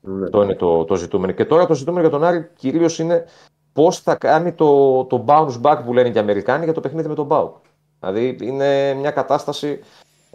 Ναι. 0.00 0.24
Αυτό 0.24 0.42
είναι 0.42 0.54
το, 0.54 0.84
το 0.84 0.94
ζητούμενο. 0.94 1.32
Και 1.32 1.44
τώρα 1.44 1.66
το 1.66 1.74
ζητούμενο 1.74 2.00
για 2.00 2.18
τον 2.18 2.24
Άρη 2.24 2.50
κυρίως 2.56 2.98
είναι 2.98 3.24
πώς 3.72 4.00
θα 4.00 4.14
κάνει 4.14 4.52
το, 4.52 5.04
το 5.04 5.24
bounce 5.26 5.60
back 5.62 5.78
που 5.84 5.92
λένε 5.92 6.10
και 6.10 6.18
οι 6.18 6.20
Αμερικάνοι 6.20 6.64
για 6.64 6.72
το 6.72 6.80
παιχνίδι 6.80 7.08
με 7.08 7.14
τον 7.14 7.28
Πάουκ. 7.28 7.56
Δηλαδή 8.00 8.36
είναι 8.40 8.94
μια 8.94 9.10
κατάσταση, 9.10 9.80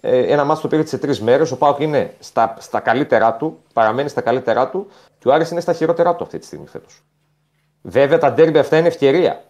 ε, 0.01 0.19
ένα 0.19 0.43
μάτι 0.43 0.61
το 0.61 0.67
πήρε 0.67 0.85
σε 0.85 0.97
τρεις 0.97 1.21
μέρες. 1.21 1.51
Ο 1.51 1.57
Πάουκ 1.57 1.79
είναι 1.79 2.13
στα, 2.19 2.55
στα 2.59 2.79
καλύτερά 2.79 3.35
του, 3.35 3.57
παραμένει 3.73 4.09
στα 4.09 4.21
καλύτερά 4.21 4.69
του 4.69 4.87
και 5.19 5.27
ο 5.27 5.33
Άρης 5.33 5.51
είναι 5.51 5.59
στα 5.59 5.73
χειρότερά 5.73 6.15
του 6.15 6.23
αυτή 6.23 6.39
τη 6.39 6.45
στιγμή 6.45 6.67
φέτος. 6.67 7.03
Βέβαια 7.81 8.17
τα 8.17 8.33
ντέρμπι 8.33 8.57
αυτά 8.57 8.77
είναι 8.77 8.87
ευκαιρία. 8.87 9.43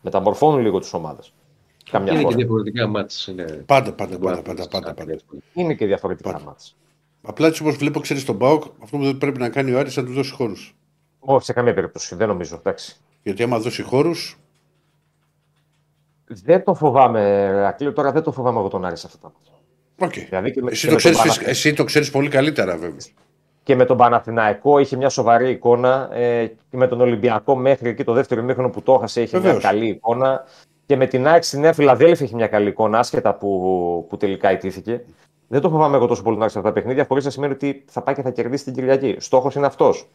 Μεταμορφώνουν 0.00 0.60
λίγο 0.60 0.78
τις 0.78 0.92
ομάδες. 0.92 1.32
Καμιά 1.90 2.12
είναι 2.12 2.20
φορά. 2.20 2.34
και 2.34 2.42
διαφορετικά 2.42 2.86
μάτς. 2.86 3.26
Είναι... 3.26 3.44
Πάντα, 3.66 3.92
πάντα, 3.92 4.18
πάντα, 4.18 4.42
πάντα, 4.42 4.68
πάντα, 4.68 4.94
πάντα. 4.94 5.16
Είναι 5.54 5.74
και 5.74 5.86
διαφορετικά 5.86 6.40
μάτς. 6.40 6.76
Απλά 7.22 7.46
έτσι 7.46 7.62
όπως 7.62 7.76
βλέπω, 7.76 8.00
ξέρεις 8.00 8.24
τον 8.24 8.36
Μπάουκ, 8.36 8.62
αυτό 8.82 8.96
που 8.96 9.04
δεν 9.04 9.18
πρέπει 9.18 9.38
να 9.38 9.48
κάνει 9.48 9.72
ο 9.72 9.78
Άρης 9.78 9.96
να 9.96 10.04
τους 10.04 10.14
δώσει 10.14 10.32
χώρους. 10.32 10.76
Όχι, 11.18 11.44
σε 11.44 11.52
καμία 11.52 11.74
περίπτωση. 11.74 12.14
Δεν 12.14 12.28
νομίζω. 12.28 12.56
Εντάξει. 12.56 12.96
Γιατί 13.22 13.42
άμα 13.42 13.58
δώσει 13.58 13.82
χώρου. 13.82 14.10
Δεν 16.24 16.64
το 16.64 16.74
φοβάμαι, 16.74 17.48
Ακλείο. 17.66 17.92
Τώρα 17.92 18.12
δεν 18.12 18.22
το 18.22 18.32
φοβάμαι 18.32 18.58
εγώ 18.58 18.68
τον 18.68 18.84
Άρη 18.84 18.96
σε 18.96 19.06
αυτά 19.06 19.18
τα 19.18 19.32
okay. 20.06 20.24
δηλαδή 20.28 20.54
εσύ, 20.70 20.88
το 20.88 20.94
ξέρεις, 20.94 21.18
Παναθ... 21.18 21.46
εσύ 21.46 21.72
το 21.74 21.84
ξέρεις 21.84 22.10
πολύ 22.10 22.28
καλύτερα, 22.28 22.76
βέβαια. 22.76 23.00
Και 23.62 23.76
με 23.76 23.84
τον 23.84 23.96
Παναθηναϊκό 23.96 24.78
είχε 24.78 24.96
μια 24.96 25.08
σοβαρή 25.08 25.50
εικόνα. 25.50 26.08
Ε, 26.12 26.46
και 26.46 26.76
με 26.76 26.86
τον 26.86 27.00
Ολυμπιακό 27.00 27.56
μέχρι 27.56 27.88
εκεί 27.88 28.04
το 28.04 28.12
δεύτερο 28.12 28.42
μήχρονο 28.42 28.70
που 28.70 28.82
το 28.82 28.92
έχασε 28.92 29.22
είχε 29.22 29.36
Βεβαίως. 29.38 29.62
μια 29.62 29.70
καλή 29.70 29.86
εικόνα. 29.86 30.44
Και 30.86 30.96
με 30.96 31.06
την 31.06 31.26
ΑΕΚ 31.26 31.44
στη 31.44 31.58
Νέα 31.58 31.72
Φιλαδέλφια 31.72 32.26
είχε 32.26 32.34
μια 32.34 32.46
καλή 32.46 32.68
εικόνα, 32.68 32.98
άσχετα 32.98 33.34
που, 33.34 34.06
που 34.08 34.16
τελικά 34.16 34.52
ιτήθηκε. 34.52 35.04
Δεν 35.52 35.60
το 35.60 35.70
φοβάμαι 35.70 35.96
εγώ 35.96 36.06
τόσο 36.06 36.22
πολύ 36.22 36.36
να 36.36 36.48
σε 36.48 36.58
αυτά 36.58 36.70
τα 36.70 36.74
παιχνίδια, 36.74 37.04
χωρίς 37.08 37.24
να 37.24 37.30
σημαίνει 37.30 37.52
ότι 37.52 37.84
θα 37.88 38.02
πάει 38.02 38.14
και 38.14 38.22
θα 38.22 38.30
κερδίσει 38.30 38.64
την 38.64 38.74
Κυριακή. 38.74 39.16
Στόχος 39.18 39.54
είναι 39.54 39.66
αυτός. 39.66 40.08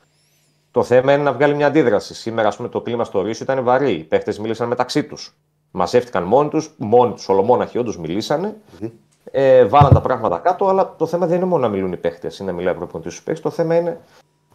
Το 0.71 0.83
θέμα 0.83 1.13
είναι 1.13 1.23
να 1.23 1.33
βγάλει 1.33 1.55
μια 1.55 1.67
αντίδραση. 1.67 2.13
Σήμερα, 2.13 2.47
ας 2.47 2.55
πούμε, 2.55 2.69
το 2.69 2.81
κλίμα 2.81 3.03
στο 3.03 3.21
Ρήσο 3.21 3.43
ήταν 3.43 3.63
βαρύ. 3.63 3.91
Οι 3.91 4.03
παίχτες 4.03 4.39
μίλησαν 4.39 4.67
μεταξύ 4.67 5.03
τους. 5.03 5.37
Μαζεύτηκαν 5.71 6.23
μόνοι 6.23 6.49
τους, 6.49 6.73
μόνοι 6.77 7.13
τους, 7.13 7.29
ολομόναχοι 7.29 7.77
όντως 7.77 7.97
μιλήσανε. 7.97 8.55
Mm-hmm. 8.81 8.91
Ε, 9.31 9.65
βάλαν 9.65 9.93
τα 9.93 10.01
πράγματα 10.01 10.37
κάτω, 10.37 10.67
αλλά 10.67 10.95
το 10.97 11.05
θέμα 11.05 11.25
δεν 11.27 11.35
είναι 11.37 11.45
μόνο 11.45 11.61
να 11.61 11.69
μιλούν 11.69 11.91
οι 11.91 11.97
παίχτες 11.97 12.39
ή 12.39 12.43
να 12.43 12.51
μιλάει 12.51 12.73
ο 12.73 12.77
προπονητής 12.77 13.13
στους 13.13 13.25
παίχτες. 13.25 13.43
Το 13.43 13.49
θέμα 13.49 13.75
είναι 13.75 13.99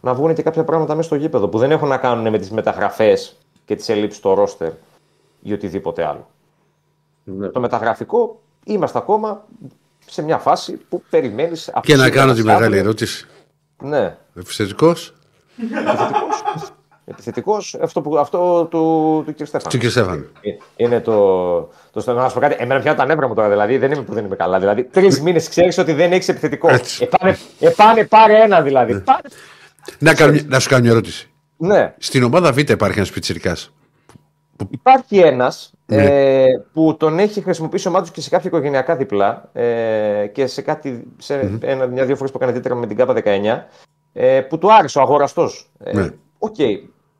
να 0.01 0.13
βγουν 0.13 0.33
και 0.33 0.43
κάποια 0.43 0.63
πράγματα 0.63 0.95
μέσα 0.95 1.07
στο 1.07 1.15
γήπεδο 1.15 1.47
που 1.47 1.57
δεν 1.57 1.71
έχουν 1.71 1.87
να 1.87 1.97
κάνουν 1.97 2.29
με 2.29 2.37
τις 2.37 2.51
μεταγραφές 2.51 3.37
και 3.65 3.75
τις 3.75 3.89
ελλείψεις 3.89 4.19
στο 4.19 4.33
ρόστερ 4.33 4.71
ή 5.41 5.53
οτιδήποτε 5.53 6.05
άλλο. 6.05 6.27
Mm-hmm. 7.27 7.51
Το 7.53 7.59
μεταγραφικό 7.59 8.39
είμαστε 8.65 8.97
ακόμα 8.97 9.45
σε 10.05 10.21
μια 10.21 10.37
φάση 10.37 10.73
που 10.89 11.03
περιμένεις. 11.09 11.71
Και 11.81 11.95
να 11.95 12.09
κάνω 12.09 12.33
τη 12.33 12.43
μεγάλη 12.43 12.77
ερώτηση. 12.77 13.27
Ναι. 13.81 14.17
Επιθετικός; 14.35 15.13
Επιθετικός, 17.05 17.77
αυτό, 17.81 18.01
που, 18.01 18.17
αυτό 18.17 18.65
του, 18.65 19.23
του 19.25 19.33
κ. 19.33 19.45
Στέφανου. 19.45 19.79
Του 19.79 19.87
κ. 19.87 19.89
Στέφανου. 19.89 20.25
Ε, 20.41 20.49
είναι 20.75 20.99
το. 20.99 21.13
το 21.91 22.13
να 22.13 22.27
σου 22.27 22.33
πω 22.33 22.39
κάτι. 22.39 22.55
Εμένα 22.59 22.81
πια 22.81 22.95
τα 22.95 23.05
νεύρα 23.05 23.27
μου 23.27 23.33
τώρα, 23.33 23.49
δηλαδή 23.49 23.77
δεν 23.77 23.91
είμαι 23.91 24.01
που 24.01 24.13
δεν 24.13 24.25
είμαι 24.25 24.35
καλά. 24.35 24.59
Δηλαδή 24.59 24.83
τρεις 24.83 25.21
μήνες 25.21 25.49
ξέρεις 25.49 25.77
ότι 25.77 25.93
δεν 25.93 26.11
έχεις 26.11 26.27
επιθετικό. 26.27 26.69
Επάνε, 26.99 27.37
επάνε 27.59 28.05
πάρε 28.05 28.41
ένα 28.41 28.61
δηλαδή. 28.61 28.93
Ναι. 28.93 29.03
Να, 29.99 30.13
κάνω, 30.13 30.39
να 30.47 30.59
σου 30.59 30.69
κάνω 30.69 30.81
μια 30.81 30.91
ερώτηση. 30.91 31.29
Ναι. 31.57 31.93
Στην 31.97 32.23
ομάδα 32.23 32.51
Β 32.51 32.57
υπάρχει 32.57 32.97
ένας 32.97 33.11
πιτσυρικά. 33.11 33.57
Υπάρχει 34.69 35.17
ένας 35.17 35.73
ναι. 35.95 36.43
ε, 36.43 36.47
που 36.73 36.97
τον 36.97 37.19
έχει 37.19 37.41
χρησιμοποιήσει 37.41 37.87
ο 37.87 37.91
Μάτσο 37.91 38.11
και 38.11 38.21
σε 38.21 38.29
κάποια 38.29 38.49
οικογενειακά 38.49 38.95
διπλά 38.95 39.49
ε, 39.53 40.27
και 40.31 40.47
σε, 40.47 40.61
κάτι, 40.61 41.07
σε 41.17 41.39
mm-hmm. 41.39 41.63
ένα, 41.63 41.87
μια-δύο 41.87 42.15
φορές 42.15 42.31
που 42.31 42.37
έκανε 42.41 42.59
τέτοια 42.59 42.75
με 42.75 42.87
την 42.87 42.97
ΚΑΠΑ 42.97 43.13
19 43.25 43.63
ε, 44.13 44.41
που 44.41 44.57
του 44.57 44.73
άρεσε 44.73 44.99
ο 44.99 45.01
αγοραστός. 45.01 45.71
Ε, 45.83 45.93
ναι. 45.93 46.09
OK. 46.37 46.55
Okay. 46.57 46.75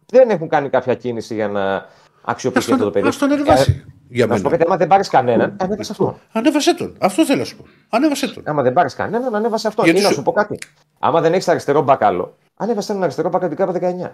Δεν 0.05 0.29
έχουν 0.29 0.47
κάνει 0.47 0.69
κάποια 0.69 0.95
κίνηση 0.95 1.33
για 1.33 1.47
να 1.47 1.85
αξιοποιήσει 2.21 2.71
αυτό 2.71 2.83
το 2.83 2.91
παιδί. 2.91 3.07
Να 3.07 3.11
τον 3.19 3.31
ανεβάσει. 3.31 3.85
Για 4.09 4.25
να 4.25 4.35
σου 4.35 4.41
πω 4.41 4.49
κάτι, 4.49 4.63
άμα 4.65 4.77
δεν 4.77 4.87
πάρεις 4.87 5.09
κανέναν, 5.09 5.55
ανέβασε 5.59 5.91
αυτόν. 5.91 6.15
Ανέβασε 6.31 6.75
τον. 6.75 6.95
Αυτό 6.99 7.25
θέλω 7.25 7.39
να 7.39 7.45
σου 7.45 7.57
πω. 7.57 7.65
Ανέβασε 7.89 8.33
τον. 8.33 8.43
Άμα 8.45 8.61
δεν 8.61 8.73
πάρεις 8.73 8.95
κανέναν, 8.95 9.35
ανέβασε 9.35 9.67
αυτόν. 9.67 9.85
Ή 9.85 10.01
να 10.01 10.09
σου 10.09 10.21
πω 10.21 10.31
κάτι. 10.31 10.59
Άμα 10.99 11.21
δεν 11.21 11.33
έχεις 11.33 11.47
αριστερό 11.47 11.81
μπακ 11.81 12.06
άλλο, 12.06 12.37
ανέβασε 12.55 12.91
έναν 12.91 13.03
αριστερό 13.03 13.29
μπακ 13.29 13.44
από 13.44 13.55
την 13.55 13.65
ΚΑΠΑ 13.65 13.73
19. 13.73 14.11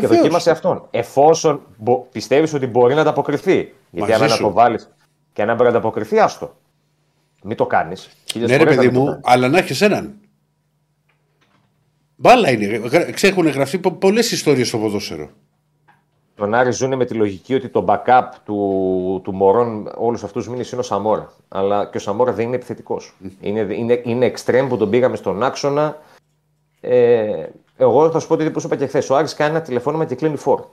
Και 0.00 0.06
δοκίμασε 0.06 0.50
αυτόν. 0.50 0.86
Εφόσον 0.90 1.60
μπο... 1.76 2.06
πιστεύεις 2.12 2.54
ότι 2.54 2.66
μπορεί 2.66 2.94
να 2.94 3.00
ανταποκριθεί. 3.00 3.74
Γιατί 3.90 4.12
αν 4.12 4.38
το 4.38 4.52
βάλεις 4.52 4.90
Και 5.32 5.42
αν 5.42 5.48
μπορεί 5.48 5.62
να 5.62 5.68
ανταποκριθεί, 5.68 6.18
άστο. 6.18 6.56
Μην 7.42 7.56
το 7.56 7.66
κάνεις. 7.66 8.10
Ναι, 8.34 8.56
ρε 8.56 8.64
παιδί 8.64 8.88
μου, 8.88 9.20
αλλά 9.22 9.48
να 9.48 9.58
έχεις 9.58 9.80
έναν. 9.80 10.14
Μπάλα 12.16 12.50
είναι. 12.50 12.80
Έχουν 13.22 13.48
γραφτεί 13.48 13.78
πολλές 13.78 14.32
ιστορίες 14.32 14.68
στο 14.68 14.78
ποδόσφαιρο. 14.78 15.30
Τον 16.34 16.54
Άρη 16.54 16.70
ζουν 16.70 16.96
με 16.96 17.04
τη 17.04 17.14
λογική 17.14 17.54
ότι 17.54 17.68
το 17.68 17.84
backup 17.88 18.28
του, 18.44 19.20
του 19.24 19.32
Μωρών 19.32 19.92
όλους 19.96 20.24
αυτούς 20.24 20.42
τους 20.42 20.52
μήνες 20.52 20.70
είναι 20.70 20.80
ο 20.80 20.84
Σαμόρα. 20.84 21.32
Αλλά 21.48 21.86
και 21.86 21.96
ο 21.96 22.00
Σαμόρα 22.00 22.32
δεν 22.32 22.46
είναι 22.46 22.56
επιθετικός. 22.56 23.14
Είναι, 23.40 23.60
είναι, 23.60 24.00
είναι 24.04 24.32
extreme 24.34 24.66
που 24.68 24.76
τον 24.76 24.90
πήγαμε 24.90 25.16
στον 25.16 25.42
άξονα. 25.42 25.98
Ε, 26.80 27.46
εγώ 27.76 28.10
θα 28.10 28.18
σου 28.18 28.26
πω 28.26 28.34
ότι 28.34 28.46
όπω 28.46 28.60
είπα 28.64 28.76
και 28.76 28.86
χθες, 28.86 29.10
ο 29.10 29.16
Άρης 29.16 29.34
κάνει 29.34 29.50
ένα 29.50 29.60
τηλεφώνημα 29.60 30.04
και 30.04 30.14
κλείνει 30.14 30.36
φόρ. 30.36 30.64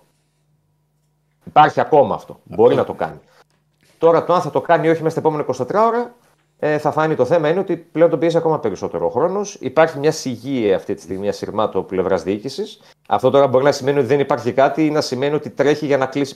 Υπάρχει 1.43 1.79
ακόμα 1.79 2.15
αυτό. 2.15 2.39
Μπορεί 2.43 2.75
να 2.75 2.83
το 2.83 2.93
κάνει. 2.93 3.19
Τώρα 3.97 4.23
το 4.23 4.33
αν 4.33 4.41
θα 4.41 4.49
το 4.49 4.61
κάνει 4.61 4.87
ή 4.87 4.89
όχι 4.89 5.03
μέσα 5.03 5.19
στα 5.19 5.29
επόμενα 5.29 5.45
24 5.83 5.87
ώρα 5.87 6.13
ε, 6.65 6.77
θα 6.77 6.91
φάνει 6.91 7.15
το 7.15 7.25
θέμα 7.25 7.49
είναι 7.49 7.59
ότι 7.59 7.77
πλέον 7.77 8.09
τον 8.09 8.19
πιέζει 8.19 8.37
ακόμα 8.37 8.59
περισσότερο 8.59 9.05
ο 9.05 9.09
χρόνος. 9.09 9.55
Υπάρχει 9.59 9.99
μια 9.99 10.11
σιγή 10.11 10.73
αυτή 10.73 10.93
τη 10.93 11.01
στιγμή, 11.01 11.21
μια 11.21 11.31
σειρμάτο 11.31 11.83
πλευράς 11.83 12.23
διοίκησης. 12.23 12.81
Αυτό 13.07 13.29
τώρα 13.29 13.47
μπορεί 13.47 13.63
να 13.63 13.71
σημαίνει 13.71 13.97
ότι 13.97 14.07
δεν 14.07 14.19
υπάρχει 14.19 14.51
κάτι 14.53 14.85
ή 14.85 14.89
να 14.89 15.01
σημαίνει 15.01 15.35
ότι 15.35 15.49
τρέχει 15.49 15.85
για 15.85 15.97
να 15.97 16.05
κλείσει 16.05 16.35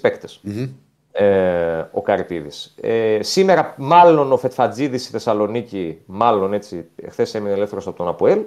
Ε, 1.11 1.85
ο 1.91 2.01
Καρυπίδης. 2.01 2.75
Ε, 2.81 3.19
σήμερα, 3.21 3.73
μάλλον 3.77 4.31
ο 4.31 4.37
Φετφατζίδης 4.37 5.01
στη 5.01 5.11
Θεσσαλονίκη, 5.11 6.01
μάλλον 6.05 6.53
έτσι, 6.53 6.89
χθες 7.09 7.35
έμεινε 7.35 7.53
ελεύθερος 7.53 7.87
από 7.87 7.97
τον 7.97 8.07
Αποέλ. 8.07 8.39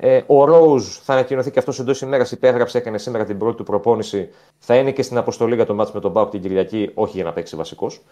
Ε, 0.00 0.20
ο 0.26 0.44
Ρόουζ 0.44 0.84
θα 0.86 1.12
ανακοινωθεί 1.12 1.50
και 1.50 1.58
αυτός 1.58 1.78
εντός 1.78 2.00
ημέρας. 2.00 2.32
Υπέγραψε, 2.32 2.78
έκανε 2.78 2.98
σήμερα 2.98 3.24
την 3.24 3.38
πρώτη 3.38 3.56
του 3.56 3.64
προπόνηση. 3.64 4.28
Θα 4.58 4.76
είναι 4.76 4.92
και 4.92 5.02
στην 5.02 5.16
αποστολή 5.16 5.54
για 5.54 5.66
το 5.66 5.74
μάτι 5.74 5.90
με 5.94 6.00
τον 6.00 6.10
Μπάουκ 6.10 6.30
την 6.30 6.40
Κυριακή, 6.40 6.90
όχι 6.94 7.16
για 7.16 7.24
να 7.24 7.32
παίξει 7.32 7.56
βασικός 7.56 8.02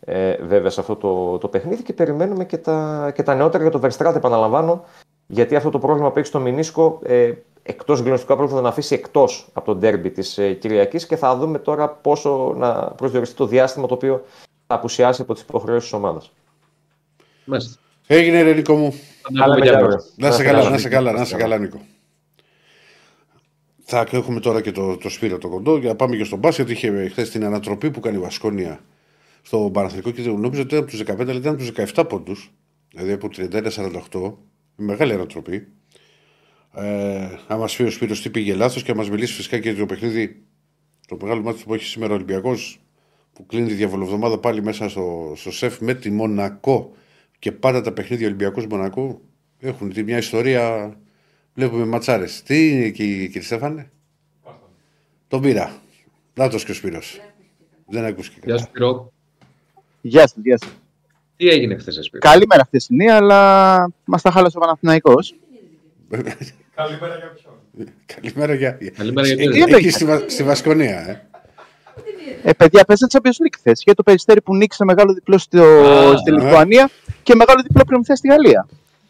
ε, 0.00 0.36
βέβαια 0.42 0.70
σε 0.70 0.80
αυτό 0.80 0.96
το, 0.96 1.38
το 1.38 1.48
παιχνίδι 1.48 1.82
και 1.82 1.92
περιμένουμε 1.92 2.44
και 2.44 2.58
τα, 2.58 3.10
και 3.14 3.22
τα 3.22 3.34
νεότερα 3.34 3.62
για 3.62 3.72
το 3.72 3.80
Verstraete 3.82 4.14
επαναλαμβάνω 4.14 4.84
γιατί 5.26 5.56
αυτό 5.56 5.70
το 5.70 5.78
πρόβλημα 5.78 6.10
που 6.10 6.18
έχει 6.18 6.28
στο 6.28 6.40
Μινίσκο 6.40 6.98
ε, 7.02 7.32
εκτός 7.62 8.00
γνωστικού 8.00 8.34
πρόβλημα 8.34 8.56
θα 8.56 8.62
τον 8.62 8.66
αφήσει 8.66 8.94
εκτός 8.94 9.48
από 9.52 9.66
τον 9.66 9.80
τέρμπι 9.80 10.10
της 10.10 10.38
ε, 10.38 10.52
Κυριακής 10.52 11.06
και 11.06 11.16
θα 11.16 11.36
δούμε 11.36 11.58
τώρα 11.58 11.88
πόσο 11.88 12.54
να 12.56 12.72
προσδιοριστεί 12.72 13.36
το 13.36 13.46
διάστημα 13.46 13.86
το 13.86 13.94
οποίο 13.94 14.24
θα 14.66 14.74
απουσιάσει 14.74 15.22
από 15.22 15.32
τις 15.32 15.42
υποχρεώσεις 15.42 15.90
της 15.90 15.98
ομάδας. 15.98 16.32
Έγινε 18.10 18.42
ρε 18.42 18.52
Νίκο 18.52 18.74
μου. 18.76 18.94
Να 20.16 20.30
σε 20.32 20.42
καλά, 20.42 20.70
να 20.70 20.78
σε 20.78 20.88
καλά, 20.88 21.12
να 21.12 21.24
σε 21.24 21.36
καλά 21.36 21.58
Νίκο. 21.58 21.80
Θα 23.82 24.06
έχουμε 24.10 24.40
τώρα 24.40 24.60
και 24.60 24.72
το, 24.72 24.96
το 24.96 25.08
Σπύρο 25.08 25.38
το 25.38 25.48
κοντό 25.48 25.78
για 25.78 25.88
να 25.88 25.96
πάμε 25.96 26.16
και 26.16 26.24
στον 26.24 26.38
μπάσκετ. 26.38 26.70
Είχε 26.70 27.08
χθες 27.08 27.30
την 27.30 27.44
ανατροπή 27.44 27.90
που 27.90 28.00
κάνει 28.00 28.16
η 28.16 28.20
Βασκόνια 28.20 28.80
στο 29.42 29.70
Παναθηνικό 29.72 30.10
και 30.10 30.22
νόμιζα 30.22 30.62
ότι 30.62 30.74
ήταν 30.74 30.78
από 30.78 30.90
τους 30.90 31.00
15, 31.00 31.20
αλλά 31.20 31.32
ήταν 31.32 31.52
από 31.54 31.62
τους 31.62 31.92
17 31.94 32.04
πόντους. 32.08 32.52
Δηλαδή 32.90 33.12
από 33.12 33.28
31-48. 34.10 34.34
Μεγάλη 34.76 35.12
ανατροπή. 35.12 35.68
Ε, 36.74 37.28
αν 37.46 37.58
μα 37.58 37.68
πει 37.76 37.82
ο 37.82 37.90
Σπύρος 37.90 38.22
τι 38.22 38.30
πήγε 38.30 38.54
λάθος 38.54 38.82
και 38.82 38.92
να 38.92 39.02
μα 39.02 39.08
μιλήσει 39.10 39.32
φυσικά 39.32 39.58
και 39.58 39.70
για 39.70 39.78
το 39.78 39.86
παιχνίδι, 39.86 40.42
το 41.08 41.16
μεγάλο 41.20 41.42
μάτι 41.42 41.62
που 41.66 41.74
έχει 41.74 41.84
σήμερα 41.84 42.12
ο 42.12 42.14
Ολυμπιακός, 42.14 42.80
που 43.32 43.46
κλείνει 43.46 43.68
τη 43.68 43.74
διαβολοβδομάδα 43.74 44.38
πάλι 44.38 44.62
μέσα 44.62 44.88
στο, 44.88 45.32
στο 45.36 45.52
σεφ 45.52 45.80
με 45.80 45.94
τη 45.94 46.10
Μονακό 46.10 46.92
και 47.38 47.52
πάντα 47.52 47.80
τα 47.80 47.92
παιχνίδια 47.92 48.26
Ολυμπιακός 48.26 48.66
Μονακό 48.66 49.20
έχουν 49.58 49.92
τη 49.92 50.02
μια 50.02 50.16
ιστορία. 50.16 50.96
Βλέπουμε 51.54 51.84
ματσάρες. 51.84 52.42
Τι 52.42 52.70
είναι 52.70 52.84
εκεί, 52.84 53.26
κύριε 53.26 53.42
Στέφανε, 53.42 53.90
Τον 55.28 55.40
πήρα. 55.40 55.72
Λάθο 56.34 56.58
και 56.58 56.70
ο 56.70 56.74
Σπύρος. 56.74 57.20
Δεν 57.86 58.04
ακούστηκε. 58.04 58.40
Γεια 58.44 58.58
σου, 58.58 58.64
Σπύρο. 58.64 59.12
Γεια 60.00 60.26
σα, 60.28 60.40
γεια 60.40 60.58
σα. 60.58 60.66
Τι 61.36 61.48
έγινε 61.48 61.76
χθες, 61.76 61.98
Σπύρο; 62.02 62.20
Καλημέρα 62.20 62.64
χθεσινή, 62.64 63.10
αλλά 63.10 63.92
μας 64.04 64.22
τα 64.22 64.30
χάλασε 64.30 64.56
ο 64.56 64.60
Παναθυναϊκό. 64.60 65.14
Καλημέρα 66.74 67.16
για 67.16 67.32
ποιον; 67.32 67.88
Καλημέρα 68.06 68.54
για. 68.54 68.78
Καλημέρα 68.96 69.26
για 69.26 69.50
ποιον; 69.50 69.74
Εκεί 69.74 69.90
στη, 69.90 70.06
στη 70.26 70.42
Βασκονία, 70.42 71.08
ε. 71.08 71.26
Ε, 72.42 72.52
παιδιά, 72.52 72.84
παίζανε 72.84 73.10
Champions 73.14 73.46
League 73.46 73.56
χθε. 73.58 73.72
Για 73.74 73.94
το 73.94 74.02
περιστέρι 74.02 74.40
που 74.42 74.56
νίκησε 74.56 74.84
μεγάλο 74.84 75.12
διπλό 75.12 75.38
στο, 75.38 75.64
στη 76.16 76.32
Λιθουανία 76.32 76.90
και 77.22 77.34
μεγάλο 77.34 77.62
διπλό 77.62 77.84
προμηθεία 77.84 78.16
στη 78.16 78.28
Γαλλία. 78.28 78.68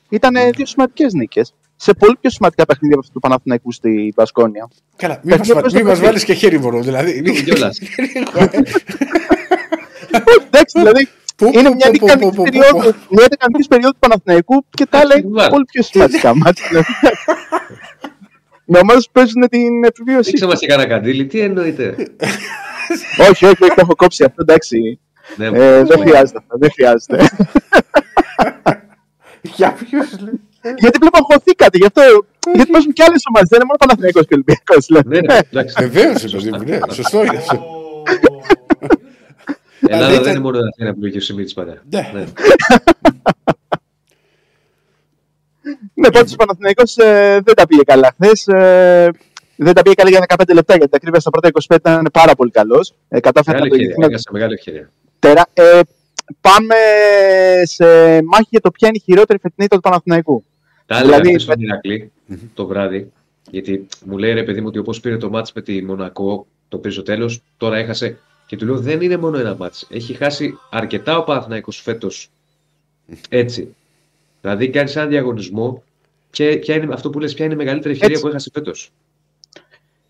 Ήταν 0.08 0.34
δύο 0.54 0.66
σημαντικές 0.66 1.12
νίκες. 1.12 1.54
Σε 1.76 1.94
πολύ 1.94 2.16
πιο 2.20 2.30
σημαντικά 2.30 2.66
παιχνίδια 2.66 2.96
από 2.96 3.06
αυτό 3.06 3.18
του 3.18 3.20
Παναθηναϊκού 3.20 3.72
στη 3.72 4.12
Βασκόνια. 4.16 4.68
Καλά, 4.96 5.20
μην 5.22 5.86
μας 5.86 6.00
βάλεις 6.00 6.24
και 6.24 6.32
χέρι 6.32 6.60
μόνο. 6.60 6.80
Δηλαδή. 6.80 7.22
Εντάξει, 10.46 10.78
δηλαδή 10.78 11.08
είναι 11.38 11.74
μια 11.74 11.90
ικανική 11.92 13.68
περίοδο 13.68 13.90
του 13.90 13.98
Παναθηναϊκού 13.98 14.64
και 14.70 14.86
τα 14.86 14.98
άλλα 14.98 15.18
είναι 15.18 15.48
πολύ 15.48 15.64
πιο 15.64 15.82
σημαντικά 15.82 16.36
μάτια. 16.36 16.84
Με 18.70 18.78
ομάδες 18.78 19.04
που 19.04 19.12
παίζουν 19.12 19.48
την 19.48 19.84
επιβίωση. 19.84 20.30
Δείξε 20.30 20.46
μας 20.46 20.58
και 20.58 20.66
κανένα 20.66 20.88
καντήλι, 20.88 21.26
τι 21.26 21.40
εννοείται. 21.40 21.94
όχι, 23.30 23.44
όχι, 23.44 23.62
όχι, 23.62 23.74
το 23.74 23.80
έχω 23.80 23.94
κόψει 23.96 24.24
αυτό, 24.24 24.42
εντάξει. 24.42 25.00
Ναι, 25.36 25.46
ε, 25.46 25.84
δεν 25.84 25.98
χρειάζεται 25.98 26.38
αυτό, 26.38 26.56
δεν 26.58 26.70
χρειάζεται. 26.72 27.28
Για 29.56 29.72
ποιου 29.72 29.98
Γιατί 30.78 30.98
πλέον 30.98 31.12
αγχωθήκατε, 31.12 31.78
γι' 31.78 31.86
αυτό. 31.86 32.02
Γιατί 32.54 32.70
παίζουν 32.70 32.92
και 32.92 33.02
άλλες 33.08 33.22
ομάδες, 33.28 33.48
δεν 33.48 33.60
είναι 33.60 33.68
μόνο 33.68 33.78
Παναθηναϊκός 33.78 34.26
και 34.26 34.34
Ολυμπιακός. 34.34 34.86
Βεβαίως, 35.78 36.22
ναι, 36.64 36.78
σωστό 36.92 37.24
είναι 37.24 37.36
αυτό. 37.36 37.78
Ελλάδα 39.88 40.12
ήταν... 40.12 40.22
δεν 40.22 40.32
είναι 40.32 40.42
μόνο 40.42 40.58
ένα 40.76 40.88
επιλογή 40.88 41.20
σημείο 41.20 41.44
τη 41.44 41.52
πάντα. 41.52 41.82
Ναι. 45.68 45.76
ναι. 45.94 46.08
Ναι, 46.08 46.10
πάντω 46.10 46.30
ο 46.32 46.36
Παναθηναϊκός 46.36 46.96
ε, 46.96 47.40
δεν 47.44 47.54
τα 47.54 47.66
πήγε 47.66 47.82
καλά 47.82 48.14
χθες. 48.20 48.46
Ε, 48.46 49.10
δεν 49.56 49.74
τα 49.74 49.82
πήγε 49.82 49.94
καλά 49.94 50.10
για 50.10 50.26
15 50.28 50.54
λεπτά 50.54 50.76
γιατί 50.76 50.90
ακρίβεια 50.96 51.20
στα 51.20 51.30
πρώτα 51.30 51.50
25 51.68 51.76
ήταν 51.76 52.08
πάρα 52.12 52.34
πολύ 52.34 52.50
καλός. 52.50 52.94
Ε, 53.08 53.20
κατάφερε 53.20 53.58
να 53.58 53.68
το 53.68 53.76
γίνει. 53.76 53.94
Μεγάλη 54.30 54.52
ευκαιρία. 54.54 54.90
Τερα, 55.18 55.46
ε, 55.52 55.80
πάμε 56.40 56.74
σε 57.62 57.84
μάχη 58.22 58.48
για 58.48 58.60
το 58.60 58.70
ποια 58.70 58.88
είναι 58.88 58.96
η 58.96 59.02
χειρότερη 59.04 59.38
φετινή 59.38 59.68
του 59.68 59.80
Παναθηναϊκού. 59.80 60.44
Τα 60.86 61.00
δηλαδή, 61.00 61.38
στον 61.38 61.60
Ηρακλή 61.60 62.12
το 62.54 62.66
βράδυ. 62.66 63.12
Γιατί 63.50 63.86
μου 64.04 64.18
λέει 64.18 64.32
ρε 64.32 64.42
παιδί 64.42 64.60
μου 64.60 64.66
ότι 64.66 64.78
όπως 64.78 65.00
πήρε 65.00 65.16
το 65.16 65.30
μάτς 65.30 65.52
με 65.52 65.62
τη 65.62 65.84
Μονακό, 65.84 66.46
το 66.68 66.78
πήρε 66.78 66.92
στο 66.92 67.02
τέλος, 67.02 67.42
τώρα 67.56 67.76
έχασε 67.76 68.18
και 68.46 68.56
του 68.56 68.66
λέω 68.66 68.78
δεν 68.78 69.00
είναι 69.00 69.16
μόνο 69.16 69.38
ένα 69.38 69.56
μάτς. 69.56 69.86
Έχει 69.90 70.14
χάσει 70.14 70.58
αρκετά 70.70 71.18
ο 71.18 71.24
Παναθηναϊκός 71.24 71.80
φέτος 71.80 72.30
έτσι. 73.28 73.74
Δηλαδή 74.40 74.70
κάνει 74.70 74.93
ένα 74.94 75.06
διαγωνισμό 75.06 75.82
και 76.31 76.56
ποια 76.56 76.74
είναι, 76.74 76.94
αυτό 76.94 77.10
που 77.10 77.19
λες, 77.19 77.35
ποια 77.35 77.44
είναι 77.44 77.55
η 77.55 77.56
μεγαλύτερη 77.56 77.94
ευκαιρία 77.94 78.20
που 78.20 78.28
έχασες 78.28 78.51
φέτος; 78.52 78.90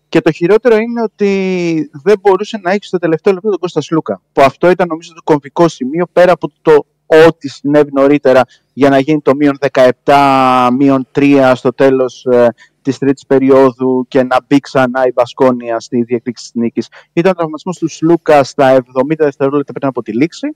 Και 0.09 0.21
το 0.21 0.31
χειρότερο 0.31 0.75
είναι 0.77 1.01
ότι 1.01 1.89
δεν 2.03 2.19
μπορούσε 2.21 2.59
να 2.63 2.71
έχεις 2.71 2.87
στο 2.87 2.97
τελευταίο 2.97 3.33
λεπτό 3.33 3.49
τον 3.49 3.59
Κώστας 3.59 3.91
Λούκα. 3.91 4.21
Που 4.33 4.41
αυτό 4.41 4.69
ήταν 4.69 4.87
νομίζω 4.87 5.13
το 5.13 5.21
κομβικό 5.23 5.67
σημείο 5.67 6.07
πέρα 6.13 6.31
από 6.31 6.51
το 6.61 6.85
ό,τι 7.27 7.49
συνέβη 7.49 7.89
νωρίτερα 7.93 8.41
για 8.73 8.89
να 8.89 8.99
γίνει 8.99 9.21
το 9.21 9.35
μείον 9.35 9.57
17, 10.03 10.69
μείον 10.77 11.07
3 11.15 11.51
στο 11.55 11.73
τέλος 11.73 12.25
ε, 12.25 12.53
της 12.81 12.97
τρίτης 12.97 13.25
περίοδου 13.25 14.05
και 14.07 14.23
να 14.23 14.37
μπει 14.47 14.59
ξανά 14.59 15.07
η 15.07 15.11
Βασκόνια 15.11 15.79
στη 15.79 16.03
διεκδίκηση 16.03 16.51
της 16.51 16.61
νίκης. 16.61 16.87
Ήταν 17.13 17.31
ο 17.31 17.35
τραυματισμός 17.35 17.77
του 17.77 17.87
Σλούκα 17.87 18.43
στα 18.43 18.77
70 18.77 18.81
δευτερόλεπτα 19.17 19.73
πριν 19.73 19.87
από 19.87 20.01
τη 20.01 20.13
λήξη, 20.13 20.55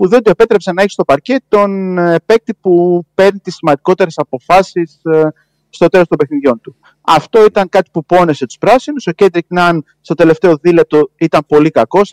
που 0.00 0.08
δεν 0.08 0.22
του 0.22 0.30
επέτρεψε 0.30 0.72
να 0.72 0.82
έχει 0.82 0.90
στο 0.90 1.04
παρκέ 1.04 1.36
τον 1.48 1.98
ε, 1.98 2.16
παίκτη 2.26 2.54
που 2.54 3.04
παίρνει 3.14 3.38
τις 3.38 3.54
σημαντικότερες 3.54 4.18
αποφάσεις 4.18 5.00
ε, 5.02 5.28
στο 5.70 5.88
τέλος 5.88 6.06
των 6.06 6.18
παιχνιδιών 6.18 6.60
του. 6.60 6.76
Αυτό 7.00 7.44
ήταν 7.44 7.68
κάτι 7.68 7.90
που 7.92 8.04
πόνεσε 8.04 8.46
τους 8.46 8.58
πράσινους. 8.58 9.06
Ο 9.06 9.12
Κέντρικ 9.12 9.44
Ναν 9.48 9.84
στο 10.00 10.14
τελευταίο 10.14 10.56
δίλεπτο 10.60 11.10
ήταν 11.16 11.44
πολύ 11.46 11.70
κακός. 11.70 12.12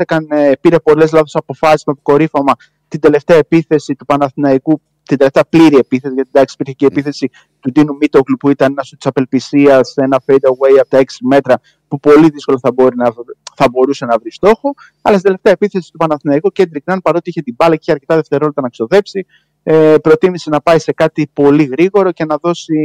Πήρε 0.62 0.80
πολλές 0.80 1.12
λάθος 1.12 1.36
αποφάσεις 1.36 1.84
με 1.86 1.94
αποκορύφωμα 1.98 2.54
την 2.88 3.00
τελευταία 3.00 3.38
επίθεση 3.38 3.96
του 3.96 4.06
Παναθηναϊκού 4.06 4.82
την 5.04 5.18
τελευταία 5.18 5.44
πλήρη 5.50 5.78
επίθεση, 5.78 6.14
γιατί 6.14 6.30
εντάξει 6.34 6.56
υπήρχε 6.60 6.74
και 6.74 6.86
η 6.86 6.88
επίθεση 6.92 7.30
του 7.60 7.72
Ντίνου 7.72 7.96
Μίτογλου 8.00 8.38
που 8.38 8.50
ήταν 8.50 8.72
ένας 8.72 8.88
σου 8.88 8.96
τη 8.98 9.10
απελπισίας, 9.10 9.94
ένα 9.96 10.22
fade 10.26 10.34
away 10.34 10.78
από 10.80 10.90
τα 10.90 11.00
6 11.00 11.04
μέτρα 11.22 11.60
που 11.88 12.00
πολύ 12.00 12.30
δύσκολα 12.30 12.58
θα, 12.62 12.72
μπορεί 12.72 12.96
να, 12.96 13.14
θα 13.58 13.70
μπορούσε 13.72 14.06
να 14.06 14.18
βρει 14.18 14.32
στόχο. 14.32 14.74
Αλλά 15.02 15.18
στην 15.18 15.24
τελευταία 15.24 15.54
επίθεση 15.54 15.92
του 15.92 15.98
Παναθηναϊκού, 15.98 16.50
Κέντρικ 16.50 16.84
Νάν, 16.86 17.02
παρότι 17.02 17.30
είχε 17.30 17.42
την 17.42 17.56
μπάλα 17.58 17.74
και 17.74 17.80
είχε 17.82 17.92
αρκετά 17.92 18.16
δευτερόλεπτα 18.16 18.62
να 18.62 18.70
ξοδέψει, 18.70 19.26
ε, 19.64 19.96
προτίμησε 20.02 20.50
να 20.50 20.62
πάει 20.62 20.80
σε 20.80 20.92
κάτι 20.92 21.30
πολύ 21.34 21.64
γρήγορο 21.64 22.12
και 22.12 22.26
να 22.26 22.36
δώσει 22.42 22.76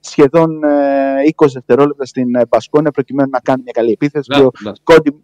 σχεδόν 0.00 0.64
ε, 0.64 1.22
20 1.36 1.46
δευτερόλεπτα 1.52 2.04
στην 2.06 2.34
ε, 2.34 2.46
Μπασκόνια 2.48 2.90
προκειμένου 2.90 3.30
να 3.30 3.40
κάνει 3.40 3.62
μια 3.62 3.72
καλή 3.72 3.90
επίθεση. 3.90 4.30
Να, 4.30 4.38
και, 4.38 4.44
ο 4.44 4.50
Κόντι, 4.82 5.14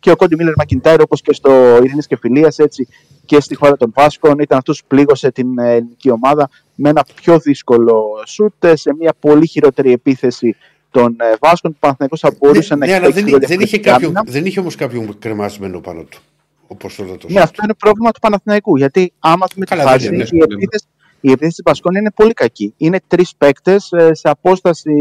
και 0.00 0.10
ο 0.10 0.16
Κόντι 0.16 0.36
Μίλλερ 0.36 0.54
Μακιντάιρ, 0.56 1.00
όπως 1.00 1.20
και 1.20 1.32
στο 1.32 1.78
Ειρήνη 1.82 2.02
και 2.02 2.16
Φιλίας, 2.16 2.58
έτσι 2.58 2.88
και 3.24 3.40
στη 3.40 3.54
χώρα 3.54 3.76
των 3.76 3.92
Βάσκων. 3.94 4.38
Ήταν 4.38 4.58
αυτός 4.58 4.80
που 4.80 4.86
πλήγωσε 4.86 5.30
την 5.30 5.58
ε, 5.58 5.72
ελληνική 5.72 6.10
ομάδα 6.10 6.50
με 6.74 6.88
ένα 6.88 7.04
πιο 7.14 7.38
δύσκολο 7.38 8.04
σούτ 8.26 8.66
σε 8.72 8.94
μια 8.94 9.14
πολύ 9.20 9.46
χειρότερη 9.46 9.92
επίθεση 9.92 10.56
των 10.94 11.16
ε, 11.20 11.34
Βάσκων. 11.40 11.72
Του 11.72 11.78
Παναθηναϊκός 11.78 12.20
θα 12.20 12.34
μπορούσε 12.38 12.74
ναι, 12.74 12.86
να 12.86 12.92
ναι, 12.92 12.98
αλλά 12.98 13.10
δεν, 13.14 13.38
δεν, 13.40 13.60
είχε 13.60 13.78
κάποιον, 13.78 14.12
δεν 14.26 14.46
είχε 14.46 14.60
όμως 14.60 14.74
κάποιον 14.74 15.18
κρεμασμένο 15.18 15.80
πάνω 15.80 16.02
του. 16.02 16.18
Όπως 16.66 16.94
τώρα 16.94 17.16
το 17.16 17.26
Ναι, 17.30 17.40
αυτό 17.40 17.60
είναι 17.64 17.74
πρόβλημα 17.74 18.10
του 18.10 18.20
Παναθηναϊκού. 18.20 18.76
Γιατί 18.76 19.12
άμα 19.18 19.46
δούμε 19.54 19.64
τη 19.64 19.70
Καλά, 19.76 19.90
φάση, 19.90 20.08
δεν 20.08 20.12
η 20.12 20.16
είναι 20.16 20.26
πρόβλημα. 20.26 20.60
επίθεση, 20.62 20.84
η 21.20 21.30
επίθεση 21.30 21.54
της 21.54 21.62
Μπασκόνια 21.64 22.00
είναι 22.00 22.10
πολύ 22.10 22.32
κακή. 22.32 22.74
Είναι 22.76 23.00
τρεις 23.06 23.34
παίκτες 23.38 23.90
σε 24.10 24.28
απόσταση 24.28 24.92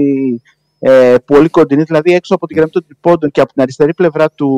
ε, 0.79 1.15
πολύ 1.25 1.49
κοντινή, 1.49 1.83
δηλαδή 1.83 2.13
έξω 2.13 2.35
από 2.35 2.47
την 2.47 2.55
γραμμή 2.55 2.71
των 2.71 2.85
τριπώντων 2.85 3.31
και 3.31 3.41
από 3.41 3.53
την 3.53 3.61
αριστερή 3.61 3.93
πλευρά 3.93 4.29
του 4.29 4.49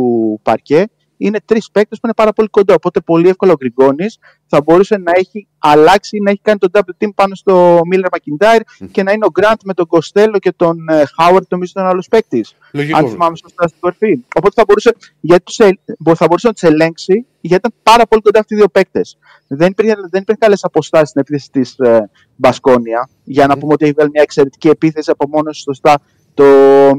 παρκέ. 0.43 0.87
Είναι 1.17 1.39
τρεις 1.45 1.71
παίκτες 1.71 1.99
που 1.99 2.05
είναι 2.05 2.13
πάρα 2.15 2.33
πολύ 2.33 2.47
κοντά. 2.47 2.73
Οπότε 2.73 2.99
πολύ 2.99 3.29
εύκολα 3.29 3.51
ο 3.51 3.55
Γκριγκόνη 3.55 4.05
θα 4.47 4.61
μπορούσε 4.61 4.97
να 4.97 5.11
έχει 5.15 5.47
αλλάξει, 5.57 6.19
να 6.19 6.29
έχει 6.31 6.39
κάνει 6.43 6.59
τον 6.59 6.69
double 6.73 7.03
team 7.03 7.09
πάνω 7.15 7.35
στο 7.35 7.79
Μίλλερ 7.87 8.07
Μακιντάιρ 8.11 8.61
και 8.91 9.03
να 9.03 9.11
είναι 9.11 9.25
ο 9.25 9.29
Γκραντ 9.31 9.59
με 9.63 9.73
τον 9.73 9.87
Κοστέλο 9.87 10.39
και 10.39 10.51
τον 10.55 10.77
Χάουαρτ, 11.19 11.45
νομίζω 11.49 11.71
ήταν 11.75 11.87
άλλος 11.89 12.07
παίκτης 12.07 12.55
Λογικό. 12.71 12.97
αν 12.97 13.07
θυμάμαι 13.07 13.37
σωστά 13.37 13.67
στην 13.67 13.79
κορφή. 13.79 14.19
Οπότε 14.35 14.53
θα 14.55 14.63
μπορούσε, 14.67 14.95
γιατί 15.19 15.43
τους, 15.43 15.59
ε- 15.59 15.79
μπο- 15.99 16.15
θα 16.15 16.25
μπορούσε 16.27 16.47
να 16.47 16.53
τους 16.53 16.63
ελέγξει, 16.63 17.25
γιατί 17.41 17.67
ήταν 17.67 17.73
πάρα 17.83 18.05
πολύ 18.07 18.21
κοντά 18.21 18.39
αυτοί 18.39 18.53
οι 18.53 18.57
δύο 18.57 18.67
παίκτες. 18.67 19.17
Δεν 19.47 19.67
υπήρχε, 19.71 19.93
δεν 19.95 20.21
υπήρχε 20.21 20.39
καλές 20.39 20.63
αποστάσεις 20.63 21.09
στην 21.09 21.21
επίθεση 21.21 21.49
της 21.51 21.75
ε, 21.77 22.09
Μπασκόνια. 22.35 23.09
Για 23.23 23.47
να 23.47 23.57
πούμε 23.57 23.73
ότι 23.73 23.83
έχει 23.83 23.93
βγάλει 23.93 24.09
μια 24.13 24.21
εξαιρετική 24.21 24.67
επίθεση 24.67 25.11
από 25.11 25.27
μόνος 25.27 25.57
του 25.57 25.63
σωστά 25.63 26.01
το 26.35 26.43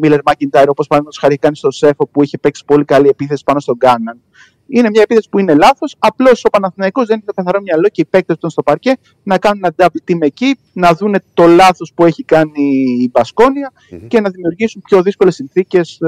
Μίλλερ 0.01 0.21
Μάκιντάιρ, 0.25 0.69
όπως 0.69 0.87
παραδείγματος 0.87 1.21
χάρη 1.21 1.37
κάνει 1.37 1.57
στο 1.57 1.71
Σέφο 1.71 2.07
που 2.07 2.23
είχε 2.23 2.39
παίξει 2.39 2.65
πολύ 2.65 2.85
καλή 2.85 3.09
επίθεση 3.09 3.43
πάνω 3.45 3.61
στον 3.61 3.77
Γκάναν. 3.77 4.21
Είναι 4.69 4.91
μια 4.91 5.03
επίθεση 5.03 5.29
που 5.29 5.39
είναι 5.39 5.55
λάθος. 5.55 5.97
Απλώς 5.99 6.45
ο 6.45 6.49
Παναθηναϊκός 6.49 7.07
δεν 7.07 7.17
έχει 7.17 7.27
το 7.27 7.33
καθαρό 7.33 7.61
μυαλό 7.63 7.89
και 7.89 8.01
οι 8.01 8.05
παίκτες 8.05 8.37
του 8.37 8.51
στο 8.51 8.63
παρκέ 8.63 8.97
να 9.23 9.39
κάνουν 9.39 9.63
ένα 9.65 9.75
double 9.77 10.11
team 10.11 10.21
εκεί, 10.21 10.59
να 10.73 10.93
δουν 10.93 11.15
το 11.35 11.47
λάθος 11.47 11.93
που 11.95 12.05
έχει 12.05 12.25
κάνει 12.25 12.63
η 13.01 13.11
μπασκονια 13.13 13.73
Μμμ. 13.91 14.07
και 14.07 14.21
να 14.21 14.31
δημιουργήσουν 14.31 14.83
πιο 14.85 15.03
δύσκολες 15.03 15.35
συνθήκες 15.35 15.99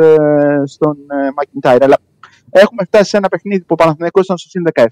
στον 0.64 0.96
ε, 1.10 1.30
Μακιντάιρ. 1.36 1.82
Αλλά 1.82 1.98
έχουμε 2.50 2.84
φτάσει 2.86 3.08
σε 3.10 3.16
ένα 3.16 3.28
παιχνίδι 3.28 3.60
που 3.60 3.66
ο 3.68 3.74
Παναθηναϊκός 3.74 4.24
ήταν 4.24 4.38
στο 4.38 4.48
συν 4.48 4.62
17 4.74 4.84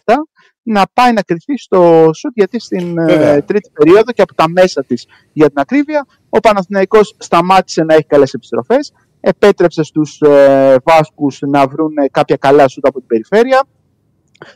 να 0.63 0.83
πάει 0.93 1.13
να 1.13 1.23
κρυφτεί 1.23 1.59
στο 1.59 2.11
σουτ 2.15 2.33
γιατί 2.35 2.61
στην 2.61 2.99
ε, 2.99 3.05
Βέβαια. 3.05 3.45
τρίτη 3.45 3.71
περίοδο 3.73 4.13
και 4.13 4.23
από 4.23 4.35
τα 4.35 4.49
μέσα 4.49 4.85
της 4.85 5.07
για 5.33 5.47
την 5.47 5.59
ακρίβεια 5.59 6.07
ο 6.29 6.41
Παναθηναϊκός 6.41 7.15
σταμάτησε 7.19 7.83
να 7.83 7.95
έχει 7.95 8.05
καλές 8.05 8.33
επιστροφές 8.35 8.93
επέτρεψε 9.21 9.83
στους 9.83 10.21
ε, 10.21 10.77
Βάσκους 10.85 11.39
να 11.41 11.67
βρουν 11.67 11.97
ε, 11.97 12.09
κάποια 12.11 12.37
καλά 12.37 12.69
σουτ 12.69 12.87
από 12.87 12.99
την 12.99 13.07
περιφέρεια 13.07 13.65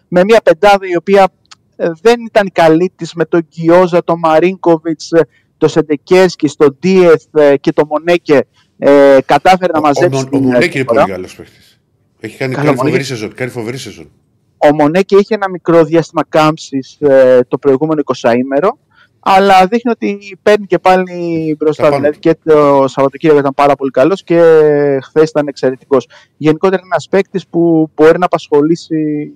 με 0.09 0.25
μια 0.25 0.41
πεντάδα 0.45 0.87
η 0.87 0.97
οποία 0.97 1.29
ε, 1.77 1.91
δεν 2.03 2.21
ήταν 2.21 2.47
η 2.47 2.51
καλή 2.51 2.93
της 2.97 3.15
με 3.15 3.25
τον 3.25 3.49
Κιόζα, 3.49 4.05
τον 4.05 4.19
Μαρίνκοβιτς, 4.19 5.11
ε, 5.13 5.27
το 5.59 5.69
Σεντεκέσκι, 5.69 6.49
στον 6.49 6.77
Ντίεθ 6.81 7.23
ε, 7.35 7.57
και 7.57 7.73
το 7.73 7.87
Μονέκε 7.87 8.41
ε, 8.79 9.19
κατάφερε 9.25 9.73
να 9.73 9.79
Ο- 9.79 9.83
μαζέψει 9.83 10.19
Ο, 10.23 10.27
ο, 10.27 10.29
την, 10.29 10.39
ε, 10.43 10.47
Μονέκη 10.47 10.65
είναι 10.65 10.73
διαφορά. 10.73 11.01
πολύ 11.01 11.13
καλός 11.13 11.35
παίχτη. 11.35 11.59
Έχει 12.21 12.37
κάνει, 12.37 12.55
Καλά, 12.55 12.65
κάνει 12.65 12.77
Μονέκη. 12.77 12.87
φοβερή 12.87 13.05
σεζόν. 13.05 13.35
Κάνει 13.35 13.51
φοβερή 13.51 13.77
σεζόν. 13.77 14.11
Ο 14.57 14.75
Μονέκε 14.75 15.17
είχε 15.17 15.35
ένα 15.35 15.49
μικρό 15.51 15.85
διάστημα 15.85 16.25
κάμψης 16.29 16.97
ε, 17.01 17.41
το 17.49 17.59
προηγούμενο 17.59 18.03
20ήμερο, 18.05 18.69
αλλά 19.21 19.67
δείχνει 19.67 19.91
ότι 19.91 20.39
παίρνει 20.43 20.67
και 20.67 20.79
πάλι 20.79 21.55
μπροστά. 21.59 21.83
Τα 21.83 21.89
πάνω 21.89 22.01
Δηλαδή 22.03 22.19
του. 22.19 22.29
και 22.29 22.51
το 22.51 22.85
Σαββατοκύριακο 22.89 23.39
ήταν 23.41 23.53
πάρα 23.55 23.75
πολύ 23.75 23.91
καλός 23.91 24.23
και 24.23 24.41
χθες 25.03 25.31
ήταν 25.31 25.47
εξαιρετικός. 25.49 26.09
Γενικότερα 26.37 26.77
είναι 26.81 26.91
ένας 26.93 27.09
παίκτης 27.11 27.47
που 27.47 27.91
μπορεί 27.95 28.19
να 28.19 28.25
απασχολήσει 28.25 29.33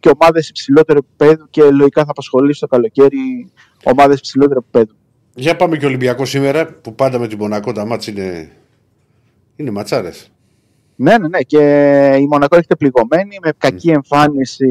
και 0.00 0.10
ομάδες 0.20 0.48
υψηλότερου 0.48 0.98
επίπεδου 0.98 1.46
και 1.50 1.62
λογικά 1.62 2.04
θα 2.04 2.10
απασχολήσει 2.10 2.60
το 2.60 2.66
καλοκαίρι 2.66 3.50
ομάδες 3.84 4.18
υψηλότερου 4.18 4.58
επίπεδου. 4.58 4.94
Για 5.34 5.56
πάμε 5.56 5.76
και 5.76 5.86
Ολυμπιακός 5.86 6.28
σήμερα 6.28 6.66
που 6.66 6.94
πάντα 6.94 7.18
με 7.18 7.26
την 7.28 7.38
Μονακό 7.38 7.72
τα 7.72 7.84
μάτς 7.86 8.06
είναι, 8.06 8.50
είναι 9.56 9.70
ματσάρες. 9.70 10.28
Ναι, 10.96 11.18
ναι, 11.18 11.28
ναι. 11.28 11.40
Και 11.40 11.60
η 12.20 12.26
Μονακό 12.26 12.56
έρχεται 12.56 12.76
πληγωμένη 12.76 13.38
με 13.42 13.50
κακή 13.58 13.90
εμφάνιση 13.90 14.68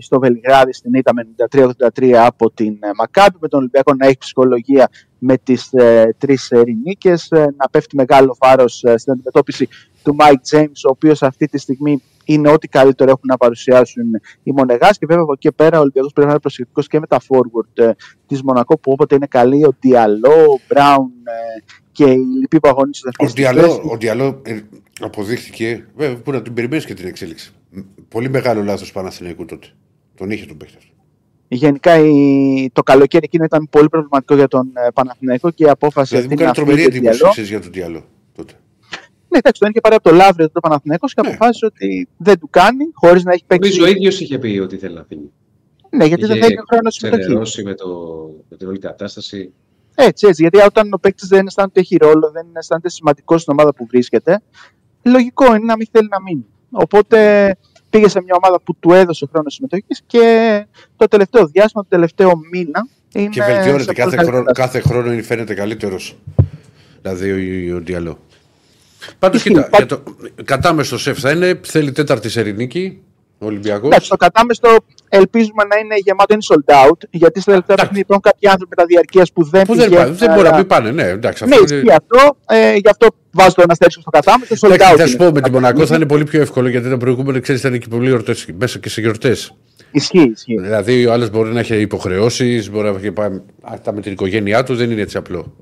στο 0.00 0.18
Βελιγράδι 0.20 0.72
στην 0.72 0.94
ήττα 0.94 1.12
με 1.14 1.26
93-83 1.96 2.12
από 2.12 2.50
την 2.50 2.72
ε, 2.80 2.90
Μακάμπη. 2.96 3.36
Με 3.40 3.48
τον 3.48 3.58
Ολυμπιακό 3.58 3.94
να 3.94 4.06
έχει 4.06 4.18
ψυχολογία 4.18 4.88
με 5.18 5.36
τις 5.38 5.72
ε, 5.72 6.14
τρεις 6.18 6.52
νίκε. 6.84 7.14
να 7.30 7.68
πέφτει 7.70 7.96
μεγάλο 7.96 8.36
βάρος 8.40 8.74
στην 8.96 9.12
αντιμετώπιση 9.12 9.68
του 10.02 10.16
Mike 10.20 10.56
James, 10.56 10.80
ο 10.86 10.90
οποίος 10.90 11.22
αυτή 11.22 11.46
τη 11.46 11.58
στιγμή 11.58 12.02
είναι 12.24 12.50
ό,τι 12.50 12.68
καλύτερο 12.68 13.10
έχουν 13.10 13.22
να 13.26 13.36
παρουσιάσουν 13.36 14.04
οι 14.42 14.52
Μονεγάς. 14.52 14.98
Και 14.98 15.06
βέβαια 15.06 15.22
από 15.22 15.32
εκεί 15.32 15.40
και 15.48 15.52
πέρα 15.52 15.78
ο 15.78 15.80
Ολυμπιακός 15.80 16.12
πρέπει 16.12 16.26
να 16.26 16.32
είναι 16.32 16.42
προσεκτικός 16.42 16.86
και 16.86 16.98
με 17.00 17.06
τα 17.06 17.20
forward 17.20 17.84
ε, 17.84 17.90
της 18.26 18.42
Μονακό 18.42 18.78
που 18.78 18.92
όποτε 18.92 19.14
είναι 19.14 19.26
καλή, 19.26 19.64
ο 19.64 19.76
Διαλό, 19.80 20.30
ο 20.30 20.58
Μπράουν 20.68 21.12
ε, 21.24 21.62
και 21.92 22.04
οι 22.04 22.16
λοιποί 22.40 22.60
που 22.60 22.68
αγωνίζονται 22.68 23.08
Ο 23.08 23.24
αυτές 23.24 23.32
τις 23.32 23.42
Διαλό, 23.42 23.60
θέσεις. 23.60 23.90
ο 23.92 23.96
Διαλό 23.96 24.40
ε, 24.42 24.60
αποδείχθηκε. 25.00 25.86
Βέβαια, 25.96 26.16
που 26.16 26.30
να 26.32 26.42
την 26.42 26.54
περιμένεις 26.54 26.84
και 26.84 26.94
την 26.94 27.06
εξέλιξη. 27.06 27.52
Μ, 27.70 27.78
Πολύ 28.08 28.28
μεγάλο 28.30 28.62
λάθος 28.62 28.92
Παναθηναϊκού 28.92 29.44
τότε. 29.44 29.66
Τον 30.14 30.30
είχε 30.30 30.46
τον 30.46 30.56
παίχτη. 30.56 30.74
αυτό. 30.78 30.92
Γενικά 31.48 31.98
η... 31.98 32.70
το 32.72 32.82
καλοκαίρι 32.82 33.24
εκείνο 33.24 33.44
ήταν 33.44 33.68
πολύ 33.70 33.88
προβληματικό 33.88 34.34
για 34.34 34.48
τον 34.48 34.72
ε, 34.86 34.90
Παναθηναϊκό 34.94 35.50
και 35.50 35.64
η 35.64 35.68
απόφαση 35.68 36.16
Δηλαδή 36.16 36.26
μου 36.26 36.32
αυτή 36.32 36.44
κάνει 36.44 36.58
να 36.58 36.64
τρομερή 36.64 36.82
φύγει 36.82 36.94
ο 36.94 36.98
εντύπωση 36.98 37.16
Διαλό. 37.18 37.30
ξέρεις, 37.32 37.50
για 37.50 37.60
τον 37.60 37.72
Διαλό 37.72 38.04
τότε. 38.34 38.52
Ναι, 39.28 39.38
εντάξει, 39.38 39.60
τον 39.60 39.70
είχε 39.70 39.80
πάρει 39.80 39.94
από 39.94 40.08
το 40.10 40.14
Λαύριο 40.14 40.50
το 40.50 40.60
Παναθηναϊκός 40.60 41.14
και 41.14 41.20
Ναι. 41.20 41.28
αποφάσισε 41.28 41.66
ότι 41.66 42.08
δεν 42.16 42.38
του 42.38 42.48
κάνει 42.50 42.84
χωρίς 42.92 43.24
να 43.24 43.32
έχει 43.32 43.44
παίξει. 43.46 43.70
Νομίζω 43.70 43.86
ο 43.92 43.96
ίδιος 43.96 44.20
είχε 44.20 44.38
πει 44.38 44.58
ότι 44.58 44.76
θέλει 44.76 44.94
να 44.94 45.04
φύγει. 45.08 45.30
Ναι, 45.90 46.04
γιατί 46.04 46.26
δεν 46.26 46.36
Είχε 46.36 46.44
θέλει 46.46 46.56
χρόνο 46.68 46.90
συμμετοχή. 46.90 47.22
ξενερώσει 47.22 47.62
με, 47.62 47.74
το, 47.74 47.86
με 48.48 48.56
την 48.56 48.68
όλη 48.68 48.78
κατάσταση. 48.78 49.52
Έτσι, 49.94 50.26
έτσι. 50.26 50.42
Γιατί 50.42 50.58
όταν 50.66 50.92
ο 50.92 50.98
παίκτης 50.98 51.28
δεν 51.28 51.46
αισθάνεται 51.46 51.80
ότι 51.80 51.88
έχει 51.94 52.04
ρόλο, 52.04 52.30
δεν 52.30 52.46
αισθάνεται 52.52 52.90
σημαντικό 52.90 53.38
στην 53.38 53.52
ομάδα 53.52 53.74
που 53.74 53.86
βρίσκεται, 53.86 54.42
λογικό 55.04 55.44
είναι 55.54 55.64
να 55.64 55.76
μην 55.76 55.86
θέλει 55.92 56.08
να 56.10 56.20
μείνει. 56.20 56.46
Οπότε 56.70 57.50
πήγε 57.90 58.08
σε 58.08 58.22
μια 58.22 58.34
ομάδα 58.42 58.60
που 58.60 58.76
του 58.80 58.92
έδωσε 58.92 59.26
χρόνο 59.32 59.48
συμμετοχής 59.50 60.02
και 60.06 60.66
το 60.96 61.06
τελευταίο 61.06 61.46
διάστημα, 61.46 61.82
το 61.82 61.88
τελευταίο 61.88 62.32
μήνα. 62.52 62.88
Είναι 63.14 63.28
Και 63.28 63.42
βελτιώνεται 63.42 63.82
σε 63.82 63.92
κάθε 63.92 64.04
πολύ 64.04 64.16
καλή 64.16 64.28
χρόνο, 64.28 64.44
κατάσταση. 64.44 64.78
κάθε 64.78 64.88
χρόνο 64.88 65.22
φαίνεται 65.22 65.54
καλύτερος. 65.54 66.16
Δηλαδή 67.02 67.30
ο, 67.70 67.76
ο 67.76 67.80
Διαλό. 67.80 68.18
Πάντως 69.18 69.36
Ισχύει, 69.36 69.48
κοίτα, 69.48 69.68
πα- 69.68 69.76
για 69.76 69.86
το, 69.86 70.02
κατάμεστος 70.44 71.02
σεφ 71.02 71.18
θα 71.20 71.30
είναι, 71.30 71.60
θέλει 71.64 71.92
τέταρτη 71.92 72.28
σερινίκη 72.28 72.98
ο 73.00 73.03
Ολυμπιακός. 73.38 73.86
Εντάξει, 73.86 74.08
το 74.08 74.16
κατάμεστο 74.16 74.76
ελπίζουμε 75.08 75.64
να 75.70 75.76
είναι 75.78 75.94
γεμάτο, 76.04 76.34
είναι 76.34 76.42
sold 76.50 76.68
out. 76.88 76.98
Γιατί 77.10 77.40
στα 77.40 77.50
τελευταία 77.50 77.76
Εντάξει. 77.76 77.76
παιχνίδια 77.76 78.00
υπάρχουν 78.00 78.20
κάποιοι 78.30 78.48
άνθρωποι 78.48 78.76
τα 78.76 78.84
διαρκείας 78.84 79.32
που 79.32 79.42
δεν 79.44 79.64
Που 79.66 79.74
δεν, 79.74 79.84
πηγαίνουν, 79.88 80.04
πάνε, 80.04 80.16
δεν 80.16 80.28
μπορεί 80.30 80.42
να 80.42 80.48
αλλά- 80.48 80.56
μην 80.58 80.66
πάνε, 80.66 80.90
ναι, 80.90 81.02
εντάξει. 81.02 81.44
Ναι, 81.44 81.50
Αυτό 81.54 81.64
ισχύει 81.64 81.80
είναι... 81.80 81.94
αυτό. 82.02 82.36
Ε, 82.46 82.74
γι' 82.74 82.88
αυτό 82.88 83.06
βάζω 83.30 83.54
το 83.54 83.62
ένα 83.64 83.72
αστέρισιο 83.72 84.00
στο 84.00 84.10
κατάμετρο. 84.10 84.56
Sold 84.60 84.72
Εντάξει, 84.72 84.94
out. 84.94 84.98
θα 84.98 85.06
σου 85.06 85.14
είναι. 85.16 85.24
πω 85.26 85.32
με 85.32 85.40
την 85.40 85.52
Μονακό 85.52 85.86
θα 85.86 85.94
είναι 85.96 86.06
πολύ 86.06 86.24
πιο 86.24 86.40
εύκολο 86.40 86.68
γιατί 86.68 86.88
τα 86.90 86.96
προηγούμενα 86.96 87.40
ξέρεις 87.40 87.60
ήταν 87.60 87.78
και 87.78 87.86
πολύ 87.90 88.08
γιορτές 88.08 88.46
μέσα 88.58 88.78
και 88.78 88.88
σε 88.88 89.00
γιορτές. 89.00 89.54
Ισχύει, 89.90 90.30
ισχύει. 90.34 90.60
Δηλαδή 90.60 91.06
ο 91.06 91.12
άλλος 91.12 91.30
μπορεί 91.30 91.52
να 91.52 91.60
έχει 91.60 91.80
υποχρεώσεις, 91.80 92.70
μπορεί 92.70 92.90
να 92.90 92.96
έχει 92.98 93.12
πάει 93.12 93.28
αυτά 93.62 93.92
με 93.92 94.00
την 94.00 94.12
οικογένειά 94.12 94.62
του, 94.62 94.74
δεν 94.74 94.90
είναι 94.90 95.00
έτσι 95.00 95.16
απλό. 95.16 95.54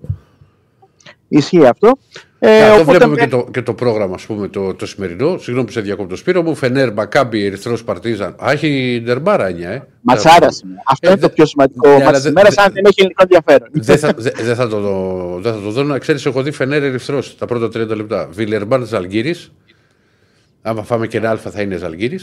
Ισχύει 1.38 1.66
αυτό. 1.66 1.98
Ε, 2.38 2.56
Ε, 2.56 2.62
αυτό 2.62 2.74
οπότε 2.80 2.96
βλέπουμε 2.96 3.14
με- 3.16 3.22
και 3.22 3.28
το, 3.28 3.48
και 3.50 3.62
το 3.62 3.74
πρόγραμμα, 3.74 4.14
ας 4.14 4.26
πούμε, 4.26 4.48
το, 4.48 4.74
το 4.74 4.86
σημερινό. 4.86 5.38
Συγγνώμη 5.38 5.66
που 5.66 5.72
σε 5.72 5.80
διακόπτω 5.80 6.16
Σπύρο 6.16 6.42
μου. 6.42 6.54
Φενέρ, 6.54 6.92
Μπακάμπι, 6.92 7.44
Ερυθρός 7.44 7.84
Παρτίζαν. 7.84 8.34
Α, 8.44 8.50
έχει 8.52 9.00
ντερμπάρα 9.04 9.46
9, 9.50 9.70
ε. 9.72 9.82
Ματσάρα 10.00 10.36
είναι. 10.64 10.76
Αυτό 10.86 11.08
Ε, 11.08 11.10
είναι 11.12 11.20
το 11.20 11.26
δε- 11.26 11.32
πιο 11.32 11.46
σημαντικό 11.46 11.86
ναι, 11.88 11.92
μάτι 11.92 12.04
αλλά 12.04 12.12
της 12.14 12.22
δε- 12.22 12.28
ημέρας, 12.28 12.54
δε- 12.54 12.62
αν 12.62 12.72
δεν 12.72 12.84
έχει 12.84 12.94
ελληνικό 12.98 13.22
ενδιαφέρον. 13.22 13.68
Δεν 13.72 13.98
θα, 13.98 14.12
δε, 14.16 14.30
δεν 14.44 14.54
θα, 14.54 14.68
το 14.68 14.80
δω, 14.80 15.38
δεν 15.42 15.52
θα 15.52 15.60
το 15.60 15.70
δω. 15.70 15.82
Να 15.82 15.98
ξέρεις, 15.98 16.26
έχω 16.26 16.42
δει 16.42 16.50
Φενέρ 16.50 16.82
Ερυθρός 16.82 17.36
τα 17.38 17.46
πρώτα 17.46 17.68
30 17.68 17.96
λεπτά. 17.96 18.28
Βιλερμπάν 18.32 18.86
Ζαλγκύρη. 18.86 19.34
Άμα 20.62 20.82
φάμε 20.82 21.06
και 21.06 21.16
ένα 21.16 21.30
Α 21.30 21.36
θα 21.36 21.62
είναι 21.62 21.76
Ζαλγκύρη. 21.76 22.18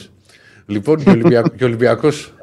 Λοιπόν, 0.66 1.04
και 1.04 1.10
Ολυμπιακό- 1.10 1.56
και 1.56 1.64
Ολυμπιακός, 1.64 2.34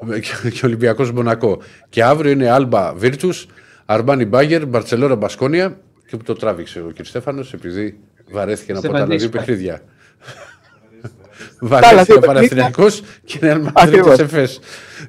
και 0.52 0.66
Ολυμπιακός 0.66 1.12
Μονακό. 1.12 1.58
Και 1.88 2.02
αύριο 2.04 2.30
είναι 2.30 2.50
Άλμπα 2.50 2.92
Βίρτους, 2.94 3.46
Αρμάνι 3.86 4.24
Μπάγκερ, 4.26 4.66
Μπαρσελόνα 4.66 5.14
Μπασκόνια. 5.14 5.76
Και 6.06 6.16
που 6.16 6.22
το 6.22 6.32
τράβηξε 6.34 6.80
ο 6.80 6.92
κ. 7.00 7.04
Στέφανος, 7.04 7.52
επειδή 7.52 7.98
βαρέθηκε 8.30 8.72
να 8.72 8.80
πω 8.80 8.88
τα 8.88 8.96
άλλα 8.96 9.06
δύο 9.06 9.18
Στεφανής, 9.18 9.46
παιχνίδια. 9.46 9.82
δύο 11.60 11.68
Βαρέθηκε 11.68 12.12
ο 12.12 12.18
παιχνίδια. 12.18 12.26
Παναθηναϊκός 12.32 13.02
και 13.24 13.38
Ρεάλ 13.40 13.58
Μαδρίτης 13.60 13.82
Ακριβώς. 13.82 14.18
Εφές. 14.18 14.60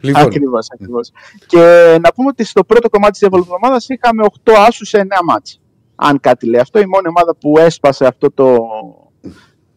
Λοιπόν, 0.02 0.22
Ακριβώς, 0.22 0.68
ακριβώς. 0.74 1.12
Και 1.46 1.58
να 2.02 2.14
πούμε 2.14 2.28
ότι 2.28 2.44
στο 2.44 2.64
πρώτο 2.64 2.90
κομμάτι 2.90 3.12
της 3.12 3.20
διαβολής 3.20 3.46
εβδομάδας 3.46 3.86
είχαμε 3.90 4.24
8 4.44 4.52
άσους 4.68 4.88
σε 4.90 4.98
9 5.00 5.06
μάτς. 5.26 5.60
Αν 5.96 6.20
κάτι 6.20 6.46
λέει 6.48 6.60
αυτό, 6.62 6.80
η 6.80 6.86
μόνη 6.86 7.08
ομάδα 7.08 7.36
που 7.36 7.58
έσπασε 7.58 8.06
αυτό 8.06 8.32
το, 8.32 8.58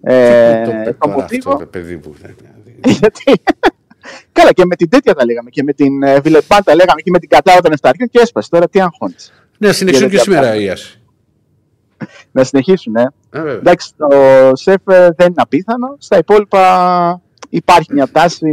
ε, 0.02 0.64
το 0.64 0.70
το 0.70 0.76
πε- 0.84 0.98
τώρα 0.98 1.16
μοτίβο. 1.16 1.52
αυτό, 1.52 1.66
παιδί 1.66 1.94
μου. 2.05 2.14
γιατί... 3.01 3.42
Καλά, 4.32 4.52
και 4.52 4.64
με 4.66 4.76
την 4.76 4.88
τέτοια 4.88 5.14
τα 5.14 5.24
λέγαμε. 5.24 5.51
Και 5.51 5.62
με 5.62 5.72
την 5.72 6.02
ε, 6.02 6.20
Βιλεπάν 6.20 6.62
τα 6.64 6.74
λέγαμε 6.74 7.01
και 7.01 7.10
με 7.10 7.18
την 7.18 7.28
Κατάρα 7.28 7.60
των 7.60 7.72
Εφταριών 7.72 8.09
και 8.09 8.18
έσπασε. 8.22 8.48
Τώρα 8.51 8.68
τι 8.68 8.80
αγχώνεις. 8.80 9.32
Ναι, 9.59 9.72
συνεχίζουν 9.72 10.09
και 10.09 10.14
Για 10.14 10.22
σήμερα 10.24 10.40
δεκαεπτά. 10.42 10.64
η 10.64 10.70
Άση. 10.70 10.99
Να 12.32 12.44
συνεχίσουν, 12.44 12.97
ε. 12.97 13.02
Ε, 13.31 13.39
βέβαια. 13.39 13.52
Εντάξει, 13.55 13.90
το 13.97 14.09
σεφ 14.52 14.81
ε, 14.86 15.09
δεν 15.16 15.27
είναι 15.27 15.35
απίθανο. 15.43 15.97
Στα 15.98 16.18
υπόλοιπα 16.18 17.20
υπάρχει 17.48 17.93
μια 17.93 18.09
τάση. 18.12 18.47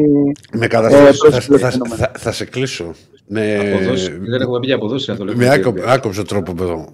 Με 0.51 0.67
καταστάσεις. 0.67 1.19
προς 1.19 1.33
θα, 1.45 1.51
το 1.51 1.57
θα, 1.57 1.69
φαινόμενο. 1.71 1.95
θα, 1.95 2.11
θα 2.17 2.31
σε 2.31 2.45
κλείσω. 2.45 2.93
Με, 3.27 3.55
Αποδόσεις. 3.73 4.07
Δεν 4.19 4.41
έχουμε 4.41 4.59
πει 4.59 4.65
για 4.65 4.75
αποδόσεις 4.75 5.09
αυτό. 5.09 5.25
με 5.35 5.49
άκο, 5.49 5.73
άκοψε 5.85 6.23
τρόπο 6.23 6.53
εδώ. 6.63 6.87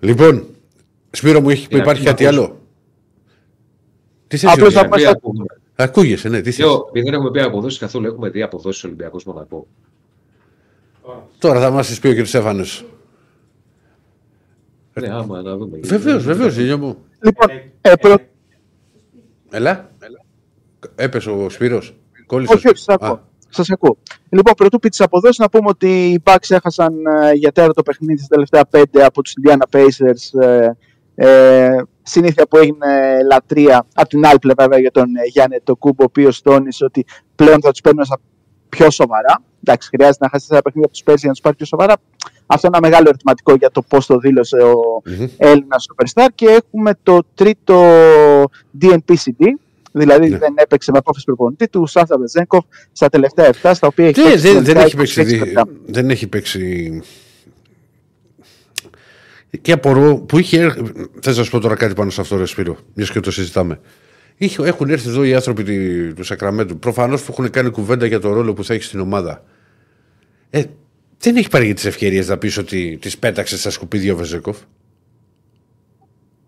Λοιπόν, 0.00 0.46
Σπύρο 1.10 1.40
μου, 1.40 1.50
έχει, 1.50 1.66
Για 1.70 1.78
υπάρχει 1.78 2.02
να 2.04 2.10
κάτι 2.10 2.26
ακούσω. 2.26 2.40
άλλο; 2.42 2.58
Τι 4.26 4.36
θες 4.36 4.52
Απλώς 4.52 4.72
Γιώργη; 4.72 4.90
θα- 4.90 4.96
Τι 4.96 5.06
ακούμε. 5.06 5.44
Ακούγεσαι, 5.76 6.28
ναι, 6.28 6.40
τι 6.40 6.50
θες. 6.50 6.64
Λέω, 6.64 6.84
επειδή 6.88 7.04
δεν 7.04 7.14
έχουμε 7.14 7.30
πει 7.30 7.40
αποδόσεις 7.40 7.78
καθόλου, 7.78 8.06
έχουμε 8.06 8.28
δει 8.28 8.42
αποδόσεις 8.42 8.84
Ολυμπιακό 8.84 9.18
Μονακό. 9.26 9.66
Τώρα 11.38 11.60
θα 11.60 11.70
μας 11.70 11.98
πει 11.98 12.08
ο 12.08 12.22
κ. 12.22 12.26
Στέφανος. 12.26 12.84
Ναι, 15.00 15.08
άμα 15.08 15.42
να 15.42 15.56
δούμε. 15.56 15.78
Βεβαίως, 15.82 16.24
βεβαίως, 16.24 16.56
γιο 16.56 16.78
μου. 16.78 16.96
Λοιπόν, 17.20 17.48
ε, 17.80 17.92
προ... 18.00 18.16
Ελά. 19.50 19.90
Έπεσε 20.94 21.30
ο 21.30 21.48
Σπύρος. 21.48 21.94
Κόλλησες. 22.26 22.56
όχι, 22.56 22.68
όχι, 22.68 22.76
σας 22.76 22.94
ακούω. 23.00 23.20
Σας 23.48 23.70
ακούω. 23.70 23.98
Λοιπόν, 24.28 24.54
πρωτού 24.54 24.78
πει 24.78 24.88
τις 24.88 25.00
αποδόσεις, 25.00 25.38
να 25.38 25.48
πούμε 25.48 25.68
ότι 25.68 26.10
οι 26.10 26.22
Bucks 26.24 26.50
έχασαν 26.50 26.94
ε, 27.06 27.32
για 27.32 27.52
τέρα 27.52 27.72
το 27.72 27.82
παιχνίδι 27.82 28.18
στα 28.18 28.28
τελευταία 28.28 28.64
πέντε 28.64 29.04
από 29.04 29.22
τους 29.22 29.34
Indiana 29.42 29.78
Pacers. 29.78 30.40
Ε, 30.40 30.70
ε, 31.14 31.82
συνήθεια 32.02 32.46
που 32.46 32.56
έγινε 32.56 33.22
λατρεία 33.30 33.86
από 33.94 34.08
την 34.08 34.26
άλλη 34.26 34.38
πλευρά 34.38 34.64
βέβαια, 34.64 34.80
για 34.80 34.90
τον 34.90 35.16
ε, 35.16 35.26
Γιάννη 35.26 35.60
το 35.64 35.76
Κούμπο, 35.76 36.02
ο 36.02 36.06
οποίος 36.08 36.42
τόνισε 36.42 36.84
ότι 36.84 37.04
πλέον 37.34 37.60
θα 37.60 37.70
τους 37.70 37.80
παίρνουν 37.80 38.04
στα 38.04 38.20
πιο 38.68 38.90
σοβαρά. 38.90 39.42
Εντάξει, 39.64 39.88
χρειάζεται 39.88 40.24
να 40.24 40.30
χάσει 40.30 40.46
ένα 40.50 40.62
παιχνίδι 40.62 40.86
από 40.86 40.96
τους 40.96 41.02
Pacers 41.06 41.18
για 41.18 41.26
να 41.28 41.32
τους 41.32 41.40
πάρει 41.40 41.56
πιο 41.56 41.66
σοβαρά. 41.66 41.94
Αυτό 42.54 42.66
είναι 42.66 42.76
ένα 42.76 42.86
μεγάλο 42.88 43.08
ερωτηματικό 43.08 43.54
για 43.54 43.70
το 43.70 43.82
πώς 43.82 44.06
το 44.06 44.18
δήλωσε 44.18 44.56
ο 44.56 45.02
Μμμ. 45.04 45.26
Έλληνας 45.36 45.86
Superstar. 45.88 46.26
Και 46.34 46.46
έχουμε 46.46 46.92
το 47.02 47.20
τρίτο 47.34 47.74
DNPCD, 48.80 49.44
δηλαδή 49.92 50.28
Ναι. 50.28 50.38
δεν 50.38 50.54
έπαιξε 50.56 50.90
με 50.90 50.98
απόφαση 50.98 51.24
προπονητή 51.24 51.68
του 51.68 51.86
Σάθα 51.86 52.18
Βεζέγκοφ 52.18 52.64
στα 52.92 53.08
τελευταία 53.08 53.46
7, 53.62 53.70
στα 53.74 53.86
οποία 53.86 54.06
έχει 54.06 54.20
Δεν, 54.20 54.30
παίξει 54.30 54.42
δεν, 54.46 54.52
δεν, 54.52 54.62
συνολικά 54.64 54.84
έχει 54.84 54.96
παίξει, 54.96 55.20
26 55.20 55.24
δι- 55.24 55.38
λεπτά. 55.38 55.64
δεν 55.86 56.10
έχει 56.10 56.26
παίξει. 56.26 57.02
Και 59.60 59.72
απορώ 59.72 60.16
που 60.16 60.38
είχε. 60.38 60.60
έρ- 60.60 60.78
Θες 61.20 61.36
να 61.36 61.42
σου 61.42 61.50
πω 61.50 61.58
τώρα 61.60 61.74
κάτι 61.74 61.94
πάνω 61.94 62.10
σε 62.10 62.20
αυτό, 62.20 62.36
ρε 62.36 62.44
Σπύρο, 62.46 62.76
μιας 62.94 63.10
και 63.10 63.20
το 63.20 63.30
συζητάμε. 63.30 63.80
Είχε, 64.36 64.62
έχουν 64.66 64.90
έρθει 64.90 65.08
εδώ 65.08 65.24
οι 65.24 65.34
άνθρωποι 65.34 65.62
τη- 65.62 66.14
του 66.14 66.22
Σακραμέντου. 66.24 66.78
Προφανώς 66.78 67.22
που 67.22 67.32
έχουν 67.32 67.50
κάνει 67.50 67.70
κουβέντα 67.70 68.06
για 68.06 68.20
το 68.20 68.32
ρόλο 68.32 68.52
που 68.52 68.64
θα 68.64 68.74
έχει 68.74 68.82
στην 68.82 69.00
ομάδα. 69.00 69.44
Ε, 70.50 70.62
δεν 71.22 71.36
έχει 71.36 71.48
πάρει 71.48 71.72
τις 71.72 71.84
ευκαιρίες 71.84 72.28
να 72.28 72.38
πεις 72.38 72.58
ότι 72.58 72.98
τις 73.00 73.18
πέταξε 73.18 73.58
στα 73.58 73.70
σκουπίδια 73.70 74.12
ο 74.12 74.16
Βεζέκοφ. 74.16 74.58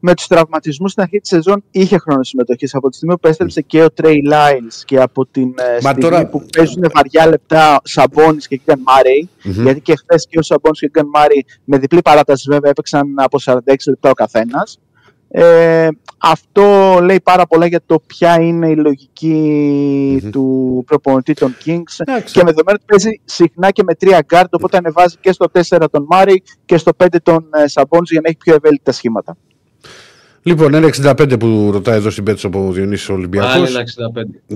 με 0.07 0.15
τους 0.15 0.27
τραυματισμούς 0.27 0.91
στην 0.91 1.03
αρχή 1.03 1.19
της 1.21 1.29
σεζόν 1.29 1.65
είχε 1.71 1.99
χρόνο 1.99 2.23
συμμετοχής. 2.23 2.75
Από 2.75 2.89
τη 2.89 2.97
στιγμή 2.97 3.19
που 3.19 3.29
έστρεψε 3.29 3.61
και 3.61 3.83
ο 3.83 3.91
Τρέι 3.91 4.23
Lyles 4.33 4.83
και 4.85 5.01
από 5.01 5.27
την 5.27 5.55
ε, 5.59 5.73
Μα 5.73 5.79
στιγμή 5.79 6.01
τώρα- 6.03 6.27
που 6.27 6.47
παίζουν 6.57 6.85
βαριά 6.95 7.27
λεπτά 7.29 7.81
Σαμπόνι 7.85 8.37
και 8.39 8.57
Κίγκαν 8.57 8.81
Μάρεϊ, 8.87 9.29
γιατί 9.43 9.81
και 9.81 9.95
χθες 9.97 10.27
και 10.31 10.39
ο 10.39 10.43
Σαμπόνι 10.43 10.77
και 10.77 10.85
ο 10.85 10.89
Κίγκαν 10.89 11.09
Μάρεϊ 11.15 11.45
με 11.65 11.79
διπλή 11.79 12.03
παράταση 12.03 12.47
βέβαια 12.51 12.71
έπαιξαν 12.71 13.15
από 13.17 13.39
46 13.45 13.59
λεπτά 13.89 14.11
ο 14.11 14.13
καθένας. 14.13 14.79
Ε, 15.37 15.89
αυτό 16.19 16.99
λέει 17.03 17.21
πάρα 17.21 17.47
πολλά 17.47 17.67
για 17.67 17.81
το 17.87 18.03
ποια 18.07 18.41
είναι 18.41 18.69
η 18.69 18.77
λογικη 18.77 20.29
του 20.33 20.83
προπονητή 20.87 21.35
των 21.35 21.57
Kings 21.65 21.97
Εντάξει. 21.99 22.35
και 22.35 22.43
με 22.45 22.51
δεδομένο 22.51 22.79
ότι 22.81 22.85
παίζει 22.87 23.21
συχνά 23.25 23.71
και 23.71 23.83
με 23.83 23.95
τρία 23.95 24.25
γκαρντ 24.27 24.55
οπότε 24.55 24.77
ανεβάζει 24.77 25.17
και 25.21 25.33
στο 25.33 25.47
4 25.53 25.85
τον 25.91 26.07
Μάρεϊ 26.09 26.43
και 26.65 26.77
στο 26.77 26.93
5 27.05 27.07
τον 27.23 27.49
ε, 27.53 27.69
Σαμπόνις 27.69 28.11
για 28.11 28.21
να 28.21 28.29
έχει 28.29 28.37
πιο 28.37 28.55
ευέλικτα 28.55 28.93
σχήματα. 28.93 29.37
Λοιπόν, 30.43 30.71
1,65 30.75 31.39
που 31.39 31.71
ρωτάει 31.73 31.97
εδώ 31.97 32.11
στην 32.11 32.25
Betshop 32.25 32.47
ο 32.47 32.73
Διονύσης 32.73 33.09
Ολυμπιακός. 33.09 33.53
Πάλι 33.53 33.67
ένα 33.67 33.85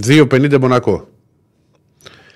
65. 0.01 0.53
2,50 0.53 0.59
Μονακό. 0.61 1.09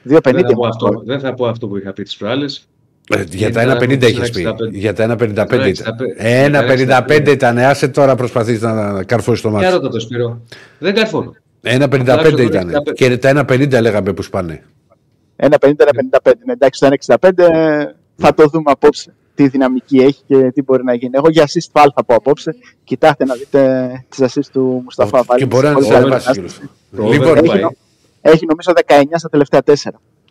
2,50 0.09 0.21
Δεν 0.23 0.23
θα, 0.23 0.43
πω 0.43 0.55
μόνο. 0.55 0.69
αυτό, 0.69 1.03
δεν 1.05 1.21
θα 1.21 1.35
πω 1.35 1.47
αυτό 1.47 1.69
που 1.69 1.77
είχα 1.77 1.93
πει 1.93 2.03
τις 2.03 2.17
προάλλες. 2.17 2.69
Ε, 3.09 3.23
για 3.29 3.47
Είναι 3.47 3.55
τα 3.57 3.61
ένα 3.61 3.77
1,50 3.81 4.03
έχεις 4.03 4.31
πει. 4.31 4.43
1,65. 4.47 4.71
Για 4.71 4.93
τα 4.95 5.03
1,55 5.03 5.53
Ένα 5.53 5.67
ήταν. 5.67 5.87
1,65. 6.17 7.17
1,55 7.27 7.29
ήταν. 7.33 7.59
Άσε 7.59 7.89
τώρα 7.89 8.15
προσπαθείς 8.15 8.61
να 8.61 9.03
καρφώσεις 9.05 9.43
το 9.43 9.49
Για 9.49 9.59
μάτι. 9.59 9.73
ρώτα 9.73 9.89
το 9.89 10.01
Σπύρο. 10.01 10.41
Δεν 10.79 10.95
καρφώνω. 10.95 11.33
1,55 11.63 12.09
Αλλάξω 12.13 12.43
ήταν. 12.43 12.71
το 12.71 12.83
65. 12.91 12.93
Και 12.95 13.17
τα 13.19 13.29
1,50 13.49 13.81
λέγαμε 13.81 14.13
που 14.13 14.23
σπάνε. 14.23 14.63
1,50-1,55. 15.37 16.33
Ναι, 16.47 16.53
εντάξει, 16.53 16.81
το 16.81 16.89
1,65 17.21 17.39
ε, 17.39 17.85
θα 18.17 18.35
το 18.35 18.47
δούμε 18.47 18.71
απόψε. 18.71 19.15
Τι 19.35 19.49
δυναμική 19.49 19.97
έχει 19.99 20.23
και 20.27 20.37
τι 20.55 20.63
μπορεί 20.63 20.85
να 20.85 20.95
γίνει. 20.95 21.11
Εγώ 21.15 21.29
για 21.31 21.45
assist 21.47 21.69
φάλ 21.73 21.89
θα 21.95 22.05
πω 22.05 22.15
απόψε. 22.15 22.55
Κοιτάξτε 22.85 23.25
να 23.25 23.35
δείτε 23.35 23.91
τις 24.09 24.19
assist 24.35 24.47
του 24.53 24.81
Μουσταφά 24.85 25.23
Φάλ. 25.25 25.39
Και 25.39 25.47
μπορεί 25.47 25.67
να 25.67 25.73
Πολύ 25.73 25.85
είναι 25.87 25.95
καλή 25.95 26.05
ανεβάσει 26.07 26.27
κατάσταση. 26.27 26.59
κιόλας. 26.59 26.71
Το 26.97 27.13
Λοιπόν, 27.13 27.29
over 27.29 27.37
Έχει, 27.39 27.47
πάει. 27.47 27.61
νο- 27.61 27.77
έχει 28.21 28.47
νομίζω 28.47 28.73
19 28.87 29.19
στα 29.19 29.29
τελευταία 29.29 29.61
4 29.65 29.73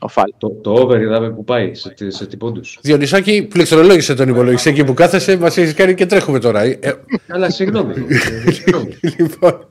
ο 0.04 0.08
Φάλ. 0.08 0.32
Το, 0.38 0.50
το 0.50 0.72
over 0.72 1.02
είδαμε 1.02 1.32
που 1.32 1.44
πάει 1.44 1.74
σε, 1.76 1.90
τι- 1.90 2.12
σε 2.12 2.26
τι 2.26 2.38
πόντους. 2.38 2.80
Διονυσάκη, 2.82 3.48
πληκτρολόγησε 3.50 4.14
τον 4.14 4.30
υπολογιστή 4.30 4.70
εκεί 4.70 4.84
που 4.84 4.94
κάθεσαι. 4.94 5.38
Μας 5.38 5.58
έχει 5.58 5.74
κάνει 5.74 5.94
και 5.94 6.06
τρέχουμε 6.06 6.40
τώρα. 6.40 6.62
Ε, 6.62 6.78
ε, 6.82 6.92
Αλλά 7.28 7.50
συγγνώμη. 7.50 7.94
Συγγνώμη. 8.52 8.98
λοιπόν. 9.18 9.68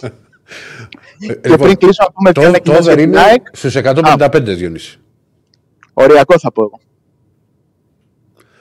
Ε, 0.00 0.08
Και 1.26 1.40
λοιπόν, 1.48 1.58
πριν 1.66 1.76
κλείσω 1.76 2.02
να 2.06 2.12
πούμε 2.12 2.32
ποια 2.32 2.42
το, 2.42 2.48
είναι 2.48 2.56
το 2.56 2.62
κοινό 2.62 2.76
over 2.76 2.82
για 2.86 2.96
την 2.96 3.08
είναι 3.12 3.20
ΑΕΚ. 3.20 3.46
στους 3.52 3.74
155 3.76 4.40
Διονύση. 4.44 4.98
Οριακό 5.92 6.38
θα 6.38 6.52
πω 6.52 6.62
εγώ. 6.62 6.80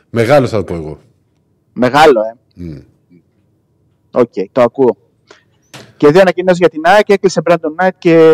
Μεγάλο 0.09 0.47
θα 0.47 0.57
το 0.57 0.63
πω 0.63 0.73
εγώ. 0.75 0.99
Μεγάλο, 1.73 2.19
ε. 2.21 2.35
Μμ. 2.63 2.77
Οκ, 4.11 4.33
το 4.51 4.61
ακούω. 4.61 4.97
Και 5.97 6.07
δύο 6.07 6.21
ανακοινώσεις 6.21 6.59
για 6.59 6.69
την 6.69 6.81
ΑΕΚ. 6.85 7.09
Έκλεισε 7.09 7.41
Brandon 7.49 7.83
Knight 7.85 7.89
και 7.97 8.31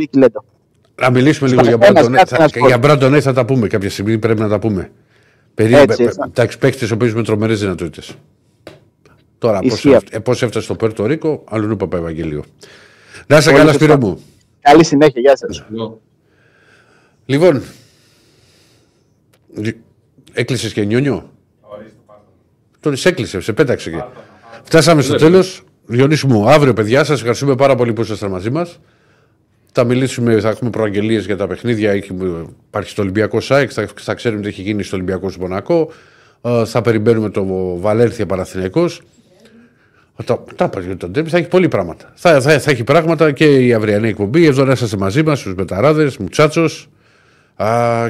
Ricky 0.00 0.22
Ledo. 0.22 0.49
Να 1.00 1.10
μιλήσουμε 1.10 1.48
λίγο 1.50 1.62
για 1.62 1.76
Ένας 1.80 2.06
Brandon. 2.06 2.12
κάτι, 2.12 2.28
Θα, 2.28 2.36
ένας 2.36 2.52
για 2.66 2.78
Brandon 2.82 3.18
θα 3.20 3.32
τα 3.32 3.44
πούμε 3.44 3.66
κάποια 3.66 3.90
στιγμή. 3.90 4.18
Πρέπει 4.18 4.40
να 4.40 4.48
τα 4.48 4.58
πούμε. 4.58 4.90
Περί, 5.54 5.74
Έτσι, 5.74 6.02
έτσι. 6.02 6.18
εντάξει, 6.26 6.58
παίχτης 6.58 6.90
ο 6.90 6.94
οποίος 6.94 7.12
με 7.14 7.22
τρομερές 7.22 7.60
δυνατότητες. 7.60 8.14
Τώρα, 9.38 9.58
Ισχύει 9.62 9.96
πώς 10.22 10.42
έφτασε 10.42 10.64
στο 10.64 10.74
Πουέρτο 10.74 11.06
Ρίκο, 11.06 11.44
αλλού 11.48 11.76
Παπα 11.76 11.96
Ευαγγελίο. 11.96 12.44
Να 13.26 13.36
είσαι 13.36 13.50
Πολύ 13.50 13.60
καλά, 13.60 13.72
σωστά. 13.72 13.84
Σπύρο 13.84 14.06
μου. 14.06 14.20
Καλή 14.60 14.84
συνέχεια, 14.84 15.20
γεια 15.20 15.36
σας. 15.36 15.64
Εγώ. 15.74 16.00
Λοιπόν, 17.26 17.62
έκλεισες 20.32 20.72
και 20.72 20.84
νιόνιο; 20.84 21.30
Ορίστε 21.60 21.96
πάρτε. 22.06 22.22
Τον 22.80 22.96
έκλεισες, 23.04 23.44
σε 23.44 23.52
πέταξε. 23.52 23.90
και. 23.90 24.02
Φτάσαμε 24.62 25.02
στο 25.02 25.14
τέλος. 25.14 25.62
Διονύση 25.86 26.26
μου, 26.26 26.48
αύριο 26.50 26.72
παιδιά, 26.72 27.04
σας 27.04 27.18
ευχαριστούμε 27.18 27.54
πάρα 27.54 27.74
πολύ 27.74 27.92
που 27.92 28.00
ήσασταν 28.00 28.30
μαζί 28.30 28.50
μας. 28.50 28.80
Θα 29.72 29.84
μιλήσουμε, 29.84 30.40
θα 30.40 30.48
έχουμε 30.48 30.70
προαγγελίες 30.70 31.26
για 31.26 31.36
τα 31.36 31.46
παιχνίδια. 31.46 31.90
Έχει, 31.90 32.16
υπάρχει 32.66 32.90
στο 32.90 33.02
Ολυμπιακό 33.02 33.40
ΣΑΕΚ, 33.40 33.70
θα, 33.72 33.88
θα 34.00 34.14
ξέρουμε 34.14 34.42
τι 34.42 34.48
έχει 34.48 34.62
γίνει 34.62 34.82
στο 34.82 34.96
Ολυμπιακό 34.96 35.30
Μονακό. 35.40 35.92
Ε, 36.42 36.64
θα 36.64 36.82
περιμένουμε 36.82 37.30
το 37.30 37.44
Βαλέρθια 37.80 38.26
Παναθηναϊκός. 38.26 39.02
Τα, 40.24 40.44
τα 40.56 40.64
είπα 40.64 40.80
για 40.80 40.96
τον 40.96 41.10
Ντέρμπι, 41.10 41.30
θα 41.30 41.36
έχει 41.36 41.48
πολλοί 41.48 41.68
πράγματα. 41.68 42.12
Θα, 42.14 42.40
θα, 42.40 42.58
θα 42.58 42.70
έχει 42.70 42.84
πράγματα 42.84 43.32
και 43.32 43.66
η 43.66 43.72
αυριανή 43.72 44.08
εκπομπή. 44.08 44.46
Εδώ 44.46 44.64
να 44.64 44.72
είσαστε 44.72 44.96
μαζί 44.96 45.22
μας, 45.22 45.38
στους 45.38 45.54
Μεταράδες, 45.54 46.16
Μουτσάτσος. 46.16 46.88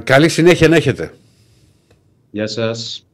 Καλή 0.05 0.29
συνέχεια 0.29 0.69
να 0.69 0.77
έχετε. 0.77 1.13
Γεια 2.31 2.47
σας. 2.47 3.07